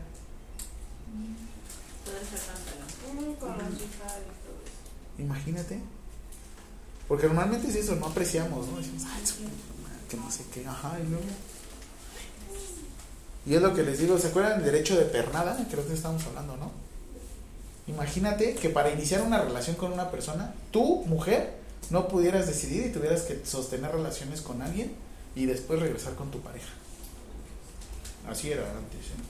Puede 2.05 2.25
ser 2.25 2.39
pantalón. 2.39 2.79
Imagínate. 5.19 5.79
Porque 7.07 7.27
normalmente 7.27 7.67
es 7.67 7.75
eso, 7.75 7.95
no 7.95 8.07
apreciamos, 8.07 8.67
¿no? 8.67 8.77
Decimos, 8.77 9.03
ay, 9.05 9.21
madre, 9.83 9.99
que 10.09 10.17
no 10.17 10.31
sé 10.31 10.43
qué, 10.53 10.65
ajá, 10.65 10.97
y 10.99 11.09
luego. 11.09 11.25
Y 13.45 13.55
es 13.55 13.61
lo 13.61 13.73
que 13.73 13.83
les 13.83 13.99
digo, 13.99 14.17
¿se 14.19 14.27
acuerdan 14.27 14.61
del 14.61 14.71
derecho 14.71 14.97
de 14.97 15.05
pernada? 15.05 15.57
Creo 15.69 15.87
que 15.87 15.93
estamos 15.93 16.23
hablando, 16.25 16.55
¿no? 16.57 16.71
Imagínate 17.87 18.53
que 18.53 18.69
para 18.69 18.91
iniciar 18.91 19.23
una 19.23 19.41
relación 19.41 19.75
con 19.75 19.91
una 19.91 20.11
persona, 20.11 20.53
tú, 20.69 21.03
mujer, 21.05 21.55
no 21.89 22.07
pudieras 22.07 22.45
decidir 22.45 22.85
y 22.85 22.91
tuvieras 22.91 23.23
que 23.23 23.43
sostener 23.43 23.91
relaciones 23.91 24.41
con 24.41 24.61
alguien 24.61 24.93
y 25.35 25.47
después 25.47 25.79
regresar 25.79 26.13
con 26.13 26.29
tu 26.29 26.39
pareja. 26.41 26.69
Así 28.29 28.51
era 28.51 28.61
antes, 28.61 29.07
¿eh? 29.07 29.28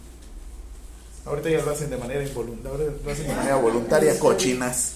Ahorita 1.26 1.50
ya 1.50 1.62
lo 1.64 1.72
hacen 1.72 1.90
de 1.90 1.98
manera 1.98 2.24
involuntaria, 2.24 2.88
lo 3.04 3.12
hacen 3.12 3.28
de 3.28 3.36
manera 3.36 3.56
voluntaria, 3.62 4.20
cochinas. 4.20 4.94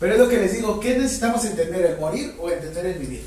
Pero 0.00 0.12
es 0.12 0.18
lo 0.18 0.28
que 0.28 0.36
les 0.36 0.52
digo, 0.52 0.80
¿qué 0.80 0.98
necesitamos 0.98 1.44
entender? 1.44 1.86
¿El 1.86 1.98
morir 1.98 2.34
o 2.40 2.50
entender 2.50 2.86
el 2.86 2.98
vivir? 2.98 3.24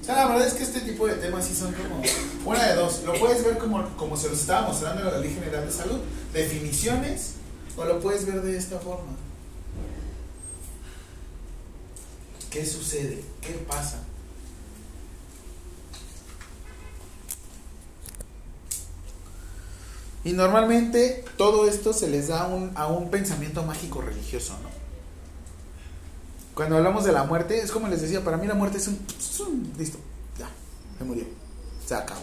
O 0.00 0.04
sea, 0.04 0.16
la 0.16 0.26
verdad 0.26 0.46
es 0.46 0.54
que 0.54 0.62
este 0.62 0.80
tipo 0.80 1.06
de 1.06 1.14
temas 1.14 1.46
sí 1.46 1.54
son 1.54 1.72
como 1.72 2.02
una 2.44 2.66
de 2.68 2.74
dos. 2.74 3.02
Lo 3.04 3.14
puedes 3.14 3.42
ver 3.42 3.56
como, 3.56 3.88
como 3.96 4.16
se 4.16 4.28
los 4.28 4.40
estaba 4.40 4.68
mostrando 4.68 5.00
en 5.00 5.12
la 5.12 5.18
Ley 5.18 5.32
General 5.32 5.64
de 5.64 5.72
Salud, 5.72 5.98
definiciones, 6.32 7.32
o 7.76 7.84
lo 7.84 8.00
puedes 8.00 8.26
ver 8.26 8.42
de 8.42 8.56
esta 8.56 8.78
forma. 8.78 9.16
¿Qué 12.50 12.66
sucede? 12.66 13.20
¿Qué 13.40 13.54
pasa? 13.66 14.04
Y 20.24 20.32
normalmente 20.32 21.24
todo 21.36 21.68
esto 21.68 21.92
se 21.92 22.08
les 22.08 22.28
da 22.28 22.48
a 22.74 22.86
un 22.86 23.10
pensamiento 23.10 23.62
mágico 23.62 24.00
religioso, 24.00 24.54
¿no? 24.62 24.70
Cuando 26.54 26.76
hablamos 26.76 27.04
de 27.04 27.12
la 27.12 27.24
muerte, 27.24 27.60
es 27.60 27.70
como 27.70 27.88
les 27.88 28.00
decía, 28.00 28.22
para 28.24 28.36
mí 28.36 28.46
la 28.46 28.54
muerte 28.54 28.78
es 28.78 28.86
un... 28.88 28.98
es 29.18 29.40
un- 29.40 29.72
listo, 29.76 29.98
ya, 30.38 30.48
se 30.98 31.04
murió, 31.04 31.24
se 31.84 31.94
acabó, 31.94 32.22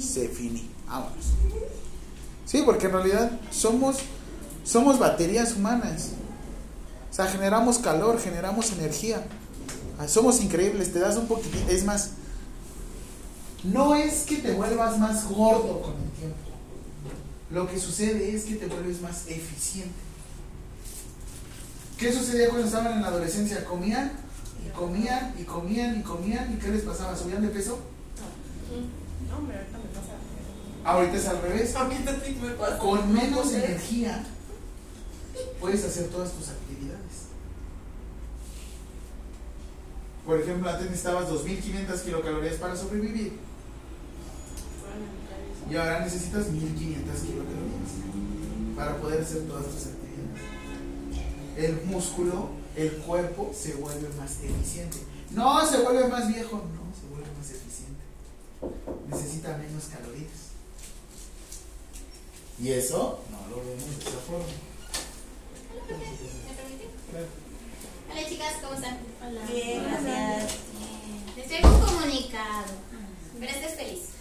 se 0.00 0.28
finí, 0.28 0.70
vámonos. 0.88 1.26
Sí, 2.46 2.62
porque 2.64 2.86
en 2.86 2.92
realidad 2.92 3.30
somos, 3.50 3.98
somos 4.64 4.98
baterías 4.98 5.54
humanas. 5.54 6.08
O 7.10 7.14
sea, 7.14 7.26
generamos 7.26 7.78
calor, 7.78 8.18
generamos 8.18 8.72
energía. 8.72 9.24
Ah, 9.98 10.08
Somos 10.08 10.40
increíbles, 10.40 10.92
te 10.92 10.98
das 11.00 11.16
un 11.16 11.26
poquitín. 11.26 11.64
Es 11.68 11.84
más, 11.84 12.12
no 13.62 13.94
es 13.94 14.22
que 14.22 14.36
te 14.38 14.52
vuelvas 14.52 14.98
más 14.98 15.28
gordo 15.28 15.82
con 15.82 15.92
el 16.02 16.10
tiempo. 16.18 16.36
Lo 17.50 17.68
que 17.68 17.78
sucede 17.78 18.34
es 18.34 18.44
que 18.44 18.56
te 18.56 18.66
vuelves 18.66 19.00
más 19.00 19.26
eficiente. 19.26 19.90
¿Qué 21.98 22.12
sucedía 22.12 22.48
cuando 22.48 22.66
estaban 22.66 22.92
en 22.92 23.02
la 23.02 23.08
adolescencia? 23.08 23.64
Comían, 23.64 24.12
y 24.64 24.70
comían, 24.70 25.34
y 25.38 25.42
comían, 25.42 26.00
y 26.00 26.02
comían, 26.02 26.54
¿y 26.54 26.58
qué 26.58 26.68
les 26.68 26.82
pasaba? 26.82 27.16
¿Subían 27.16 27.42
de 27.42 27.48
peso? 27.48 27.80
No, 29.28 29.36
hombre, 29.36 29.56
ahorita 29.56 29.78
me 29.78 29.84
pasa. 29.84 30.12
Ahorita 30.84 31.16
es 31.16 31.26
al 31.26 31.42
revés. 31.42 31.74
Ahorita 31.74 32.16
sí 32.24 32.38
me 32.40 32.50
pasa. 32.50 32.78
Con 32.78 33.12
menos 33.12 33.52
energía 33.52 34.24
puedes 35.60 35.84
hacer 35.84 36.08
todas 36.08 36.32
tus 36.32 36.48
actividades. 36.48 37.00
Por 40.24 40.40
ejemplo, 40.40 40.70
antes 40.70 40.86
necesitabas 40.86 41.28
2500 41.28 42.00
kilocalorías 42.00 42.54
para 42.56 42.76
sobrevivir 42.76 43.49
y 45.70 45.76
ahora 45.76 46.00
necesitas 46.00 46.48
1500 46.48 47.20
kilocalorías 47.20 47.90
para 48.76 48.96
poder 48.96 49.20
hacer 49.20 49.46
todas 49.46 49.66
tus 49.66 49.86
actividades. 49.86 50.40
El 51.56 51.86
músculo, 51.86 52.48
el 52.74 52.90
cuerpo 52.98 53.52
se 53.54 53.74
vuelve 53.74 54.08
más 54.18 54.32
eficiente. 54.42 54.98
No 55.30 55.64
se 55.64 55.78
vuelve 55.78 56.08
más 56.08 56.26
viejo, 56.26 56.56
no, 56.56 56.92
se 56.98 57.06
vuelve 57.08 57.28
más 57.38 57.50
eficiente. 57.50 58.02
Necesita 59.08 59.56
menos 59.58 59.84
calorías. 59.84 60.50
Y 62.58 62.72
eso 62.72 63.20
no 63.30 63.56
lo 63.56 63.62
vemos 63.64 63.96
de 63.96 64.10
esa 64.10 64.18
forma. 64.26 64.44
¿Me 65.86 66.54
permite? 66.54 66.88
Hola 68.10 68.28
chicas, 68.28 68.54
¿cómo 68.60 68.74
están? 68.74 68.98
Hola. 69.24 69.40
Bien, 69.46 69.84
gracias. 69.84 70.58
Les 71.36 71.46
traigo 71.46 71.68
un 71.68 71.80
comunicado. 71.80 72.64
Pero 73.38 73.52
estés 73.52 73.74
feliz. 73.76 74.19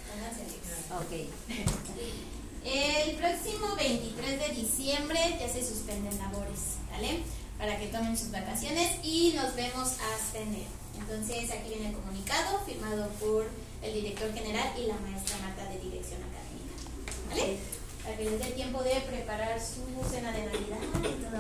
Ok. 0.98 1.12
El 2.66 3.16
próximo 3.16 3.76
23 3.78 4.40
de 4.40 4.50
diciembre 4.56 5.20
ya 5.40 5.48
se 5.48 5.66
suspenden 5.66 6.18
labores, 6.18 6.78
¿vale? 6.92 7.22
Para 7.58 7.80
que 7.80 7.88
tomen 7.88 8.18
sus 8.18 8.32
vacaciones 8.32 8.98
y 9.04 9.34
nos 9.36 9.56
vemos 9.56 9.96
hasta 10.14 10.40
enero. 10.40 10.70
Entonces 11.00 11.50
aquí 11.52 11.70
viene 11.70 11.90
el 11.90 11.96
comunicado 11.96 12.60
firmado 12.66 13.08
por 13.20 13.48
el 13.82 13.94
director 13.94 14.34
general 14.34 14.74
y 14.78 14.88
la 14.88 14.96
maestra 14.96 15.38
Marta 15.40 15.70
de 15.70 15.80
Dirección 15.80 16.20
Académica, 16.22 16.76
¿vale? 17.30 17.58
Para 18.04 18.18
que 18.18 18.24
les 18.26 18.40
dé 18.40 18.52
tiempo 18.52 18.84
de 18.84 19.02
preparar 19.02 19.60
su 19.60 20.10
cena 20.10 20.32
de 20.32 20.46
Navidad. 20.46 20.80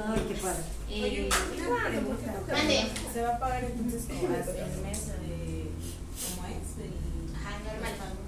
Ay, 0.08 0.26
qué 0.28 0.36
padre. 0.36 0.64
Eh. 0.90 1.30
Mande. 2.52 2.88
¿Se 3.14 3.22
va 3.22 3.36
a 3.36 3.40
pagar 3.40 3.64
entonces 3.66 4.04
como 4.08 4.22
el 4.22 4.30
mes 4.30 5.08
de. 5.08 5.70
¿Cómo 6.24 6.48
es? 6.48 6.78
Del. 6.78 6.94
Ajá, 7.36 7.60
normal. 7.60 8.19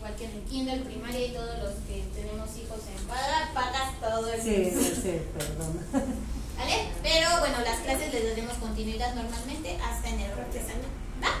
Igual 0.00 0.16
que 0.16 0.24
en 0.24 0.30
el 0.32 0.42
kinder, 0.44 0.82
primaria 0.84 1.26
y 1.26 1.32
todos 1.32 1.58
los 1.58 1.74
que 1.84 2.02
tenemos 2.16 2.48
hijos 2.56 2.80
en 2.88 3.04
paga, 3.06 3.50
pagas 3.52 4.00
todo 4.00 4.32
el 4.32 4.40
Sí, 4.40 4.48
mes. 4.50 4.72
sí, 4.72 4.94
sí, 5.02 5.20
perdón. 5.36 5.76
¿Vale? 6.56 6.88
Pero 7.02 7.28
bueno, 7.40 7.58
las 7.62 7.80
clases 7.80 8.10
les 8.12 8.24
daremos 8.30 8.54
continuidad 8.56 9.14
normalmente 9.14 9.76
hasta 9.76 10.08
enero 10.08 10.36
regresando. 10.36 10.88
¿Va? 11.22 11.36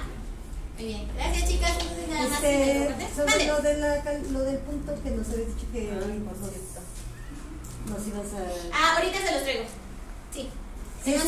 Muy 0.76 0.84
bien. 0.84 1.08
Gracias, 1.16 1.48
chicas. 1.48 1.72
Entonces, 1.80 2.08
nada 2.08 2.28
más. 2.28 2.44
Este, 2.44 3.16
sobre 3.16 3.46
lo, 3.46 3.62
de 3.62 3.78
la, 3.78 4.02
lo 4.30 4.40
del 4.40 4.58
punto 4.58 4.92
que 5.02 5.10
nos 5.10 5.28
habías 5.30 5.48
dicho 5.56 5.66
que 5.72 5.80
hoy 5.92 6.20
nos, 6.20 6.38
nos 7.88 8.06
ibas 8.08 8.26
a... 8.36 8.44
Ah, 8.76 8.96
ahorita 8.96 9.18
se 9.24 9.32
los 9.32 9.42
traigo. 9.42 9.64
Sí. 10.34 10.48
¿Sí 11.02 11.14
el 11.14 11.20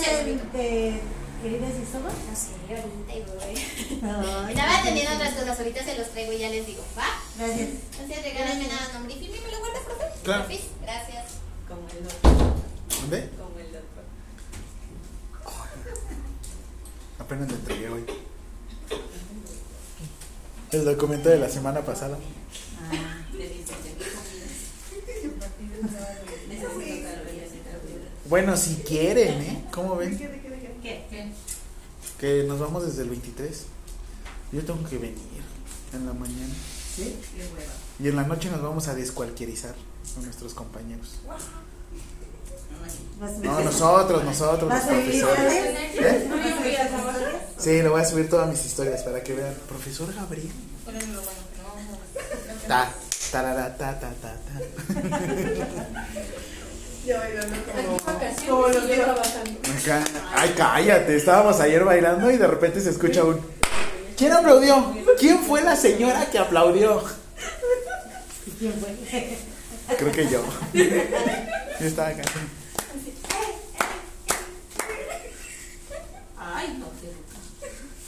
queridas 1.43 1.71
y 1.71 1.85
solas? 1.91 2.15
No 2.29 2.37
sé, 2.37 2.55
ahorita 2.71 3.13
y 3.13 3.23
voy. 3.27 4.49
Estaba 4.51 4.79
atendiendo 4.79 5.15
otras 5.15 5.35
cosas, 5.35 5.59
ahorita 5.59 5.85
se 5.85 5.99
los 5.99 6.09
traigo 6.11 6.33
y 6.33 6.39
ya 6.39 6.49
les 6.51 6.67
digo. 6.67 6.83
¿Va? 6.97 7.05
Gracias. 7.37 7.69
Entonces, 7.93 8.23
regálame 8.23 8.69
nada, 8.69 8.93
nombre 8.95 9.15
y 9.15 9.19
firme 9.19 9.39
y 9.39 9.41
me 9.41 9.51
lo 9.51 9.59
guarda, 9.59 9.81
profe. 9.85 10.05
Claro. 10.23 10.45
Gracias. 10.83 11.25
Como 11.69 11.89
el 11.89 12.07
otro. 12.07 12.55
¿Dónde? 13.01 13.31
Como 13.37 13.59
el 13.59 13.67
otro. 13.77 14.03
Apenas 17.19 17.49
lo 17.51 17.55
entregué 17.57 17.89
hoy. 17.89 18.05
El 20.71 20.85
documento 20.85 21.29
de 21.29 21.39
la 21.39 21.49
semana 21.49 21.81
pasada. 21.81 22.17
Ah. 22.91 23.23
Bueno, 28.33 28.57
si 28.57 28.77
quieren, 28.77 29.43
¿eh? 29.43 29.65
¿Cómo 29.71 29.95
ven? 29.95 30.17
¿Qué, 30.17 30.27
de 30.27 30.41
qué, 30.41 30.49
de 30.49 30.59
qué? 30.59 30.73
¿Qué? 30.83 31.05
¿Qué? 31.11 31.27
Que 32.23 32.45
nos 32.45 32.61
vamos 32.61 32.87
desde 32.87 33.03
el 33.03 33.09
23. 33.11 33.65
Yo 34.53 34.65
tengo 34.65 34.89
que 34.89 34.97
venir 34.97 35.19
en 35.93 36.07
la 36.07 36.13
mañana. 36.13 36.55
¿Sí? 36.95 37.17
Y 37.99 38.07
en 38.07 38.15
la 38.15 38.23
noche 38.23 38.49
nos 38.49 38.63
vamos 38.63 38.87
a 38.87 38.95
descualquierizar 38.95 39.75
con 40.15 40.25
nuestros 40.25 40.55
compañeros. 40.55 41.17
¿Vas 41.27 41.43
a 43.33 43.35
subir- 43.35 43.45
No, 43.45 43.61
nosotros, 43.65 44.25
nosotros, 44.25 44.61
los 44.63 44.69
¿Vas 44.71 44.85
a 44.85 44.89
subir 44.89 45.21
profesores. 45.21 45.53
¿Eh? 45.97 46.29
Sí, 47.59 47.71
le 47.83 47.89
voy 47.89 48.01
a 48.01 48.05
subir 48.05 48.31
todas 48.31 48.49
mis 48.49 48.65
historias 48.67 49.03
para 49.03 49.21
que 49.25 49.35
vean. 49.35 49.55
Profesor 49.69 50.15
Gabriel. 50.15 50.53
Ta, 52.69 52.95
tarara, 53.33 53.77
ta, 53.77 53.99
ta, 53.99 54.13
ta, 54.23 54.37
ta. 54.37 54.61
Ya 57.05 57.19
bailando 57.19 57.57
como, 58.47 58.69
y 58.69 58.73
los 58.73 58.83
yo 58.83 58.87
días. 58.87 59.05
trabajando. 59.05 59.61
Acá. 59.81 60.05
Ay, 60.35 60.55
cállate. 60.57 61.17
Estábamos 61.17 61.61
ayer 61.61 61.85
bailando 61.85 62.31
y 62.31 62.37
de 62.37 62.47
repente 62.47 62.81
se 62.81 62.91
escucha 62.91 63.25
un. 63.25 63.41
¿Quién 64.17 64.33
aplaudió? 64.33 64.95
¿Quién 65.19 65.41
fue 65.43 65.63
la 65.63 65.75
señora 65.75 66.27
que 66.31 66.39
aplaudió? 66.39 67.03
¿Quién 68.59 68.73
fue? 68.75 69.39
Creo 69.99 70.13
que 70.13 70.29
yo. 70.29 70.45
Yo 70.73 71.87
estaba 71.87 72.09
acá. 72.09 72.23
Ay, 76.39 76.77
no, 76.79 76.87
qué. 77.01 77.13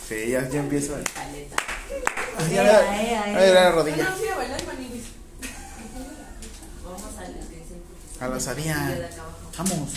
Sí, 0.08 0.30
ya, 0.30 0.48
ya 0.48 0.60
empiezo. 0.60 0.94
Ay, 1.16 2.56
a 2.58 2.62
ver, 2.62 2.74
a 2.74 3.40
ver 3.40 3.54
la 3.54 3.72
rodilla. 3.72 4.04
Vamos 4.04 4.20
a 4.20 4.24
ir 4.24 4.30
a 4.30 4.36
bailar 4.36 4.66
maniguis. 4.66 5.04
Vamos 6.84 7.18
a 7.18 7.22
la 7.22 7.28
que 7.28 7.64
dicen. 8.24 8.24
A 8.24 8.28
la 8.28 8.36
osadía. 8.36 8.76
de 8.96 9.04
acá 9.06 9.22
abajo. 9.22 9.52
Vamos, 9.58 9.90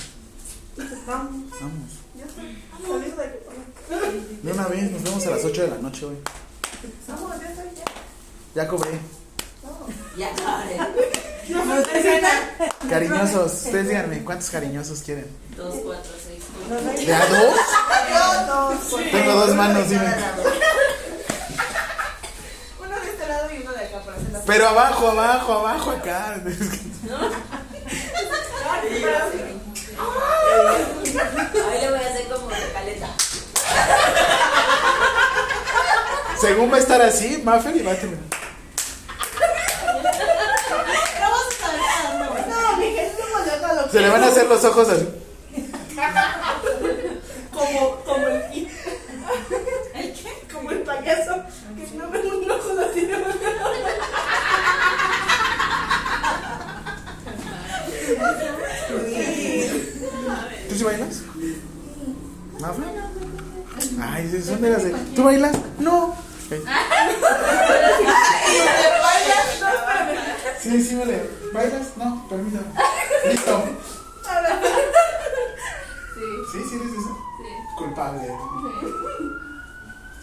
Vamos, 1.08 1.52
vamos. 1.60 1.92
ya 2.16 2.26
está. 2.26 2.42
Salimos 2.88 3.18
de 3.18 3.24
aquí. 3.24 4.40
De 4.44 4.52
una 4.52 4.68
vez, 4.68 4.92
nos 4.92 5.04
vemos 5.04 5.26
a 5.26 5.30
las 5.32 5.44
8 5.46 5.62
de 5.62 5.68
la 5.70 5.78
noche 5.78 6.06
hoy. 6.06 6.18
Vamos, 7.08 7.42
ya 7.42 7.50
estoy, 7.50 7.66
ya. 7.76 7.86
Ya 8.64 8.68
cobré. 8.68 9.00
Ya, 10.18 10.30
abre. 10.46 10.78
Cariñosos, 12.90 13.54
ustedes 13.54 13.88
díganme, 13.88 14.24
¿cuántos 14.24 14.50
cariñosos 14.50 15.02
quieren? 15.02 15.28
Dos, 15.56 15.76
cuatro, 15.84 16.12
seis. 16.26 16.44
¿De 17.06 17.14
a 17.14 17.26
dos? 17.28 17.56
Dos. 18.48 19.02
Tengo 19.12 19.32
dos 19.34 19.56
manos, 19.56 19.90
dime. 19.90 20.14
Uno 22.80 23.00
de 23.00 23.10
este 23.10 23.28
lado 23.28 23.50
y 23.54 23.62
uno 23.62 23.72
de 23.72 23.86
acá 23.86 24.02
para 24.02 24.18
hacer 24.18 24.42
Pero 24.46 24.68
abajo, 24.68 25.08
abajo, 25.12 25.54
abajo, 25.54 25.92
acá. 25.92 26.42
Ahí 28.88 29.02
le 31.82 31.90
voy 31.90 32.00
a 32.00 32.08
hacer 32.08 32.28
como 32.30 32.48
de 32.48 32.72
caleta. 32.74 33.10
Según 36.40 36.72
va 36.72 36.78
a 36.78 36.80
estar 36.80 37.02
así, 37.02 37.42
Maffer 37.44 37.76
y 37.76 37.82
va 37.84 37.92
a 37.92 37.96
terminar. 37.96 38.24
No, 42.48 42.78
mi 42.78 42.86
gente 42.86 43.24
no 43.34 43.40
me 43.40 43.46
deja 43.52 43.74
lo 43.74 43.90
Se 43.90 44.00
le 44.00 44.10
van 44.10 44.24
a 44.24 44.28
hacer 44.28 44.48
los 44.48 44.64
ojos 44.64 44.90
así. 44.90 45.08
como, 47.52 47.96
como 48.06 48.28
el 48.28 48.44
como 50.54 50.72
el 50.72 50.80
payaso 50.80 51.44
que 51.76 51.98
no 51.98 52.10
ve 52.10 52.20
un 52.20 52.52
ojo 52.52 52.74
lo 52.74 52.86
tiene 52.90 53.18
¿Tú 58.88 58.94
sí 60.70 60.76
bailas? 60.88 61.22
¿Maffer? 62.60 62.86
Ay, 64.02 64.30
sí, 64.32 64.42
son 64.42 64.62
de 64.62 64.70
las 64.70 64.84
de. 64.84 64.92
¿Tú 65.16 65.24
bailas? 65.24 65.56
No. 65.80 66.06
Ok. 66.06 66.16
Sí, 70.62 70.84
sí, 70.84 70.96
vale. 70.96 71.30
¿Bailas? 71.54 71.98
No, 71.98 72.28
permítame. 72.30 72.66
Listo. 73.30 73.64
¿Sí? 76.52 76.60
¿Sí 76.70 76.76
eres 76.76 76.92
eso? 76.92 77.18
Culpable. 77.78 78.28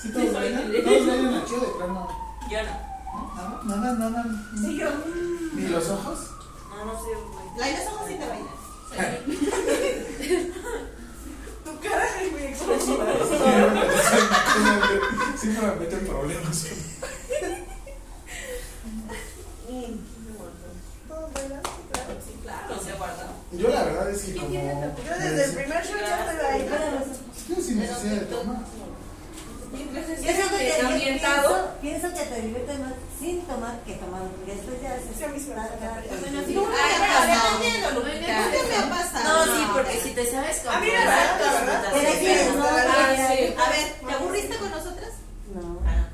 ¿Sí 0.01 0.13
todos 0.13 0.33
bailan? 0.33 0.73
¿Todos 0.85 1.07
bailan 1.07 1.35
aquí 1.35 1.55
o 1.55 1.61
de 1.61 1.67
plano? 1.77 2.09
Yo 2.51 2.59
no. 2.63 2.75
No, 3.65 3.77
no, 3.77 3.93
no, 3.95 4.11
no. 4.11 4.23
Sí, 4.61 4.77
yo. 4.77 4.89
¿Ni 5.55 5.69
los 5.69 5.89
ojos? 5.91 6.19
No, 6.71 6.85
no 6.85 6.93
sé. 6.93 7.11
La 7.57 7.67
de 7.67 7.73
los 7.73 7.87
ojos 7.95 8.09
sí 8.09 8.15
te 8.15 8.27
bailan. 8.27 8.64
Tu 11.65 11.81
cara 11.81 12.05
es 12.23 12.33
muy 12.33 12.43
expresiva. 12.43 13.05
Siempre 15.37 15.67
me 15.67 15.75
meten 15.77 16.07
problemas. 16.07 16.67
Yo 23.53 23.69
la 23.69 23.85
verdad 23.85 24.11
es 24.11 24.23
que 24.23 24.35
como... 24.37 24.53
Yo 24.53 25.15
desde 25.19 25.45
el 25.45 25.55
primer 25.55 25.85
show 25.85 25.97
ya 26.01 26.19
estoy 26.21 26.37
bailando. 26.45 27.07
Yo 27.49 27.57
sin 27.63 27.79
necesidad 27.79 28.13
de 28.13 28.27
tomar. 28.27 28.59
Mientras 29.75 30.09
estés 30.09 30.37
que 30.37 30.81
ambientado. 30.87 31.75
pienso, 31.81 32.09
pienso 32.11 32.19
que 32.19 32.25
te 32.31 32.41
diviertes 32.43 32.79
más 32.81 32.93
sin 33.21 33.41
tomar 33.47 33.75
que 33.87 33.95
tomando, 33.95 34.29
porque 34.37 34.53
después 34.55 34.77
ya 34.83 34.97
se 34.97 35.13
Sí, 35.15 35.25
me 35.25 35.33
gusta. 35.33 35.69
Bueno, 36.21 36.41
sí. 36.47 36.55
No, 36.55 36.63
me 36.67 36.71
no, 37.91 38.01
me 38.01 38.77
ha 38.77 38.89
pasado. 38.91 39.47
No, 39.47 39.57
sí, 39.57 39.63
porque 39.73 40.01
si 40.01 40.11
te 40.11 40.31
sabes 40.31 40.63
A 40.67 40.81
mí 40.81 40.89
¿no? 42.55 42.65
A 42.65 43.71
ver, 43.71 43.87
¿te 44.07 44.13
aburriste 44.15 44.57
con 44.57 44.71
nosotras? 44.71 45.11
No, 45.55 45.81
Ah, 45.87 46.07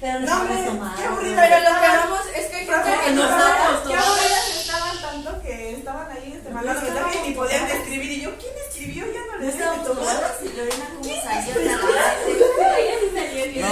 pero 0.00 0.20
no 0.20 0.26
No, 0.44 0.64
tomar. 0.64 0.96
qué 0.96 1.04
aburrido. 1.04 1.36
Pero 1.36 1.56
lo 1.58 1.80
que 1.80 1.86
hagamos 1.86 2.20
es 2.36 2.46
que 2.46 2.56
hay 2.56 2.66
gente 2.66 2.90
que 3.04 3.10
no 3.12 3.22
nosotros 3.22 3.48
sabe. 3.48 3.88
¿Qué 3.88 3.94
aburridas 3.96 4.48
estaban 4.60 4.96
tanto 5.00 5.42
que 5.42 5.70
estaban 5.74 6.10
ahí 6.12 6.32
este, 6.36 6.50
mandando 6.50 6.80
mensajes 6.82 7.16
y 7.24 7.28
ni 7.28 7.34
podían 7.34 7.66
escribir? 7.70 8.10
Y 8.12 8.20
yo, 8.22 8.30
¿quién 8.38 8.52
escribió? 8.68 9.04
Ya 9.12 9.20
no 9.26 9.32
No 9.32 9.38
les 9.44 9.54
estábamos 9.54 9.86
escrito 9.88 10.00
nada. 10.04 10.16
tomadas 10.20 10.36
y 10.42 10.48
Lorena 10.56 10.86
cómo 10.94 11.22
salió 11.22 11.54
No. 13.38 13.66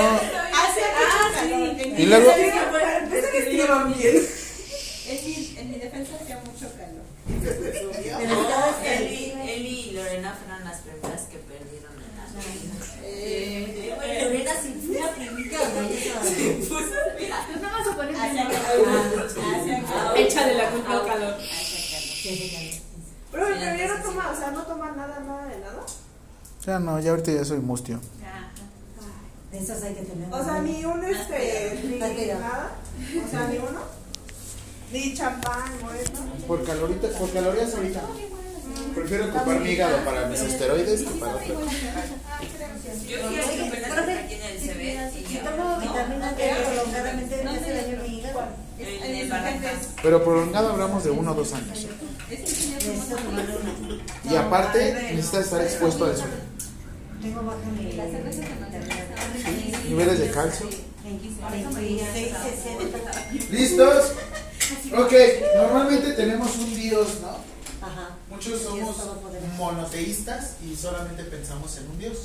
Hace 0.53 0.81
mucho 0.97 1.99
Y 1.99 2.07
luego. 2.07 2.31
En 5.59 5.71
mi 5.71 5.79
defensa 5.79 6.17
hacía 6.21 6.39
mucho 6.45 6.69
calor. 6.77 7.07
Eli, 8.87 9.33
Eli 9.47 9.81
y 9.81 9.93
Lorena 9.93 10.35
fueron 10.35 10.65
las 10.65 10.79
primeras 10.81 11.23
que 11.23 11.39
perdieron 11.39 11.93
en 11.95 12.17
la 12.17 12.25
eh, 13.05 13.65
eh, 13.77 13.97
eh 14.03 14.25
Lorena 14.25 14.53
se 14.55 14.73
fue 14.75 15.01
la 15.01 15.11
primita, 15.13 15.59
Mira, 15.75 16.21
tú 16.21 16.29
eh, 16.39 16.69
no 16.69 16.79
eh, 16.79 17.71
vas 17.73 17.87
a 17.87 17.97
poner 17.97 18.17
Echa 20.17 20.47
de 20.47 20.55
la 20.55 20.71
culpa 20.71 20.93
al 20.93 21.07
calor. 21.07 21.35
Pero 23.33 23.47
el 23.49 23.89
no 23.89 24.03
toma, 24.03 24.31
o 24.31 24.37
sea, 24.37 24.51
no 24.51 24.63
toma 24.63 24.93
nada, 24.93 25.21
nada 25.21 25.47
de 25.47 25.59
nada. 25.59 25.85
Ya 26.65 26.79
no, 26.79 27.01
ya 27.01 27.11
ahorita 27.11 27.33
ya 27.33 27.45
soy 27.45 27.59
mustio. 27.59 28.01
Ya. 28.21 28.51
De 29.57 29.63
esas 29.63 29.83
hay 29.83 29.95
que 29.95 30.03
tener. 30.03 30.29
O 30.31 30.45
sea, 30.45 30.61
ni 30.61 30.85
un 30.85 31.03
este, 31.03 31.81
ni 31.83 31.99
nada. 31.99 32.77
O 33.25 33.31
sea, 33.31 33.49
ni 33.49 33.57
uno. 33.57 33.81
Ni 34.93 35.15
champán, 35.15 35.73
moreno. 35.81 36.21
Por, 36.47 36.63
calorita, 36.63 37.09
por 37.19 37.33
calorías 37.33 37.75
ahorita. 37.75 38.03
Prefiero 38.95 39.25
ocupar 39.25 39.59
mi 39.61 39.71
hígado 39.71 40.05
para 40.05 40.27
mis 40.27 40.41
esteroides 40.41 41.05
que 41.05 41.19
para. 41.19 41.43
Yo 41.43 41.55
aquí 41.55 41.65
en 44.35 44.43
el 44.43 44.59
CB 44.61 45.11
Si 45.13 45.21
y 45.35 45.39
tomo 45.39 45.81
vitamina 45.81 46.33
D 46.33 46.53
prolongadamente, 46.67 47.43
me 47.43 47.51
hace 47.51 47.73
daño 47.73 48.03
mi 48.03 48.09
hígado. 48.19 48.49
en 48.79 49.15
el 49.15 49.31
Barrancas. 49.31 49.89
Pero 50.03 50.23
prolongado 50.23 50.73
hablamos 50.73 51.03
de 51.03 51.13
uno 51.13 51.33
o 51.33 51.35
dos 51.35 51.55
años. 51.55 51.87
Y 54.31 54.37
aparte, 54.37 54.93
necesitas 55.15 55.47
estar 55.47 55.63
expuesto 55.63 56.05
al 56.05 56.15
sol. 56.17 56.46
Tengo 57.23 57.43
baja 57.43 57.59
mi 57.77 57.85
Niveles 59.89 60.19
de 60.19 60.31
calcio. 60.31 60.69
26, 61.05 62.33
60. 62.65 63.51
¿Listos? 63.51 64.13
Ok, 64.97 65.13
normalmente 65.57 66.13
tenemos 66.13 66.57
un 66.57 66.75
Dios, 66.75 67.21
¿no? 67.23 67.29
Ajá. 67.87 68.17
Muchos 68.29 68.63
somos 68.63 68.97
monoteístas 69.57 70.57
y 70.65 70.75
solamente 70.75 71.25
pensamos 71.25 71.77
en 71.79 71.89
un 71.89 71.99
Dios. 71.99 72.19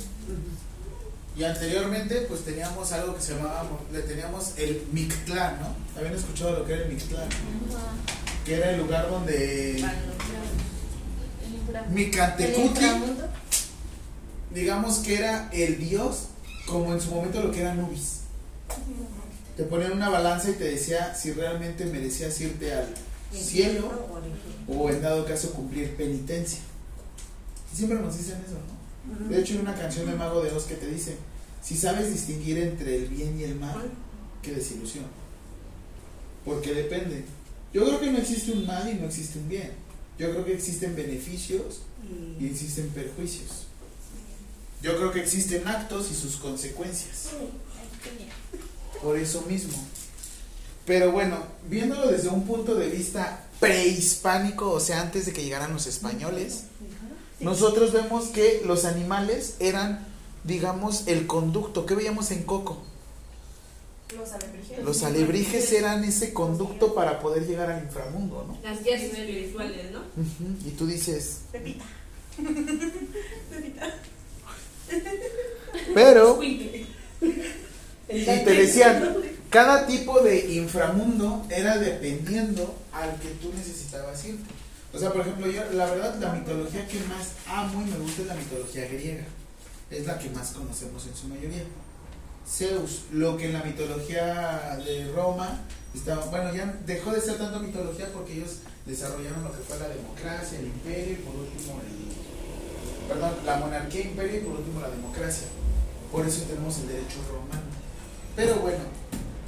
Y 1.36 1.44
anteriormente, 1.44 2.22
pues 2.28 2.44
teníamos 2.44 2.92
algo 2.92 3.14
que 3.14 3.22
se 3.22 3.34
llamaba, 3.34 3.66
le 3.92 4.00
teníamos 4.00 4.52
el 4.58 4.86
Mictlán, 4.92 5.60
¿no? 5.60 5.74
¿Habían 5.98 6.14
escuchado 6.14 6.58
lo 6.58 6.66
que 6.66 6.74
era 6.74 6.82
el 6.82 6.88
Mictlán? 6.90 7.28
Que 8.44 8.56
era 8.56 8.70
el 8.72 8.80
lugar 8.80 9.08
donde 9.08 9.82
Micantecutli, 11.90 12.86
digamos 14.54 14.98
que 14.98 15.16
era 15.16 15.50
el 15.52 15.78
Dios, 15.78 16.28
como 16.66 16.92
en 16.92 17.00
su 17.00 17.10
momento 17.10 17.42
lo 17.42 17.50
que 17.50 17.60
era 17.60 17.74
Nubis. 17.74 18.20
Te 19.56 19.64
ponían 19.64 19.92
una 19.92 20.08
balanza 20.08 20.50
y 20.50 20.54
te 20.54 20.64
decía 20.64 21.14
si 21.14 21.32
realmente 21.32 21.84
merecías 21.84 22.40
irte 22.40 22.72
al 22.72 22.88
cielo 23.32 23.90
o 24.68 24.90
en 24.90 25.02
dado 25.02 25.24
caso 25.26 25.52
cumplir 25.52 25.94
penitencia. 25.96 26.60
Y 27.72 27.76
siempre 27.76 27.98
nos 27.98 28.16
dicen 28.16 28.42
eso, 28.46 28.54
¿no? 28.54 29.28
De 29.28 29.40
hecho 29.40 29.54
hay 29.54 29.60
una 29.60 29.74
canción 29.74 30.06
de 30.06 30.14
Mago 30.14 30.42
de 30.42 30.52
Oz 30.52 30.64
que 30.64 30.74
te 30.74 30.86
dice, 30.86 31.16
si 31.62 31.76
sabes 31.76 32.12
distinguir 32.12 32.58
entre 32.58 32.96
el 32.96 33.06
bien 33.08 33.38
y 33.38 33.44
el 33.44 33.56
mal, 33.56 33.90
qué 34.42 34.52
desilusión. 34.52 35.04
Porque 36.44 36.74
depende. 36.74 37.24
Yo 37.72 37.84
creo 37.84 38.00
que 38.00 38.10
no 38.10 38.18
existe 38.18 38.52
un 38.52 38.66
mal 38.66 38.88
y 38.88 38.94
no 38.94 39.06
existe 39.06 39.38
un 39.38 39.48
bien. 39.48 39.70
Yo 40.18 40.30
creo 40.30 40.44
que 40.44 40.54
existen 40.54 40.94
beneficios 40.94 41.82
y 42.38 42.46
existen 42.46 42.88
perjuicios. 42.88 43.66
Yo 44.82 44.96
creo 44.96 45.12
que 45.12 45.20
existen 45.20 45.66
actos 45.68 46.10
y 46.10 46.14
sus 46.14 46.36
consecuencias. 46.36 47.30
Por 49.00 49.16
eso 49.16 49.42
mismo. 49.42 49.74
Pero 50.84 51.12
bueno, 51.12 51.38
viéndolo 51.68 52.08
desde 52.08 52.28
un 52.28 52.44
punto 52.44 52.74
de 52.74 52.88
vista 52.88 53.46
prehispánico, 53.60 54.72
o 54.72 54.80
sea, 54.80 55.00
antes 55.00 55.26
de 55.26 55.32
que 55.32 55.44
llegaran 55.44 55.72
los 55.72 55.86
españoles, 55.86 56.64
nosotros 57.38 57.92
vemos 57.92 58.26
que 58.26 58.62
los 58.66 58.84
animales 58.84 59.54
eran, 59.60 60.04
digamos, 60.42 61.06
el 61.06 61.28
conducto. 61.28 61.86
¿Qué 61.86 61.94
veíamos 61.94 62.32
en 62.32 62.42
Coco? 62.42 62.82
Los 64.16 64.32
alebrijes. 64.32 64.84
Los 64.84 65.02
alebrijes 65.04 65.72
eran 65.72 66.02
ese 66.02 66.32
conducto 66.32 66.92
para 66.92 67.20
poder 67.20 67.46
llegar 67.46 67.70
al 67.70 67.84
inframundo, 67.84 68.44
¿no? 68.48 68.58
Las 68.68 68.82
guías 68.82 69.00
espirituales, 69.00 69.92
¿no? 69.92 70.00
Y 70.66 70.70
tú 70.72 70.86
dices, 70.86 71.42
Pepita. 71.52 71.84
pero, 75.94 76.42
y 76.42 76.86
te 78.08 78.44
decían, 78.44 79.16
cada 79.50 79.86
tipo 79.86 80.20
de 80.20 80.54
inframundo 80.54 81.46
era 81.50 81.78
dependiendo 81.78 82.74
al 82.92 83.18
que 83.20 83.28
tú 83.40 83.52
necesitabas 83.54 84.24
irte. 84.24 84.50
O 84.94 84.98
sea, 84.98 85.10
por 85.10 85.22
ejemplo, 85.22 85.46
yo, 85.50 85.62
la 85.72 85.86
verdad, 85.86 86.16
la 86.20 86.32
mitología 86.32 86.86
que 86.86 87.00
más 87.00 87.32
amo 87.46 87.82
y 87.82 87.90
me 87.90 87.98
gusta 87.98 88.22
es 88.22 88.28
la 88.28 88.34
mitología 88.34 88.86
griega. 88.88 89.24
Es 89.90 90.06
la 90.06 90.18
que 90.18 90.30
más 90.30 90.50
conocemos 90.50 91.06
en 91.06 91.16
su 91.16 91.28
mayoría. 91.28 91.64
Zeus, 92.46 93.02
lo 93.12 93.36
que 93.36 93.46
en 93.46 93.54
la 93.54 93.62
mitología 93.62 94.78
de 94.84 95.10
Roma 95.12 95.60
estaba, 95.94 96.24
bueno, 96.26 96.54
ya 96.54 96.78
dejó 96.86 97.12
de 97.12 97.20
ser 97.20 97.38
tanto 97.38 97.60
mitología 97.60 98.10
porque 98.12 98.34
ellos 98.34 98.58
desarrollaron 98.86 99.44
lo 99.44 99.52
que 99.52 99.62
fue 99.62 99.78
la 99.78 99.88
democracia, 99.88 100.58
el 100.58 100.66
imperio 100.66 101.12
y 101.12 101.16
por 101.16 101.34
último 101.36 101.80
el, 101.80 102.21
perdón, 103.12 103.34
la 103.44 103.56
monarquía, 103.56 104.02
imperio 104.02 104.38
y 104.38 104.40
por 104.40 104.54
último 104.56 104.80
la 104.80 104.88
democracia. 104.90 105.46
Por 106.10 106.26
eso 106.26 106.42
tenemos 106.42 106.78
el 106.78 106.88
derecho 106.88 107.18
romano. 107.30 107.62
Pero 108.34 108.56
bueno, 108.56 108.80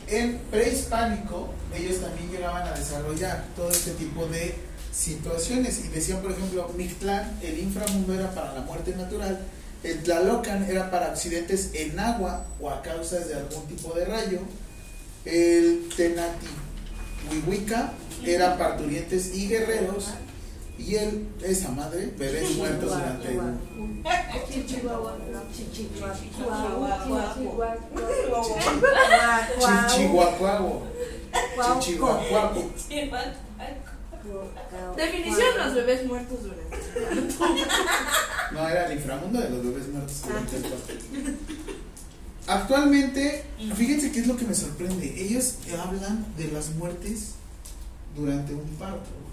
en 0.09 0.39
prehispánico 0.51 1.49
ellos 1.75 2.01
también 2.01 2.31
llegaban 2.31 2.69
a 2.69 2.73
desarrollar 2.73 3.47
todo 3.57 3.71
este 3.71 3.93
tipo 3.93 4.27
de 4.27 4.55
situaciones 4.93 5.85
y 5.85 5.89
decían, 5.89 6.21
por 6.21 6.33
ejemplo, 6.33 6.71
Mictlán, 6.77 7.39
el 7.43 7.59
inframundo 7.59 8.15
era 8.15 8.35
para 8.35 8.53
la 8.53 8.61
muerte 8.61 8.95
natural, 8.95 9.41
el 9.83 10.03
Tlalocan 10.03 10.65
era 10.71 10.91
para 10.91 11.07
accidentes 11.07 11.71
en 11.75 11.99
agua 11.99 12.47
o 12.61 12.71
a 12.71 12.83
causas 12.83 13.29
de 13.29 13.35
algún 13.35 13.67
tipo 13.67 13.93
de 13.95 14.05
rayo, 14.05 14.41
el 15.25 15.89
Tenatihuihuica 15.97 17.93
era 18.25 18.57
parturientes 18.57 19.35
y 19.35 19.49
guerreros 19.49 20.11
y 20.79 20.97
el, 20.97 21.29
esa 21.43 21.71
madre, 21.71 22.13
bebés 22.19 22.57
muertos 22.57 22.91
durante 22.91 23.39
un 23.39 24.03
Chichihuacuago. 29.89 30.83
Chichihuacuaco. 31.81 32.73
Definición: 34.97 35.49
los 35.59 35.75
bebés 35.75 36.07
muertos 36.07 36.39
durante. 36.43 36.77
No, 38.53 38.69
era 38.69 38.87
el 38.87 38.93
inframundo 38.99 39.41
de 39.41 39.51
los 39.51 39.65
bebés 39.65 39.89
muertos 39.89 40.23
durante 40.23 40.57
el 40.57 40.63
parto. 40.63 40.93
Actualmente, 42.47 43.45
fíjense 43.75 44.13
qué 44.13 44.21
es 44.21 44.27
lo 44.27 44.37
que 44.37 44.45
me 44.45 44.55
sorprende. 44.55 45.15
Ellos 45.17 45.55
hablan 45.83 46.27
de 46.37 46.49
las 46.49 46.71
muertes 46.71 47.35
durante 48.15 48.55
un 48.55 48.69
parto. 48.79 49.24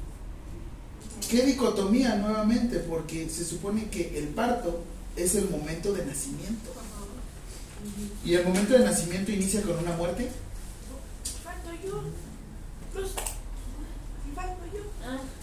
Qué 1.29 1.43
dicotomía 1.43 2.15
nuevamente, 2.15 2.79
porque 2.79 3.29
se 3.29 3.45
supone 3.45 3.89
que 3.89 4.17
el 4.17 4.27
parto 4.29 4.83
es 5.15 5.35
el 5.35 5.49
momento 5.49 5.93
de 5.93 6.05
nacimiento. 6.05 6.71
Y 8.23 8.33
el 8.35 8.45
momento 8.45 8.73
de 8.73 8.85
nacimiento 8.85 9.31
inicia 9.31 9.61
con 9.61 9.77
una 9.79 9.91
muerte. 9.93 10.29
Falto 11.43 11.69
yo. 11.83 12.03
Los. 12.99 13.11
Falto 14.35 14.63
yo. 14.73 14.83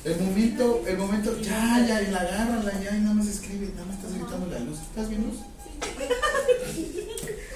El 0.05 0.21
momento, 0.21 0.83
el 0.87 0.99
momento, 0.99 1.41
ya, 1.41 1.85
ya, 1.87 2.03
y 2.03 2.11
la 2.11 2.21
agárrala, 2.21 2.81
ya, 2.83 2.97
y 2.97 3.01
nada 3.01 3.15
más 3.15 3.27
escribe, 3.27 3.71
nada 3.75 3.87
más 3.87 3.97
estás 3.97 4.15
gritando 4.15 4.47
la 4.47 4.59
luz. 4.61 4.79
¿Estás 4.79 5.09
bien, 5.09 5.27
luz? 5.27 5.39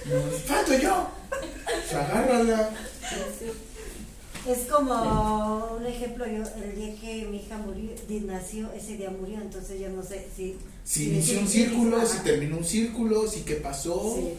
No, 0.07 0.39
¡Falto 0.47 0.79
yo! 0.79 1.09
Pues 1.31 1.95
agárrala. 1.95 2.71
Es 4.47 4.69
como 4.69 5.77
un 5.77 5.87
ejemplo, 5.87 6.27
yo 6.27 6.43
el 6.61 6.75
día 6.75 6.95
que 7.01 7.27
mi 7.31 7.37
hija 7.37 7.59
murió, 7.59 7.91
nació, 8.27 8.73
ese 8.73 8.97
día 8.97 9.11
murió, 9.11 9.41
entonces 9.41 9.81
yo 9.81 9.89
no 9.91 10.03
sé 10.03 10.27
si... 10.35 10.57
Si 10.85 11.11
inició 11.11 11.41
un 11.41 11.49
círculo, 11.49 12.05
si 12.05 12.19
terminó 12.19 12.59
un 12.59 12.65
círculo, 12.65 13.29
si 13.29 13.43
qué 13.43 13.57
pasó. 13.57 14.17
Sí. 14.17 14.35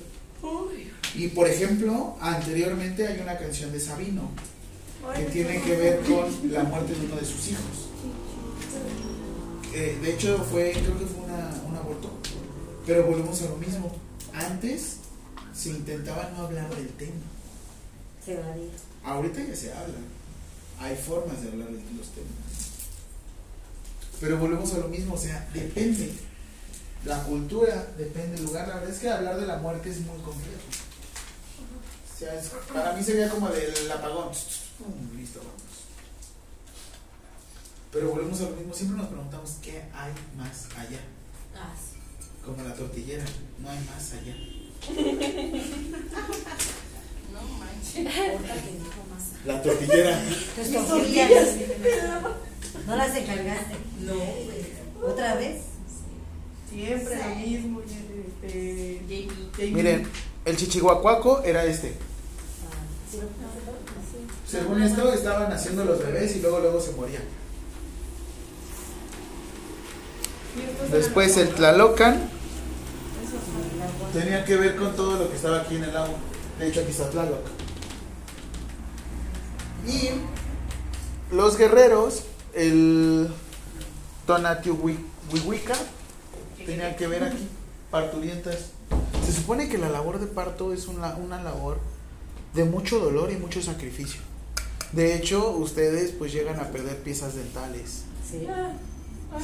Y 1.15 1.27
por 1.29 1.47
ejemplo, 1.47 2.17
anteriormente 2.19 3.07
hay 3.07 3.21
una 3.21 3.37
canción 3.37 3.71
de 3.71 3.79
Sabino 3.79 4.29
que 5.15 5.23
tiene 5.25 5.61
que 5.61 5.75
ver 5.75 5.99
con 6.01 6.51
la 6.51 6.63
muerte 6.63 6.93
de 6.95 7.05
uno 7.05 7.15
de 7.15 7.25
sus 7.25 7.47
hijos. 7.49 7.89
Eh, 9.73 9.97
de 10.01 10.13
hecho, 10.13 10.37
fue, 10.51 10.71
creo 10.71 10.99
que 10.99 11.05
fue 11.05 11.23
una, 11.23 11.49
un 11.67 11.75
aborto. 11.75 12.09
Pero 12.85 13.05
volvemos 13.05 13.41
a 13.41 13.45
lo 13.45 13.55
mismo. 13.55 13.91
Antes 14.33 14.97
se 15.53 15.69
intentaba 15.69 16.29
no 16.35 16.43
hablar 16.43 16.69
del 16.75 16.89
tema. 16.89 17.11
Se 18.25 18.35
varía. 18.35 18.71
Ahorita 19.03 19.41
ya 19.43 19.55
se 19.55 19.73
habla. 19.73 19.95
Hay 20.79 20.95
formas 20.95 21.41
de 21.41 21.49
hablar 21.49 21.67
de 21.69 21.93
los 21.97 22.07
temas. 22.09 22.29
Pero 24.19 24.37
volvemos 24.37 24.73
a 24.73 24.77
lo 24.77 24.87
mismo, 24.87 25.15
o 25.15 25.17
sea, 25.17 25.47
depende. 25.53 26.13
La 27.05 27.23
cultura 27.23 27.87
depende 27.97 28.37
del 28.37 28.45
lugar. 28.45 28.67
La 28.67 28.75
verdad 28.75 28.91
es 28.93 28.99
que 28.99 29.09
hablar 29.09 29.39
de 29.39 29.45
la 29.45 29.57
muerte 29.57 29.89
es 29.89 29.99
muy 29.99 30.17
complejo. 30.21 30.61
O 32.13 32.17
sea, 32.17 32.33
es- 32.39 32.49
para 32.71 32.93
mí 32.93 33.03
sería 33.03 33.29
como 33.29 33.49
del 33.49 33.91
apagón. 33.91 34.29
Pum, 34.77 35.17
Listo, 35.17 35.39
vamos. 35.39 35.53
Pero 37.91 38.09
volvemos 38.09 38.39
a 38.39 38.43
lo 38.43 38.55
mismo. 38.55 38.73
Siempre 38.73 38.97
nos 38.97 39.07
preguntamos 39.07 39.51
qué 39.61 39.83
hay 39.93 40.11
más 40.37 40.65
allá. 40.77 40.99
Ah. 41.55 41.73
Como 42.45 42.63
la 42.63 42.73
tortillera, 42.73 43.25
no 43.59 43.69
hay 43.69 43.79
más 43.85 44.13
allá. 44.13 44.35
No 47.33 47.41
manches. 47.59 48.07
Ahorita 48.07 48.53
que 48.53 48.71
dijo 48.71 49.01
más 49.11 49.23
La 49.45 49.61
tortillera. 49.61 50.21
Tus 50.55 50.87
tortillas. 50.87 51.49
No 52.87 52.95
las 52.97 53.15
encargaste. 53.15 53.75
No, 54.01 54.13
güey. 54.15 54.65
¿Otra 55.01 55.35
vez? 55.35 55.61
Siempre 56.69 57.15
lo 57.15 57.35
mismo. 57.35 57.81
Este. 58.43 59.27
Miren, 59.71 60.07
el 60.43 60.57
chichihuacuaco 60.57 61.43
era 61.43 61.63
este. 61.65 61.93
Según 64.49 64.81
esto, 64.81 65.13
estaban 65.13 65.51
haciendo 65.51 65.85
los 65.85 65.99
bebés 65.99 66.35
y 66.35 66.41
luego 66.41 66.59
luego 66.59 66.81
se 66.81 66.91
morían. 66.91 67.23
Después 70.91 71.37
el 71.37 71.49
Tlalocan 71.49 72.29
tenía 74.13 74.45
que 74.45 74.55
ver 74.55 74.75
con 74.75 74.95
todo 74.95 75.17
lo 75.17 75.29
que 75.29 75.35
estaba 75.35 75.61
aquí 75.61 75.75
en 75.75 75.85
el 75.85 75.95
agua. 75.95 76.15
De 76.63 76.69
hecho, 76.69 76.79
aquí 76.79 76.91
está 76.91 77.09
Tlaloc. 77.09 77.41
Y 79.85 80.11
los 81.35 81.57
guerreros, 81.57 82.23
el 82.53 83.27
Tonatiuhuihuica, 84.25 85.73
tenían 86.65 86.95
que 86.95 87.07
ver 87.07 87.25
aquí, 87.25 87.49
parturientas. 87.91 88.69
Se 89.25 89.33
supone 89.33 89.67
que 89.67 89.77
la 89.77 89.89
labor 89.89 90.21
de 90.21 90.27
parto 90.27 90.71
es 90.71 90.87
una, 90.87 91.17
una 91.17 91.43
labor 91.43 91.79
de 92.53 92.63
mucho 92.63 92.99
dolor 92.99 93.29
y 93.33 93.35
mucho 93.35 93.61
sacrificio. 93.61 94.21
De 94.93 95.15
hecho, 95.15 95.49
ustedes 95.49 96.11
pues 96.11 96.31
llegan 96.31 96.61
a 96.61 96.69
perder 96.69 96.95
piezas 96.99 97.35
dentales. 97.35 98.03
Sí. 98.29 98.47
Ay, 98.49 98.77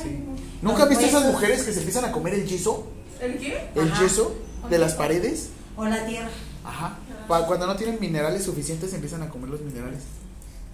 Sí. 0.01 0.23
¿Nunca 0.61 0.85
viste 0.85 1.05
esas 1.07 1.25
mujeres 1.25 1.63
que 1.63 1.73
se 1.73 1.79
empiezan 1.79 2.05
a 2.05 2.13
comer 2.13 2.35
el 2.35 2.45
yeso? 2.47 2.87
¿El 3.19 3.39
qué? 3.39 3.71
El 3.75 3.91
Ajá. 3.91 4.03
yeso 4.03 4.35
de 4.69 4.77
las 4.77 4.93
paredes. 4.93 5.49
O 5.75 5.83
la 5.83 6.05
tierra. 6.05 6.29
Ajá. 6.63 6.97
Cuando 7.29 7.67
no 7.67 7.75
tienen 7.75 7.99
minerales 7.99 8.43
suficientes 8.43 8.93
empiezan 8.93 9.21
a 9.23 9.29
comer 9.29 9.49
los 9.49 9.61
minerales. 9.61 9.99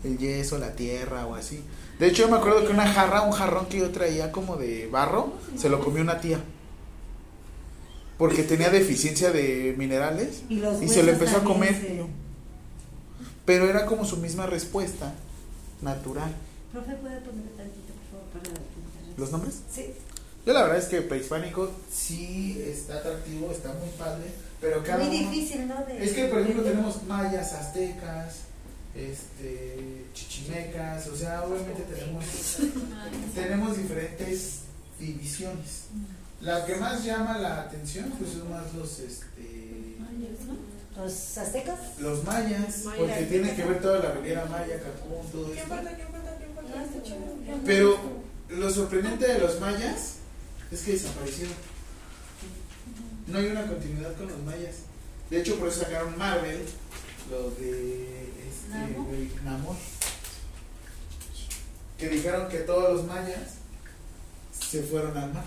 El 0.04 0.18
yeso, 0.18 0.58
la 0.58 0.72
tierra 0.76 1.26
o 1.28 1.36
así. 1.36 1.62
De 2.00 2.08
hecho 2.08 2.24
yo 2.24 2.30
me 2.30 2.38
acuerdo 2.38 2.66
que 2.66 2.72
una 2.74 2.88
jarra, 2.92 3.22
un 3.22 3.32
jarrón 3.32 3.66
que 3.68 3.80
yo 3.80 3.90
traía 3.92 4.32
como 4.32 4.56
de 4.58 4.88
barro, 4.88 5.34
se 5.58 5.70
lo 5.70 5.84
comió 5.84 6.02
una 6.02 6.20
tía. 6.22 6.40
Porque 8.18 8.44
tenía 8.44 8.70
deficiencia 8.70 9.32
de 9.32 9.76
minerales 9.78 10.44
Y, 10.50 10.60
se 10.88 11.04
lo 11.04 11.12
empezó 11.12 11.38
a 11.38 11.44
comer. 11.44 11.76
se- 11.76 12.06
Pero 13.46 13.70
era 13.70 13.86
como 13.86 14.06
su 14.06 14.18
misma 14.18 14.46
respuesta 14.46 15.14
natural. 15.82 16.34
Profe, 16.72 16.94
¿puede 16.96 17.18
poner 17.20 17.44
tantito, 17.58 17.94
por 18.12 18.42
favor, 18.42 18.54
para? 18.54 18.62
¿Los 19.18 19.32
nombres? 19.32 19.56
Sí. 19.72 19.88
Yo 20.46 20.54
la 20.54 20.62
verdad 20.64 20.78
es 20.78 20.86
que 20.86 21.02
prehispánico 21.02 21.72
sí 21.92 22.62
está 22.66 22.98
atractivo, 23.00 23.52
está 23.52 23.70
muy 23.74 23.90
padre, 23.98 24.26
pero 24.66 24.84
cada 24.84 25.04
Muy 25.06 25.16
uno- 25.20 25.30
difícil, 25.32 25.68
¿no? 25.68 25.86
De- 25.86 26.04
Es 26.04 26.14
que, 26.14 26.26
por 26.26 26.40
ejemplo, 26.40 26.64
de- 26.64 26.72
tenemos 26.72 27.04
mayas, 27.04 27.54
aztecas, 27.54 28.38
este, 28.96 30.06
chichimecas, 30.16 31.06
o 31.08 31.16
sea, 31.16 31.44
obviamente 31.44 31.84
tenemos, 31.84 32.26
tenemos 33.36 33.78
diferentes 33.78 34.62
divisiones. 35.00 35.84
La 36.42 36.66
que 36.66 36.76
más 36.78 37.04
llama 37.04 37.38
la 37.38 37.62
atención, 37.62 38.12
pues 38.18 38.32
son 38.32 38.50
más 38.50 38.74
los, 38.74 39.00
este, 39.00 39.98
¿Los 40.98 41.38
aztecas? 41.38 41.80
los 42.00 42.24
mayas, 42.24 42.86
Maya. 42.86 42.98
porque 42.98 43.26
tiene 43.30 43.56
que 43.56 43.64
ver 43.66 43.82
toda 43.82 44.00
la 44.00 44.12
Riviera 44.14 44.46
Maya, 44.46 44.80
Cancún, 44.82 45.30
todo 45.32 45.46
¿Quién 45.48 45.58
esto. 45.60 45.70
falta? 45.70 45.96
¿Quién 45.96 46.08
falta? 46.08 46.38
¿Quién 46.38 46.56
falta? 46.56 46.84
Está 46.86 47.04
chido. 47.04 47.18
Pero 47.66 48.00
lo 48.50 48.70
sorprendente 48.72 49.28
de 49.28 49.40
los 49.40 49.60
mayas 49.60 50.14
es 50.72 50.82
que 50.82 50.94
desaparecieron. 50.94 51.54
No 53.28 53.40
hay 53.40 53.48
una 53.48 53.66
continuidad 53.66 54.16
con 54.16 54.28
los 54.28 54.40
mayas. 54.44 54.76
De 55.30 55.40
hecho, 55.42 55.58
por 55.58 55.68
eso 55.68 55.82
sacaron 55.82 56.18
Marvel, 56.18 56.62
lo 57.32 57.50
de 57.52 58.30
este, 58.48 59.44
Namor. 59.44 59.76
Que 61.98 62.10
dijeron 62.10 62.50
que 62.50 62.60
todos 62.60 62.94
los 62.94 63.08
mayas 63.08 63.56
se 64.60 64.84
fueron 64.84 65.18
al 65.18 65.34
mar. 65.34 65.46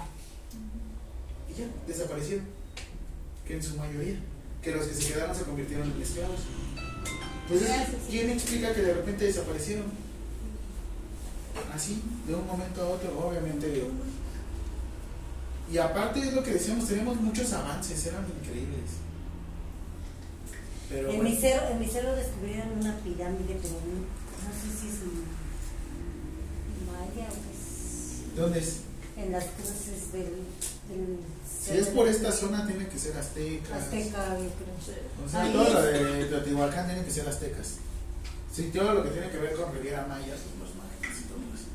Y 1.49 1.61
ya, 1.61 1.67
desaparecieron. 1.87 2.47
Que 3.47 3.55
en 3.55 3.63
su 3.63 3.77
mayoría. 3.77 4.19
Que 4.63 4.73
los 4.73 4.87
que 4.87 4.95
se 4.95 5.13
quedaron 5.13 5.37
se 5.37 5.45
convirtieron 5.45 5.91
en 5.91 6.03
esclavos. 6.03 6.41
Entonces, 7.49 7.71
¿quién 8.11 8.31
explica 8.31 8.75
que 8.75 8.83
de 8.83 8.95
repente 8.95 9.25
desaparecieron? 9.25 9.87
Así, 11.73 12.03
de 12.27 12.35
un 12.35 12.47
momento 12.47 12.83
a 12.83 12.89
otro, 12.89 13.19
obviamente. 13.19 13.89
Y 15.71 15.79
aparte 15.79 16.21
es 16.21 16.33
lo 16.33 16.43
que 16.43 16.53
decíamos, 16.53 16.89
tenemos 16.89 17.21
muchos 17.21 17.53
avances, 17.53 18.07
eran 18.07 18.25
increíbles. 18.41 18.91
Pero 20.89 21.11
En 21.11 21.17
bueno, 21.17 21.31
mi 21.31 21.37
cerro, 21.37 21.69
en 21.69 21.79
mi 21.79 21.87
descubrieron 21.87 22.71
una 22.81 22.97
pirámide, 22.99 23.59
pero 23.61 23.75
no, 23.75 24.01
no 24.01 24.51
sé 24.57 24.81
si 24.81 24.89
es 24.89 24.95
maya 26.91 27.29
o 27.29 27.33
es 27.35 28.37
¿dónde 28.37 28.59
es? 28.61 28.81
en 29.17 29.33
las 29.33 29.45
cruces 29.45 30.13
del, 30.13 30.23
del 30.89 31.19
Si 31.45 31.77
es 31.77 31.89
por 31.89 32.09
esta 32.09 32.33
zona, 32.33 32.67
tiene 32.67 32.87
que 32.89 32.99
ser 32.99 33.17
aztecas. 33.17 33.83
Azteca, 33.83 34.39
yo 34.39 34.49
creo. 34.57 35.27
O 35.27 35.29
sea, 35.29 35.43
Ahí 35.43 35.53
todo 35.53 35.75
lo 35.75 35.83
de 35.83 36.25
Teotihuacán 36.27 36.87
tiene 36.87 37.05
que 37.05 37.11
ser 37.11 37.29
aztecas. 37.29 37.75
Sí, 38.55 38.71
todo 38.73 38.95
lo 38.95 39.03
que 39.05 39.11
tiene 39.11 39.29
que 39.29 39.39
ver 39.39 39.55
con 39.55 39.75
Riviera 39.75 40.07
Maya, 40.07 40.35
son 40.37 40.59
los 40.61 40.75
mayas 40.77 41.19
y 41.21 41.25
todo 41.25 41.39
eso. 41.53 41.67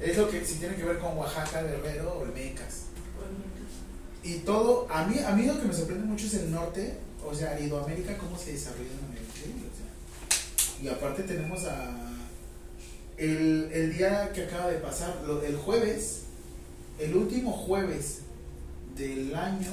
Es 0.00 0.16
lo 0.16 0.30
que 0.30 0.44
si 0.44 0.56
tiene 0.56 0.76
que 0.76 0.84
ver 0.84 0.98
con 0.98 1.16
Oaxaca, 1.16 1.62
Guerrero, 1.62 2.18
Olmecas. 2.18 2.91
Y 4.22 4.34
todo, 4.38 4.86
a 4.90 5.04
mí, 5.06 5.18
a 5.18 5.32
mí 5.32 5.46
lo 5.46 5.60
que 5.60 5.66
me 5.66 5.74
sorprende 5.74 6.04
mucho 6.04 6.26
es 6.26 6.34
el 6.34 6.52
norte, 6.52 6.94
o 7.28 7.34
sea, 7.34 7.52
Aridoamérica, 7.52 8.16
cómo 8.18 8.38
se 8.38 8.52
desarrolla 8.52 8.90
de 8.90 9.02
manera 9.06 9.26
increíble. 9.26 9.68
o 9.68 9.76
sea. 9.76 10.82
Y 10.82 10.88
aparte 10.88 11.22
tenemos 11.24 11.64
a. 11.64 12.08
El, 13.16 13.70
el 13.72 13.96
día 13.96 14.32
que 14.32 14.44
acaba 14.44 14.68
de 14.70 14.78
pasar, 14.78 15.14
el 15.46 15.56
jueves, 15.56 16.22
el 16.98 17.14
último 17.16 17.52
jueves 17.52 18.20
del 18.96 19.34
año, 19.34 19.70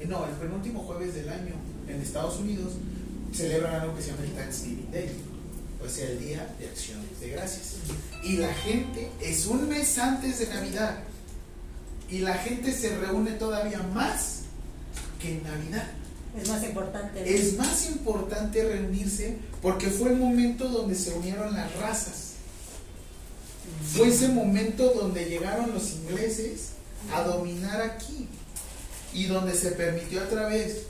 eh, 0.00 0.06
no, 0.06 0.26
el 0.26 0.32
penúltimo 0.32 0.80
jueves 0.80 1.14
del 1.14 1.28
año 1.28 1.54
en 1.88 2.00
Estados 2.00 2.38
Unidos, 2.38 2.74
celebran 3.32 3.74
algo 3.80 3.96
que 3.96 4.02
se 4.02 4.10
llama 4.10 4.24
el 4.24 4.32
Thanksgiving 4.32 4.90
Day, 4.90 5.10
o 5.84 5.88
sea, 5.88 6.08
el 6.08 6.18
Día 6.18 6.54
de 6.58 6.68
Acción 6.68 7.00
de 7.20 7.28
Gracias. 7.30 7.76
Y 8.22 8.38
la 8.38 8.52
gente, 8.52 9.10
es 9.20 9.46
un 9.46 9.68
mes 9.68 9.98
antes 9.98 10.38
de 10.38 10.46
Navidad, 10.46 10.98
y 12.10 12.18
la 12.18 12.34
gente 12.34 12.72
se 12.72 12.96
reúne 12.96 13.32
todavía 13.32 13.82
más 13.94 14.42
que 15.20 15.32
en 15.32 15.42
Navidad. 15.42 15.90
Es 16.40 16.48
más 16.48 16.62
importante. 16.64 17.20
¿no? 17.20 17.26
Es 17.26 17.56
más 17.56 17.88
importante 17.88 18.62
reunirse 18.62 19.38
porque 19.62 19.88
fue 19.88 20.10
el 20.10 20.16
momento 20.16 20.68
donde 20.68 20.94
se 20.94 21.14
unieron 21.14 21.54
las 21.54 21.74
razas. 21.76 22.32
Fue 23.94 24.08
ese 24.08 24.28
momento 24.28 24.92
donde 24.94 25.24
llegaron 25.24 25.72
los 25.72 25.92
ingleses 25.92 26.70
a 27.12 27.22
dominar 27.22 27.80
aquí 27.80 28.28
y 29.12 29.24
donde 29.24 29.54
se 29.54 29.72
permitió 29.72 30.20
a 30.20 30.28
través 30.28 30.82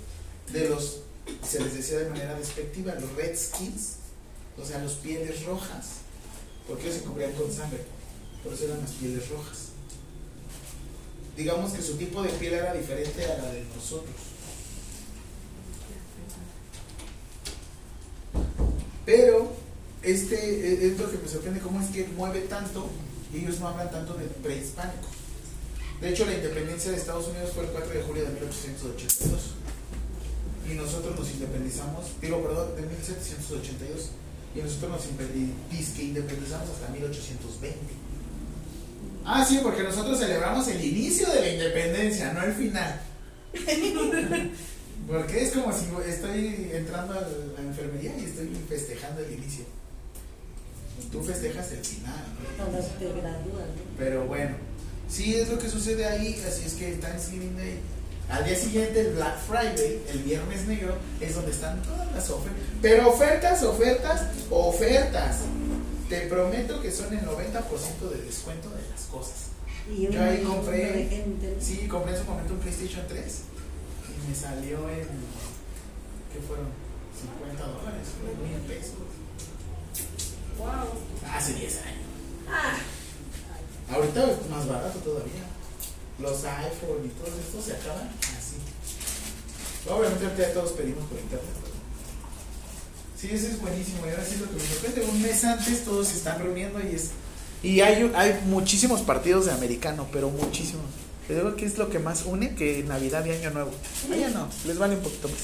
de 0.53 0.69
los, 0.69 1.01
se 1.49 1.61
les 1.61 1.75
decía 1.75 1.99
de 1.99 2.11
manera 2.11 2.35
despectiva, 2.35 2.95
los 2.95 3.15
redskins, 3.15 3.97
o 4.61 4.65
sea, 4.65 4.79
los 4.83 4.95
pieles 4.95 5.45
rojas, 5.45 5.87
porque 6.67 6.85
ellos 6.85 6.97
se 6.97 7.03
cubrían 7.03 7.33
con 7.33 7.53
sangre, 7.53 7.85
por 8.43 8.53
eso 8.53 8.65
eran 8.65 8.81
las 8.81 8.93
pieles 8.93 9.29
rojas. 9.29 9.66
Digamos 11.37 11.73
que 11.73 11.83
su 11.83 11.97
tipo 11.97 12.23
de 12.23 12.31
piel 12.31 12.55
era 12.55 12.73
diferente 12.73 13.25
a 13.25 13.39
la 13.39 13.53
de 13.53 13.65
nosotros. 13.75 14.15
Pero 19.05 19.53
este 20.03 20.35
eh, 20.35 20.87
es 20.87 20.95
que 20.97 21.19
me 21.19 21.29
sorprende, 21.29 21.61
cómo 21.61 21.81
es 21.81 21.89
que 21.89 22.07
mueve 22.09 22.41
tanto 22.43 22.89
y 23.33 23.39
ellos 23.39 23.61
no 23.61 23.69
hablan 23.69 23.91
tanto 23.91 24.15
de 24.15 24.25
prehispánico. 24.27 25.09
De 26.01 26.11
hecho, 26.11 26.27
la 26.27 26.35
independencia 26.35 26.91
de 26.91 26.97
Estados 26.97 27.29
Unidos 27.29 27.53
fue 27.55 27.65
el 27.65 27.71
4 27.71 27.91
de 27.91 28.03
julio 28.03 28.25
de 28.25 28.31
1882 28.31 29.55
y 30.71 30.75
nosotros 30.75 31.19
nos 31.19 31.31
independizamos, 31.31 32.07
digo, 32.21 32.43
perdón, 32.43 32.77
de 32.77 32.83
1782 32.83 34.11
y 34.55 34.59
nosotros 34.61 34.91
nos 34.91 35.07
independizamos 36.01 36.71
hasta 36.71 36.89
1820. 36.89 38.06
Ah, 39.29 39.45
sí, 39.45 39.59
porque 39.61 39.83
nosotros 39.83 40.21
celebramos 40.21 40.69
el 40.69 40.85
inicio 40.85 41.29
de 41.29 41.41
la 41.41 41.49
independencia, 41.51 42.33
no 42.33 42.45
el 42.45 42.53
final. 42.53 43.01
Porque 45.07 45.45
es 45.45 45.53
como 45.53 45.73
si 45.73 45.87
estoy 46.09 46.71
entrando 46.73 47.15
a 47.15 47.21
la 47.21 47.61
enfermería 47.61 48.13
y 48.19 48.25
estoy 48.25 48.51
festejando 48.69 49.21
el 49.21 49.33
inicio. 49.35 49.65
Tú 51.13 51.23
festejas 51.23 51.71
el 51.73 51.85
final, 51.85 52.25
¿no? 52.41 52.65
Cuando 52.65 52.89
te 52.89 53.05
gradúas, 53.05 53.69
¿no? 53.69 53.83
Pero 53.99 54.25
bueno, 54.27 54.57
sí 55.09 55.35
es 55.35 55.49
lo 55.49 55.59
que 55.59 55.69
sucede 55.69 56.07
ahí, 56.07 56.43
así 56.47 56.65
es 56.65 56.75
que 56.75 56.93
el 56.93 57.01
Thanksgiving 57.01 57.57
Day. 57.57 57.79
Al 58.29 58.45
día 58.45 58.57
siguiente, 58.57 59.01
el 59.01 59.13
Black 59.15 59.39
Friday, 59.47 60.03
el 60.09 60.19
viernes 60.21 60.67
negro, 60.67 60.97
es 61.21 61.37
donde 61.37 61.53
están 61.53 61.81
todas 61.83 62.11
las 62.13 62.29
ofertas. 62.29 62.63
Pero 62.83 63.09
ofertas, 63.09 63.63
ofertas, 63.63 64.23
ofertas. 64.51 65.37
Te 66.09 66.21
prometo 66.29 66.81
que 66.81 66.93
son 66.93 67.13
el 67.13 67.25
90% 67.25 68.11
de 68.11 68.23
descuento 68.23 68.71
de 68.71 68.83
las 68.91 69.03
cosas. 69.11 69.35
Y 69.91 70.09
Yo 70.09 70.23
ahí 70.23 70.43
compré- 70.45 71.09
gente. 71.09 71.57
Sí, 71.61 71.87
compré 71.89 72.13
en 72.15 72.19
su 72.21 72.25
momento 72.31 72.55
un 72.55 72.61
PlayStation 72.61 73.05
3 73.09 73.35
y 74.09 74.29
me 74.29 74.35
salió 74.35 74.89
en. 74.91 75.07
¿Qué 76.33 76.41
fueron? 76.47 76.67
50 77.19 77.67
dólares, 77.67 78.07
mil 78.43 78.61
pesos. 78.69 78.95
Wow. 80.59 81.31
Hace 81.33 81.55
10 81.55 81.77
años. 81.83 82.07
Ah, 82.51 82.77
Ahorita 83.93 84.31
es 84.31 84.49
más 84.51 84.67
barato 84.69 84.99
todavía. 85.01 85.43
Los 86.19 86.45
iPhone 86.45 87.05
y 87.05 87.09
todo 87.09 87.29
esto 87.39 87.63
se 87.63 87.73
acaban 87.77 88.09
así. 88.37 88.57
Obviamente 89.89 90.25
ahorita 90.27 90.53
todos 90.55 90.73
pedimos 90.73 91.05
por 91.07 91.19
internet. 91.19 91.66
Sí, 93.19 93.29
eso 93.33 93.47
es 93.47 93.61
buenísimo. 93.61 94.07
Y 94.07 94.11
ahora 94.11 94.25
sí 94.25 94.37
lo 94.39 94.47
que 94.47 94.57
me 94.57 94.69
sorprende, 94.69 95.11
un 95.11 95.23
mes 95.23 95.45
antes 95.45 95.85
todos 95.85 96.09
se 96.09 96.19
están 96.19 96.39
reuniendo 96.39 96.81
y 96.81 96.95
es... 96.95 97.11
Y 97.63 97.81
hay, 97.81 98.13
hay 98.15 98.41
muchísimos 98.47 99.01
partidos 99.01 99.47
de 99.47 99.53
americano, 99.53 100.07
pero 100.13 100.29
muchísimos. 100.29 100.85
Te 101.27 101.35
digo 101.35 101.57
que 101.57 101.67
es 101.67 101.79
lo 101.79 101.89
que 101.89 101.99
más 101.99 102.25
une 102.25 102.55
que 102.55 102.85
Navidad 102.85 103.25
y 103.25 103.31
Año 103.31 103.51
Nuevo. 103.51 103.73
Allá 104.13 104.29
no, 104.29 104.49
les 104.67 104.79
vale 104.79 104.97
un 104.97 105.03
poquito 105.03 105.29
más. 105.29 105.39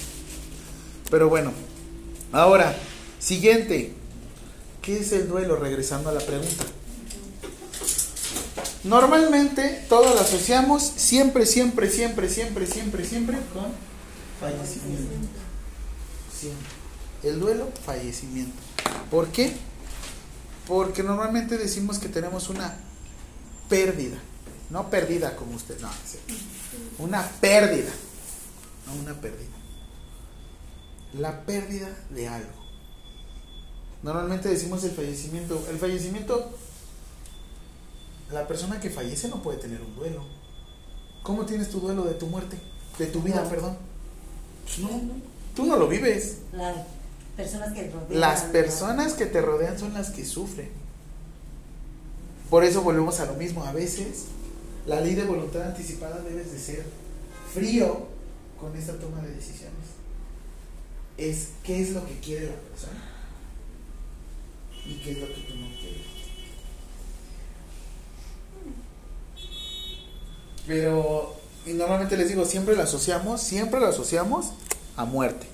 Pero 1.10 1.28
bueno, 1.28 1.52
ahora, 2.31 2.76
siguiente. 3.18 3.94
¿Qué 4.83 4.99
es 4.99 5.12
el 5.12 5.28
duelo? 5.28 5.57
Regresando 5.57 6.10
a 6.10 6.12
la 6.12 6.20
pregunta. 6.20 6.65
Normalmente 8.84 9.84
todo 9.89 10.15
lo 10.15 10.20
asociamos 10.20 10.83
siempre, 10.83 11.47
siempre, 11.47 11.89
siempre, 11.89 12.28
siempre, 12.28 12.67
siempre, 12.67 13.05
siempre 13.05 13.39
con 13.52 13.67
fallecimiento. 14.41 15.12
Siempre. 16.36 16.72
El 17.23 17.39
duelo, 17.41 17.68
fallecimiento. 17.84 18.52
¿Por 19.10 19.28
qué? 19.28 19.52
Porque 20.67 21.02
normalmente 21.02 21.57
decimos 21.59 21.99
que 21.99 22.09
tenemos 22.09 22.49
una 22.49 22.75
pérdida. 23.68 24.17
No 24.70 24.91
pérdida 24.91 25.36
como 25.36 25.55
usted, 25.57 25.78
no. 25.81 25.91
Una 26.99 27.23
pérdida. 27.41 27.91
No 28.86 28.94
una 29.02 29.15
pérdida. 29.20 29.51
La 31.18 31.44
pérdida 31.44 31.89
de 32.10 32.28
algo. 32.28 32.51
Normalmente 34.02 34.49
decimos 34.49 34.83
el 34.84 34.92
fallecimiento. 34.92 35.65
El 35.70 35.78
fallecimiento 35.78 36.51
la 38.33 38.47
persona 38.49 38.81
que 38.81 38.89
fallece 38.89 39.28
no 39.28 39.42
puede 39.42 39.59
tener 39.59 39.81
un 39.83 39.94
duelo. 39.94 40.25
¿Cómo 41.23 41.44
tienes 41.44 41.70
tu 41.70 41.81
duelo 41.81 42.05
de 42.05 42.15
tu 42.15 42.26
muerte? 42.26 42.59
De 42.99 43.07
tu 43.07 43.20
vida, 43.20 43.42
No. 43.42 43.51
perdón. 43.51 43.76
Pues 44.65 44.78
no, 44.78 44.89
tú 45.55 45.67
no 45.67 45.76
lo 45.76 45.86
vives. 45.86 46.39
Las 46.52 46.76
personas 47.36 47.73
que 47.73 47.91
rodean. 47.91 48.20
Las 48.20 48.43
personas 48.43 49.15
que 49.15 49.27
te 49.27 49.41
rodean 49.41 49.78
son 49.78 49.94
las 49.94 50.11
que 50.11 50.25
sufren. 50.25 50.70
Por 52.51 52.65
eso 52.65 52.83
volvemos 52.83 53.20
a 53.20 53.27
lo 53.27 53.35
mismo. 53.35 53.65
A 53.65 53.73
veces 53.73 54.25
la 54.86 55.01
ley 55.01 55.15
de 55.15 55.25
voluntad 55.25 55.62
anticipada 55.62 56.20
debes 56.23 56.52
de 56.52 56.59
ser 56.59 56.85
frío 57.52 58.07
con 58.61 58.77
esta 58.77 58.94
toma 58.99 59.20
de 59.23 59.35
decisiones. 59.35 59.73
Es 61.17 61.49
qué 61.62 61.81
es 61.81 61.91
lo 61.91 62.07
que 62.07 62.19
quiere 62.19 62.47
la 62.47 62.57
persona 62.57 63.12
y 64.85 64.94
qué 64.97 65.12
es 65.12 65.19
lo 65.19 65.27
que 65.28 65.41
tú 65.41 65.55
no 65.55 65.69
quieres. 65.81 66.12
Pero, 70.67 71.35
y 71.67 71.73
normalmente 71.73 72.17
les 72.17 72.28
digo, 72.28 72.44
siempre 72.44 72.77
lo 72.77 72.83
asociamos, 72.83 73.41
siempre 73.41 73.81
lo 73.81 73.86
asociamos 73.86 74.52
a 74.97 75.05
muerte. 75.05 75.47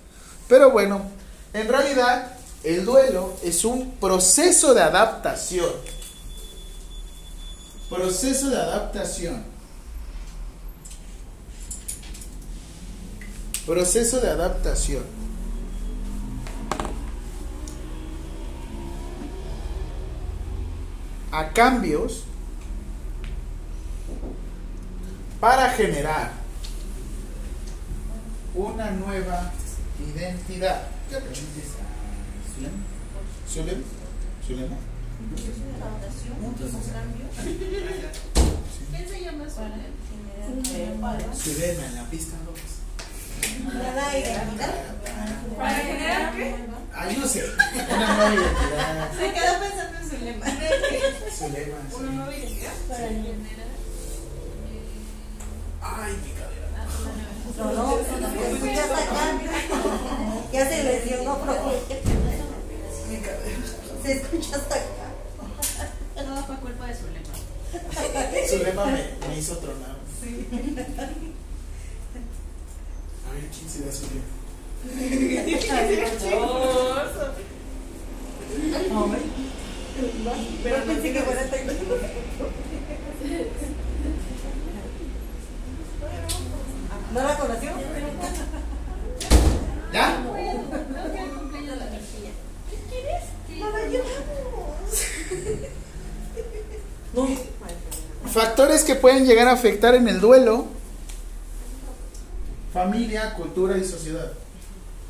Pero 0.48 0.70
bueno, 0.70 1.02
en 1.52 1.68
realidad 1.68 2.33
el 2.65 2.85
duelo 2.85 3.36
es 3.43 3.65
un 3.65 3.93
proceso 3.93 4.75
de 4.75 4.83
adaptación. 4.83 5.70
Proceso 7.89 8.51
de 8.51 8.57
adaptación. 8.57 9.44
Proceso 13.65 14.20
de 14.20 14.31
adaptación. 14.31 15.05
A 21.31 21.51
cambios 21.52 22.25
para 25.41 25.70
generar 25.70 26.33
una 28.55 28.91
nueva 28.91 29.52
identidad. 30.15 30.98
¿Qué 31.08 31.16
aprendices 31.16 31.72
a 31.80 31.88
Zulema? 32.54 32.76
¿Zulema? 33.48 33.84
¿Zulema? 34.46 34.76
¿Quién 38.90 39.08
se 39.08 39.24
llama 39.24 39.44
Zulema 41.34 41.84
en 41.86 41.94
la 41.94 42.04
pista 42.10 42.36
2. 42.44 42.54
Nueva 43.72 44.18
identidad. 44.18 44.74
¿Para 45.56 45.74
generar 45.76 46.36
qué? 46.36 46.54
Ay, 46.94 47.16
no 47.18 47.26
sé. 47.26 47.44
Una 47.94 48.14
nueva 48.14 48.34
identidad. 48.34 49.12
Se 49.12 49.32
quedó 49.32 49.60
pensando 49.60 49.98
en 49.98 50.10
su 50.10 50.16
lema. 50.24 50.46
Zulema. 51.38 51.78
sí. 51.88 51.96
¿Una 51.96 52.10
nueva 52.10 52.36
identidad? 52.36 52.72
Ay, 55.80 56.16
mi 56.22 56.32
cadera. 56.32 57.38
No, 57.58 57.72
no, 57.72 57.98
se 57.98 58.52
escucha 58.52 58.84
hasta 58.84 58.98
acá. 59.02 59.24
Ya 60.52 60.68
se 60.68 60.84
lesionó, 60.84 61.38
profe. 61.38 61.76
Mi 63.10 63.16
cadera. 63.16 63.58
Se 64.02 64.12
escucha 64.12 64.56
hasta 64.56 64.74
acá. 64.76 65.08
Todo 66.14 66.44
fue 66.46 66.56
culpa 66.56 66.86
de 66.86 66.94
su 66.94 67.06
lema. 67.08 67.34
Zulema 68.48 68.86
me, 68.86 69.28
me 69.28 69.38
hizo 69.38 69.56
tronar. 69.58 69.96
A 73.26 73.32
ver, 73.32 73.44
¿quién 73.50 73.68
se 73.68 73.84
da 73.84 73.92
Zulema? 73.92 74.22
Pero 80.62 80.84
pensé 80.84 81.12
que 81.12 81.22
fuera 81.22 81.42
técnico. 81.50 81.96
¿No 87.12 87.22
la 87.22 87.36
conoció? 87.36 87.70
¿Ya? 89.92 90.22
Factores 98.26 98.84
que 98.84 98.94
pueden 98.94 99.26
llegar 99.26 99.48
a 99.48 99.52
afectar 99.52 99.94
en 99.94 100.06
el 100.08 100.20
duelo. 100.20 100.66
Familia, 102.72 103.34
cultura 103.34 103.78
y 103.78 103.84
sociedad. 103.84 104.32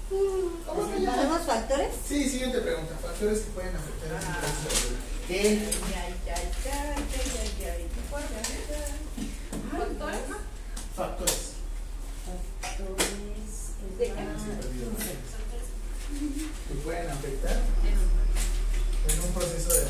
¿Cómo 0.09 0.97
llaman 0.97 1.29
los 1.29 1.43
factores? 1.43 1.89
Sí, 2.07 2.29
siguiente 2.29 2.59
pregunta. 2.61 2.95
Factores 3.03 3.41
que 3.41 3.51
pueden 3.51 3.75
afectar 3.77 4.11
en 4.11 4.17
el 4.17 4.23
duelo. 4.23 4.97
¿Qué? 5.27 5.59
Factores. 10.97 11.49
Que 16.69 16.75
pueden 16.85 17.11
afectar 17.11 17.57
en 19.09 19.21
un 19.21 19.33
proceso 19.33 19.69
de 19.75 19.81
duelo. 19.81 19.87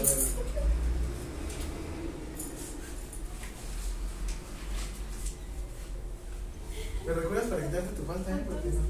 ¿Me 7.06 7.14
recuerdas 7.14 7.46
para 7.48 7.66
quitarte 7.66 7.96
tu 7.96 8.02
falta? 8.04 8.36
eh? 8.36 8.42
Porque 8.46 8.68
no. 8.68 8.82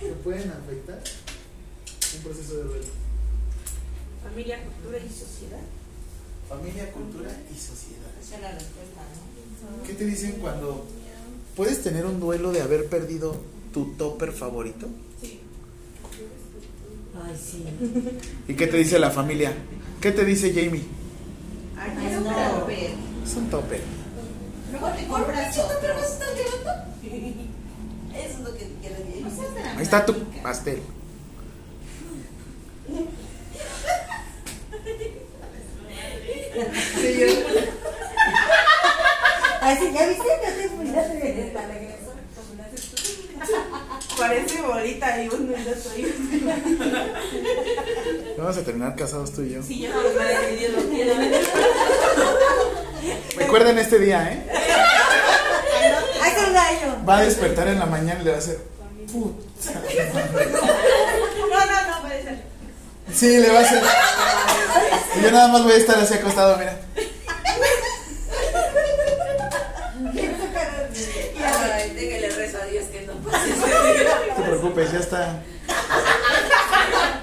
Que 0.00 0.14
pueden 0.22 0.50
afectar 0.50 1.02
un 2.16 2.22
proceso 2.22 2.56
de 2.56 2.62
duelo. 2.64 2.84
Familia, 4.22 4.62
cultura 4.62 4.98
y 4.98 5.08
sociedad. 5.08 5.60
Familia, 6.48 6.92
cultura 6.92 7.30
y 7.50 7.58
sociedad. 7.58 8.10
Esa 8.22 8.36
es 8.36 8.42
la 8.42 8.52
respuesta, 8.52 9.00
¿no? 9.00 9.86
¿Qué 9.86 9.94
te 9.94 10.04
dicen 10.04 10.32
cuando 10.40 10.86
puedes 11.56 11.82
tener 11.82 12.04
un 12.06 12.20
duelo 12.20 12.52
de 12.52 12.60
haber 12.62 12.86
perdido 12.88 13.36
tu 13.72 13.94
topper 13.94 14.32
favorito? 14.32 14.86
Ay, 17.24 17.36
sí. 17.40 17.64
¿Y 18.48 18.54
qué 18.54 18.66
te 18.66 18.76
dice 18.76 18.98
la 18.98 19.10
familia? 19.10 19.52
¿Qué 20.02 20.10
te 20.10 20.24
dice 20.24 20.52
Jamie? 20.52 20.82
Ay, 21.78 21.92
no. 22.12 22.20
no. 22.22 22.66
pero- 22.66 22.94
Es 23.24 23.34
un 23.36 23.48
topper. 23.48 23.80
Luego 24.72 24.88
te 24.88 25.06
compras 25.06 25.56
otro. 25.58 25.94
Eso 28.12 28.34
es 28.34 28.40
lo 28.40 28.52
que 28.52 28.68
quiero 28.80 28.96
decir. 28.96 29.24
Ahí 29.76 29.82
está 29.82 30.04
tu 30.04 30.12
pastel. 30.42 30.82
Sí, 39.78 39.92
¿ya 39.94 40.06
viste? 40.06 40.24
Ya 40.42 40.54
te 40.54 40.68
fuiste. 40.68 41.52
La 41.54 41.66
regreso. 41.66 41.91
Parece 44.22 44.62
bolita 44.62 45.20
y 45.20 45.28
uno 45.28 45.52
y 45.58 45.68
otro. 45.68 45.90
Vamos 48.38 48.56
a 48.56 48.62
terminar 48.62 48.94
casados 48.94 49.32
tú 49.32 49.42
y 49.42 49.50
yo. 49.54 49.62
Sí, 49.64 49.80
ya 49.80 49.90
no 49.90 50.00
los 50.00 50.14
van 50.14 50.28
a. 50.28 50.30
Recuerden 53.36 53.78
este 53.78 53.98
día, 53.98 54.32
¿eh? 54.32 54.46
Hace 56.22 56.50
un 56.50 56.56
año. 56.56 57.04
Va 57.08 57.18
a 57.18 57.22
despertar 57.22 57.66
en 57.66 57.80
la 57.80 57.86
mañana 57.86 58.20
y 58.20 58.24
le 58.24 58.30
va 58.30 58.36
a 58.36 58.38
hacer. 58.38 58.58
Puta. 59.10 59.72
No, 61.50 61.66
no, 61.66 61.82
no, 61.90 62.02
puede 62.02 62.22
ser. 62.22 62.42
Sí, 63.12 63.38
le 63.38 63.48
va 63.50 63.58
a 63.58 63.62
hacer. 63.62 63.82
Y 65.16 65.20
yo 65.20 65.32
nada 65.32 65.48
más 65.48 65.64
voy 65.64 65.72
a 65.72 65.76
estar 65.76 65.98
así 65.98 66.14
acostado, 66.14 66.58
mira. 66.58 66.78
Ay, 71.74 71.90
déjale 71.90 72.30
rezo 72.30 72.58
a 72.58 72.64
Dios 72.66 72.84
que 72.86 73.02
no 73.02 73.14
pase. 73.14 73.48
No 73.48 74.41
te 74.41 74.41
preocupes, 74.58 74.92
ya 74.92 74.98
está. 74.98 75.42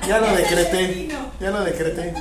Ya 0.07 0.19
lo 0.19 0.35
decreté. 0.35 1.09
Ya 1.39 1.51
lo 1.51 1.63
decreté. 1.63 2.13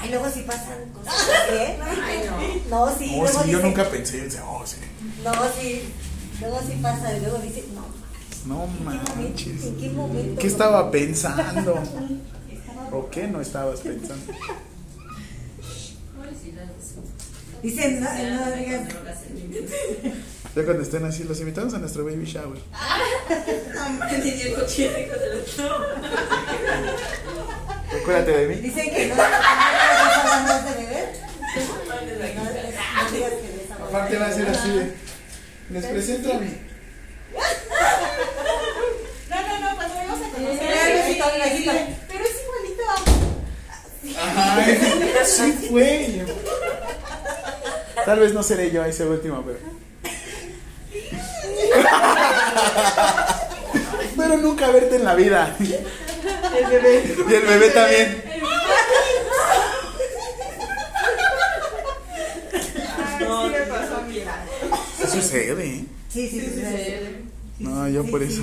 Ay, 0.00 0.10
luego 0.10 0.30
sí 0.30 0.44
pasan 0.46 0.90
cosas 0.94 1.14
¿eh? 1.50 1.76
Ay, 1.82 2.62
No, 2.70 2.88
sí, 2.96 3.10
Oh, 3.14 3.22
luego 3.24 3.42
sí, 3.42 3.50
yo 3.50 3.58
nunca 3.60 3.84
pensé, 3.84 4.28
oh, 4.46 4.62
sí. 4.64 4.76
No, 5.24 5.32
sí. 5.60 5.92
Luego 6.40 6.60
sí 6.66 6.78
pasa 6.80 7.16
y 7.16 7.20
luego 7.20 7.38
dice, 7.38 7.64
no, 7.74 7.84
No 8.46 8.66
manches. 8.84 9.64
¿En 9.64 9.76
qué 9.76 9.90
momento? 9.90 10.40
¿Qué 10.40 10.46
estaba 10.46 10.90
pensando? 10.90 11.82
¿O 12.92 13.10
qué 13.10 13.26
no 13.26 13.40
estabas 13.40 13.80
pensando? 13.80 14.32
Dice, 17.62 18.00
no, 18.00 18.06
no 18.06 18.50
digas. 18.52 18.88
Ya 20.56 20.64
cuando 20.64 20.82
estén 20.82 21.04
así, 21.04 21.24
los 21.24 21.38
invitamos 21.40 21.74
a 21.74 21.78
nuestro 21.78 22.04
baby 22.04 22.24
shower. 22.24 22.58
Acuérdate 28.00 28.32
de 28.32 28.46
mí. 28.48 28.54
Dicen 28.56 28.90
que 28.90 29.06
no, 29.08 29.14
de 29.14 29.22
beber. 30.74 31.12
Aparte 33.88 34.16
va 34.18 34.26
a 34.26 34.32
ser 34.32 34.48
así 34.48 34.70
de. 34.70 34.94
Les 35.70 35.86
presento 35.86 36.32
a 36.32 36.38
mí. 36.38 36.58
No, 39.28 39.42
no, 39.42 39.60
no, 39.60 39.76
cuando 39.76 39.94
vamos 39.94 40.18
a 40.18 40.30
conocer. 40.30 40.58
Pero 42.08 42.24
es 42.24 42.36
igualito. 42.42 42.82
Ajá, 44.18 44.64
sí 45.24 45.52
fue. 45.68 46.24
Tal 48.04 48.18
vez 48.18 48.32
no 48.32 48.42
seré 48.42 48.70
yo 48.70 48.84
ese 48.84 49.06
último, 49.06 49.44
pero. 49.44 49.77
Pero 54.16 54.36
nunca 54.38 54.70
verte 54.70 54.96
en 54.96 55.04
la 55.04 55.14
vida. 55.14 55.56
El 55.58 56.66
bebé. 56.66 57.14
Y 57.28 57.34
el 57.34 57.42
bebé 57.42 57.70
también. 57.70 58.24
Ay, 62.98 63.18
sí 63.18 63.50
me 63.50 63.60
pasó 63.66 63.98
sucede, 65.08 65.66
¿eh? 65.66 65.84
Sí, 66.08 66.28
sí, 66.28 66.40
sí. 66.40 66.50
sí. 66.50 67.28
No, 67.58 67.88
yo 67.88 68.04
por 68.06 68.22
eso. 68.22 68.42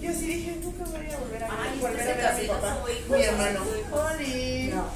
Yo 0.00 0.12
sí 0.12 0.26
dije, 0.26 0.56
nunca 0.62 0.84
voy 0.84 1.10
a 1.10 1.18
volver 1.18 1.44
a 1.44 1.62
Ay, 1.62 1.78
volver 1.80 2.00
a 2.00 2.14
ver 2.14 2.26
a 2.26 2.32
mi 2.38 2.46
papá. 2.46 2.84
Mi 3.10 3.22
hermano. 3.22 3.60
Oli. 3.92 4.70
No. 4.74 4.88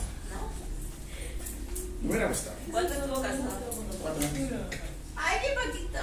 Me 2.03 2.09
hubiera 2.09 2.29
gustado. 2.29 2.57
¿Cuánto 2.71 2.95
estuvo 2.95 3.23
casado? 3.23 3.61
Cuatro 4.01 4.27
años. 4.27 4.51
Ay, 5.17 5.39
qué 5.43 5.71
poquito. 5.71 5.99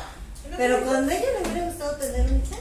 Pero 0.57 0.85
con 0.85 1.09
ella 1.09 1.25
le 1.41 1.49
hubiera 1.49 1.67
gustado 1.67 1.95
tener 1.97 2.31
un 2.31 2.37
hija. 2.37 2.55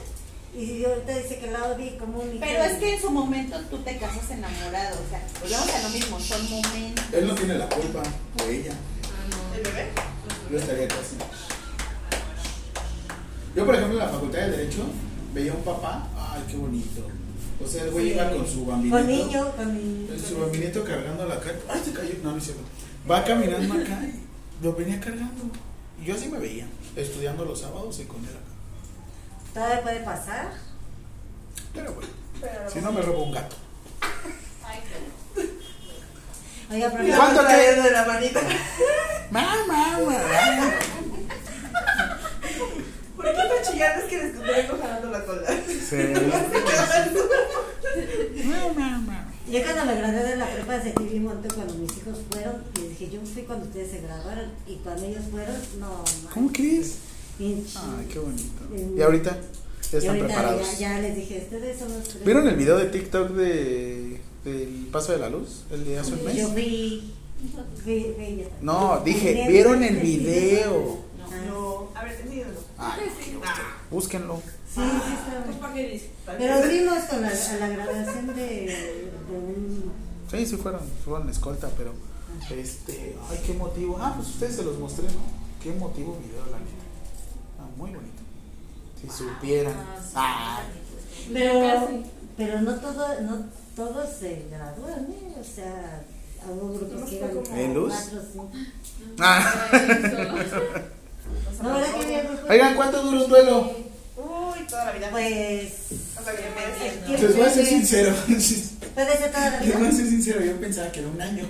Y 0.56 0.84
ahorita 0.84 1.16
dice 1.18 1.38
que 1.38 1.50
la 1.50 1.64
odia 1.66 1.98
como 1.98 2.20
un 2.20 2.28
hijo. 2.30 2.40
Pero 2.40 2.64
es 2.64 2.78
que 2.78 2.94
en 2.94 3.00
su 3.00 3.10
momento 3.10 3.58
tú 3.70 3.78
te 3.78 3.96
casas 3.98 4.30
enamorado, 4.30 4.98
o 5.06 5.08
sea, 5.10 5.22
volvemos 5.40 5.68
a 5.74 5.82
lo 5.82 5.88
mismo, 5.90 6.18
son 6.20 6.50
momentos. 6.50 7.04
Él 7.12 7.26
no 7.28 7.34
tiene 7.34 7.54
la 7.58 7.68
culpa, 7.68 8.02
o 8.42 8.48
ella. 8.48 8.72
¿El 9.56 9.62
bebé? 9.62 9.86
Yo 10.50 10.58
estaría 10.58 10.88
casi. 10.88 11.16
Yo, 13.54 13.66
por 13.66 13.74
ejemplo, 13.74 13.98
en 14.00 14.06
la 14.06 14.12
facultad 14.12 14.38
de 14.40 14.50
Derecho 14.50 14.84
veía 15.34 15.52
a 15.52 15.54
un 15.56 15.62
papá. 15.62 16.08
Ay, 16.16 16.42
qué 16.50 16.56
bonito. 16.56 17.02
O 17.64 17.66
sea, 17.68 17.84
el 17.84 17.90
güey 17.90 18.08
Sí. 18.08 18.14
iba 18.14 18.30
con 18.30 18.46
su 18.46 18.66
bambinito. 18.66 18.96
Con 18.96 19.06
niño, 19.06 19.52
con 19.56 19.74
niño. 19.74 20.08
Con 20.08 20.18
su 20.20 20.38
bambinito 20.38 20.84
cargando 20.84 21.26
la 21.26 21.40
carta. 21.40 21.72
Ay, 21.72 21.80
se 21.84 21.92
cayó. 21.92 22.14
No, 22.22 22.32
no 22.32 22.38
es 22.38 22.44
cierto. 22.44 22.62
Va 23.10 23.24
caminando 23.24 23.74
acá 23.74 24.00
y 24.04 24.64
lo 24.64 24.72
venía 24.74 25.00
cargando. 25.00 25.44
Y 26.00 26.06
yo 26.06 26.14
así 26.14 26.28
me 26.28 26.38
veía, 26.38 26.66
estudiando 27.02 27.44
los 27.44 27.60
sábados 27.60 27.98
y 28.00 28.04
con 28.04 28.18
él 28.24 28.30
acá. 28.30 28.38
Todavía 29.54 29.82
puede 29.82 30.00
pasar. 30.00 30.52
Pero 31.74 31.92
bueno, 31.94 32.10
Pero 32.40 32.70
si 32.70 32.80
no 32.80 32.92
me 32.92 33.02
robo 33.02 33.24
un 33.24 33.32
gato. 33.32 33.56
Ay, 34.64 34.80
qué 35.36 35.48
Oiga, 36.74 36.90
pero 36.90 37.08
¿Y 37.08 37.12
cuánto 37.12 37.46
que- 37.46 37.54
de 37.54 37.90
la 37.90 38.04
manita. 38.04 38.40
Mamá, 39.30 39.56
mamá. 39.66 40.18
¿Por 43.16 43.24
qué 43.24 43.30
están 43.30 43.62
chillando? 43.72 44.04
Es 44.04 44.10
que 44.10 44.16
les 44.18 44.38
vengo 44.38 44.78
jalando 44.80 45.08
la 45.10 45.24
cola. 45.24 45.46
Sí. 45.88 45.96
Mamá. 48.44 49.27
Yo 49.50 49.62
cuando 49.62 49.84
me 49.86 49.96
gradué 49.96 50.22
de 50.24 50.36
la 50.36 50.46
prepa 50.52 50.82
sentí 50.82 51.04
bien 51.04 51.24
monto 51.24 51.48
cuando 51.54 51.74
mis 51.74 51.90
hijos 51.96 52.18
fueron. 52.30 52.62
Y 52.78 52.88
dije, 52.88 53.10
yo 53.10 53.20
fui 53.22 53.42
cuando 53.42 53.66
ustedes 53.66 53.90
se 53.90 54.00
graduaron. 54.00 54.50
Y 54.66 54.74
cuando 54.76 55.04
ellos 55.06 55.22
fueron, 55.30 55.56
no. 55.80 56.04
¿Cómo 56.34 56.52
crees? 56.52 56.96
Ay, 57.40 58.06
qué 58.12 58.18
bonito. 58.18 58.62
¿Y 58.96 59.00
ahorita? 59.00 59.38
Ya 59.92 59.98
están 59.98 60.16
ahorita 60.16 60.26
preparados. 60.26 60.72
Ya, 60.78 60.78
ya 60.96 61.00
les 61.00 61.16
dije, 61.16 61.38
ustedes 61.44 61.78
son 61.78 61.92
los 61.92 62.02
tres. 62.08 62.24
¿Vieron 62.24 62.46
el 62.48 62.56
video 62.56 62.76
de 62.76 62.86
TikTok 62.86 63.30
de 63.30 64.20
del 64.44 64.88
paso 64.92 65.12
de 65.12 65.18
la 65.18 65.30
luz? 65.30 65.62
El 65.70 65.84
de 65.84 65.98
hace 65.98 66.12
un 66.12 66.18
Yo 66.18 66.24
mes. 66.24 66.54
vi. 66.54 67.14
vi, 67.86 68.14
vi 68.18 68.36
ya. 68.40 68.46
No, 68.60 69.00
dije, 69.04 69.32
Vi- 69.46 69.52
¿vieron 69.52 69.82
el 69.82 69.96
vi- 69.96 70.18
video? 70.18 70.98
Ah, 71.22 71.26
No. 71.46 71.88
A 71.94 72.04
ver. 72.04 72.18
Ay, 72.78 73.00
búsquenlo. 73.90 74.40
Sí, 74.78 74.84
sí, 75.06 75.12
está 75.14 75.44
Pues, 75.44 75.56
¿para 75.56 75.74
qué 75.74 75.88
dice? 75.88 76.10
¿Para 76.24 76.38
Pero 76.38 76.54
con 77.10 77.22
la, 77.22 77.28
a 77.28 77.56
la 77.58 77.68
graduación 77.68 78.26
de, 78.28 78.34
de 78.34 79.36
un. 79.36 79.92
Sí, 80.30 80.46
sí 80.46 80.56
fueron, 80.56 80.80
fueron 81.04 81.28
escolta, 81.30 81.68
pero 81.76 81.92
este, 82.50 83.16
ay, 83.30 83.40
qué 83.46 83.54
motivo. 83.54 83.98
Ah, 84.00 84.12
pues 84.16 84.28
ustedes 84.28 84.56
se 84.56 84.62
los 84.62 84.78
mostré, 84.78 85.04
¿no? 85.06 85.20
Qué 85.62 85.72
motivo 85.72 86.16
video, 86.22 86.44
la 86.46 86.58
neta. 86.58 86.84
Ah, 87.60 87.66
muy 87.76 87.90
bonito. 87.90 88.22
Si 89.00 89.08
supieran. 89.10 89.74
Ah, 90.14 90.62
Pero, 91.32 91.88
pero 92.36 92.60
no, 92.62 92.74
todo, 92.76 93.20
no 93.22 93.46
todos 93.74 94.08
se 94.18 94.46
gradúan, 94.50 95.06
¿eh? 95.10 95.34
O 95.40 95.44
sea, 95.44 96.02
hubo 96.48 96.72
grupos 96.74 97.08
que 97.08 97.16
iban 97.16 97.58
¿En 97.58 97.74
luz? 97.74 97.92
cuatro, 97.94 98.22
cinco. 98.32 98.50
Ah. 99.18 99.68
No, 101.62 101.74
¿verdad 101.74 101.92
que 101.92 102.04
había? 102.04 102.40
Oigan, 102.48 102.76
¿cuánto 102.76 103.02
dura 103.02 103.20
un 103.24 103.28
duelo? 103.28 103.70
Uy, 104.18 104.66
toda 104.68 104.84
la 104.86 104.92
vida. 104.92 105.08
Pues. 105.10 105.72
Tiempo 107.06 107.22
Les 107.22 107.36
voy 107.36 107.46
a 107.46 107.50
ser 107.50 107.66
sincero. 107.66 108.14
Puede 108.26 109.16
ser 109.16 109.30
toda 109.30 109.50
la 109.50 109.60
Les 109.60 109.72
voy 109.72 109.82
vida. 109.82 109.88
a 109.88 109.92
ser 109.92 110.06
sincero, 110.06 110.40
yo 110.44 110.60
pensaba 110.60 110.90
que 110.90 110.98
era 111.00 111.08
un 111.08 111.20
año. 111.20 111.44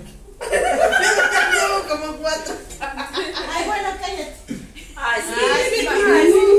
Llevo 0.51 1.89
como 1.89 2.17
cuatro. 2.19 2.55
Ay, 2.81 3.65
bueno, 3.67 3.89
cállate. 4.01 4.35
Ay, 4.97 5.23
sí. 5.23 5.35
Ay, 5.55 5.63
sí, 5.81 5.87
Ay, 5.89 6.31
un 6.31 6.59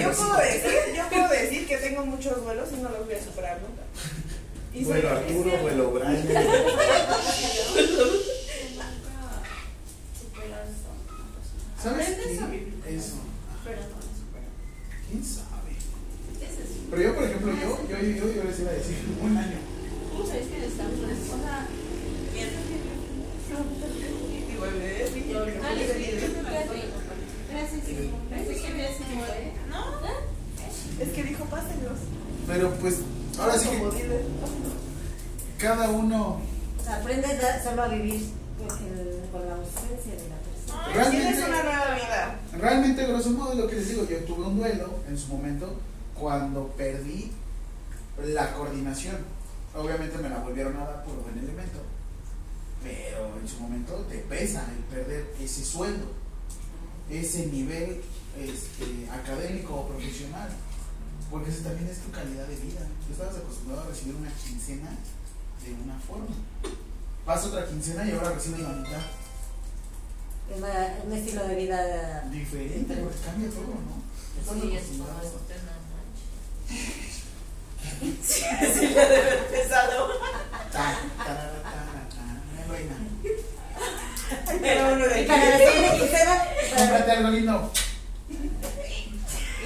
Yo 0.00 0.12
puedo 0.12 0.36
decir, 0.36 0.94
yo 0.96 1.08
puedo 1.08 1.28
decir 1.28 1.66
que 1.66 1.76
tengo 1.78 2.06
muchos 2.06 2.44
duelos 2.44 2.68
y 2.72 2.76
no 2.80 2.88
los 2.90 3.04
voy 3.04 3.14
a 3.14 3.22
superar 3.24 3.58
nunca. 3.60 3.82
Vuelo 4.88 5.10
Arturo, 5.10 5.50
vuelo 5.58 5.90
Brian. 5.90 6.28
¿Sabes 11.82 12.06
qué? 12.08 12.34
Eso. 12.96 13.16
¿Quién 15.10 15.24
sabe? 15.24 15.48
Pero 16.90 17.02
yo, 17.02 17.14
por 17.14 17.24
ejemplo, 17.24 17.52
yo, 17.52 17.88
yo, 17.88 17.96
yo, 18.00 18.32
yo 18.32 18.44
les 18.44 18.60
iba 18.60 18.70
a 18.70 18.74
decir 18.74 18.96
un 19.22 19.36
año. 19.36 19.58
Digo, 24.48 24.64
el 24.64 24.74
bebé, 24.74 25.10
sí, 25.12 25.30
el 25.30 25.38
bebé. 25.38 25.60
Es 31.00 31.08
que 31.10 31.22
dijo, 31.22 31.44
pásenlos. 31.44 31.98
Pero 32.46 32.70
pues, 32.74 32.96
ahora 33.38 33.58
sí 33.58 33.68
que 33.68 34.20
cada 35.58 35.90
uno. 35.90 36.40
O 36.80 36.84
sea, 36.84 36.96
aprendes 36.96 37.42
a- 37.44 37.62
solo 37.62 37.82
a 37.82 37.88
vivir 37.88 38.22
con, 38.58 38.68
la 39.46 39.54
ausencia 39.54 40.12
de 40.14 40.28
la 40.28 40.37
Realmente- 40.94 41.26
Tienes 41.26 41.48
una 41.48 41.62
nueva 41.62 41.94
vida. 41.94 42.40
Realmente, 42.52 43.06
grosso 43.06 43.30
modo, 43.30 43.54
lo 43.54 43.66
que 43.66 43.76
les 43.76 43.88
digo, 43.88 44.04
yo 44.08 44.18
tuve 44.24 44.46
un 44.46 44.56
duelo 44.58 45.00
en 45.08 45.18
su 45.18 45.28
momento 45.28 45.80
cuando 46.18 46.68
perdí 46.76 47.32
la 48.24 48.52
coordinación. 48.54 49.16
Obviamente 49.74 50.18
me 50.18 50.28
la 50.28 50.38
volvieron 50.38 50.76
a 50.76 50.84
dar 50.84 51.04
por 51.04 51.14
buen 51.22 51.38
elemento. 51.38 51.78
Pero 52.82 53.38
en 53.40 53.48
su 53.48 53.60
momento 53.60 53.94
te 54.08 54.18
pesa 54.18 54.64
el 54.70 54.82
perder 54.84 55.34
ese 55.40 55.64
sueldo, 55.64 56.06
ese 57.10 57.46
nivel 57.46 58.00
este, 58.38 59.08
académico 59.10 59.74
o 59.74 59.88
profesional. 59.88 60.48
Porque 61.30 61.50
esa 61.50 61.64
también 61.64 61.88
es 61.88 61.98
tu 61.98 62.10
calidad 62.10 62.46
de 62.46 62.56
vida. 62.56 62.80
Tú 63.06 63.12
estabas 63.12 63.36
acostumbrado 63.36 63.82
a 63.82 63.86
recibir 63.88 64.14
una 64.14 64.30
quincena 64.30 64.90
de 65.64 65.72
una 65.84 65.98
forma. 66.00 66.34
Pasa 67.26 67.48
otra 67.48 67.66
quincena 67.66 68.06
y 68.06 68.12
ahora 68.12 68.30
recibes 68.30 68.60
la 68.60 68.70
mitad. 68.70 69.00
Es 70.50 70.56
una- 70.58 70.94
un 71.04 71.12
estilo 71.12 71.46
de 71.46 71.54
vida. 71.54 72.22
Diferente, 72.30 72.94
cambia 73.24 73.50
todo, 73.50 73.74
¿no? 73.84 74.02
Estás 74.40 74.56
acostumbrado. 74.56 75.40
Sí, 78.22 78.42
sí, 78.74 78.86
le 78.94 79.00
ha 79.00 79.08
de 79.08 79.16
haber 79.16 79.46
pesado. 79.46 80.08
Reina. 82.68 82.96
Uno 84.92 85.06
de 85.06 85.22
para 85.24 85.44
la 85.50 85.58
siguiente 85.58 85.98
quincena, 85.98 86.44
Cómprate 86.76 87.00
para- 87.04 87.12
algo 87.18 87.28
lindo. 87.30 87.72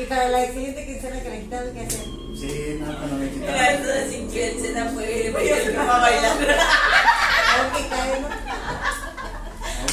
y 0.01 0.05
para 0.07 0.28
la 0.28 0.47
siguiente 0.47 0.86
quincena 0.86 1.23
que 1.23 1.31
le 1.31 1.41
quitaron, 1.43 1.75
¿qué 1.75 1.81
hacer? 1.81 2.01
Sí, 2.39 2.78
no, 2.81 2.86
cuando 2.97 3.17
me 3.17 3.25
Era 3.27 3.33
quitaron. 3.35 3.75
esto 3.75 3.89
de 3.89 4.11
sin 4.11 4.31
quincena 4.31 4.91
fue 4.94 5.31
bailar 5.33 5.89
a 5.91 5.99
bailar. 5.99 6.33
A 6.33 7.62
ver 7.62 7.73
qué 7.83 7.89
cae, 7.89 8.20
¿no? 8.20 8.28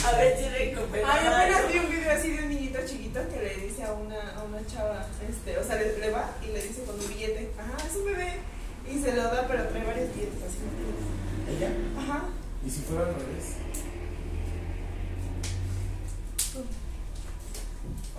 A 0.05 0.11
ver 0.17 0.37
si 0.37 0.49
recupera. 0.49 1.07
Ay, 1.11 1.27
apenas 1.27 1.71
vi 1.71 1.79
un 1.79 1.89
video 1.89 2.11
así 2.11 2.31
de 2.31 2.43
un 2.43 2.49
niñito 2.49 2.79
chiquito 2.85 3.19
que 3.29 3.41
le 3.41 3.67
dice 3.67 3.83
a 3.83 3.93
una, 3.93 4.35
a 4.35 4.43
una 4.43 4.65
chava, 4.65 5.05
este, 5.29 5.57
o 5.57 5.63
sea, 5.63 5.75
le, 5.75 5.97
le 5.97 6.09
va 6.11 6.31
y 6.41 6.51
le 6.51 6.61
dice 6.61 6.83
con 6.83 6.99
un 6.99 7.07
billete, 7.07 7.51
ajá, 7.57 7.77
es 7.85 7.95
un 7.95 8.05
bebé, 8.05 8.39
y 8.89 9.01
se 9.01 9.13
lo 9.13 9.23
da, 9.23 9.47
pero 9.47 9.67
trae 9.67 9.83
varios 9.83 10.09
billetes, 10.15 10.41
así 10.43 10.57
¿no? 10.63 11.51
¿Ella? 11.51 11.71
Ajá. 11.97 12.29
¿Y 12.65 12.69
si 12.69 12.81
fuera 12.81 13.05
al 13.05 13.15
revés? 13.15 13.55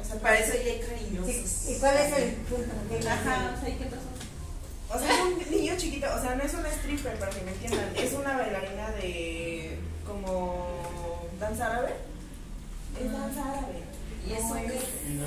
O 0.00 0.04
sea, 0.04 0.20
para 0.20 0.38
eso 0.38 0.54
ya 0.54 0.72
hay 0.72 0.80
cariñosos. 0.80 1.50
Sí, 1.50 1.72
¿Y 1.72 1.78
cuál 1.78 1.96
es 1.96 2.18
el 2.18 2.32
punto? 2.34 2.72
¿Qué 2.88 3.08
Ajá, 3.08 3.54
o 3.56 3.60
sea, 3.60 3.68
¿y 3.68 3.74
qué 3.74 3.84
pasó? 3.84 4.10
O 4.92 4.98
sea, 4.98 5.14
es 5.14 5.20
un 5.20 5.50
niño 5.50 5.74
chiquito, 5.76 6.06
o 6.14 6.20
sea, 6.20 6.34
no 6.34 6.42
es 6.42 6.54
una 6.54 6.68
stripper, 6.68 7.16
para 7.18 7.30
que 7.30 7.42
me 7.42 7.52
entiendan, 7.52 7.92
es 7.96 8.12
una 8.12 8.36
bailarina 8.36 8.90
de, 8.92 9.78
como, 10.04 10.82
danza 11.40 11.66
árabe. 11.66 11.94
Es 13.02 13.12
danza 13.12 13.40
árabe. 13.42 13.80
¿Y 14.28 14.32
eso 14.32 14.56
en 14.56 14.66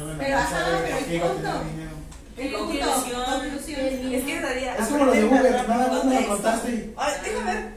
la 0.07 0.17
Pero, 0.17 0.37
ajá, 0.37 0.65
pero 0.83 0.97
el 0.97 1.21
punto. 1.21 1.63
dinero. 1.63 2.57
Conclusión. 2.57 3.23
Conclusión. 3.25 3.79
Es 4.13 4.23
que 4.23 4.41
daría. 4.41 4.75
Es 4.75 4.87
como 4.87 5.05
lo 5.05 5.11
de 5.11 5.23
Uber, 5.25 5.67
nada 5.67 5.87
más 5.87 6.03
me 6.05 6.21
lo 6.21 6.27
contaste. 6.27 6.93
Ay, 6.97 7.13
déjame 7.23 7.53
ver. 7.53 7.73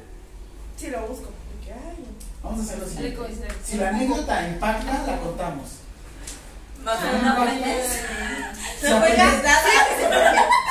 Si 0.77 0.91
lo 0.91 1.01
busco. 1.07 1.31
Porque, 1.57 1.73
ay, 1.73 2.05
Vamos 2.43 2.61
a 2.61 2.63
hacerlo 2.63 2.87
así. 2.87 3.17
Si 3.65 3.77
la 3.79 3.89
anécdota 3.89 4.49
impacta, 4.49 5.05
la 5.07 5.19
contamos. 5.19 5.69
Más 6.85 6.99
Sí, 7.01 7.07
no 7.11 7.35
no, 7.35 7.45
No 9.01 9.07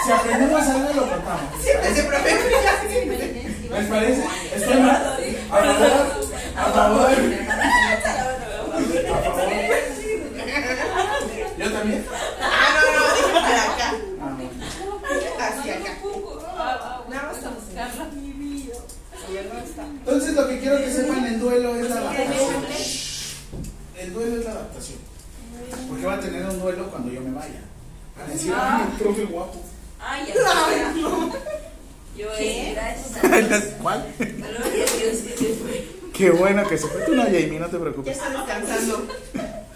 si 0.05 0.11
aprendemos 0.11 0.61
algo, 0.61 0.93
lo 0.93 1.09
contamos. 1.09 1.65
ese 1.65 2.03
profe. 2.03 2.35
¿Les 3.71 3.85
parece? 3.87 4.23
¿Estoy 4.55 4.79
mal? 4.79 5.17
A. 5.51 6.24
A 6.57 6.65
favor. 6.71 7.09
A 7.09 7.13
favor. 9.21 9.49
¿Yo 11.57 11.71
también? 11.71 12.05
Ah, 12.41 12.69
no, 12.75 12.81
no, 12.99 13.15
dije 13.15 13.33
para 13.33 13.63
acá. 13.73 13.89
Hacia 15.39 15.73
acá. 15.75 15.91
Nada 17.09 17.23
más. 17.23 17.45
Entonces 20.05 20.33
lo 20.33 20.47
que 20.47 20.59
quiero 20.59 20.77
que 20.77 20.91
sepan, 20.91 21.25
el 21.25 21.39
duelo 21.39 21.75
es 21.75 21.89
la 21.89 21.95
adaptación. 21.97 22.65
El 23.97 24.13
duelo 24.13 24.37
es 24.37 24.45
la 24.45 24.51
adaptación. 24.51 24.99
Porque 25.89 26.05
va 26.05 26.13
a 26.13 26.19
tener 26.19 26.45
un 26.45 26.59
duelo 26.59 26.89
cuando 26.89 27.11
yo 27.11 27.21
me 27.21 27.31
vaya. 27.31 27.61
Van 28.17 28.29
a 28.29 28.33
decir, 28.33 28.53
ay, 28.55 28.83
el 28.91 28.97
profe 28.97 29.23
guapo. 29.25 29.61
Ay, 29.99 30.27
ya. 30.27 30.33
Yo, 32.17 32.29
eh, 32.37 32.71
gracias 32.73 33.17
a 33.17 33.77
¿Cuál? 33.81 33.99
A 33.99 34.69
Dios 34.69 34.91
que 34.91 35.15
se 35.15 35.53
fue. 35.55 36.04
Qué 36.17 36.29
bueno 36.31 36.67
que 36.67 36.77
se 36.77 36.87
fue. 36.87 37.01
Tú 37.01 37.15
no, 37.15 37.23
Jamie, 37.23 37.59
no 37.59 37.65
te 37.67 37.73
Ya 37.73 37.79
preocupes. 37.81 38.17
estoy 38.17 38.31
descansando. 38.33 39.07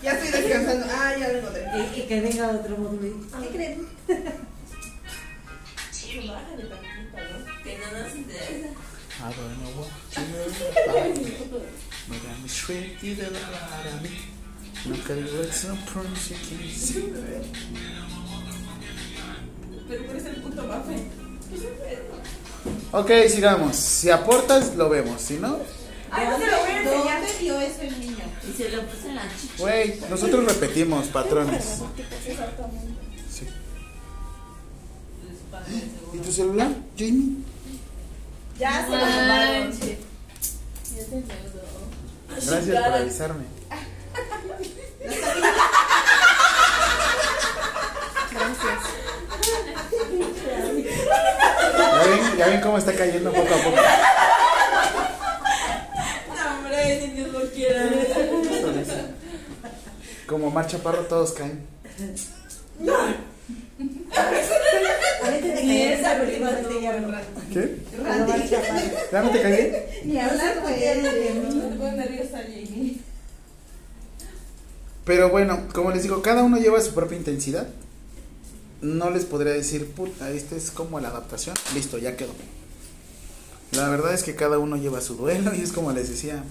Ya 0.01 0.11
estoy 0.14 0.42
descansando. 0.42 0.85
Ah, 0.90 1.14
ya 1.19 1.27
lo 1.30 1.38
encontré. 1.40 1.66
Y, 1.76 2.00
y 2.00 2.03
que 2.08 2.22
venga 2.22 2.48
otro 2.50 2.77
módulo. 2.77 3.16
¿Qué 3.42 3.48
creen? 3.50 3.88
Bájale 6.27 6.64
tantito, 6.64 7.18
¿no? 7.18 7.64
Que 7.64 7.77
no 7.77 8.00
nos 8.03 8.16
interesa. 8.16 8.68
I 9.19 9.22
don't 9.22 9.58
know 9.59 9.72
what 9.77 9.90
about. 10.18 11.61
But 12.08 12.18
I'm 12.30 12.48
to 13.00 13.16
the 13.16 13.30
it's 15.42 15.66
no 15.66 15.76
promise 15.85 16.32
you 16.32 16.38
can 16.38 16.69
see 16.69 17.00
it. 17.00 17.14
Pero 19.88 20.03
¿cuál 20.06 20.18
es 20.18 20.26
el 20.26 20.35
punto, 20.42 20.64
Mafe? 20.64 20.95
Ok, 22.92 23.11
sigamos. 23.30 23.76
Si 23.76 24.09
aportas, 24.09 24.76
lo 24.76 24.90
vemos. 24.90 25.22
Si 25.22 25.35
no, 25.35 25.59
Ay, 26.11 26.27
no 26.27 26.38
se 26.38 26.47
lo 26.47 26.57
voy 26.59 26.69
a 26.69 26.81
enseñar. 26.81 27.21
¿Dónde 27.21 27.38
vio 27.39 27.61
eso 27.61 27.81
el 27.81 27.99
niño? 27.99 28.25
Y 28.47 28.57
se 28.57 28.69
lo 28.69 28.83
puse 28.83 29.09
en 29.09 29.15
la 29.15 29.23
chicha. 29.39 29.53
güey, 29.57 29.99
nosotros 30.09 30.45
repetimos 30.45 31.07
patrones. 31.07 31.81
Sí. 33.31 33.47
¿Y 36.13 36.17
tu 36.17 36.31
celular, 36.31 36.69
Jamie? 36.97 37.38
Ya 38.57 38.85
se 38.85 38.89
lo 38.95 39.05
mandaron. 39.05 39.69
Manche. 39.69 39.97
Ya 40.95 41.01
endeudó. 41.03 41.61
Gracias 42.29 42.83
por 42.83 42.93
avisarme. 42.93 43.43
¿Ya 51.89 52.05
ven, 52.05 52.38
ya 52.38 52.47
ven 52.47 52.61
cómo 52.61 52.77
está 52.77 52.93
cayendo 52.93 53.31
poco 53.31 53.53
a 53.53 53.57
poco. 53.57 53.75
No, 56.35 56.57
hombre, 56.57 57.01
si 57.01 57.07
Dios 57.11 57.29
lo 57.31 57.49
quiera. 57.51 57.89
Como 60.30 60.51
Mar 60.51 60.67
Chaparro 60.67 61.08
todos 61.08 61.32
caen. 61.32 61.66
Caí 61.83 62.16
no. 62.80 62.93
¿Qué? 67.51 67.77
¿Ya 69.11 69.24
no 69.24 69.32
te 69.32 69.41
cagué? 69.41 70.01
Ni 70.06 70.19
hablar 70.19 70.61
con 70.61 70.72
él. 70.72 73.01
Pero 75.03 75.30
bueno, 75.30 75.67
como 75.74 75.90
les 75.90 76.03
digo, 76.03 76.22
cada 76.22 76.43
uno 76.43 76.58
lleva 76.58 76.80
su 76.80 76.93
propia 76.93 77.17
intensidad. 77.17 77.67
No 78.82 79.09
les 79.09 79.25
podría 79.25 79.53
decir, 79.53 79.91
puta, 79.91 80.30
esta 80.30 80.56
es 80.56 80.69
como 80.69 80.99
la 80.99 81.08
adaptación. 81.08 81.56
Listo, 81.74 81.98
ya 81.98 82.16
quedó. 82.16 82.33
La 83.72 83.90
verdad 83.90 84.14
es 84.14 84.24
que 84.24 84.35
cada 84.35 84.59
uno 84.59 84.77
lleva 84.77 85.01
su 85.01 85.16
duelo 85.16 85.56
y 85.56 85.61
es 85.61 85.72
como 85.72 85.91
les 85.91 86.08
decía. 86.08 86.43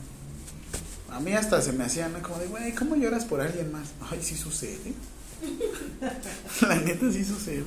A 1.11 1.21
mí 1.21 1.33
hasta 1.33 1.63
se 1.63 1.73
me 1.73 1.85
hacía, 1.85 2.09
¿no? 2.09 2.23
Como 2.23 2.39
de, 2.39 2.47
güey, 2.47 2.75
¿cómo 2.75 2.97
lloras 2.97 3.25
por 3.25 3.41
alguien 3.41 3.73
más? 3.73 3.89
Ay, 4.11 4.21
sí 4.23 4.37
sucede. 4.37 4.93
la 6.63 6.77
neta 6.77 7.11
sí 7.11 7.25
sucede. 7.25 7.65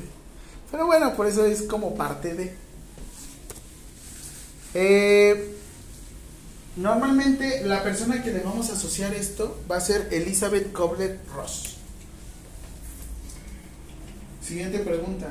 Pero 0.69 0.85
bueno, 0.85 1.15
por 1.15 1.27
eso 1.27 1.45
es 1.45 1.63
como 1.63 1.95
parte 1.95 2.33
de. 2.33 2.55
Eh, 4.73 5.57
Normalmente 6.77 7.63
la 7.65 7.83
persona 7.83 8.23
que 8.23 8.31
le 8.31 8.39
vamos 8.39 8.69
a 8.69 8.73
asociar 8.73 9.13
esto 9.13 9.61
va 9.69 9.75
a 9.77 9.81
ser 9.81 10.07
Elizabeth 10.11 10.71
Kobler 10.71 11.19
Ross. 11.35 11.75
Siguiente 14.41 14.79
pregunta. 14.79 15.27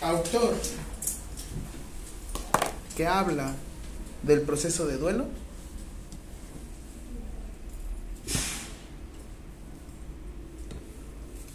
Autor 0.00 0.56
que 2.96 3.06
habla 3.06 3.54
del 4.22 4.40
proceso 4.40 4.86
de 4.86 4.96
duelo. 4.96 5.26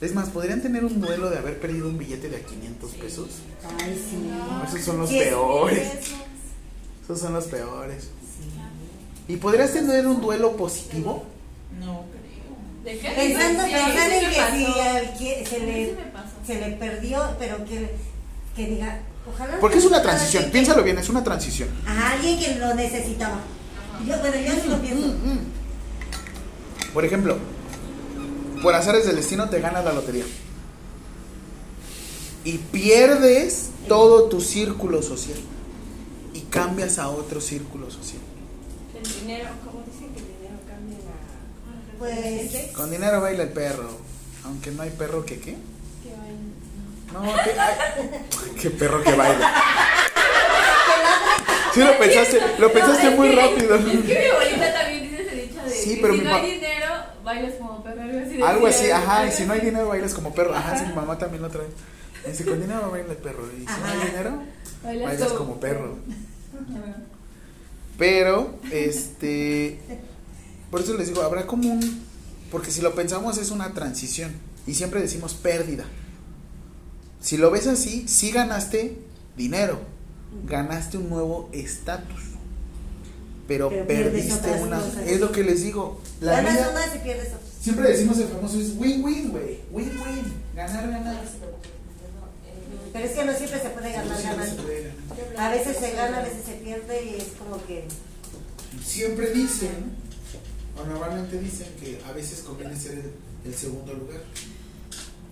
Es 0.05 0.13
más, 0.13 0.29
¿podrían 0.29 0.61
tener 0.61 0.85
un 0.85 1.01
duelo 1.01 1.31
de 1.31 1.39
haber 1.39 1.59
perdido 1.59 1.87
un 1.89 1.97
billete 1.97 2.29
de 2.29 2.37
a 2.37 2.39
500 2.41 2.91
pesos? 2.91 3.27
Ay, 3.83 3.99
sí. 4.09 4.29
Esos 4.67 4.85
son 4.85 4.99
los 4.99 5.09
Sí, 5.09 5.17
es- 5.17 5.23
peores. 5.29 5.87
Esos 7.03 7.19
son 7.19 7.33
los 7.33 7.45
peores. 7.45 8.09
¿Y 9.27 9.37
podrías 9.37 9.73
tener 9.73 10.05
un 10.05 10.21
duelo 10.21 10.55
positivo? 10.55 11.25
No 11.79 12.03
creo. 12.11 12.93
¿De 12.93 12.99
qué? 12.99 13.09
Pensando, 13.15 13.63
Sí, 13.65 13.71
pensando 13.71 14.19
sí 14.19 14.25
en 14.25 14.31
que 14.31 15.45
si 15.45 15.49
se 15.49 15.59
Sí 15.59 15.65
le, 15.65 15.95
se 16.45 16.59
le 16.69 16.75
perdió, 16.75 17.25
pero 17.39 17.65
que, 17.65 17.89
que 18.55 18.67
diga, 18.67 18.99
ojalá. 19.33 19.59
Porque 19.59 19.79
es 19.79 19.85
una 19.85 20.03
transición, 20.03 20.43
que- 20.45 20.51
piénsalo 20.51 20.83
bien, 20.83 20.99
es 20.99 21.09
una 21.09 21.23
transición. 21.23 21.69
A 21.87 22.11
alguien 22.11 22.39
que 22.39 22.55
lo 22.59 22.75
necesitaba. 22.75 23.39
Yo, 24.07 24.19
bueno, 24.19 24.35
yo 24.35 24.51
sí 24.61 24.67
lo 24.69 24.79
pienso. 24.79 25.15
Por 26.93 27.03
ejemplo, 27.05 27.37
por 28.61 28.73
azares 28.73 29.05
del 29.05 29.15
destino 29.17 29.49
te 29.49 29.59
ganas 29.59 29.83
la 29.85 29.93
lotería. 29.93 30.25
Y 32.43 32.57
pierdes 32.59 33.69
todo 33.87 34.25
tu 34.25 34.39
círculo 34.41 35.01
social. 35.01 35.37
Y 36.33 36.41
cambias 36.41 36.99
a 36.99 37.09
otro 37.09 37.41
círculo 37.41 37.89
social. 37.89 38.21
El 38.95 39.03
dinero, 39.21 39.49
¿cómo 39.63 39.83
dicen 39.85 40.13
que 40.13 40.19
el 40.19 40.27
dinero 40.27 40.57
cambia 40.67 40.97
la. 40.99 41.97
Pues. 41.97 42.71
Con 42.73 42.91
dinero 42.91 43.21
baila 43.21 43.43
el 43.43 43.49
perro. 43.49 43.89
Aunque 44.43 44.69
no 44.71 44.83
hay 44.83 44.91
perro 44.91 45.25
que 45.25 45.39
qué. 45.39 45.55
Que 46.03 46.09
vayan- 46.11 46.53
No, 47.13 47.21
que, 47.43 47.59
ay, 47.59 47.75
qué 48.61 48.69
perro 48.69 49.01
que 49.03 49.13
baila. 49.15 49.53
Sí 51.73 51.79
lo 51.81 51.97
pensaste, 51.97 52.39
lo 52.59 52.71
pensaste 52.71 53.09
No, 53.11 53.17
muy 53.17 53.29
que- 53.31 53.35
rápido. 53.35 53.75
Es 53.75 53.81
que 53.83 53.91
mi 54.19 54.25
abuelita 54.27 54.73
también 54.73 55.01
dice 55.03 55.04
ese 55.04 55.04
dicho 55.04 55.04
de 55.77 55.83
Sí, 55.83 55.99
pero 56.01 56.13
si 56.13 56.19
mi 56.19 56.25
no 56.25 56.35
hay 56.35 56.51
dinero, 56.51 56.93
bailas 57.23 57.53
como 57.55 57.83
perro. 57.83 58.01
Algo 58.01 58.19
así. 58.25 58.41
Algo 58.41 58.67
así, 58.67 58.91
ajá, 58.91 59.27
y 59.27 59.31
si 59.31 59.45
no 59.45 59.53
hay 59.53 59.61
dinero 59.61 59.87
bailas 59.87 60.13
como 60.13 60.33
perro. 60.33 60.55
Ajá, 60.55 60.77
sí, 60.79 60.85
mi 60.87 60.93
mamá 60.93 61.17
también 61.17 61.41
lo 61.43 61.49
trae. 61.49 61.67
Dice, 62.27 62.43
con 62.45 62.59
dinero 62.59 62.89
baila 62.89 63.11
el 63.11 63.17
perro. 63.17 63.47
Y 63.55 63.59
si 63.59 63.65
no 63.65 63.85
hay 63.85 63.97
Ajá. 63.99 64.05
dinero, 64.07 64.41
Bailas 64.83 65.07
bailas 65.11 65.27
como- 65.33 65.39
como 65.51 65.59
perro. 65.59 65.97
Pero, 67.97 68.59
este. 68.71 69.79
Por 70.71 70.81
eso 70.81 70.95
les 70.97 71.07
digo, 71.07 71.21
habrá 71.21 71.45
como 71.47 71.71
un. 71.71 72.03
Porque 72.51 72.71
si 72.71 72.81
lo 72.81 72.93
pensamos, 72.95 73.37
es 73.37 73.51
una 73.51 73.73
transición. 73.73 74.31
Y 74.67 74.73
siempre 74.73 75.01
decimos 75.01 75.33
pérdida. 75.33 75.85
Si 77.21 77.37
lo 77.37 77.51
ves 77.51 77.67
así, 77.67 78.07
sí 78.07 78.31
ganaste 78.31 78.97
dinero. 79.37 79.79
Ganaste 80.45 80.97
un 80.97 81.09
nuevo 81.09 81.49
estatus. 81.53 82.21
Pero, 83.47 83.69
perdiste 83.69 84.33
otras 84.33 84.61
una. 84.61 84.79
cosas. 84.79 85.07
Es 85.07 85.19
lo 85.19 85.31
que 85.31 85.43
les 85.43 85.63
digo. 85.63 86.01
La 86.21 86.33
Ganas 86.37 86.53
vida. 86.53 86.69
unas 86.71 86.95
y 86.95 86.99
pierdes. 86.99 87.27
Siempre 87.61 87.89
decimos 87.89 88.17
el 88.19 88.27
famoso 88.27 88.59
es 88.59 88.69
win-win, 88.77 89.31
güey. 89.31 89.59
Win-win. 89.71 90.33
Ganar, 90.55 90.89
ganar. 90.89 91.21
Pero 92.93 93.05
es 93.05 93.11
que 93.11 93.25
no 93.25 93.33
siempre 93.33 93.61
se 93.61 93.69
puede 93.69 93.91
ganar, 93.91 94.21
ganar. 94.23 94.47
A 95.37 95.49
veces 95.49 95.77
se 95.77 95.91
gana, 95.93 96.17
a 96.19 96.23
veces 96.23 96.45
se 96.45 96.53
pierde 96.53 97.05
y 97.05 97.15
es 97.15 97.27
como 97.37 97.63
que. 97.65 97.85
Siempre 98.83 99.31
dicen, 99.31 99.91
o 100.77 100.85
normalmente 100.85 101.39
dicen 101.39 101.67
que 101.79 102.01
a 102.07 102.11
veces 102.13 102.39
conviene 102.39 102.75
ser 102.79 102.93
el, 102.93 103.11
el 103.45 103.53
segundo 103.53 103.93
lugar. 103.93 104.21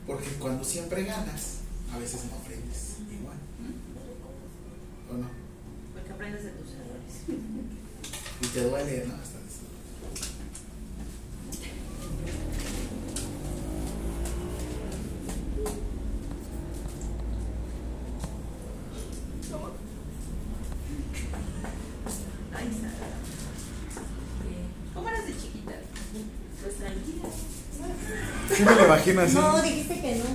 Porque 0.06 0.28
cuando 0.40 0.64
siempre 0.64 1.04
ganas, 1.04 1.60
a 1.94 2.00
veces 2.00 2.22
no 2.30 2.38
aprendes 2.38 2.98
igual. 3.12 3.38
¿O 5.12 5.18
no? 5.18 5.30
Porque 5.94 6.12
aprendes 6.12 6.44
de 6.44 6.50
errores. 6.50 6.63
Y 8.44 8.48
te 8.48 8.62
duele, 8.62 9.06
¿no? 9.08 9.14
Hasta 9.16 9.38
eso. 9.40 9.64
Ay, 22.56 22.70
Sara. 22.80 22.94
¿Cómo 24.94 25.10
eras 25.10 25.26
de 25.26 25.34
chiquita? 25.34 25.74
Pues 26.62 26.76
tranquila. 26.76 27.30
Sí 28.56 28.64
me 28.64 28.76
lo 28.76 28.86
imagino 28.86 29.22
así. 29.22 29.36
No, 29.36 29.62
dijiste 29.62 30.00
que 30.02 30.16
no. 30.16 30.26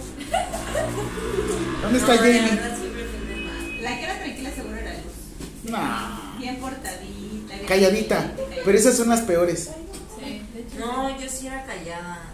¿Dónde 1.83 1.99
está 1.99 2.15
No, 2.15 2.21
la 2.23 2.27
Jamie? 2.27 2.51
verdad 2.51 2.79
mal. 2.79 3.83
La 3.83 3.97
que 3.99 4.05
era 4.05 4.19
tranquila 4.19 4.51
seguro 4.55 4.77
era 4.77 4.93
Luz. 4.95 5.71
No. 5.71 6.39
Bien 6.39 6.57
portadita. 6.57 7.18
Calladita. 7.69 8.33
Pero 8.65 8.79
esas 8.79 8.97
son 8.97 9.11
las 9.11 9.21
peores. 9.21 9.69
No, 10.79 11.11
yo 11.21 11.29
sí 11.29 11.47
era 11.47 11.65
callada, 11.65 12.25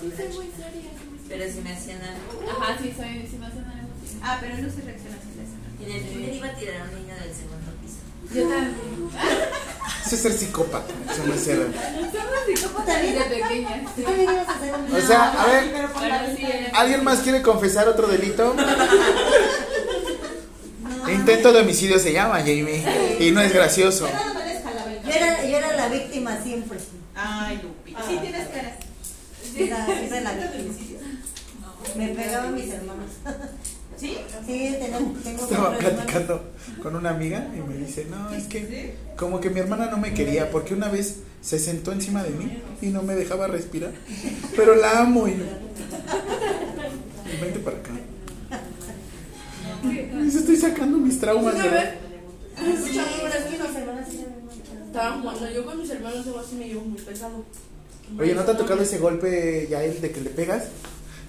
Sí, 0.00 0.12
soy 0.16 0.28
muy 0.28 0.46
seria. 0.56 0.90
Pero 1.28 1.52
si 1.52 1.60
me 1.60 1.72
hacían 1.72 2.00
algo. 2.00 2.40
Ajá, 2.48 2.78
sí, 2.80 2.94
soy, 2.96 3.26
sí 3.28 3.36
me 3.38 3.46
hacen 3.46 3.64
algo. 3.64 3.88
Ah, 4.22 4.38
pero 4.40 4.54
no 4.54 4.70
se 4.70 4.80
reacciona 4.82 5.16
así 5.16 5.30
de 5.36 5.42
esa 5.42 5.56
Y 5.80 5.82
en 5.84 5.90
el 5.96 6.02
primer 6.08 6.34
iba 6.34 6.46
a 6.46 6.54
tirar 6.54 6.80
a 6.80 6.84
un 6.84 6.94
niño 6.94 7.14
del 7.14 7.34
segundo 7.34 7.72
piso. 7.82 7.98
Yo 8.32 8.42
también. 8.42 8.74
Eso 10.06 10.14
es 10.14 10.22
ser 10.22 10.32
psicópata. 10.32 10.94
Eso 11.12 11.26
no 11.26 11.34
es 11.34 11.40
ser. 11.40 11.56
Somos 11.56 11.72
psicópatas 12.46 13.02
desde 13.02 13.24
pequeñas. 13.24 13.94
Tú 13.96 14.02
también 14.02 14.30
ibas 14.30 14.48
a 14.48 14.52
hacer 14.54 14.72
un. 14.74 14.94
O 14.94 15.00
sea, 15.00 15.32
a 15.32 15.46
ver, 15.46 15.64
¿Alguien 16.74 17.02
más 17.04 17.18
quiere 17.20 17.42
confesar 17.42 17.88
otro 17.88 18.06
delito? 18.06 18.54
Intento 21.08 21.52
de 21.52 21.60
homicidio 21.60 21.98
se 21.98 22.12
llama, 22.12 22.38
Jamie. 22.38 22.84
Y 23.18 23.32
no 23.32 23.40
es 23.40 23.52
gracioso. 23.52 24.08
Yo 25.08 25.14
era, 25.14 25.44
yo 25.44 25.56
era 25.56 25.76
la 25.76 25.88
víctima 25.88 26.38
siempre. 26.42 26.78
Ay, 27.14 27.60
Lupi. 27.62 27.94
Sí, 28.08 28.18
tienes 28.20 28.48
cara. 28.48 28.76
Era, 29.56 30.00
era 30.00 30.20
la 30.20 30.32
víctima. 30.32 30.74
Me 31.96 32.08
pegaban 32.08 32.54
mis 32.54 32.68
hermanos. 32.70 33.10
¿Sí? 33.96 34.16
Sí, 34.46 34.76
tengo 34.80 35.14
Estaba 35.42 35.76
hermanos. 35.76 35.78
platicando 35.78 36.52
con 36.82 36.94
una 36.96 37.10
amiga 37.10 37.48
y 37.56 37.60
me 37.68 37.76
dice, 37.76 38.06
no, 38.08 38.32
es 38.32 38.44
que 38.44 38.94
como 39.16 39.40
que 39.40 39.50
mi 39.50 39.58
hermana 39.60 39.86
no 39.86 39.96
me 39.96 40.14
quería 40.14 40.50
porque 40.50 40.74
una 40.74 40.88
vez 40.88 41.16
se 41.40 41.58
sentó 41.58 41.90
encima 41.92 42.22
de 42.22 42.30
mí 42.30 42.62
y 42.80 42.86
no 42.86 43.02
me 43.02 43.14
dejaba 43.16 43.48
respirar. 43.48 43.90
Pero 44.54 44.76
la 44.76 45.00
amo 45.00 45.26
y 45.26 45.34
vente 47.40 47.58
para 47.60 47.78
acá. 47.78 47.90
Y 49.84 50.22
dice, 50.24 50.38
estoy 50.38 50.56
sacando 50.56 50.98
mis 50.98 51.18
traumas. 51.18 51.54
Vez, 51.56 51.94
Sí, 52.84 53.00
estaban 54.98 55.20
jugando 55.20 55.50
yo 55.50 55.64
con 55.64 55.80
mis 55.80 55.90
hermanos, 55.90 56.26
así 56.26 56.56
me 56.56 56.66
llevo 56.66 56.80
muy 56.80 57.00
pesado. 57.00 57.44
Oye, 58.18 58.34
¿no 58.34 58.44
te 58.44 58.50
ha 58.50 58.56
tocado 58.56 58.82
ese 58.82 58.98
golpe 58.98 59.68
ya 59.70 59.84
él 59.84 60.00
de 60.00 60.10
que 60.10 60.20
le 60.20 60.30
pegas 60.30 60.64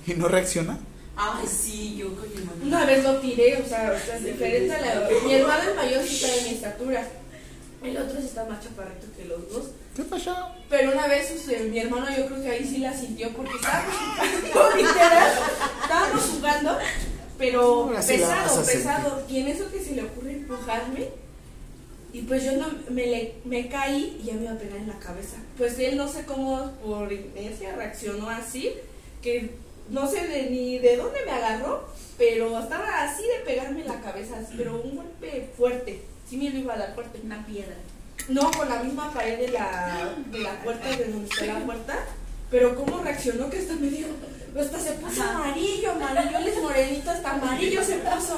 y 0.07 0.13
no 0.13 0.27
reacciona? 0.27 0.79
Ay, 1.15 1.45
sí, 1.47 1.97
yo 1.97 2.15
con 2.15 2.29
mi 2.29 2.37
hermano. 2.37 2.65
Una 2.65 2.85
vez 2.85 3.03
lo 3.03 3.17
tiré, 3.17 3.61
o 3.61 3.67
sea, 3.67 3.93
o 3.95 4.05
sea, 4.05 4.17
es 4.17 4.23
diferente 4.23 4.73
a 4.73 4.81
la. 4.81 5.09
Mi 5.23 5.33
hermano 5.33 5.69
el 5.69 5.75
mayor 5.75 6.03
sí 6.03 6.15
está 6.15 6.35
de 6.35 6.41
mi 6.43 6.49
estatura. 6.55 7.07
El 7.83 7.97
otro 7.97 8.19
sí 8.19 8.25
está 8.25 8.45
más 8.45 8.63
chaparrito 8.63 9.05
que 9.15 9.25
los 9.25 9.51
dos. 9.51 9.65
¿Qué 9.95 10.03
pasó? 10.03 10.35
Pero 10.69 10.91
una 10.91 11.07
vez 11.07 11.31
o 11.31 11.37
sea, 11.37 11.59
mi 11.61 11.79
hermano 11.79 12.07
yo 12.17 12.25
creo 12.25 12.41
que 12.41 12.49
ahí 12.49 12.65
sí 12.67 12.77
la 12.79 12.93
sintió 12.93 13.29
porque 13.33 13.55
estábamos 13.55 13.95
jugando, 13.95 14.75
literal, 14.77 15.31
estábamos 15.83 16.21
jugando, 16.23 16.77
pero 17.37 17.91
pesado, 17.95 18.65
pesado. 18.65 19.23
Y 19.29 19.39
en 19.39 19.47
eso 19.49 19.69
que 19.71 19.79
se 19.83 19.91
le 19.91 20.03
ocurre 20.03 20.31
empujarme, 20.33 21.09
y 22.13 22.21
pues 22.23 22.43
yo 22.43 22.53
no 22.53 22.67
me, 22.89 23.05
le- 23.07 23.35
me 23.45 23.67
caí 23.69 24.19
y 24.21 24.25
ya 24.27 24.33
me 24.33 24.43
iba 24.43 24.51
a 24.53 24.57
pegar 24.57 24.77
en 24.77 24.87
la 24.87 24.97
cabeza. 24.99 25.37
Pues 25.57 25.77
él 25.79 25.97
no 25.97 26.07
sé 26.07 26.25
cómo 26.25 26.71
por 26.83 27.11
inercia 27.11 27.75
reaccionó 27.75 28.29
así, 28.29 28.71
que 29.21 29.51
no 29.89 30.09
sé 30.09 30.27
de, 30.27 30.49
ni 30.49 30.79
de 30.79 30.97
dónde 30.97 31.19
me 31.25 31.31
agarró, 31.31 31.87
pero 32.17 32.59
estaba 32.59 33.03
así 33.03 33.23
de 33.23 33.43
pegarme 33.45 33.81
en 33.81 33.87
la 33.87 34.01
cabeza, 34.01 34.37
así, 34.39 34.53
pero 34.57 34.81
un 34.81 34.95
golpe 34.95 35.49
fuerte. 35.57 36.01
Sí 36.29 36.37
me 36.37 36.49
lo 36.51 36.59
iba 36.59 36.73
a 36.75 36.77
dar 36.77 36.93
fuerte. 36.95 37.19
Una 37.23 37.45
piedra. 37.45 37.75
No, 38.27 38.51
con 38.51 38.69
la 38.69 38.83
misma 38.83 39.11
pared 39.13 39.39
de 39.39 39.47
la, 39.49 40.13
de 40.31 40.39
la 40.39 40.61
puerta, 40.63 40.87
de 40.95 41.05
donde 41.05 41.27
está 41.27 41.45
la 41.45 41.59
puerta. 41.65 41.97
Pero 42.51 42.75
cómo 42.75 42.99
reaccionó 43.03 43.49
que 43.49 43.57
hasta 43.59 43.73
me 43.75 43.87
dijo, 43.89 44.09
hasta 44.59 44.79
se 44.79 44.91
puso 44.93 45.21
Ajá. 45.23 45.35
amarillo, 45.37 45.91
amarillo, 45.91 46.37
él 46.39 46.47
es 46.47 46.61
morenito, 46.61 47.09
hasta 47.11 47.31
amarillo 47.31 47.83
se 47.83 47.95
puso. 47.97 48.35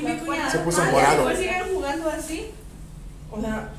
Y 0.00 0.04
mi 0.04 0.16
cuñada, 0.18 0.50
Se 0.50 0.58
puso 0.58 0.80
"Ah, 0.82 0.90
morado". 0.90 1.28
jugando 1.72 2.08
así. 2.10 2.46
O 3.30 3.40
sea, 3.40 3.70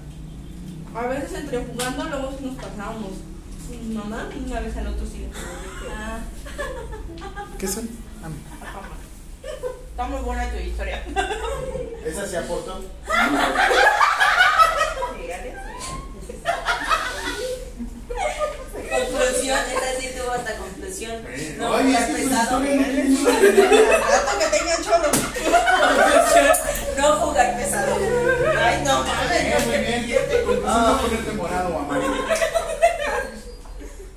a 0.95 1.07
veces 1.07 1.33
entre 1.33 1.65
jugando 1.65 2.03
luego 2.05 2.37
nos 2.41 2.55
pasábamos. 2.55 3.11
Mi 3.69 3.93
mamá 3.93 4.27
una 4.45 4.59
vez 4.61 4.75
al 4.77 4.87
otro 4.87 5.05
sí. 5.05 5.27
Ah, 5.91 6.19
¿Qué 7.57 7.67
son? 7.67 7.89
Ah, 8.21 8.27
está 9.91 10.05
muy 10.07 10.21
buena 10.21 10.51
tu 10.51 10.57
historia. 10.57 11.01
Esa 12.05 12.27
se 12.27 12.37
aportó. 12.37 12.83
Conclusión, 18.89 19.59
esa 19.59 19.99
sí 19.99 20.09
tuvo 20.17 20.31
hasta 20.31 20.55
conclusión. 20.55 21.21
No 21.57 21.69
Oye, 21.71 21.97
pesado. 21.97 22.59
Rato 22.59 22.69
que 24.39 24.83
chorro. 24.83 25.09
Conclusión, 25.11 26.57
no 26.97 27.15
jugar 27.17 27.57
pesado. 27.57 27.95
Ay, 28.59 28.81
no 28.83 29.03
mames. 29.03 29.65
Muy 29.67 29.77
bien. 29.77 30.01
Conclusión, 30.45 30.85
no 30.85 31.01
ponerte 31.01 31.31
morado 31.33 31.75
o 31.75 31.79
amarillo. 31.79 32.25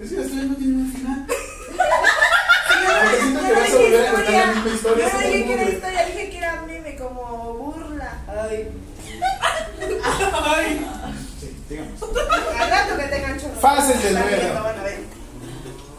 Es 0.00 0.08
que 0.08 0.16
la 0.16 0.22
historia 0.22 0.44
no 0.44 0.56
tiene 0.56 0.76
un 0.76 0.92
final. 0.92 1.26
Siento 3.20 3.40
que 3.40 3.52
vas 3.52 3.72
a 3.72 3.76
volver 3.76 4.06
a 4.06 4.12
contar 4.12 4.32
la 4.32 4.46
misma 4.46 4.74
historia. 4.74 5.12
Yo 5.12 5.18
dije 5.18 5.44
que 5.44 5.52
era 5.52 5.62
historia, 5.70 6.06
dije 6.06 6.30
que 6.30 6.38
era 6.38 6.62
meme, 6.62 6.96
como 6.96 7.54
burla. 7.54 8.18
Ay. 8.26 8.68
Sí, 9.78 9.94
digamos. 11.72 12.02
Al 12.02 12.70
rato 12.70 12.96
que 12.96 13.04
tengan 13.04 13.40
chorro. 13.40 13.60
Fases 13.60 14.02
ver, 14.02 14.12
duelo. 14.12 14.54
lo 14.54 14.62
van 14.62 14.78
a 14.78 14.82
ver. 14.82 14.98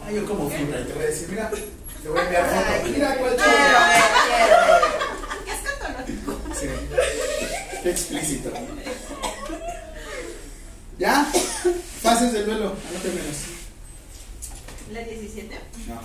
Ay, 0.05 0.15
yo 0.15 0.25
como 0.25 0.49
fibra, 0.49 0.79
y 0.81 0.85
te 0.85 0.93
voy 0.93 1.03
a 1.03 1.07
decir, 1.07 1.27
mira, 1.29 1.49
te 1.49 2.09
voy 2.09 2.19
a 2.19 2.23
enviar 2.23 2.45
foto. 2.49 2.89
Mira 2.89 3.17
cuál 3.17 3.35
Quiero 3.35 3.51
chorro. 3.51 3.79
ver, 3.89 4.03
quiero 4.37 4.57
ver. 4.67 4.83
¿Qué 5.45 5.51
es? 5.51 6.59
Sí. 6.59 6.67
Qué 7.83 7.89
explícito. 7.91 8.51
¿Ya? 10.99 11.25
Fases 12.01 12.33
del 12.33 12.45
duelo. 12.45 12.75
Anótemelas. 12.89 13.37
¿La 14.91 15.01
17? 15.01 15.59
No. 15.87 15.99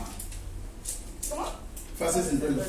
¿Cómo? 1.30 1.46
Fases 1.98 2.26
del 2.30 2.40
duelo. 2.40 2.62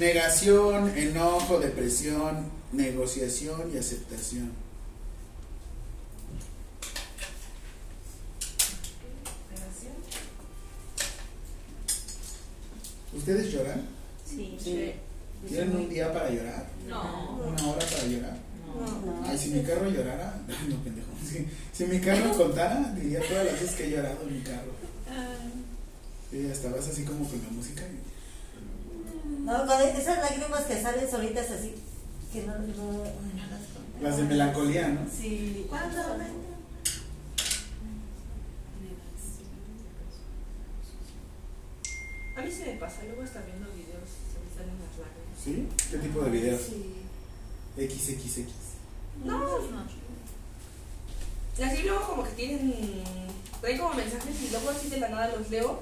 Negación, 0.00 0.92
enojo, 0.96 1.58
depresión, 1.58 2.50
negociación 2.72 3.70
y 3.72 3.78
aceptación. 3.78 4.52
¿Ustedes 13.16 13.52
lloran? 13.52 13.82
Sí. 14.28 14.56
Sí. 14.62 14.92
¿Tienen 15.48 15.76
un 15.76 15.88
día 15.88 16.12
para 16.12 16.30
llorar? 16.30 16.66
No. 16.88 17.38
¿Una 17.46 17.68
hora 17.70 17.86
para 17.86 18.06
llorar? 18.06 18.36
No. 18.76 19.26
Ay, 19.26 19.38
si 19.38 19.50
mi 19.50 19.62
carro 19.62 19.88
llorara, 19.88 20.38
no 20.68 20.76
pendejo. 20.82 21.08
Si, 21.24 21.46
si 21.72 21.86
mi 21.86 22.00
carro 22.00 22.32
contara, 22.36 22.92
diría 22.94 23.20
todas 23.26 23.44
las 23.46 23.54
veces 23.60 23.76
que 23.76 23.86
he 23.86 23.90
llorado 23.90 24.22
en 24.28 24.34
mi 24.34 24.40
carro. 24.42 24.72
Y 26.32 26.50
hasta 26.50 26.68
vas 26.70 26.88
así 26.88 27.04
como 27.04 27.26
con 27.28 27.40
la 27.42 27.48
música. 27.50 27.82
y- 27.82 29.44
No, 29.44 29.66
con 29.66 29.80
esas 29.80 30.18
lágrimas 30.18 30.64
que 30.64 30.82
salen 30.82 31.08
solitas 31.10 31.50
así, 31.50 31.74
que 32.32 32.42
no, 32.42 32.52
no, 32.54 32.58
no 32.58 33.04
las. 33.50 34.02
Las 34.02 34.16
de 34.18 34.24
melancolía, 34.24 34.88
¿no? 34.88 35.00
Sí. 35.10 35.64
¿Cuándo? 35.70 35.96
A 42.36 42.42
mí 42.42 42.52
se 42.52 42.66
me 42.66 42.72
pasa, 42.72 43.02
luego 43.04 43.22
hasta 43.22 43.40
viendo 43.42 43.66
videos 43.72 44.08
se 44.28 44.38
me 44.44 44.50
salen 44.54 44.76
las 44.76 44.92
lágrimas. 45.00 45.36
¿Sí? 45.42 45.68
¿Qué 45.90 45.98
tipo 45.98 46.20
de 46.20 46.30
videos? 46.30 46.60
Sí. 46.62 46.96
XXX. 47.76 48.52
No, 49.24 49.58
Y 51.58 51.62
así 51.62 51.82
luego 51.82 52.06
como 52.06 52.24
que 52.24 52.30
tienen, 52.32 52.74
traen 53.60 53.78
como 53.78 53.94
mensajes 53.94 54.42
y 54.42 54.50
luego 54.50 54.70
así 54.70 54.88
de 54.90 55.00
la 55.00 55.08
nada 55.08 55.34
los 55.36 55.48
leo. 55.50 55.80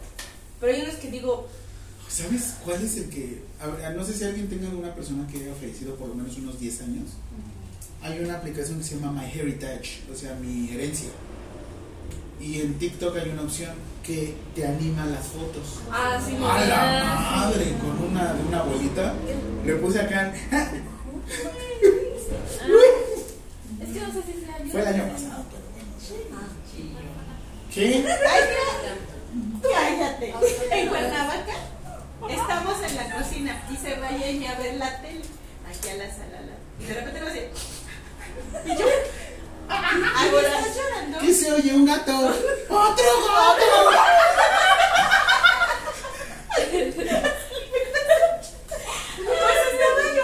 Pero 0.60 0.72
hay 0.72 0.82
unos 0.82 0.94
que 0.94 1.10
digo, 1.10 1.48
¿Sabes 2.08 2.54
cuál 2.64 2.82
es 2.82 2.96
el 2.98 3.08
que.? 3.08 3.42
a 3.60 3.90
no 3.90 4.04
sé 4.04 4.14
si 4.14 4.24
alguien 4.24 4.48
tenga 4.48 4.68
alguna 4.68 4.94
persona 4.94 5.26
que 5.26 5.38
haya 5.38 5.54
fallecido 5.54 5.96
por 5.96 6.08
lo 6.08 6.14
menos 6.14 6.36
unos 6.36 6.60
10 6.60 6.82
años. 6.82 7.10
Hay 8.02 8.20
una 8.20 8.34
aplicación 8.36 8.78
que 8.78 8.84
se 8.84 8.96
llama 8.96 9.22
My 9.22 9.28
Heritage, 9.28 10.02
o 10.12 10.14
sea, 10.14 10.34
mi 10.36 10.70
herencia. 10.70 11.08
Y 12.40 12.60
en 12.60 12.78
TikTok 12.78 13.16
hay 13.16 13.30
una 13.30 13.42
opción 13.42 13.74
que 14.04 14.36
te 14.54 14.66
anima 14.66 15.06
las 15.06 15.26
fotos. 15.28 15.80
ah, 15.90 16.20
sí, 16.24 16.32
me 16.32 16.46
¡A 16.46 16.64
la 16.66 17.00
ah, 17.00 17.36
madre! 17.36 17.74
Con 17.80 18.10
una 18.10 18.34
de 18.34 18.42
una 18.44 18.58
abuelita. 18.60 19.14
Le 19.64 19.74
puse 19.76 20.00
acá. 20.00 20.32
Es 23.80 23.88
que 23.92 24.00
no 24.00 24.12
sé 24.12 24.22
si 24.22 24.44
sea 24.44 24.58
yo. 24.62 24.70
Fue 24.70 24.80
el 24.80 24.86
año 24.86 25.08
pasado, 25.12 25.44
pero 25.50 25.62
bueno. 25.72 25.88
¿Qué? 27.72 28.04
Cállate. 29.62 30.34
En 30.70 30.88
Cuernavaca 30.88 31.54
estamos 32.28 32.82
en 32.82 32.96
la 32.96 33.16
cocina 33.16 33.62
y 33.70 33.76
se 33.76 33.96
va 33.96 34.10
ella 34.10 34.52
a 34.52 34.58
ver 34.60 34.74
la 34.74 35.00
tele 35.00 35.22
aquí 35.68 35.88
a 35.88 35.96
la 35.96 36.10
sala. 36.10 36.40
Y 36.78 36.84
de 36.84 36.94
repente 36.94 37.20
lo 37.20 37.26
hace. 37.26 37.50
Y 38.66 38.68
yo. 38.78 38.86
Estás 39.68 40.76
llorando. 40.76 41.18
¿Qué 41.20 41.32
se 41.34 41.52
oye? 41.52 41.72
Un 41.74 41.84
gato. 41.86 42.12
¡Otro 42.68 43.04
gato! 43.26 43.90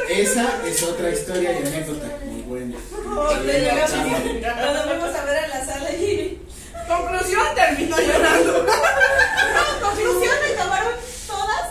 Esa 0.09 0.67
es 0.67 0.83
otra 0.83 1.10
historia 1.10 1.52
y 1.52 1.57
anécdota 1.67 2.07
muy 2.27 2.43
buena. 2.43 2.77
Cuando 3.05 4.83
fuimos 4.83 5.15
a 5.15 5.25
ver 5.25 5.44
a 5.44 5.49
la 5.49 5.65
sala 5.65 5.91
y. 5.93 6.41
Conclusión, 6.89 7.47
terminó 7.55 7.97
llorando. 7.97 8.65
No, 8.65 9.89
conclusión, 9.89 10.35
acabaron 10.55 10.93
todas. 11.27 11.69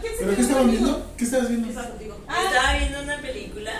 ¿Quién 0.00 0.12
se 0.16 0.24
¿Pero 0.24 0.36
qué 0.36 0.42
conmigo? 0.42 0.64
viendo? 0.64 1.06
¿Qué 1.16 1.24
estabas 1.24 1.48
viendo? 1.48 1.68
Ah, 2.28 2.42
Estaba 2.46 2.72
viendo 2.78 3.00
una 3.02 3.18
película 3.18 3.72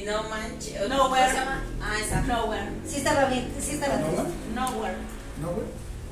y 0.00 0.04
no 0.04 0.22
manches. 0.24 0.88
No, 0.88 0.98
¿Cómo 0.98 1.10
where? 1.12 1.30
se 1.30 1.36
llama? 1.36 1.62
Ah, 1.82 1.98
esa. 2.00 2.20
Nowhere. 2.22 2.70
Sí 2.88 2.96
estaba 2.96 3.24
bien, 3.26 3.52
sí 3.60 3.72
estaba 3.72 3.96
¿No, 3.96 4.08
bien. 4.08 4.54
Nowhere. 4.54 4.96
¿No, 5.40 5.48
güey? 5.52 5.66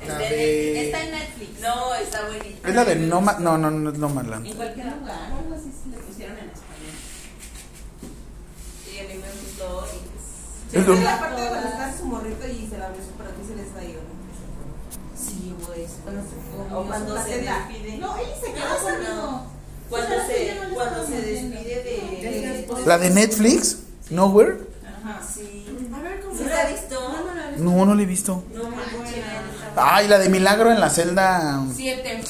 La 0.07 0.13
Está 0.13 0.23
en- 0.23 0.29
de... 0.31 0.85
Está 0.85 1.03
en 1.03 1.11
Netflix. 1.11 1.59
No, 1.61 1.95
está 1.95 2.21
buenísima. 2.27 2.69
Es 2.69 2.75
la 2.75 2.85
de 2.85 2.95
Noma... 2.95 3.37
No, 3.39 3.57
no, 3.57 3.69
no 3.71 3.89
es 3.89 3.97
Nomadland. 3.97 4.45
En 4.47 4.53
cualquier 4.55 4.85
lugar. 4.87 5.19
Algo 5.33 5.55
así 5.55 5.71
le 5.91 5.97
pusieron 5.97 6.37
en 6.37 6.45
español. 6.49 6.95
Sí, 8.85 8.99
a 8.99 9.03
mí 9.03 9.13
me 9.15 9.29
gustó. 9.41 9.85
y 9.93 9.99
pues, 10.79 10.87
Es 10.97 11.03
la 11.03 11.19
parte 11.19 11.41
de 11.41 11.47
cuando 11.49 11.67
está 11.67 11.97
su 11.97 12.05
morrito 12.05 12.47
y 12.47 12.67
se 12.69 12.77
la 12.77 12.89
besó, 12.89 13.11
pero 13.17 13.29
a 13.29 13.33
ti 13.33 13.41
se 13.45 13.55
les 13.55 13.89
ido. 13.89 14.01
Sí, 15.17 15.53
güey. 15.67 15.85
Cuando 16.03 16.21
se 16.23 16.37
fue. 16.47 16.77
O 16.77 16.83
cuando 16.87 17.23
se 17.23 17.37
despide. 17.41 17.97
No, 17.97 18.17
ella 18.17 18.35
se 18.39 18.53
quedó 18.53 18.69
No, 18.69 18.79
conmigo. 18.79 19.51
Cuando 19.89 20.07
Pues, 20.15 20.27
se, 20.27 20.57
cuando 20.73 21.05
se 21.07 21.21
despide 21.21 21.83
de. 21.83 22.67
¿La 22.85 22.97
de 22.97 23.09
Netflix? 23.09 23.77
¿Nowhere? 24.09 24.57
Ajá. 24.85 25.21
Sí. 25.33 25.65
A 25.93 25.99
ver, 26.01 26.21
¿cómo 26.21 26.37
¿Sí 26.37 26.43
la 26.45 26.61
has 26.61 26.71
visto? 26.71 26.99
No, 27.57 27.85
no 27.85 27.95
la 27.95 28.01
he 28.01 28.05
visto. 28.05 28.43
No 28.53 28.63
manches. 28.69 29.23
Ay, 29.75 30.07
la 30.07 30.19
de 30.19 30.29
Milagro 30.29 30.71
en 30.71 30.79
la 30.79 30.89
celda. 30.89 31.63
Siete. 31.75 32.21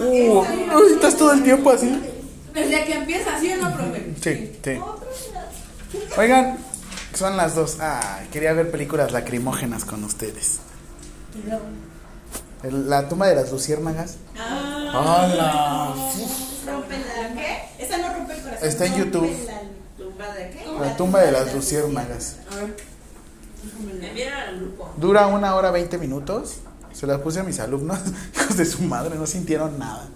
Uh, 0.00 0.42
ay, 0.42 0.92
estás 0.94 1.16
todo 1.16 1.32
el 1.32 1.42
tiempo 1.42 1.70
así. 1.70 2.00
Desde 2.54 2.84
que 2.84 2.94
empieza, 2.94 3.38
¿sí 3.40 3.52
o 3.52 3.56
no, 3.56 3.74
profe? 3.74 4.14
Sí, 4.22 4.58
sí. 4.62 4.80
Oigan, 6.18 6.58
son 7.14 7.36
las 7.36 7.54
dos. 7.54 7.78
Ay, 7.80 8.28
quería 8.32 8.52
ver 8.52 8.70
películas 8.70 9.12
lacrimógenas 9.12 9.84
con 9.84 10.04
ustedes. 10.04 10.60
La 12.62 13.08
tumba 13.08 13.26
de 13.26 13.34
las 13.36 13.50
luciérnagas. 13.50 14.16
Ah, 14.38 15.24
¡Hala! 15.24 15.94
Rompe 16.66 16.98
la. 16.98 17.34
¿Qué? 17.34 17.84
Esa 17.84 17.98
no 17.98 18.12
rompe 18.14 18.34
el 18.34 18.42
corazón. 18.42 18.68
Está 18.68 18.86
en 18.86 18.96
YouTube. 18.96 19.30
la- 19.46 19.62
¿Tumba 20.04 20.34
de 20.34 20.50
qué? 20.50 20.66
La 20.80 20.96
tumba 20.96 21.20
de 21.20 21.32
las 21.32 21.54
luciérnagas. 21.54 22.36
Al 24.46 24.58
grupo. 24.60 24.92
Dura 24.96 25.26
una 25.28 25.54
hora 25.54 25.70
veinte 25.70 25.98
minutos. 25.98 26.56
Se 26.92 27.06
las 27.06 27.20
puse 27.20 27.40
a 27.40 27.42
mis 27.42 27.58
alumnos. 27.60 27.98
Hijos 28.36 28.56
de 28.56 28.64
su 28.66 28.82
madre, 28.82 29.16
no 29.16 29.26
sintieron 29.26 29.78
nada. 29.78 30.08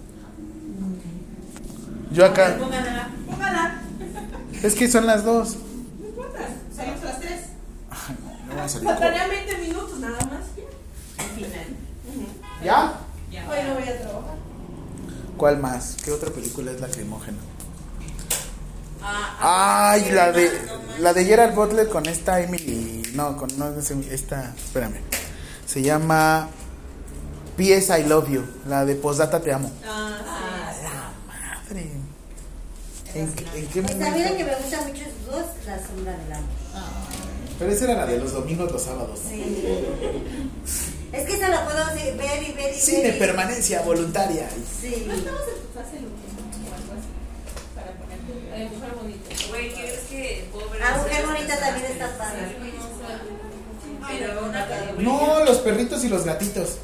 Yo 2.11 2.25
acá. 2.25 2.57
Pónganla. 2.59 3.09
Póngala. 3.29 3.81
Es 4.63 4.75
que 4.75 4.89
son 4.89 5.05
las 5.07 5.23
dos. 5.23 5.57
No 5.99 6.07
importa. 6.07 6.39
Salimos 6.75 7.01
a 7.01 7.05
las 7.05 7.19
tres. 7.19 7.41
Ay, 7.89 8.15
no, 8.23 8.29
no 8.47 8.55
vamos 8.55 8.63
a 8.63 8.69
salir. 8.69 8.87
Faltarían 8.89 9.29
20 9.29 9.57
minutos 9.59 9.99
nada 9.99 10.17
más. 10.25 10.43
Al 11.17 11.35
final. 11.35 11.67
¿Ya? 12.63 12.93
Ya. 13.31 13.49
Hoy 13.49 13.57
no 13.67 13.73
voy 13.75 13.83
a 13.83 13.99
trabajar. 14.01 14.35
¿Cuál 15.37 15.59
más? 15.59 15.95
¿Qué 16.03 16.11
otra 16.11 16.31
película 16.31 16.71
es 16.71 16.81
lacrimógena? 16.81 17.37
Ah, 19.01 19.91
Ay, 19.91 20.09
la 20.11 20.31
de 20.31 20.51
la 20.99 21.13
de 21.13 21.23
Gerard 21.25 21.53
Butler 21.53 21.87
con 21.87 22.05
esta 22.07 22.41
Emily, 22.41 23.03
no, 23.13 23.37
con 23.37 23.47
no 23.57 23.69
esta, 24.09 24.53
espérame. 24.57 24.95
Se 25.65 25.81
llama 25.81 26.49
P.S. 27.55 27.97
I 27.99 28.03
Love 28.05 28.29
You, 28.31 28.43
la 28.67 28.83
de 28.85 28.95
Postdata 28.95 29.39
Te 29.39 29.53
Amo. 29.53 29.71
Ah, 29.85 30.17
Madre. 31.27 31.91
¿En, 33.13 33.31
qué- 33.33 33.45
en 33.59 33.67
qué 33.67 33.81
vida 33.81 33.93
que 33.97 34.09
momento? 34.09 34.45
me 34.45 34.55
gusta 34.55 34.81
mucho 34.81 35.01
es 35.03 35.25
dos, 35.25 35.45
la 35.65 35.87
sombra 35.87 36.11
del 36.17 36.33
amor. 36.33 36.49
Pero 37.59 37.71
esa 37.71 37.85
era 37.85 37.93
la 37.95 38.05
de 38.05 38.17
los 38.19 38.33
domingos, 38.33 38.71
los 38.71 38.81
sábados. 38.83 39.19
¿no? 39.23 39.29
Sí. 39.29 39.63
Es 41.13 41.25
que 41.25 41.33
esa 41.35 41.49
la 41.49 41.63
puedo 41.65 41.85
ver 41.95 42.43
y 42.43 42.51
ver 42.53 42.73
y 42.73 42.79
Cine 42.79 43.03
ver. 43.03 43.15
y- 43.15 43.19
permanencia 43.19 43.81
voluntaria. 43.81 44.49
Sí. 44.81 45.05
No 45.07 45.13
estamos 45.13 45.41
en 45.41 45.61
tu 45.61 45.79
fase 45.79 45.97
última 45.97 46.41
o 46.69 46.75
algo 46.75 46.93
así. 46.93 47.09
Para 47.75 47.91
ponerte. 47.93 48.53
Ay, 48.53 48.69
mujer 48.73 48.91
bonita. 48.95 49.29
Güey, 49.49 49.73
¿quieres 49.73 49.99
que 50.09 50.47
puedo 50.51 50.69
ver 50.69 50.83
Ah, 50.83 50.97
Mujer 50.97 51.11
series 51.13 51.27
Bonita 51.29 51.59
también 51.59 51.91
está 51.91 52.17
padre. 52.17 52.55
Pero 54.09 54.45
una 54.45 54.67
película. 54.67 55.01
No, 55.01 55.43
los 55.45 55.57
perritos 55.59 56.03
y 56.03 56.09
los 56.09 56.23
gatitos. 56.25 56.77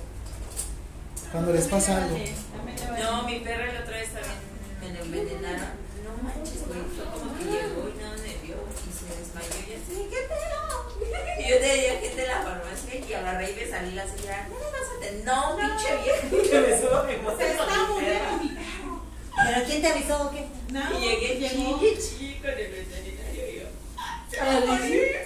Cuando 1.32 1.52
les 1.53 1.68
pasa 1.68 1.98
algo. 2.03 2.18
No, 2.18 3.24
mi 3.24 3.40
perro 3.40 3.64
el 3.72 3.77
otro 3.82 3.93
día 3.95 4.06
también 4.06 4.38
me 4.82 4.90
lo 5.00 5.03
envenenaron. 5.06 5.69
No 6.03 6.24
manches, 6.24 6.68
güey. 6.68 6.80
Fue 6.95 7.06
como 7.11 7.35
que 7.38 7.43
llegó 7.45 7.90
y 7.90 8.02
no 8.02 8.11
me 8.11 8.34
vio 8.45 8.56
y 8.56 8.92
se 8.93 9.06
desmayó 9.19 9.60
y 9.68 9.74
así, 9.74 10.08
¿qué 10.10 10.18
pedo? 10.27 10.73
Y 11.39 11.49
yo 11.49 11.57
tenía 11.59 11.99
gente 11.99 12.22
de 12.22 12.27
la 12.27 12.41
farmacia 12.41 12.95
y 13.09 13.13
agarré 13.13 13.51
y 13.51 13.55
me 13.55 13.67
salí 13.69 13.91
la 13.91 14.05
señora. 14.07 14.47
No 14.49 14.55
me 14.55 14.65
vas 14.72 14.89
a. 14.91 15.25
No, 15.25 15.57
pinche 15.57 15.91
vieja. 16.03 16.27
Que 16.51 16.59
me 16.59 16.80
subo 16.81 16.95
a 16.97 17.03
mi 17.03 17.15
moto 17.17 17.38
Se 17.38 17.51
está 17.51 17.65
con 17.65 17.88
mi 17.88 17.93
muriendo 17.93 18.19
perro. 18.23 18.38
mi 18.43 18.49
perro. 18.49 19.01
¿Pero 19.35 19.65
quién 19.65 19.81
te 19.81 19.88
avisó 19.88 20.23
o 20.23 20.31
qué? 20.31 20.45
No, 20.72 20.99
Y 20.99 21.01
llegué 21.01 21.49
chille, 21.49 21.97
chille 21.99 22.38
con 22.41 22.49
el 22.51 22.72
veterinario 22.72 23.49
y 23.49 23.59
yo. 23.59 23.67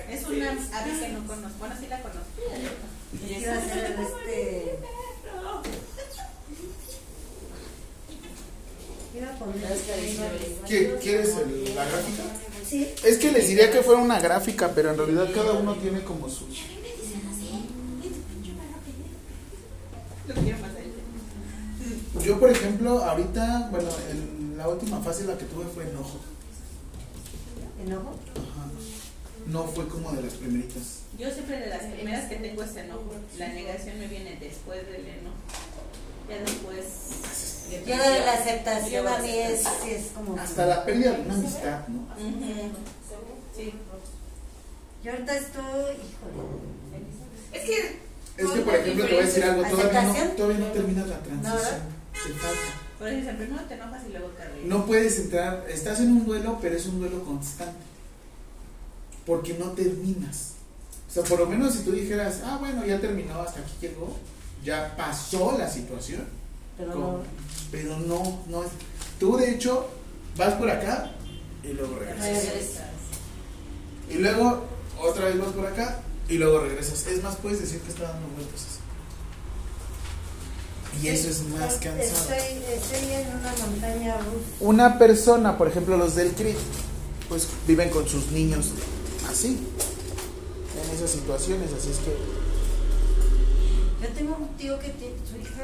Es 0.09 0.23
una 0.25 0.51
ave 0.51 0.91
que 0.99 1.07
no 1.09 1.27
conozco. 1.27 1.57
Bueno, 1.59 1.75
sí 1.79 1.87
la 1.87 2.01
conozco. 2.01 2.23
Y 3.27 3.33
iba 3.33 3.53
a 3.53 3.61
ser 3.61 3.97
este. 3.99 4.79
Poner. 9.39 9.77
¿Qué, 10.67 10.95
¿Quieres 11.01 11.29
el- 11.37 11.75
la 11.75 11.85
gráfica? 11.85 12.23
Sí. 12.67 12.93
Es 13.05 13.17
que 13.17 13.31
les 13.31 13.47
diría 13.47 13.71
que 13.71 13.81
fuera 13.81 14.01
una 14.01 14.19
gráfica, 14.19 14.71
pero 14.75 14.91
en 14.91 14.97
realidad 14.97 15.29
cada 15.33 15.53
uno 15.53 15.75
tiene 15.75 16.03
como 16.03 16.29
su... 16.29 16.45
El 20.27 22.25
Yo, 22.25 22.39
por 22.39 22.49
ejemplo, 22.49 23.03
ahorita, 23.03 23.69
bueno, 23.71 23.89
en 24.11 24.57
la 24.57 24.67
última 24.67 24.99
fase 24.99 25.23
la 25.23 25.37
que 25.37 25.45
tuve 25.45 25.65
fue 25.73 25.83
enojo. 25.89 26.19
¿Enojo? 27.85 28.19
Ajá. 28.35 28.67
No 29.47 29.63
fue 29.63 29.87
como 29.87 30.11
de 30.11 30.23
las 30.23 30.33
primeritas. 30.33 31.03
Yo 31.17 31.31
siempre 31.31 31.59
de 31.59 31.67
las 31.67 31.83
primeras 31.83 32.27
que 32.27 32.35
tengo 32.35 32.63
es 32.63 32.75
enojo. 32.75 33.13
La 33.37 33.47
negación 33.47 33.99
me 33.99 34.07
viene 34.07 34.37
después 34.41 34.85
del 34.87 35.05
enojo. 35.05 35.37
Ya 36.30 36.39
después. 36.39 36.85
Yo 37.85 37.97
lo 37.97 38.03
de 38.03 38.19
la 38.19 38.33
aceptación 38.33 39.07
a 39.07 39.17
mí 39.19 39.30
es, 39.30 39.61
sí 39.83 39.91
es 39.91 40.07
como. 40.14 40.39
Hasta 40.39 40.65
la 40.65 40.85
pérdida 40.85 41.11
de 41.11 41.22
una 41.22 41.33
amistad, 41.33 41.88
¿no? 41.88 41.99
Ujú. 42.15 42.72
Sí. 43.56 43.73
Yo 45.03 45.11
ahorita 45.11 45.38
estoy. 45.38 45.64
Híjole. 45.64 47.03
Es 47.53 47.61
que. 47.64 48.07
Es 48.38 48.49
que, 48.51 48.59
por 48.61 48.75
ejemplo, 48.75 49.06
te 49.06 49.14
voy 49.14 49.23
a 49.23 49.25
decir 49.25 49.43
algo, 49.43 49.64
todavía 49.64 50.01
no, 50.03 50.14
todavía 50.31 50.59
no 50.59 50.72
termina 50.72 51.06
la 51.06 51.19
transición. 51.19 51.81
Se 52.14 52.33
falta. 52.33 52.88
Por 52.99 53.07
eso 53.07 53.31
no 53.31 53.61
te 53.61 53.73
enojas 53.75 54.01
y 54.07 54.11
luego 54.11 54.27
te 54.30 54.47
ríes. 54.47 54.65
No 54.65 54.85
puedes 54.85 55.19
entrar, 55.19 55.65
estás 55.69 55.99
en 55.99 56.11
un 56.11 56.25
duelo, 56.25 56.57
pero 56.61 56.75
es 56.75 56.85
un 56.85 56.99
duelo 56.99 57.23
constante. 57.23 57.85
Porque 59.25 59.53
no 59.53 59.72
terminas. 59.72 60.53
O 61.09 61.11
sea, 61.11 61.23
por 61.23 61.39
lo 61.39 61.47
menos 61.47 61.73
si 61.73 61.83
tú 61.83 61.91
dijeras, 61.91 62.41
ah, 62.43 62.57
bueno, 62.59 62.85
ya 62.85 62.99
terminó, 62.99 63.39
hasta 63.39 63.59
aquí 63.59 63.73
llegó, 63.81 64.15
ya 64.64 64.95
pasó 64.95 65.56
la 65.58 65.69
situación. 65.69 66.26
Pero 66.77 66.92
Con- 66.92 67.02
no. 67.02 67.19
pero 67.72 67.98
no, 68.00 68.40
no 68.48 68.64
es. 68.64 68.69
Tú, 69.19 69.38
de 69.38 69.52
hecho, 69.52 69.88
vas 70.38 70.53
por 70.56 70.69
acá 70.69 71.11
y 71.64 71.74
luego 71.74 71.98
regresas. 72.00 72.24
Regresas. 72.45 72.84
Y 74.10 74.14
luego, 74.16 74.64
otra 75.02 75.26
vez 75.26 75.40
vas 75.40 75.50
por 75.50 75.66
acá 75.66 76.00
y 76.30 76.38
luego 76.38 76.60
regresas. 76.60 77.08
Es 77.08 77.24
más, 77.24 77.36
puedes 77.38 77.60
decir 77.61 77.80
que 77.82 77.90
está 77.90 78.03
dando 78.03 78.27
vueltas 78.36 78.61
así. 78.61 78.77
Y 81.03 81.10
eso 81.10 81.30
es 81.30 81.42
más 81.50 81.76
cansado. 81.76 82.00
Estoy, 82.02 82.64
estoy 82.74 83.11
en 83.14 83.27
una 83.38 83.53
montaña 83.66 84.18
rusa. 84.18 84.48
Una 84.61 84.98
persona, 84.98 85.58
por 85.58 85.68
ejemplo, 85.68 85.95
los 85.98 86.16
del 86.16 86.32
CRIT, 86.34 86.58
pues 87.30 87.48
viven 87.68 87.90
con 87.90 88.08
sus 88.08 88.32
niños 88.32 88.69
así, 89.30 89.58
en 90.84 90.95
esas 90.95 91.11
situaciones, 91.11 91.72
así 91.74 91.90
es 91.92 91.98
que... 91.98 92.16
Yo 94.01 94.09
tengo 94.09 94.38
un 94.40 94.48
tío 94.58 94.77
que 94.80 94.90
tiene, 94.90 95.16
su 95.30 95.38
hija 95.38 95.64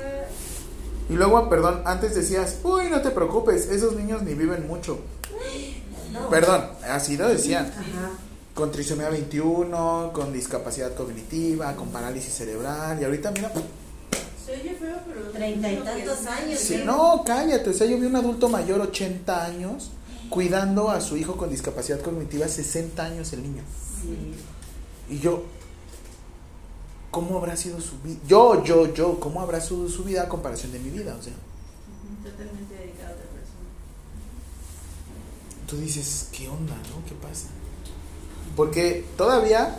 Y 1.09 1.13
luego, 1.13 1.49
perdón, 1.49 1.83
antes 1.85 2.15
decías, 2.15 2.57
uy, 2.63 2.89
no 2.89 3.01
te 3.01 3.11
preocupes, 3.11 3.67
esos 3.67 3.95
niños 3.95 4.23
ni 4.23 4.33
viven 4.33 4.67
mucho. 4.67 4.99
no. 6.11 6.29
Perdón, 6.29 6.65
así 6.89 7.15
lo 7.15 7.27
decían. 7.27 7.67
Ajá. 7.67 8.11
Con 8.55 8.71
trisomía 8.71 9.09
21, 9.09 10.11
con 10.13 10.31
discapacidad 10.33 10.93
cognitiva, 10.93 11.75
con 11.75 11.89
parálisis 11.89 12.33
cerebral, 12.33 12.99
y 13.01 13.05
ahorita 13.05 13.31
mira... 13.31 13.51
Se 14.45 14.51
oye 14.51 14.75
feo, 14.75 14.97
pero. 15.07 15.31
Treinta 15.31 15.71
y 15.71 15.77
tantos 15.77 16.25
años. 16.27 16.59
Sí, 16.59 16.77
¿sí? 16.77 16.83
no, 16.85 17.23
cállate, 17.25 17.69
o 17.69 17.73
sea, 17.73 17.87
yo 17.87 17.97
vi 17.97 18.05
un 18.05 18.15
adulto 18.15 18.49
mayor, 18.49 18.81
80 18.81 19.45
años, 19.45 19.91
cuidando 20.29 20.89
a 20.89 21.01
su 21.01 21.17
hijo 21.17 21.37
con 21.37 21.49
discapacidad 21.49 22.01
cognitiva, 22.01 22.47
60 22.47 23.03
años 23.03 23.31
el 23.33 23.43
niño. 23.43 23.63
Sí. 24.01 24.35
Y 25.15 25.19
yo, 25.19 25.43
¿cómo 27.13 27.37
habrá 27.37 27.55
sido 27.55 27.79
su 27.79 27.99
vida? 28.01 28.19
Yo, 28.27 28.63
yo, 28.63 28.91
yo, 28.91 29.19
¿cómo 29.19 29.39
habrá 29.39 29.61
sido 29.61 29.87
su 29.87 30.03
vida 30.03 30.23
a 30.23 30.27
comparación 30.27 30.71
de 30.71 30.79
mi 30.79 30.89
vida? 30.89 31.15
O 31.17 31.21
sea, 31.21 31.33
Totalmente 32.23 32.73
dedicado 32.73 33.09
a 33.09 33.13
otra 33.13 33.25
persona. 33.29 33.69
tú 35.67 35.77
dices, 35.77 36.29
¿qué 36.31 36.49
onda, 36.49 36.73
no? 36.73 37.05
¿Qué 37.07 37.13
pasa? 37.15 37.49
Porque 38.55 39.05
todavía 39.15 39.77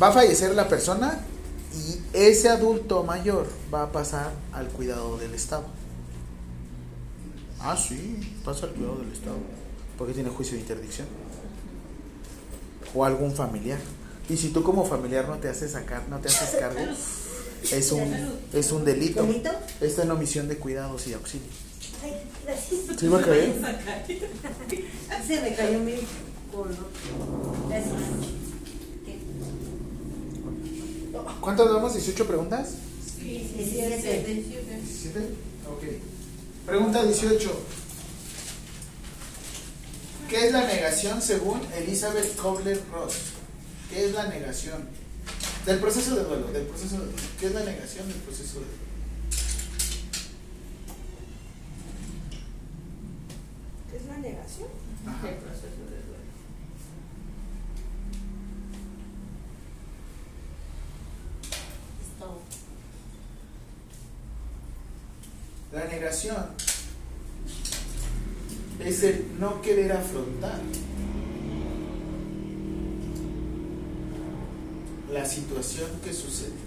va 0.00 0.08
a 0.08 0.12
fallecer 0.12 0.54
la 0.54 0.68
persona 0.68 1.18
y 1.72 1.98
ese 2.12 2.50
adulto 2.50 3.02
mayor 3.04 3.48
va 3.72 3.84
a 3.84 3.92
pasar 3.92 4.30
al 4.52 4.68
cuidado 4.68 5.16
del 5.16 5.32
Estado. 5.32 5.64
Ah, 7.58 7.76
sí, 7.76 8.36
pasa 8.44 8.66
al 8.66 8.72
cuidado 8.72 8.98
del 8.98 9.12
Estado. 9.12 9.38
Porque 9.96 10.12
tiene 10.12 10.28
juicio 10.28 10.56
de 10.56 10.60
interdicción. 10.60 11.08
O 12.94 13.02
algún 13.02 13.32
familiar. 13.32 13.78
Y 14.28 14.36
si 14.36 14.48
tú 14.48 14.62
como 14.62 14.84
familiar 14.84 15.28
no 15.28 15.36
te 15.36 15.48
haces 15.48 15.72
sacar, 15.72 16.08
no 16.08 16.18
te 16.18 16.28
haces 16.28 16.58
cargo, 16.58 16.80
es 17.70 17.92
un, 17.92 18.40
es 18.52 18.72
un 18.72 18.84
delito. 18.84 19.22
¿Delito? 19.22 19.50
Está 19.80 20.02
en 20.02 20.10
omisión 20.10 20.48
de 20.48 20.56
cuidados 20.56 21.06
y 21.06 21.14
auxilio. 21.14 21.46
Ay, 22.02 22.12
gracias. 22.44 22.98
¿Sí 22.98 23.08
va 23.08 23.18
a 23.18 23.22
caer? 23.22 23.54
Se 25.26 25.40
me 25.40 25.54
cayó 25.54 25.78
mi 25.80 25.94
colo. 26.50 26.74
Gracias. 27.68 27.94
¿Cuántas 31.40 31.68
vamos? 31.68 31.94
¿18 31.94 32.26
preguntas? 32.26 32.70
Diecisiete. 33.18 34.24
17. 34.24 35.20
Ok. 35.70 35.84
Pregunta 36.66 37.02
18. 37.02 37.50
¿Qué 40.28 40.46
es 40.46 40.52
la 40.52 40.66
negación 40.66 41.20
según 41.20 41.60
Elizabeth 41.76 42.34
Kobler-Ross? 42.36 43.14
¿Qué 43.94 44.06
es 44.06 44.12
la 44.12 44.26
negación? 44.26 44.88
Del 45.64 45.78
proceso 45.78 46.16
de 46.16 46.24
duelo, 46.24 46.48
del 46.48 46.64
proceso 46.64 46.96
de 46.96 47.04
duelo. 47.04 47.16
¿Qué 47.38 47.46
es 47.46 47.54
la 47.54 47.62
negación 47.62 48.08
del 48.08 48.16
proceso 48.16 48.58
de 48.58 48.64
duelo? 48.64 48.84
¿Qué 53.88 53.96
es 53.96 54.04
la 54.06 54.16
negación? 54.16 54.68
Ajá. 55.06 55.28
El 55.28 55.36
proceso 55.36 55.66
de 55.68 56.02
duelo. 56.02 56.14
La 65.72 65.84
negación 65.84 66.46
es 68.80 69.02
el 69.04 69.38
no 69.38 69.62
querer 69.62 69.92
afrontar 69.92 70.60
la 75.14 75.24
situación 75.24 75.88
que 76.02 76.12
sucede. 76.12 76.58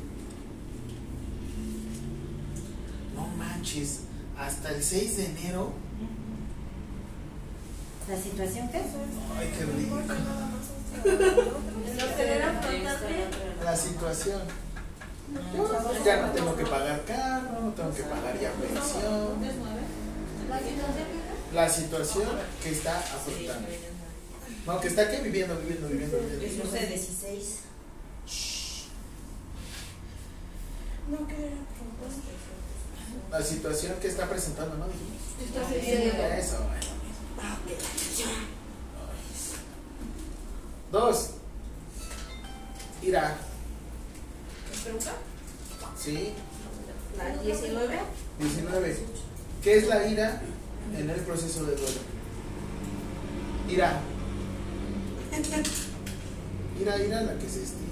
No 3.14 3.28
manches, 3.28 4.00
hasta 4.38 4.72
el 4.72 4.82
6 4.82 5.18
de 5.18 5.26
enero. 5.26 5.74
¿La 8.08 8.16
situación 8.16 8.70
qué? 8.70 8.78
Ay, 9.38 9.54
qué 9.58 9.66
rico. 9.66 10.00
La 13.66 13.76
situación. 13.76 14.42
Ya 16.06 16.26
no 16.26 16.32
tengo 16.32 16.56
que 16.56 16.66
pagar 16.66 17.04
carro, 17.04 17.62
no 17.64 17.72
tengo 17.74 17.94
que 17.94 18.04
pagar 18.04 18.40
ya 18.40 18.54
pensión. 18.54 19.40
La 21.54 21.70
situación 21.70 22.30
que 22.64 22.70
está 22.70 22.98
afrontando. 22.98 23.68
No, 24.66 24.80
que 24.80 24.88
está 24.88 25.12
que 25.12 25.20
viviendo, 25.20 25.58
viviendo, 25.60 25.90
viviendo, 25.90 26.18
viviendo. 26.18 26.64
Sucede. 26.64 26.88
16. 26.88 27.67
No 31.10 31.16
afrontar. 31.16 31.38
La 33.32 33.42
situación 33.42 33.94
que 34.02 34.08
está 34.08 34.30
presentando, 34.30 34.76
¿no? 34.76 34.86
Está 34.86 35.64
sucediendo. 35.64 36.24
Eso, 36.24 36.58
bueno. 36.58 36.98
Dos. 40.92 41.30
Ira. 43.02 43.38
¿Es 44.74 44.80
pregunta? 44.82 45.14
Sí. 45.98 46.34
La 47.18 47.36
19. 47.38 48.00
19. 48.40 48.98
¿Qué 49.64 49.78
es 49.78 49.88
la 49.88 50.08
ira 50.08 50.42
en 50.98 51.10
el 51.10 51.20
proceso 51.22 51.66
de 51.66 51.76
duelo? 51.76 52.00
Ira. 53.70 54.02
Ira, 56.80 57.04
ira, 57.04 57.22
la 57.24 57.34
que 57.40 57.50
se 57.50 57.64
estira. 57.64 57.87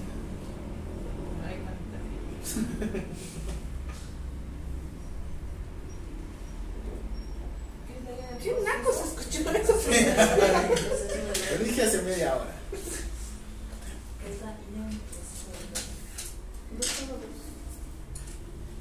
¿Qué 8.44 8.56
nacos 8.64 8.96
escuchó 8.98 9.50
eso? 9.52 9.74
Lo 11.52 11.66
dije 11.66 11.82
hace 11.84 12.02
media 12.04 12.36
hora. 12.36 12.56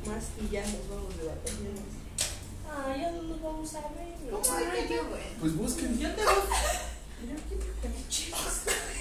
Más 0.07 0.25
y 0.39 0.53
ya 0.53 0.61
nos 0.61 0.89
vamos 0.91 1.17
de 1.17 1.25
vacaciones. 1.25 1.81
Ah, 2.69 2.95
ya 2.97 3.11
no 3.13 3.23
nos 3.23 3.43
vamos 3.43 3.75
a 3.75 3.81
ver. 3.81 4.15
¿Cómo? 4.31 4.45
Ay, 4.57 4.85
qué 4.87 5.01
bueno. 5.01 5.25
Pues 5.41 5.57
busquen. 5.57 5.99
Yo 5.99 6.11
te 6.11 6.23
Yo 6.23 6.29
quiero 7.49 7.65
que 7.81 7.89
me 7.89 8.09
chicos. 8.09 8.41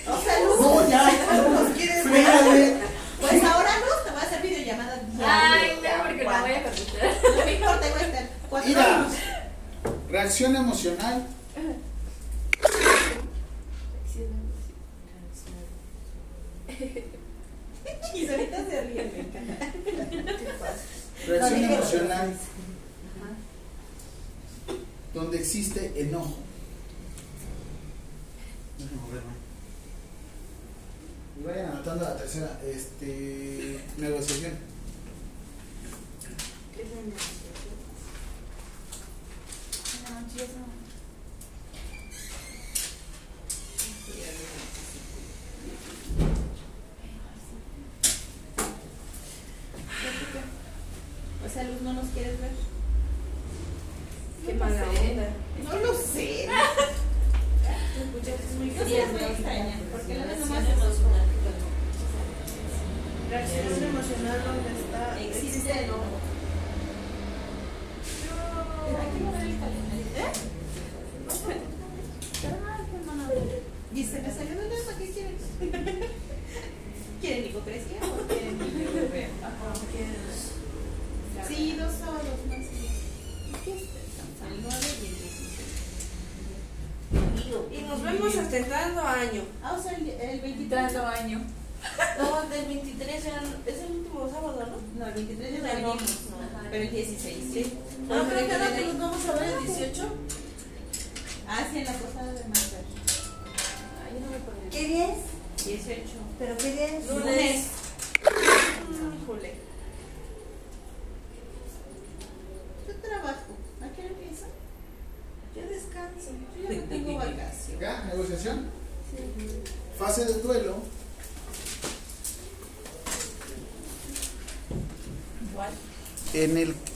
No, 0.05 0.89
ya. 0.89 1.03
¿Nos 1.49 1.73
quieres 1.75 2.05
ver? 2.09 2.15
Espérame. 2.15 2.93
Pues 3.19 3.43
ahora 3.43 3.71
no, 3.79 4.03
te 4.03 4.11
voy 4.11 4.19
a 4.19 4.23
hacer 4.23 4.41
videollamada. 4.41 5.01
Ay, 5.25 5.79
no, 5.81 6.03
porque 6.03 6.23
no 6.23 6.41
voy 6.41 6.51
a 6.51 6.63
contestar. 6.63 7.17
No 7.37 7.45
me 7.45 7.53
importa, 7.53 7.89
voy 7.89 8.01
a 8.01 8.05
estar 8.05 8.29
cuatro 8.49 8.71
Ira. 8.71 8.95
años. 8.95 9.13
Emocional. 10.51 11.23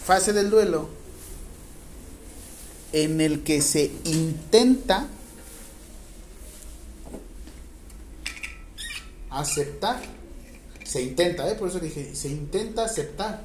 fase 0.08 0.32
del 0.32 0.50
duelo 0.50 0.88
en 2.94 3.20
el 3.20 3.44
que 3.44 3.62
se 3.62 3.92
intenta 4.06 5.10
aceptar. 9.30 10.02
Se 10.86 11.02
intenta, 11.02 11.50
¿eh? 11.52 11.56
por 11.56 11.68
eso 11.68 11.82
dije, 11.82 12.16
se 12.16 12.30
intenta 12.30 12.86
aceptar 12.86 13.44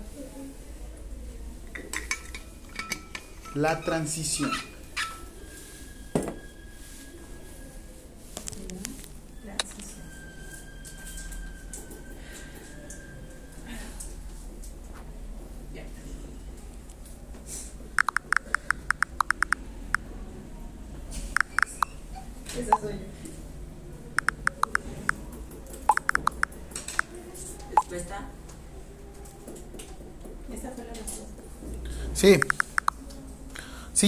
la 3.54 3.80
transición. 3.80 4.52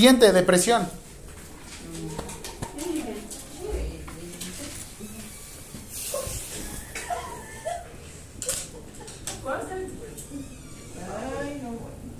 siguiente, 0.05 0.33
depresión. 0.33 0.87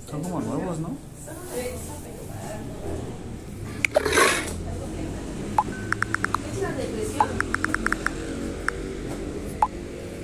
Son 0.09 0.23
como 0.23 0.41
nuevos, 0.41 0.79
¿no? 0.79 0.97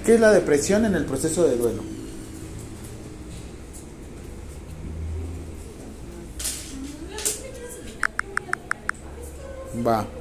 ¿Qué 0.04 0.16
es 0.16 0.20
la 0.20 0.32
depresión 0.32 0.86
en 0.86 0.96
el 0.96 1.06
proceso 1.06 1.48
de 1.48 1.58
duelo? 1.58 1.91
Bye. 9.84 10.21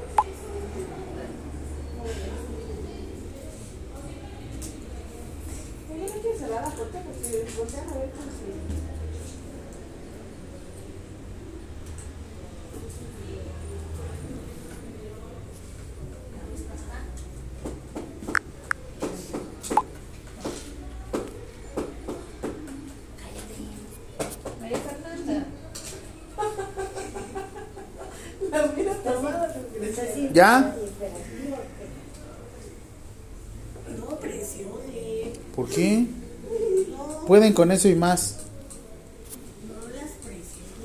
con 37.52 37.72
eso 37.72 37.88
y 37.88 37.94
más. 37.94 38.36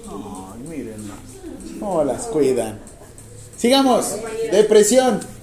No, 0.05 0.55
no 1.79 2.03
las 2.03 2.23
cuidan. 2.27 2.79
Sigamos. 3.57 4.15
Depresión. 4.51 5.34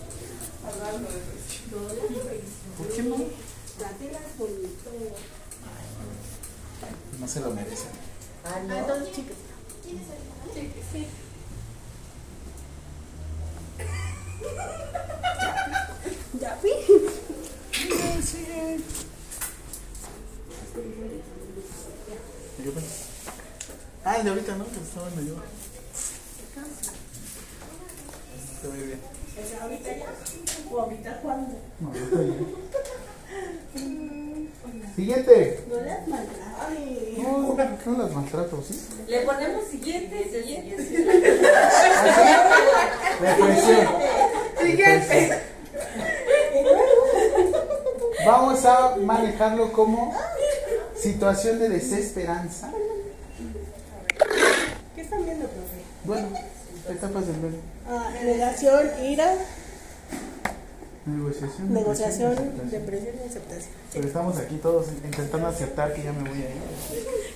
Negociación. 61.69 62.31
Negociación 62.31 62.71
de 62.71 62.81
precios 62.81 63.15
y 63.23 63.29
aceptación. 63.29 63.73
Pero 63.93 64.07
estamos 64.07 64.37
aquí 64.39 64.57
todos 64.57 64.87
intentando 65.05 65.49
aceptar 65.49 65.95
que 65.95 66.03
ya 66.03 66.13
me 66.13 66.29
voy 66.29 66.39
a 66.39 66.51
ir. 66.51 66.63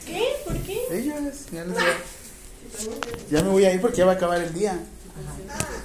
¿Qué? 0.07 0.23
¿Por 0.45 0.57
qué? 0.63 0.83
Ellas, 0.91 1.47
ya 1.53 1.65
les 1.65 1.75
voy. 1.75 1.85
Ya 3.31 3.43
me 3.43 3.51
voy 3.51 3.65
a 3.65 3.73
ir 3.73 3.81
porque 3.81 3.99
ya 3.99 4.07
va 4.07 4.13
a 4.13 4.17
acabar 4.17 4.41
el 4.41 4.53
día. 4.53 4.73
Ajá. 4.73 5.77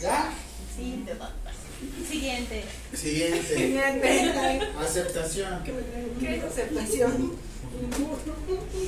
¿Ya? 0.00 0.32
Sí, 0.76 1.02
te 1.04 1.14
va. 1.14 1.32
Siguiente. 2.08 2.64
Siguiente. 2.94 3.56
Siguiente. 3.56 4.60
Aceptación. 4.78 5.64
¿Qué 6.20 6.36
es 6.36 6.44
aceptación? 6.44 7.36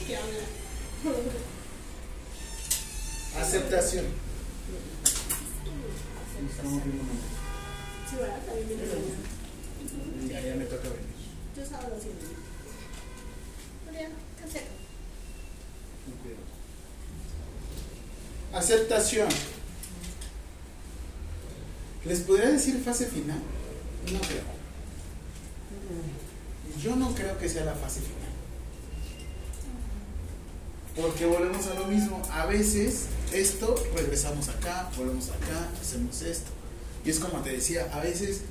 ¿Qué 0.07 0.17
habla? 0.17 0.39
Aceptación. 3.39 4.05
Aceptación. 18.53 19.29
¿Les 22.05 22.21
podría 22.21 22.51
decir 22.51 22.83
fase 22.83 23.07
final? 23.07 23.39
No 24.13 24.21
creo. 24.21 24.61
Yo 26.83 26.97
no 26.97 27.15
creo 27.15 27.39
que 27.39 27.49
sea 27.49 27.65
la 27.65 27.75
fase 27.75 28.01
final. 28.01 28.20
Porque 30.97 31.27
volvemos 31.27 31.67
a 31.67 31.75
lo 31.75 31.87
mismo. 31.87 32.21
A 32.33 32.47
veces 32.47 33.07
esto, 33.33 33.75
regresamos 33.95 34.49
acá, 34.49 34.91
volvemos 34.97 35.29
acá, 35.29 35.69
hacemos 35.81 36.23
esto. 36.23 36.51
Y 37.05 37.11
es 37.11 37.19
como 37.19 37.43
te 37.43 37.53
decía, 37.53 37.89
a 37.93 38.01
veces 38.01 38.43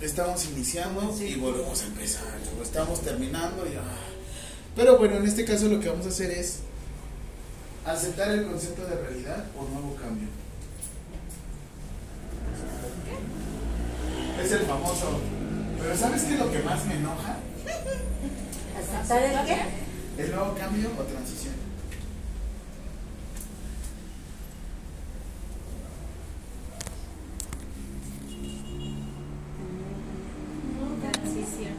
estamos 0.00 0.44
iniciando 0.46 1.14
y 1.20 1.34
volvemos 1.36 1.82
a 1.82 1.86
empezar. 1.86 2.38
O 2.58 2.62
estamos 2.62 3.00
terminando 3.00 3.66
y... 3.66 3.74
ah. 3.76 3.82
Pero 4.76 4.98
bueno, 4.98 5.16
en 5.16 5.26
este 5.26 5.44
caso 5.44 5.68
lo 5.68 5.80
que 5.80 5.88
vamos 5.88 6.06
a 6.06 6.08
hacer 6.08 6.30
es 6.30 6.58
aceptar 7.86 8.30
el 8.30 8.46
concepto 8.46 8.84
de 8.86 8.96
realidad 8.96 9.44
o 9.56 9.64
nuevo 9.72 9.96
cambio. 9.96 10.28
Es 14.42 14.52
el 14.52 14.60
famoso. 14.60 15.20
Pero 15.80 15.96
¿sabes 15.96 16.22
qué 16.22 16.34
es 16.34 16.40
lo 16.40 16.50
que 16.50 16.58
más 16.60 16.84
me 16.86 16.96
enoja? 16.96 17.36
¿Aceptar 18.78 19.22
el 19.22 19.46
qué? 19.46 19.83
¿El 20.16 20.30
nuevo 20.30 20.54
cambio 20.54 20.90
o 20.96 21.02
transición? 21.02 21.54
Transición. 31.00 31.74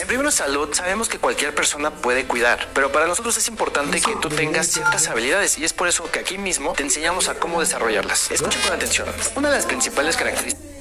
En 0.00 0.06
Primero 0.08 0.30
Salud 0.32 0.68
sabemos 0.72 1.08
que 1.08 1.18
cualquier 1.18 1.54
persona 1.54 1.92
puede 1.92 2.26
cuidar, 2.26 2.68
pero 2.74 2.90
para 2.90 3.06
nosotros 3.06 3.36
es 3.36 3.46
importante 3.46 4.00
que 4.00 4.16
tú 4.16 4.28
tengas 4.28 4.66
ciertas 4.66 5.06
habilidades 5.06 5.56
y 5.58 5.64
es 5.64 5.72
por 5.72 5.86
eso 5.86 6.10
que 6.10 6.18
aquí 6.18 6.36
mismo 6.36 6.72
te 6.72 6.82
enseñamos 6.82 7.28
a 7.28 7.34
cómo 7.34 7.60
desarrollarlas. 7.60 8.30
Escucha 8.32 8.60
con 8.62 8.72
atención. 8.72 9.08
Una 9.36 9.50
de 9.50 9.56
las 9.56 9.66
principales 9.66 10.16
características 10.16 10.72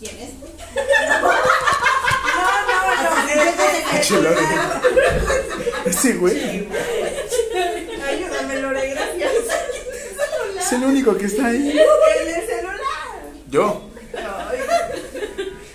¿Quién 0.00 0.16
es? 0.18 0.30
Ese 5.86 6.14
güey 6.14 6.68
Ayúdame, 8.06 8.60
Lore, 8.60 8.88
gracias. 8.90 9.32
es 10.60 10.72
el 10.72 10.84
único 10.84 11.16
que 11.16 11.26
está 11.26 11.46
ahí. 11.46 11.70
El 11.70 12.26
del 12.26 12.46
celular. 12.46 12.80
Yo. 13.48 13.82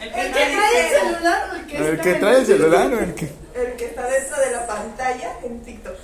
El 0.02 0.32
que 0.32 0.46
trae 0.46 0.80
el 0.80 0.90
celular 0.90 1.50
o 1.52 1.56
el 1.56 1.66
que, 1.66 1.78
El 2.12 2.20
trae 2.20 2.38
el 2.38 2.46
celular 2.46 2.94
o 2.94 3.00
el 3.00 3.16
que. 3.16 3.30
El 3.54 3.76
que 3.76 3.86
está 3.86 4.08
dentro 4.08 4.38
de 4.38 4.52
la 4.52 4.68
pantalla 4.68 5.38
en 5.44 5.62
TikTok. 5.62 5.96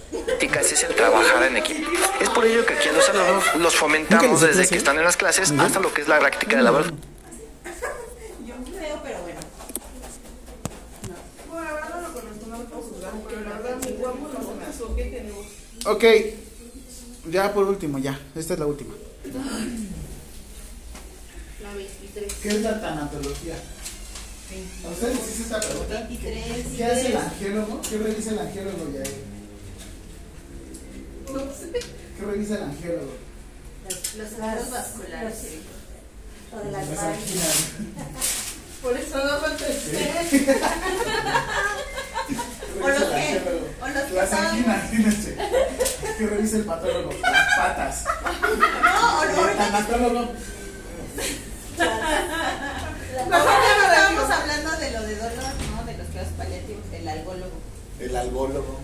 es 0.41 0.83
el 0.83 0.95
trabajar 0.95 1.43
en 1.43 1.57
equipo. 1.57 1.89
Es 2.19 2.29
por 2.29 2.45
ello 2.45 2.65
que 2.65 2.73
aquí 2.73 2.89
en 2.89 2.95
los 2.95 3.05
salones 3.05 3.45
los 3.45 3.55
¿Nunca 3.55 3.69
fomentamos 3.71 4.41
desde 4.41 4.67
que 4.67 4.75
están 4.75 4.97
en 4.97 5.03
las 5.03 5.17
clases 5.17 5.51
hasta 5.51 5.79
lo 5.79 5.93
que 5.93 6.01
es 6.01 6.07
la 6.07 6.19
práctica 6.19 6.57
de 6.57 6.63
la 6.63 6.71
verdad. 6.71 6.93
Yo 8.45 8.55
creo, 8.71 8.99
pero 9.03 9.19
bueno. 9.19 9.39
Bueno, 11.49 11.65
la 11.65 11.73
verdad 11.73 11.95
no 11.95 12.07
lo 12.07 12.13
conozco, 12.13 12.47
no 12.47 12.57
lo 12.57 12.63
puedo 12.65 12.81
juzgar, 12.81 13.11
pero 13.27 13.41
la 13.41 13.57
verdad 13.57 13.77
mi 13.85 13.91
guapo 13.93 14.29
no 14.33 14.39
se 14.39 14.53
me 14.55 14.65
hace. 14.65 14.83
¿Qué 14.95 15.03
tenemos? 15.05 15.45
Ok. 15.87 16.03
Ya 17.31 17.53
por 17.53 17.65
último, 17.65 17.97
ya. 17.97 18.19
Esta 18.35 18.53
es 18.53 18.59
la 18.59 18.65
última. 18.65 18.93
La 21.63 21.73
23. 21.73 22.33
¿Qué 22.33 22.49
es 22.49 22.61
la 22.61 22.81
tanatología? 22.81 23.55
¿A 24.85 24.89
ustedes 24.89 25.15
les 25.15 25.29
hice 25.29 25.43
esta 25.43 25.59
pregunta? 25.61 26.07
23. 26.09 26.65
¿Qué 26.75 26.85
hace 26.85 27.07
el 27.07 27.17
angiólogo? 27.17 27.81
¿Qué 27.89 27.97
revisa 27.97 28.31
el 28.31 28.39
angiólogo 28.39 28.91
ya? 28.93 29.03
No 31.33 31.39
sé. 31.53 31.71
¿Qué 31.71 32.25
revisa 32.25 32.55
el 32.55 32.63
angiólogo? 32.63 33.13
Los, 34.17 34.71
vasculares. 34.71 35.37
Lo 36.51 36.63
de 36.63 36.71
las. 36.71 36.87
Por 38.81 38.97
eso 38.97 39.17
no 39.23 39.39
contesté. 39.39 40.27
¿Qué 40.47 40.57
O 42.83 42.87
los 42.89 42.99
revisa 42.99 43.31
el 43.31 43.43
que- 43.43 43.49
o 43.81 43.87
los 43.87 44.03
que 44.03 44.13
Las 44.13 44.23
estaban- 44.25 44.45
anginas, 44.47 44.89
fíjense. 44.91 45.35
¿Qué 46.17 46.27
revisa 46.27 46.57
el 46.57 46.63
patólogo? 46.65 47.09
Las 47.21 47.57
patas. 47.57 48.03
No, 48.83 49.23
El 49.23 49.35
no, 49.35 49.41
tanatólogo. 49.57 50.31
Mejor 53.29 53.29
ya 53.29 53.77
no 53.77 53.83
estábamos 53.83 54.29
hablando 54.29 54.71
de 54.77 54.91
lo 54.91 55.01
de 55.03 55.15
dolor, 55.15 55.53
¿no? 55.75 55.83
De 55.85 55.97
los 55.97 56.07
cuidados 56.07 56.31
paliativos, 56.37 56.83
el 56.93 57.07
algólogo. 57.07 57.51
El 57.99 58.15
algólogo. 58.15 58.79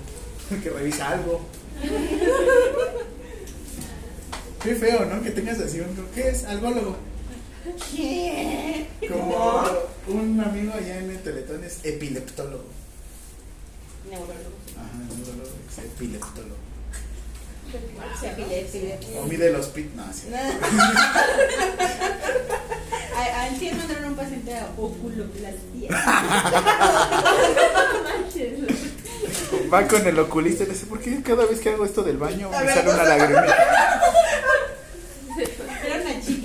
Que 0.63 0.69
revisa 0.69 1.09
algo. 1.09 1.41
Qué 4.63 4.75
feo, 4.75 5.05
¿no? 5.05 5.22
Que 5.22 5.31
tengas 5.31 5.59
así 5.59 5.81
un... 5.81 6.07
¿Qué 6.15 6.30
es? 6.30 6.45
Algólogo. 6.45 6.95
¿Qué? 7.95 8.88
Como 9.08 9.64
un 10.08 10.42
amigo 10.42 10.74
allá 10.74 11.00
en 11.00 11.09
el 11.11 11.22
Teletón 11.24 11.64
es 11.64 11.80
epileptólogo. 11.83 12.66
Neurólogo. 14.09 14.58
Ajá, 14.77 14.98
neurólogo 15.16 15.50
es 15.72 15.77
epileptólogo. 15.80 16.56
Epilepsia. 18.22 19.00
O 19.19 19.25
mide 19.25 19.51
los 19.51 19.67
pit... 19.67 19.93
No, 19.95 20.03
sí. 20.14 20.27
A- 23.16 23.19
a- 23.19 23.43
Antes 23.45 23.77
mandaron 23.77 24.06
un 24.06 24.16
paciente 24.16 24.53
a 24.56 24.67
oculoplastia. 24.77 25.90
Manches. 28.03 28.59
Va 29.74 29.88
con 29.88 30.06
el 30.06 30.19
oculista 30.19 30.64
y 30.64 30.67
le 30.67 30.74
dice, 30.74 30.85
¿por 30.88 31.00
qué 31.00 31.22
cada 31.24 31.45
vez 31.45 31.59
que 31.59 31.69
hago 31.69 31.85
esto 31.85 32.03
del 32.03 32.17
baño 32.17 32.50
me 32.50 32.74
sale 32.74 32.90
una 32.92 33.03
lagrimita? 33.03 33.56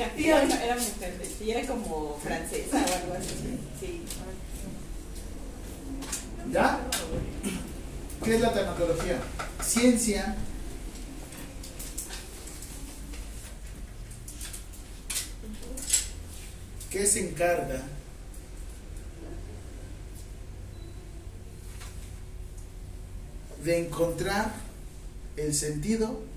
Era 0.00 0.76
y 1.40 1.50
era 1.50 1.66
como 1.66 2.18
francesa 2.22 2.76
o 2.76 2.94
algo 2.94 3.14
así. 3.14 3.58
Sí. 3.80 4.02
¿Ya? 6.52 6.80
¿Qué 8.24 8.34
es 8.36 8.40
la 8.40 8.52
tanatología? 8.52 9.18
Ciencia 9.60 10.36
que 16.90 17.06
se 17.06 17.28
encarga 17.28 17.82
de 23.64 23.86
encontrar 23.86 24.52
el 25.36 25.54
sentido 25.54 26.27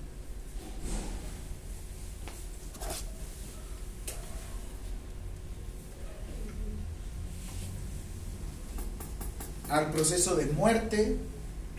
al 9.72 9.90
proceso 9.90 10.36
de 10.36 10.46
muerte, 10.46 11.16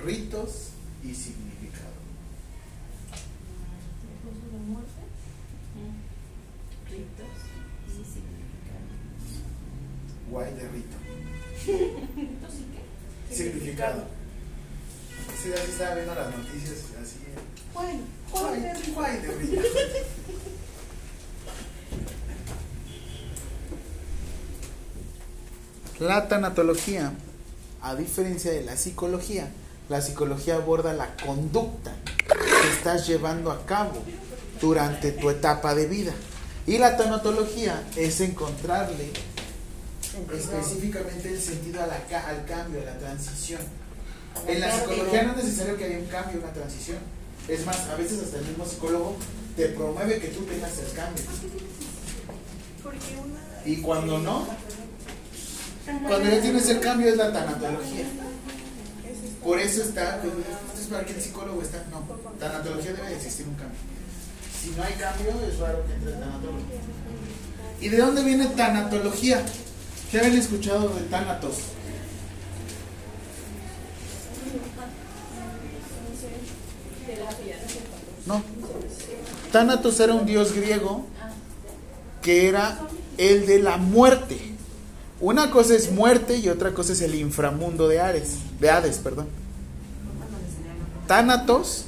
ritos 0.04 0.70
y 1.04 1.14
significado. 1.14 1.94
Ritos 6.90 7.28
y 7.88 7.92
significado. 8.04 8.90
Guay 10.32 10.54
de 10.54 10.70
rito. 10.70 10.98
¿Ritos 12.16 12.54
y 12.56 12.66
qué? 12.74 13.36
Significado. 13.36 14.06
Sí, 15.42 15.54
así 15.54 15.72
estaba 15.72 15.96
viendo 15.96 16.16
las 16.16 16.36
noticias, 16.36 16.78
así. 17.00 17.20
Bueno, 17.76 18.00
Guay, 18.32 18.94
guay 18.94 19.18
de 19.18 19.32
rito. 19.34 19.62
La 26.00 26.28
tanatología, 26.28 27.14
a 27.84 27.96
diferencia 27.96 28.52
de 28.52 28.64
la 28.64 28.76
psicología, 28.78 29.50
la 29.90 30.02
psicología 30.02 30.56
aborda 30.56 30.94
la 30.94 31.16
conducta 31.18 31.92
que 32.28 32.70
estás 32.78 33.06
llevando 33.08 33.52
a 33.52 33.66
cabo 33.66 34.02
durante 34.62 35.12
tu 35.12 35.30
etapa 35.30 35.76
de 35.76 35.86
vida. 35.88 36.14
Y 36.66 36.78
la 36.78 36.96
tanatología 36.96 37.84
es 37.98 38.22
encontrarle 38.22 39.12
específicamente 40.34 41.30
el 41.30 41.42
sentido 41.42 41.84
a 41.84 41.88
la 41.88 41.98
ca- 42.08 42.28
al 42.28 42.46
cambio, 42.46 42.82
a 42.82 42.86
la 42.86 42.98
transición. 42.98 43.60
En 44.48 44.60
la 44.62 44.72
psicología 44.72 45.24
no 45.24 45.32
es 45.38 45.44
necesario 45.44 45.78
que 45.78 45.84
haya 45.86 45.98
un 46.00 46.06
cambio, 46.06 46.40
una 46.40 46.54
transición. 46.54 46.98
Es 47.48 47.66
más, 47.66 47.78
a 47.90 47.96
veces 47.96 48.22
hasta 48.24 48.38
el 48.40 48.46
mismo 48.46 48.66
psicólogo 48.66 49.16
te 49.58 49.68
promueve 49.70 50.20
que 50.20 50.30
tú 50.30 50.44
tengas 50.46 50.72
el 50.80 50.92
cambio. 50.94 51.24
Y 53.66 53.78
cuando 53.78 54.20
no, 54.20 54.48
cuando 55.86 56.30
ya 56.30 56.42
tienes 56.42 56.70
el 56.70 56.80
cambio 56.80 57.10
es 57.10 57.18
la 57.18 57.32
tanatología. 57.32 58.06
Por 59.44 59.60
eso 59.60 59.82
está, 59.82 60.22
pues, 60.22 60.34
es 60.80 60.88
para 60.88 61.06
que 61.06 61.14
el 61.14 61.22
psicólogo 61.22 61.62
está, 61.62 61.84
no, 61.92 62.02
tanatología 62.40 62.94
debe 62.94 63.10
de 63.10 63.16
existir 63.16 63.46
un 63.48 63.56
cambio. 63.56 63.80
Si 64.62 64.70
no 64.72 64.84
hay 64.84 64.94
cambio, 64.94 65.32
es 65.46 65.60
raro 65.60 65.86
que 65.86 65.94
entre 65.94 66.14
el 66.14 66.20
tanatólogo. 66.20 66.60
¿Y 67.82 67.90
de 67.90 67.98
dónde 67.98 68.24
viene 68.24 68.46
tanatología? 68.48 69.44
¿Qué 70.10 70.20
habían 70.20 70.38
escuchado 70.38 70.90
de 70.90 71.02
Tánatos? 71.06 71.56
No. 78.28 78.44
Tánatos 79.52 80.00
era 80.00 80.14
un 80.14 80.26
dios 80.26 80.54
griego 80.54 81.08
que 82.22 82.48
era 82.48 82.80
el 83.18 83.48
de 83.48 83.60
la 83.60 83.78
muerte. 83.78 84.53
Una 85.24 85.52
cosa 85.52 85.74
es 85.74 85.90
muerte 85.90 86.36
y 86.36 86.50
otra 86.50 86.74
cosa 86.74 86.92
es 86.92 87.00
el 87.00 87.16
inframundo 87.16 87.88
de 87.88 88.02
Ares, 88.02 88.40
de 88.60 88.70
Hades, 88.70 88.98
perdón. 88.98 89.28
Tánatos 91.08 91.86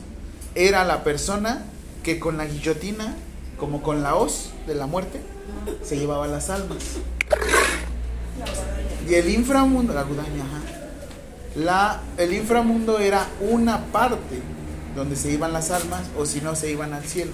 era 0.56 0.86
la 0.86 1.04
persona 1.04 1.66
que 2.02 2.18
con 2.18 2.38
la 2.38 2.46
guillotina, 2.46 3.14
como 3.60 3.84
con 3.84 4.04
la 4.04 4.16
hoz 4.16 4.52
de 4.68 4.76
la 4.76 4.88
muerte, 4.88 5.20
se 5.84 5.98
llevaba 5.98 6.28
las 6.28 6.50
almas. 6.50 6.78
Y 9.10 9.16
el 9.16 9.30
inframundo, 9.30 9.94
la 9.94 10.04
gudaña. 10.04 10.46
La, 11.58 12.04
el 12.16 12.32
inframundo 12.32 13.00
era 13.00 13.28
una 13.42 13.84
parte 13.88 14.40
donde 14.96 15.18
se 15.18 15.34
iban 15.34 15.52
las 15.52 15.72
almas, 15.72 16.04
o 16.18 16.26
si 16.26 16.40
no, 16.40 16.56
se 16.56 16.72
iban 16.72 16.94
al 16.94 17.04
cielo, 17.04 17.34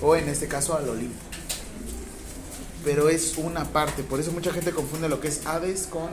o 0.00 0.16
en 0.16 0.30
este 0.30 0.48
caso 0.48 0.78
al 0.78 0.88
Olimpo. 0.88 1.29
Pero 2.84 3.08
es 3.10 3.36
una 3.36 3.64
parte, 3.64 4.02
por 4.02 4.20
eso 4.20 4.32
mucha 4.32 4.52
gente 4.52 4.72
confunde 4.72 5.08
lo 5.08 5.20
que 5.20 5.28
es 5.28 5.44
Hades 5.46 5.86
con 5.86 6.08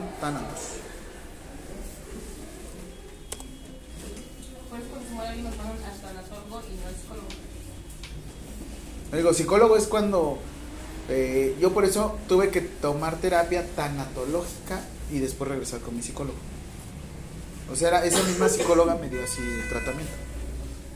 psicólogo. 7.01 7.27
Digo, 9.13 9.33
psicólogo 9.33 9.77
es 9.77 9.87
cuando 9.87 10.37
eh, 11.09 11.55
yo 11.59 11.73
por 11.73 11.85
eso 11.85 12.17
tuve 12.27 12.49
que 12.49 12.59
tomar 12.61 13.15
terapia 13.17 13.65
tanatológica 13.75 14.81
y 15.11 15.19
después 15.19 15.49
regresar 15.49 15.79
con 15.79 15.95
mi 15.95 16.01
psicólogo. 16.03 16.37
O 17.71 17.75
sea, 17.75 17.87
era- 17.89 18.05
esa 18.05 18.21
misma 18.23 18.49
psicóloga 18.49 18.95
me 18.95 19.09
dio 19.09 19.23
así 19.23 19.41
el 19.41 19.69
tratamiento. 19.69 20.11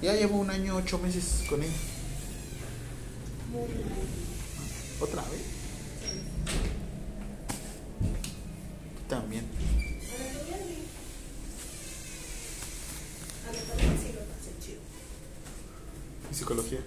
Ya 0.01 0.14
llevo 0.14 0.38
un 0.38 0.50
año, 0.50 0.75
ocho 0.75 0.98
meses 1.00 1.43
con 1.50 1.61
ella. 1.64 1.72
¿Otra 5.00 5.22
vez? 5.24 5.51
También. 9.12 9.44
¿Y 16.32 16.34
psicología? 16.34 16.80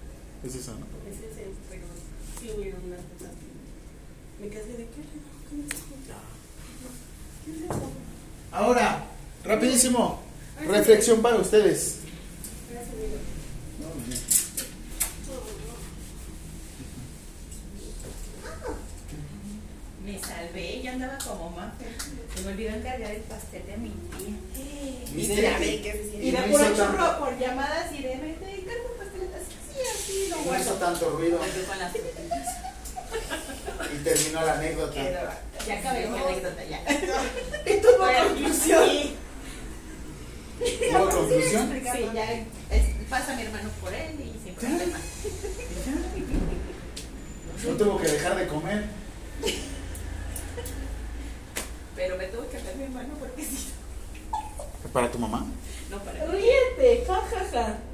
Es 0.42 0.54
esa, 0.54 0.72
¿no? 0.72 0.86
Ese 1.06 1.26
es 1.30 1.36
el 1.36 1.52
pero 1.68 1.82
sí 2.40 2.50
hubieron 2.56 2.80
unas 2.86 3.00
cosas 3.00 3.34
que 3.36 4.42
me 4.42 4.48
quedé 4.48 4.72
de 4.72 4.84
qué. 4.84 5.02
Ahora, 8.52 9.04
rapidísimo. 9.44 10.22
Reflexión 10.66 11.20
para 11.20 11.36
ustedes. 11.36 11.98
Gracias, 12.70 12.94
amigo. 12.94 13.18
Me 20.04 20.18
salvé, 20.18 20.82
yo 20.82 20.90
andaba 20.92 21.16
como 21.18 21.50
mafe. 21.50 21.86
Se 22.34 22.42
me 22.42 22.52
olvidó 22.52 22.74
encargar 22.74 23.10
el 23.10 23.22
pastel 23.22 23.64
de 23.66 23.76
mi 23.78 23.88
tía. 23.88 24.34
¿Viste? 25.14 25.42
Ya 25.42 25.58
ve 25.58 25.80
que 25.80 25.92
se 25.92 26.10
siente. 26.10 26.26
Y 26.26 26.30
de 26.30 26.36
tanto. 26.36 26.86
churro 26.86 27.18
por 27.18 27.38
llamadas 27.38 27.92
y 27.92 28.02
de 28.02 28.16
me 28.16 28.30
encargo 28.32 28.90
un 28.92 28.98
pastel 28.98 29.30
así, 29.34 29.80
así, 29.94 30.28
lo 30.28 30.52
No 30.52 30.58
hizo 30.60 30.74
tanto 30.74 31.10
ruido 31.10 31.40
y 33.94 34.04
terminó 34.04 34.44
la 34.44 34.54
anécdota. 34.54 35.40
Ya 35.66 35.78
acabé 35.78 36.06
mi 36.08 36.18
anécdota, 36.18 36.64
ya. 36.64 36.80
Y 37.66 37.80
tuvo 37.80 38.28
conclusión. 38.28 38.88
Sí, 38.88 39.16
¿Hubo 40.90 41.08
conclusión? 41.10 41.82
sí, 41.92 42.10
ya 42.14 42.32
es- 42.32 43.08
pasa 43.08 43.34
mi 43.36 43.42
hermano 43.42 43.70
por 43.80 43.92
él 43.94 44.20
y 44.20 44.50
hace 44.50 44.86
más. 44.86 45.00
No 47.64 47.76
tuvo 47.76 47.98
que 48.00 48.08
dejar 48.08 48.36
de 48.36 48.46
comer. 48.46 48.84
Pero 51.96 52.16
me 52.16 52.26
tuvo 52.26 52.48
que 52.48 52.56
hablar 52.56 52.76
mi 52.76 52.84
hermano 52.84 53.14
porque 53.18 53.42
sí. 53.44 53.68
¿Para 54.92 55.10
tu 55.10 55.18
mamá? 55.18 55.46
No 55.90 55.98
para 55.98 56.24
mí. 56.26 56.32
Ríete, 56.32 57.04
jajaja. 57.06 57.78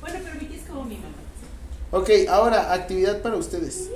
Bueno, 0.00 0.20
pero 0.24 0.40
mi 0.40 0.46
tía 0.46 0.56
es 0.56 0.68
como 0.68 0.84
mi 0.84 0.96
mamá. 0.96 1.16
Ok, 1.90 2.10
ahora 2.28 2.72
actividad 2.72 3.20
para 3.20 3.36
ustedes. 3.36 3.88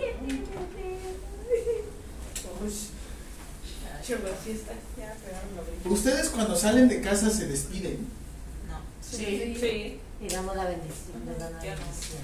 Ustedes 5.84 6.28
cuando 6.30 6.56
salen 6.56 6.88
de 6.88 7.00
casa 7.00 7.30
se 7.30 7.46
despiden. 7.46 8.06
No. 8.68 8.78
Sí, 9.00 9.56
sí. 9.58 10.00
Y 10.20 10.28
damos 10.28 10.56
la 10.56 10.64
bendición 10.64 11.12
la 11.38 11.48
bendición. 11.48 12.20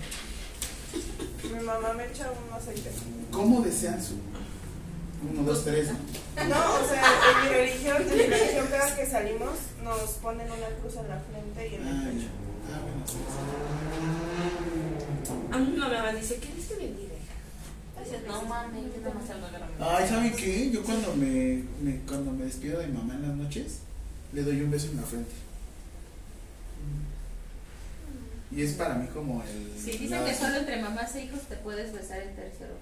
Mi 1.45 1.65
mamá 1.65 1.93
me 1.93 2.07
echa 2.07 2.31
un 2.31 2.53
aceite. 2.53 2.91
¿Cómo 3.31 3.61
desean 3.63 4.03
su? 4.03 4.15
Uno, 5.21 5.43
dos, 5.43 5.65
tres. 5.65 5.89
¿no? 5.91 6.75
O 6.75 6.89
sea, 6.89 7.03
en 7.03 7.43
mi 7.43 7.49
religión, 7.57 7.97
en 8.03 8.09
mi 8.17 8.23
religión 8.25 8.67
cada 8.71 8.95
que 8.97 9.07
salimos 9.07 9.55
nos 9.83 10.11
ponen 10.23 10.47
una 10.51 10.69
cruz 10.81 10.97
en 10.97 11.09
la 11.09 11.19
frente 11.19 11.69
y 11.69 11.75
en 11.75 11.87
el 11.89 12.05
pecho. 12.09 12.29
A 15.53 15.59
mí 15.59 15.67
mi 15.73 15.77
mamá 15.79 16.13
dice, 16.13 16.37
¿qué 16.37 16.47
Dios 16.55 16.69
te 16.69 16.75
bendiga? 16.77 17.15
Dices, 18.05 18.21
no 18.29 18.43
mames, 18.43 18.85
yo 19.05 19.13
más 19.15 19.27
salgo. 19.27 19.47
Ay, 19.81 20.09
¿saben 20.09 20.33
qué? 20.37 20.71
Yo 20.71 20.83
cuando 20.85 21.15
me, 21.17 21.65
me- 21.83 22.01
cuando 22.07 22.31
me 22.31 22.45
despido 22.45 22.79
de 22.79 22.87
mi 22.87 22.93
mamá 22.99 23.15
en 23.15 23.23
las 23.23 23.37
noches, 23.37 23.79
le 24.33 24.43
doy 24.45 24.61
un 24.63 24.71
beso 24.71 24.87
en 24.89 24.97
la 24.97 25.03
frente. 25.03 25.33
Y 28.51 28.63
es 28.63 28.73
para 28.75 28.95
mí 28.95 29.09
como 29.09 29.43
el. 29.43 29.73
Sí, 29.79 29.99
dicen 29.99 30.21
la- 30.25 30.27
que 30.31 30.35
solo 30.37 30.57
entre 30.57 30.81
mamás 30.81 31.15
e 31.17 31.25
hijos 31.25 31.41
te 31.49 31.57
puedes 31.57 31.93
besar 31.93 32.21
el 32.21 32.35
tercero. 32.35 32.75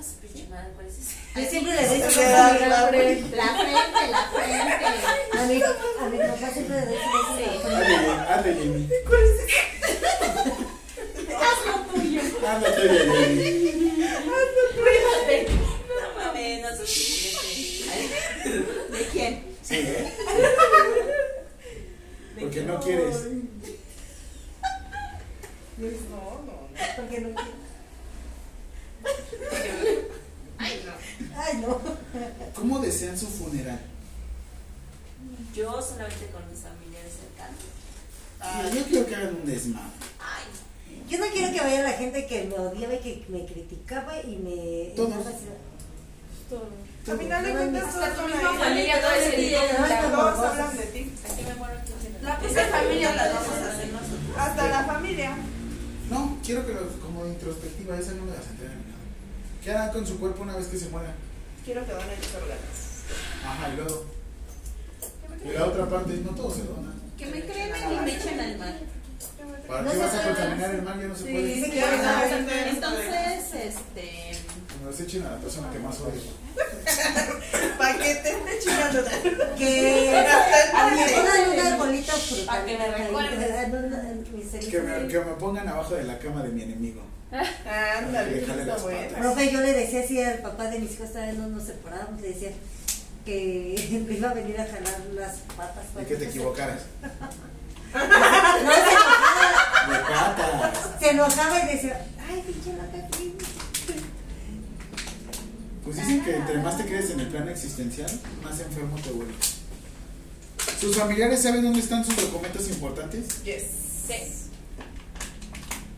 Ah, 0.00 0.02
su 0.02 0.14
pinche 0.16 0.48
madre, 0.48 0.70
¿cuál 0.74 0.86
es 0.86 0.94
ese? 0.96 1.14
Yo 1.36 1.50
siempre 1.50 1.72
le 1.74 1.86
doy 1.86 1.98
La 1.98 2.10
su 2.10 2.20
beso 2.20 2.36
a 2.36 2.52
mi 2.52 2.58
frente. 2.88 3.36
La 3.36 3.48
frente, 3.48 4.02
la 4.10 4.22
frente. 4.32 4.86
A 5.36 5.44
mi, 5.44 5.56
a 5.60 6.08
mi 6.08 6.18
papá 6.18 6.50
siempre 6.54 6.74
le 6.80 6.86
doy 6.86 6.96
su 6.96 7.08
beso 7.12 7.36
en 7.36 7.72
la 7.72 7.80
frente. 7.84 8.00
Hazle, 8.00 8.10
hazle, 8.30 8.50
Jamie. 8.54 8.88
Hazlo 11.36 11.72
tuyo. 11.92 12.22
Hazle, 12.48 12.68
tuya, 12.72 13.00
Jamie. 13.12 13.48
No 15.86 16.04
mames, 16.16 16.56
no 16.62 16.70
suficiente. 16.78 17.84
¿De 18.90 19.02
quién? 19.12 19.32
Sí, 19.62 19.76
¿eh? 19.76 20.12
Porque 22.40 22.60
no 22.62 22.80
quieres. 22.80 23.16
No, 25.76 25.86
no, 25.86 26.20
no. 26.46 26.54
Porque 26.96 27.20
no 27.20 27.28
quiero. 27.34 27.69
Ay, 30.58 30.84
no. 30.84 31.36
Ay, 31.36 31.56
no. 31.58 31.80
¿Cómo 32.54 32.78
desean 32.80 33.18
su 33.18 33.26
funeral? 33.26 33.80
Yo 35.54 35.82
solamente 35.82 36.26
con 36.26 36.48
mis 36.50 36.60
familiares 36.60 37.12
cercanos. 37.20 37.60
Ah, 38.40 38.68
yo 38.74 38.84
quiero 38.84 39.06
que 39.06 39.16
hagan 39.16 39.36
un 39.36 39.44
desmadre. 39.44 39.90
Ay, 40.18 40.44
Yo 41.08 41.18
no 41.18 41.26
quiero 41.32 41.52
que 41.52 41.60
vaya 41.60 41.82
la 41.82 41.92
gente 41.92 42.26
que 42.26 42.44
me 42.44 42.54
odiaba 42.54 42.94
y 42.94 42.98
que 42.98 43.24
me 43.28 43.44
criticaba 43.46 44.20
y 44.22 44.36
me. 44.36 44.94
Todos. 44.96 45.12
A 47.08 47.16
final 47.16 47.44
de 47.44 47.52
cuentas, 47.52 47.84
Hasta 47.84 48.14
todos 48.14 48.28
tu 48.28 48.34
misma 48.34 48.54
familia 48.54 49.00
todo 49.00 49.12
ese 49.12 49.36
día. 49.36 49.60
Todos 50.10 50.38
hablan 50.38 50.76
de 50.76 50.84
ti. 50.86 51.12
Aquí 51.24 51.42
me 51.42 51.54
muero 51.54 51.78
aquí. 51.78 51.92
La 52.22 52.36
familia 52.36 53.14
la 53.14 53.28
vamos 53.32 53.48
a 53.48 53.70
hacer 53.72 53.88
nosotros. 53.88 54.36
Hasta 54.36 54.68
la 54.68 54.84
familia. 54.84 55.36
No, 56.10 56.38
quiero 56.44 56.66
que 56.66 56.72
como 57.00 57.26
introspectiva, 57.26 57.96
esa 57.98 58.12
no 58.12 58.24
me 58.24 58.32
ni 58.32 58.36
nada. 58.36 58.79
¿Qué 59.62 59.70
harán 59.70 59.90
con 59.92 60.06
su 60.06 60.18
cuerpo 60.18 60.42
una 60.42 60.56
vez 60.56 60.66
que 60.68 60.76
se 60.78 60.88
muera? 60.88 61.12
Quiero 61.64 61.84
que 61.84 61.92
donen 61.92 62.18
mis 62.18 62.34
órganos. 62.34 63.44
Ajá, 63.44 63.68
y 63.72 63.76
luego. 63.76 64.04
Y 65.44 65.48
la 65.52 65.66
otra 65.66 65.86
parte, 65.88 66.12
no 66.24 66.30
todo 66.30 66.50
se 66.54 66.62
dona. 66.62 66.92
Que 67.18 67.26
me 67.26 67.44
cremen 67.44 67.92
y 67.92 67.96
me 68.04 68.16
echen 68.16 68.40
al 68.40 68.58
mar. 68.58 68.74
¿Para 69.68 69.82
No 69.82 69.90
qué 69.90 69.96
se 69.96 70.02
vas 70.02 70.14
a 70.14 70.22
contaminar 70.22 70.74
el 70.74 70.82
mar? 70.82 70.98
Ya 71.00 71.06
no 71.08 71.14
se 71.14 71.24
Sí, 71.24 71.32
puede. 71.32 71.70
ya. 71.76 72.68
Entonces, 72.68 73.54
este. 73.54 74.00
Que 74.00 74.84
nos 74.84 75.00
echen 75.00 75.22
a 75.26 75.30
la 75.32 75.36
persona 75.38 75.70
que 75.70 75.78
más 75.78 76.00
odio. 76.00 76.20
¿Para 77.78 77.98
qué 77.98 78.14
te 78.16 78.30
esté 78.30 78.58
chingando? 78.60 79.04
Que 79.58 80.26
a 80.74 80.90
mi 80.90 81.00
pongan 81.12 81.50
una 81.50 81.76
bolita 81.76 82.12
frutal. 82.14 82.64
Que 82.64 82.78
me 82.78 82.88
recuerdes. 82.96 83.50
En 83.50 83.74
una- 83.74 84.10
en 84.10 84.18
mi 84.34 84.42
Que 84.42 84.62
celular. 84.62 85.00
me, 85.02 85.08
que 85.08 85.18
me 85.20 85.32
pongan 85.34 85.68
abajo 85.68 85.94
de 85.94 86.04
la 86.04 86.18
cama 86.18 86.42
de 86.42 86.48
mi 86.48 86.62
enemigo. 86.62 87.02
Ándale, 87.32 88.40
está 88.40 88.76
buena. 88.78 89.18
Profe, 89.18 89.52
yo 89.52 89.60
le 89.60 89.72
decía 89.72 90.00
así 90.00 90.20
al 90.20 90.38
papá 90.38 90.68
de 90.68 90.78
mis 90.80 90.92
hijos, 90.92 91.12
todavía 91.12 91.34
no 91.34 91.48
nos 91.48 91.64
separábamos, 91.64 92.20
le 92.20 92.28
decía 92.28 92.50
que 93.24 94.04
me 94.08 94.14
iba 94.14 94.30
a 94.30 94.34
venir 94.34 94.60
a 94.60 94.64
jalar 94.66 95.00
las 95.14 95.36
patas. 95.56 95.84
Y 96.00 96.04
que 96.06 96.16
te 96.16 96.24
equivocaras. 96.26 96.80
No, 97.92 98.00
se 98.00 98.90
enojaba, 98.90 99.88
De 99.90 99.98
patas. 100.00 101.00
se 101.00 101.10
enojaba 101.10 101.60
y 101.64 101.66
decía, 101.74 102.06
ay, 102.28 102.42
pinche 102.46 102.72
loca, 102.72 103.08
¿qué? 103.16 103.32
Pues 105.84 105.96
dicen 105.96 106.22
que 106.24 106.36
entre 106.36 106.58
más 106.58 106.76
te 106.78 106.84
quedes 106.84 107.10
en 107.10 107.20
el 107.20 107.28
plano 107.28 107.50
existencial, 107.50 108.10
más 108.42 108.60
enfermo 108.60 108.96
te 109.02 109.10
vuelves. 109.10 109.60
¿Sus 110.80 110.96
familiares 110.96 111.42
saben 111.42 111.62
dónde 111.62 111.80
están 111.80 112.04
sus 112.04 112.16
documentos 112.16 112.68
importantes? 112.68 113.42
Yes. 113.44 113.64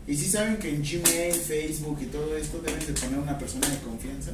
Y 0.06 0.16
si 0.16 0.28
saben 0.30 0.56
que 0.58 0.68
en 0.70 0.82
Gmail, 0.82 1.32
Facebook 1.34 1.98
y 2.00 2.06
todo 2.06 2.36
esto 2.36 2.58
deben 2.60 2.84
de 2.86 2.92
poner 2.92 3.18
una 3.20 3.38
persona 3.38 3.68
de 3.68 3.78
confianza 3.78 4.32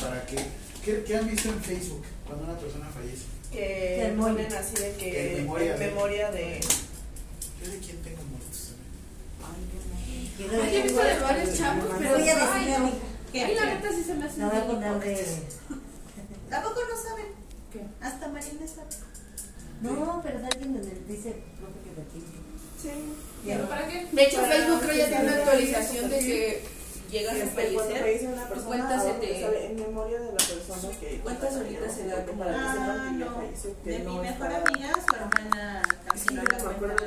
para 0.00 0.24
que... 0.26 0.36
¿qué, 0.84 1.02
qué 1.04 1.16
han 1.16 1.28
visto 1.28 1.48
en 1.48 1.60
Facebook 1.60 2.04
cuando 2.26 2.44
una 2.44 2.58
persona 2.58 2.86
fallece? 2.88 3.24
Que 3.52 4.14
ponen 4.16 4.52
así 4.52 4.74
de 4.74 4.92
que. 4.92 5.10
Que 5.10 5.36
en 5.38 5.42
memoria 5.44 5.72
en 5.74 5.80
de- 5.80 5.86
memoria 5.88 6.30
de. 6.30 6.60
Yo 6.60 7.70
de 7.72 7.78
quién 7.78 7.96
tengo 8.02 8.22
muertos. 8.24 8.72
Yo 10.38 10.44
Ay, 10.62 10.72
yo 10.72 10.78
he 10.78 10.82
visto 10.82 11.02
de 11.02 11.18
varios 11.18 11.56
chavos, 11.58 11.84
pero 11.98 12.18
voy 12.18 12.28
a 12.28 12.54
ay, 12.54 12.76
no. 12.78 12.92
Ay, 13.32 13.54
la 13.54 13.64
neta 13.74 13.90
sí 13.90 14.04
se 14.04 14.14
me 14.14 14.24
hace 14.26 14.38
No 14.40 14.50
voy 14.50 14.58
a 14.58 14.66
poner 14.66 15.00
de. 15.00 15.14
Tampoco 16.50 16.80
no 16.88 17.02
saben. 17.02 17.26
¿Qué? 17.72 17.80
Hasta 18.00 18.28
Marina 18.28 18.66
sabe. 18.66 18.88
No, 19.80 20.20
pero 20.22 20.38
alguien 20.44 20.74
dice 21.08 21.36
profe 21.58 21.78
que 21.84 22.00
de 22.00 22.06
ti. 22.12 22.26
Sí. 22.82 22.90
De 24.12 24.22
hecho, 24.24 24.42
Facebook 24.44 24.80
creo 24.82 24.96
ya 24.96 25.06
tiene 25.08 25.24
una 25.24 25.34
actualización 25.36 26.10
de 26.10 26.18
que 26.18 26.62
llegas 27.10 27.34
a 27.40 27.46
fallecer, 27.46 28.02
tu 28.20 28.48
persona, 28.48 28.66
cuenta 28.66 29.00
se 29.00 29.12
te- 29.20 29.66
en 29.66 29.76
memoria 29.76 30.18
de 30.18 30.26
la 30.26 30.36
persona 30.36 30.98
que. 31.00 31.20
¿Cuántas 31.22 31.54
horitas 31.56 31.94
se 31.94 32.06
da 32.06 32.24
como 32.26 32.38
para 32.44 32.52
que 32.52 32.58
ya 33.18 33.26
De 33.84 33.98
mi 34.00 34.18
mejor 34.18 34.46
amiga, 34.52 34.92
su 35.08 35.14
hermana 35.16 35.82
canceló 36.06 36.42
la 36.42 36.58
cuenta 36.58 37.04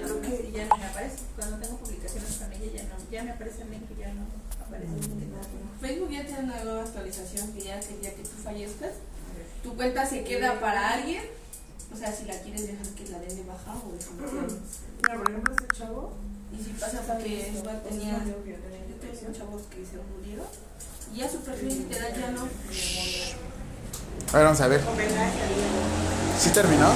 y 0.48 0.52
ya 0.52 0.66
no 0.66 0.78
me 0.78 0.86
aparece. 0.86 1.18
Cuando 1.36 1.58
tengo 1.58 1.78
publicaciones 1.78 2.36
con 2.38 2.52
ella 2.54 2.72
ya 2.74 2.84
no, 2.84 2.96
ya 3.12 3.24
me 3.24 3.32
aparece 3.32 3.62
a 3.62 3.66
mí 3.66 3.78
que 3.88 4.02
ya 4.02 4.08
no 4.14 4.22
aparece. 4.66 4.88
Facebook 5.82 6.10
ya 6.12 6.26
tiene 6.26 6.40
una 6.44 6.64
nueva 6.64 6.82
actualización 6.84 7.54
que 7.54 7.62
ya 7.62 7.80
que 7.80 7.98
día 7.98 8.16
que 8.16 8.24
tú 8.24 8.38
fallezcas, 8.44 8.92
tu 9.64 9.76
cuenta 9.76 10.06
se 10.06 10.24
queda 10.24 10.60
para 10.60 10.92
alguien. 10.94 11.22
O 11.94 11.98
sea, 11.98 12.12
si 12.16 12.26
la 12.26 12.40
quieres 12.42 12.68
dejar 12.68 12.88
que 12.88 13.08
la 13.10 13.20
den 13.20 13.36
de 13.36 13.44
baja 13.44 13.74
o 13.86 13.92
definitivamente. 13.94 14.56
Mira, 15.02 15.18
por 15.18 15.30
ejemplo, 15.30 15.54
este 15.60 15.68
chavo. 15.78 16.14
Y 16.58 16.64
si 16.64 16.72
pasa 16.74 17.02
porque 17.08 17.52
igual 17.58 17.82
tenía, 17.88 18.24
yo 18.26 18.36
tengo 18.46 19.34
chavos 19.38 19.62
que 19.70 19.86
se 19.86 19.98
murieron 20.16 20.46
y 21.14 21.18
ya 21.20 21.30
su 21.30 21.38
perfil 21.40 21.70
literal 21.70 22.12
ya 22.20 22.32
no. 22.32 22.42
A 24.34 24.38
ver, 24.38 24.44
vamos 24.46 24.62
a 24.62 24.68
ver. 24.68 24.82
¿Sí 26.40 26.50
terminó? 26.52 26.90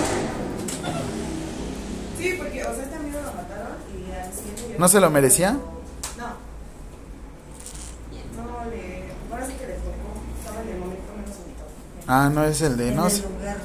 Sí, 2.17 2.33
porque, 2.37 2.63
o 2.65 2.73
sea, 2.75 2.83
este 2.83 2.95
amigo 2.95 3.19
lo 3.21 3.33
mataron 3.33 3.77
y 3.93 4.11
al 4.11 4.33
siguiente 4.33 4.75
¿No 4.79 4.87
se 4.89 4.99
lo 4.99 5.09
merecía? 5.09 5.51
No. 5.51 6.27
No, 8.35 8.69
le. 8.69 9.05
Ahora 9.31 9.45
sí 9.47 9.53
que 9.53 9.67
le 9.67 9.73
tocó. 9.75 9.91
Estaba 10.39 10.61
en 10.63 10.69
el 10.69 10.79
momento 10.79 11.03
menos 11.15 11.37
indicado. 11.45 11.69
Ah, 12.07 12.29
no 12.33 12.43
es 12.45 12.61
el 12.61 12.77
de... 12.77 12.89
En 12.89 12.95
No, 12.95 13.05
el 13.05 13.11
se- 13.11 13.21
lugar. 13.23 13.57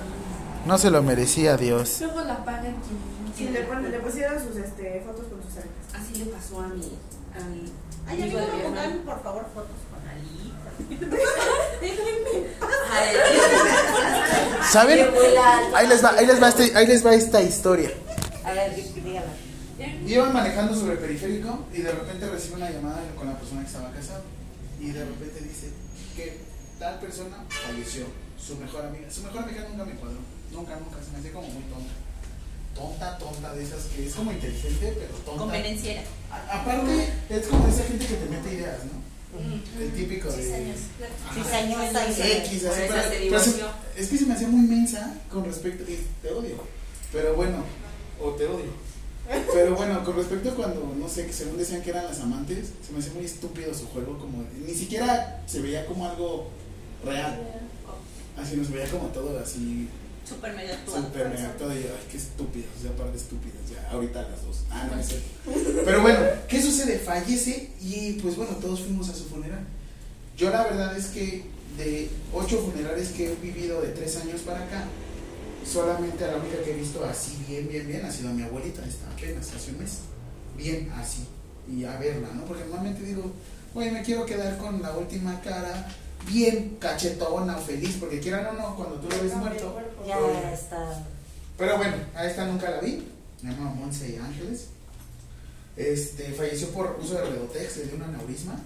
No 0.67 0.79
se 0.79 0.91
lo 0.91 1.03
merecía 1.03 1.57
Dios. 1.57 1.99
Luego 2.01 2.21
la 2.23 2.45
pagan 2.45 2.77
quien. 3.37 3.49
Y 3.49 3.53
le, 3.53 3.63
pon- 3.63 3.91
le 3.91 3.99
pusieron 4.01 4.39
sus 4.43 4.57
este, 4.57 5.03
fotos 5.07 5.27
con 5.27 5.43
sus 5.43 5.53
aretas. 5.57 5.95
Así 5.95 6.15
le 6.25 6.27
pasó 6.27 6.61
a 6.61 6.69
mi. 6.69 6.83
A 7.35 7.45
mi 7.49 7.73
Ay, 8.07 8.23
a 8.23 8.27
mí 8.27 8.33
amigo 8.33 8.41
no 8.41 8.47
de 8.47 8.53
mi 8.53 8.59
me 8.59 8.65
pongan, 8.65 8.99
por 9.05 9.23
favor, 9.23 9.47
fotos 9.55 9.77
con 9.91 10.09
Ali. 10.09 10.53
¿Saben? 14.71 15.09
Ahí 15.75 15.87
les 15.87 16.05
va, 16.05 16.11
ahí 16.19 16.27
les 16.27 16.43
va, 16.43 16.49
este- 16.49 16.77
ahí 16.77 16.87
les 16.87 17.05
va 17.07 17.15
esta 17.15 17.43
historia. 17.43 17.91
A 18.45 18.53
ver, 18.53 18.75
dígala. 18.77 19.27
Iban 20.07 20.33
manejando 20.33 20.75
sobre 20.75 20.93
el 20.95 20.99
periférico 20.99 21.67
y 21.73 21.83
de 21.83 21.93
repente 21.93 22.29
recibe 22.29 22.57
una 22.57 22.71
llamada 22.71 23.01
con 23.17 23.27
la 23.29 23.39
persona 23.39 23.61
que 23.63 23.67
estaba 23.69 23.91
casado. 23.93 24.23
Y 24.81 24.91
de 24.91 25.05
repente 25.05 25.41
dice 25.41 25.71
que 26.17 26.41
tal 26.79 26.99
persona 27.01 27.45
falleció, 27.49 28.07
su 28.39 28.57
mejor 28.57 28.87
amiga. 28.87 29.11
Su 29.11 29.23
mejor 29.23 29.43
amiga 29.45 29.67
nunca 29.71 29.85
me 29.85 29.93
cuadró, 29.95 30.19
nunca, 30.53 30.77
nunca, 30.77 30.99
se 31.05 31.11
me 31.13 31.19
hacía 31.19 31.33
como 31.33 31.49
muy 31.49 31.63
tonta. 31.65 31.93
Tonta, 32.75 33.19
tonta, 33.19 33.53
de 33.55 33.65
esas 33.65 33.85
que 33.85 34.07
es 34.07 34.15
como 34.15 34.33
inteligente, 34.33 34.95
pero 34.99 35.13
tonta. 35.25 35.41
Convenenciera. 35.43 36.03
A- 36.31 36.61
aparte, 36.61 37.09
es 37.29 37.47
como 37.47 37.67
esa 37.69 37.85
gente 37.85 38.07
que 38.07 38.15
te 38.15 38.27
mete 38.27 38.55
ideas, 38.55 38.79
¿no? 38.85 39.01
El 39.81 39.93
típico 39.93 40.29
de. 40.31 40.75
Cizañosa 41.35 42.09
y 42.09 42.33
X, 42.39 42.65
así, 42.65 42.81
pero 42.89 43.11
divorció. 43.23 43.67
se- 43.95 44.01
es 44.03 44.09
que 44.09 44.19
se 44.19 44.27
me 44.27 44.35
hacía 44.35 44.49
muy 44.49 44.67
mensa 44.69 45.15
con 45.31 45.45
respecto. 45.45 45.85
y 45.91 45.99
te 46.23 46.31
odio. 46.33 46.57
Pero 47.13 47.35
bueno, 47.35 47.65
o 48.21 48.31
te 48.31 48.47
odio. 48.47 48.71
Pero 49.53 49.77
bueno, 49.77 50.03
con 50.05 50.17
respecto 50.17 50.51
a 50.51 50.55
cuando, 50.57 50.93
no 50.99 51.09
sé, 51.09 51.27
que 51.27 51.33
según 51.33 51.57
decían 51.59 51.83
que 51.83 51.91
eran 51.91 52.05
las 52.07 52.19
amantes, 52.21 52.71
se 52.85 52.93
me 52.93 52.99
hacía 52.99 53.13
muy 53.13 53.25
estúpido 53.25 53.73
su 53.75 53.87
juego, 53.89 54.19
como 54.19 54.45
ni 54.67 54.75
siquiera 54.75 55.43
se 55.47 55.61
veía 55.61 55.87
como 55.87 56.09
algo 56.09 56.49
real. 57.05 57.41
Así 58.37 58.57
nos 58.57 58.71
veía 58.71 58.89
como 58.91 59.07
todo 59.09 59.39
así, 59.39 59.89
Súper 60.31 60.55
medio 60.55 60.75
actuado. 60.75 61.03
súper 61.03 61.29
mega 61.29 61.49
actuado, 61.49 61.73
y 61.73 61.83
yo, 61.83 61.89
ay, 61.91 62.07
qué 62.09 62.17
estúpidos, 62.17 62.71
ya 62.85 62.91
par 62.93 63.11
de 63.11 63.19
estúpidos, 63.19 63.61
ya, 63.69 63.91
ahorita 63.91 64.23
las 64.23 64.45
dos. 64.47 64.61
Ah, 64.71 64.87
no, 64.89 64.95
no 64.95 65.01
es 65.01 65.09
cierto. 65.09 65.83
Pero 65.85 66.03
bueno, 66.03 66.21
¿qué 66.49 66.63
sucede? 66.63 66.99
Fallece 67.01 67.73
y 67.81 68.13
pues 68.23 68.37
bueno, 68.37 68.53
todos 68.61 68.81
fuimos 68.81 69.09
a 69.09 69.15
su 69.15 69.25
funeral. 69.25 69.67
Yo 70.37 70.51
la 70.51 70.63
verdad 70.63 70.97
es 70.97 71.07
que 71.07 71.43
de 71.77 72.09
ocho 72.33 72.59
funerales 72.59 73.09
que 73.09 73.33
he 73.33 73.35
vivido 73.37 73.83
de 73.83 73.89
tres 73.89 74.17
años 74.19 74.43
para 74.43 74.65
acá, 74.65 74.85
solamente 75.67 76.25
a 76.25 76.29
la 76.29 76.37
única 76.37 76.63
que 76.63 76.71
he 76.71 76.77
visto 76.77 77.05
así 77.05 77.37
bien, 77.49 77.69
bien, 77.69 77.89
bien 77.89 78.05
ha 78.05 78.13
sido 78.13 78.31
a 78.31 78.33
mi 78.33 78.43
abuelita, 78.43 78.87
esta 78.87 79.11
apenas 79.11 79.53
hace 79.53 79.73
un 79.73 79.79
mes. 79.79 79.99
Bien, 80.57 80.93
así. 80.97 81.27
Y 81.69 81.85
a 81.85 81.99
verla, 81.99 82.29
¿no? 82.35 82.45
Porque 82.45 82.63
normalmente 82.65 83.03
digo, 83.03 83.33
oye, 83.75 83.91
me 83.91 84.03
quiero 84.03 84.25
quedar 84.27 84.59
con 84.59 84.81
la 84.81 84.97
última 84.97 85.41
cara 85.41 85.89
bien 86.27 86.77
cachetona 86.81 87.57
o 87.57 87.61
feliz, 87.61 87.97
porque 87.99 88.21
quieran 88.21 88.47
o 88.47 88.53
no, 88.53 88.77
cuando 88.77 88.97
tú 88.97 89.09
lo 89.09 89.23
ves 89.23 89.35
muerto. 89.35 89.77
Ya 90.07 90.53
está. 90.53 91.05
Pero 91.59 91.77
bueno, 91.77 91.97
a 92.15 92.27
esta 92.27 92.47
nunca 92.47 92.71
la 92.71 92.81
vi. 92.81 93.07
Se 93.41 93.47
llama 93.47 93.71
Monse 93.75 94.19
Ángeles. 94.19 94.67
Este, 95.77 96.33
falleció 96.33 96.71
por 96.71 96.99
uso 97.01 97.15
de 97.15 97.25
Redotex, 97.25 97.77
le 97.79 97.85
dio 97.85 97.97
un 97.97 98.03
aneurisma. 98.03 98.59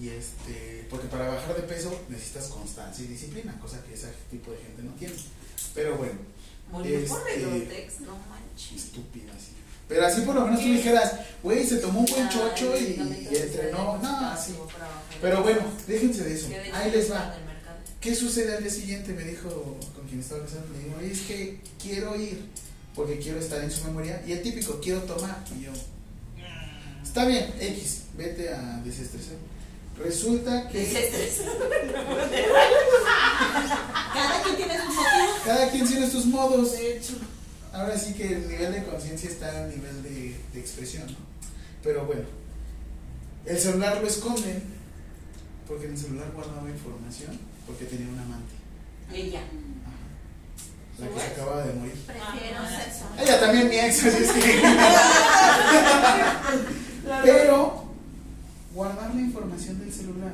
Y 0.00 0.08
este, 0.10 0.86
porque 0.90 1.08
para 1.08 1.28
bajar 1.28 1.56
de 1.56 1.62
peso 1.62 1.92
necesitas 2.08 2.46
constancia 2.48 3.04
y 3.04 3.08
disciplina, 3.08 3.58
cosa 3.60 3.82
que 3.84 3.94
ese 3.94 4.08
tipo 4.30 4.52
de 4.52 4.58
gente 4.58 4.82
no 4.82 4.92
tiene. 4.92 5.14
Pero 5.74 5.96
bueno, 5.96 6.14
Murió 6.70 7.00
por 7.08 7.26
Este- 7.28 7.44
Redotex, 7.46 8.00
no 8.00 8.16
manches. 8.28 8.84
estúpida 8.84 9.32
así. 9.36 9.47
Pero 9.88 10.06
así 10.06 10.20
por 10.20 10.34
lo 10.34 10.44
menos 10.44 10.60
tú 10.60 10.66
dijeras, 10.68 11.14
güey, 11.42 11.66
se 11.66 11.78
tomó 11.78 12.00
un 12.00 12.06
buen 12.06 12.28
chocho 12.28 12.76
y, 12.76 13.26
entrenó. 13.34 13.98
No, 14.02 14.30
así. 14.30 14.54
Pero 15.20 15.42
bueno, 15.42 15.62
déjense 15.86 16.24
de 16.24 16.34
eso. 16.34 16.48
Ahí 16.74 16.90
les 16.90 17.10
va. 17.10 17.34
¿Qué 18.00 18.14
sucede 18.14 18.56
al 18.56 18.62
día 18.62 18.70
siguiente? 18.70 19.12
Me 19.12 19.24
dijo 19.24 19.48
con 19.94 20.06
quien 20.06 20.20
estaba 20.20 20.44
casando, 20.44 20.68
me 20.68 20.78
dijo, 20.84 20.96
"Oye, 20.98 21.10
es 21.10 21.20
que 21.22 21.60
quiero 21.82 22.14
ir 22.14 22.48
porque 22.98 23.18
quiero 23.20 23.38
estar 23.38 23.62
en 23.62 23.70
su 23.70 23.84
memoria. 23.84 24.20
Y 24.26 24.32
el 24.32 24.42
típico, 24.42 24.80
quiero 24.82 25.00
tomar. 25.02 25.44
Y 25.56 25.62
yo, 25.62 25.70
está 27.00 27.24
bien, 27.24 27.54
X, 27.60 28.02
vete 28.16 28.52
a 28.52 28.80
desestresar. 28.84 29.36
Resulta 29.96 30.68
que 30.68 30.82
Cada 34.14 34.42
quien 34.42 34.56
tiene 34.56 34.76
sus 34.76 34.96
motivos. 34.96 35.44
cada 35.44 35.70
quien 35.70 35.86
tiene 35.86 36.10
sus 36.10 36.26
modos. 36.26 36.72
De 36.72 36.96
hecho, 36.96 37.12
ahora 37.72 37.96
sí 37.98 38.14
que 38.14 38.32
el 38.32 38.48
nivel 38.48 38.72
de 38.72 38.84
conciencia 38.84 39.28
está 39.30 39.64
a 39.64 39.66
nivel 39.66 40.02
de, 40.02 40.36
de 40.52 40.60
expresión, 40.60 41.06
¿no? 41.06 41.16
Pero 41.82 42.04
bueno, 42.06 42.24
el 43.46 43.58
celular 43.58 44.00
lo 44.00 44.06
esconden 44.08 44.62
porque 45.66 45.86
en 45.86 45.92
el 45.92 45.98
celular 45.98 46.30
guardaba 46.34 46.68
información 46.68 47.38
porque 47.66 47.84
tenía 47.84 48.08
un 48.08 48.18
amante. 48.18 48.54
Ella. 49.12 49.40
Ajá. 49.40 49.96
La 50.98 51.08
que 51.08 51.20
se 51.20 51.26
acababa 51.26 51.64
de 51.66 51.72
morir. 51.74 51.94
Prefiero 52.06 52.58
Ah, 52.58 52.68
sexo. 52.68 53.04
Ella 53.18 53.40
también 53.40 53.68
mi 53.68 53.76
ex, 53.76 54.04
así 54.04 54.22
es 54.24 54.30
que. 54.32 54.62
Pero 57.24 57.84
guardar 58.74 59.14
la 59.14 59.20
información 59.20 59.78
del 59.80 59.92
celular 59.92 60.32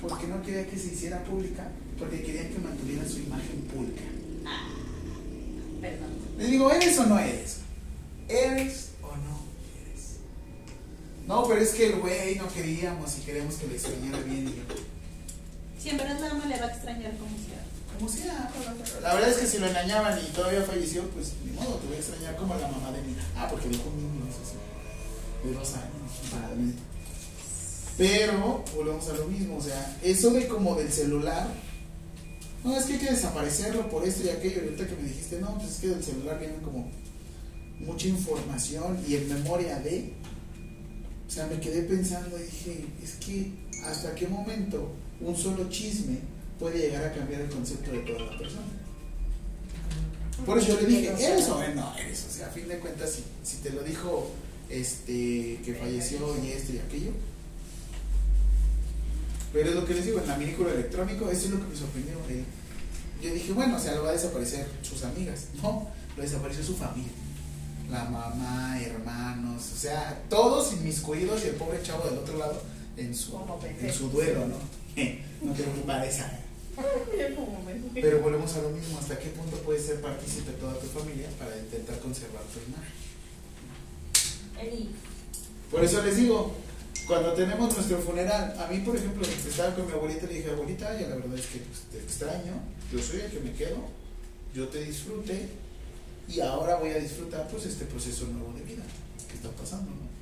porque 0.00 0.26
no 0.26 0.42
quería 0.42 0.66
que 0.66 0.78
se 0.78 0.88
hiciera 0.88 1.22
pública, 1.24 1.68
porque 1.98 2.22
querían 2.22 2.48
que 2.50 2.58
mantuviera 2.58 3.06
su 3.08 3.20
imagen 3.20 3.62
pública. 3.72 4.02
Perdón. 5.84 6.08
Les 6.38 6.50
digo, 6.50 6.70
¿eres 6.70 6.98
o 6.98 7.04
no 7.04 7.18
eres? 7.18 7.58
¿Eres 8.26 8.88
o 9.02 9.08
no 9.08 9.38
eres? 9.84 10.16
No, 11.26 11.46
pero 11.46 11.60
es 11.60 11.70
que 11.72 11.88
el 11.88 12.00
güey 12.00 12.36
no 12.36 12.48
queríamos 12.48 13.18
y 13.18 13.20
queríamos 13.20 13.56
que 13.56 13.66
le 13.66 13.74
extrañara 13.74 14.18
bien 14.20 14.48
y 14.48 14.56
yo. 14.56 14.62
Si 15.78 15.90
en 15.90 15.98
verdad 15.98 16.18
nada 16.20 16.34
más 16.34 16.46
le 16.46 16.58
va 16.58 16.64
a 16.64 16.70
extrañar 16.70 17.12
como 17.18 17.36
sea. 17.36 17.60
Como 17.98 18.08
sea, 18.08 18.50
la 19.02 19.14
verdad 19.14 19.28
es 19.28 19.36
que 19.36 19.46
si 19.46 19.58
lo 19.58 19.66
engañaban 19.66 20.18
y 20.18 20.32
todavía 20.32 20.62
falleció, 20.62 21.02
pues 21.10 21.34
ni 21.44 21.52
modo, 21.52 21.76
te 21.76 21.86
voy 21.86 21.96
a 21.96 21.98
extrañar 21.98 22.34
como 22.36 22.54
la 22.54 22.66
mamá 22.66 22.90
de 22.90 23.02
mi. 23.02 23.14
Ah, 23.36 23.46
porque 23.50 23.68
dejó 23.68 23.90
un 23.90 23.96
niño, 23.98 24.24
de 25.44 25.52
dos 25.52 25.74
años, 25.74 26.40
realmente. 26.40 26.82
Pero 27.98 28.64
volvemos 28.74 29.06
a 29.10 29.12
lo 29.12 29.26
mismo, 29.26 29.58
o 29.58 29.60
sea, 29.60 29.96
eso 30.02 30.30
de 30.30 30.48
como 30.48 30.74
del 30.76 30.90
celular, 30.90 31.46
no, 32.64 32.76
es 32.76 32.84
que 32.86 32.94
hay 32.94 32.98
que 32.98 33.10
desaparecerlo 33.10 33.88
por 33.90 34.06
esto 34.06 34.24
y 34.24 34.30
aquello. 34.30 34.62
Y 34.62 34.64
ahorita 34.64 34.86
que 34.86 34.96
me 34.96 35.08
dijiste, 35.08 35.38
no, 35.38 35.54
pues 35.58 35.72
es 35.72 35.78
que 35.78 35.88
del 35.88 36.02
celular 36.02 36.38
viene 36.38 36.56
como 36.62 36.90
mucha 37.80 38.08
información 38.08 38.98
y 39.06 39.16
en 39.16 39.28
memoria 39.28 39.78
de. 39.80 40.12
O 41.28 41.30
sea, 41.30 41.46
me 41.46 41.60
quedé 41.60 41.82
pensando 41.82 42.38
y 42.38 42.42
dije, 42.42 42.84
es 43.02 43.12
que 43.14 43.50
hasta 43.84 44.14
qué 44.14 44.26
momento 44.26 44.92
un 45.20 45.36
solo 45.36 45.68
chisme 45.68 46.18
puede 46.58 46.78
llegar 46.78 47.04
a 47.04 47.12
cambiar 47.12 47.42
el 47.42 47.50
concepto 47.50 47.90
de 47.92 47.98
toda 47.98 48.20
la 48.20 48.38
persona. 48.38 48.62
Por 50.46 50.58
eso 50.58 50.68
yo 50.68 50.80
le 50.80 50.86
dije, 50.86 51.14
¿eres 51.18 51.48
o 51.48 51.58
no 51.74 51.96
eres? 51.96 52.26
O 52.28 52.32
sea, 52.32 52.46
a 52.46 52.50
fin 52.50 52.68
de 52.68 52.78
cuentas, 52.78 53.10
si, 53.12 53.24
si 53.42 53.62
te 53.62 53.70
lo 53.70 53.82
dijo 53.82 54.30
este 54.70 55.60
que 55.64 55.76
falleció 55.78 56.34
y 56.42 56.50
esto 56.50 56.72
y 56.72 56.78
aquello. 56.78 57.12
Pero 59.54 59.68
es 59.68 59.74
lo 59.76 59.86
que 59.86 59.94
les 59.94 60.04
digo, 60.04 60.20
en 60.20 60.26
la 60.26 60.36
minícula 60.36 60.72
electrónico, 60.72 61.30
eso 61.30 61.44
es 61.46 61.50
lo 61.52 61.60
que 61.60 61.68
me 61.68 61.76
sorprendió. 61.76 62.18
eh. 62.28 62.44
Yo 63.22 63.32
dije, 63.32 63.52
bueno, 63.52 63.76
o 63.76 63.80
sea, 63.80 63.94
lo 63.94 64.02
va 64.02 64.10
a 64.10 64.12
desaparecer 64.12 64.66
sus 64.82 65.02
amigas. 65.04 65.46
No, 65.62 65.88
lo 66.16 66.22
desapareció 66.22 66.64
su 66.64 66.76
familia. 66.76 67.12
La 67.90 68.04
mamá, 68.04 68.78
hermanos, 68.80 69.62
o 69.72 69.76
sea, 69.76 70.22
todos 70.28 70.72
inmiscuidos 70.72 71.44
y 71.44 71.48
el 71.48 71.54
pobre 71.54 71.82
chavo 71.82 72.04
del 72.08 72.18
otro 72.18 72.36
lado 72.38 72.60
en 72.96 73.14
su, 73.14 73.38
en 73.80 73.92
su 73.92 74.08
duelo, 74.10 74.40
¿no? 74.46 74.56
no 75.42 75.52
te 75.52 75.62
preocupes, 75.62 76.14
esa. 76.14 76.40
Pero 77.94 78.20
volvemos 78.20 78.52
a 78.56 78.62
lo 78.62 78.70
mismo, 78.70 78.98
¿hasta 78.98 79.18
qué 79.18 79.28
punto 79.28 79.56
puedes 79.58 79.86
ser 79.86 80.00
partícipe 80.00 80.50
toda 80.52 80.74
tu 80.78 80.86
familia 80.86 81.28
para 81.38 81.56
intentar 81.56 81.98
conservar 82.00 82.42
tu 82.44 82.58
imagen? 82.68 83.04
Por 85.70 85.84
eso 85.84 86.02
les 86.02 86.16
digo, 86.16 86.54
cuando 87.06 87.32
tenemos 87.34 87.74
nuestro 87.74 87.98
funeral, 87.98 88.54
a 88.58 88.66
mí 88.66 88.78
por 88.78 88.96
ejemplo, 88.96 89.26
estaba 89.26 89.74
con 89.74 89.86
mi 89.86 89.92
abuelita 89.92 90.24
y 90.24 90.28
le 90.28 90.34
dije, 90.34 90.50
abuelita, 90.50 90.98
ya 90.98 91.08
la 91.08 91.16
verdad 91.16 91.38
es 91.38 91.46
que 91.46 91.58
pues, 91.58 91.80
te 91.90 91.98
extraño, 91.98 92.54
yo 92.92 92.98
soy 92.98 93.20
el 93.20 93.30
que 93.30 93.40
me 93.40 93.52
quedo, 93.52 93.76
yo 94.54 94.68
te 94.68 94.84
disfruté 94.84 95.48
y 96.28 96.40
ahora 96.40 96.76
voy 96.76 96.90
a 96.90 96.98
disfrutar 96.98 97.46
pues 97.48 97.66
este 97.66 97.84
proceso 97.84 98.26
nuevo 98.26 98.52
de 98.54 98.62
vida 98.62 98.82
que 99.28 99.34
está 99.34 99.50
pasando, 99.50 99.90
¿no? 99.90 100.14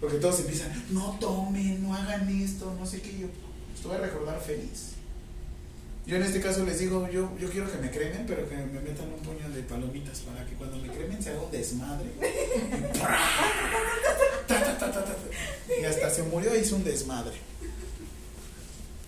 Porque 0.00 0.18
todos 0.18 0.40
empiezan, 0.40 0.70
no 0.90 1.16
tomen, 1.20 1.82
no 1.82 1.94
hagan 1.94 2.28
esto, 2.40 2.74
no 2.78 2.86
sé 2.86 3.00
qué, 3.00 3.18
yo 3.18 3.26
pues, 3.72 3.82
te 3.82 3.88
voy 3.88 3.96
a 3.96 4.00
recordar 4.00 4.40
feliz. 4.40 4.92
Yo 6.06 6.16
en 6.16 6.22
este 6.22 6.40
caso 6.40 6.64
les 6.64 6.78
digo, 6.78 7.08
yo, 7.10 7.36
yo 7.36 7.50
quiero 7.50 7.70
que 7.70 7.78
me 7.78 7.90
cremen, 7.90 8.24
pero 8.28 8.48
que 8.48 8.54
me 8.54 8.80
metan 8.80 9.12
un 9.12 9.18
puño 9.20 9.50
de 9.50 9.62
palomitas 9.62 10.20
para 10.20 10.46
que 10.46 10.54
cuando 10.54 10.76
me 10.76 10.88
cremen 10.88 11.20
se 11.20 11.30
haga 11.30 11.42
un 11.42 11.50
desmadre. 11.50 12.12
Y 15.80 15.84
hasta 15.84 16.10
se 16.10 16.22
murió 16.22 16.54
y 16.56 16.60
hizo 16.60 16.76
un 16.76 16.84
desmadre. 16.84 17.34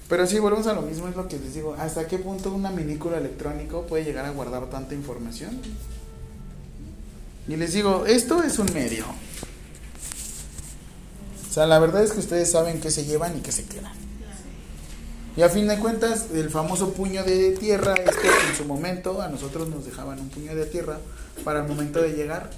Pero 0.08 0.26
sí, 0.26 0.38
volvemos 0.38 0.66
a 0.66 0.72
lo 0.72 0.82
mismo, 0.82 1.08
es 1.08 1.16
lo 1.16 1.28
que 1.28 1.38
les 1.38 1.54
digo. 1.54 1.74
¿Hasta 1.78 2.06
qué 2.06 2.18
punto 2.18 2.52
una 2.52 2.70
minícula 2.70 3.18
electrónico 3.18 3.86
puede 3.86 4.04
llegar 4.04 4.24
a 4.24 4.30
guardar 4.30 4.70
tanta 4.70 4.94
información? 4.94 5.60
Y 7.46 7.56
les 7.56 7.74
digo, 7.74 8.06
esto 8.06 8.42
es 8.42 8.58
un 8.58 8.72
medio. 8.72 9.04
O 11.48 11.52
sea, 11.52 11.66
la 11.66 11.78
verdad 11.78 12.02
es 12.02 12.12
que 12.12 12.20
ustedes 12.20 12.50
saben 12.50 12.80
qué 12.80 12.90
se 12.90 13.04
llevan 13.04 13.36
y 13.36 13.40
qué 13.40 13.52
se 13.52 13.64
quedan. 13.64 13.92
Y 15.36 15.42
a 15.42 15.48
fin 15.48 15.68
de 15.68 15.78
cuentas, 15.78 16.26
el 16.34 16.50
famoso 16.50 16.92
puño 16.94 17.22
de 17.22 17.52
tierra 17.52 17.94
es 17.94 18.16
que 18.16 18.28
en 18.28 18.56
su 18.56 18.64
momento 18.64 19.22
a 19.22 19.28
nosotros 19.28 19.68
nos 19.68 19.84
dejaban 19.84 20.18
un 20.20 20.30
puño 20.30 20.54
de 20.54 20.66
tierra 20.66 20.98
para 21.44 21.60
el 21.60 21.68
momento 21.68 22.02
de 22.02 22.12
llegar. 22.12 22.50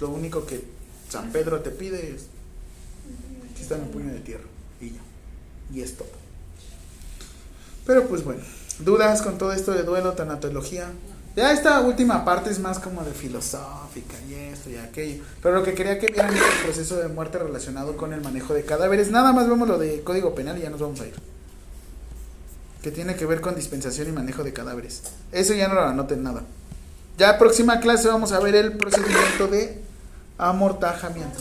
Lo 0.00 0.10
único 0.10 0.44
que 0.44 0.62
San 1.08 1.30
Pedro 1.30 1.60
te 1.60 1.70
pide 1.70 2.16
aquí 3.56 3.62
está 3.62 3.76
mi 3.76 3.88
puño 3.90 4.12
de 4.12 4.20
tierra. 4.20 4.44
Y 4.80 4.90
ya. 4.90 5.00
Y 5.74 5.82
es 5.82 5.96
todo. 5.96 6.08
Pero 7.86 8.06
pues 8.08 8.24
bueno, 8.24 8.42
dudas 8.80 9.22
con 9.22 9.38
todo 9.38 9.52
esto 9.52 9.72
de 9.72 9.82
duelo, 9.82 10.12
tanatología. 10.12 10.90
Ya 11.36 11.52
esta 11.52 11.80
última 11.80 12.24
parte 12.24 12.50
es 12.50 12.58
más 12.58 12.78
como 12.78 13.04
de 13.04 13.12
filosófica 13.12 14.16
y 14.28 14.34
esto 14.34 14.70
y 14.70 14.76
aquello. 14.76 15.22
Pero 15.42 15.56
lo 15.56 15.62
que 15.62 15.74
quería 15.74 15.98
que 15.98 16.06
vieran 16.06 16.34
es 16.34 16.42
el 16.42 16.64
proceso 16.64 16.96
de 16.96 17.08
muerte 17.08 17.38
relacionado 17.38 17.96
con 17.96 18.12
el 18.12 18.22
manejo 18.22 18.54
de 18.54 18.64
cadáveres. 18.64 19.10
Nada 19.10 19.32
más 19.32 19.48
vemos 19.48 19.68
lo 19.68 19.78
de 19.78 20.02
código 20.02 20.34
penal 20.34 20.58
y 20.58 20.62
ya 20.62 20.70
nos 20.70 20.80
vamos 20.80 21.00
a 21.00 21.06
ir. 21.06 21.14
Que 22.82 22.90
tiene 22.90 23.16
que 23.16 23.26
ver 23.26 23.40
con 23.40 23.54
dispensación 23.54 24.08
y 24.08 24.12
manejo 24.12 24.44
de 24.44 24.52
cadáveres. 24.52 25.02
Eso 25.30 25.52
ya 25.54 25.68
no 25.68 25.74
lo 25.74 25.82
anoten 25.82 26.22
nada. 26.22 26.42
Ya 27.18 27.38
próxima 27.38 27.80
clase 27.80 28.08
vamos 28.08 28.32
a 28.32 28.40
ver 28.40 28.54
el 28.54 28.76
procedimiento 28.76 29.48
de 29.48 29.85
amortajamiento. 30.38 31.40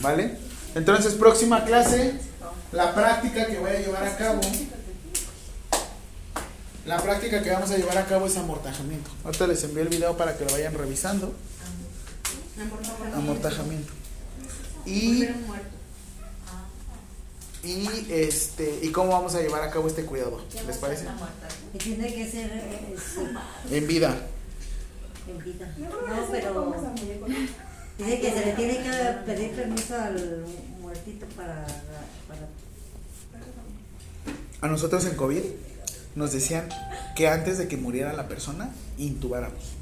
¿Vale? 0.00 0.38
Entonces, 0.74 1.14
próxima 1.14 1.64
clase, 1.64 2.14
la 2.72 2.94
práctica 2.94 3.46
que 3.46 3.58
voy 3.58 3.70
a 3.70 3.80
llevar 3.80 4.04
a 4.04 4.16
cabo. 4.16 4.40
La 6.86 6.98
práctica 7.02 7.42
que 7.42 7.50
vamos 7.50 7.70
a 7.70 7.76
llevar 7.76 7.98
a 7.98 8.06
cabo 8.06 8.26
es 8.26 8.36
amortajamiento. 8.36 9.10
Ahorita 9.24 9.46
les 9.46 9.62
envío 9.64 9.82
el 9.82 9.88
video 9.88 10.16
para 10.16 10.36
que 10.36 10.44
lo 10.44 10.52
vayan 10.52 10.74
revisando. 10.74 11.34
Amortajamiento. 13.14 13.92
Y, 14.86 15.24
y 17.62 18.06
este 18.10 18.80
y 18.82 18.90
cómo 18.90 19.10
vamos 19.10 19.34
a 19.34 19.40
llevar 19.40 19.62
a 19.62 19.70
cabo 19.70 19.88
este 19.88 20.04
cuidado. 20.04 20.40
¿Les 20.66 20.78
parece? 20.78 21.06
Tiene 21.76 22.14
que 22.14 22.30
ser 22.30 22.50
eh, 22.52 22.96
sí, 22.96 23.74
En 23.74 23.86
vida. 23.86 24.16
En 25.30 25.44
vida. 25.44 25.74
No, 25.78 25.88
pero 26.30 26.74
dice 27.98 28.20
que 28.20 28.30
se 28.32 28.46
le 28.46 28.52
tiene 28.52 28.78
que 28.78 28.90
pedir 29.26 29.50
permiso 29.52 29.94
al 29.96 30.44
muertito 30.80 31.26
para, 31.36 31.66
para 32.28 32.48
A 34.60 34.68
nosotros 34.68 35.04
en 35.04 35.16
COVID 35.16 35.42
nos 36.14 36.32
decían 36.32 36.68
que 37.14 37.28
antes 37.28 37.58
de 37.58 37.68
que 37.68 37.76
muriera 37.76 38.12
la 38.12 38.28
persona, 38.28 38.70
intubáramos. 38.96 39.74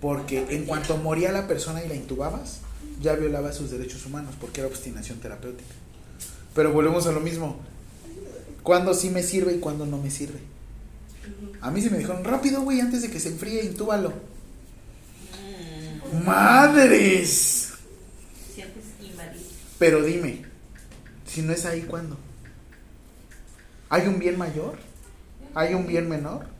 Porque 0.00 0.46
en 0.50 0.64
cuanto 0.64 0.96
moría 0.96 1.32
la 1.32 1.46
persona 1.46 1.84
y 1.84 1.88
la 1.88 1.94
intubabas, 1.94 2.60
ya 3.00 3.14
violaba 3.14 3.52
sus 3.52 3.70
derechos 3.70 4.06
humanos, 4.06 4.34
porque 4.40 4.60
era 4.60 4.68
obstinación 4.68 5.18
terapéutica. 5.20 5.74
Pero 6.54 6.72
volvemos 6.72 7.06
a 7.06 7.12
lo 7.12 7.20
mismo. 7.20 7.56
¿Cuándo 8.62 8.94
sí 8.94 9.10
me 9.10 9.22
sirve 9.22 9.54
y 9.54 9.58
cuándo 9.58 9.86
no 9.86 9.98
me 9.98 10.10
sirve? 10.10 10.40
A 11.60 11.70
mí 11.70 11.80
se 11.80 11.90
me 11.90 11.98
dijeron, 11.98 12.24
rápido, 12.24 12.62
güey, 12.62 12.80
antes 12.80 13.02
de 13.02 13.10
que 13.10 13.20
se 13.20 13.28
enfríe, 13.30 13.64
intúbalo. 13.64 14.12
¡Madres! 16.24 17.74
sientes 18.54 18.84
invadido. 19.00 19.44
Pero 19.78 20.02
dime, 20.02 20.44
si 21.26 21.42
no 21.42 21.52
es 21.52 21.64
ahí, 21.66 21.82
¿cuándo? 21.82 22.16
¿Hay 23.88 24.06
un 24.06 24.18
bien 24.18 24.38
mayor? 24.38 24.78
¿Hay 25.54 25.74
un 25.74 25.86
bien 25.86 26.08
menor? 26.08 26.56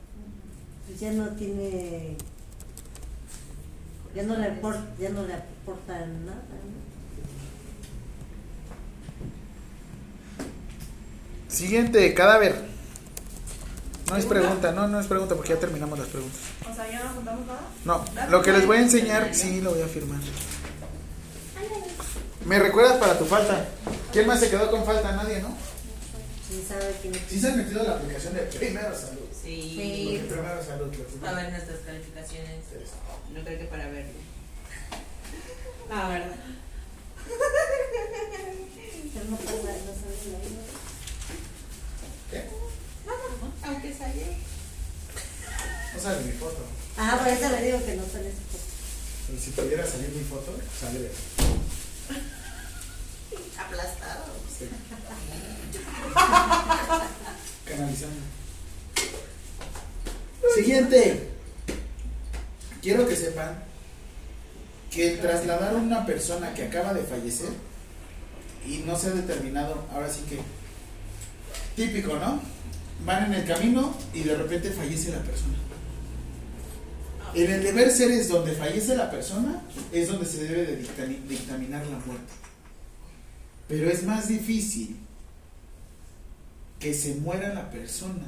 pues 0.87 0.99
ya 1.01 1.11
no 1.11 1.27
tiene 1.35 2.15
ya 4.15 4.23
no 4.23 4.37
le 4.37 4.47
aporta, 4.47 4.85
ya 4.99 5.09
no 5.09 5.27
le 5.27 5.33
aporta 5.33 5.93
nada. 5.93 6.41
¿no? 6.41 6.77
Siguiente, 11.47 12.13
cadáver. 12.15 12.55
No 14.09 14.15
es 14.15 14.25
pregunta, 14.25 14.71
no, 14.71 14.87
no 14.87 14.99
es 14.99 15.07
pregunta 15.07 15.35
porque 15.35 15.53
ya 15.53 15.59
terminamos 15.59 15.99
las 15.99 16.07
preguntas. 16.07 16.39
O 16.69 16.73
sea, 16.73 16.89
ya 16.89 17.03
no 17.03 17.15
contamos 17.15 17.45
nada. 17.45 17.61
No, 17.85 18.05
lo 18.29 18.41
que 18.41 18.51
les 18.53 18.65
voy 18.65 18.77
a 18.77 18.81
enseñar, 18.81 19.29
sí, 19.33 19.61
lo 19.61 19.71
voy 19.71 19.81
a 19.81 19.87
firmar. 19.87 20.19
¿Me 22.45 22.59
recuerdas 22.59 22.97
para 22.97 23.17
tu 23.19 23.25
falta? 23.25 23.65
¿Quién 24.13 24.27
más 24.27 24.39
se 24.39 24.49
quedó 24.49 24.71
con 24.71 24.85
falta? 24.85 25.11
Nadie, 25.11 25.41
¿no? 25.41 25.49
Sí 26.49 26.63
sabe 26.65 26.95
que 27.03 27.11
Sí 27.29 27.41
se 27.41 27.47
han 27.47 27.57
metido 27.57 27.83
la 27.83 27.95
aplicación 27.95 28.33
de 28.33 28.39
Primero 28.43 28.97
Salud. 28.97 29.25
Sí. 29.43 29.73
Sí. 29.75 30.23
Primero 30.29 30.63
Salud. 30.63 30.95
lo- 30.95 31.19
Para 31.19 31.35
ver 31.43 31.51
nuestras 31.51 31.79
calificaciones. 31.79 32.63
No 33.33 33.43
creo 33.43 33.59
que 33.59 33.65
para 33.65 33.87
verlo. 33.89 34.13
La 35.89 36.07
verdad. 36.07 36.35
¿Qué? 42.31 42.43
Aunque 43.63 43.93
salió. 43.93 44.25
No 45.93 46.01
sale 46.01 46.23
mi 46.23 46.31
foto. 46.33 46.57
Ah, 46.97 47.19
por 47.21 47.27
eso 47.27 47.49
le 47.49 47.61
digo 47.63 47.85
que 47.85 47.95
no 47.95 48.03
sale 48.03 48.31
su 48.31 48.41
foto. 48.51 48.63
Pero 49.27 49.39
si 49.39 49.51
pudiera 49.51 49.85
salir 49.85 50.09
mi 50.09 50.23
foto, 50.23 50.55
sale. 50.79 51.11
Aplastado. 53.57 54.25
Sí. 54.57 54.69
Canalizando. 57.65 58.21
Siguiente. 60.55 61.31
Quiero 62.81 63.07
que 63.07 63.15
sepan 63.15 63.63
que 64.91 65.13
el 65.13 65.19
trasladar 65.19 65.75
a 65.75 65.77
una 65.77 66.05
persona 66.05 66.53
que 66.53 66.63
acaba 66.65 66.93
de 66.93 67.03
fallecer 67.03 67.49
y 68.65 68.77
no 68.79 68.97
se 68.97 69.07
ha 69.07 69.11
determinado, 69.11 69.85
ahora 69.91 70.09
sí 70.09 70.21
que 70.29 70.39
típico, 71.75 72.15
¿no? 72.15 72.41
Van 73.05 73.25
en 73.25 73.33
el 73.35 73.45
camino 73.47 73.95
y 74.13 74.21
de 74.23 74.35
repente 74.35 74.71
fallece 74.71 75.11
la 75.11 75.21
persona. 75.21 75.53
En 77.33 77.51
el 77.51 77.63
deber 77.63 77.91
ser 77.91 78.11
es 78.11 78.29
donde 78.29 78.53
fallece 78.53 78.95
la 78.95 79.11
persona, 79.11 79.61
es 79.91 80.07
donde 80.07 80.25
se 80.25 80.43
debe 80.45 80.65
de 80.65 80.83
dictami- 80.83 81.21
dictaminar 81.27 81.85
la 81.87 81.99
muerte. 81.99 82.33
Pero 83.67 83.89
es 83.89 84.03
más 84.03 84.27
difícil 84.27 84.97
que 86.79 86.93
se 86.93 87.15
muera 87.15 87.53
la 87.53 87.69
persona 87.69 88.25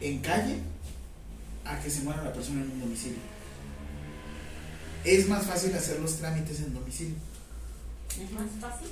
en 0.00 0.18
calle 0.20 0.58
a 1.64 1.78
que 1.80 1.90
se 1.90 2.02
muera 2.02 2.22
la 2.22 2.32
persona 2.32 2.62
en 2.62 2.70
un 2.70 2.80
domicilio. 2.80 3.18
Es 5.04 5.28
más 5.28 5.46
fácil 5.46 5.74
hacer 5.74 6.00
los 6.00 6.16
trámites 6.16 6.60
en 6.60 6.74
domicilio. 6.74 7.16
Es 8.10 8.30
más 8.32 8.46
fácil. 8.60 8.88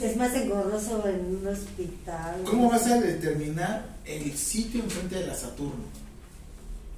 Es 0.00 0.16
más 0.16 0.34
engorroso 0.34 1.06
en 1.08 1.36
un 1.36 1.46
hospital. 1.46 2.42
¿Cómo 2.44 2.70
vas 2.70 2.86
a 2.86 3.00
determinar 3.00 3.86
el 4.04 4.36
sitio 4.36 4.82
enfrente 4.82 5.16
de 5.16 5.26
la 5.26 5.34
Saturno? 5.34 5.84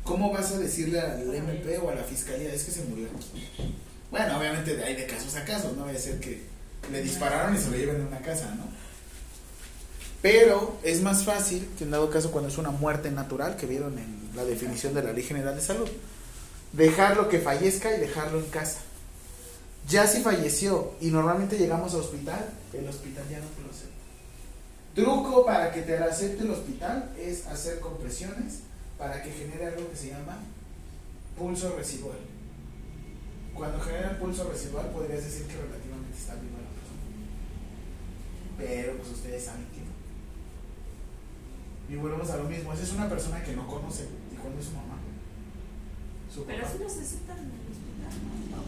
¿Cómo 0.05 0.33
vas 0.33 0.53
a 0.53 0.59
decirle 0.59 1.01
al 1.01 1.35
MP 1.35 1.79
o 1.79 1.91
a 1.91 1.95
la 1.95 2.03
fiscalía? 2.03 2.53
Es 2.53 2.65
que 2.65 2.73
se 2.73 2.85
murió. 2.85 3.09
Bueno, 4.11 4.39
obviamente 4.39 4.77
de 4.77 4.85
ahí 4.85 4.95
de 4.95 5.07
casos 5.07 5.35
a 5.37 5.45
casos, 5.45 5.77
no 5.77 5.85
vaya 5.85 5.99
a 5.99 6.03
ser 6.03 6.21
que 6.21 6.43
le 6.91 7.03
dispararon 7.03 7.55
y 7.55 7.59
se 7.59 7.71
lo 7.71 7.77
lleven 7.77 7.97
en 7.97 8.07
una 8.07 8.21
casa, 8.21 8.55
¿no? 8.57 8.65
Pero 10.21 10.79
es 10.85 11.03
más 11.03 11.25
fácil 11.25 11.69
que 11.77 11.85
en 11.85 11.91
dado 11.91 12.11
caso 12.11 12.31
cuando 12.31 12.49
es 12.49 12.59
una 12.59 12.71
muerte 12.71 13.11
natural, 13.11 13.57
que 13.57 13.67
vieron 13.67 13.99
en 13.99 14.31
la 14.37 14.45
definición 14.45 14.95
de 14.95 15.03
la 15.03 15.13
Ley 15.13 15.25
General 15.25 15.55
de 15.55 15.61
Salud, 15.61 15.89
dejarlo 16.73 17.29
que 17.29 17.41
fallezca 17.41 17.97
y 17.97 18.01
dejarlo 18.01 18.39
en 18.39 18.47
casa. 18.47 18.81
Ya 19.89 20.07
si 20.07 20.23
falleció 20.23 20.93
y 21.01 21.11
normalmente 21.11 21.59
llegamos 21.59 21.93
al 21.95 22.01
hospital, 22.01 22.51
el 22.73 22.89
hospital 22.89 23.25
ya 23.29 23.41
no 23.41 23.47
te 23.47 23.63
lo 23.63 23.71
acepta. 23.71 23.93
Truco 24.95 25.45
para 25.45 25.73
que 25.73 25.83
te 25.83 25.99
lo 25.99 26.05
acepte 26.07 26.45
el 26.45 26.51
hospital 26.51 27.11
es 27.19 27.47
hacer 27.47 27.81
compresiones 27.81 28.61
para 28.99 29.23
que 29.23 29.31
genere 29.33 29.67
algo 29.67 29.91
que 29.91 29.97
se 29.97 30.09
llama 30.11 30.39
pulso 31.37 31.75
residual. 31.77 32.19
Cuando 33.55 33.81
genera 33.81 34.11
el 34.11 34.17
pulso 34.17 34.49
residual 34.51 34.91
podrías 34.91 35.25
decir 35.25 35.47
que 35.47 35.57
relativamente 35.57 36.17
está 36.17 36.35
viva 36.35 36.59
la 36.63 36.71
persona. 36.73 37.03
Pero 38.59 38.97
pues 38.99 39.09
ustedes 39.11 39.45
saben 39.45 39.67
que 39.73 39.81
no. 39.81 39.93
Y 41.93 41.97
volvemos 42.01 42.31
a 42.31 42.37
lo 42.37 42.45
mismo, 42.45 42.73
esa 42.73 42.83
es 42.83 42.93
una 42.93 43.09
persona 43.09 43.43
que 43.43 43.55
no 43.57 43.67
conoce. 43.67 44.05
¿Y 44.33 44.37
cuándo 44.37 44.59
es 44.61 44.67
su 44.67 44.73
mamá? 44.73 44.97
Su 46.33 46.45
Pero 46.45 46.63
papá. 46.63 46.73
sí 46.73 46.79
los 46.83 46.93
aceptan 46.93 47.39
en 47.39 47.45
el 47.45 47.61
hospital, 47.69 48.13
¿no? 48.53 48.63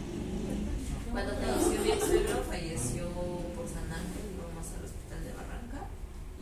Cuando 1.15 1.31
falleció 1.31 1.79
mi 1.79 1.95
suegro, 1.95 2.43
falleció 2.43 3.07
por 3.55 3.63
San 3.71 3.87
Ángel, 3.87 4.35
íbamos 4.35 4.67
al 4.75 4.83
hospital 4.83 5.23
de 5.23 5.31
Barranca 5.31 5.87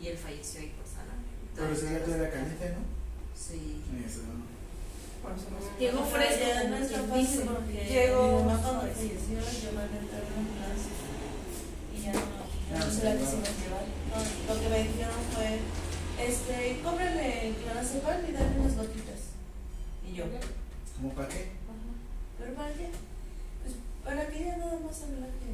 y 0.02 0.08
él 0.10 0.18
falleció 0.18 0.66
ahí 0.66 0.74
por 0.74 0.82
San 0.82 1.06
Ángel. 1.14 1.46
Pero 1.54 1.70
ese 1.70 1.94
ya 1.94 2.02
todavía 2.02 2.30
caliente, 2.34 2.74
¿no? 2.74 2.82
Sí. 3.38 3.78
Eso, 4.02 4.26
¿no? 4.26 4.42
Llegó 5.78 6.02
fresco, 6.02 6.42
quien 6.90 7.06
fácil 7.06 7.40
porque 7.46 7.86
falleció 8.98 9.38
yo 9.62 9.70
me 9.78 9.82
aventé 9.86 10.10
la 10.10 10.34
ambulancia 10.42 10.94
y 11.94 12.02
ya 12.02 12.12
no, 12.18 12.26
ya 12.66 12.74
no 12.74 12.84
Ah, 12.84 12.90
se 12.90 13.04
la 13.06 13.14
quisimos 13.14 13.54
llevar. 13.54 13.86
No, 14.10 14.18
lo 14.18 14.54
que 14.58 14.68
me 14.74 14.78
dijeron 14.90 15.22
fue, 15.38 15.62
este, 16.18 16.82
cómprale 16.82 17.54
clonazepam 17.62 18.26
y 18.26 18.32
dale 18.34 18.58
unas 18.58 18.74
gotitas. 18.74 19.38
Y 20.02 20.18
yo, 20.18 20.24
¿Cómo 20.98 21.14
para 21.14 21.28
qué? 21.28 21.54
Ajá. 21.62 21.94
¿Pero 22.42 22.54
para 22.58 22.74
qué? 22.74 23.13
Para 24.04 24.28
que 24.28 24.42
ella 24.42 24.56
nada 24.58 24.78
más 24.84 25.00
relaje. 25.00 25.44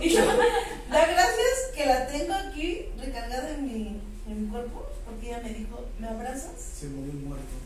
Y 0.00 0.10
yo, 0.10 0.26
da 0.26 1.06
gracias 1.06 1.56
que 1.74 1.86
la 1.86 2.06
tengo 2.06 2.34
aquí 2.34 2.86
recargada 2.98 3.54
en 3.54 3.64
mi, 3.64 4.00
en 4.26 4.42
mi 4.42 4.48
cuerpo, 4.48 4.86
porque 5.04 5.28
ella 5.28 5.40
me 5.42 5.54
dijo, 5.54 5.86
¿me 5.98 6.08
abrazas? 6.08 6.60
Se 6.78 6.88
murió 6.88 7.12
un 7.12 7.28
muerto. 7.28 7.56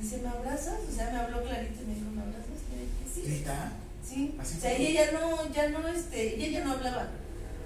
Dice, 0.00 0.18
¿me 0.18 0.28
abrazas? 0.28 0.80
O 0.88 0.92
sea, 0.92 1.10
me 1.10 1.18
habló 1.18 1.42
clarito 1.42 1.82
y 1.82 1.86
me 1.86 1.94
dijo, 1.94 2.10
¿me 2.10 2.22
abrazas? 2.22 2.60
Le 2.70 2.82
dije, 2.82 3.04
sí. 3.12 3.22
¿Grita? 3.22 3.72
Sí. 4.06 4.36
Así 4.38 4.58
o 4.58 4.60
sea, 4.60 4.70
fue. 4.76 4.86
ella 4.86 5.04
ya 5.06 5.18
no, 5.18 5.52
ya 5.52 5.68
no, 5.70 5.88
este, 5.88 6.36
ella 6.36 6.60
ya 6.60 6.64
no 6.64 6.72
hablaba. 6.72 7.08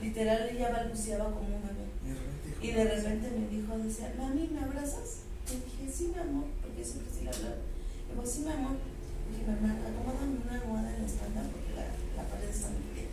Literal, 0.01 0.49
ella 0.49 0.71
balbuceaba 0.71 1.25
como 1.25 1.57
un 1.57 1.63
bebé. 1.63 1.89
Y 2.63 2.73
de 2.73 2.85
repente 2.85 3.31
me 3.31 3.49
dijo, 3.49 3.77
decía, 3.79 4.15
mami, 4.17 4.49
¿me 4.49 4.61
abrazas? 4.61 5.23
Le 5.49 5.57
dije, 5.57 5.93
sí, 5.97 6.13
mi 6.15 6.21
amor, 6.21 6.45
porque 6.63 6.85
siempre 6.85 7.13
sí 7.13 7.25
le 7.25 7.31
hablaba. 7.31 7.57
Le 8.09 8.15
digo, 8.15 8.25
sí, 8.27 8.41
mi 8.41 8.53
amor. 8.53 8.77
Le 8.79 9.39
dije, 9.39 9.45
mamá, 9.51 9.77
acomódame 9.85 10.41
una 10.45 10.55
almohada 10.61 10.97
en 10.97 11.03
la 11.03 11.09
espalda 11.09 11.43
porque 11.53 11.73
la, 11.77 11.85
la 12.17 12.29
pared 12.29 12.49
está 12.49 12.69
muy 12.73 12.89
bien. 12.95 13.09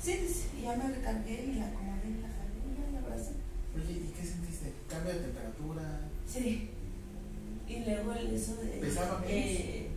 Sí, 0.00 0.12
y 0.58 0.62
ya 0.62 0.76
me 0.76 0.88
recargué 0.92 1.34
y 1.48 1.54
la 1.58 1.66
acomodé 1.72 2.08
y 2.12 2.20
la 2.22 2.28
jalé 2.28 2.56
y 2.62 2.92
la 2.92 2.98
abracé. 3.00 3.32
Oye, 3.74 3.92
¿y 4.06 4.12
qué 4.14 4.22
sentiste? 4.26 4.72
¿Cambio 4.88 5.14
de 5.14 5.20
temperatura? 5.20 6.00
Sí. 6.28 6.70
Y 7.68 7.76
luego 7.84 8.12
el 8.12 8.34
eso 8.34 8.56
de... 8.56 8.68
¿Pesaba 8.78 9.18
menos? 9.18 9.30
eh, 9.32 9.88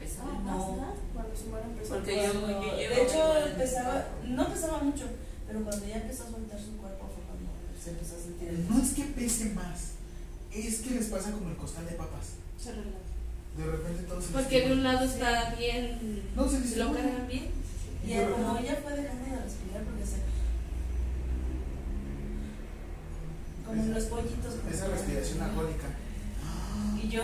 Pesaba 0.00 0.32
No. 0.32 0.40
más, 0.42 0.58
¿no? 0.58 0.94
Cuando 1.14 1.36
su 1.36 1.46
madre 1.50 1.66
empezó 1.70 1.94
Porque 1.94 2.20
a- 2.20 2.32
yo- 2.32 2.40
cuando- 2.40 2.62
yo 2.64 2.76
llevo 2.76 2.94
de 2.94 3.02
hecho, 3.02 3.56
pesaba, 3.58 4.06
no 4.26 4.48
pesaba 4.48 4.78
mucho, 4.82 5.04
pero 5.46 5.62
cuando 5.62 5.86
ya 5.86 5.96
empezó 6.02 6.24
a 6.24 6.30
soltar 6.30 6.58
su 6.58 6.76
cuerpo 6.78 7.06
fue 7.06 7.22
cuando 7.22 7.46
se 7.78 7.90
empezó 7.90 8.16
a 8.16 8.18
sentir 8.18 8.48
el 8.48 8.68
No 8.68 8.82
es 8.82 8.90
que 8.94 9.04
pese 9.04 9.50
más, 9.54 9.92
es 10.52 10.80
que 10.80 10.90
les 10.90 11.06
pasa 11.06 11.30
como 11.30 11.50
el 11.50 11.56
costal 11.56 11.86
de 11.86 11.92
papas. 11.92 12.34
Se 12.58 12.72
relaja. 12.72 12.98
De 13.56 13.66
repente 13.66 14.02
todos 14.04 14.24
se 14.24 14.32
Porque 14.32 14.66
de 14.68 14.72
un 14.72 14.82
lado 14.82 15.04
está 15.04 15.54
bien. 15.56 16.22
No, 16.34 16.48
se 16.48 16.76
lo 16.76 16.92
cargan 16.92 17.28
bien. 17.28 17.50
Y 18.04 18.08
ya 18.08 18.30
como 18.30 18.56
ella 18.56 18.80
fue 18.82 18.92
dejando 18.96 19.24
de 19.24 19.42
respirar 19.42 19.84
porque 19.84 20.06
se... 20.06 20.16
Como 23.66 23.94
los 23.94 24.04
pollitos. 24.04 24.54
Esa 24.70 24.88
respiración 24.88 25.42
alcohólica. 25.42 25.88
Y 27.02 27.08
yo, 27.08 27.22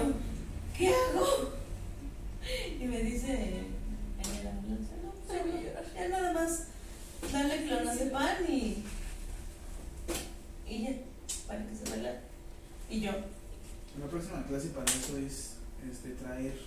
¿qué 0.76 0.88
hago? 0.88 1.52
Y 2.80 2.84
me 2.84 3.02
dice 3.02 3.32
en 3.32 4.44
la 4.44 4.50
ambulancia, 4.50 4.96
no, 5.02 5.10
pues 5.12 5.38
ya 5.38 5.44
voy 5.44 5.58
a 5.58 5.62
llorar. 5.62 5.84
Ya 5.94 6.08
nada 6.08 6.32
más, 6.32 6.64
dale 7.32 7.64
clonazepam 7.64 8.44
y... 8.48 8.84
Y 10.66 10.82
ya, 10.82 10.90
para 11.46 11.66
que 11.66 11.74
se 11.74 11.96
relaje. 11.96 12.18
Y 12.90 13.00
yo, 13.00 13.12
La 13.98 14.06
próxima 14.06 14.46
clase 14.46 14.68
para 14.68 14.90
eso 14.90 15.18
es 15.18 15.57
este, 15.90 16.10
traer, 16.10 16.58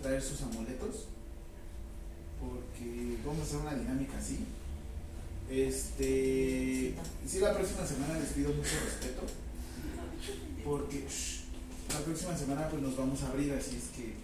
traer 0.00 0.22
sus 0.22 0.42
amuletos. 0.42 1.08
Porque 2.40 3.18
vamos 3.24 3.40
a 3.40 3.42
hacer 3.44 3.58
una 3.58 3.74
dinámica 3.74 4.18
así. 4.18 4.40
Este. 5.48 6.94
Sí, 7.26 7.38
la 7.40 7.54
próxima 7.54 7.86
semana 7.86 8.18
les 8.18 8.30
pido 8.30 8.52
mucho 8.52 8.76
respeto. 8.84 9.22
Porque 10.64 11.06
shh, 11.08 11.44
la 11.92 12.00
próxima 12.00 12.36
semana 12.36 12.68
pues 12.68 12.82
nos 12.82 12.96
vamos 12.96 13.22
a 13.22 13.28
abrir, 13.28 13.52
así 13.52 13.76
es 13.76 13.96
que. 13.96 14.14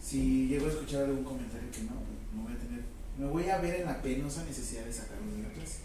Si 0.00 0.48
llego 0.48 0.66
a 0.66 0.70
escuchar 0.70 1.04
algún 1.04 1.24
comentario 1.24 1.70
que 1.72 1.82
no, 1.82 1.92
pues, 1.92 2.36
me 2.36 2.42
voy 2.42 2.52
a 2.52 2.58
tener. 2.58 2.84
Me 3.18 3.26
voy 3.26 3.48
a 3.48 3.58
ver 3.58 3.80
en 3.80 3.86
la 3.86 4.02
penosa 4.02 4.44
necesidad 4.44 4.84
de 4.84 4.92
sacarlos 4.92 5.36
de 5.36 5.42
la 5.42 5.48
clase. 5.48 5.80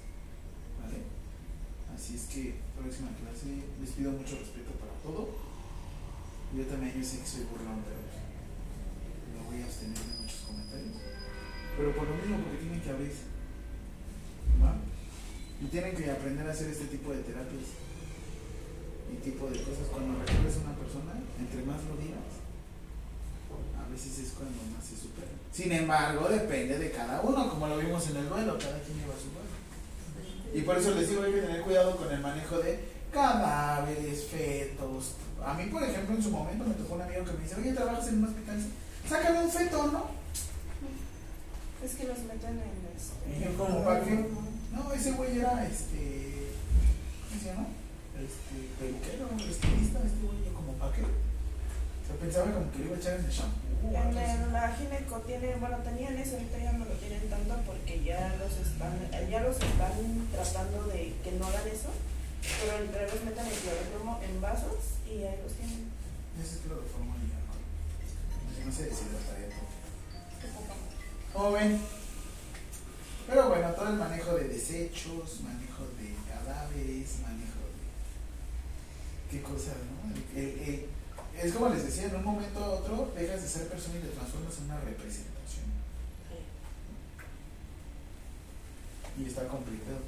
¿Vale? 0.81 0.97
Así 1.95 2.15
es 2.15 2.23
que 2.25 2.55
próxima 2.79 3.09
clase 3.19 3.63
les 3.81 3.91
pido 3.91 4.11
mucho 4.11 4.39
respeto 4.39 4.71
para 4.79 4.93
todo. 5.03 5.48
Yo 6.55 6.65
también 6.65 6.97
yo 6.97 7.03
sé 7.05 7.19
que 7.19 7.27
soy 7.27 7.45
burlón, 7.45 7.85
pero 7.85 8.01
me 8.01 9.39
voy 9.45 9.61
a 9.61 9.65
abstener 9.65 9.97
de 9.97 10.19
muchos 10.19 10.41
comentarios. 10.49 10.97
Pero 11.77 11.95
por 11.95 12.09
lo 12.09 12.15
mismo 12.15 12.37
porque 12.41 12.57
tienen 12.57 12.81
que 12.81 12.89
abrirse. 12.89 13.29
¿Va? 14.57 14.75
Y 15.61 15.65
tienen 15.69 15.95
que 15.95 16.09
aprender 16.09 16.47
a 16.47 16.51
hacer 16.51 16.69
este 16.69 16.85
tipo 16.85 17.13
de 17.13 17.21
terapias 17.21 17.77
y 19.13 19.15
tipo 19.21 19.45
de 19.45 19.61
cosas. 19.61 19.93
Cuando 19.93 20.17
recuerdas 20.17 20.57
a 20.57 20.65
una 20.65 20.75
persona, 20.75 21.13
entre 21.37 21.61
más 21.63 21.85
lo 21.85 21.95
digas, 22.01 22.41
a 23.77 23.85
veces 23.91 24.17
es 24.17 24.33
cuando 24.33 24.57
más 24.73 24.85
se 24.85 24.97
supera. 24.97 25.29
Sin 25.53 25.71
embargo, 25.71 26.29
depende 26.29 26.77
de 26.79 26.91
cada 26.91 27.21
uno, 27.21 27.49
como 27.49 27.67
lo 27.67 27.77
vimos 27.77 28.09
en 28.09 28.17
el 28.17 28.29
duelo, 28.29 28.57
cada 28.57 28.81
quien 28.81 28.97
lleva 28.97 29.13
su 29.13 29.29
duelo. 29.29 29.53
Y 30.53 30.61
por 30.61 30.77
eso 30.77 30.95
les 30.95 31.09
digo, 31.09 31.21
hay 31.23 31.33
que 31.33 31.41
tener 31.41 31.61
cuidado 31.61 31.95
con 31.95 32.11
el 32.11 32.21
manejo 32.21 32.57
de 32.57 32.79
cadáveres, 33.13 34.25
fetos. 34.25 35.13
A 35.45 35.53
mí, 35.53 35.65
por 35.71 35.83
ejemplo, 35.83 36.15
en 36.15 36.23
su 36.23 36.31
momento 36.31 36.65
me 36.65 36.73
tocó 36.73 36.95
un 36.95 37.01
amigo 37.01 37.23
que 37.25 37.31
me 37.33 37.43
dice, 37.43 37.55
oye, 37.55 37.71
trabajas 37.73 38.07
en 38.09 38.17
un 38.19 38.25
hospital, 38.25 38.59
sácame 39.07 39.39
un 39.43 39.51
feto, 39.51 39.87
¿no? 39.91 40.05
Es 41.83 41.95
que 41.95 42.03
los 42.07 42.19
meten 42.19 42.59
en 42.59 42.83
Y 42.83 42.97
este. 42.97 43.45
yo 43.45 43.57
como, 43.57 43.83
¿para 43.85 44.03
qué? 44.03 44.25
No, 44.73 44.91
ese 44.93 45.11
güey 45.13 45.39
era, 45.39 45.65
este, 45.65 46.51
¿cómo 47.29 47.41
se 47.41 47.47
llama? 47.47 47.67
Este, 48.19 48.55
peluquero, 48.77 49.29
estilista, 49.39 49.99
este 50.03 50.19
güey, 50.27 50.43
yo 50.43 50.53
como, 50.53 50.73
¿para 50.73 50.91
qué? 50.91 51.03
O 51.03 52.03
sea, 52.05 52.15
pensaba 52.19 52.51
como 52.51 52.69
que 52.71 52.79
le 52.79 52.85
iba 52.85 52.95
a 52.95 52.99
echar 52.99 53.13
en 53.19 53.25
el 53.25 53.31
shampoo. 53.31 53.95
En 53.95 54.17
el- 54.17 54.51
la 54.53 54.75
gineco 54.75 55.17
tiene, 55.23 55.55
bueno, 55.55 55.77
tenían 55.87 56.17
eso, 56.19 56.35
ahorita 56.35 56.57
ya 56.59 56.73
no 56.73 56.83
lo 56.83 56.91
tienen 56.99 57.29
tanto 57.29 57.55
porque 57.65 58.03
ya 58.03 58.35
los 58.35 58.51
están, 58.59 58.99
ya 59.31 59.39
los 59.39 59.55
están 59.55 60.27
tratando 60.35 60.83
de 60.91 61.15
que 61.23 61.31
no 61.39 61.47
hagan 61.47 61.67
eso, 61.69 61.87
pero 62.41 62.77
entre 62.83 63.01
los 63.11 63.23
meten 63.23 63.45
el 63.45 63.53
cloroformo 63.53 64.19
en 64.23 64.41
vasos 64.41 64.99
y 65.07 65.23
ahí 65.23 65.39
los 65.43 65.53
tienen. 65.53 65.89
Ese 66.41 66.55
es 66.55 66.61
cloroformo 66.61 67.15
y 67.17 67.29
ya, 67.29 67.39
¿no? 67.45 68.65
No 68.65 68.71
sé 68.71 68.85
si 68.85 69.05
lo 69.11 69.17
traía 69.27 69.49
todo. 69.49 69.69
¿Cómo 71.33 71.51
ven? 71.51 71.79
Pero 73.27 73.49
bueno, 73.49 73.69
todo 73.73 73.89
el 73.89 73.95
manejo 73.95 74.33
de 74.35 74.47
desechos, 74.47 75.41
manejo 75.41 75.83
de 75.99 76.15
cadáveres, 76.27 77.19
manejo 77.21 77.61
de... 77.69 77.85
¿Qué 79.31 79.41
cosas, 79.43 79.75
no? 79.85 80.15
El- 80.35 80.39
el- 80.39 80.59
el- 80.69 80.85
es 81.39 81.53
como 81.53 81.69
les 81.69 81.83
decía, 81.85 82.05
en 82.07 82.15
un 82.15 82.23
momento 82.25 82.63
a 82.63 82.69
otro 82.71 83.13
dejas 83.15 83.41
de 83.41 83.47
ser 83.47 83.67
persona 83.69 83.97
y 83.97 84.01
te 84.01 84.07
transformas 84.09 84.57
en 84.57 84.65
una 84.65 84.79
representación. 84.81 85.69
Y 89.17 89.25
está 89.25 89.47
complicado. 89.47 89.99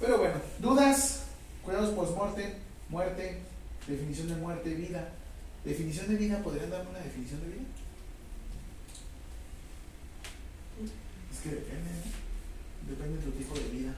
Pero 0.00 0.18
bueno, 0.18 0.34
dudas, 0.58 1.20
cuidados 1.64 1.90
post-mortem, 1.90 2.50
muerte, 2.88 3.38
definición 3.86 4.28
de 4.28 4.36
muerte, 4.36 4.74
vida. 4.74 5.08
Definición 5.64 6.08
de 6.08 6.16
vida, 6.16 6.42
¿podrían 6.42 6.70
darme 6.70 6.90
una 6.90 6.98
definición 7.00 7.40
de 7.40 7.46
vida? 7.46 7.64
Es 11.32 11.38
que 11.40 11.48
depende, 11.48 11.90
¿no? 11.90 12.90
Depende 12.90 13.18
de 13.18 13.24
tu 13.24 13.30
tipo 13.32 13.54
de 13.54 13.68
vida. 13.70 13.94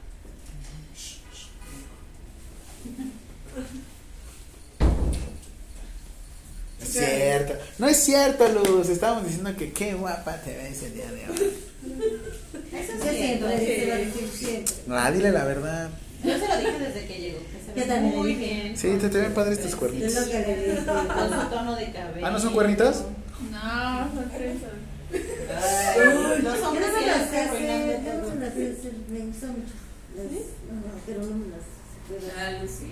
Es 6.81 6.93
cierto. 6.93 7.55
No 7.79 7.89
es 7.89 7.97
cierto, 7.97 8.49
Luz. 8.49 8.89
Estábamos 8.91 9.25
diciendo 9.25 9.57
que 9.57 9.73
qué 9.73 9.95
guapa 9.95 10.37
te 10.43 10.57
ves 10.57 10.83
el 10.83 10.95
día 10.95 11.11
de 11.11 11.29
hoy. 11.29 11.55
Eso 12.73 12.93
es 12.93 13.17
cierto. 13.17 13.49
sí. 13.59 14.45
siempre. 14.45 14.75
Ah, 14.91 15.11
dile 15.11 15.33
la 15.33 15.45
verdad. 15.45 15.91
Yo 16.27 16.39
se 16.39 16.49
lo 16.49 16.57
dije 16.59 16.79
desde 16.79 17.07
que 17.07 17.19
llegó. 17.21 17.39
Que 17.75 17.81
se 17.83 17.87
Yo 17.89 17.95
le 17.95 18.01
muy 18.01 18.29
dije. 18.35 18.55
bien. 18.63 18.77
Sí, 18.77 18.97
te, 19.01 19.09
te 19.09 19.19
ven 19.19 19.35
padres 19.35 19.59
tus 19.59 19.69
Es 19.71 19.77
cuernitos. 19.77 20.15
lo 20.15 20.27
que 20.27 20.39
le 20.41 20.57
dije. 20.57 20.85
Con 20.87 21.41
su 21.41 21.47
tono 21.49 21.77
de 21.77 21.93
cabello. 21.93 22.27
Ah, 22.27 22.31
¿no 22.31 22.39
son 22.41 22.53
cuernitos? 22.53 23.05
No, 23.53 24.11
son 24.15 24.31
trenzas. 24.31 24.71
Ay, 25.13 26.43
los 26.43 26.61
hombres 26.63 26.87
no 26.89 26.93
me 26.95 27.01
sí 27.01 27.07
las 27.07 27.31
yo 28.05 28.15
no 28.15 28.29
me 28.35 28.45
las 28.47 28.55
me 28.55 29.19
mucho. 29.49 29.75
Las- 30.17 30.33
no, 30.73 30.91
pero 31.07 31.21
no 31.23 31.37
me 31.37 31.47
las. 31.49 31.65
Ah, 32.39 32.51
Lucy. 32.63 32.91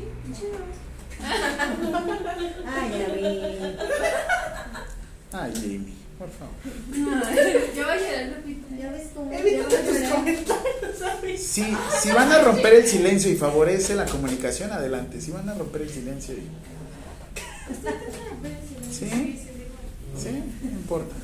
Ay, 2.67 2.91
ya 2.99 3.15
vi. 3.15 3.23
Ay, 5.33 5.53
Jamie, 5.55 5.95
por 6.19 6.29
favor. 6.31 6.55
Yo 7.75 7.83
voy 7.85 7.93
a 7.93 7.97
llorar, 7.97 8.37
Lupita. 8.37 8.77
Ya 8.77 8.91
ves 8.91 9.09
cómo. 9.15 9.33
Evita 9.33 9.65
comentarios, 10.15 11.41
Si, 11.41 11.77
si 12.03 12.11
van 12.11 12.33
a 12.33 12.41
romper 12.41 12.75
el 12.75 12.87
silencio 12.87 13.31
y 13.31 13.37
favorece 13.37 13.95
la 13.95 14.07
comunicación, 14.07 14.73
adelante. 14.73 15.21
Si 15.21 15.31
van 15.31 15.49
a 15.49 15.55
romper 15.55 15.83
el 15.83 15.91
silencio 15.91 16.35
y... 16.35 16.49
¿Sí? 18.93 19.41
¿Sí? 20.17 20.43
No 20.63 20.71
importa. 20.71 21.15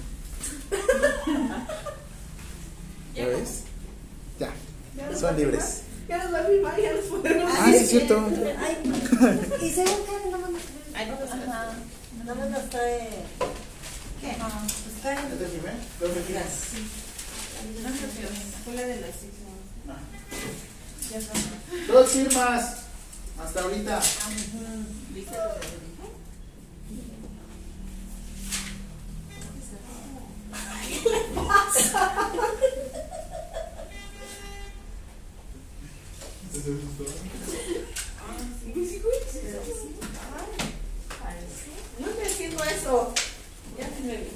¿Ya 3.15 3.27
ves? 3.27 3.63
Ya. 4.39 4.53
Son 5.17 5.37
libres. 5.37 5.83
Ya 6.09 6.25
nos 6.25 6.35
va 6.35 6.39
a 6.41 6.43
firmar, 6.45 6.81
ya 6.81 6.93
nos 6.93 7.05
podemos 7.05 7.53
Ah, 7.57 7.67
sí, 7.71 7.77
es 7.77 7.89
cierto. 7.91 8.27
Ay, 8.59 8.77
y 9.63 9.71
según 9.71 9.95
Karen, 10.07 10.31
no 10.33 10.39
me 10.39 10.59
Ay, 10.95 11.07
no, 11.07 11.15
Ajá. 11.53 11.73
No 12.25 12.35
me 12.35 12.51
las 12.51 12.69
trae. 12.71 13.09
¿Qué? 14.21 14.37
Pues. 14.37 15.03
¿Ya 15.03 15.17
te 15.39 15.47
firmé? 15.47 15.73
¿Dónde 15.99 16.21
firmas? 16.21 16.67
Fue 18.65 18.75
la 18.75 18.83
de 18.83 19.01
las 19.01 19.17
islas. 19.17 19.51
Dos 21.89 22.11
firmas. 22.11 22.77
Hasta 23.43 23.61
ahorita. 23.63 24.01
¿Viste 25.11 25.37
lo 25.37 25.55
que 25.55 25.67
te 25.67 25.73
dije? 25.73 26.07
No 41.99 42.07
estoy 42.07 42.27
haciendo 42.27 42.65
eso. 42.65 43.15
Ya 43.81 43.89
se 43.97 44.03
me 44.05 44.17
vi. 44.17 44.29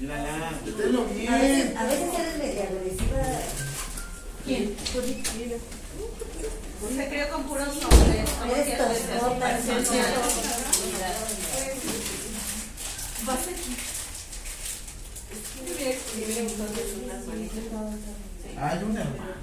Mírala. 0.00 0.52
Tenlo 0.76 1.00
A 1.00 1.04
veces, 1.04 1.16
bien. 1.16 1.76
a 1.78 1.84
veces 1.84 2.18
eres 2.18 2.36
media 2.38 2.64
agresiva. 2.64 3.22
¿Quién? 4.44 4.74
Pues, 4.92 5.06
Se 6.96 7.08
crió 7.08 7.28
con 7.30 7.42
puros 7.44 7.68
hombres. 7.68 8.28
Gustado 8.64 8.90
hacer 16.64 16.86
unas 17.04 17.26
manitas. 17.26 17.64
Hay 18.60 18.78
un 18.84 18.96
hermano. 18.96 19.34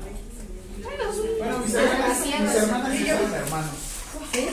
Bueno, 0.82 1.60
mis 1.60 1.74
hermanas, 1.74 2.20
mis 2.26 2.56
hermanas 2.56 3.91
sí. 4.34 4.48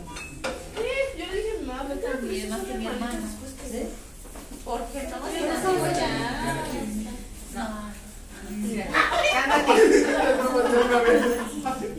Yo 1.18 1.26
le 1.26 1.36
dije 1.36 1.52
a 1.56 1.60
mi 1.62 1.66
mamá, 1.66 1.82
a 1.82 2.12
También 2.12 2.50
más 2.50 2.60
que 2.62 2.74
mi 2.76 2.86
hermana. 2.88 3.20
¿Sí? 3.72 3.82
Porque 4.64 5.04
no 5.04 5.16
digo 5.30 5.48
buenas. 5.80 5.98
ya. 5.98 6.10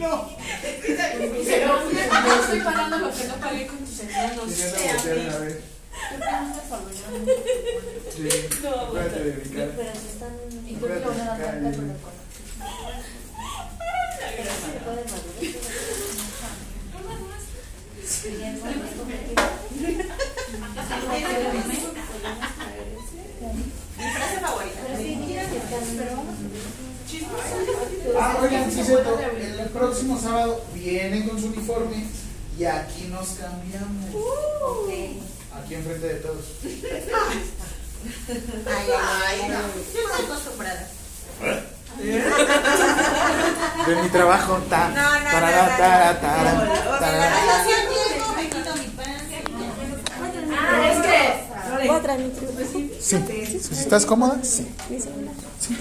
No. 0.06 0.37
Pero 1.44 1.69
no 1.83 2.35
estoy 2.35 2.60
pagando 2.60 2.99
lo 2.99 3.10
que 3.15 3.24
no 3.24 3.35
pagué 3.37 3.67
con 3.67 3.78
tus 3.78 4.01
hermanos. 4.01 4.51
Sí. 8.17 8.29
Acuérdate 8.67 9.25
de 9.25 9.31
brincar. 9.33 9.71
Pero 9.77 9.91
están. 9.91 10.33
Cierto. 28.87 29.19
El 29.59 29.69
próximo 29.71 30.19
sábado 30.19 30.62
vienen 30.73 31.29
con 31.29 31.41
su 31.41 31.49
uniforme 31.49 32.07
y 32.59 32.65
aquí 32.65 33.09
nos 33.11 33.31
cambiamos. 33.31 34.15
Aquí 35.62 35.74
enfrente 35.74 36.06
de 36.06 36.15
todos. 36.17 36.44
Ay, 36.67 36.87
ay, 38.67 39.40
ay. 39.40 39.49
Yo 39.94 40.01
estoy 40.01 40.24
acostumbrada. 40.26 40.89
De 43.87 43.97
mi 44.03 44.08
trabajo. 44.10 44.58
Ta, 44.69 44.89
No, 44.89 45.19
no, 45.19 45.24
tarara, 45.24 45.62
no, 45.65 45.71
no, 45.71 45.76
tara, 45.78 46.12
no. 46.12 46.21
tara, 46.21 46.99
tarara. 47.01 47.37
Ay, 47.37 47.49
así 47.49 47.71
entiendo, 47.72 48.33
me 48.37 48.44
quito 48.51 48.74
mi 48.76 48.87
pan. 48.89 49.06
Ah, 50.58 50.90
es 50.92 50.99
que. 51.06 51.17
Sí. 53.01 53.17
¿Estás 53.72 54.05
cómoda? 54.06 54.39
Sí. 54.42 54.67
Sí. 55.60 55.74